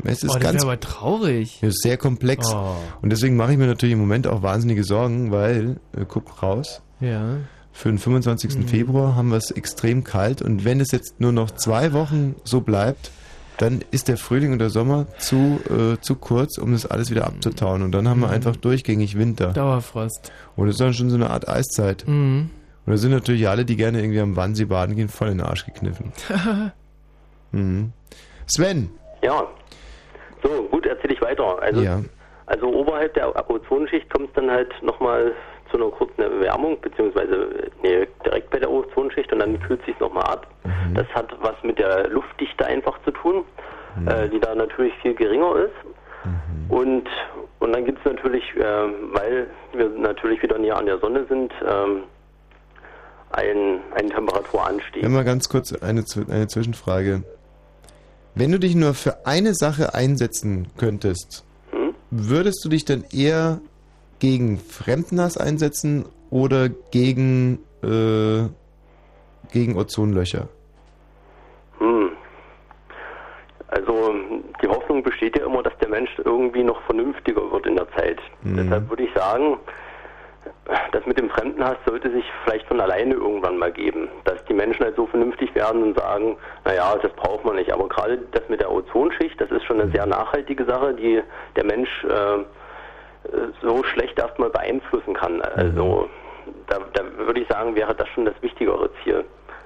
Es 0.04 0.22
ist 0.22 0.30
oh, 0.30 0.34
das 0.34 0.42
ganz 0.42 0.54
wäre 0.62 0.72
aber 0.72 0.80
traurig. 0.80 1.58
es 1.62 1.74
ist 1.76 1.82
sehr 1.82 1.96
komplex. 1.96 2.52
Oh. 2.52 2.76
Und 3.02 3.10
deswegen 3.10 3.36
mache 3.36 3.52
ich 3.52 3.58
mir 3.58 3.66
natürlich 3.66 3.94
im 3.94 3.98
Moment 4.00 4.26
auch 4.26 4.42
wahnsinnige 4.42 4.84
Sorgen, 4.84 5.30
weil, 5.32 5.80
äh, 5.96 6.04
guck 6.06 6.42
raus, 6.42 6.82
Ja. 7.00 7.36
für 7.72 7.88
den 7.88 7.98
25. 7.98 8.56
Mhm. 8.58 8.68
Februar 8.68 9.14
haben 9.16 9.28
wir 9.30 9.36
es 9.36 9.50
extrem 9.50 10.04
kalt 10.04 10.42
und 10.42 10.64
wenn 10.64 10.80
es 10.80 10.92
jetzt 10.92 11.20
nur 11.20 11.32
noch 11.32 11.50
zwei 11.50 11.92
Wochen 11.92 12.34
so 12.44 12.60
bleibt, 12.60 13.10
dann 13.58 13.82
ist 13.90 14.08
der 14.08 14.18
Frühling 14.18 14.52
und 14.52 14.58
der 14.58 14.68
Sommer 14.68 15.06
zu, 15.18 15.58
äh, 15.70 15.98
zu 16.02 16.14
kurz, 16.16 16.58
um 16.58 16.72
das 16.72 16.84
alles 16.84 17.10
wieder 17.10 17.26
abzutauen. 17.26 17.80
Und 17.82 17.92
dann 17.92 18.06
haben 18.06 18.20
wir 18.20 18.26
Mhm. 18.28 18.34
einfach 18.34 18.54
durchgängig 18.56 19.16
Winter. 19.16 19.54
Dauerfrost. 19.54 20.30
Und 20.56 20.66
das 20.66 20.74
ist 20.74 20.80
dann 20.82 20.92
schon 20.92 21.08
so 21.08 21.16
eine 21.16 21.30
Art 21.30 21.48
Eiszeit. 21.48 22.04
Mhm. 22.06 22.50
Und 22.84 22.90
da 22.92 22.98
sind 22.98 23.12
natürlich 23.12 23.48
alle, 23.48 23.64
die 23.64 23.76
gerne 23.76 24.00
irgendwie 24.00 24.20
am 24.20 24.36
Wannsee 24.36 24.66
baden 24.66 24.94
gehen, 24.94 25.08
voll 25.08 25.28
in 25.28 25.38
den 25.38 25.46
Arsch 25.46 25.64
gekniffen. 25.64 26.12
Mhm. 27.52 27.92
Sven. 28.46 28.90
Ja. 29.22 29.44
So, 30.46 30.62
gut, 30.64 30.86
erzähle 30.86 31.14
ich 31.14 31.20
weiter. 31.20 31.60
Also, 31.60 31.80
Ja. 31.80 32.00
also 32.46 32.68
oberhalb 32.68 33.14
der 33.14 33.50
Ozonschicht 33.50 34.08
kommt 34.12 34.28
es 34.28 34.34
dann 34.34 34.50
halt 34.50 34.72
nochmal 34.82 35.32
zu 35.70 35.76
einer 35.76 35.90
kurzen 35.90 36.22
Erwärmung, 36.22 36.80
beziehungsweise 36.80 37.70
nee, 37.82 38.06
direkt 38.24 38.50
bei 38.50 38.58
der 38.58 38.70
Ozonschicht 38.70 39.32
und 39.32 39.40
dann 39.40 39.58
kühlt 39.60 39.84
sich 39.84 39.98
nochmal 39.98 40.24
ab. 40.24 40.46
Mhm. 40.64 40.94
Das 40.94 41.06
hat 41.08 41.34
was 41.40 41.54
mit 41.62 41.78
der 41.78 42.08
Luftdichte 42.08 42.64
einfach 42.64 42.98
zu 43.04 43.10
tun, 43.10 43.44
äh, 44.06 44.28
die 44.28 44.38
da 44.38 44.54
natürlich 44.54 44.94
viel 45.02 45.14
geringer 45.14 45.56
ist. 45.56 45.74
Mhm. 46.24 46.70
Und, 46.70 47.08
und 47.58 47.72
dann 47.72 47.84
gibt 47.84 47.98
es 47.98 48.04
natürlich, 48.04 48.44
äh, 48.56 48.62
weil 48.62 49.48
wir 49.72 49.88
natürlich 49.88 50.40
wieder 50.42 50.58
näher 50.58 50.76
an 50.76 50.86
der 50.86 50.98
Sonne 50.98 51.26
sind, 51.28 51.52
ähm, 51.68 52.04
ein, 53.32 53.80
einen 53.94 54.10
Temperaturanstieg. 54.10 55.02
Immer 55.02 55.24
ganz 55.24 55.48
kurz 55.48 55.72
eine, 55.72 56.04
eine 56.30 56.46
Zwischenfrage. 56.46 57.22
Wenn 58.38 58.52
du 58.52 58.58
dich 58.58 58.74
nur 58.74 58.92
für 58.92 59.24
eine 59.26 59.54
Sache 59.54 59.94
einsetzen 59.94 60.68
könntest, 60.76 61.42
Hm? 61.70 61.94
würdest 62.10 62.62
du 62.62 62.68
dich 62.68 62.84
dann 62.84 63.02
eher 63.10 63.60
gegen 64.18 64.58
Fremdenhass 64.58 65.38
einsetzen 65.38 66.04
oder 66.28 66.68
gegen, 66.68 67.60
äh, 67.82 68.42
gegen 69.52 69.76
Ozonlöcher? 69.78 70.48
Hm. 71.78 72.10
Also 73.68 74.14
die 74.62 74.68
Hoffnung 74.68 75.02
besteht 75.02 75.38
ja 75.38 75.46
immer, 75.46 75.62
dass 75.62 75.76
der 75.78 75.88
Mensch 75.88 76.10
irgendwie 76.22 76.62
noch 76.62 76.82
vernünftiger 76.82 77.50
wird 77.50 77.66
in 77.66 77.76
der 77.76 77.88
Zeit. 77.96 78.18
Mhm. 78.42 78.56
Deshalb 78.58 78.90
würde 78.90 79.04
ich 79.04 79.14
sagen, 79.14 79.56
das 80.92 81.06
mit 81.06 81.18
dem 81.18 81.30
Fremdenhass 81.30 81.76
sollte 81.86 82.10
sich 82.10 82.24
vielleicht 82.44 82.66
von 82.66 82.80
alleine 82.80 83.14
irgendwann 83.14 83.56
mal 83.56 83.72
geben. 83.72 84.08
Dass 84.24 84.44
die 84.46 84.54
Menschen 84.54 84.84
halt 84.84 84.96
so 84.96 85.06
vernünftig 85.06 85.54
werden 85.54 85.82
und 85.82 85.98
sagen, 85.98 86.36
naja, 86.64 86.96
das 87.00 87.12
braucht 87.12 87.44
man 87.44 87.56
nicht. 87.56 87.72
Aber 87.72 87.88
gerade 87.88 88.18
das 88.32 88.42
mit 88.48 88.60
der 88.60 88.72
Ozonschicht, 88.72 89.40
das 89.40 89.50
ist 89.50 89.64
schon 89.64 89.80
eine 89.80 89.90
sehr 89.92 90.06
nachhaltige 90.06 90.64
Sache, 90.64 90.94
die 90.94 91.22
der 91.54 91.64
Mensch 91.64 92.04
äh, 92.04 92.44
so 93.62 93.82
schlecht 93.84 94.18
erstmal 94.18 94.50
beeinflussen 94.50 95.14
kann. 95.14 95.40
Also 95.42 96.08
da, 96.68 96.78
da 96.92 97.02
würde 97.16 97.40
ich 97.40 97.48
sagen, 97.48 97.74
wäre 97.74 97.94
das 97.94 98.08
schon 98.08 98.24
das 98.24 98.34
wichtigere 98.40 98.90
Ziel. 99.02 99.24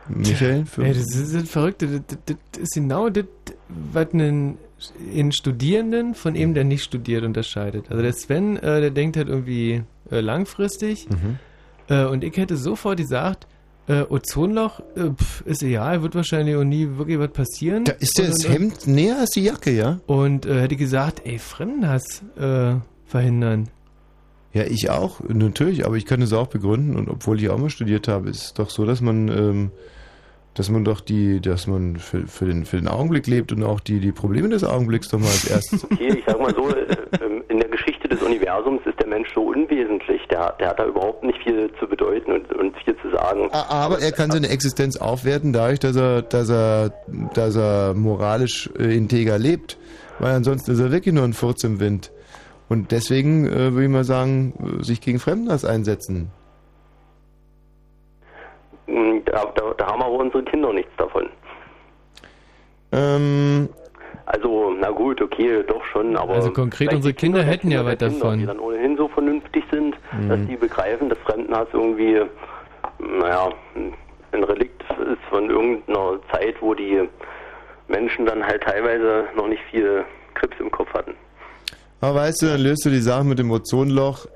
Michael? 0.09 0.65
Für 0.67 0.83
Ey, 0.83 0.89
das 0.89 1.15
ist 1.15 1.35
das 1.35 1.51
Verrückte. 1.51 1.87
Das, 1.87 2.19
das, 2.27 2.37
das 2.53 2.63
ist 2.63 2.75
genau 2.75 3.09
das, 3.09 3.25
was 3.69 4.13
einen 4.13 4.59
in 5.13 5.33
Studierenden 5.33 6.15
von 6.15 6.35
ihm, 6.35 6.55
der 6.55 6.65
nicht 6.65 6.85
studiert, 6.85 7.25
unterscheidet. 7.25 7.91
Also 7.91 8.03
der 8.03 8.13
Sven, 8.13 8.57
äh, 8.57 8.81
der 8.81 8.91
denkt 8.91 9.17
halt 9.17 9.29
irgendwie 9.29 9.83
äh, 10.11 10.21
langfristig. 10.21 11.09
Mhm. 11.09 11.39
Äh, 11.89 12.05
und 12.05 12.25
ich 12.25 12.37
hätte 12.37 12.57
sofort 12.57 12.99
gesagt, 12.99 13.47
äh, 13.89 14.03
Ozonloch 14.09 14.81
äh, 14.95 15.11
pf, 15.11 15.41
ist 15.47 15.63
egal, 15.63 16.03
wird 16.03 16.15
wahrscheinlich 16.15 16.55
auch 16.57 16.65
nie 16.65 16.89
wirklich 16.97 17.19
was 17.19 17.31
passieren. 17.33 17.85
Da 17.85 17.93
ist 17.93 18.19
das 18.19 18.45
und- 18.45 18.53
Hemd 18.53 18.87
näher 18.87 19.19
als 19.19 19.31
die 19.31 19.43
Jacke, 19.45 19.71
ja? 19.73 20.01
Und 20.07 20.47
äh, 20.47 20.61
hätte 20.61 20.77
gesagt, 20.77 21.23
ey, 21.25 21.39
Fremdenhass 21.39 22.23
äh, 22.39 22.75
verhindern. 23.07 23.69
Ja, 24.53 24.65
ich 24.65 24.91
auch, 24.91 25.21
natürlich, 25.29 25.87
aber 25.87 25.97
ich 25.97 26.07
kann 26.07 26.23
es 26.23 26.33
auch 26.33 26.49
begründen 26.49 26.97
und 26.97 27.09
obwohl 27.09 27.41
ich 27.41 27.49
auch 27.51 27.59
mal 27.59 27.71
studiert 27.71 28.09
habe, 28.09 28.29
ist 28.31 28.43
es 28.43 28.55
doch 28.55 28.69
so, 28.69 28.85
dass 28.85 29.01
man, 29.01 29.29
ähm, 29.29 29.71
dass 30.55 30.69
man 30.71 30.85
doch 30.85 31.01
die, 31.01 31.41
dass 31.41 31.69
man 31.69 31.97
für, 31.97 32.27
für, 32.27 32.47
den, 32.47 32.65
für 32.65 32.77
den 32.77 32.89
Augenblick 32.89 33.29
lebt 33.29 33.53
und 33.53 33.63
auch 33.63 33.79
die, 33.79 34.01
die 34.01 34.11
Probleme 34.11 34.49
des 34.49 34.65
Augenblicks 34.65 35.09
doch 35.09 35.21
mal 35.21 35.27
als 35.29 35.45
erstes. 35.45 35.85
Okay, 35.85 36.19
ich 36.19 36.25
sag 36.27 36.41
mal 36.41 36.53
so, 36.53 36.69
in 37.49 37.59
der 37.59 37.70
des 38.11 38.23
Universums 38.23 38.81
ist 38.85 38.99
der 38.99 39.07
Mensch 39.07 39.29
so 39.35 39.43
unwesentlich. 39.43 40.21
Der, 40.31 40.53
der 40.59 40.69
hat 40.71 40.79
da 40.79 40.87
überhaupt 40.87 41.23
nicht 41.23 41.39
viel 41.43 41.71
zu 41.79 41.87
bedeuten 41.87 42.33
und, 42.33 42.53
und 42.55 42.77
viel 42.85 42.97
zu 42.99 43.11
sagen. 43.11 43.49
A- 43.53 43.85
Aber 43.85 44.01
er 44.01 44.13
kann 44.13 44.31
seine 44.31 44.49
Existenz 44.49 44.97
aufwerten 44.97 45.53
dadurch, 45.53 45.79
dass 45.79 45.97
er, 45.97 46.23
dass 46.23 46.51
er, 46.51 46.93
dass 47.35 47.57
er 47.57 47.95
moralisch 47.95 48.69
äh, 48.79 48.97
integer 48.97 49.39
lebt. 49.39 49.79
Weil 50.19 50.35
ansonsten 50.35 50.73
ist 50.73 50.81
er 50.81 50.91
wirklich 50.93 51.15
nur 51.15 51.25
ein 51.25 51.33
Furz 51.33 51.65
im 51.65 51.81
Wind. 51.81 52.13
Und 52.69 52.93
deswegen 52.93 53.47
äh, 53.47 53.73
würde 53.73 53.85
ich 53.85 53.91
mal 53.91 54.05
sagen, 54.05 54.79
äh, 54.81 54.85
sich 54.85 55.01
gegen 55.01 55.19
Fremdenhass 55.19 55.65
einsetzen. 55.65 56.31
Mm, 58.87 59.19
Da, 59.25 59.45
da, 59.55 59.75
da 59.79 59.87
haben 59.87 60.03
aber 60.03 60.15
unsere 60.19 60.43
Kinder 60.45 60.73
nichts 60.73 60.93
davon. 60.99 61.29
Ähm, 62.93 63.69
Also, 64.33 64.71
na 64.79 64.91
gut, 64.91 65.21
okay, 65.21 65.65
doch 65.67 65.85
schon, 65.87 66.17
aber. 66.17 66.35
Also 66.35 66.53
konkret, 66.53 66.93
unsere 66.95 67.13
die 67.13 67.19
Kinder 67.19 67.41
der 67.41 67.49
hätten 67.49 67.69
ja 67.71 67.79
Kinder 67.81 67.93
was 67.93 67.99
Kinder, 67.99 68.25
davon. 68.25 68.39
Die 68.39 68.47
dann 68.47 68.61
ohnehin 68.61 68.97
so 68.97 69.09
vernünftig 69.09 69.65
sind, 69.73 69.97
Mhm. 70.13 70.29
dass 70.29 70.39
die 70.49 70.57
begreifen, 70.57 71.09
dass 71.09 71.19
Fremdenhass 71.19 71.67
irgendwie, 71.73 72.21
naja, 73.01 73.49
ein 74.33 74.45
Relikt 74.45 74.83
ist 74.83 75.23
von 75.29 75.51
irgendeiner 75.51 76.21
Zeit, 76.33 76.55
wo 76.61 76.75
die 76.75 77.09
Menschen 77.89 78.25
dann 78.25 78.45
halt 78.47 78.63
teilweise 78.63 79.25
noch 79.35 79.49
nicht 79.49 79.63
viel 79.69 80.05
Krebs 80.35 80.57
im 80.61 80.71
Kopf 80.71 80.93
hatten. 80.95 81.15
Aber 82.01 82.15
weißt 82.21 82.43
du, 82.43 82.47
dann 82.47 82.61
löst 82.61 82.85
du 82.87 82.91
die 82.91 83.01
Sache 83.01 83.25
mit 83.25 83.41
dem 83.41 83.51
Ozonloch, 83.51 84.27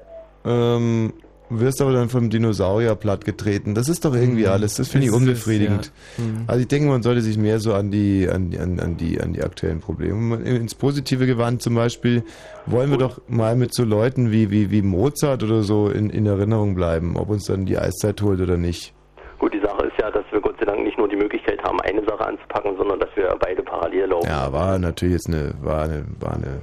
ähm, 0.44 1.12
wirst 1.60 1.80
aber 1.82 1.92
dann 1.92 2.08
vom 2.08 2.30
Dinosaurier 2.30 2.94
plattgetreten. 2.94 3.74
Das 3.74 3.88
ist 3.88 4.04
doch 4.04 4.14
irgendwie 4.14 4.44
Mhm. 4.44 4.50
alles. 4.50 4.74
Das 4.74 4.88
finde 4.88 5.06
ich 5.06 5.12
unbefriedigend. 5.12 5.92
ja. 6.18 6.24
Mhm. 6.24 6.44
Also 6.46 6.60
ich 6.60 6.68
denke, 6.68 6.88
man 6.88 7.02
sollte 7.02 7.20
sich 7.20 7.36
mehr 7.38 7.60
so 7.60 7.74
an 7.74 7.90
die, 7.90 8.28
an 8.28 8.50
die, 8.50 8.58
an, 8.58 8.80
an 8.80 8.96
die, 8.96 9.20
an 9.20 9.32
die 9.32 9.42
aktuellen 9.42 9.80
Probleme. 9.80 10.36
Ins 10.36 10.74
Positive 10.74 11.26
gewandt 11.26 11.62
zum 11.62 11.74
Beispiel, 11.74 12.22
wollen 12.66 12.90
wir 12.90 12.98
doch 12.98 13.20
mal 13.28 13.56
mit 13.56 13.74
so 13.74 13.84
Leuten 13.84 14.30
wie, 14.30 14.50
wie, 14.50 14.70
wie 14.70 14.82
Mozart 14.82 15.42
oder 15.42 15.62
so 15.62 15.88
in, 15.88 16.10
in 16.10 16.26
Erinnerung 16.26 16.74
bleiben, 16.74 17.16
ob 17.16 17.30
uns 17.30 17.44
dann 17.46 17.66
die 17.66 17.78
Eiszeit 17.78 18.20
holt 18.22 18.40
oder 18.40 18.56
nicht. 18.56 18.92
Gut, 19.38 19.52
die 19.52 19.60
Sache 19.60 19.86
ist 19.86 19.98
ja, 20.00 20.10
dass 20.10 20.24
wir 20.30 20.40
Gott 20.40 20.56
sei 20.58 20.64
Dank 20.64 20.82
nicht 20.84 20.96
nur 20.96 21.08
die 21.08 21.16
Möglichkeit 21.16 21.62
haben, 21.62 21.80
eine 21.80 22.02
Sache 22.04 22.26
anzupacken, 22.26 22.76
sondern 22.76 23.00
dass 23.00 23.10
wir 23.16 23.34
beide 23.40 23.62
parallel 23.62 24.06
laufen. 24.06 24.26
Ja, 24.28 24.52
war 24.52 24.78
natürlich 24.78 25.14
jetzt 25.14 25.28
eine, 25.28 25.52
war 25.60 25.82
eine, 25.84 26.04
war 26.20 26.34
eine, 26.34 26.60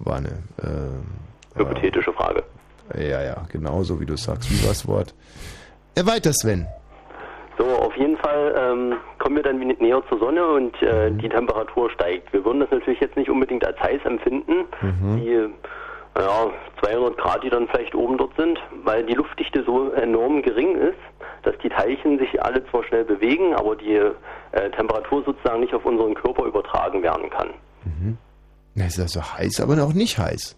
war 0.00 0.16
eine, 0.16 0.38
ähm, 0.62 1.04
Hypothetische 1.54 2.12
Frage. 2.12 2.42
Ja, 2.94 3.22
ja, 3.22 3.36
genau 3.50 3.82
so 3.82 4.00
wie 4.00 4.06
du 4.06 4.16
sagst. 4.16 4.50
Wie 4.50 4.62
war 4.62 4.68
das 4.70 4.86
Wort? 4.86 5.14
Weiter, 5.96 6.32
Sven. 6.32 6.66
So, 7.58 7.64
auf 7.64 7.96
jeden 7.96 8.18
Fall 8.18 8.54
ähm, 8.58 8.94
kommen 9.18 9.36
wir 9.36 9.42
dann 9.42 9.58
näher 9.58 10.02
zur 10.10 10.18
Sonne 10.18 10.46
und 10.46 10.74
äh, 10.82 11.10
Mhm. 11.10 11.18
die 11.18 11.28
Temperatur 11.28 11.90
steigt. 11.90 12.30
Wir 12.32 12.44
würden 12.44 12.60
das 12.60 12.70
natürlich 12.70 13.00
jetzt 13.00 13.16
nicht 13.16 13.30
unbedingt 13.30 13.64
als 13.66 13.78
heiß 13.80 14.00
empfinden, 14.04 14.66
Mhm. 14.82 15.16
die 15.16 15.48
ja, 16.20 16.46
200 16.82 17.16
Grad, 17.18 17.42
die 17.44 17.50
dann 17.50 17.66
vielleicht 17.68 17.94
oben 17.94 18.16
dort 18.18 18.34
sind, 18.36 18.58
weil 18.84 19.04
die 19.04 19.14
Luftdichte 19.14 19.62
so 19.64 19.90
enorm 19.92 20.42
gering 20.42 20.76
ist, 20.76 20.98
dass 21.42 21.54
die 21.62 21.68
Teilchen 21.68 22.18
sich 22.18 22.42
alle 22.42 22.64
zwar 22.70 22.84
schnell 22.84 23.04
bewegen, 23.04 23.54
aber 23.54 23.76
die 23.76 23.94
äh, 23.96 24.70
Temperatur 24.76 25.22
sozusagen 25.24 25.60
nicht 25.60 25.74
auf 25.74 25.84
unseren 25.84 26.14
Körper 26.14 26.44
übertragen 26.44 27.02
werden 27.02 27.28
kann. 27.30 27.50
Na, 28.74 28.86
ist 28.86 28.98
also 29.00 29.20
heiß, 29.22 29.60
aber 29.60 29.82
auch 29.82 29.92
nicht 29.94 30.18
heiß. 30.18 30.56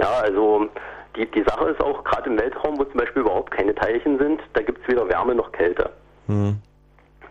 Ja, 0.00 0.08
also 0.22 0.68
die, 1.16 1.30
die 1.30 1.42
Sache 1.42 1.70
ist 1.70 1.80
auch, 1.80 2.02
gerade 2.04 2.30
im 2.30 2.38
Weltraum, 2.38 2.78
wo 2.78 2.84
zum 2.84 2.98
Beispiel 2.98 3.22
überhaupt 3.22 3.50
keine 3.50 3.74
Teilchen 3.74 4.18
sind, 4.18 4.40
da 4.52 4.62
gibt 4.62 4.80
es 4.82 4.88
weder 4.88 5.08
Wärme 5.08 5.34
noch 5.34 5.52
Kälte. 5.52 5.90
Hm. 6.26 6.56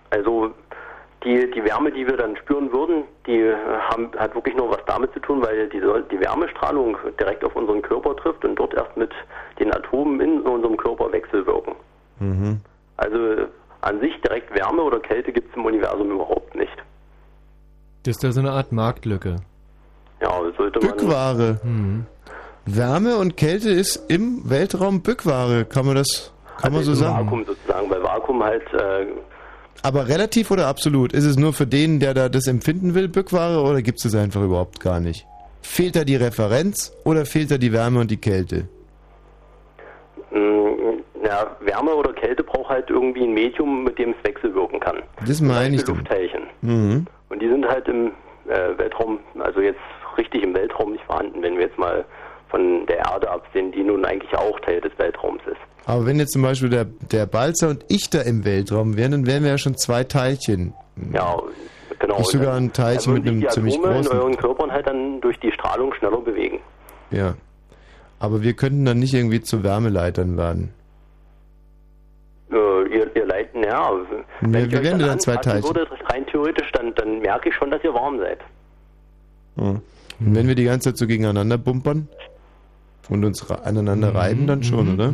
Also 0.10 0.52
die, 1.24 1.50
die 1.52 1.64
Wärme, 1.64 1.92
die 1.92 2.06
wir 2.06 2.18
dann 2.18 2.36
spüren 2.38 2.72
würden, 2.72 3.04
die 3.26 3.40
äh, 3.40 3.56
haben, 3.90 4.12
hat 4.18 4.36
wirklich 4.36 4.56
nur 4.56 4.70
was 4.70 4.84
damit 4.86 5.14
zu 5.14 5.20
tun, 5.20 5.42
weil 5.42 5.70
die, 5.70 5.80
die 5.80 6.20
Wärmestrahlung 6.20 6.98
direkt 7.20 7.44
auf 7.44 7.56
unseren 7.56 7.82
Körper 7.82 8.16
trifft 8.16 8.44
und 8.44 8.56
dort 8.56 8.74
erst 8.74 8.96
mit 8.98 9.12
den 9.60 9.74
Atomen 9.74 10.20
in 10.20 10.42
unserem 10.42 10.78
Körper 10.78 11.12
wechselwirken. 11.12 11.76
Mhm. 12.20 12.62
Also 12.98 13.48
an 13.82 14.00
sich 14.00 14.20
direkt 14.22 14.54
Wärme 14.54 14.82
oder 14.82 15.00
Kälte 15.00 15.32
gibt 15.32 15.50
es 15.50 15.56
im 15.56 15.66
Universum 15.66 16.12
überhaupt 16.12 16.56
nicht. 16.56 16.76
Das 18.04 18.18
ist 18.18 18.24
ja 18.24 18.32
so 18.32 18.42
eine 18.42 18.52
Art 18.52 18.72
Marktlücke. 18.72 19.38
Ja, 20.22 20.30
sollte 20.58 20.80
man... 20.80 20.98
Bückware. 20.98 21.60
Mhm. 21.64 22.06
Wärme 22.66 23.18
und 23.18 23.36
Kälte 23.38 23.70
ist 23.70 24.10
im 24.10 24.50
Weltraum 24.50 25.02
Bückware. 25.02 25.66
Kann 25.66 25.86
man 25.86 25.96
das, 25.96 26.34
kann 26.62 26.74
man 26.74 26.84
so 26.84 26.92
im 26.92 26.98
sagen? 26.98 27.26
Vakuum 27.26 27.46
sozusagen, 27.46 27.90
weil 27.90 28.04
Vakuum 28.04 28.44
halt 28.44 28.64
äh, 28.74 29.06
Aber 29.82 30.08
relativ 30.08 30.50
oder 30.52 30.68
absolut? 30.68 31.14
Ist 31.14 31.26
es 31.26 31.38
nur 31.38 31.54
für 31.54 31.68
den, 31.68 32.00
der 32.00 32.14
da 32.14 32.30
das 32.30 32.48
empfinden 32.48 32.96
will, 32.96 33.10
Bückware 33.10 33.62
oder 33.62 33.82
gibt 33.82 33.98
es 33.98 34.04
das 34.04 34.16
einfach 34.16 34.42
überhaupt 34.42 34.80
gar 34.80 35.00
nicht? 35.00 35.26
Fehlt 35.62 35.96
da 35.96 36.04
die 36.04 36.16
Referenz 36.16 36.96
oder 37.04 37.26
fehlt 37.26 37.52
da 37.52 37.58
die 37.58 37.74
Wärme 37.74 38.00
und 38.00 38.12
die 38.12 38.18
Kälte? 38.18 38.68
mh, 40.34 40.94
ja, 41.26 41.56
Wärme 41.62 41.96
oder 41.96 42.14
Kälte 42.14 42.44
braucht 42.44 42.70
halt 42.70 42.90
irgendwie 42.90 43.24
ein 43.24 43.34
Medium, 43.34 43.84
mit 43.84 43.98
dem 43.98 44.12
es 44.12 44.24
wechselwirken 44.24 44.80
kann. 44.80 45.02
Das 45.26 45.42
meine 45.42 45.76
ich. 45.76 45.88
Luftteilchen. 45.88 46.44
Mhm. 46.62 47.06
Und 47.30 47.42
die 47.42 47.50
sind 47.50 47.68
halt 47.68 47.88
im 47.88 48.12
äh, 48.48 48.78
Weltraum, 48.78 49.20
also 49.40 49.62
jetzt 49.62 49.80
richtig 50.18 50.44
im 50.44 50.54
Weltraum 50.54 50.92
nicht 50.92 51.04
vorhanden, 51.06 51.42
wenn 51.42 51.56
wir 51.56 51.64
jetzt 51.64 51.78
mal 51.78 52.06
von 52.54 52.86
der 52.86 53.00
Erde 53.00 53.32
absehen, 53.32 53.72
die 53.72 53.84
nun 53.84 54.06
eigentlich 54.06 54.32
auch 54.38 54.60
Teil 54.60 54.80
des 54.80 54.92
Weltraums 55.00 55.42
ist. 55.48 55.58
Aber 55.86 56.06
wenn 56.06 56.20
jetzt 56.20 56.34
zum 56.34 56.44
Beispiel 56.44 56.70
der, 56.70 56.86
der 56.86 57.26
Balzer 57.26 57.70
und 57.70 57.84
ich 57.90 58.12
da 58.12 58.22
im 58.22 58.46
Weltraum 58.46 58.96
wären, 58.96 59.12
dann 59.12 59.26
wären 59.26 59.42
wir 59.44 59.50
ja 59.50 59.58
schon 59.58 59.76
zwei 59.76 60.04
Teilchen. 60.04 60.74
Ja, 61.12 61.42
genau. 61.98 62.20
Nicht 62.20 62.30
sogar 62.30 62.56
ein 62.56 62.72
Teilchen 62.72 63.14
mit 63.16 63.28
einem 63.28 63.42
die 63.42 63.48
ziemlich 63.48 63.74
Atome 63.80 63.90
in 63.90 64.04
großen. 64.04 64.20
euren 64.20 64.38
Körpern 64.38 64.72
halt 64.72 64.86
dann 64.86 65.20
durch 65.20 65.40
die 65.40 65.52
Strahlung 65.52 65.96
schneller 65.96 66.22
bewegen. 66.22 66.60
Ja. 67.10 67.34
Aber 68.20 68.44
wir 68.44 68.54
könnten 68.54 68.86
dann 68.86 69.00
nicht 69.00 69.16
irgendwie 69.16 69.42
zu 69.42 69.64
Wärmeleitern 69.64 70.38
werden. 70.38 70.74
Äh, 72.52 72.56
ihr, 72.56 73.16
ihr 73.16 73.26
leiten, 73.26 73.64
ja. 73.64 73.92
Wenn 74.42 74.54
wir 74.54 74.68
ich 74.68 74.76
euch 74.76 74.84
wären 74.84 75.00
dann 75.00 75.10
dann 75.10 75.20
zwei 75.20 75.38
Teilchen. 75.38 75.76
Würde, 75.76 75.88
rein 76.06 76.28
theoretisch, 76.28 76.72
dann, 76.74 76.94
dann 76.94 77.20
merke 77.20 77.50
ich 77.50 77.56
schon, 77.56 77.72
dass 77.72 77.84
ihr 77.84 77.96
warm 77.96 78.20
seid. 78.20 78.40
Ja. 79.56 79.82
Und 80.20 80.36
wenn 80.36 80.48
wir 80.48 80.54
die 80.54 80.66
ganze 80.66 80.90
Zeit 80.90 80.98
so 80.98 81.08
gegeneinander 81.08 81.58
bumpern 81.58 82.08
und 83.10 83.24
uns 83.26 83.50
ra- 83.50 83.62
aneinander 83.64 84.14
reiben, 84.16 84.48
dann 84.48 84.64
schon, 84.64 84.94
oder? 84.96 85.14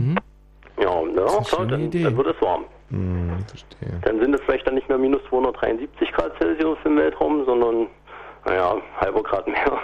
Ja, 0.82 1.02
na, 1.14 1.26
klar, 1.44 1.66
dann, 1.68 1.90
dann 1.92 2.18
wird 2.18 2.28
es 2.28 2.42
warm. 2.42 2.66
Hm, 2.90 3.32
verstehe. 3.48 4.00
Dann 4.04 4.20
sind 4.20 4.34
es 4.34 4.42
vielleicht 4.46 4.66
dann 4.68 4.76
nicht 4.76 4.90
mehr 4.90 4.98
minus 4.98 5.22
273 5.30 6.12
Grad 6.14 6.32
Celsius 6.40 6.78
im 6.86 6.98
Weltraum, 6.98 7.46
sondern, 7.46 7.88
naja, 8.46 8.76
halber 9.00 9.24
Grad 9.24 9.48
mehr. 9.48 9.80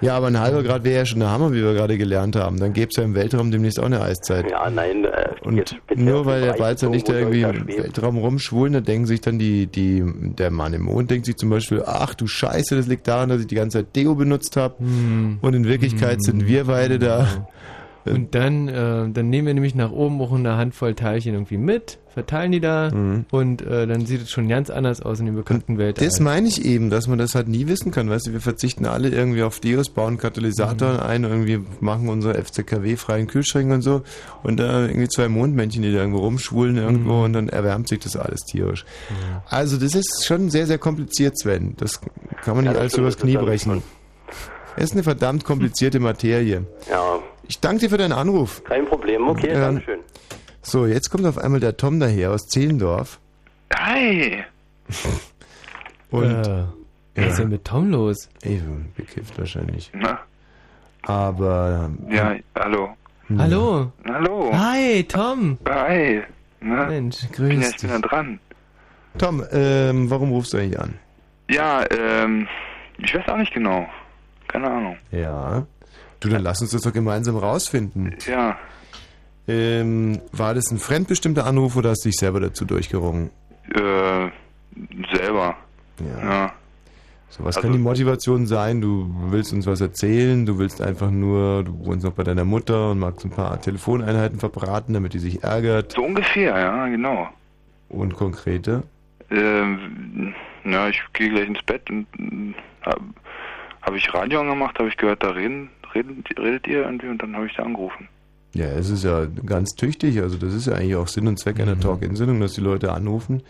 Ja, 0.00 0.16
aber 0.16 0.26
ein 0.26 0.38
halber 0.38 0.62
Grad 0.62 0.84
wäre 0.84 0.98
ja 0.98 1.06
schon 1.06 1.20
der 1.20 1.30
Hammer, 1.30 1.52
wie 1.52 1.62
wir 1.62 1.72
gerade 1.72 1.96
gelernt 1.96 2.36
haben. 2.36 2.58
Dann 2.58 2.72
gäbe 2.72 2.88
es 2.90 2.96
ja 2.96 3.04
im 3.04 3.14
Weltraum 3.14 3.50
demnächst 3.50 3.80
auch 3.80 3.86
eine 3.86 4.02
Eiszeit. 4.02 4.50
Ja, 4.50 4.68
nein, 4.68 5.04
äh, 5.04 5.30
Und 5.42 5.76
nur 5.94 6.26
weil 6.26 6.42
der 6.42 6.52
Balzer 6.54 6.90
nicht 6.90 7.08
da 7.08 7.14
irgendwie 7.14 7.42
im 7.42 7.66
Weltraum 7.66 8.18
rumschwulen, 8.18 8.74
da 8.74 8.80
denken 8.80 9.06
sich 9.06 9.20
dann 9.20 9.38
die, 9.38 9.66
die, 9.66 10.02
der 10.04 10.50
Mann 10.50 10.74
im 10.74 10.82
Mond 10.82 11.10
denkt 11.10 11.26
sich 11.26 11.36
zum 11.36 11.50
Beispiel, 11.50 11.82
ach 11.86 12.14
du 12.14 12.26
Scheiße, 12.26 12.76
das 12.76 12.86
liegt 12.86 13.08
daran, 13.08 13.28
dass 13.28 13.40
ich 13.40 13.46
die 13.46 13.54
ganze 13.54 13.78
Zeit 13.78 13.96
Deo 13.96 14.14
benutzt 14.14 14.56
habe. 14.56 14.78
Hm. 14.78 15.38
Und 15.40 15.54
in 15.54 15.66
Wirklichkeit 15.66 16.22
sind 16.22 16.46
wir 16.46 16.64
beide 16.64 16.98
da. 16.98 17.26
Und 18.06 18.34
dann, 18.34 18.68
äh, 18.68 19.08
dann 19.10 19.30
nehmen 19.30 19.46
wir 19.46 19.54
nämlich 19.54 19.74
nach 19.74 19.90
oben 19.90 20.20
auch 20.20 20.32
eine 20.32 20.56
Handvoll 20.56 20.94
Teilchen 20.94 21.32
irgendwie 21.34 21.56
mit, 21.56 21.98
verteilen 22.12 22.52
die 22.52 22.60
da 22.60 22.90
Mhm. 22.90 23.24
und 23.30 23.62
äh, 23.62 23.86
dann 23.86 24.04
sieht 24.06 24.22
es 24.22 24.30
schon 24.30 24.46
ganz 24.48 24.68
anders 24.70 25.00
aus 25.00 25.20
in 25.20 25.26
dem 25.26 25.34
bekannten 25.36 25.78
Weltall. 25.78 26.06
Das 26.06 26.20
meine 26.20 26.46
ich 26.46 26.64
eben, 26.64 26.90
dass 26.90 27.08
man 27.08 27.18
das 27.18 27.34
halt 27.34 27.48
nie 27.48 27.66
wissen 27.66 27.90
kann. 27.92 28.10
Weißt 28.10 28.26
du, 28.26 28.32
wir 28.32 28.40
verzichten 28.40 28.84
alle 28.86 29.08
irgendwie 29.08 29.42
auf 29.42 29.58
Dios, 29.58 29.88
bauen 29.88 30.18
Katalysatoren 30.18 31.00
ein, 31.00 31.24
irgendwie 31.24 31.60
machen 31.80 32.08
unsere 32.08 32.34
FCKW-freien 32.34 33.26
Kühlschränke 33.26 33.74
und 33.74 33.82
so. 33.82 34.02
Und 34.42 34.60
da 34.60 34.82
irgendwie 34.86 35.08
zwei 35.08 35.28
Mondmännchen, 35.28 35.82
die 35.82 35.92
da 35.92 35.98
irgendwo 36.00 36.18
rumschwulen 36.20 36.76
irgendwo 36.76 37.24
und 37.24 37.32
dann 37.32 37.48
erwärmt 37.48 37.88
sich 37.88 38.00
das 38.00 38.16
alles 38.16 38.40
tierisch. 38.42 38.84
Also 39.48 39.76
das 39.76 39.94
ist 39.94 40.24
schon 40.26 40.50
sehr, 40.50 40.66
sehr 40.66 40.78
kompliziert, 40.78 41.38
Sven. 41.38 41.74
Das 41.78 42.00
kann 42.44 42.54
man 42.56 42.64
Ja, 42.66 42.72
nicht 42.72 42.80
alles 42.80 42.96
übers 42.98 43.14
das 43.16 43.22
Knie 43.22 43.36
brechen. 43.38 43.82
Es 44.76 44.84
ist 44.84 44.92
eine 44.92 45.02
verdammt 45.04 45.44
komplizierte 45.44 46.00
Materie. 46.00 46.64
Ja, 46.90 47.18
Ich 47.48 47.60
danke 47.60 47.80
dir 47.80 47.90
für 47.90 47.98
deinen 47.98 48.12
Anruf. 48.12 48.62
kein 48.64 48.86
Problem. 48.86 49.28
Okay, 49.28 49.48
Ähm, 49.48 49.60
danke 49.60 49.82
schön. 49.82 50.00
So, 50.62 50.86
jetzt 50.86 51.10
kommt 51.10 51.26
auf 51.26 51.36
einmal 51.38 51.60
der 51.60 51.76
Tom 51.76 52.00
daher 52.00 52.30
aus 52.32 52.46
Zehlendorf. 52.48 53.20
Hi! 53.74 54.44
Und 56.10 56.24
Äh, 56.46 56.64
was 57.16 57.26
ist 57.26 57.38
denn 57.38 57.48
mit 57.50 57.64
Tom 57.64 57.90
los? 57.90 58.28
Eben, 58.42 58.92
bekifft 58.96 59.38
wahrscheinlich. 59.38 59.90
Na? 59.94 60.18
Aber. 61.02 61.90
Ja, 62.10 62.34
hallo. 62.58 62.96
Hallo. 63.38 63.92
Hallo. 64.08 64.50
Hi, 64.52 65.04
Tom. 65.04 65.58
Hi. 65.68 66.22
Na? 66.60 66.86
Mensch, 66.86 67.24
ich 67.24 67.30
bin, 67.36 67.60
ja, 67.60 67.68
grüß 67.68 67.70
ich 67.70 67.76
bin 67.82 67.90
da 67.90 67.98
dran. 68.08 68.40
Tom, 69.18 69.44
ähm, 69.52 70.10
warum 70.10 70.30
rufst 70.30 70.52
du 70.54 70.56
eigentlich 70.58 70.80
an? 70.80 70.94
Ja, 71.48 71.84
ähm, 71.90 72.48
ich 72.98 73.14
weiß 73.14 73.28
auch 73.28 73.36
nicht 73.36 73.52
genau. 73.52 73.86
Keine 74.48 74.70
Ahnung. 74.70 74.96
Ja. 75.10 75.66
Du, 76.24 76.30
dann 76.30 76.42
lass 76.42 76.60
uns 76.62 76.70
das 76.72 76.82
doch 76.82 76.92
gemeinsam 76.92 77.36
rausfinden. 77.36 78.16
Ja. 78.26 78.56
Ähm, 79.46 80.20
war 80.32 80.54
das 80.54 80.70
ein 80.70 80.78
fremdbestimmter 80.78 81.44
Anruf 81.46 81.76
oder 81.76 81.90
hast 81.90 82.04
du 82.04 82.08
dich 82.08 82.16
selber 82.16 82.40
dazu 82.40 82.64
durchgerungen? 82.64 83.30
Äh, 83.74 84.28
selber. 85.16 85.56
Ja. 86.00 86.24
Ja. 86.24 86.52
So, 87.28 87.44
was 87.44 87.56
Also- 87.56 87.68
kann 87.68 87.72
die 87.76 87.82
Motivation 87.82 88.46
sein? 88.46 88.80
Du 88.80 89.12
willst 89.30 89.52
uns 89.52 89.66
was 89.66 89.80
erzählen, 89.80 90.46
du 90.46 90.58
willst 90.58 90.80
einfach 90.80 91.10
nur, 91.10 91.64
du 91.64 91.84
wohnst 91.84 92.04
noch 92.04 92.12
bei 92.12 92.22
deiner 92.22 92.44
Mutter 92.44 92.92
und 92.92 93.00
magst 93.00 93.24
ein 93.24 93.30
paar 93.30 93.60
Telefoneinheiten 93.60 94.38
verbraten, 94.38 94.94
damit 94.94 95.12
die 95.14 95.18
sich 95.18 95.42
ärgert. 95.42 95.92
So 95.92 96.02
ungefähr, 96.04 96.56
ja, 96.58 96.86
genau. 96.88 97.28
Und 97.88 98.14
konkrete? 98.14 98.84
Ähm, 99.30 100.32
ja, 100.64 100.88
ich 100.88 101.02
gehe 101.12 101.28
gleich 101.30 101.48
ins 101.48 101.62
Bett 101.64 101.90
und 101.90 102.06
habe 102.82 103.00
hab 103.82 103.94
ich 103.94 104.14
Radio 104.14 104.40
angemacht, 104.40 104.78
habe 104.78 104.88
ich 104.88 104.96
gehört, 104.96 105.22
da 105.22 105.30
reden, 105.30 105.70
reden, 105.94 106.24
redet 106.38 106.66
ihr 106.66 106.82
irgendwie 106.84 107.08
und 107.08 107.22
dann 107.22 107.34
habe 107.36 107.46
ich 107.46 107.54
da 107.56 107.62
angerufen. 107.62 108.08
Ja, 108.54 108.66
es 108.66 108.88
ist 108.88 109.02
ja 109.02 109.26
ganz 109.44 109.74
tüchtig. 109.74 110.20
Also 110.20 110.36
das 110.38 110.54
ist 110.54 110.66
ja 110.68 110.74
eigentlich 110.74 110.94
auch 110.94 111.08
Sinn 111.08 111.26
und 111.26 111.38
Zweck 111.40 111.58
einer 111.58 111.78
Talk-In-Sendung, 111.78 112.40
dass 112.40 112.52
die 112.54 112.60
Leute 112.60 112.92
anrufen. 112.92 113.42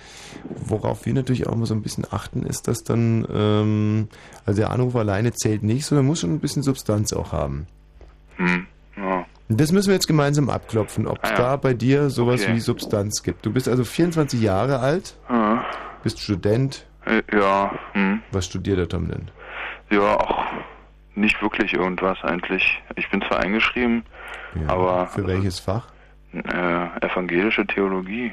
Worauf 0.67 1.05
wir 1.05 1.13
natürlich 1.13 1.47
auch 1.47 1.53
immer 1.53 1.67
so 1.67 1.75
ein 1.75 1.83
bisschen 1.83 2.07
achten, 2.11 2.43
ist, 2.45 2.69
dass 2.69 2.85
dann, 2.85 3.27
ähm, 3.31 4.09
also 4.47 4.63
der 4.63 4.71
Anruf 4.71 4.97
alleine 4.97 5.33
zählt 5.35 5.63
nicht, 5.63 5.85
sondern 5.85 6.07
muss 6.07 6.21
schon 6.21 6.33
ein 6.33 6.41
bisschen 6.41 6.63
Substanz 6.63 7.13
auch 7.13 7.33
haben. 7.33 7.67
Hm, 8.37 8.67
ja. 8.97 9.27
Und 9.51 9.61
Das 9.61 9.73
müssen 9.73 9.89
wir 9.89 9.95
jetzt 9.95 10.07
gemeinsam 10.07 10.49
abklopfen, 10.49 11.07
ob 11.07 11.19
es 11.23 11.31
Ah 11.33 11.35
ja. 11.35 11.39
da 11.39 11.57
bei 11.57 11.75
dir 11.75 12.09
sowas 12.09 12.43
Okay. 12.43 12.55
wie 12.55 12.61
Substanz 12.61 13.23
gibt. 13.23 13.45
Du 13.45 13.53
bist 13.53 13.69
also 13.69 13.85
24 13.85 14.41
Jahre 14.41 14.79
alt, 14.79 15.17
Ja, 15.29 15.67
bist 16.03 16.19
Student. 16.19 16.87
Äh, 17.05 17.21
ja, 17.31 17.79
hm. 17.93 18.23
Was 18.33 18.47
studiert 18.47 18.79
der 18.79 18.89
Tom 18.89 19.09
denn? 19.09 19.31
ja, 19.91 20.17
auch 20.19 20.43
nicht 21.15 21.41
wirklich 21.43 21.73
irgendwas 21.75 22.19
eigentlich. 22.23 22.83
Ich 22.97 23.09
bin 23.11 23.23
zwar 23.23 23.41
eingeschrieben, 23.41 24.03
aber 24.67 25.07
Für 25.09 25.27
welches 25.27 25.59
Fach? 25.61 25.89
äh, 26.33 27.07
evangelische 27.07 27.67
Theologie. 27.67 28.33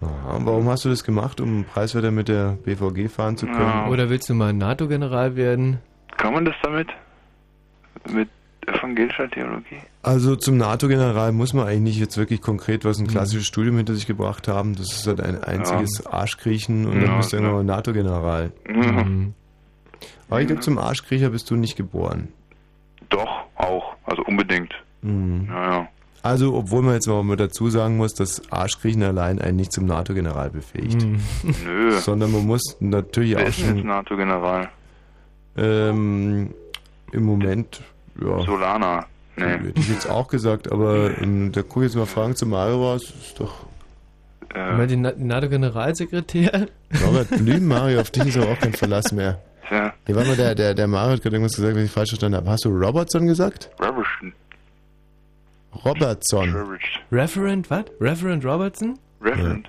Aha, 0.00 0.38
warum 0.40 0.68
hast 0.68 0.84
du 0.84 0.88
das 0.88 1.04
gemacht, 1.04 1.40
um 1.40 1.64
preiswerter 1.64 2.10
mit 2.10 2.28
der 2.28 2.56
BVG 2.64 3.08
fahren 3.08 3.36
zu 3.36 3.46
können? 3.46 3.88
Oder 3.88 4.10
willst 4.10 4.28
du 4.28 4.34
mal 4.34 4.52
NATO-General 4.52 5.36
werden? 5.36 5.78
Kann 6.16 6.34
man 6.34 6.44
das 6.44 6.54
damit? 6.62 6.88
Mit 8.12 8.28
evangelischer 8.66 9.30
Theologie? 9.30 9.78
Also 10.02 10.34
zum 10.36 10.56
NATO-General 10.56 11.30
muss 11.32 11.52
man 11.52 11.66
eigentlich 11.68 11.82
nicht 11.82 12.00
jetzt 12.00 12.16
wirklich 12.18 12.40
konkret 12.40 12.84
was 12.84 12.98
ein 12.98 13.06
klassisches 13.06 13.46
Studium 13.46 13.76
hinter 13.76 13.94
sich 13.94 14.06
gebracht 14.08 14.48
haben. 14.48 14.74
Das 14.74 14.92
ist 14.92 15.06
halt 15.06 15.20
ein 15.20 15.42
einziges 15.42 16.04
Arschkriechen 16.06 16.86
und 16.86 17.00
Ja, 17.00 17.06
dann 17.06 17.16
bist 17.18 17.32
du 17.32 17.36
klar. 17.36 17.48
irgendwann 17.50 17.66
NATO-General. 17.66 18.52
Mhm. 18.68 19.34
Aber 20.28 20.40
ich 20.40 20.46
glaube, 20.46 20.62
zum 20.62 20.78
Arschkriecher 20.78 21.30
bist 21.30 21.50
du 21.50 21.56
nicht 21.56 21.76
geboren. 21.76 22.28
Doch, 23.08 23.28
auch. 23.56 23.94
Also 24.04 24.22
unbedingt. 24.24 24.74
Mhm. 25.02 25.46
Ja, 25.50 25.70
ja. 25.70 25.88
Also, 26.24 26.54
obwohl 26.54 26.82
man 26.82 26.94
jetzt 26.94 27.08
mal 27.08 27.36
dazu 27.36 27.68
sagen 27.68 27.96
muss, 27.96 28.14
dass 28.14 28.50
Arschkriechen 28.52 29.02
allein 29.02 29.40
einen 29.40 29.56
nicht 29.56 29.72
zum 29.72 29.86
NATO-General 29.86 30.50
befähigt. 30.50 31.04
Nö. 31.64 31.90
Sondern 31.98 32.30
man 32.30 32.46
muss 32.46 32.76
natürlich 32.78 33.34
Wer 33.34 33.42
auch 33.44 33.48
ist 33.48 33.58
denn 33.60 33.66
jetzt 33.70 33.78
schon 33.78 33.86
NATO-General? 33.88 34.68
ähm, 35.56 36.54
im 37.10 37.24
Moment, 37.24 37.82
ja. 38.20 38.40
Solana. 38.44 39.06
Nee. 39.36 39.44
Hätte 39.44 39.72
ich 39.80 39.88
jetzt 39.88 40.08
auch 40.08 40.28
gesagt, 40.28 40.70
aber 40.70 41.18
ähm, 41.20 41.52
da 41.52 41.62
guck 41.62 41.82
ich 41.82 41.88
jetzt 41.88 41.96
mal 41.96 42.06
Fragen 42.06 42.36
zu 42.36 42.46
Mario 42.46 42.76
raus. 42.90 43.02
Ist 43.20 43.40
doch. 43.40 43.66
Äh. 44.54 44.76
Mal 44.76 44.86
den 44.86 45.00
Na- 45.02 45.14
NATO-Generalsekretär? 45.16 46.68
Robert 47.06 47.30
Blüm, 47.30 47.66
Mario, 47.66 48.00
auf 48.00 48.10
dich 48.10 48.26
ist 48.26 48.36
aber 48.36 48.52
auch 48.52 48.58
kein 48.58 48.74
Verlass 48.74 49.10
mehr. 49.12 49.40
Tja. 49.72 49.94
Hier 50.04 50.16
war 50.16 50.24
mal 50.26 50.36
der, 50.36 50.54
der, 50.54 50.74
der 50.74 50.86
Mario 50.86 51.12
hat 51.12 51.22
gerade 51.22 51.36
irgendwas 51.36 51.56
gesagt, 51.56 51.74
was 51.74 51.82
ich 51.82 51.90
falsch 51.90 52.10
verstanden 52.10 52.36
habe. 52.36 52.50
Hast 52.50 52.66
du 52.66 52.68
Robertson 52.68 53.26
gesagt? 53.26 53.70
Robertson. 53.80 54.34
Robertson. 55.82 56.54
Reverend, 57.10 57.70
was? 57.70 57.84
Reverend 57.98 58.44
Robertson? 58.44 58.98
Reverend. 59.22 59.68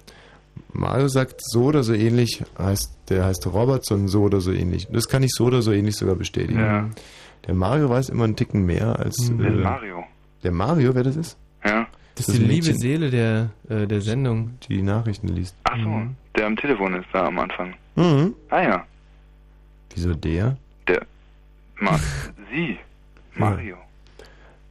Mario 0.73 1.07
sagt 1.07 1.35
so 1.39 1.65
oder 1.65 1.83
so 1.83 1.93
ähnlich, 1.93 2.43
heißt, 2.57 2.91
der 3.09 3.23
heißt 3.23 3.47
Robertson 3.47 4.09
so 4.09 4.23
oder 4.23 4.41
so 4.41 4.51
ähnlich. 4.51 4.89
Das 4.91 5.07
kann 5.07 5.23
ich 5.23 5.31
so 5.31 5.45
oder 5.45 5.61
so 5.61 5.71
ähnlich 5.71 5.95
sogar 5.95 6.15
bestätigen. 6.15 6.59
Ja. 6.59 6.89
Der 7.47 7.53
Mario 7.53 7.89
weiß 7.89 8.09
immer 8.09 8.25
einen 8.25 8.35
Ticken 8.35 8.65
mehr 8.65 8.99
als. 8.99 9.29
Mhm. 9.29 9.45
Äh, 9.45 9.49
Mario? 9.51 10.03
Der 10.43 10.51
Mario, 10.51 10.93
wer 10.95 11.03
das 11.03 11.15
ist? 11.15 11.37
Ja. 11.63 11.87
Das 12.15 12.27
ist 12.27 12.39
die 12.39 12.43
liebe 12.43 12.73
Seele 12.73 13.09
der, 13.09 13.51
äh, 13.69 13.87
der 13.87 14.01
Sendung. 14.01 14.57
Die 14.67 14.81
Nachrichten 14.81 15.29
liest. 15.29 15.55
Ach 15.63 15.77
so, 15.81 16.01
der 16.35 16.47
am 16.47 16.57
Telefon 16.57 16.93
ist 16.95 17.07
da 17.13 17.27
am 17.27 17.39
Anfang. 17.39 17.73
Mhm. 17.95 18.33
Ah 18.49 18.61
ja. 18.61 18.85
Wieso 19.95 20.13
der? 20.13 20.57
Der. 20.87 21.01
Ma 21.79 21.99
Sie. 22.51 22.77
Mario. 23.35 23.77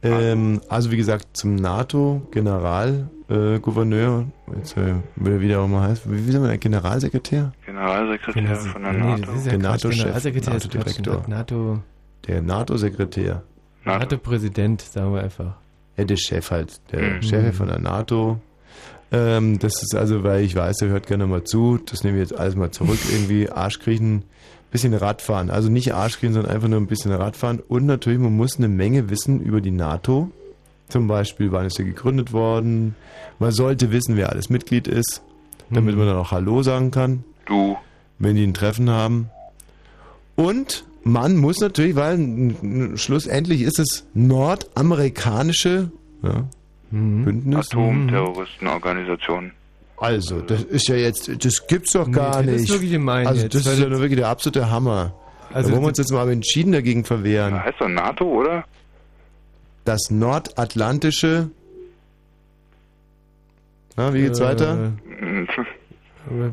Ähm, 0.01 0.61
also 0.69 0.91
wie 0.91 0.97
gesagt, 0.97 1.27
zum 1.33 1.55
NATO-Generalgouverneur, 1.55 4.25
äh, 4.51 4.57
jetzt 4.57 4.77
äh, 4.77 4.95
will 5.15 5.33
er 5.33 5.41
wieder 5.41 5.61
auch 5.61 5.67
mal 5.67 5.89
heißen, 5.89 6.11
wie, 6.11 6.27
wie 6.27 6.31
soll 6.31 6.41
man, 6.41 6.59
Generalsekretär? 6.59 7.53
Generalsekretär 7.65 8.55
von 8.57 8.83
der 8.83 8.93
Nee, 8.93 8.99
NATO. 8.99 9.25
das 9.25 9.35
ist 9.37 9.45
ja 9.45 9.51
Der. 9.51 9.59
NATO-Chef, 9.59 9.99
Generalsekretär 10.03 10.55
ist 10.55 10.71
Quatsch. 10.71 10.85
NATO-Direktor. 10.99 11.29
NATO, 11.29 11.79
Der 12.27 12.41
NATO-Sekretär. 12.41 13.43
NATO-Präsident, 13.85 14.81
sagen 14.81 15.13
wir 15.13 15.23
einfach. 15.23 15.55
Ja, 15.97 16.05
der 16.05 16.17
Chef 16.17 16.51
halt, 16.51 16.79
der 16.91 17.01
Mhm. 17.01 17.21
Chef 17.21 17.55
von 17.55 17.67
der 17.67 17.79
NATO. 17.79 18.39
Ähm, 19.11 19.59
das 19.59 19.83
ist 19.83 19.95
also, 19.95 20.23
weil 20.23 20.43
ich 20.43 20.55
weiß, 20.55 20.77
der 20.77 20.89
hört 20.89 21.07
gerne 21.07 21.27
mal 21.27 21.43
zu, 21.43 21.77
das 21.77 22.03
nehmen 22.03 22.15
wir 22.15 22.23
jetzt 22.23 22.37
alles 22.37 22.55
mal 22.55 22.71
zurück, 22.71 22.97
irgendwie 23.11 23.49
Arschkriechen, 23.49 24.23
bisschen 24.73 24.93
Radfahren. 24.93 25.49
Also 25.49 25.69
nicht 25.69 25.93
Arschkriechen, 25.93 26.33
sondern 26.33 26.51
einfach 26.53 26.67
nur 26.67 26.81
ein 26.81 26.87
bisschen 26.87 27.13
Radfahren. 27.13 27.59
Und 27.61 27.85
natürlich, 27.85 28.19
man 28.19 28.35
muss 28.35 28.57
eine 28.57 28.67
Menge 28.67 29.09
wissen 29.09 29.39
über 29.41 29.61
die 29.61 29.71
NATO. 29.71 30.29
Zum 30.89 31.07
Beispiel, 31.07 31.51
wann 31.53 31.65
ist 31.65 31.77
sie 31.77 31.85
gegründet 31.85 32.33
worden. 32.33 32.95
Man 33.39 33.51
sollte 33.51 33.91
wissen, 33.91 34.17
wer 34.17 34.29
alles 34.31 34.49
Mitglied 34.49 34.87
ist, 34.87 35.21
damit 35.69 35.95
man 35.95 36.07
dann 36.07 36.17
auch 36.17 36.31
Hallo 36.31 36.61
sagen 36.61 36.91
kann. 36.91 37.23
Du. 37.45 37.77
Wenn 38.19 38.35
die 38.35 38.43
ein 38.45 38.53
Treffen 38.53 38.89
haben. 38.89 39.29
Und 40.35 40.85
man 41.03 41.37
muss 41.37 41.59
natürlich, 41.59 41.95
weil 41.95 42.15
n- 42.15 42.55
n- 42.61 42.97
schlussendlich 42.97 43.61
ist 43.61 43.79
es 43.79 44.05
nordamerikanische 44.13 45.91
ja, 46.21 46.45
Bündnis. 46.91 47.67
Atomterroristenorganisation. 47.71 49.51
Also, 50.03 50.41
das 50.41 50.63
ist 50.63 50.87
ja 50.87 50.95
jetzt, 50.95 51.31
das 51.45 51.65
gibt's 51.67 51.93
doch 51.93 52.07
Nee, 52.07 52.13
gar 52.13 52.37
das 52.43 52.45
nicht. 52.45 52.61
ist 52.63 52.69
wirklich 52.71 52.91
gemein 52.91 53.25
also, 53.27 53.41
jetzt, 53.43 53.55
das 53.55 53.65
weil 53.65 53.73
ist 53.73 53.79
ja 53.79 53.85
das- 53.85 53.91
nur 53.91 54.01
wirklich 54.01 54.19
der 54.19 54.27
absolute 54.29 54.69
Hammer. 54.69 55.13
Also 55.53 55.69
da 55.69 55.75
wollen 55.75 55.83
wir 55.85 55.89
das- 55.91 55.99
uns 55.99 56.07
jetzt 56.09 56.11
mal 56.11 56.21
aber 56.21 56.31
entschieden 56.31 56.71
dagegen 56.73 57.05
verwehren. 57.05 57.63
Heißt 57.63 57.79
doch 57.79 57.87
NATO, 57.87 58.25
oder? 58.25 58.65
Das 59.85 60.09
nordatlantische. 60.09 61.49
Na, 63.95 64.13
wie 64.13 64.21
geht's 64.23 64.39
Äh, 64.39 64.43
weiter? 64.45 64.91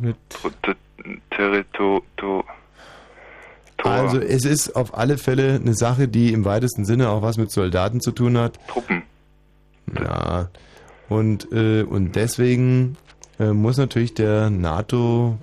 mit 0.00 0.16
Territo. 1.30 2.02
Also, 3.82 4.18
es 4.20 4.44
ist 4.44 4.76
auf 4.76 4.96
alle 4.96 5.16
Fälle 5.16 5.54
eine 5.54 5.74
Sache, 5.74 6.06
die 6.06 6.32
im 6.34 6.44
weitesten 6.44 6.84
Sinne 6.84 7.08
auch 7.08 7.22
was 7.22 7.38
mit 7.38 7.50
Soldaten 7.50 8.00
zu 8.02 8.12
tun 8.12 8.36
hat. 8.36 8.58
Truppen. 8.68 9.02
Ja. 9.98 10.50
Und, 11.08 11.50
äh, 11.52 11.82
und 11.84 12.14
deswegen 12.14 12.96
äh, 13.40 13.52
muss 13.52 13.78
natürlich 13.78 14.14
der 14.14 14.50
NATO-Chef, 14.50 15.36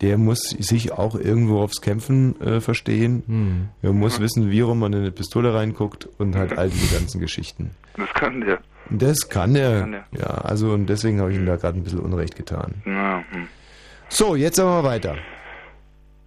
der 0.00 0.16
muss 0.16 0.50
sich 0.50 0.92
auch 0.92 1.16
irgendwo 1.16 1.60
aufs 1.60 1.80
Kämpfen 1.80 2.40
äh, 2.40 2.60
verstehen. 2.60 3.24
Hm. 3.26 3.68
Er 3.82 3.92
muss 3.92 4.20
wissen, 4.20 4.52
wie 4.52 4.60
rum 4.60 4.78
man 4.78 4.92
in 4.92 5.00
eine 5.00 5.10
Pistole 5.10 5.52
reinguckt 5.52 6.08
und 6.18 6.36
halt 6.36 6.56
all 6.56 6.70
diese 6.70 6.94
ganzen 6.94 7.20
Geschichten. 7.20 7.72
Das 7.96 8.08
kann 8.14 8.42
der. 8.42 8.60
Das 8.90 9.28
kann 9.28 9.56
er. 9.56 9.80
Kann 9.80 9.94
er. 9.94 10.04
Ja, 10.16 10.26
also 10.26 10.70
und 10.70 10.86
deswegen 10.86 11.20
habe 11.20 11.32
ich 11.32 11.38
ihm 11.38 11.46
da 11.46 11.56
gerade 11.56 11.76
ein 11.78 11.82
bisschen 11.82 11.98
Unrecht 11.98 12.36
getan. 12.36 12.74
Ja, 12.86 13.24
hm. 13.30 13.48
So, 14.08 14.36
jetzt 14.36 14.60
aber 14.60 14.84
weiter. 14.84 15.16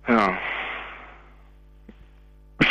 ja. 0.07 0.33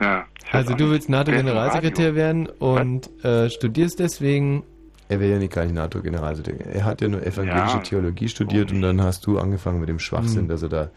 ja. 0.00 0.24
Also 0.52 0.74
du 0.74 0.90
willst 0.90 1.08
NATO-Generalsekretär 1.08 2.14
werden 2.14 2.46
und 2.46 3.10
äh, 3.24 3.50
studierst 3.50 3.98
deswegen. 3.98 4.62
Er 5.08 5.20
will 5.20 5.28
ja 5.30 5.38
nicht 5.38 5.52
gar 5.52 5.64
nicht 5.64 5.74
NATO-Generalsekretär. 5.74 6.66
Er 6.74 6.84
hat 6.84 7.00
ja 7.00 7.08
nur 7.08 7.22
evangelische 7.24 7.76
Ja. 7.76 7.82
Theologie 7.82 8.28
studiert 8.28 8.72
und 8.72 8.82
dann 8.82 9.00
hast 9.02 9.26
du 9.26 9.38
angefangen 9.38 9.78
mit 9.80 9.88
dem 9.88 9.98
Schwachsinn, 10.00 10.42
Hm. 10.42 10.48
dass 10.48 10.62
er 10.62 10.68
da 10.68 10.90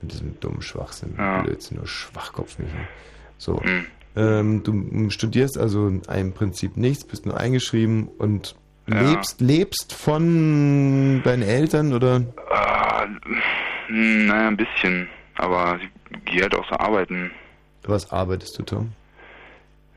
mit 0.00 0.12
diesem 0.12 0.38
dummen 0.40 0.62
Schwachsinn, 0.62 1.14
Ja. 1.18 1.42
Blödsinn, 1.42 1.78
nur 1.78 1.86
Schwachkopf 1.88 2.58
nicht. 2.58 2.70
So. 3.36 3.60
Hm. 3.60 3.84
Ähm, 4.16 4.62
du 4.62 5.10
studierst 5.10 5.58
also 5.58 5.88
im 5.88 6.32
Prinzip 6.32 6.76
nichts, 6.76 7.04
bist 7.04 7.26
nur 7.26 7.36
eingeschrieben 7.36 8.08
und 8.18 8.54
Ja. 8.88 9.00
lebst, 9.02 9.40
lebst 9.40 9.92
von 9.92 11.20
deinen 11.24 11.42
Eltern 11.42 11.92
oder? 11.92 12.22
Hm, 13.88 14.26
naja, 14.26 14.48
ein 14.48 14.56
bisschen. 14.56 15.08
Aber 15.36 15.78
ich 15.80 16.24
gehe 16.32 16.42
halt 16.42 16.54
auch 16.54 16.68
so 16.68 16.76
arbeiten. 16.76 17.30
Was 17.84 18.10
arbeitest 18.12 18.58
du, 18.58 18.62
Tom? 18.64 18.92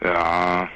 Ja. 0.03 0.67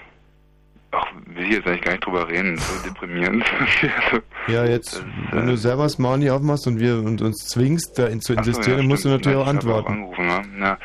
Ach, 0.91 1.07
will 1.27 1.45
ich 1.45 1.51
jetzt 1.53 1.67
eigentlich 1.67 1.81
gar 1.81 1.91
nicht 1.91 2.05
drüber 2.05 2.27
reden. 2.27 2.57
So 2.57 2.83
deprimierend. 2.89 3.43
also, 3.81 4.23
Ja, 4.47 4.65
jetzt, 4.65 5.03
wenn 5.31 5.47
du 5.47 5.57
selber 5.57 5.83
das 5.83 5.97
Maul 5.99 6.19
nicht 6.19 6.31
aufmachst 6.31 6.67
und 6.67 6.79
wir 6.79 6.97
und 6.99 7.21
uns 7.21 7.47
zwingst, 7.47 7.97
da 7.99 8.07
in, 8.07 8.21
zu 8.21 8.33
Ach 8.33 8.43
so, 8.43 8.49
insistieren, 8.49 8.77
ja, 8.77 8.81
dann 8.83 8.87
musst 8.87 9.03
du 9.05 9.09
stimmt. 9.09 9.25
natürlich 9.25 9.45
auch 9.45 9.49
antworten. 9.49 9.93
angerufen, 9.93 10.27
ne? 10.27 10.41
na, 10.57 10.77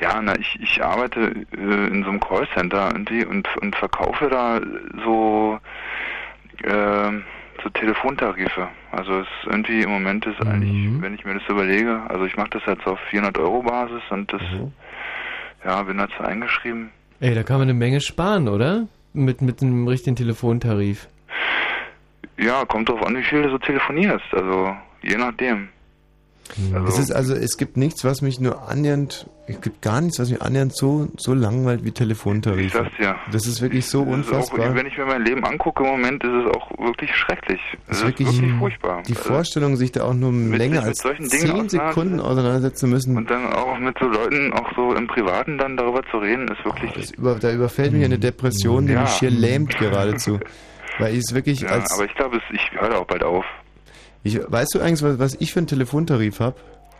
ja, 0.00 0.20
na, 0.20 0.36
ich, 0.38 0.58
ich 0.60 0.82
arbeite 0.84 1.20
äh, 1.56 1.86
in 1.86 2.02
so 2.02 2.10
einem 2.10 2.20
Callcenter 2.20 2.88
irgendwie 2.92 3.24
und, 3.24 3.48
und 3.62 3.74
verkaufe 3.76 4.28
da 4.28 4.60
so, 5.04 5.58
äh, 6.64 7.12
so 7.62 7.68
Telefontarife. 7.70 8.68
Also 8.90 9.20
es 9.20 9.26
ist 9.26 9.46
irgendwie 9.50 9.82
im 9.82 9.90
Moment 9.90 10.26
ist 10.26 10.40
eigentlich, 10.44 11.00
wenn 11.00 11.14
ich 11.14 11.24
mir 11.24 11.34
das 11.34 11.48
überlege, 11.48 12.02
also 12.08 12.24
ich 12.24 12.36
mache 12.36 12.50
das 12.50 12.62
jetzt 12.66 12.86
auf 12.86 12.98
400 13.10 13.38
Euro 13.38 13.62
Basis 13.62 14.02
und 14.10 14.32
das, 14.32 14.42
ja, 15.64 15.82
bin 15.84 15.96
dazu 15.98 16.22
eingeschrieben. 16.22 16.90
Ey, 17.20 17.34
da 17.34 17.42
kann 17.42 17.58
man 17.58 17.68
eine 17.68 17.74
Menge 17.78 18.00
sparen, 18.00 18.48
oder? 18.48 18.86
Mit, 19.14 19.40
mit 19.40 19.62
einem 19.62 19.86
richtigen 19.86 20.16
Telefontarif. 20.16 21.08
Ja, 22.36 22.64
kommt 22.64 22.88
drauf 22.88 23.00
an, 23.06 23.16
wie 23.16 23.22
viel 23.22 23.42
du 23.42 23.50
so 23.50 23.58
telefonierst. 23.58 24.26
Also 24.32 24.76
je 25.02 25.16
nachdem. 25.16 25.68
Es 26.86 26.98
ist 26.98 27.10
also, 27.10 27.34
es 27.34 27.56
gibt 27.56 27.76
nichts, 27.76 28.04
was 28.04 28.20
mich 28.22 28.38
nur 28.38 28.68
annähernd, 28.68 29.28
es 29.46 29.60
gibt 29.60 29.82
gar 29.82 30.00
nichts, 30.00 30.18
was 30.18 30.30
mich 30.30 30.40
annähernd 30.42 30.76
so, 30.76 31.08
so 31.16 31.32
langweilt 31.34 31.84
wie 31.84 31.90
Telefontarif. 31.90 32.66
Ich 32.66 32.72
sag's 32.72 32.94
dir. 32.98 33.16
Das 33.32 33.46
ist 33.46 33.60
wirklich 33.62 33.86
so 33.86 34.04
Das 34.04 34.14
unfassbar. 34.14 34.70
Auch, 34.70 34.74
wenn 34.74 34.86
ich 34.86 34.96
mir 34.96 35.06
mein 35.06 35.22
Leben 35.24 35.44
angucke 35.44 35.82
im 35.84 35.90
Moment, 35.90 36.22
ist 36.22 36.30
es 36.30 36.54
auch 36.54 36.70
wirklich 36.78 37.14
schrecklich. 37.16 37.60
Es 37.88 37.98
ist 37.98 38.04
wirklich, 38.06 38.28
wirklich 38.32 38.52
furchtbar. 38.58 39.02
die 39.08 39.16
Also, 39.16 39.24
Vorstellung, 39.32 39.76
sich 39.76 39.92
da 39.92 40.04
auch 40.04 40.14
nur 40.14 40.32
länger 40.32 40.80
mit 40.82 40.88
als 40.88 40.98
10 40.98 41.68
Sekunden 41.70 42.20
auseinandersetzen 42.20 42.90
müssen, 42.90 43.16
Und 43.16 43.30
dann 43.30 43.52
auch 43.52 43.78
mit 43.78 43.96
so 43.98 44.06
Leuten, 44.06 44.52
auch 44.52 44.70
so 44.76 44.94
im 44.94 45.06
Privaten 45.06 45.58
dann 45.58 45.76
darüber 45.76 46.02
zu 46.10 46.18
reden, 46.18 46.48
ist 46.48 46.64
wirklich. 46.64 47.12
über, 47.18 47.34
da 47.36 47.50
überfällt 47.52 47.92
mich 47.92 48.04
eine 48.04 48.18
Depression, 48.18 48.86
die 48.86 48.92
Ja. 48.92 49.02
mich 49.02 49.10
schier 49.10 49.30
lähmt 49.30 49.76
geradezu. 49.78 50.38
Weil 50.98 51.14
ich 51.14 51.20
es 51.26 51.34
wirklich 51.34 51.60
Ja, 51.62 51.70
als, 51.70 51.92
aber 51.92 52.04
ich 52.04 52.14
glaube, 52.14 52.40
ich 52.52 52.70
höre 52.80 53.00
auch 53.00 53.06
bald 53.06 53.24
auf. 53.24 53.44
Ich, 54.24 54.40
weißt 54.46 54.74
du 54.74 54.80
eigentlich, 54.80 55.02
was, 55.02 55.18
was 55.20 55.34
ich 55.40 55.52
für 55.52 55.60
einen 55.60 55.66
Telefontarif 55.68 56.40
habe? 56.40 56.56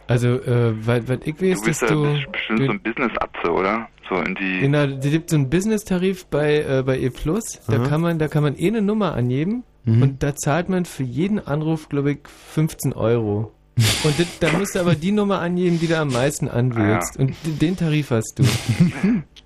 Also, 0.07 0.29
äh, 0.29 0.87
weil, 0.87 1.09
weil 1.09 1.21
ich 1.25 1.41
weiß, 1.41 1.61
Du 1.61 1.65
bist 1.67 1.83
dass 1.83 1.91
ja 1.91 1.97
du... 1.97 2.03
bestimmt 2.31 2.59
so 2.67 2.71
ein 2.73 2.81
Business-Atze, 2.83 3.51
oder? 3.51 3.89
So 4.09 4.17
in 4.17 4.35
die. 4.35 4.61
Genau, 4.61 4.87
da 4.87 5.09
gibt 5.09 5.31
so 5.31 5.37
einen 5.37 5.49
Business-Tarif 5.49 6.27
bei, 6.27 6.59
äh, 6.63 6.83
bei 6.85 6.99
E 7.01 7.09
Plus. 7.11 7.61
Da 7.67 7.77
Aha. 7.79 7.87
kann 7.89 8.03
man, 8.03 8.19
da 8.19 8.29
kann 8.29 8.43
man 8.43 8.55
eh 8.57 8.69
eine 8.69 8.83
Nummer 8.83 9.15
angeben 9.15 9.65
Mhm. 9.87 10.03
und 10.03 10.23
da 10.23 10.35
zahlt 10.35 10.71
man 10.71 10.87
für 10.87 11.03
jeden 11.03 11.39
Anruf, 11.47 11.91
glaube 11.91 12.13
ich, 12.13 12.19
15 12.55 12.95
Euro. 12.95 13.53
Und 14.05 14.19
das, 14.19 14.27
da 14.41 14.51
musst 14.57 14.77
du 14.77 14.79
aber 14.81 14.95
die 14.95 15.11
Nummer 15.13 15.41
angeben, 15.41 15.79
die 15.81 15.89
du 15.89 15.99
am 15.99 16.09
meisten 16.09 16.49
anwählst. 16.49 17.19
Und 17.19 17.31
d- 17.45 17.51
den 17.61 17.77
Tarif 17.77 18.11
hast 18.11 18.39
du. 18.39 18.45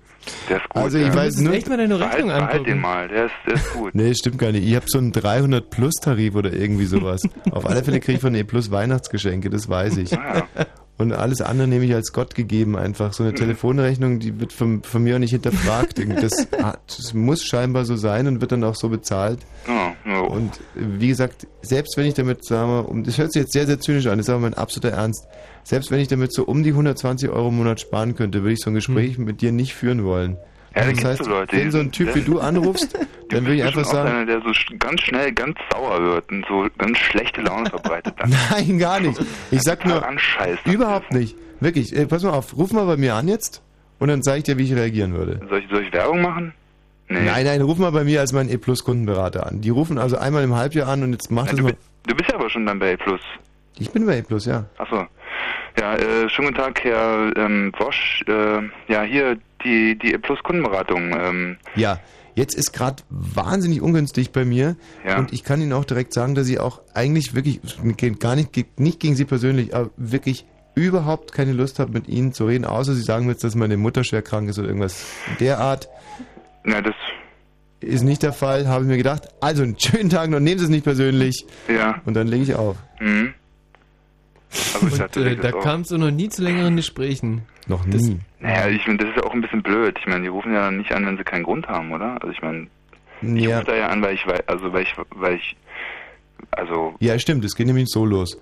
Der 0.49 0.57
ist 0.57 0.69
gut. 0.69 0.81
Also 0.83 0.97
ich 0.97 1.07
ja. 1.07 1.15
weiß 1.15 1.37
nur- 1.39 1.53
echt 1.53 1.69
mal 1.69 1.77
deine 1.77 1.95
Behalt- 1.95 2.13
Rechnung 2.13 2.27
behalt 2.29 2.43
angucken. 2.51 2.65
den 2.65 2.79
mal, 2.81 3.07
der 3.07 3.25
ist, 3.25 3.33
der 3.45 3.53
ist 3.55 3.73
gut. 3.73 3.91
Nee, 3.95 4.13
stimmt 4.13 4.37
gar 4.37 4.51
nicht. 4.51 4.67
Ich 4.67 4.75
habe 4.75 4.85
so 4.87 4.97
einen 4.97 5.11
300 5.11 5.69
Plus 5.69 5.93
Tarif 5.95 6.35
oder 6.35 6.51
irgendwie 6.53 6.85
sowas. 6.85 7.21
Auf 7.51 7.65
alle 7.65 7.83
Fälle 7.83 7.99
kriege 7.99 8.15
ich 8.17 8.21
von 8.21 8.35
E 8.35 8.43
Plus 8.43 8.71
Weihnachtsgeschenke, 8.71 9.49
das 9.49 9.69
weiß 9.69 9.97
ich. 9.97 10.17
Ah, 10.17 10.47
Und 10.99 11.13
alles 11.13 11.39
andere 11.39 11.65
nehme 11.65 11.85
ich 11.85 11.95
als 11.95 12.11
Gott 12.11 12.35
gegeben 12.35 12.75
einfach. 12.75 13.13
So 13.13 13.23
eine 13.23 13.33
Telefonrechnung, 13.33 14.19
die 14.19 14.37
wird 14.41 14.51
von, 14.51 14.83
von 14.83 15.01
mir 15.01 15.15
auch 15.15 15.19
nicht 15.19 15.31
hinterfragt. 15.31 15.97
Das, 16.21 16.47
das 16.87 17.13
muss 17.13 17.41
scheinbar 17.41 17.85
so 17.85 17.95
sein 17.95 18.27
und 18.27 18.41
wird 18.41 18.51
dann 18.51 18.65
auch 18.65 18.75
so 18.75 18.89
bezahlt. 18.89 19.39
Und 20.27 20.59
wie 20.75 21.07
gesagt, 21.07 21.47
selbst 21.61 21.95
wenn 21.95 22.05
ich 22.05 22.15
damit, 22.15 22.43
sagen 22.43 22.69
wir, 22.69 22.89
um, 22.89 23.05
das 23.05 23.17
hört 23.17 23.31
sich 23.31 23.43
jetzt 23.43 23.53
sehr, 23.53 23.65
sehr 23.65 23.79
zynisch 23.79 24.07
an, 24.07 24.17
das 24.17 24.27
ist 24.27 24.29
aber 24.29 24.41
mein 24.41 24.55
absoluter 24.55 24.93
Ernst. 24.93 25.25
Selbst 25.63 25.89
wenn 25.89 26.01
ich 26.01 26.09
damit 26.09 26.33
so 26.33 26.43
um 26.43 26.63
die 26.63 26.71
120 26.71 27.29
Euro 27.29 27.47
im 27.47 27.55
Monat 27.55 27.79
sparen 27.79 28.15
könnte, 28.15 28.41
würde 28.41 28.53
ich 28.53 28.59
so 28.59 28.69
ein 28.69 28.73
Gespräch 28.73 29.17
mit 29.17 29.39
dir 29.39 29.53
nicht 29.53 29.75
führen 29.75 30.03
wollen. 30.03 30.35
Ja, 30.75 30.83
da 30.85 30.91
das 30.91 31.03
heißt, 31.05 31.23
so 31.23 31.29
Leute, 31.29 31.57
wenn 31.57 31.71
so 31.71 31.79
ein 31.79 31.91
Typ 31.91 32.13
wie 32.15 32.21
du 32.21 32.39
anrufst, 32.39 32.97
dann 33.29 33.45
würde 33.45 33.55
ich 33.55 33.63
einfach 33.63 33.85
sagen, 33.85 34.09
einer, 34.09 34.25
der 34.25 34.41
so 34.41 34.51
ganz 34.77 35.01
schnell 35.01 35.31
ganz 35.31 35.57
sauer 35.71 36.01
wird 36.01 36.31
und 36.31 36.45
so 36.47 36.67
ganz 36.77 36.97
schlechte 36.97 37.41
Laune 37.41 37.69
verbreitet. 37.69 38.13
Nein, 38.51 38.77
gar 38.77 38.99
nicht. 38.99 39.19
Ich 39.51 39.61
sag 39.61 39.85
nur, 39.85 40.03
überhaupt 40.65 41.11
nicht. 41.13 41.35
Wirklich, 41.59 41.95
äh, 41.95 42.05
pass 42.05 42.23
mal 42.23 42.31
auf, 42.31 42.55
ruf 42.55 42.71
mal 42.71 42.85
bei 42.85 42.97
mir 42.97 43.15
an 43.15 43.27
jetzt 43.27 43.61
und 43.97 44.07
dann 44.09 44.21
sage 44.21 44.39
ich 44.39 44.43
dir, 44.43 44.57
wie 44.57 44.63
ich 44.63 44.73
reagieren 44.73 45.13
würde. 45.13 45.39
Soll 45.49 45.59
ich, 45.59 45.69
soll 45.69 45.83
ich 45.83 45.91
Werbung 45.91 46.21
machen? 46.21 46.53
Nee. 47.09 47.21
Nein, 47.25 47.45
nein, 47.45 47.61
ruf 47.61 47.79
mal 47.79 47.91
bei 47.91 48.03
mir 48.03 48.19
als 48.19 48.33
meinen 48.33 48.49
E-Plus-Kundenberater 48.49 49.47
an. 49.47 49.61
Die 49.61 49.71
rufen 49.71 49.97
also 49.97 50.17
einmal 50.17 50.43
im 50.43 50.55
Halbjahr 50.55 50.87
an 50.87 51.01
und 51.03 51.11
jetzt 51.13 51.31
mach 51.31 51.45
Ja, 51.45 51.51
das 51.51 51.57
du, 51.57 51.63
mal. 51.63 51.73
du 52.05 52.15
bist 52.15 52.29
ja 52.29 52.35
aber 52.35 52.49
schon 52.49 52.67
dann 52.67 52.77
bei 52.77 52.93
A+. 52.93 52.97
Ich 53.79 53.89
bin 53.89 54.05
bei 54.05 54.19
E-Plus, 54.19 54.45
ja. 54.45 54.65
Achso. 54.77 55.07
Ja, 55.79 55.95
äh, 55.95 56.29
schönen 56.29 56.49
guten 56.49 56.59
Tag, 56.59 56.83
Herr 56.83 57.31
ähm, 57.35 57.71
Wosch. 57.79 58.23
Äh, 58.27 58.61
ja, 58.91 59.01
hier 59.03 59.37
die, 59.63 59.97
die 59.97 60.15
A-Plus-Kundenberatung. 60.15 61.11
Ähm, 61.19 61.57
Ja, 61.75 61.99
jetzt 62.35 62.55
ist 62.55 62.71
gerade 62.73 63.03
wahnsinnig 63.09 63.81
ungünstig 63.81 64.31
bei 64.31 64.45
mir 64.45 64.75
Ja. 65.05 65.17
und 65.17 65.33
ich 65.33 65.43
kann 65.43 65.61
Ihnen 65.61 65.73
auch 65.73 65.85
direkt 65.85 66.13
sagen, 66.13 66.35
dass 66.35 66.47
ich 66.49 66.59
auch 66.59 66.81
eigentlich 66.93 67.35
wirklich, 67.35 67.59
gar 68.19 68.35
nicht, 68.35 68.79
nicht 68.79 68.99
gegen 68.99 69.15
Sie 69.15 69.25
persönlich, 69.25 69.75
aber 69.75 69.89
wirklich 69.97 70.45
überhaupt 70.75 71.33
keine 71.33 71.51
Lust 71.53 71.79
habe, 71.79 71.91
mit 71.91 72.07
Ihnen 72.07 72.31
zu 72.33 72.45
reden, 72.45 72.63
außer 72.65 72.93
Sie 72.93 73.01
sagen 73.01 73.25
mir 73.25 73.33
jetzt, 73.33 73.43
dass 73.43 73.55
meine 73.55 73.75
Mutter 73.77 74.03
schwer 74.03 74.21
krank 74.21 74.49
ist 74.49 74.57
oder 74.59 74.67
irgendwas 74.69 75.05
derart. 75.39 75.89
na, 76.63 76.81
das, 76.81 76.95
Ist 77.81 78.03
nicht 78.03 78.23
der 78.23 78.33
Fall, 78.33 78.67
habe 78.67 78.83
ich 78.83 78.89
mir 78.89 78.97
gedacht. 78.97 79.27
Also 79.41 79.63
einen 79.63 79.77
schönen 79.79 80.09
Tag 80.09 80.29
noch, 80.29 80.39
nehmen 80.39 80.59
Sie 80.59 80.65
es 80.65 80.69
nicht 80.71 80.83
persönlich. 80.85 81.45
ja. 81.67 82.01
Und 82.05 82.13
dann 82.13 82.27
lege 82.27 82.43
ich 82.43 82.55
auf. 82.55 82.77
Mhm. 82.99 83.33
Ich 84.51 84.81
Und 84.81 85.17
äh, 85.17 85.35
da 85.35 85.51
kam 85.51 85.81
es 85.81 85.91
noch 85.91 86.09
nie 86.11 86.29
zu 86.29 86.41
längeren 86.41 86.75
Gesprächen. 86.75 87.43
Noch 87.69 87.85
nie. 87.85 88.19
Naja, 88.41 88.67
ich 88.67 88.85
meine, 88.87 88.97
das 88.99 89.09
ist 89.09 89.15
ja 89.17 89.23
auch 89.23 89.33
ein 89.33 89.41
bisschen 89.41 89.61
blöd. 89.63 89.95
Ich 89.99 90.07
meine, 90.07 90.23
die 90.23 90.27
rufen 90.27 90.53
ja 90.53 90.69
nicht 90.71 90.91
an, 90.91 91.05
wenn 91.05 91.17
sie 91.17 91.23
keinen 91.23 91.43
Grund 91.43 91.67
haben, 91.67 91.91
oder? 91.93 92.13
Also 92.21 92.29
ich 92.29 92.41
meine, 92.41 92.67
ich 93.21 93.43
Ja. 93.43 93.59
rufe 93.59 93.71
da 93.71 93.75
ja 93.77 93.87
an, 93.87 94.01
weil 94.01 94.15
ich, 94.15 94.25
also 94.47 94.73
weil 94.73 94.83
ich, 94.83 94.93
weil 95.15 95.35
ich, 95.35 95.55
also 96.51 96.95
Ja, 96.99 97.17
stimmt, 97.19 97.45
es 97.45 97.55
geht 97.55 97.67
nämlich 97.67 97.87
so 97.89 98.05
los. 98.05 98.37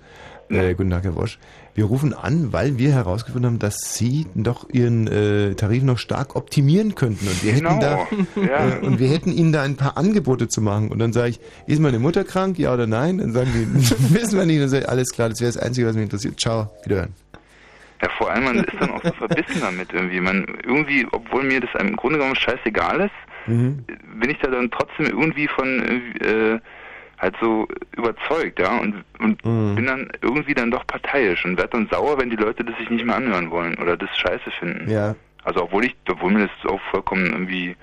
Äh, 0.50 0.74
guten 0.74 0.88
Tag, 0.90 1.04
Herr 1.04 1.14
Wosch. 1.14 1.38
Wir 1.74 1.84
rufen 1.84 2.14
an, 2.14 2.54
weil 2.54 2.78
wir 2.78 2.92
herausgefunden 2.92 3.50
haben, 3.50 3.58
dass 3.58 3.94
Sie 3.94 4.26
doch 4.34 4.66
Ihren 4.70 5.06
äh, 5.06 5.54
Tarif 5.54 5.82
noch 5.82 5.98
stark 5.98 6.34
optimieren 6.36 6.94
könnten. 6.94 7.28
Und 7.28 7.44
wir 7.44 7.52
hätten 7.52 7.80
da 7.80 8.06
Genau, 8.08 8.08
ja. 8.48 8.76
äh, 8.76 8.78
und 8.80 8.98
wir 8.98 9.08
hätten 9.08 9.30
Ihnen 9.30 9.52
da 9.52 9.62
ein 9.62 9.76
paar 9.76 9.98
Angebote 9.98 10.48
zu 10.48 10.62
machen. 10.62 10.88
Und 10.90 11.00
dann 11.00 11.12
sage 11.12 11.28
ich, 11.30 11.40
ist 11.66 11.80
meine 11.80 11.98
Mutter 11.98 12.24
krank, 12.24 12.58
ja 12.58 12.72
oder 12.72 12.86
nein? 12.86 13.18
Dann 13.18 13.32
sagen 13.32 13.50
die, 13.52 13.66
wissen 14.14 14.38
wir 14.38 14.46
nicht. 14.46 14.62
Dann 14.62 14.70
sage 14.70 14.84
ich, 14.84 14.88
alles 14.88 15.10
klar, 15.10 15.28
das 15.28 15.40
wäre 15.40 15.52
das 15.52 15.60
Einzige, 15.62 15.86
was 15.86 15.94
mich 15.96 16.04
interessiert. 16.04 16.40
Ciao, 16.40 16.70
wiederhören. 16.84 17.12
Ja, 18.02 18.08
vor 18.16 18.30
allem, 18.30 18.44
man 18.44 18.62
ist 18.64 18.74
dann 18.80 18.90
auch 18.90 19.02
so 19.04 19.12
verbissen 19.14 19.60
damit 19.60 19.92
irgendwie. 19.92 20.20
Man 20.20 20.46
irgendwie, 20.64 21.06
obwohl 21.10 21.42
mir 21.42 21.60
das 21.60 21.70
im 21.80 21.96
Grunde 21.96 22.18
genommen 22.18 22.36
scheißegal 22.36 23.00
ist, 23.00 23.10
Mhm. 23.46 23.84
bin 24.20 24.30
ich 24.30 24.38
da 24.40 24.50
dann 24.50 24.70
trotzdem 24.70 25.06
irgendwie 25.06 25.48
von 25.48 25.66
äh, 26.20 26.60
halt 27.18 27.34
so 27.40 27.66
überzeugt, 27.96 28.60
ja, 28.60 28.78
und, 28.78 29.04
und 29.18 29.44
Mhm. 29.44 29.74
bin 29.74 29.86
dann 29.86 30.08
irgendwie 30.22 30.54
dann 30.54 30.70
doch 30.70 30.86
parteiisch 30.86 31.44
und 31.44 31.56
werde 31.56 31.70
dann 31.70 31.88
sauer, 31.90 32.18
wenn 32.18 32.30
die 32.30 32.36
Leute 32.36 32.62
das 32.64 32.76
sich 32.78 32.90
nicht 32.90 33.04
mehr 33.04 33.16
anhören 33.16 33.50
wollen 33.50 33.74
oder 33.78 33.96
das 33.96 34.10
scheiße 34.16 34.50
finden. 34.60 34.88
Ja. 34.90 35.14
Also 35.44 35.62
obwohl 35.62 35.86
ich, 35.86 35.96
obwohl 36.08 36.30
mir 36.32 36.46
das 36.46 36.70
auch 36.70 36.80
vollkommen 36.90 37.26
irgendwie 37.26 37.76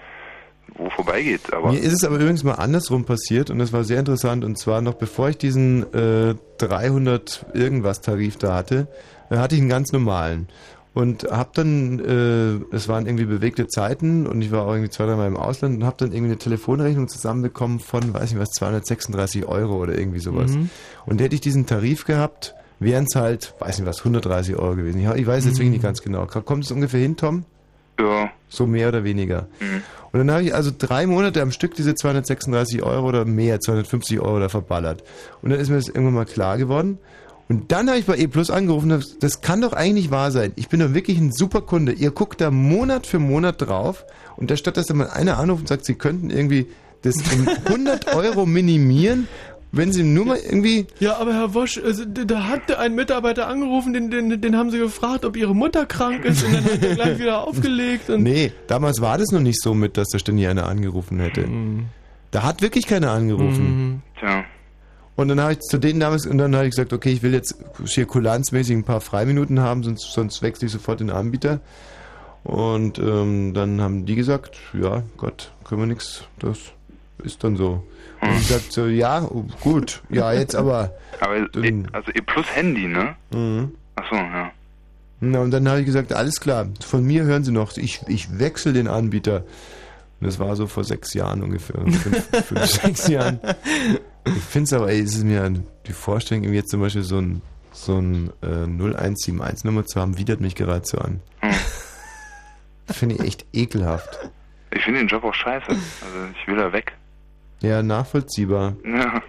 wo 0.78 0.90
vorbeigeht, 0.90 1.54
aber 1.54 1.72
Mir 1.72 1.80
ist 1.80 1.94
es 1.94 2.04
aber 2.04 2.16
übrigens 2.16 2.44
mal 2.44 2.54
andersrum 2.56 3.06
passiert 3.06 3.50
und 3.50 3.60
das 3.60 3.72
war 3.72 3.84
sehr 3.84 4.00
interessant. 4.00 4.44
Und 4.44 4.58
zwar 4.58 4.82
noch 4.82 4.96
bevor 4.96 5.30
ich 5.30 5.38
diesen 5.38 5.84
äh, 5.94 6.36
300 6.58 7.46
irgendwas 7.54 8.02
Tarif 8.02 8.38
da 8.38 8.56
hatte, 8.56 8.88
hatte 9.30 9.56
ich 9.56 9.62
einen 9.62 9.70
ganz 9.70 9.92
normalen. 9.92 10.48
Und 10.94 11.26
hab 11.26 11.54
dann, 11.54 12.00
äh, 12.00 12.76
es 12.76 12.88
waren 12.88 13.06
irgendwie 13.06 13.26
bewegte 13.26 13.68
Zeiten 13.68 14.26
und 14.26 14.42
ich 14.42 14.52
war 14.52 14.66
auch 14.66 14.72
irgendwie 14.72 14.90
zwei, 14.90 15.06
dreimal 15.06 15.28
im 15.28 15.36
Ausland 15.36 15.78
und 15.78 15.86
hab 15.86 15.98
dann 15.98 16.14
irgendwie 16.14 16.32
eine 16.32 16.38
Telefonrechnung 16.38 17.10
zusammenbekommen 17.10 17.80
von, 17.80 18.14
weiß 18.14 18.32
nicht 18.32 18.40
was, 18.40 18.52
236 18.52 19.46
Euro 19.46 19.76
oder 19.76 19.98
irgendwie 19.98 20.20
sowas. 20.20 20.52
Mhm. 20.52 20.70
Und 21.06 21.20
hätte 21.20 21.36
ich 21.36 21.42
diesen 21.42 21.66
Tarif 21.66 22.06
gehabt, 22.06 22.56
wären 22.80 23.06
es 23.10 23.20
halt, 23.20 23.56
weiß 23.60 23.80
nicht 23.80 23.88
was, 23.88 24.00
130 24.00 24.56
Euro 24.56 24.78
gewesen. 24.78 25.02
Ich, 25.02 25.10
ich 25.10 25.28
weiß 25.28 25.44
jetzt 25.44 25.56
wirklich 25.56 25.72
nicht 25.72 25.84
ganz 25.84 26.02
genau. 26.02 26.28
Kommt 26.28 26.64
es 26.64 26.72
ungefähr 26.72 27.02
hin, 27.02 27.18
Tom? 27.18 27.44
ja. 28.00 28.32
So 28.48 28.66
mehr 28.66 28.90
oder 28.90 29.04
weniger. 29.04 29.48
Mhm. 29.60 29.82
Und 30.12 30.20
dann 30.20 30.32
habe 30.32 30.44
ich 30.44 30.54
also 30.56 30.72
drei 30.78 31.08
Monate 31.08 31.42
am 31.42 31.52
Stück 31.52 31.76
diese 31.76 31.96
236 31.96 32.84
Euro 32.84 33.08
oder 33.08 33.26
mehr, 33.26 33.60
250 33.60 34.20
Euro 34.20 34.40
da 34.40 34.50
verballert. 34.50 35.04
Und 35.42 35.50
dann 35.50 35.60
ist 35.60 35.70
mir 35.70 35.76
das 35.76 35.88
irgendwann 35.88 36.14
mal 36.14 36.26
klar 36.26 36.58
geworden. 36.58 37.00
Und 37.48 37.72
dann 37.72 37.88
habe 37.90 38.00
ich 38.00 38.06
bei 38.06 38.18
E 38.18 38.28
Plus 38.28 38.50
angerufen, 38.50 38.92
und 38.92 39.02
hab- 39.04 39.20
das 39.20 39.42
kann 39.42 39.62
doch 39.62 39.74
eigentlich 39.74 40.10
wahr 40.10 40.32
sein. 40.32 40.52
Ich 40.56 40.68
bin 40.70 40.80
doch 40.80 40.94
wirklich 40.94 41.18
ein 41.20 41.32
super 41.32 41.62
Kunde. 41.62 41.92
Ihr 41.92 42.10
guckt 42.12 42.42
da 42.42 42.50
Monat 42.50 43.06
für 43.06 43.20
Monat 43.20 43.62
drauf 43.62 44.04
und 44.36 44.50
da 44.50 44.58
statt 44.58 44.78
dass 44.78 44.88
dann 44.88 44.98
mal 44.98 45.10
einer 45.12 45.38
anruft 45.38 45.62
und 45.62 45.68
sagt, 45.68 45.86
sie 45.86 45.94
könnten 45.96 46.30
irgendwie 46.32 46.66
das 47.04 47.18
um 47.18 47.48
100 47.66 48.16
Euro 48.16 48.48
minimieren, 48.48 49.28
wenn 49.72 49.92
sie 49.92 50.02
nur 50.04 50.26
mal 50.26 50.38
irgendwie 50.38 50.88
Ja, 51.00 51.18
aber 51.18 51.34
Herr 51.34 51.54
Wosch, 51.54 51.78
also, 51.78 52.04
da 52.06 52.48
hat 52.48 52.74
ein 52.76 52.96
Mitarbeiter 52.96 53.48
angerufen, 53.48 53.94
den, 53.94 54.10
den, 54.10 54.42
den 54.42 54.56
haben 54.56 54.72
sie 54.72 54.80
gefragt, 54.80 55.24
ob 55.26 55.38
ihre 55.38 55.54
Mutter 55.54 55.86
krank 55.86 56.26
ist 56.26 56.44
und 56.44 56.54
dann 56.54 56.64
hat 56.64 56.82
er 56.84 56.96
gleich 56.96 57.20
wieder 57.20 57.46
aufgelegt. 57.48 58.10
Und 58.10 58.24
Nee, 58.24 58.54
damals 58.68 59.02
war 59.02 59.18
das 59.20 59.28
noch 59.32 59.42
nicht 59.42 59.62
so 59.62 59.74
mit, 59.76 59.98
dass 59.98 60.08
da 60.10 60.18
ständig 60.18 60.48
einer 60.48 60.68
angerufen 60.68 61.20
hätte. 61.20 61.48
Da 62.32 62.42
hat 62.44 62.62
wirklich 62.64 62.88
keiner 62.88 63.12
angerufen. 63.12 64.02
Tja. 64.20 64.46
Und 65.16 65.30
dann 65.30 65.40
habe 65.40 65.54
ich 65.54 65.60
zu 65.60 65.78
denen 65.78 66.00
damals, 66.00 66.26
und 66.26 66.38
dann 66.38 66.56
habe 66.56 66.66
ich 66.66 66.72
gesagt, 66.72 66.92
okay, 66.92 67.12
ich 67.12 67.24
will 67.24 67.34
jetzt 67.34 67.56
hier 67.86 68.06
kulanzmäßig 68.06 68.76
ein 68.76 68.84
paar 68.84 69.02
Freiminuten 69.02 69.62
haben, 69.62 69.84
sonst, 69.84 70.12
sonst 70.12 70.42
wechsle 70.42 70.66
ich 70.66 70.74
sofort 70.74 71.00
den 71.00 71.10
Anbieter. 71.10 71.62
Und 72.44 73.00
ähm, 73.00 73.54
dann 73.54 73.82
haben 73.82 74.06
die 74.06 74.16
gesagt, 74.16 74.58
ja, 74.74 75.04
Gott, 75.18 75.52
können 75.64 75.82
wir 75.82 75.88
nichts, 75.88 76.24
das 76.40 76.60
ist 77.24 77.44
dann 77.44 77.56
so. 77.56 77.84
Und 78.22 78.38
ich 78.38 78.48
sagte 78.48 78.72
so, 78.72 78.86
ja, 78.88 79.28
gut, 79.62 80.04
ja, 80.10 80.34
jetzt 80.34 80.56
aber. 80.56 80.92
Aber 81.22 81.38
e, 81.38 81.84
also 81.92 82.12
E 82.12 82.22
plus 82.22 82.46
Handy, 82.54 82.88
ne? 82.88 83.16
Mhm. 83.32 83.72
Ach 83.96 84.04
so, 84.10 84.16
ja. 84.16 84.52
Na, 85.22 85.40
und 85.40 85.52
dann 85.52 85.68
habe 85.68 85.80
ich 85.80 85.86
gesagt, 85.86 86.14
alles 86.14 86.40
klar, 86.40 86.68
von 86.86 87.04
mir 87.04 87.24
hören 87.24 87.44
Sie 87.44 87.52
noch, 87.52 87.78
ich, 87.78 88.02
ich 88.08 88.38
wechsle 88.38 88.74
den 88.74 88.88
Anbieter. 88.88 89.44
Und 90.20 90.28
das 90.28 90.40
war 90.40 90.56
so 90.56 90.68
vor 90.68 90.84
sechs 90.84 91.14
Jahren 91.14 91.42
ungefähr, 91.42 91.82
fünf, 91.82 92.46
fünf 92.46 92.66
sechs 92.82 93.08
Jahren. 93.08 93.40
Ich 94.26 94.44
finde 94.44 94.64
es 94.66 94.74
aber, 94.74 94.90
ey, 94.90 95.00
es 95.02 95.16
ist 95.16 95.24
mir 95.24 95.52
die 95.86 95.94
Vorstellung, 95.94 96.44
irgendwie 96.44 96.60
jetzt 96.60 96.72
zum 96.72 96.82
Beispiel 96.82 97.04
so 97.04 97.20
ein, 97.20 97.42
so 97.72 97.98
ein 97.98 98.32
äh, 98.42 98.66
0171-Nummer 98.66 99.86
zu 99.86 100.00
haben, 100.00 100.18
widert 100.18 100.42
mich 100.42 100.56
gerade 100.56 100.86
so 100.86 100.98
an. 100.98 101.22
Finde 102.90 103.16
ich 103.16 103.22
echt 103.22 103.46
ekelhaft. 103.54 104.32
Ich 104.72 104.84
finde 104.84 105.00
den 105.00 105.08
Job 105.08 105.24
auch 105.24 105.34
scheiße. 105.34 105.68
Also 105.70 106.28
ich 106.40 106.48
will 106.48 106.56
da 106.56 106.72
weg. 106.72 106.94
Ja, 107.62 107.82
nachvollziehbar. 107.82 108.76
Ja. 108.84 109.22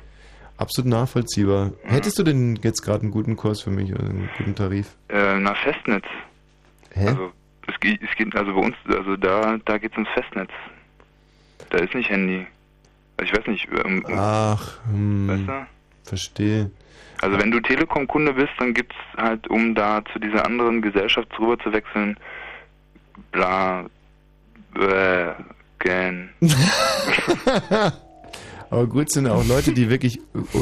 Absolut 0.58 0.90
nachvollziehbar. 0.90 1.72
Hättest 1.84 2.18
du 2.18 2.22
denn 2.22 2.56
jetzt 2.62 2.82
gerade 2.82 3.02
einen 3.02 3.10
guten 3.10 3.36
Kurs 3.36 3.60
für 3.60 3.70
mich 3.70 3.92
oder 3.92 4.04
einen 4.04 4.28
guten 4.38 4.54
Tarif? 4.54 4.96
Äh, 5.08 5.38
na, 5.38 5.54
Festnetz. 5.54 6.06
Hä? 6.94 7.08
Also 7.08 7.32
es 7.68 7.80
geht, 7.80 8.00
es 8.02 8.16
geht 8.16 8.34
also 8.34 8.54
bei 8.54 8.60
uns, 8.60 8.76
also 8.88 9.16
da, 9.16 9.58
da 9.64 9.78
geht's 9.78 9.96
ums 9.96 10.08
Festnetz. 10.14 10.50
Da 11.70 11.78
ist 11.78 11.94
nicht 11.94 12.08
Handy. 12.08 12.46
Also 13.16 13.32
ich 13.32 13.38
weiß 13.38 13.46
nicht, 13.46 13.68
ähm, 13.84 14.04
Ach, 14.08 14.78
hm, 14.90 15.46
du? 15.46 15.66
verstehe. 16.04 16.70
Also 17.22 17.38
wenn 17.38 17.50
du 17.50 17.60
Telekom-Kunde 17.60 18.34
bist, 18.34 18.52
dann 18.58 18.74
gibt's 18.74 18.96
halt, 19.16 19.48
um 19.48 19.74
da 19.74 20.02
zu 20.12 20.18
dieser 20.18 20.44
anderen 20.44 20.82
Gesellschaft 20.82 21.28
rüber 21.38 21.58
zu 21.58 21.72
wechseln, 21.72 22.18
bla, 23.32 23.86
bäh, 24.74 25.32
gen. 25.78 26.30
Aber 28.70 28.86
gut 28.86 29.10
sind 29.12 29.26
auch 29.28 29.46
Leute, 29.46 29.72
die 29.72 29.90
wirklich 29.90 30.20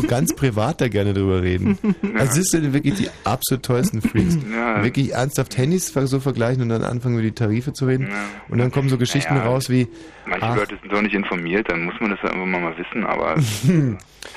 ganz 0.08 0.34
privat 0.34 0.80
da 0.80 0.88
gerne 0.88 1.14
drüber 1.14 1.42
reden. 1.42 1.78
Also 2.16 2.38
das 2.38 2.48
sind 2.48 2.72
wirklich 2.72 2.94
die 2.94 3.08
absolut 3.24 3.64
tollsten 3.64 4.02
Freaks. 4.02 4.38
Ja. 4.52 4.82
Wirklich 4.82 5.12
ernsthaft 5.12 5.56
Handys 5.56 5.92
so 6.04 6.20
vergleichen 6.20 6.62
und 6.62 6.68
dann 6.68 6.82
anfangen 6.82 7.14
über 7.14 7.22
die 7.22 7.32
Tarife 7.32 7.72
zu 7.72 7.86
reden. 7.86 8.08
Ja. 8.10 8.24
Und 8.48 8.58
dann 8.58 8.70
kommen 8.70 8.88
so 8.88 8.98
Geschichten 8.98 9.36
raus 9.36 9.70
wie, 9.70 9.88
Manche 10.26 10.46
ach, 10.46 10.56
Leute 10.56 10.76
sind 10.80 10.92
doch 10.92 11.02
nicht 11.02 11.14
informiert, 11.14 11.68
dann 11.68 11.84
muss 11.84 11.94
man 12.00 12.10
das 12.10 12.20
ja 12.22 12.30
einfach 12.30 12.46
mal, 12.46 12.74
wissen, 12.78 13.04
aber 13.04 13.36
ist 13.36 13.52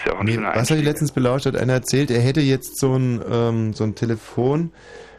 ja 0.05 0.13
auch 0.13 0.19
ein 0.19 0.25
nee, 0.25 0.37
was 0.37 0.69
habe 0.69 0.79
ich 0.79 0.85
letztens 0.85 1.11
belauscht? 1.11 1.45
Hat 1.45 1.55
einer 1.55 1.73
erzählt, 1.73 2.11
er 2.11 2.21
hätte 2.21 2.41
jetzt 2.41 2.79
so 2.79 2.95
ein, 2.95 3.21
ähm, 3.31 3.73
so 3.73 3.83
ein 3.83 3.95
Telefon, 3.95 4.71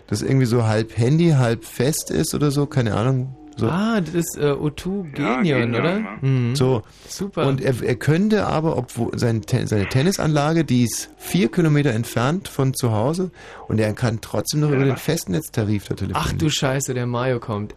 das 0.06 0.22
irgendwie 0.22 0.46
so 0.46 0.66
halb 0.66 0.96
Handy, 0.96 1.30
halb 1.30 1.64
fest 1.64 2.10
ist 2.10 2.34
oder 2.34 2.50
so, 2.50 2.66
keine 2.66 2.94
Ahnung. 2.94 3.34
So. 3.58 3.66
Ah, 3.68 4.00
das 4.00 4.14
ist 4.14 4.38
äh, 4.38 4.52
O2 4.52 5.12
Genion, 5.12 5.42
Genion, 5.42 5.74
oder? 5.74 5.98
ja. 5.98 6.16
Mhm. 6.20 6.54
So. 6.54 6.82
Super. 7.08 7.46
Und 7.46 7.60
er, 7.60 7.74
er 7.82 7.96
könnte 7.96 8.46
aber, 8.46 8.76
obwohl 8.76 9.18
sein, 9.18 9.42
seine 9.48 9.88
Tennisanlage, 9.88 10.64
die 10.64 10.84
ist 10.84 11.10
vier 11.16 11.50
Kilometer 11.50 11.90
entfernt 11.90 12.46
von 12.48 12.72
zu 12.74 12.92
Hause 12.92 13.30
und 13.66 13.80
er 13.80 13.92
kann 13.94 14.20
trotzdem 14.20 14.60
noch 14.60 14.70
über 14.70 14.84
den 14.84 14.96
Festnetztarif 14.96 15.84
da 15.88 15.94
telefonieren. 15.94 16.32
Ach 16.34 16.38
du 16.38 16.48
Scheiße, 16.48 16.94
der 16.94 17.06
Mario 17.06 17.40
kommt. 17.40 17.74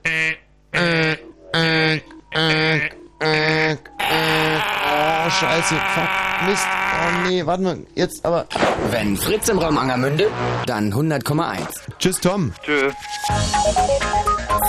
äh, 0.73 1.13
äh, 1.53 1.99
äh, 2.33 2.77
äh, 3.19 3.75
oh, 5.01 5.29
scheiße, 5.29 5.75
fuck, 5.75 6.47
Mist, 6.47 6.67
oh 6.67 7.27
nee, 7.27 7.45
warte 7.45 7.63
mal, 7.63 7.77
jetzt 7.95 8.23
aber... 8.25 8.45
Wenn 8.89 9.15
Fritz 9.15 9.47
im 9.49 9.59
Raum 9.59 9.77
Angermünde, 9.77 10.27
dann 10.65 10.93
100,1. 10.93 11.59
Tschüss, 11.99 12.19
Tom. 12.19 12.51
Tschüss. 12.63 12.93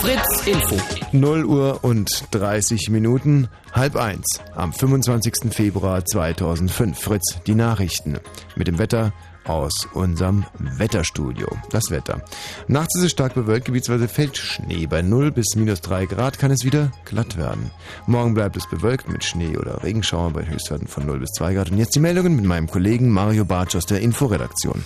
Fritz 0.01 0.47
Info. 0.47 0.77
0 1.11 1.45
Uhr 1.45 1.79
und 1.83 2.25
30 2.31 2.89
Minuten, 2.89 3.47
halb 3.73 3.95
eins, 3.95 4.41
am 4.55 4.73
25. 4.73 5.53
Februar 5.53 6.05
2005. 6.05 6.99
Fritz, 6.99 7.37
die 7.47 7.55
Nachrichten 7.55 8.19
mit 8.55 8.67
dem 8.67 8.79
Wetter 8.79 9.13
aus 9.45 9.87
unserem 9.93 10.45
Wetterstudio. 10.59 11.47
Das 11.71 11.89
Wetter. 11.89 12.21
Nachts 12.67 12.95
ist 12.97 13.03
es 13.03 13.11
stark 13.11 13.33
bewölkt, 13.33 13.65
gebietsweise 13.65 14.07
fällt 14.07 14.37
Schnee. 14.37 14.87
Bei 14.87 15.01
0 15.01 15.31
bis 15.31 15.55
minus 15.55 15.81
3 15.81 16.05
Grad 16.05 16.39
kann 16.39 16.51
es 16.51 16.63
wieder 16.63 16.91
glatt 17.05 17.37
werden. 17.37 17.71
Morgen 18.07 18.33
bleibt 18.33 18.55
es 18.57 18.67
bewölkt 18.67 19.09
mit 19.09 19.23
Schnee 19.23 19.57
oder 19.57 19.83
Regenschauer 19.83 20.31
bei 20.31 20.45
Höchstwerten 20.45 20.87
von 20.87 21.05
0 21.05 21.19
bis 21.19 21.31
2 21.31 21.53
Grad. 21.53 21.71
Und 21.71 21.77
jetzt 21.77 21.95
die 21.95 21.99
Meldungen 21.99 22.35
mit 22.35 22.45
meinem 22.45 22.67
Kollegen 22.67 23.09
Mario 23.09 23.45
Bartsch 23.45 23.75
aus 23.75 23.85
der 23.85 24.01
Inforedaktion. 24.01 24.83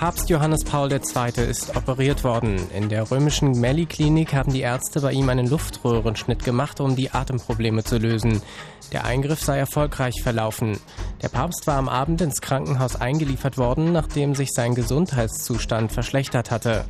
Papst 0.00 0.30
Johannes 0.30 0.64
Paul 0.64 0.90
II. 0.90 1.44
ist 1.46 1.76
operiert 1.76 2.24
worden. 2.24 2.58
In 2.74 2.88
der 2.88 3.10
römischen 3.10 3.52
Gemelli-Klinik 3.52 4.32
haben 4.32 4.50
die 4.50 4.62
Ärzte 4.62 5.02
bei 5.02 5.12
ihm 5.12 5.28
einen 5.28 5.46
Luftröhrenschnitt 5.46 6.42
gemacht, 6.42 6.80
um 6.80 6.96
die 6.96 7.10
Atemprobleme 7.10 7.84
zu 7.84 7.98
lösen. 7.98 8.40
Der 8.92 9.04
Eingriff 9.04 9.44
sei 9.44 9.58
erfolgreich 9.58 10.22
verlaufen. 10.22 10.80
Der 11.20 11.28
Papst 11.28 11.66
war 11.66 11.76
am 11.76 11.90
Abend 11.90 12.22
ins 12.22 12.40
Krankenhaus 12.40 12.96
eingeliefert 12.96 13.58
worden, 13.58 13.92
nachdem 13.92 14.34
sich 14.34 14.52
sein 14.54 14.74
Gesundheitszustand 14.74 15.92
verschlechtert 15.92 16.50
hatte. 16.50 16.86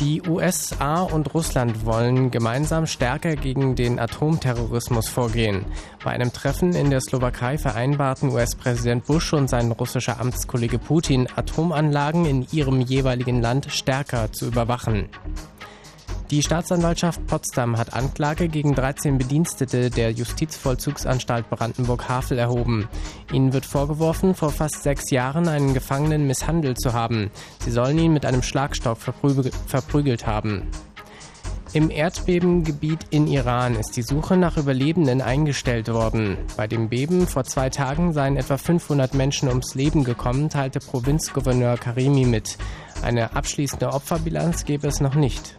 Die 0.00 0.20
USA 0.28 1.00
und 1.00 1.32
Russland 1.32 1.86
wollen 1.86 2.30
gemeinsam 2.30 2.86
stärker 2.86 3.34
gegen 3.34 3.76
den 3.76 3.98
Atomterrorismus 3.98 5.08
vorgehen. 5.08 5.64
Bei 6.04 6.10
einem 6.10 6.34
Treffen 6.34 6.74
in 6.74 6.90
der 6.90 7.00
Slowakei 7.00 7.56
vereinbarten 7.56 8.28
US-Präsident 8.28 9.06
Bush 9.06 9.32
und 9.32 9.48
sein 9.48 9.72
russischer 9.72 10.20
Amtskollege 10.20 10.78
Putin, 10.78 11.28
Atomanlagen 11.34 12.26
in 12.26 12.46
ihrem 12.52 12.82
jeweiligen 12.82 13.40
Land 13.40 13.68
stärker 13.70 14.30
zu 14.32 14.48
überwachen. 14.48 15.08
Die 16.30 16.42
Staatsanwaltschaft 16.42 17.24
Potsdam 17.28 17.78
hat 17.78 17.94
Anklage 17.94 18.48
gegen 18.48 18.74
13 18.74 19.16
Bedienstete 19.16 19.90
der 19.90 20.10
Justizvollzugsanstalt 20.10 21.48
Brandenburg-Havel 21.48 22.36
erhoben. 22.36 22.88
Ihnen 23.32 23.52
wird 23.52 23.64
vorgeworfen, 23.64 24.34
vor 24.34 24.50
fast 24.50 24.82
sechs 24.82 25.10
Jahren 25.12 25.46
einen 25.46 25.72
Gefangenen 25.72 26.26
misshandelt 26.26 26.80
zu 26.80 26.92
haben. 26.92 27.30
Sie 27.64 27.70
sollen 27.70 27.96
ihn 27.98 28.12
mit 28.12 28.26
einem 28.26 28.42
Schlagstock 28.42 28.98
verprügel 28.98 29.52
verprügelt 29.68 30.26
haben. 30.26 30.68
Im 31.72 31.90
Erdbebengebiet 31.90 33.06
in 33.10 33.28
Iran 33.28 33.76
ist 33.76 33.96
die 33.96 34.02
Suche 34.02 34.36
nach 34.36 34.56
Überlebenden 34.56 35.20
eingestellt 35.20 35.92
worden. 35.92 36.38
Bei 36.56 36.66
dem 36.66 36.88
Beben 36.88 37.28
vor 37.28 37.44
zwei 37.44 37.70
Tagen 37.70 38.12
seien 38.12 38.36
etwa 38.36 38.56
500 38.56 39.14
Menschen 39.14 39.48
ums 39.48 39.76
Leben 39.76 40.02
gekommen, 40.02 40.48
teilte 40.48 40.80
Provinzgouverneur 40.80 41.76
Karimi 41.76 42.24
mit. 42.24 42.56
Eine 43.02 43.36
abschließende 43.36 43.92
Opferbilanz 43.92 44.64
gebe 44.64 44.88
es 44.88 45.00
noch 45.00 45.14
nicht. 45.14 45.56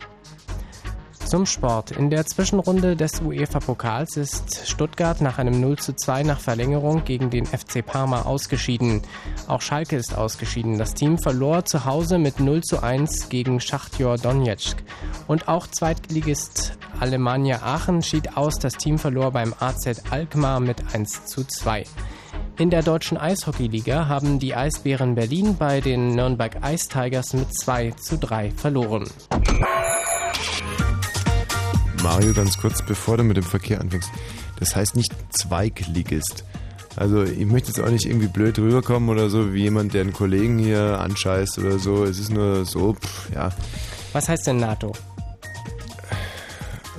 Zum 1.28 1.46
Sport. 1.46 1.92
In 1.92 2.10
der 2.10 2.26
Zwischenrunde 2.26 2.96
des 2.96 3.20
UEFA-Pokals 3.20 4.16
ist 4.16 4.66
Stuttgart 4.66 5.20
nach 5.20 5.40
einem 5.40 5.60
0 5.60 5.78
zu 5.78 5.94
2 5.94 6.24
nach 6.24 6.40
Verlängerung 6.40 7.04
gegen 7.04 7.30
den 7.30 7.46
FC 7.46 7.86
Parma 7.86 8.22
ausgeschieden. 8.22 9.02
Auch 9.50 9.60
Schalke 9.60 9.98
ist 9.98 10.18
ausgeschieden. 10.18 10.78
Das 10.78 10.94
Team 10.94 11.20
verlor 11.20 11.66
zu 11.66 11.84
Hause 11.84 12.18
mit 12.18 12.40
0 12.40 12.62
zu 12.62 12.82
1 12.82 13.28
gegen 13.28 13.60
Schachtjor 13.60 14.18
Donetsk. 14.18 14.78
Und 15.28 15.50
auch 15.50 15.68
Zweitligist 15.68 16.78
Alemannia 17.02 17.62
Aachen 17.62 18.02
schied 18.02 18.38
aus. 18.38 18.58
Das 18.58 18.76
Team 18.76 18.98
verlor 18.98 19.32
beim 19.32 19.54
AZ 19.60 20.04
Alkmaar 20.10 20.62
mit 20.62 20.96
1 20.96 21.26
zu 21.26 21.44
2. 21.44 21.84
In 22.58 22.70
der 22.70 22.84
deutschen 22.84 23.18
Eishockeyliga 23.18 24.08
haben 24.08 24.40
die 24.40 24.56
Eisbären 24.56 25.16
Berlin 25.16 25.58
bei 25.58 25.82
den 25.82 26.16
Nürnberg 26.16 26.56
Ice 26.64 26.88
Tigers 26.88 27.34
mit 27.34 27.54
2 27.54 27.92
zu 27.92 28.18
3 28.18 28.52
verloren. 28.52 29.10
Mario, 32.04 32.34
ganz 32.34 32.58
kurz, 32.58 32.82
bevor 32.82 33.18
du 33.18 33.24
mit 33.24 33.38
dem 33.38 33.44
Verkehr 33.44 33.82
anfängst. 33.82 34.10
Das 34.60 34.76
heißt 34.76 34.96
nicht 34.96 35.12
Zweigligist. 35.32 36.44
Also 36.96 37.24
ich 37.24 37.46
möchte 37.46 37.68
jetzt 37.70 37.80
auch 37.80 37.90
nicht 37.90 38.06
irgendwie 38.06 38.28
blöd 38.28 38.58
rüberkommen 38.58 39.10
oder 39.10 39.30
so, 39.30 39.54
wie 39.54 39.62
jemand, 39.62 39.94
der 39.94 40.02
einen 40.02 40.14
Kollegen 40.14 40.58
hier 40.58 41.00
anscheißt 41.00 41.60
oder 41.60 41.78
so. 41.78 42.04
Es 42.04 42.20
ist 42.20 42.32
nur 42.32 42.66
so, 42.66 42.94
pff, 42.94 43.30
ja. 43.34 43.52
Was 44.14 44.28
heißt 44.30 44.48
denn 44.48 44.58
NATO? 44.58 44.94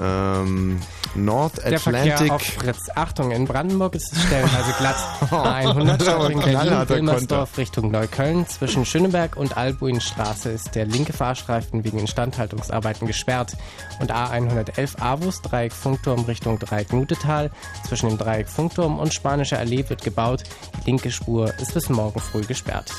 Ähm, 0.00 0.78
North 1.24 1.58
Der 1.64 1.78
Verkehr 1.78 2.14
Atlantic. 2.14 2.32
auf 2.32 2.42
Fritz. 2.42 2.90
Achtung, 2.94 3.30
in 3.30 3.46
Brandenburg 3.46 3.94
ist 3.94 4.12
es 4.12 4.22
stellenweise 4.22 4.72
glatt. 4.78 4.96
A100 5.20 5.28
Das 5.28 5.34
war 5.34 5.54
ein 5.54 5.66
Richtung 5.68 6.18
Berlin, 6.20 6.40
knallharter 6.40 6.94
Wilmersdorf 6.94 7.58
Richtung 7.58 7.90
Neukölln. 7.90 8.46
Zwischen 8.46 8.84
Schöneberg 8.84 9.36
und 9.36 9.56
Albuinstraße 9.56 10.50
ist 10.50 10.74
der 10.74 10.86
linke 10.86 11.12
Fahrstreifen 11.12 11.84
wegen 11.84 11.98
Instandhaltungsarbeiten 11.98 13.06
gesperrt. 13.06 13.56
Und 14.00 14.12
A111 14.12 15.00
Avus, 15.00 15.42
Dreieck 15.42 15.72
Funkturm 15.72 16.24
Richtung 16.24 16.58
Dreieck 16.58 16.92
Nutetal. 16.92 17.50
Zwischen 17.86 18.08
dem 18.08 18.18
Dreieck 18.18 18.48
Funkturm 18.48 18.98
und 18.98 19.12
Spanischer 19.14 19.58
Allee 19.58 19.88
wird 19.88 20.02
gebaut. 20.02 20.44
Die 20.80 20.90
linke 20.90 21.10
Spur 21.10 21.52
ist 21.58 21.74
bis 21.74 21.88
morgen 21.88 22.20
früh 22.20 22.42
gesperrt. 22.42 22.92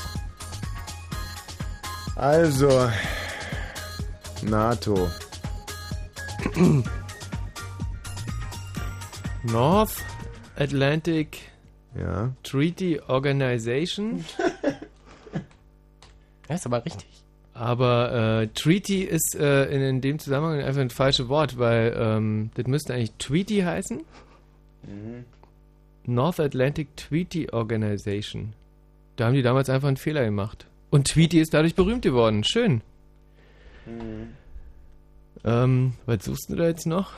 Also, 2.16 2.90
NATO. 4.42 5.08
North 9.44 10.04
Atlantic 10.56 11.50
ja. 11.94 12.32
Treaty 12.42 13.00
Organization. 13.08 14.24
Das 16.48 16.62
ist 16.62 16.66
aber 16.66 16.84
richtig. 16.84 17.06
Aber 17.54 18.40
äh, 18.42 18.48
Treaty 18.48 19.04
ist 19.04 19.36
äh, 19.38 19.66
in, 19.66 19.82
in 19.82 20.00
dem 20.00 20.18
Zusammenhang 20.18 20.60
einfach 20.62 20.80
ein 20.80 20.90
falsches 20.90 21.28
Wort, 21.28 21.60
weil 21.60 21.94
ähm, 21.96 22.50
das 22.54 22.66
müsste 22.66 22.92
eigentlich 22.92 23.12
Treaty 23.18 23.60
heißen. 23.60 24.02
North 26.06 26.40
Atlantic 26.40 26.96
Treaty 26.96 27.50
Organization. 27.52 28.54
Da 29.14 29.26
haben 29.26 29.34
die 29.34 29.42
damals 29.42 29.70
einfach 29.70 29.86
einen 29.86 29.96
Fehler 29.96 30.24
gemacht. 30.24 30.66
Und 30.90 31.06
Tweety 31.06 31.40
ist 31.40 31.54
dadurch 31.54 31.74
berühmt 31.74 32.02
geworden. 32.02 32.42
Schön. 32.42 32.80
Ähm, 35.44 35.92
was 36.06 36.24
suchst 36.24 36.50
du 36.50 36.56
da 36.56 36.66
jetzt 36.66 36.86
noch? 36.86 37.12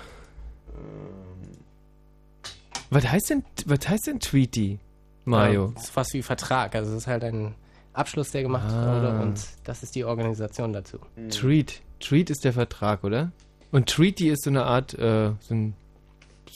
Was 2.92 3.06
heißt 3.10 3.30
denn, 3.30 3.44
was 3.66 3.88
heißt 3.88 4.06
denn 4.06 4.20
Tweety, 4.20 4.78
Mario? 5.24 5.66
Ja, 5.66 5.72
das 5.74 5.84
ist 5.84 5.90
fast 5.90 6.12
wie 6.14 6.22
Vertrag. 6.22 6.74
Also 6.74 6.90
es 6.92 6.98
ist 6.98 7.06
halt 7.06 7.24
ein 7.24 7.54
Abschluss, 7.94 8.30
der 8.30 8.42
gemacht 8.42 8.70
Ah. 8.70 8.94
wurde 8.94 9.20
und 9.22 9.40
das 9.64 9.82
ist 9.82 9.94
die 9.94 10.04
Organisation 10.04 10.72
dazu. 10.72 10.98
Treat. 11.30 11.80
Treat 12.00 12.30
ist 12.30 12.44
der 12.44 12.52
Vertrag, 12.52 13.04
oder? 13.04 13.32
Und 13.70 13.88
Treaty 13.88 14.28
ist 14.28 14.44
so 14.44 14.50
eine 14.50 14.64
Art, 14.64 14.92
äh, 14.94 15.30
so, 15.40 15.54
ein, 15.54 15.74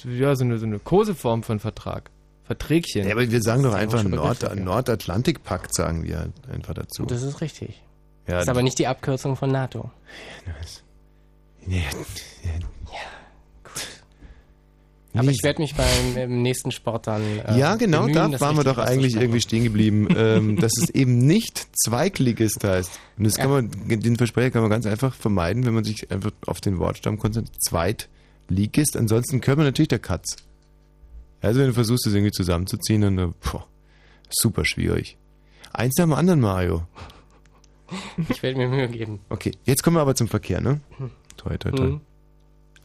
ja, 0.04 0.34
so 0.36 0.44
eine, 0.44 0.58
so 0.58 0.66
eine 0.66 0.78
Koseform 0.78 1.42
von 1.42 1.58
Vertrag. 1.60 2.10
Verträgchen. 2.44 3.06
Ja, 3.06 3.12
aber 3.14 3.28
wir 3.30 3.42
sagen 3.42 3.62
doch 3.64 3.74
einfach 3.74 4.04
Nord 4.04 4.42
ja. 4.42 4.54
Nordatlantikpakt, 4.54 5.74
sagen 5.74 6.04
wir 6.04 6.30
einfach 6.52 6.74
dazu. 6.74 7.04
Das 7.06 7.22
ist 7.22 7.40
richtig. 7.40 7.82
Ja, 8.28 8.40
ist 8.40 8.48
aber 8.48 8.62
nicht 8.62 8.78
die 8.78 8.86
Abkürzung 8.86 9.36
von 9.36 9.50
NATO. 9.50 9.90
Ja, 11.68 11.80
Aber 15.18 15.30
ich 15.30 15.42
werde 15.42 15.62
mich 15.62 15.74
beim 15.74 16.16
im 16.16 16.42
nächsten 16.42 16.70
Sport 16.70 17.06
dann. 17.06 17.22
Äh, 17.46 17.58
ja, 17.58 17.76
genau, 17.76 18.06
bemühen, 18.06 18.32
da 18.32 18.40
waren 18.40 18.56
wir 18.56 18.64
doch 18.64 18.78
eigentlich 18.78 19.16
irgendwie 19.16 19.40
stehen 19.40 19.64
geblieben, 19.64 20.08
ähm, 20.16 20.56
dass 20.56 20.72
es 20.80 20.90
eben 20.90 21.18
nicht 21.18 21.66
Zweigligist 21.84 22.62
heißt. 22.64 22.90
Und 23.18 23.24
das 23.24 23.36
kann 23.36 23.50
Ja. 23.50 23.62
man, 23.62 24.00
den 24.00 24.16
Versprecher 24.16 24.50
kann 24.50 24.62
man 24.62 24.70
ganz 24.70 24.86
einfach 24.86 25.14
vermeiden, 25.14 25.64
wenn 25.66 25.74
man 25.74 25.84
sich 25.84 26.10
einfach 26.10 26.32
auf 26.46 26.60
den 26.60 26.78
Wortstamm 26.78 27.18
konzentriert. 27.18 27.56
Zweitligist. 27.62 28.96
Ansonsten 28.96 29.40
können 29.40 29.58
wir 29.58 29.64
natürlich 29.64 29.88
der 29.88 29.98
Katz. 29.98 30.36
Also 31.40 31.60
wenn 31.60 31.68
du 31.68 31.74
versuchst, 31.74 32.06
das 32.06 32.14
irgendwie 32.14 32.32
zusammenzuziehen, 32.32 33.02
dann, 33.02 33.18
äh, 33.18 33.28
boah, 33.52 33.66
super 34.30 34.64
schwierig. 34.64 35.16
Eins 35.72 35.94
nach 35.98 36.04
dem 36.04 36.12
anderen, 36.14 36.40
Mario. 36.40 36.82
Ich 38.28 38.42
werde 38.42 38.58
mir 38.58 38.68
Mühe 38.68 38.88
geben. 38.88 39.20
Okay, 39.28 39.52
jetzt 39.64 39.82
kommen 39.82 39.96
wir 39.96 40.00
aber 40.00 40.14
zum 40.14 40.26
Verkehr, 40.26 40.60
ne? 40.60 40.80
Toi, 41.36 41.56
toi, 41.58 41.70
toi. 41.70 41.86
Mhm. 41.86 42.00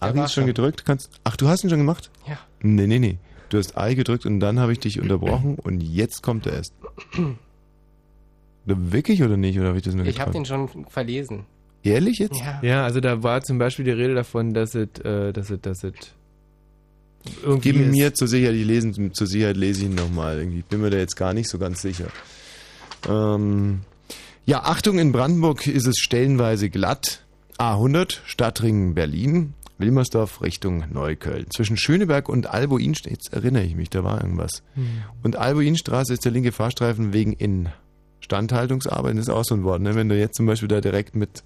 Ari 0.01 0.19
ist 0.23 0.33
schon 0.33 0.41
schon. 0.43 0.47
gedrückt. 0.47 0.85
Kannst, 0.85 1.09
ach, 1.23 1.35
du 1.37 1.47
hast 1.47 1.63
ihn 1.63 1.69
schon 1.69 1.79
gemacht? 1.79 2.09
Ja. 2.27 2.39
Nee, 2.61 2.87
nee, 2.87 2.99
nee. 2.99 3.17
Du 3.49 3.57
hast 3.57 3.77
Ari 3.77 3.95
gedrückt 3.95 4.25
und 4.25 4.39
dann 4.39 4.59
habe 4.59 4.71
ich 4.71 4.79
dich 4.79 4.99
unterbrochen 5.01 5.55
und 5.55 5.81
jetzt 5.81 6.23
kommt 6.23 6.45
er 6.45 6.53
erst. 6.53 6.73
Wirklich 8.65 9.23
oder 9.23 9.37
nicht? 9.37 9.57
Oder 9.59 9.69
habe 9.69 9.77
ich 9.77 9.83
das 9.83 9.95
nur 9.95 10.05
Ich 10.05 10.19
habe 10.19 10.31
den 10.31 10.45
schon 10.45 10.69
verlesen. 10.89 11.45
Ehrlich 11.83 12.19
jetzt? 12.19 12.39
Ja. 12.39 12.59
Ja, 12.61 12.83
also 12.83 12.99
da 12.99 13.23
war 13.23 13.41
zum 13.41 13.57
Beispiel 13.57 13.85
die 13.85 13.91
Rede 13.91 14.13
davon, 14.13 14.53
dass 14.53 14.75
es, 14.75 14.87
äh, 15.03 15.33
dass 15.33 15.49
es, 15.49 15.59
dass 15.61 15.83
es 15.83 15.93
irgendwie 17.43 17.71
Gib 17.71 17.81
ist. 17.81 17.91
mir 17.91 18.13
zur 18.13 18.27
Sicherheit, 18.27 18.55
ich 18.55 18.65
lesen, 18.65 19.13
zur 19.13 19.27
Sicherheit 19.27 19.57
lese 19.57 19.81
ich 19.81 19.89
ihn 19.89 19.95
nochmal. 19.95 20.37
Irgendwie 20.37 20.61
bin 20.61 20.81
mir 20.81 20.91
da 20.91 20.97
jetzt 20.97 21.15
gar 21.15 21.33
nicht 21.33 21.49
so 21.49 21.57
ganz 21.57 21.81
sicher. 21.81 22.07
Ähm, 23.09 23.81
ja, 24.45 24.61
Achtung, 24.63 24.99
in 24.99 25.11
Brandenburg 25.11 25.65
ist 25.67 25.87
es 25.87 25.97
stellenweise 25.97 26.69
glatt. 26.69 27.23
A100, 27.57 28.19
Stadtring 28.25 28.93
Berlin, 28.93 29.53
Wilmersdorf 29.81 30.41
Richtung 30.41 30.85
Neukölln. 30.91 31.47
Zwischen 31.49 31.77
Schöneberg 31.77 32.29
und 32.29 32.47
Alboinstraße, 32.47 33.09
jetzt 33.09 33.33
erinnere 33.33 33.63
ich 33.63 33.75
mich, 33.75 33.89
da 33.89 34.03
war 34.03 34.21
irgendwas. 34.21 34.63
Hm. 34.75 35.03
Und 35.23 35.35
Alboinstraße 35.35 36.13
ist 36.13 36.23
der 36.25 36.31
linke 36.31 36.51
Fahrstreifen 36.51 37.13
wegen 37.13 37.33
Instandhaltungsarbeiten. 37.33 39.17
Das 39.17 39.27
ist 39.27 39.33
auch 39.33 39.43
so 39.43 39.55
ein 39.55 39.63
Wort, 39.63 39.81
ne? 39.81 39.95
wenn 39.95 40.09
du 40.09 40.17
jetzt 40.17 40.35
zum 40.35 40.45
Beispiel 40.45 40.67
da 40.67 40.81
direkt 40.81 41.15
mit 41.15 41.43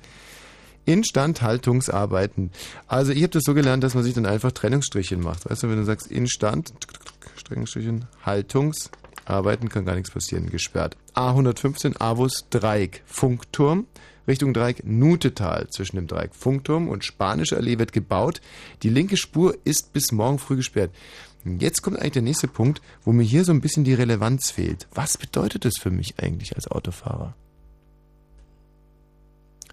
Instandhaltungsarbeiten. 0.86 2.52
Also 2.88 3.12
ich 3.12 3.24
habe 3.24 3.32
das 3.32 3.44
so 3.46 3.54
gelernt, 3.54 3.84
dass 3.84 3.96
man 3.96 4.04
sich 4.04 4.14
dann 4.14 4.26
einfach 4.26 4.52
Trennungsstrichchen 4.52 5.22
macht. 5.22 5.50
Weißt 5.50 5.64
du, 5.64 5.70
wenn 5.70 5.78
du 5.78 5.84
sagst 5.84 6.12
Instand, 6.12 6.74
Trennungsstrichchen, 7.46 8.06
Haltungsarbeiten, 8.24 9.70
kann 9.70 9.86
gar 9.86 9.96
nichts 9.96 10.12
passieren, 10.12 10.50
gesperrt. 10.50 10.98
A115, 11.16 12.00
Avus 12.00 12.46
Dreieck, 12.50 13.04
Funkturm. 13.06 13.88
Richtung 14.28 14.54
Dreieck 14.54 14.84
Nutetal 14.86 15.68
zwischen 15.70 15.96
dem 15.98 16.08
Dreieck 16.08 16.34
Funkturm 16.36 16.88
und 16.90 17.04
Spanische 17.06 17.58
Allee 17.58 17.78
wird 17.80 17.94
gebaut. 17.94 18.42
Die 18.84 18.90
linke 18.90 19.18
Spur 19.18 19.56
ist 19.66 19.94
bis 19.94 20.12
morgen 20.12 20.40
früh 20.40 20.56
gesperrt. 20.58 20.92
Jetzt 21.60 21.84
kommt 21.84 22.00
eigentlich 22.00 22.14
der 22.14 22.22
nächste 22.24 22.48
Punkt, 22.48 22.82
wo 23.04 23.12
mir 23.12 23.22
hier 23.24 23.44
so 23.46 23.52
ein 23.52 23.62
bisschen 23.62 23.84
die 23.84 23.94
Relevanz 23.94 24.50
fehlt. 24.50 24.88
Was 24.96 25.18
bedeutet 25.18 25.64
das 25.64 25.74
für 25.80 25.92
mich 25.92 26.16
eigentlich 26.20 26.56
als 26.56 26.68
Autofahrer? 26.68 27.36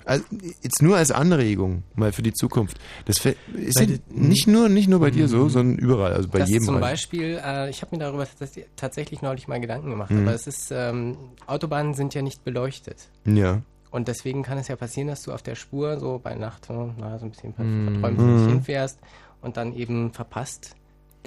Also, 0.04 0.24
jetzt 0.62 0.82
nur 0.82 0.96
als 0.96 1.12
Anregung 1.12 1.84
mal 1.94 2.10
für 2.12 2.22
die 2.22 2.32
Zukunft. 2.32 2.76
Das 3.04 3.24
ist 3.54 3.78
ja 3.78 3.86
nicht 4.10 4.48
nur 4.48 4.68
nicht 4.68 4.88
nur 4.88 4.98
bei 4.98 5.12
dir 5.12 5.28
so, 5.28 5.44
Mhm. 5.44 5.48
sondern 5.50 5.78
überall, 5.78 6.12
also 6.12 6.28
bei 6.28 6.40
das 6.40 6.50
jedem. 6.50 6.64
zum. 6.66 6.80
Beispiel, 6.80 7.40
äh, 7.42 7.70
ich 7.70 7.82
habe 7.82 7.94
mir 7.96 8.00
darüber 8.02 8.24
tats- 8.24 8.58
tatsächlich 8.74 9.22
neulich 9.22 9.46
mal 9.46 9.60
Gedanken 9.60 9.90
gemacht, 9.90 10.10
Mhm. 10.10 10.22
aber 10.22 10.34
es 10.34 10.48
ist, 10.48 10.70
ähm, 10.72 11.16
Autobahnen 11.46 11.94
sind 11.94 12.14
ja 12.14 12.22
nicht 12.22 12.42
beleuchtet. 12.44 13.08
Ja. 13.24 13.62
Und 13.92 14.08
deswegen 14.08 14.42
kann 14.42 14.58
es 14.58 14.66
ja 14.68 14.74
passieren, 14.76 15.08
dass 15.08 15.22
du 15.22 15.32
auf 15.32 15.42
der 15.42 15.54
Spur 15.54 16.00
so 16.00 16.18
bei 16.22 16.34
Nacht 16.34 16.64
so, 16.66 16.92
na, 16.98 17.18
so 17.18 17.26
ein 17.26 17.30
bisschen 17.30 17.54
Mhm. 17.56 17.84
verträumt 17.84 18.18
Mhm. 18.18 18.46
hinfährst 18.48 18.98
und 19.42 19.56
dann 19.56 19.72
eben 19.76 20.12
verpasst, 20.12 20.74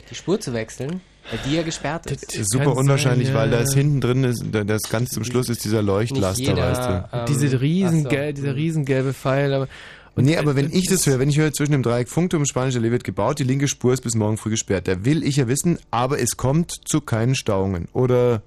die 0.10 0.16
Spur 0.16 0.40
zu 0.42 0.52
wechseln, 0.54 1.00
weil 1.30 1.40
die 1.46 1.54
ja 1.56 1.64
gesperrt 1.64 2.08
ist. 2.12 2.28
Das 2.28 2.36
ist 2.36 2.52
super 2.52 2.76
unwahrscheinlich, 2.76 3.34
weil 3.34 3.50
da 3.52 3.60
ist 3.62 3.74
hinten 3.76 4.02
drin, 4.02 4.24
ist, 4.26 4.44
da- 4.52 4.64
das 4.64 4.82
ganz 4.90 5.12
zum 5.12 5.24
Schluss 5.24 5.48
ist 5.48 5.64
dieser 5.64 5.82
Leuchtlaster, 5.82 6.42
jeder, 6.44 6.64
weißt 6.64 6.90
du. 6.90 7.10
ähm, 7.18 7.26
Diese 7.28 7.62
riesen, 7.62 8.08
ach 8.08 8.12
so. 8.12 8.32
dieser 8.34 8.56
riesengelbe 8.56 9.14
Pfeil. 9.14 9.54
Aber, 9.54 9.68
und 10.16 10.26
nee, 10.26 10.36
aber 10.38 10.56
wenn 10.56 10.72
ich 10.74 10.88
das 10.90 11.06
höre, 11.06 11.20
wenn 11.20 11.30
ich 11.30 11.38
höre, 11.38 11.54
zwischen 11.54 11.72
dem 11.74 11.84
Dreieck 11.84 12.10
Funkturm 12.10 12.42
und 12.42 12.48
Spanische 12.48 12.80
Allee 12.80 12.90
wird 12.92 13.04
gebaut, 13.04 13.38
die 13.40 13.44
linke 13.44 13.68
Spur 13.68 13.94
ist 13.94 14.02
bis 14.02 14.16
morgen 14.16 14.38
früh 14.38 14.50
gesperrt. 14.50 14.88
Da 14.88 15.06
will 15.06 15.24
ich 15.24 15.36
ja 15.38 15.48
wissen, 15.48 15.78
aber 15.92 16.20
es 16.20 16.36
kommt 16.36 16.74
zu 16.86 17.00
keinen 17.00 17.36
Stauungen. 17.36 17.88
Oder, 17.94 18.42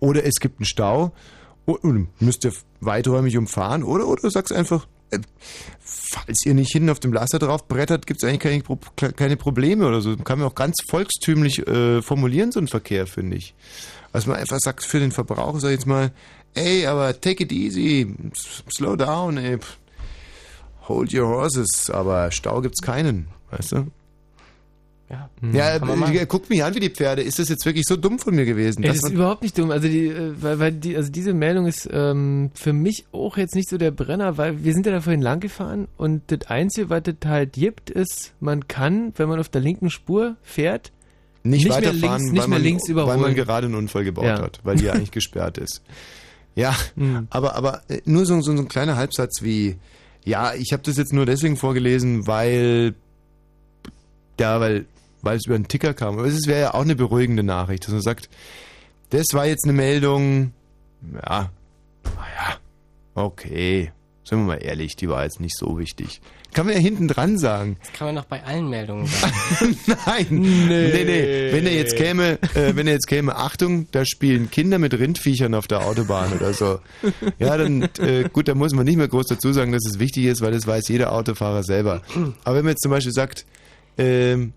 oder 0.00 0.24
es 0.24 0.34
gibt 0.40 0.60
einen 0.60 0.66
Stau 0.66 1.12
und 1.66 2.08
müsst 2.20 2.44
ihr 2.44 2.52
weiträumig 2.80 3.36
umfahren. 3.36 3.82
Oder, 3.82 4.08
oder 4.08 4.30
sagst 4.30 4.52
einfach, 4.52 4.86
äh, 5.10 5.20
falls 5.80 6.44
ihr 6.44 6.54
nicht 6.54 6.72
hinten 6.72 6.90
auf 6.90 7.00
dem 7.00 7.12
Laster 7.12 7.38
drauf 7.38 7.68
brettert, 7.68 8.06
gibt 8.06 8.22
es 8.22 8.28
eigentlich 8.28 8.64
keine, 8.96 9.12
keine 9.12 9.36
Probleme 9.36 9.86
oder 9.86 10.00
so. 10.00 10.16
Kann 10.16 10.38
man 10.38 10.48
auch 10.48 10.54
ganz 10.54 10.76
volkstümlich 10.88 11.66
äh, 11.66 12.02
formulieren, 12.02 12.52
so 12.52 12.60
ein 12.60 12.68
Verkehr, 12.68 13.06
finde 13.06 13.36
ich. 13.36 13.54
Also 14.12 14.30
man 14.30 14.38
einfach 14.38 14.58
sagt 14.58 14.84
für 14.84 15.00
den 15.00 15.12
Verbraucher, 15.12 15.60
sag 15.60 15.68
ich 15.70 15.76
jetzt 15.76 15.86
mal, 15.86 16.12
ey, 16.54 16.86
aber 16.86 17.18
take 17.20 17.44
it 17.44 17.52
easy, 17.52 18.14
slow 18.74 18.96
down, 18.96 19.38
ey. 19.38 19.58
Hold 20.88 21.14
your 21.14 21.28
horses, 21.28 21.90
aber 21.90 22.30
Stau 22.32 22.60
gibt's 22.60 22.82
keinen, 22.82 23.28
weißt 23.50 23.72
du? 23.72 23.86
Ja, 25.12 25.28
Ja, 25.52 25.78
kann 25.78 25.88
man 25.88 25.98
machen. 26.00 26.16
äh, 26.16 26.24
guck 26.26 26.48
mich 26.48 26.64
an 26.64 26.74
wie 26.74 26.80
die 26.80 26.88
Pferde. 26.88 27.20
Ist 27.22 27.38
das 27.38 27.50
jetzt 27.50 27.66
wirklich 27.66 27.84
so 27.86 27.96
dumm 27.96 28.18
von 28.18 28.34
mir 28.34 28.46
gewesen? 28.46 28.82
Das 28.82 28.96
ist 28.96 29.10
überhaupt 29.10 29.42
nicht 29.42 29.58
dumm. 29.58 29.70
Also 29.70 29.86
die, 29.86 30.06
äh, 30.06 30.32
weil, 30.40 30.58
weil 30.58 30.72
die, 30.72 30.96
also 30.96 31.12
diese 31.12 31.34
Meldung 31.34 31.66
ist 31.66 31.86
ähm, 31.92 32.50
für 32.54 32.72
mich 32.72 33.04
auch 33.12 33.36
jetzt 33.36 33.54
nicht 33.54 33.68
so 33.68 33.76
der 33.76 33.90
Brenner, 33.90 34.38
weil 34.38 34.64
wir 34.64 34.72
sind 34.72 34.86
ja 34.86 34.92
da 34.92 35.00
vorhin 35.02 35.20
lang 35.20 35.40
gefahren 35.40 35.86
und 35.98 36.22
das 36.28 36.48
Einzige, 36.48 36.88
was 36.88 37.02
das 37.02 37.16
halt 37.26 37.52
gibt, 37.52 37.90
ist, 37.90 38.32
man 38.40 38.66
kann, 38.68 39.12
wenn 39.16 39.28
man 39.28 39.38
auf 39.38 39.50
der 39.50 39.60
linken 39.60 39.90
Spur 39.90 40.36
fährt, 40.42 40.92
nicht, 41.44 41.64
mehr 41.66 41.74
weiterfahren, 41.76 42.00
links, 42.22 42.32
nicht 42.32 42.40
weil, 42.42 42.48
mehr 42.48 42.58
man, 42.58 42.62
links 42.62 42.82
weil 42.88 42.94
man 42.94 43.04
überholen. 43.16 43.34
gerade 43.34 43.66
einen 43.66 43.74
Unfall 43.74 44.04
gebaut 44.04 44.24
Ja. 44.24 44.40
hat, 44.40 44.60
weil 44.62 44.76
die 44.76 44.84
ja 44.84 44.92
eigentlich 44.94 45.10
gesperrt 45.12 45.58
ist. 45.58 45.82
Ja, 46.54 46.74
Mhm. 46.96 47.26
aber, 47.30 47.54
aber 47.56 47.82
äh, 47.88 48.00
nur 48.06 48.24
so, 48.24 48.40
so, 48.40 48.56
so 48.56 48.62
ein 48.62 48.68
kleiner 48.68 48.96
Halbsatz 48.96 49.42
wie, 49.42 49.76
ja, 50.24 50.54
ich 50.54 50.72
habe 50.72 50.82
das 50.84 50.96
jetzt 50.96 51.12
nur 51.12 51.26
deswegen 51.26 51.56
vorgelesen, 51.56 52.26
weil 52.26 52.94
da, 54.36 54.60
weil, 54.60 54.86
weil 55.22 55.36
es 55.36 55.46
über 55.46 55.54
einen 55.54 55.68
Ticker 55.68 55.94
kam. 55.94 56.18
Aber 56.18 56.26
es 56.26 56.46
wäre 56.46 56.60
ja 56.60 56.74
auch 56.74 56.82
eine 56.82 56.96
beruhigende 56.96 57.42
Nachricht, 57.42 57.84
dass 57.84 57.92
man 57.92 58.02
sagt, 58.02 58.28
das 59.10 59.26
war 59.32 59.46
jetzt 59.46 59.64
eine 59.64 59.72
Meldung, 59.72 60.52
ja, 61.14 61.50
naja, 62.04 62.58
okay, 63.14 63.92
sind 64.24 64.38
wir 64.38 64.46
mal 64.46 64.62
ehrlich, 64.62 64.96
die 64.96 65.08
war 65.08 65.24
jetzt 65.24 65.40
nicht 65.40 65.56
so 65.56 65.78
wichtig. 65.78 66.20
Kann 66.54 66.66
man 66.66 66.74
ja 66.74 66.80
hinten 66.80 67.08
dran 67.08 67.38
sagen. 67.38 67.78
Das 67.80 67.92
kann 67.94 68.08
man 68.08 68.14
noch 68.16 68.26
bei 68.26 68.42
allen 68.44 68.68
Meldungen 68.68 69.06
sagen. 69.06 69.76
Nein, 69.86 70.26
nee, 70.30 71.04
nee. 71.04 71.52
Wenn 71.52 71.66
er 71.66 71.72
jetzt 71.72 71.96
käme, 71.96 72.38
äh, 72.54 72.76
wenn 72.76 72.86
er 72.86 72.92
jetzt 72.92 73.06
käme, 73.06 73.36
Achtung, 73.36 73.86
da 73.90 74.04
spielen 74.04 74.50
Kinder 74.50 74.78
mit 74.78 74.92
Rindviechern 74.92 75.54
auf 75.54 75.66
der 75.66 75.86
Autobahn 75.86 76.30
oder 76.34 76.52
so. 76.52 76.80
Ja, 77.38 77.56
dann 77.56 77.88
äh, 77.98 78.28
gut, 78.30 78.48
da 78.48 78.54
muss 78.54 78.74
man 78.74 78.84
nicht 78.84 78.96
mehr 78.96 79.08
groß 79.08 79.28
dazu 79.28 79.52
sagen, 79.52 79.72
dass 79.72 79.86
es 79.86 79.98
wichtig 79.98 80.26
ist, 80.26 80.42
weil 80.42 80.52
das 80.52 80.66
weiß 80.66 80.88
jeder 80.88 81.12
Autofahrer 81.12 81.62
selber. 81.62 82.02
Aber 82.44 82.56
wenn 82.56 82.64
man 82.64 82.72
jetzt 82.72 82.82
zum 82.82 82.90
Beispiel 82.90 83.12
sagt, 83.12 83.46
ähm, 83.96 84.52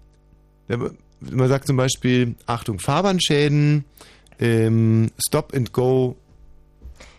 man 0.67 1.47
sagt 1.47 1.67
zum 1.67 1.77
Beispiel, 1.77 2.35
Achtung, 2.45 2.79
Fahrbahnschäden, 2.79 3.85
ähm, 4.39 5.11
Stop 5.27 5.53
and 5.55 5.71
Go, 5.73 6.15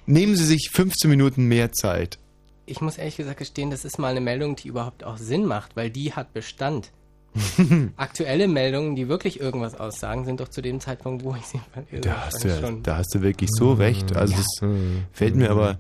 nehmen 0.07 0.37
Sie 0.37 0.45
sich 0.45 0.71
15 0.73 1.09
Minuten 1.11 1.45
mehr 1.47 1.73
Zeit. 1.73 2.19
Ich 2.67 2.81
muss 2.81 2.99
ehrlich 2.99 3.17
gesagt 3.17 3.39
gestehen, 3.39 3.71
das 3.71 3.85
ist 3.85 3.99
mal 3.99 4.09
eine 4.11 4.21
Meldung, 4.21 4.57
die 4.57 4.69
überhaupt 4.69 5.05
auch 5.05 5.19
Sinn 5.19 5.45
macht, 5.47 5.77
weil 5.77 5.91
die 5.91 6.13
hat 6.13 6.33
Bestand. 6.35 6.91
Aktuelle 7.97 8.49
Meldungen, 8.49 8.97
die 8.97 9.09
wirklich 9.09 9.41
irgendwas 9.41 9.75
aussagen, 9.75 10.25
sind 10.25 10.41
doch 10.41 10.49
zu 10.49 10.63
dem 10.63 10.81
Zeitpunkt, 10.81 11.23
wo 11.23 11.35
ich 11.35 11.45
sie. 11.45 11.61
Da 12.01 12.25
hast, 12.27 12.43
du, 12.43 12.49
ja- 12.49 12.71
da 12.83 12.97
hast 12.97 13.15
du 13.15 13.21
wirklich 13.21 13.51
so 13.53 13.75
recht. 13.75 14.17
Also 14.17 14.33
Ja. 14.35 14.39
das 14.39 14.71
fällt 15.13 15.37
mir 15.37 15.51
aber 15.51 15.79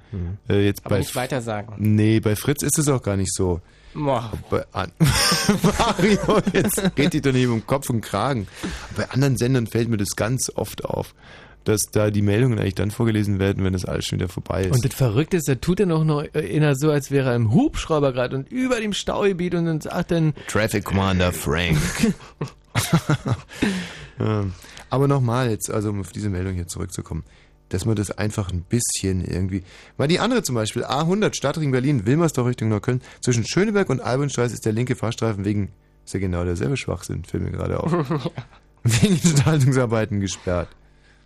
äh, 0.50 0.64
jetzt 0.66 0.84
Aber 0.84 0.96
bei 0.96 0.98
nicht 0.98 1.16
weiter 1.16 1.40
sagen. 1.40 1.74
Nee, 1.78 2.20
bei 2.20 2.36
Fritz 2.36 2.62
ist 2.62 2.78
es 2.78 2.88
auch 2.88 3.02
gar 3.02 3.16
nicht 3.16 3.32
so. 3.34 3.62
Boah. 3.96 4.32
Bei 4.50 4.64
an 4.72 4.92
Mario, 5.78 6.40
jetzt 6.52 6.94
geht 6.94 7.12
die 7.14 7.20
doch 7.20 7.32
nicht 7.32 7.46
um 7.46 7.66
Kopf 7.66 7.90
und 7.90 8.02
Kragen. 8.02 8.46
Bei 8.96 9.08
anderen 9.10 9.36
Sendern 9.36 9.66
fällt 9.66 9.88
mir 9.88 9.96
das 9.96 10.16
ganz 10.16 10.52
oft 10.54 10.84
auf, 10.84 11.14
dass 11.64 11.80
da 11.90 12.10
die 12.10 12.22
Meldungen 12.22 12.58
eigentlich 12.58 12.74
dann 12.74 12.90
vorgelesen 12.90 13.38
werden, 13.38 13.64
wenn 13.64 13.72
das 13.72 13.84
alles 13.84 14.04
schon 14.04 14.18
wieder 14.18 14.28
vorbei 14.28 14.64
ist. 14.64 14.74
Und 14.74 14.84
das 14.84 14.94
Verrückte 14.94 15.38
ist, 15.38 15.48
da 15.48 15.54
tut 15.54 15.80
er 15.80 15.86
noch 15.86 16.04
noch 16.04 16.22
inner 16.22 16.76
so, 16.76 16.90
als 16.90 17.10
wäre 17.10 17.30
er 17.30 17.36
im 17.36 17.52
Hubschrauber 17.52 18.12
gerade 18.12 18.36
und 18.36 18.50
über 18.50 18.80
dem 18.80 18.92
Staugebiet 18.92 19.54
und 19.54 19.64
dann 19.66 19.80
sagt 19.80 20.10
dann 20.10 20.34
Traffic 20.46 20.84
Commander 20.84 21.32
Frank. 21.32 21.78
Ähm, 24.18 24.54
Aber 24.88 25.08
nochmal 25.08 25.50
jetzt, 25.50 25.70
also 25.70 25.90
um 25.90 26.00
auf 26.00 26.10
diese 26.10 26.30
Meldung 26.30 26.54
hier 26.54 26.66
zurückzukommen, 26.66 27.22
dass 27.68 27.84
man 27.84 27.96
das 27.96 28.10
einfach 28.12 28.52
ein 28.52 28.62
bisschen 28.62 29.24
irgendwie. 29.24 29.62
Weil 29.96 30.08
die 30.08 30.20
andere 30.20 30.42
zum 30.42 30.54
Beispiel, 30.54 30.84
A100 30.84 31.34
Stadtring 31.34 31.70
Berlin, 31.72 32.06
Wilmersdorf 32.06 32.46
Richtung 32.48 32.68
Neukölln, 32.68 33.00
zwischen 33.20 33.46
Schöneberg 33.46 33.90
und 33.90 34.00
Albernstraße 34.00 34.54
ist 34.54 34.64
der 34.66 34.72
linke 34.72 34.94
Fahrstreifen 34.96 35.44
wegen, 35.44 35.70
ist 36.04 36.14
ja 36.14 36.20
genau 36.20 36.44
derselbe 36.44 36.76
Schwachsinn, 36.76 37.24
fällt 37.24 37.42
mir 37.42 37.50
gerade 37.50 37.80
auf. 37.80 37.92
wegen 38.84 39.14
Instandungsarbeiten 39.14 40.20
gesperrt. 40.20 40.68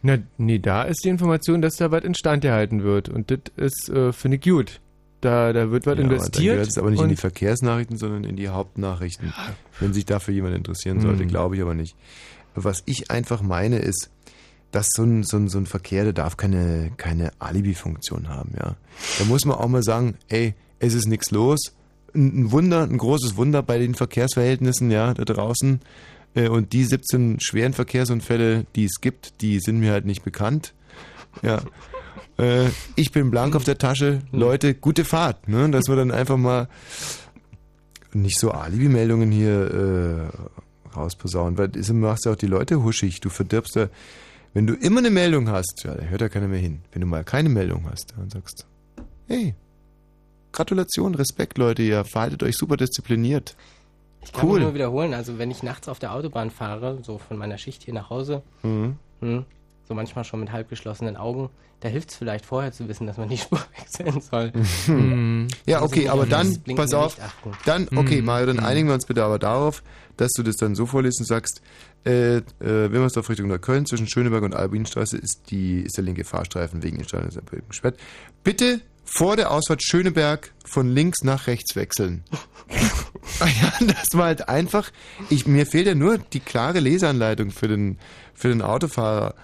Na, 0.02 0.16
nee, 0.38 0.58
da 0.58 0.84
ist 0.84 1.04
die 1.04 1.10
Information, 1.10 1.60
dass 1.60 1.76
da 1.76 1.90
was 1.90 2.04
instand 2.04 2.42
gehalten 2.42 2.82
wird. 2.82 3.10
Und 3.10 3.30
das 3.30 3.40
ist, 3.56 3.90
äh, 3.90 4.12
finde 4.14 4.38
ich 4.38 4.42
gut. 4.42 4.80
Da, 5.20 5.52
da 5.52 5.70
wird 5.70 5.84
was 5.84 5.98
Ja, 5.98 6.04
investiert. 6.04 6.66
es 6.66 6.78
aber 6.78 6.90
nicht 6.90 7.02
in 7.02 7.10
die 7.10 7.16
Verkehrsnachrichten, 7.16 7.98
sondern 7.98 8.24
in 8.24 8.36
die 8.36 8.48
Hauptnachrichten. 8.48 9.34
Wenn 9.78 9.92
sich 9.92 10.06
dafür 10.06 10.32
jemand 10.32 10.56
interessieren 10.56 11.00
sollte, 11.00 11.24
Mhm. 11.24 11.28
glaube 11.28 11.56
ich 11.56 11.60
aber 11.60 11.74
nicht. 11.74 11.94
Was 12.54 12.82
ich 12.86 13.10
einfach 13.10 13.42
meine 13.42 13.78
ist, 13.80 14.08
dass 14.70 14.88
so 14.94 15.02
ein, 15.02 15.22
so 15.24 15.36
ein, 15.36 15.48
so 15.48 15.58
ein 15.58 15.66
Verkehr, 15.66 16.04
der 16.04 16.12
darf 16.12 16.36
keine, 16.36 16.90
keine 16.96 17.32
Alibi-Funktion 17.38 18.28
haben, 18.28 18.52
ja. 18.56 18.76
Da 19.18 19.24
muss 19.26 19.44
man 19.44 19.56
auch 19.56 19.68
mal 19.68 19.82
sagen, 19.82 20.14
ey, 20.28 20.54
es 20.78 20.94
ist 20.94 21.06
nichts 21.06 21.30
los. 21.30 21.58
Ein 22.14 22.42
ein 22.44 22.50
Wunder, 22.52 22.82
ein 22.82 22.98
großes 22.98 23.36
Wunder 23.36 23.62
bei 23.62 23.78
den 23.78 23.94
Verkehrsverhältnissen, 23.94 24.90
ja, 24.90 25.14
da 25.14 25.24
draußen. 25.24 25.80
Äh, 26.34 26.48
Und 26.48 26.72
die 26.72 26.84
17 26.84 27.38
schweren 27.40 27.72
Verkehrsunfälle, 27.72 28.66
die 28.76 28.84
es 28.84 29.00
gibt, 29.00 29.40
die 29.42 29.58
sind 29.60 29.80
mir 29.80 29.92
halt 29.92 30.06
nicht 30.06 30.22
bekannt. 30.22 30.74
Ja. 31.42 31.60
Äh, 32.38 32.68
Ich 32.96 33.12
bin 33.12 33.30
blank 33.30 33.54
auf 33.56 33.64
der 33.64 33.78
Tasche. 33.78 34.22
Leute, 34.32 34.74
gute 34.74 35.04
Fahrt, 35.04 35.48
ne? 35.48 35.68
Dass 35.70 35.88
wir 35.88 35.96
dann 35.96 36.10
einfach 36.10 36.36
mal 36.36 36.68
nicht 38.12 38.38
so 38.40 38.50
Alibi-Meldungen 38.50 39.30
hier 39.30 40.30
äh, 40.34 40.96
rausposaunen, 40.96 41.58
weil 41.58 41.68
du 41.68 41.94
machst 41.94 42.24
ja 42.24 42.32
auch 42.32 42.36
die 42.36 42.46
Leute 42.48 42.82
huschig. 42.82 43.20
Du 43.20 43.28
verdirbst 43.28 43.76
ja, 43.76 43.88
wenn 44.54 44.66
du 44.66 44.74
immer 44.74 44.98
eine 44.98 45.10
Meldung 45.10 45.48
hast, 45.48 45.82
ja, 45.84 45.94
da 45.94 46.02
hört 46.04 46.20
ja 46.20 46.28
keiner 46.28 46.48
mehr 46.48 46.58
hin. 46.58 46.80
Wenn 46.92 47.00
du 47.00 47.06
mal 47.06 47.24
keine 47.24 47.48
Meldung 47.48 47.86
hast, 47.90 48.14
dann 48.16 48.30
sagst 48.30 48.66
du, 48.96 49.02
hey, 49.28 49.54
Gratulation, 50.52 51.14
Respekt, 51.14 51.58
Leute, 51.58 51.82
ihr 51.82 52.04
verhaltet 52.04 52.42
euch 52.42 52.56
super 52.56 52.76
diszipliniert. 52.76 53.56
Ich 54.22 54.32
kann 54.32 54.48
Cool. 54.48 54.60
nur 54.60 54.74
wiederholen, 54.74 55.14
also 55.14 55.38
wenn 55.38 55.50
ich 55.50 55.62
nachts 55.62 55.88
auf 55.88 55.98
der 55.98 56.12
Autobahn 56.12 56.50
fahre, 56.50 56.98
so 57.02 57.18
von 57.18 57.36
meiner 57.38 57.56
Schicht 57.56 57.84
hier 57.84 57.94
nach 57.94 58.10
Hause, 58.10 58.42
Mhm. 58.62 58.96
hm, 59.20 59.44
so 59.88 59.94
manchmal 59.94 60.24
schon 60.24 60.40
mit 60.40 60.52
halb 60.52 60.68
geschlossenen 60.68 61.16
Augen, 61.16 61.48
da 61.80 61.88
hilft 61.88 62.10
es 62.10 62.16
vielleicht 62.16 62.44
vorher 62.44 62.72
zu 62.72 62.88
wissen, 62.88 63.06
dass 63.06 63.16
man 63.16 63.28
die 63.30 63.38
Spur 63.38 63.60
wechseln 63.78 64.20
soll. 64.20 64.52
Mhm. 64.88 65.46
Ja, 65.66 65.82
okay, 65.82 66.08
aber 66.08 66.26
dann, 66.26 66.62
pass 66.76 66.92
auf, 66.92 67.16
dann, 67.64 67.88
okay, 67.96 68.20
Mhm. 68.20 68.26
Mario, 68.26 68.46
dann 68.46 68.56
Mhm. 68.56 68.64
einigen 68.64 68.88
wir 68.88 68.94
uns 68.94 69.06
bitte 69.06 69.24
aber 69.24 69.38
darauf, 69.38 69.82
dass 70.20 70.32
du 70.32 70.42
das 70.42 70.56
dann 70.56 70.74
so 70.74 70.86
vorlesen 70.86 71.24
sagst, 71.24 71.62
äh, 72.04 72.36
äh, 72.36 72.42
Wilmersdorf 72.60 73.28
Richtung 73.30 73.48
Neukölln, 73.48 73.86
zwischen 73.86 74.08
Schöneberg 74.08 74.42
und 74.42 74.54
Albinstraße 74.54 75.16
ist, 75.16 75.50
die, 75.50 75.80
ist 75.80 75.96
der 75.96 76.04
linke 76.04 76.24
Fahrstreifen 76.24 76.82
wegen 76.82 76.98
Instandungsarbeiten 76.98 77.68
gesperrt. 77.68 77.98
Bitte 78.44 78.80
vor 79.04 79.36
der 79.36 79.50
Ausfahrt 79.50 79.82
Schöneberg 79.82 80.52
von 80.64 80.88
links 80.88 81.22
nach 81.22 81.46
rechts 81.46 81.74
wechseln. 81.76 82.24
Ja, 83.40 83.72
das 83.86 84.14
war 84.14 84.26
halt 84.26 84.48
einfach, 84.48 84.90
ich, 85.28 85.46
mir 85.46 85.66
fehlt 85.66 85.86
ja 85.86 85.94
nur 85.94 86.18
die 86.18 86.40
klare 86.40 86.80
Leseanleitung 86.80 87.50
für 87.50 87.68
den, 87.68 87.98
für 88.34 88.48
den 88.48 88.62
Autofahrer. 88.62 89.34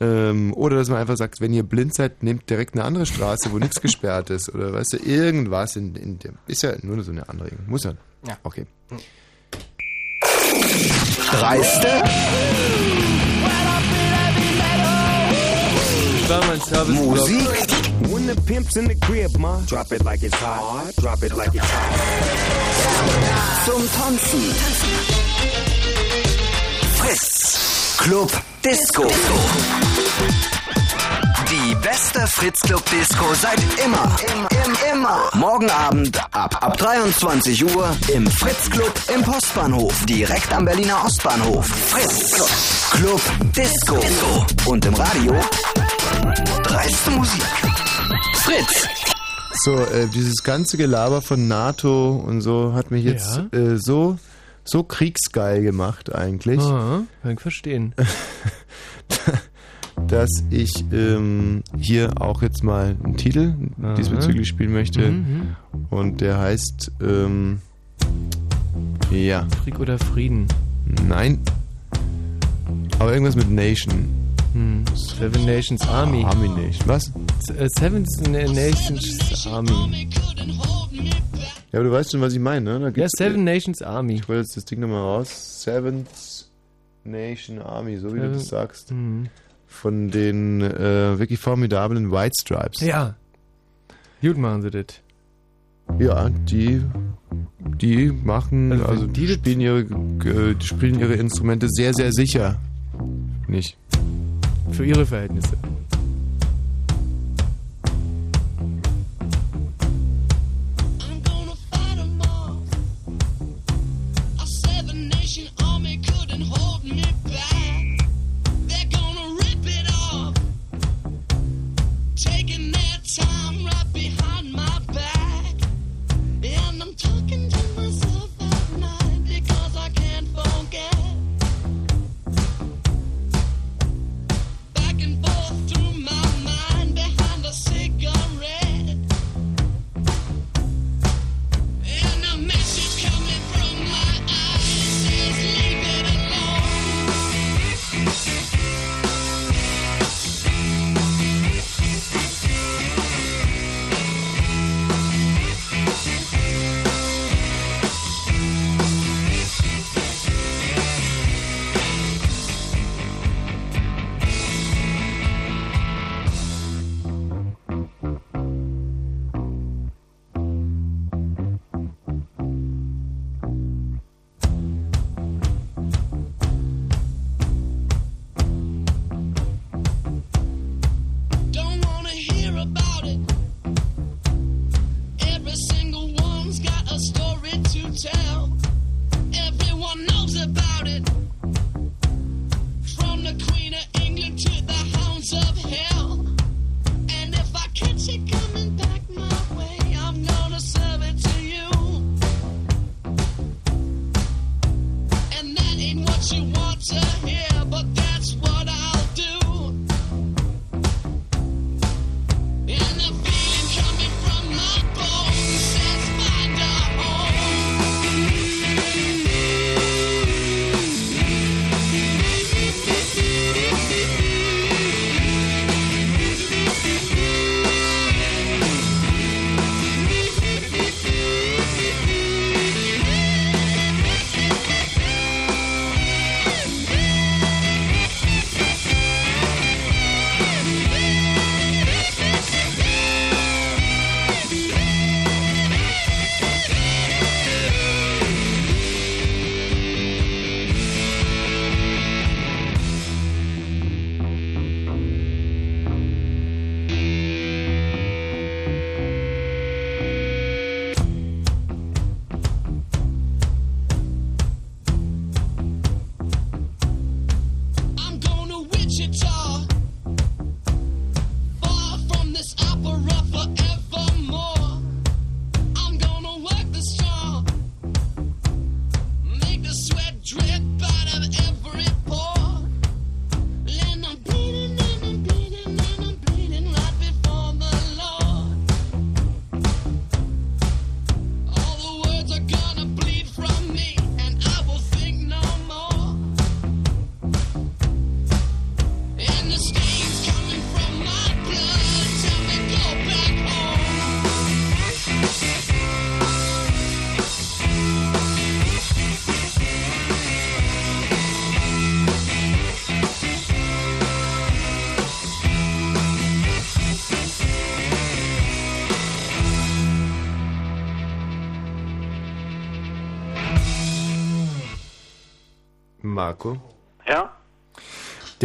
Ähm, 0.00 0.52
oder 0.54 0.76
dass 0.76 0.88
man 0.88 0.98
einfach 0.98 1.16
sagt, 1.16 1.40
wenn 1.40 1.52
ihr 1.52 1.62
blind 1.62 1.94
seid, 1.94 2.22
nehmt 2.22 2.48
direkt 2.50 2.74
eine 2.74 2.84
andere 2.84 3.06
Straße, 3.06 3.52
wo 3.52 3.58
nichts 3.58 3.80
gesperrt 3.80 4.30
ist. 4.30 4.54
Oder 4.54 4.72
weißt 4.72 4.94
du, 4.94 4.96
irgendwas 4.98 5.76
in, 5.76 5.94
in 5.96 6.18
dem. 6.18 6.38
Ist 6.46 6.62
ja 6.62 6.74
nur 6.82 7.02
so 7.02 7.10
eine 7.10 7.28
Anregung. 7.28 7.60
Muss 7.66 7.84
ja. 7.84 7.94
Ja. 8.26 8.38
Okay. 8.42 8.66
Dreiste 11.30 12.02
Musik. 16.88 18.10
When 18.10 18.26
the 18.26 18.34
pimp's 18.46 18.76
in 18.76 18.86
the 18.86 18.94
crib, 18.96 19.36
ma, 19.38 19.60
drop 19.66 19.92
it 19.92 20.04
like 20.04 20.22
it's 20.22 20.34
hot. 20.34 20.92
Drop 21.00 21.22
it 21.22 21.32
like 21.34 21.54
it's 21.54 21.70
hot. 21.70 22.56
zum 23.66 23.88
Tanzen. 23.88 24.54
Fritz. 26.94 27.96
Club 27.98 28.30
Disco. 28.62 29.85
Die 31.50 31.74
beste 31.76 32.26
Fritz 32.26 32.60
Club 32.60 32.82
Disco 32.90 33.32
seit 33.34 33.60
immer. 33.84 34.16
Im, 34.32 34.46
im, 34.64 34.76
immer. 34.92 35.30
Morgen 35.34 35.70
Abend 35.70 36.18
ab, 36.34 36.58
ab 36.60 36.76
23 36.76 37.64
Uhr 37.64 37.96
im 38.12 38.26
Fritz 38.26 38.68
Club 38.68 38.92
im 39.14 39.22
Postbahnhof. 39.22 40.04
Direkt 40.06 40.52
am 40.52 40.64
Berliner 40.64 41.04
Ostbahnhof. 41.04 41.66
Fritz 41.66 42.90
Club 42.90 43.20
Disco. 43.56 43.98
Und 44.68 44.84
im 44.86 44.94
Radio 44.94 45.34
dreiste 46.64 47.10
Musik. 47.12 47.42
Fritz. 48.34 48.88
So, 49.62 49.76
äh, 49.76 50.06
dieses 50.08 50.42
ganze 50.42 50.76
Gelaber 50.76 51.22
von 51.22 51.46
NATO 51.46 52.16
und 52.16 52.40
so 52.40 52.72
hat 52.74 52.90
mich 52.90 53.04
jetzt 53.04 53.40
äh, 53.52 53.76
so, 53.76 54.18
so 54.64 54.82
kriegsgeil 54.82 55.62
gemacht 55.62 56.12
eigentlich. 56.12 56.60
Ah, 56.60 57.02
kann 57.22 57.32
ich 57.32 57.40
verstehen. 57.40 57.94
dass 60.08 60.30
ich 60.50 60.84
ähm, 60.92 61.62
hier 61.78 62.20
auch 62.20 62.42
jetzt 62.42 62.62
mal 62.62 62.96
einen 63.02 63.16
Titel 63.16 63.54
Aha. 63.82 63.94
diesbezüglich 63.94 64.46
spielen 64.48 64.72
möchte. 64.72 65.10
Mhm. 65.10 65.56
Und 65.90 66.20
der 66.20 66.38
heißt, 66.38 66.92
ähm, 67.02 67.60
ja. 69.10 69.46
Krieg 69.64 69.78
oder 69.80 69.98
Frieden? 69.98 70.46
Nein. 71.08 71.38
Aber 72.98 73.12
irgendwas 73.12 73.36
mit 73.36 73.50
Nation. 73.50 74.08
Hm. 74.52 74.84
Seven 74.94 75.44
Nations 75.44 75.86
Army. 75.88 76.24
Army 76.24 76.48
Nation. 76.48 76.86
Was? 76.86 77.12
äh, 77.58 77.68
Seven 77.78 78.04
Nations 78.30 79.46
Army. 79.46 80.08
Ja, 81.72 81.80
aber 81.80 81.84
du 81.84 81.92
weißt 81.92 82.12
schon, 82.12 82.20
was 82.22 82.32
ich 82.32 82.38
meine, 82.38 82.78
ne? 82.78 82.92
Ja, 82.96 83.06
Seven 83.08 83.44
Nations 83.44 83.82
Army. 83.82 84.14
Ich 84.14 84.28
hol 84.28 84.36
jetzt 84.36 84.56
das 84.56 84.64
Ding 84.64 84.80
nochmal 84.80 85.00
raus. 85.02 85.62
Seventh 85.62 86.08
Nation 87.04 87.58
Army, 87.60 87.96
so 87.98 88.08
wie 88.14 88.20
du 88.20 88.20
Seven- 88.22 88.32
das 88.34 88.48
sagst. 88.48 88.92
Mhm. 88.92 89.26
Von 89.76 90.10
den 90.10 90.62
äh, 90.62 91.18
wirklich 91.18 91.38
formidablen 91.38 92.10
White 92.10 92.32
Stripes. 92.40 92.80
Ja. 92.80 93.14
Gut 94.22 94.38
machen 94.38 94.62
sie 94.62 94.70
das. 94.70 94.86
Ja, 95.98 96.30
die, 96.30 96.82
die 97.80 98.10
machen, 98.10 98.72
Also 98.72 98.84
also, 98.86 99.06
die 99.06 99.28
spielen 99.28 99.60
ihre, 99.60 99.80
äh, 99.80 100.54
die 100.54 100.66
spielen 100.66 100.98
ihre 100.98 101.14
Instrumente 101.14 101.68
sehr, 101.68 101.92
sehr 101.94 102.12
sicher. 102.12 102.58
Nicht. 103.46 103.76
Für 104.72 104.84
ihre 104.84 105.06
Verhältnisse. 105.06 105.56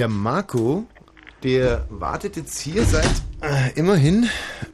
Der 0.01 0.07
Marco, 0.07 0.87
der 1.43 1.85
wartet 1.91 2.35
jetzt 2.35 2.57
hier 2.57 2.81
seit 2.85 3.05
äh, 3.43 3.71
immerhin. 3.75 4.27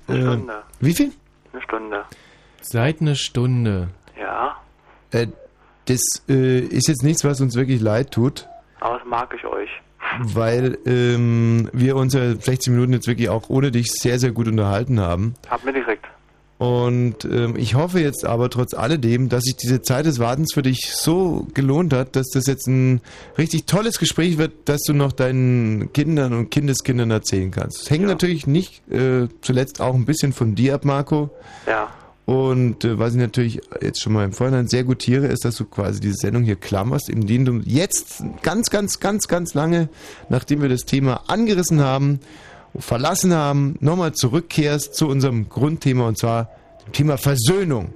Eine 0.07 0.17
äh, 0.17 0.21
Stunde. 0.21 0.63
Wie 0.79 0.93
viel? 0.93 1.11
Eine 1.51 1.61
Stunde. 1.63 2.05
Seit 2.61 3.01
einer 3.01 3.15
Stunde. 3.15 3.89
Ja, 4.17 4.55
Äh, 5.11 5.27
das 5.83 5.99
äh, 6.29 6.59
ist 6.59 6.87
jetzt 6.87 7.03
nichts, 7.03 7.25
was 7.25 7.41
uns 7.41 7.55
wirklich 7.57 7.81
leid 7.81 8.11
tut, 8.11 8.47
aber 8.79 8.99
das 8.99 9.05
mag 9.05 9.33
ich 9.37 9.43
euch. 9.43 9.69
weil 10.21 10.77
ähm, 10.85 11.69
wir 11.73 11.97
uns 11.97 12.13
ja 12.13 12.33
60 12.33 12.71
Minuten 12.71 12.93
jetzt 12.93 13.07
wirklich 13.07 13.27
auch 13.27 13.49
ohne 13.49 13.71
dich 13.71 13.91
sehr, 13.91 14.19
sehr 14.19 14.31
gut 14.31 14.47
unterhalten 14.47 15.01
haben. 15.01 15.33
Hab 15.49 15.65
mitgekriegt. 15.65 15.96
Und 16.57 17.23
ähm, 17.25 17.55
ich 17.55 17.75
hoffe 17.75 17.99
jetzt 17.99 18.25
aber 18.25 18.49
trotz 18.49 18.73
alledem, 18.73 19.29
dass 19.29 19.43
sich 19.43 19.57
diese 19.57 19.83
Zeit 19.83 20.07
des 20.07 20.17
Wartens 20.17 20.53
für 20.53 20.63
dich 20.63 20.89
so 20.91 21.47
gelohnt 21.53 21.93
hat, 21.93 22.15
dass 22.15 22.29
das 22.29 22.47
jetzt 22.47 22.67
ein 22.67 23.01
richtig 23.37 23.65
tolles 23.65 23.99
Gespräch 23.99 24.39
wird, 24.39 24.53
dass 24.65 24.81
du 24.81 24.93
noch 24.93 25.11
deinen 25.11 25.93
Kindern 25.93 26.33
und 26.33 26.49
Kindeskindern 26.49 27.11
erzählen 27.11 27.51
kannst. 27.51 27.83
Es 27.83 27.89
hängt 27.91 28.05
natürlich 28.05 28.47
nicht 28.47 28.81
äh, 28.91 29.27
zuletzt 29.41 29.81
auch 29.81 29.93
ein 29.93 30.05
bisschen 30.05 30.33
von 30.33 30.55
dir 30.55 30.73
ab, 30.73 30.83
Marco. 30.83 31.29
Ja. 31.67 31.89
Und 32.25 32.83
äh, 32.83 32.97
was 32.97 33.13
ich 33.13 33.19
natürlich 33.19 33.61
jetzt 33.79 34.01
schon 34.01 34.13
mal 34.13 34.25
im 34.25 34.33
Vorhinein 34.33 34.67
sehr 34.67 34.83
gutiere, 34.83 35.27
ist, 35.27 35.45
dass 35.45 35.55
du 35.55 35.65
quasi 35.65 35.99
diese 35.99 36.15
Sendung 36.15 36.43
hier 36.43 36.55
klammerst, 36.55 37.07
in 37.07 37.27
denen 37.27 37.45
du 37.45 37.61
jetzt 37.63 38.23
ganz, 38.41 38.71
ganz, 38.71 38.99
ganz, 38.99 39.27
ganz 39.27 39.53
lange, 39.53 39.89
nachdem 40.27 40.61
wir 40.61 40.69
das 40.69 40.81
Thema 40.85 41.23
angerissen 41.27 41.81
haben, 41.81 42.19
verlassen 42.79 43.33
haben, 43.33 43.75
nochmal 43.79 44.13
zurückkehrst 44.13 44.95
zu 44.95 45.07
unserem 45.07 45.49
Grundthema 45.49 46.07
und 46.07 46.17
zwar 46.17 46.49
dem 46.85 46.93
Thema 46.93 47.17
Versöhnung. 47.17 47.93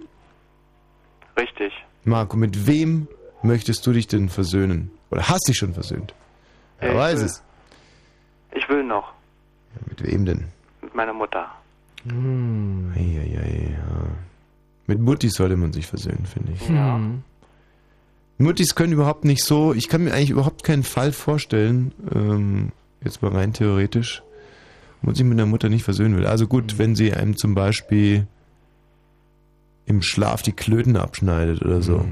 Richtig. 1.38 1.72
Marco, 2.03 2.38
mit 2.38 2.68
wem 2.68 3.08
möchtest 3.43 3.85
du 3.88 3.93
dich 3.93 4.08
denn 4.08 4.30
versöhnen? 4.30 4.92
Oder 5.11 5.27
hast 5.30 5.48
dich 5.48 5.58
schon 5.58 5.74
versöhnt? 5.74 6.14
Wer 6.80 6.92
Ich 6.92 6.98
weiß 6.98 7.19
will- 7.19 7.26
es. 7.26 7.43
Ich 8.53 8.68
will 8.69 8.84
noch. 8.84 9.14
Mit 9.88 10.03
wem 10.03 10.26
denn? 10.26 10.45
Mit 10.82 10.93
meiner 10.95 11.14
Mutter. 11.14 11.48
Hm. 12.03 12.92
Eieiei, 12.95 13.72
ja. 13.77 14.08
Mit 14.88 15.00
Muttis 15.00 15.34
sollte 15.35 15.56
man 15.56 15.72
sich 15.72 15.88
versöhnen, 15.88 16.26
finde 16.26 16.53
ich. 16.53 16.68
Ja. 16.69 17.00
Muttis 18.40 18.74
können 18.76 18.93
überhaupt 18.93 19.24
nicht 19.24 19.43
so, 19.43 19.74
ich 19.74 19.88
kann 19.88 20.03
mir 20.03 20.14
eigentlich 20.14 20.32
überhaupt 20.32 20.64
keinen 20.64 20.84
Fall 20.84 21.11
vorstellen, 21.11 21.93
ähm, 22.14 22.72
jetzt 23.03 23.22
mal 23.22 23.32
rein 23.32 23.53
theoretisch, 23.53 24.24
man 25.02 25.16
sich 25.16 25.26
mit 25.26 25.38
der 25.40 25.46
Mutter 25.46 25.70
nicht 25.70 25.84
versöhnen 25.84 26.16
will. 26.18 26.26
Also 26.28 26.48
gut, 26.48 26.78
wenn 26.78 26.96
sie 26.96 27.14
einem 27.14 27.36
zum 27.38 27.56
Beispiel 27.56 28.28
im 29.86 30.02
Schlaf 30.02 30.42
die 30.42 30.52
Klöten 30.54 30.96
abschneidet 30.98 31.62
oder 31.64 31.82
so. 31.82 32.06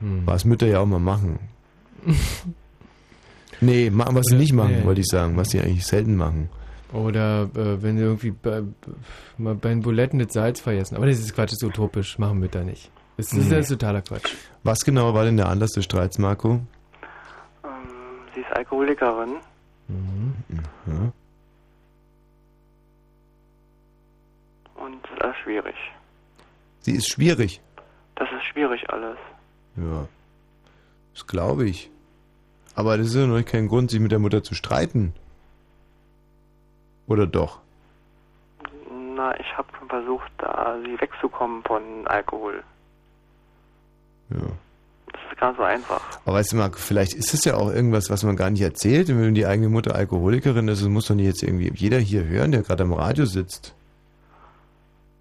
Was 0.00 0.44
Mütter 0.44 0.66
ja 0.66 0.80
auch 0.80 0.86
mal 0.86 0.98
machen. 1.00 1.38
Nee, 3.62 3.90
ma- 3.90 4.08
was 4.12 4.24
sie 4.26 4.34
Oder- 4.34 4.40
nicht 4.40 4.52
machen, 4.54 4.76
nee. 4.80 4.84
wollte 4.86 5.02
ich 5.02 5.06
sagen, 5.08 5.36
was 5.36 5.50
sie 5.50 5.60
eigentlich 5.60 5.84
selten 5.86 6.16
machen. 6.16 6.48
Oder 6.94 7.42
äh, 7.54 7.82
wenn 7.82 7.98
sie 7.98 8.04
irgendwie 8.04 8.30
bei, 8.30 8.62
mal 9.36 9.54
bei 9.54 9.68
den 9.68 9.82
Buletten 9.82 10.16
mit 10.16 10.32
Salz 10.32 10.60
vergessen. 10.60 10.96
Aber 10.96 11.04
das 11.06 11.18
ist 11.18 11.34
Quatsch, 11.34 11.52
das 11.52 11.58
ist 11.60 11.64
utopisch. 11.64 12.18
Machen 12.18 12.40
wir 12.40 12.48
da 12.48 12.64
nicht. 12.64 12.90
Das 13.18 13.26
ist, 13.34 13.34
Nee. 13.34 13.50
das 13.50 13.60
ist 13.66 13.68
totaler 13.78 14.00
Quatsch. 14.00 14.32
Was 14.62 14.82
genau 14.82 15.12
war 15.12 15.24
denn 15.26 15.36
der 15.36 15.50
Anlass 15.50 15.72
des 15.72 15.84
Streits, 15.84 16.16
Marco? 16.18 16.60
Sie 18.34 18.40
ist 18.40 18.50
Alkoholikerin. 18.56 19.28
Ja. 20.86 20.94
Und 20.94 21.12
das 25.20 25.28
ist 25.28 25.36
alles 25.36 25.36
schwierig. 25.42 25.76
Sie 26.80 26.92
ist 26.92 27.10
schwierig. 27.10 27.60
Das 28.16 28.28
ist 28.32 28.44
schwierig 28.44 28.88
alles. 28.90 29.18
Ja. 29.76 30.06
Das 31.14 31.26
glaube 31.26 31.68
ich. 31.68 31.90
Aber 32.74 32.96
das 32.96 33.08
ist 33.08 33.16
ja 33.16 33.26
noch 33.26 33.44
kein 33.44 33.68
Grund, 33.68 33.90
sich 33.90 34.00
mit 34.00 34.12
der 34.12 34.18
Mutter 34.18 34.42
zu 34.42 34.54
streiten. 34.54 35.12
Oder 37.06 37.26
doch? 37.26 37.60
Na, 39.16 39.38
ich 39.38 39.58
habe 39.58 39.68
versucht, 39.88 40.30
da 40.38 40.78
sie 40.84 40.98
wegzukommen 41.00 41.62
von 41.64 41.82
Alkohol. 42.06 42.62
Ja. 44.30 44.38
Das 45.12 45.20
ist 45.30 45.38
gar 45.38 45.48
nicht 45.48 45.58
so 45.58 45.64
einfach. 45.64 46.00
Aber 46.24 46.36
weißt 46.36 46.52
du, 46.52 46.56
Marco, 46.56 46.78
vielleicht 46.78 47.14
ist 47.14 47.34
es 47.34 47.44
ja 47.44 47.56
auch 47.56 47.68
irgendwas, 47.70 48.08
was 48.08 48.22
man 48.22 48.36
gar 48.36 48.50
nicht 48.50 48.62
erzählt. 48.62 49.10
Und 49.10 49.20
wenn 49.20 49.34
die 49.34 49.46
eigene 49.46 49.68
Mutter 49.68 49.94
Alkoholikerin 49.94 50.68
ist, 50.68 50.80
das 50.80 50.88
muss 50.88 51.08
doch 51.08 51.16
nicht 51.16 51.26
jetzt 51.26 51.42
irgendwie 51.42 51.72
jeder 51.74 51.98
hier 51.98 52.24
hören, 52.24 52.52
der 52.52 52.62
gerade 52.62 52.84
am 52.84 52.92
Radio 52.92 53.26
sitzt. 53.26 53.74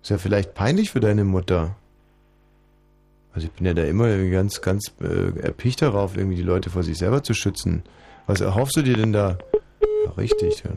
Ist 0.01 0.09
ja 0.09 0.17
vielleicht 0.17 0.53
peinlich 0.53 0.91
für 0.91 0.99
deine 0.99 1.23
Mutter. 1.23 1.75
Also 3.33 3.47
ich 3.47 3.53
bin 3.53 3.65
ja 3.65 3.73
da 3.73 3.83
immer 3.83 4.15
ganz, 4.29 4.61
ganz 4.61 4.91
äh, 5.01 5.39
erpicht 5.39 5.81
darauf, 5.81 6.17
irgendwie 6.17 6.35
die 6.37 6.41
Leute 6.43 6.69
vor 6.69 6.83
sich 6.83 6.97
selber 6.97 7.23
zu 7.23 7.33
schützen. 7.33 7.83
Was 8.27 8.41
erhoffst 8.41 8.75
du 8.77 8.81
dir 8.81 8.95
denn 8.95 9.13
da? 9.13 9.37
Ja, 10.05 10.11
richtig, 10.11 10.63
ja. 10.63 10.71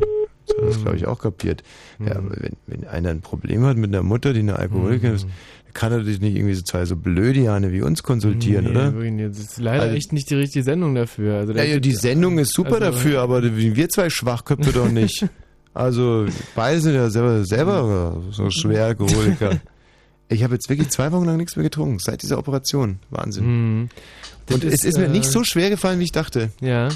Das 0.46 0.56
hat 0.56 0.64
das, 0.68 0.82
glaube 0.82 0.96
ich, 0.96 1.06
auch 1.06 1.20
kapiert. 1.20 1.62
Ja, 2.04 2.16
aber 2.16 2.30
wenn, 2.36 2.56
wenn 2.66 2.86
einer 2.86 3.10
ein 3.10 3.20
Problem 3.20 3.64
hat 3.64 3.76
mit 3.76 3.90
einer 3.90 4.02
Mutter, 4.02 4.32
die 4.32 4.40
eine 4.40 4.58
Alkoholikerin 4.58 5.14
ist, 5.14 5.24
dann 5.24 5.72
kann 5.72 5.92
er 5.92 6.00
dich 6.02 6.20
nicht 6.20 6.36
irgendwie 6.36 6.54
so 6.54 6.62
zwei 6.62 6.84
so 6.84 6.96
Blödiane 6.96 7.72
wie 7.72 7.80
uns 7.80 8.02
konsultieren, 8.02 8.64
Nee, 8.66 8.70
oder? 8.72 9.28
Das 9.28 9.38
ist 9.38 9.58
leider 9.60 9.82
Also- 9.84 9.96
echt 9.96 10.12
nicht 10.12 10.28
die 10.30 10.34
richtige 10.34 10.64
Sendung 10.64 10.94
dafür. 10.94 11.36
Also 11.36 11.52
Ja, 11.52 11.62
ja, 11.62 11.78
die 11.78 11.92
Sendung 11.94 12.38
ist 12.38 12.52
super 12.54 12.72
Also- 12.74 12.86
dafür, 12.86 13.20
aber 13.22 13.42
wir 13.56 13.88
zwei 13.88 14.10
Schwachköpfe 14.10 14.72
doch 14.72 14.90
nicht. 14.90 15.26
Also, 15.74 16.26
beide 16.54 16.80
sind 16.80 16.94
ja 16.94 17.08
selber, 17.10 17.44
selber 17.44 18.22
so 18.30 18.50
schwer 18.50 18.86
Alkoholiker. 18.86 19.60
Ich 20.28 20.42
habe 20.42 20.54
jetzt 20.54 20.70
wirklich 20.70 20.88
zwei 20.88 21.12
Wochen 21.12 21.26
lang 21.26 21.36
nichts 21.36 21.56
mehr 21.56 21.62
getrunken, 21.62 21.98
seit 21.98 22.22
dieser 22.22 22.38
Operation. 22.38 23.00
Wahnsinn. 23.10 23.80
Mhm. 23.80 23.88
Das 24.46 24.54
Und 24.54 24.64
es 24.64 24.82
ist 24.82 24.96
mir 24.96 25.04
äh, 25.04 25.08
nicht 25.08 25.26
so 25.26 25.44
schwer 25.44 25.68
gefallen, 25.68 26.00
wie 26.00 26.04
ich 26.04 26.12
dachte. 26.12 26.50
Ja, 26.60 26.88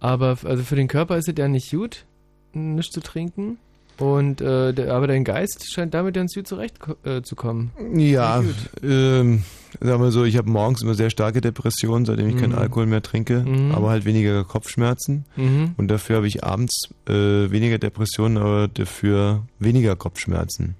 aber 0.00 0.36
also 0.42 0.64
für 0.64 0.74
den 0.74 0.88
Körper 0.88 1.16
ist 1.16 1.28
es 1.28 1.34
ja 1.38 1.46
nicht 1.46 1.70
gut, 1.70 2.04
nichts 2.52 2.92
zu 2.92 3.00
trinken. 3.00 3.58
Und 3.98 4.40
äh, 4.40 4.72
der, 4.72 4.94
aber 4.94 5.06
dein 5.06 5.22
Geist 5.24 5.72
scheint 5.72 5.94
damit 5.94 6.14
ganz 6.14 6.34
gut 6.34 6.46
zurecht 6.48 6.76
äh, 7.04 7.22
zu 7.22 7.36
kommen. 7.36 7.70
Ja, 7.94 8.42
ähm, 8.82 9.44
sagen 9.80 10.02
wir 10.02 10.10
so, 10.10 10.24
ich 10.24 10.36
habe 10.36 10.50
morgens 10.50 10.82
immer 10.82 10.94
sehr 10.94 11.10
starke 11.10 11.40
Depressionen, 11.40 12.04
seitdem 12.04 12.28
ich 12.28 12.36
keinen 12.36 12.52
Mhm. 12.52 12.58
Alkohol 12.58 12.86
mehr 12.86 13.02
trinke, 13.02 13.40
Mhm. 13.40 13.72
aber 13.72 13.90
halt 13.90 14.04
weniger 14.04 14.44
Kopfschmerzen. 14.44 15.24
Mhm. 15.36 15.74
Und 15.76 15.88
dafür 15.88 16.16
habe 16.16 16.26
ich 16.26 16.42
abends 16.42 16.88
äh, 17.06 17.12
weniger 17.12 17.78
Depressionen, 17.78 18.38
aber 18.38 18.68
dafür 18.68 19.42
weniger 19.58 19.94
Kopfschmerzen. 19.94 20.74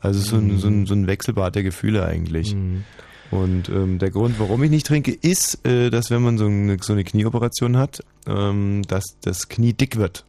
Also 0.00 0.20
so 0.20 0.36
ein, 0.36 0.58
so 0.58 0.68
ein, 0.68 0.86
so 0.86 0.94
ein 0.94 1.06
Wechselbad 1.06 1.54
der 1.54 1.62
Gefühle 1.64 2.04
eigentlich. 2.06 2.54
Mhm. 2.54 2.84
Und 3.30 3.68
ähm, 3.68 3.98
der 3.98 4.10
Grund, 4.10 4.36
warum 4.38 4.62
ich 4.62 4.70
nicht 4.70 4.86
trinke, 4.86 5.12
ist, 5.12 5.66
äh, 5.66 5.90
dass 5.90 6.10
wenn 6.10 6.22
man 6.22 6.38
so 6.38 6.46
eine, 6.46 6.78
so 6.80 6.94
eine 6.94 7.04
Knieoperation 7.04 7.76
hat, 7.76 8.02
ähm, 8.26 8.82
dass 8.88 9.04
das 9.20 9.48
Knie 9.48 9.74
dick 9.74 9.96
wird. 9.96 10.24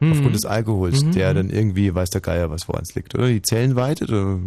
Mhm. 0.00 0.12
Aufgrund 0.12 0.34
des 0.34 0.44
Alkohols, 0.44 1.04
Mhm. 1.04 1.12
der 1.12 1.34
dann 1.34 1.50
irgendwie, 1.50 1.94
weiß 1.94 2.10
der 2.10 2.20
Geier, 2.20 2.50
was 2.50 2.68
woran 2.68 2.82
es 2.88 2.94
liegt, 2.94 3.14
oder? 3.14 3.26
Die 3.28 3.42
Zellen 3.42 3.74
weitet? 3.76 4.10
Oder? 4.10 4.38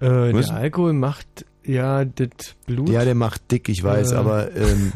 Äh, 0.00 0.32
der 0.32 0.50
Alkohol 0.54 0.92
macht 0.94 1.26
ja 1.64 2.04
das 2.04 2.28
Blut. 2.66 2.88
Ja, 2.88 3.04
der 3.04 3.14
macht 3.14 3.50
dick, 3.50 3.68
ich 3.68 3.82
weiß, 3.84 4.12
Äh. 4.12 4.16
aber 4.16 4.54
ähm, 4.56 4.92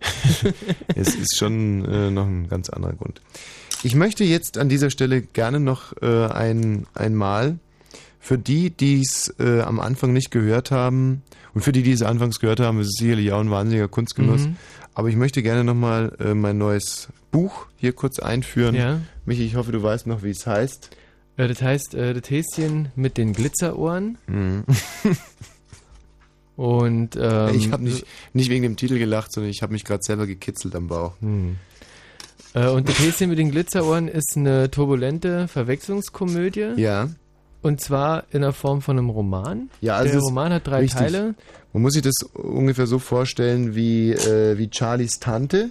es 0.94 1.14
ist 1.14 1.36
schon 1.36 1.84
äh, 1.84 2.10
noch 2.10 2.26
ein 2.26 2.48
ganz 2.48 2.70
anderer 2.70 2.92
Grund. 2.94 3.20
Ich 3.82 3.94
möchte 3.94 4.24
jetzt 4.24 4.58
an 4.58 4.68
dieser 4.68 4.90
Stelle 4.90 5.22
gerne 5.22 5.60
noch 5.60 5.92
äh, 6.02 6.26
ein, 6.26 6.86
einmal 6.94 7.58
für 8.20 8.38
die, 8.38 8.70
die 8.70 9.00
es 9.00 9.34
äh, 9.38 9.60
am 9.60 9.78
Anfang 9.80 10.12
nicht 10.12 10.30
gehört 10.30 10.70
haben 10.70 11.22
und 11.54 11.60
für 11.62 11.72
die, 11.72 11.82
die 11.82 11.92
es 11.92 12.02
anfangs 12.02 12.40
gehört 12.40 12.60
haben, 12.60 12.80
ist 12.80 12.88
es 12.88 12.94
sicherlich 12.98 13.32
auch 13.32 13.40
ein 13.40 13.50
wahnsinniger 13.50 13.88
Kunstgenuss. 13.88 14.46
Mhm. 14.46 14.56
Aber 14.96 15.10
ich 15.10 15.16
möchte 15.16 15.42
gerne 15.42 15.62
nochmal 15.62 16.16
äh, 16.20 16.32
mein 16.32 16.56
neues 16.56 17.08
Buch 17.30 17.66
hier 17.76 17.92
kurz 17.92 18.18
einführen. 18.18 18.74
Ja. 18.74 19.02
Michi, 19.26 19.44
ich 19.44 19.54
hoffe, 19.54 19.70
du 19.70 19.82
weißt 19.82 20.06
noch, 20.06 20.22
wie 20.22 20.30
es 20.30 20.46
heißt. 20.46 20.90
Äh, 21.36 21.48
das 21.48 21.60
heißt, 21.60 21.94
äh, 21.94 22.14
das 22.14 22.30
Häschen 22.30 22.88
mit 22.96 23.18
den 23.18 23.34
Glitzerohren. 23.34 24.16
Mhm. 24.26 24.64
Und 26.56 27.14
ähm, 27.20 27.54
ich 27.54 27.72
habe 27.72 27.84
nicht, 27.84 28.06
nicht 28.32 28.48
wegen 28.48 28.62
dem 28.62 28.76
Titel 28.76 28.98
gelacht, 28.98 29.34
sondern 29.34 29.50
ich 29.50 29.60
habe 29.60 29.74
mich 29.74 29.84
gerade 29.84 30.02
selber 30.02 30.26
gekitzelt 30.26 30.74
am 30.74 30.88
Bauch. 30.88 31.12
Hm. 31.20 31.56
Äh, 32.54 32.68
und 32.68 32.88
das 32.88 32.98
Häschen 32.98 33.28
mit 33.28 33.38
den 33.38 33.50
Glitzerohren 33.50 34.08
ist 34.08 34.38
eine 34.38 34.70
turbulente 34.70 35.46
Verwechslungskomödie. 35.46 36.72
Ja. 36.76 37.10
Und 37.60 37.82
zwar 37.82 38.24
in 38.30 38.40
der 38.40 38.54
Form 38.54 38.80
von 38.80 38.96
einem 38.96 39.10
Roman. 39.10 39.68
Ja, 39.82 39.96
also 39.96 40.12
der 40.12 40.20
Roman 40.22 40.54
hat 40.54 40.66
drei 40.66 40.78
richtig. 40.78 40.98
Teile. 40.98 41.34
Man 41.76 41.82
muss 41.82 41.92
sich 41.92 42.00
das 42.00 42.14
ungefähr 42.32 42.86
so 42.86 42.98
vorstellen 42.98 43.74
wie, 43.74 44.10
äh, 44.12 44.56
wie 44.56 44.70
Charlies 44.72 45.18
Tante, 45.20 45.68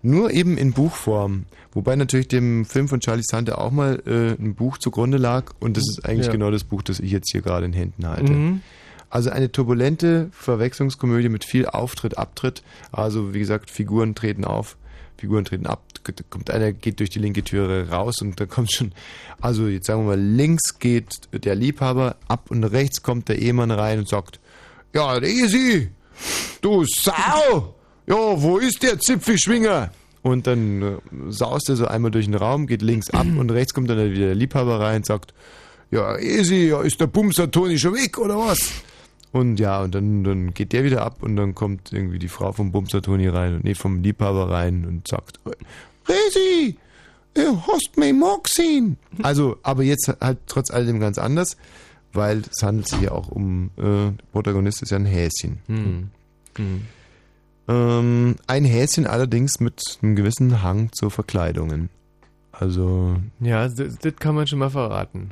nur 0.00 0.30
eben 0.30 0.56
in 0.56 0.72
Buchform. 0.72 1.44
Wobei 1.74 1.94
natürlich 1.94 2.28
dem 2.28 2.64
Film 2.64 2.88
von 2.88 3.02
Charlies 3.02 3.26
Tante 3.26 3.58
auch 3.58 3.70
mal 3.70 4.02
äh, 4.06 4.42
ein 4.42 4.54
Buch 4.54 4.78
zugrunde 4.78 5.18
lag 5.18 5.52
und 5.60 5.76
das 5.76 5.84
ist 5.86 6.06
eigentlich 6.06 6.28
Ja. 6.28 6.32
genau 6.32 6.50
das 6.50 6.64
Buch, 6.64 6.80
das 6.80 7.00
ich 7.00 7.10
jetzt 7.10 7.30
hier 7.30 7.42
gerade 7.42 7.66
in 7.66 7.74
Händen 7.74 8.08
halte. 8.08 8.32
Mhm. 8.32 8.62
Also 9.10 9.28
eine 9.28 9.52
turbulente 9.52 10.30
Verwechslungskomödie 10.32 11.28
mit 11.28 11.44
viel 11.44 11.66
Auftritt, 11.66 12.16
Abtritt. 12.16 12.62
Also 12.90 13.34
wie 13.34 13.40
gesagt, 13.40 13.70
Figuren 13.70 14.14
treten 14.14 14.46
auf, 14.46 14.78
Figuren 15.18 15.44
treten 15.44 15.66
ab. 15.66 15.82
Da 16.02 16.14
kommt 16.30 16.50
einer, 16.50 16.72
geht 16.72 17.00
durch 17.00 17.10
die 17.10 17.18
linke 17.18 17.44
Türe 17.44 17.90
raus 17.90 18.22
und 18.22 18.40
da 18.40 18.46
kommt 18.46 18.72
schon, 18.72 18.92
also 19.42 19.66
jetzt 19.68 19.86
sagen 19.86 20.04
wir 20.04 20.16
mal, 20.16 20.18
links 20.18 20.78
geht 20.78 21.12
der 21.30 21.56
Liebhaber 21.56 22.16
ab 22.26 22.50
und 22.50 22.64
rechts 22.64 23.02
kommt 23.02 23.28
der 23.28 23.38
Ehemann 23.38 23.70
rein 23.70 23.98
und 23.98 24.08
sagt, 24.08 24.40
ja, 24.94 25.20
Easy, 25.22 25.90
du 26.60 26.84
Sau, 26.84 27.74
ja, 28.06 28.16
wo 28.16 28.58
ist 28.58 28.82
der 28.82 28.98
Zipfelschwinger? 28.98 29.90
Und 30.22 30.46
dann 30.46 30.82
äh, 30.82 30.96
saust 31.28 31.68
er 31.68 31.76
so 31.76 31.86
einmal 31.86 32.10
durch 32.10 32.26
den 32.26 32.34
Raum, 32.34 32.66
geht 32.66 32.82
links 32.82 33.10
ab 33.10 33.26
und 33.26 33.50
rechts 33.50 33.72
kommt 33.72 33.88
dann 33.88 33.98
wieder 34.10 34.26
der 34.26 34.34
Liebhaber 34.34 34.80
rein 34.80 34.98
und 34.98 35.06
sagt, 35.06 35.32
ja, 35.90 36.18
ja, 36.18 36.82
ist 36.82 37.00
der 37.00 37.06
Bumser 37.06 37.50
Toni 37.50 37.78
schon 37.78 37.94
weg 37.94 38.18
oder 38.18 38.36
was? 38.36 38.70
Und 39.32 39.60
ja, 39.60 39.82
und 39.82 39.94
dann, 39.94 40.24
dann 40.24 40.54
geht 40.54 40.72
der 40.72 40.84
wieder 40.84 41.02
ab 41.02 41.22
und 41.22 41.36
dann 41.36 41.54
kommt 41.54 41.92
irgendwie 41.92 42.18
die 42.18 42.28
Frau 42.28 42.52
vom 42.52 42.72
Bumser 42.72 43.02
Toni 43.02 43.28
rein, 43.28 43.60
nee, 43.62 43.74
vom 43.74 44.02
Liebhaber 44.02 44.50
rein 44.50 44.86
und 44.86 45.06
sagt, 45.06 45.38
Resi, 46.08 46.76
du 47.34 47.60
hast 47.66 47.96
mich 47.96 48.14
mal 48.14 48.38
gesehen. 48.42 48.96
Also, 49.22 49.58
aber 49.62 49.82
jetzt 49.82 50.10
halt 50.20 50.38
trotz 50.46 50.70
alledem 50.70 50.98
ganz 50.98 51.18
anders, 51.18 51.56
weil 52.18 52.42
es 52.50 52.62
handelt 52.62 52.88
sich 52.88 53.00
ja 53.00 53.12
auch 53.12 53.28
um, 53.28 53.70
äh, 53.78 53.82
der 53.82 54.14
Protagonist 54.32 54.82
ist 54.82 54.90
ja 54.90 54.98
ein 54.98 55.06
Häschen. 55.06 55.60
Hm. 55.66 56.10
Hm. 56.56 56.82
Ähm, 57.68 58.36
ein 58.46 58.64
Häschen 58.64 59.06
allerdings 59.06 59.60
mit 59.60 59.80
einem 60.02 60.16
gewissen 60.16 60.62
Hang 60.62 60.90
zu 60.92 61.08
Verkleidungen. 61.08 61.88
Also. 62.52 63.16
Ja, 63.40 63.68
das, 63.68 63.96
das 63.98 64.16
kann 64.16 64.34
man 64.34 64.46
schon 64.46 64.58
mal 64.58 64.70
verraten. 64.70 65.30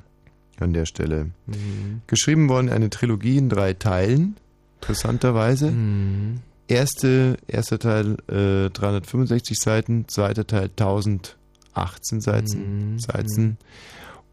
An 0.58 0.73
der 0.73 0.86
Stelle. 0.86 1.31
Mhm. 1.47 2.00
Geschrieben 2.06 2.48
worden 2.48 2.70
eine 2.70 2.89
Trilogie 2.89 3.36
in 3.36 3.50
drei 3.50 3.74
Teilen, 3.74 4.36
interessanterweise. 4.81 5.70
Mhm. 5.70 6.40
Erste, 6.68 7.36
erster 7.47 7.78
Teil 7.78 8.16
äh, 8.28 8.70
365 8.70 9.58
Seiten, 9.58 10.08
zweiter 10.08 10.47
Teil 10.47 10.70
1018 10.70 12.20
Seiten, 12.20 12.92
Mhm. 12.92 12.98
Seiten 12.98 13.58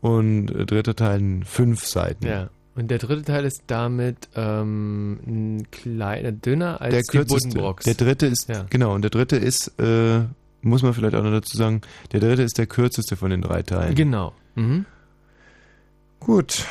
und 0.03 0.51
äh, 0.51 0.65
dritter 0.65 0.95
Teil 0.95 1.39
fünf 1.45 1.85
Seiten. 1.85 2.27
Ja. 2.27 2.49
Und 2.75 2.89
der 2.91 2.97
dritte 2.97 3.23
Teil 3.23 3.45
ist 3.45 3.63
damit 3.67 4.29
ähm, 4.35 5.19
ein 5.25 5.67
kleiner, 5.71 6.31
dünner 6.31 6.81
als 6.81 6.91
der 6.93 7.01
die 7.01 7.07
kürzeste. 7.17 7.47
Buddenbrocks. 7.49 7.85
Der 7.85 7.93
dritte 7.93 8.25
ist, 8.27 8.49
Ja. 8.49 8.65
genau, 8.69 8.93
und 8.95 9.01
der 9.03 9.11
dritte 9.11 9.35
ist, 9.37 9.71
äh, 9.79 10.21
muss 10.61 10.81
man 10.81 10.93
vielleicht 10.93 11.15
auch 11.15 11.23
noch 11.23 11.31
dazu 11.31 11.55
sagen, 11.55 11.81
der 12.11 12.19
dritte 12.19 12.41
ist 12.41 12.57
der 12.57 12.65
kürzeste 12.67 13.15
von 13.15 13.29
den 13.29 13.41
drei 13.41 13.61
Teilen. 13.63 13.93
Genau. 13.95 14.33
Mhm. 14.55 14.85
Gut. 16.19 16.65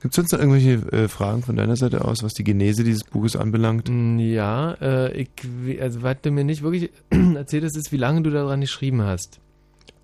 Gibt 0.00 0.12
es 0.12 0.16
sonst 0.16 0.30
noch 0.32 0.38
irgendwelche 0.38 0.74
äh, 0.92 1.08
Fragen 1.08 1.42
von 1.42 1.56
deiner 1.56 1.74
Seite 1.74 2.04
aus, 2.04 2.22
was 2.22 2.32
die 2.34 2.44
Genese 2.44 2.84
dieses 2.84 3.02
Buches 3.02 3.34
anbelangt? 3.34 3.88
Mm, 3.90 4.20
Ja, 4.20 4.74
äh, 4.80 5.12
ich, 5.22 5.30
also 5.82 6.02
was 6.02 6.18
du 6.22 6.30
mir 6.30 6.44
nicht 6.44 6.62
wirklich 6.62 6.90
erzählt 7.34 7.64
hast, 7.64 7.76
ist, 7.76 7.90
wie 7.90 7.96
lange 7.96 8.22
du 8.22 8.30
daran 8.30 8.60
geschrieben 8.60 9.02
hast. 9.02 9.40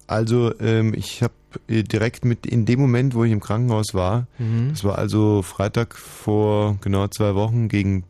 Also, 0.06 0.52
ähm, 0.60 0.92
ich 0.94 1.22
habe 1.22 1.32
äh, 1.68 1.82
direkt 1.82 2.24
mit 2.24 2.46
in 2.46 2.66
dem 2.66 2.80
Moment, 2.80 3.14
wo 3.14 3.24
ich 3.24 3.32
im 3.32 3.40
Krankenhaus 3.40 3.94
war, 3.94 4.26
Mhm. 4.38 4.70
das 4.70 4.84
war 4.84 4.98
also 4.98 5.42
Freitag 5.42 5.94
vor 5.96 6.76
genau 6.80 7.06
zwei 7.08 7.34
Wochen 7.34 7.68
gegen 7.68 8.04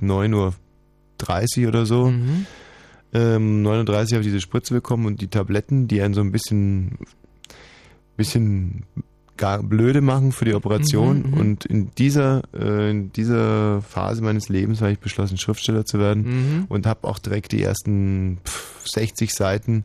9.30 0.00 1.62
Uhr 1.62 1.68
oder 1.68 1.86
so. 1.86 2.06
Mhm. 2.10 2.46
Ähm, 3.14 3.62
39 3.62 4.14
habe 4.14 4.22
ich 4.22 4.28
diese 4.28 4.40
Spritze 4.40 4.72
bekommen 4.74 5.06
und 5.06 5.20
die 5.20 5.28
Tabletten, 5.28 5.86
die 5.88 6.00
einen 6.00 6.14
so 6.14 6.20
ein 6.22 6.32
bisschen, 6.32 6.98
bisschen 8.16 8.84
gar 9.36 9.62
blöde 9.62 10.00
machen 10.00 10.32
für 10.32 10.44
die 10.44 10.54
Operation. 10.54 11.22
Mhm, 11.22 11.30
mhm. 11.30 11.34
Und 11.40 11.64
in 11.64 11.90
dieser, 11.96 12.42
äh, 12.54 12.90
in 12.90 13.12
dieser 13.12 13.82
Phase 13.82 14.22
meines 14.22 14.48
Lebens 14.48 14.80
habe 14.80 14.92
ich 14.92 14.98
beschlossen, 14.98 15.36
Schriftsteller 15.38 15.84
zu 15.84 15.98
werden 15.98 16.22
Mhm. 16.24 16.64
und 16.68 16.86
habe 16.86 17.08
auch 17.08 17.18
direkt 17.18 17.52
die 17.52 17.62
ersten 17.62 18.38
pff, 18.44 18.86
60 18.88 19.32
Seiten 19.34 19.84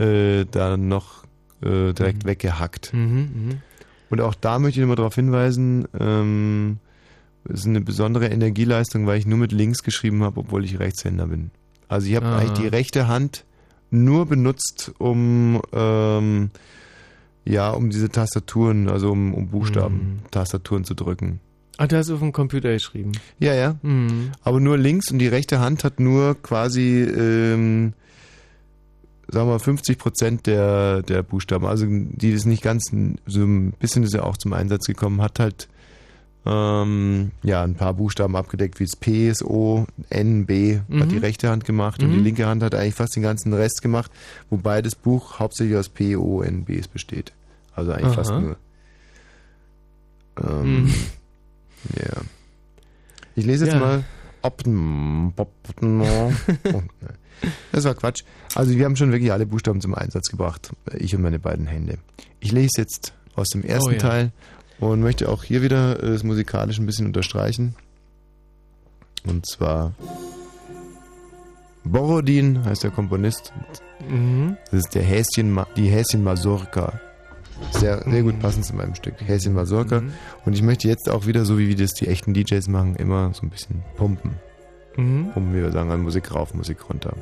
äh, 0.00 0.44
da 0.50 0.76
noch 0.76 1.24
äh, 1.62 1.92
direkt 1.92 2.24
weggehackt. 2.24 2.92
Mhm, 2.94 3.00
mhm. 3.00 3.58
Und 4.08 4.20
auch 4.20 4.34
da 4.34 4.58
möchte 4.58 4.80
ich 4.80 4.82
nochmal 4.82 4.96
darauf 4.96 5.14
hinweisen, 5.14 5.86
ähm, 5.98 6.78
es 7.44 7.60
ist 7.60 7.66
eine 7.66 7.80
besondere 7.80 8.26
Energieleistung, 8.28 9.06
weil 9.06 9.18
ich 9.18 9.26
nur 9.26 9.38
mit 9.38 9.52
links 9.52 9.82
geschrieben 9.82 10.22
habe, 10.24 10.40
obwohl 10.40 10.64
ich 10.64 10.78
Rechtshänder 10.78 11.26
bin. 11.26 11.50
Also 11.88 12.06
ich 12.08 12.16
habe 12.16 12.26
Ah. 12.26 12.38
eigentlich 12.38 12.58
die 12.58 12.66
rechte 12.66 13.08
Hand 13.08 13.44
nur 13.90 14.26
benutzt, 14.26 14.92
um 14.98 15.60
ähm, 15.72 16.50
ja, 17.44 17.70
um 17.70 17.90
diese 17.90 18.10
Tastaturen, 18.10 18.88
also 18.88 19.10
um, 19.10 19.32
um 19.34 19.48
Buchstaben, 19.48 20.20
Tastaturen 20.30 20.84
zu 20.84 20.94
drücken. 20.94 21.40
Ach, 21.78 21.88
du 21.88 21.96
hast 21.96 22.10
auf 22.10 22.20
dem 22.20 22.32
Computer 22.32 22.72
geschrieben. 22.72 23.12
Ja, 23.38 23.54
ja. 23.54 23.76
Mhm. 23.82 24.32
Aber 24.42 24.60
nur 24.60 24.76
links 24.76 25.10
und 25.10 25.18
die 25.18 25.28
rechte 25.28 25.58
Hand 25.60 25.82
hat 25.82 25.98
nur 25.98 26.40
quasi, 26.42 27.00
ähm, 27.02 27.94
sagen 29.30 29.46
wir 29.48 29.52
mal, 29.52 29.58
50 29.58 29.98
Prozent 29.98 30.46
der, 30.46 31.02
der 31.02 31.22
Buchstaben. 31.22 31.66
Also 31.66 31.86
die 31.88 32.30
ist 32.30 32.46
nicht 32.46 32.62
ganz, 32.62 32.90
so 33.26 33.40
ein 33.40 33.72
bisschen 33.78 34.02
ist 34.02 34.14
ja 34.14 34.22
auch 34.24 34.36
zum 34.36 34.52
Einsatz 34.52 34.86
gekommen, 34.86 35.22
hat 35.22 35.38
halt 35.38 35.68
ähm, 36.46 37.32
ja 37.42 37.62
ein 37.62 37.74
paar 37.74 37.92
Buchstaben 37.94 38.34
abgedeckt, 38.34 38.80
wie 38.80 38.84
es 38.84 38.96
P, 38.96 39.28
S, 39.28 39.42
O, 39.44 39.86
N, 40.08 40.46
B, 40.46 40.80
Mhm. 40.88 41.00
hat 41.02 41.10
die 41.12 41.18
rechte 41.18 41.50
Hand 41.50 41.64
gemacht 41.66 42.02
und 42.02 42.08
Mhm. 42.10 42.14
die 42.14 42.20
linke 42.20 42.46
Hand 42.46 42.62
hat 42.62 42.74
eigentlich 42.74 42.94
fast 42.94 43.14
den 43.14 43.22
ganzen 43.22 43.52
Rest 43.52 43.82
gemacht, 43.82 44.10
wobei 44.48 44.80
das 44.80 44.94
Buch 44.94 45.38
hauptsächlich 45.38 45.76
aus 45.76 45.90
P, 45.90 46.16
O, 46.16 46.40
N, 46.42 46.64
Bs 46.64 46.88
besteht. 46.88 47.32
Also 47.74 47.92
eigentlich 47.92 48.14
fast 48.14 48.30
Aha. 48.30 48.40
nur. 48.40 48.56
Ähm, 50.42 50.84
Mhm. 50.84 50.94
Ja. 51.96 52.22
Ich 53.36 53.44
lese 53.44 53.64
jetzt 53.66 53.74
Ja. 53.74 53.80
mal. 53.80 54.04
Opten- 54.42 55.32
oh, 55.84 56.32
ne. 56.62 56.78
Das 57.72 57.84
war 57.84 57.94
Quatsch. 57.94 58.22
Also 58.54 58.76
wir 58.76 58.84
haben 58.84 58.96
schon 58.96 59.12
wirklich 59.12 59.32
alle 59.32 59.46
Buchstaben 59.46 59.80
zum 59.80 59.94
Einsatz 59.94 60.28
gebracht. 60.28 60.70
Ich 60.98 61.14
und 61.14 61.22
meine 61.22 61.38
beiden 61.38 61.66
Hände. 61.66 61.98
Ich 62.40 62.52
lese 62.52 62.78
jetzt 62.78 63.14
aus 63.34 63.48
dem 63.48 63.62
ersten 63.62 63.90
Oh 63.90 63.92
ja. 63.92 63.98
Teil 63.98 64.32
und 64.78 65.00
möchte 65.00 65.28
auch 65.28 65.44
hier 65.44 65.62
wieder 65.62 66.02
äh, 66.02 66.12
das 66.12 66.22
musikalisch 66.22 66.78
ein 66.78 66.86
bisschen 66.86 67.06
unterstreichen. 67.06 67.74
Und 69.24 69.46
zwar 69.46 69.94
Borodin 71.84 72.64
heißt 72.64 72.84
der 72.84 72.90
Komponist. 72.90 73.52
Mhm. 74.08 74.56
Das 74.70 74.80
ist 74.80 74.94
der 74.94 75.02
Häschen, 75.02 75.58
die 75.76 75.88
Häschen 75.88 76.22
Mazurka. 76.24 77.00
Sehr, 77.72 78.02
sehr 78.10 78.22
gut 78.22 78.40
passend 78.40 78.64
zu 78.64 78.74
meinem 78.74 78.94
Stück. 78.94 79.14
Häschen 79.18 79.52
Mazurka. 79.52 80.00
Mhm. 80.00 80.12
Und 80.44 80.54
ich 80.54 80.62
möchte 80.62 80.88
jetzt 80.88 81.08
auch 81.10 81.26
wieder, 81.26 81.44
so 81.44 81.58
wie 81.58 81.74
das 81.74 81.92
die 81.92 82.08
echten 82.08 82.32
DJs 82.32 82.68
machen, 82.68 82.96
immer 82.96 83.32
so 83.34 83.42
ein 83.42 83.50
bisschen 83.50 83.82
pumpen. 83.96 84.32
Mhm. 84.96 85.30
Pumpen, 85.32 85.54
wie 85.54 85.62
wir 85.62 85.72
sagen, 85.72 85.90
an 85.90 86.02
Musik 86.02 86.34
rauf, 86.34 86.54
Musik 86.54 86.88
runter. 86.88 87.14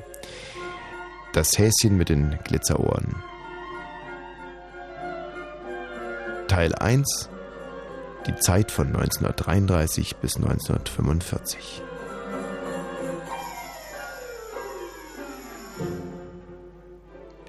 Das 1.32 1.58
Häschen 1.58 1.96
mit 1.96 2.08
den 2.08 2.38
Glitzerohren. 2.44 3.14
Teil 6.48 6.74
1. 6.74 7.28
Die 8.26 8.34
Zeit 8.36 8.70
von 8.70 8.88
1933 8.88 10.16
bis 10.16 10.36
1945. 10.36 11.82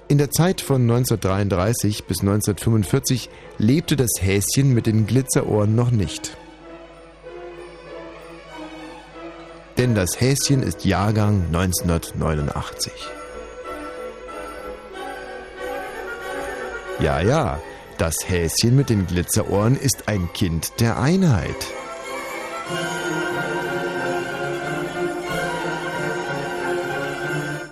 In 0.08 0.18
der 0.18 0.30
Zeit 0.30 0.60
von 0.60 0.82
1933 0.82 2.04
bis 2.04 2.20
1945 2.20 3.30
lebte 3.58 3.94
das 3.94 4.10
Häschen 4.20 4.74
mit 4.74 4.86
den 4.86 5.06
Glitzerohren 5.06 5.74
noch 5.74 5.92
nicht. 5.92 6.36
Denn 9.80 9.94
das 9.94 10.20
Häschen 10.20 10.62
ist 10.62 10.84
Jahrgang 10.84 11.46
1989. 11.46 12.92
Ja, 17.00 17.22
ja, 17.22 17.62
das 17.96 18.14
Häschen 18.28 18.76
mit 18.76 18.90
den 18.90 19.06
Glitzerohren 19.06 19.80
ist 19.80 20.06
ein 20.06 20.30
Kind 20.34 20.78
der 20.80 21.00
Einheit. 21.00 21.56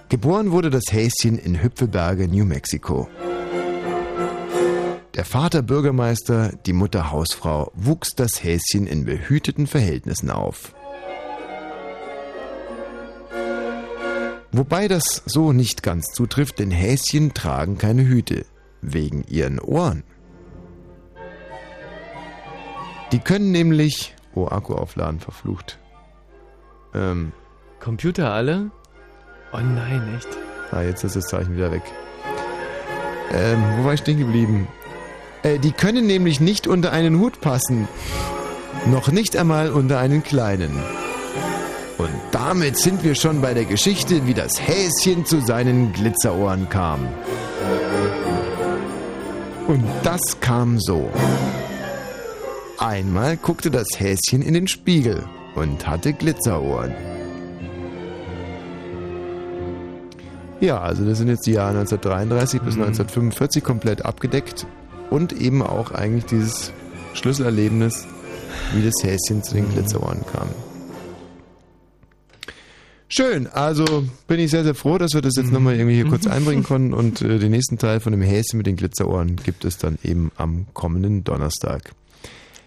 Geboren 0.08 0.50
wurde 0.50 0.70
das 0.70 0.84
Häschen 0.90 1.36
in 1.36 1.62
Hüpfelberge, 1.62 2.26
New 2.26 2.46
Mexico. 2.46 3.06
Der 5.14 5.26
Vater 5.26 5.60
Bürgermeister, 5.60 6.52
die 6.64 6.72
Mutter 6.72 7.10
Hausfrau, 7.10 7.70
wuchs 7.74 8.14
das 8.14 8.42
Häschen 8.42 8.86
in 8.86 9.04
behüteten 9.04 9.66
Verhältnissen 9.66 10.30
auf. 10.30 10.72
Wobei 14.52 14.88
das 14.88 15.22
so 15.26 15.52
nicht 15.52 15.82
ganz 15.82 16.06
zutrifft, 16.12 16.58
denn 16.58 16.70
Häschen 16.70 17.34
tragen 17.34 17.76
keine 17.76 18.06
Hüte, 18.06 18.46
wegen 18.80 19.24
ihren 19.24 19.58
Ohren. 19.60 20.04
Die 23.12 23.18
können 23.18 23.52
nämlich... 23.52 24.14
Oh, 24.34 24.46
Akku 24.46 24.74
aufladen, 24.74 25.20
verflucht. 25.20 25.78
Ähm, 26.94 27.32
Computer 27.80 28.32
alle? 28.32 28.70
Oh 29.52 29.58
nein, 29.58 30.14
echt? 30.16 30.28
Ah, 30.70 30.82
jetzt 30.82 31.04
ist 31.04 31.16
das 31.16 31.26
Zeichen 31.26 31.56
wieder 31.56 31.70
weg. 31.70 31.82
Ähm, 33.32 33.62
wo 33.76 33.84
war 33.84 33.94
ich 33.94 34.00
stehen 34.00 34.18
geblieben? 34.18 34.68
Äh, 35.42 35.58
die 35.58 35.72
können 35.72 36.06
nämlich 36.06 36.40
nicht 36.40 36.66
unter 36.66 36.92
einen 36.92 37.18
Hut 37.18 37.40
passen. 37.40 37.88
Noch 38.86 39.10
nicht 39.10 39.36
einmal 39.36 39.70
unter 39.70 39.98
einen 39.98 40.22
kleinen. 40.22 40.70
Und 41.98 42.10
damit 42.30 42.76
sind 42.76 43.02
wir 43.02 43.16
schon 43.16 43.40
bei 43.40 43.54
der 43.54 43.64
Geschichte, 43.64 44.26
wie 44.26 44.34
das 44.34 44.52
Häschen 44.60 45.26
zu 45.26 45.40
seinen 45.40 45.92
Glitzerohren 45.92 46.68
kam. 46.68 47.08
Und 49.66 49.84
das 50.04 50.38
kam 50.40 50.78
so. 50.78 51.10
Einmal 52.78 53.36
guckte 53.36 53.70
das 53.72 53.88
Häschen 53.96 54.42
in 54.42 54.54
den 54.54 54.68
Spiegel 54.68 55.24
und 55.56 55.88
hatte 55.88 56.12
Glitzerohren. 56.12 56.94
Ja, 60.60 60.80
also 60.80 61.04
das 61.04 61.18
sind 61.18 61.28
jetzt 61.28 61.46
die 61.46 61.52
Jahre 61.52 61.70
1933 61.78 62.62
bis 62.62 62.76
Mhm. 62.76 62.82
1945 62.82 63.64
komplett 63.64 64.04
abgedeckt 64.04 64.66
und 65.10 65.32
eben 65.32 65.62
auch 65.62 65.90
eigentlich 65.90 66.26
dieses 66.26 66.72
Schlüsselerlebnis, 67.14 68.06
wie 68.74 68.84
das 68.84 68.94
Häschen 69.02 69.42
zu 69.42 69.54
den 69.54 69.68
Glitzerohren 69.70 70.24
kam. 70.32 70.48
Schön, 73.10 73.46
also 73.46 74.04
bin 74.26 74.38
ich 74.38 74.50
sehr, 74.50 74.64
sehr 74.64 74.74
froh, 74.74 74.98
dass 74.98 75.14
wir 75.14 75.22
das 75.22 75.32
jetzt 75.36 75.50
nochmal 75.50 75.76
irgendwie 75.76 75.94
hier 75.94 76.04
kurz 76.06 76.26
einbringen 76.26 76.62
konnten 76.64 76.92
und 76.92 77.22
äh, 77.22 77.38
den 77.38 77.50
nächsten 77.52 77.78
Teil 77.78 78.00
von 78.00 78.12
dem 78.12 78.20
Häschen 78.20 78.58
mit 78.58 78.66
den 78.66 78.76
Glitzerohren 78.76 79.36
gibt 79.36 79.64
es 79.64 79.78
dann 79.78 79.98
eben 80.02 80.30
am 80.36 80.66
kommenden 80.74 81.24
Donnerstag. 81.24 81.92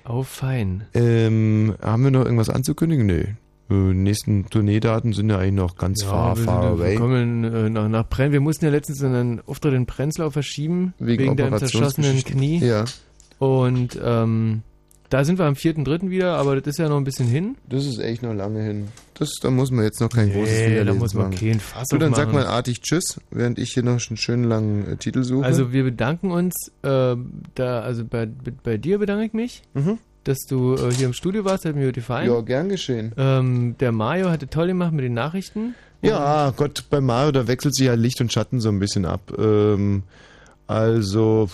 Oh, 0.10 0.24
fein. 0.24 0.86
Ähm, 0.96 1.76
haben 1.80 2.04
wir 2.04 2.12
noch 2.12 2.26
irgendwas 2.26 2.50
anzukündigen? 2.50 3.06
Nö. 3.06 3.24
Äh, 3.70 3.74
nächsten 3.74 4.50
Tourneedaten 4.50 5.14
sind 5.14 5.30
ja 5.30 5.38
eigentlich 5.38 5.54
noch 5.54 5.76
ganz 5.78 6.02
far, 6.04 6.36
wir 6.36 6.44
far 6.44 6.64
sind- 6.64 6.72
away. 6.74 6.92
Wir 6.94 7.00
kommen 7.00 7.44
äh, 7.44 7.70
nach, 7.70 7.88
nach 7.88 8.10
Brenn. 8.10 8.32
Wir 8.32 8.42
mussten 8.42 8.66
ja 8.66 8.72
letztens 8.72 9.04
einen 9.04 9.42
Auftritt 9.46 9.76
in 9.76 9.86
Prenzlau 9.86 10.32
verschieben, 10.32 10.96
Wegen 10.98 11.24
wegen, 11.24 11.38
deinem 11.38 11.60
zerschossenen. 11.60 12.18
Knie. 12.24 12.58
Ja. 12.66 12.86
Und 13.38 14.00
ähm, 14.04 14.64
da 15.12 15.24
sind 15.26 15.38
wir 15.38 15.46
am 15.46 15.54
4.3. 15.54 16.10
wieder, 16.10 16.38
aber 16.38 16.56
das 16.56 16.66
ist 16.68 16.78
ja 16.80 16.90
noch 16.90 16.98
ein 16.98 17.04
bisschen 17.04 17.28
hin. 17.28 17.56
Das 17.70 17.86
ist 17.86 18.00
echt 18.00 18.24
noch 18.24 18.34
lange 18.34 18.64
hin. 18.64 18.88
Das, 19.14 19.30
da 19.42 19.52
muss 19.52 19.70
man 19.70 19.84
jetzt 19.84 20.02
noch 20.02 20.10
kein 20.10 20.30
Nee, 20.30 20.34
großes 20.34 20.60
da 20.60 20.70
Widerlesen 20.72 21.00
muss 21.00 21.14
man 21.14 21.24
machen. 21.30 21.38
keinen 21.40 21.60
Fass 21.60 21.88
Du, 21.90 21.98
dann 22.00 22.14
sag 22.16 22.30
aufmachen. 22.30 22.48
mal 22.48 22.52
artig 22.52 22.82
Tschüss, 22.82 23.20
während 23.30 23.60
ich 23.60 23.74
hier 23.74 23.84
noch 23.84 24.00
einen 24.10 24.18
schönen 24.18 24.46
langen 24.46 24.88
äh, 24.94 24.98
Titel 24.98 25.24
suche. 25.24 25.46
Also 25.46 25.72
wir 25.72 25.84
bedanken 25.84 26.32
uns, 26.32 26.54
äh, 26.82 27.16
da, 27.56 27.82
also 27.82 28.04
bei, 28.06 28.28
bei 28.64 28.78
dir 28.78 28.98
bedanke 28.98 29.26
ich 29.26 29.34
mich, 29.34 29.62
dass 30.24 30.40
du 30.48 30.76
äh, 30.76 30.92
hier 30.94 31.06
im 31.08 31.14
Studio 31.14 31.46
warst, 31.46 31.66
hat 31.66 31.76
mir 31.76 31.92
gefallen. 31.92 32.28
Mhm. 32.30 32.34
Ja, 32.34 32.42
gern 32.42 32.70
geschehen. 32.70 33.12
Ähm, 33.18 33.76
der 33.80 33.92
Mario 33.92 34.30
hatte 34.30 34.48
toll 34.48 34.68
gemacht 34.68 34.94
mit 34.94 35.04
den 35.06 35.14
Nachrichten. 35.14 35.76
Ja, 36.02 36.52
Gott, 36.58 36.86
bei 36.90 37.00
Mario, 37.00 37.32
da 37.32 37.48
wechselt 37.48 37.76
sich 37.76 37.86
ja 37.86 37.94
Licht 37.94 38.22
und 38.22 38.34
Schatten 38.34 38.60
so 38.60 38.70
ein 38.70 38.80
bisschen 38.80 39.06
ab. 39.06 39.32
Ähm, 39.38 40.02
also, 40.68 41.50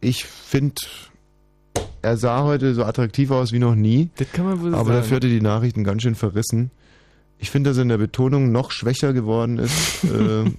ich 0.00 0.24
finde, 0.26 0.74
er 2.02 2.16
sah 2.16 2.42
heute 2.42 2.74
so 2.74 2.84
attraktiv 2.84 3.30
aus 3.30 3.52
wie 3.52 3.58
noch 3.58 3.74
nie. 3.74 4.10
Das 4.16 4.30
kann 4.32 4.44
man 4.44 4.60
wohl 4.60 4.74
Aber 4.74 4.86
sagen. 4.86 4.96
dafür 4.96 5.16
hat 5.16 5.24
er 5.24 5.30
die 5.30 5.40
Nachrichten 5.40 5.84
ganz 5.84 6.02
schön 6.02 6.14
verrissen. 6.14 6.70
Ich 7.38 7.50
finde, 7.50 7.70
dass 7.70 7.78
er 7.78 7.82
in 7.82 7.88
der 7.88 7.98
Betonung 7.98 8.52
noch 8.52 8.70
schwächer 8.70 9.12
geworden 9.12 9.58
ist. 9.58 10.04
ähm, 10.04 10.54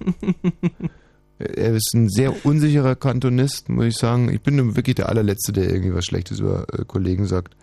er 1.38 1.74
ist 1.74 1.92
ein 1.94 2.08
sehr 2.08 2.44
unsicherer 2.44 2.96
Kantonist, 2.96 3.68
muss 3.68 3.86
ich 3.86 3.96
sagen. 3.96 4.30
Ich 4.30 4.40
bin 4.40 4.76
wirklich 4.76 4.96
der 4.96 5.08
allerletzte, 5.08 5.52
der 5.52 5.70
irgendwie 5.70 5.94
was 5.94 6.04
Schlechtes 6.04 6.40
über 6.40 6.66
äh, 6.72 6.84
Kollegen 6.86 7.26
sagt. 7.26 7.54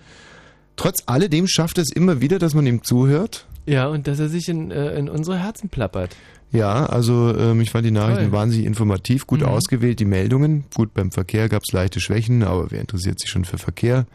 Trotz 0.75 1.03
alledem 1.05 1.47
schafft 1.47 1.77
er 1.77 1.83
es 1.83 1.91
immer 1.91 2.21
wieder, 2.21 2.39
dass 2.39 2.53
man 2.53 2.65
ihm 2.65 2.83
zuhört. 2.83 3.45
Ja, 3.65 3.87
und 3.87 4.07
dass 4.07 4.19
er 4.19 4.29
sich 4.29 4.49
in, 4.49 4.71
äh, 4.71 4.97
in 4.97 5.09
unsere 5.09 5.37
Herzen 5.37 5.69
plappert. 5.69 6.15
Ja, 6.51 6.85
also 6.85 7.35
ähm, 7.37 7.61
ich 7.61 7.69
fand 7.71 7.85
die 7.85 7.91
Nachrichten 7.91 8.25
Toll. 8.25 8.31
wahnsinnig 8.33 8.65
informativ, 8.67 9.25
gut 9.25 9.39
Mhm. 9.41 9.45
ausgewählt, 9.47 9.99
die 9.99 10.05
Meldungen. 10.05 10.65
Gut, 10.75 10.93
beim 10.93 11.11
Verkehr 11.11 11.47
gab 11.49 11.63
es 11.65 11.71
leichte 11.73 11.99
Schwächen, 12.01 12.43
aber 12.43 12.71
wer 12.71 12.81
interessiert 12.81 13.19
sich 13.19 13.29
schon 13.29 13.45
für 13.45 13.57
Verkehr? 13.57 14.05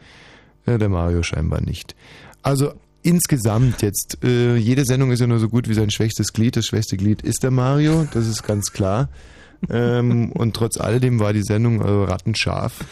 Äh, 0.67 0.79
der 0.79 0.89
Mario 0.91 1.23
scheinbar 1.23 1.63
nicht. 1.63 1.95
Also 2.43 2.73
insgesamt 3.03 3.83
jetzt, 3.83 4.19
äh, 4.23 4.57
jede 4.57 4.85
Sendung 4.85 5.13
ist 5.13 5.21
ja 5.21 5.27
nur 5.27 5.39
so 5.39 5.49
gut 5.49 5.69
wie 5.69 5.75
sein 5.75 5.91
schwächstes 5.91 6.33
Glied. 6.33 6.57
Das 6.57 6.67
schwächste 6.67 6.97
Glied 6.97 7.23
ist 7.23 7.43
der 7.43 7.51
Mario, 7.53 8.07
das 8.13 8.27
ist 8.27 8.43
ganz 8.43 8.73
klar. 8.73 9.09
ähm, 9.71 10.31
und 10.33 10.55
trotz 10.55 10.77
alledem 10.79 11.19
war 11.21 11.33
die 11.33 11.43
Sendung 11.43 11.81
äh, 11.81 11.89
rattenscharf. 12.11 12.85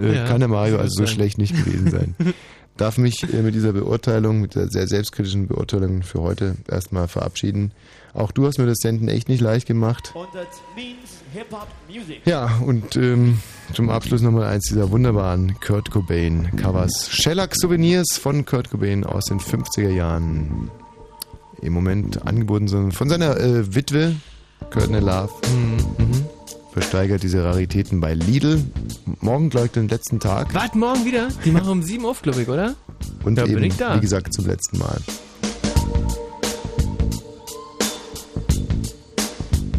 Äh, 0.00 0.14
Ja, 0.14 0.24
kann 0.26 0.38
der 0.40 0.48
Mario 0.48 0.74
so 0.76 0.80
also 0.82 0.94
so 0.98 1.06
sein. 1.06 1.14
schlecht 1.14 1.38
nicht 1.38 1.56
gewesen 1.56 1.90
sein. 1.90 2.14
Darf 2.76 2.98
mich 2.98 3.22
äh, 3.32 3.42
mit 3.42 3.54
dieser 3.54 3.72
Beurteilung, 3.72 4.40
mit 4.40 4.56
der 4.56 4.68
sehr 4.68 4.88
selbstkritischen 4.88 5.46
Beurteilung 5.46 6.02
für 6.02 6.20
heute 6.20 6.56
erstmal 6.68 7.06
verabschieden. 7.06 7.72
Auch 8.14 8.32
du 8.32 8.46
hast 8.46 8.58
mir 8.58 8.66
das 8.66 8.78
Senden 8.78 9.08
echt 9.08 9.28
nicht 9.28 9.40
leicht 9.40 9.66
gemacht. 9.66 10.12
Und 10.14 10.28
das 10.34 10.46
means 10.74 11.22
Hip-Hop 11.32 11.68
Music. 11.88 12.20
Ja, 12.24 12.58
und 12.64 12.96
ähm, 12.96 13.38
zum 13.72 13.90
Abschluss 13.90 14.22
nochmal 14.22 14.46
eins 14.46 14.66
dieser 14.68 14.90
wunderbaren 14.90 15.58
Kurt 15.60 15.90
Cobain 15.90 16.50
Covers. 16.56 17.10
Shellac 17.10 17.54
Souvenirs 17.54 18.18
von 18.18 18.44
Kurt 18.44 18.70
Cobain 18.70 19.04
aus 19.04 19.26
den 19.26 19.40
50er 19.40 19.90
Jahren. 19.90 20.70
Im 21.62 21.72
Moment 21.72 22.26
angeboten 22.26 22.68
sind 22.68 22.92
von 22.92 23.08
seiner 23.08 23.36
äh, 23.38 23.74
Witwe, 23.74 24.16
Courtney 24.70 24.98
Love. 24.98 25.30
Mhm. 25.98 26.26
Versteigert 26.74 27.22
diese 27.22 27.44
Raritäten 27.44 28.00
bei 28.00 28.14
Lidl. 28.14 28.60
Morgen, 29.20 29.48
glaube 29.48 29.66
ich, 29.66 29.72
den 29.72 29.86
letzten 29.86 30.18
Tag. 30.18 30.52
Wart 30.54 30.74
morgen 30.74 31.04
wieder? 31.04 31.28
Die 31.44 31.52
machen 31.52 31.68
um 31.68 31.84
sieben 31.84 32.04
auf, 32.04 32.20
glaube 32.20 32.42
ich, 32.42 32.48
oder? 32.48 32.74
Und 33.22 33.36
da 33.36 33.44
eben, 33.44 33.54
bin 33.54 33.62
ich 33.62 33.76
da. 33.76 33.94
wie 33.94 34.00
gesagt, 34.00 34.34
zum 34.34 34.48
letzten 34.48 34.78
Mal. 34.78 35.00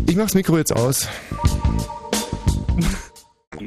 Ich 0.08 0.16
mach's 0.16 0.36
Mikro 0.36 0.58
jetzt 0.58 0.74
aus. 0.74 1.10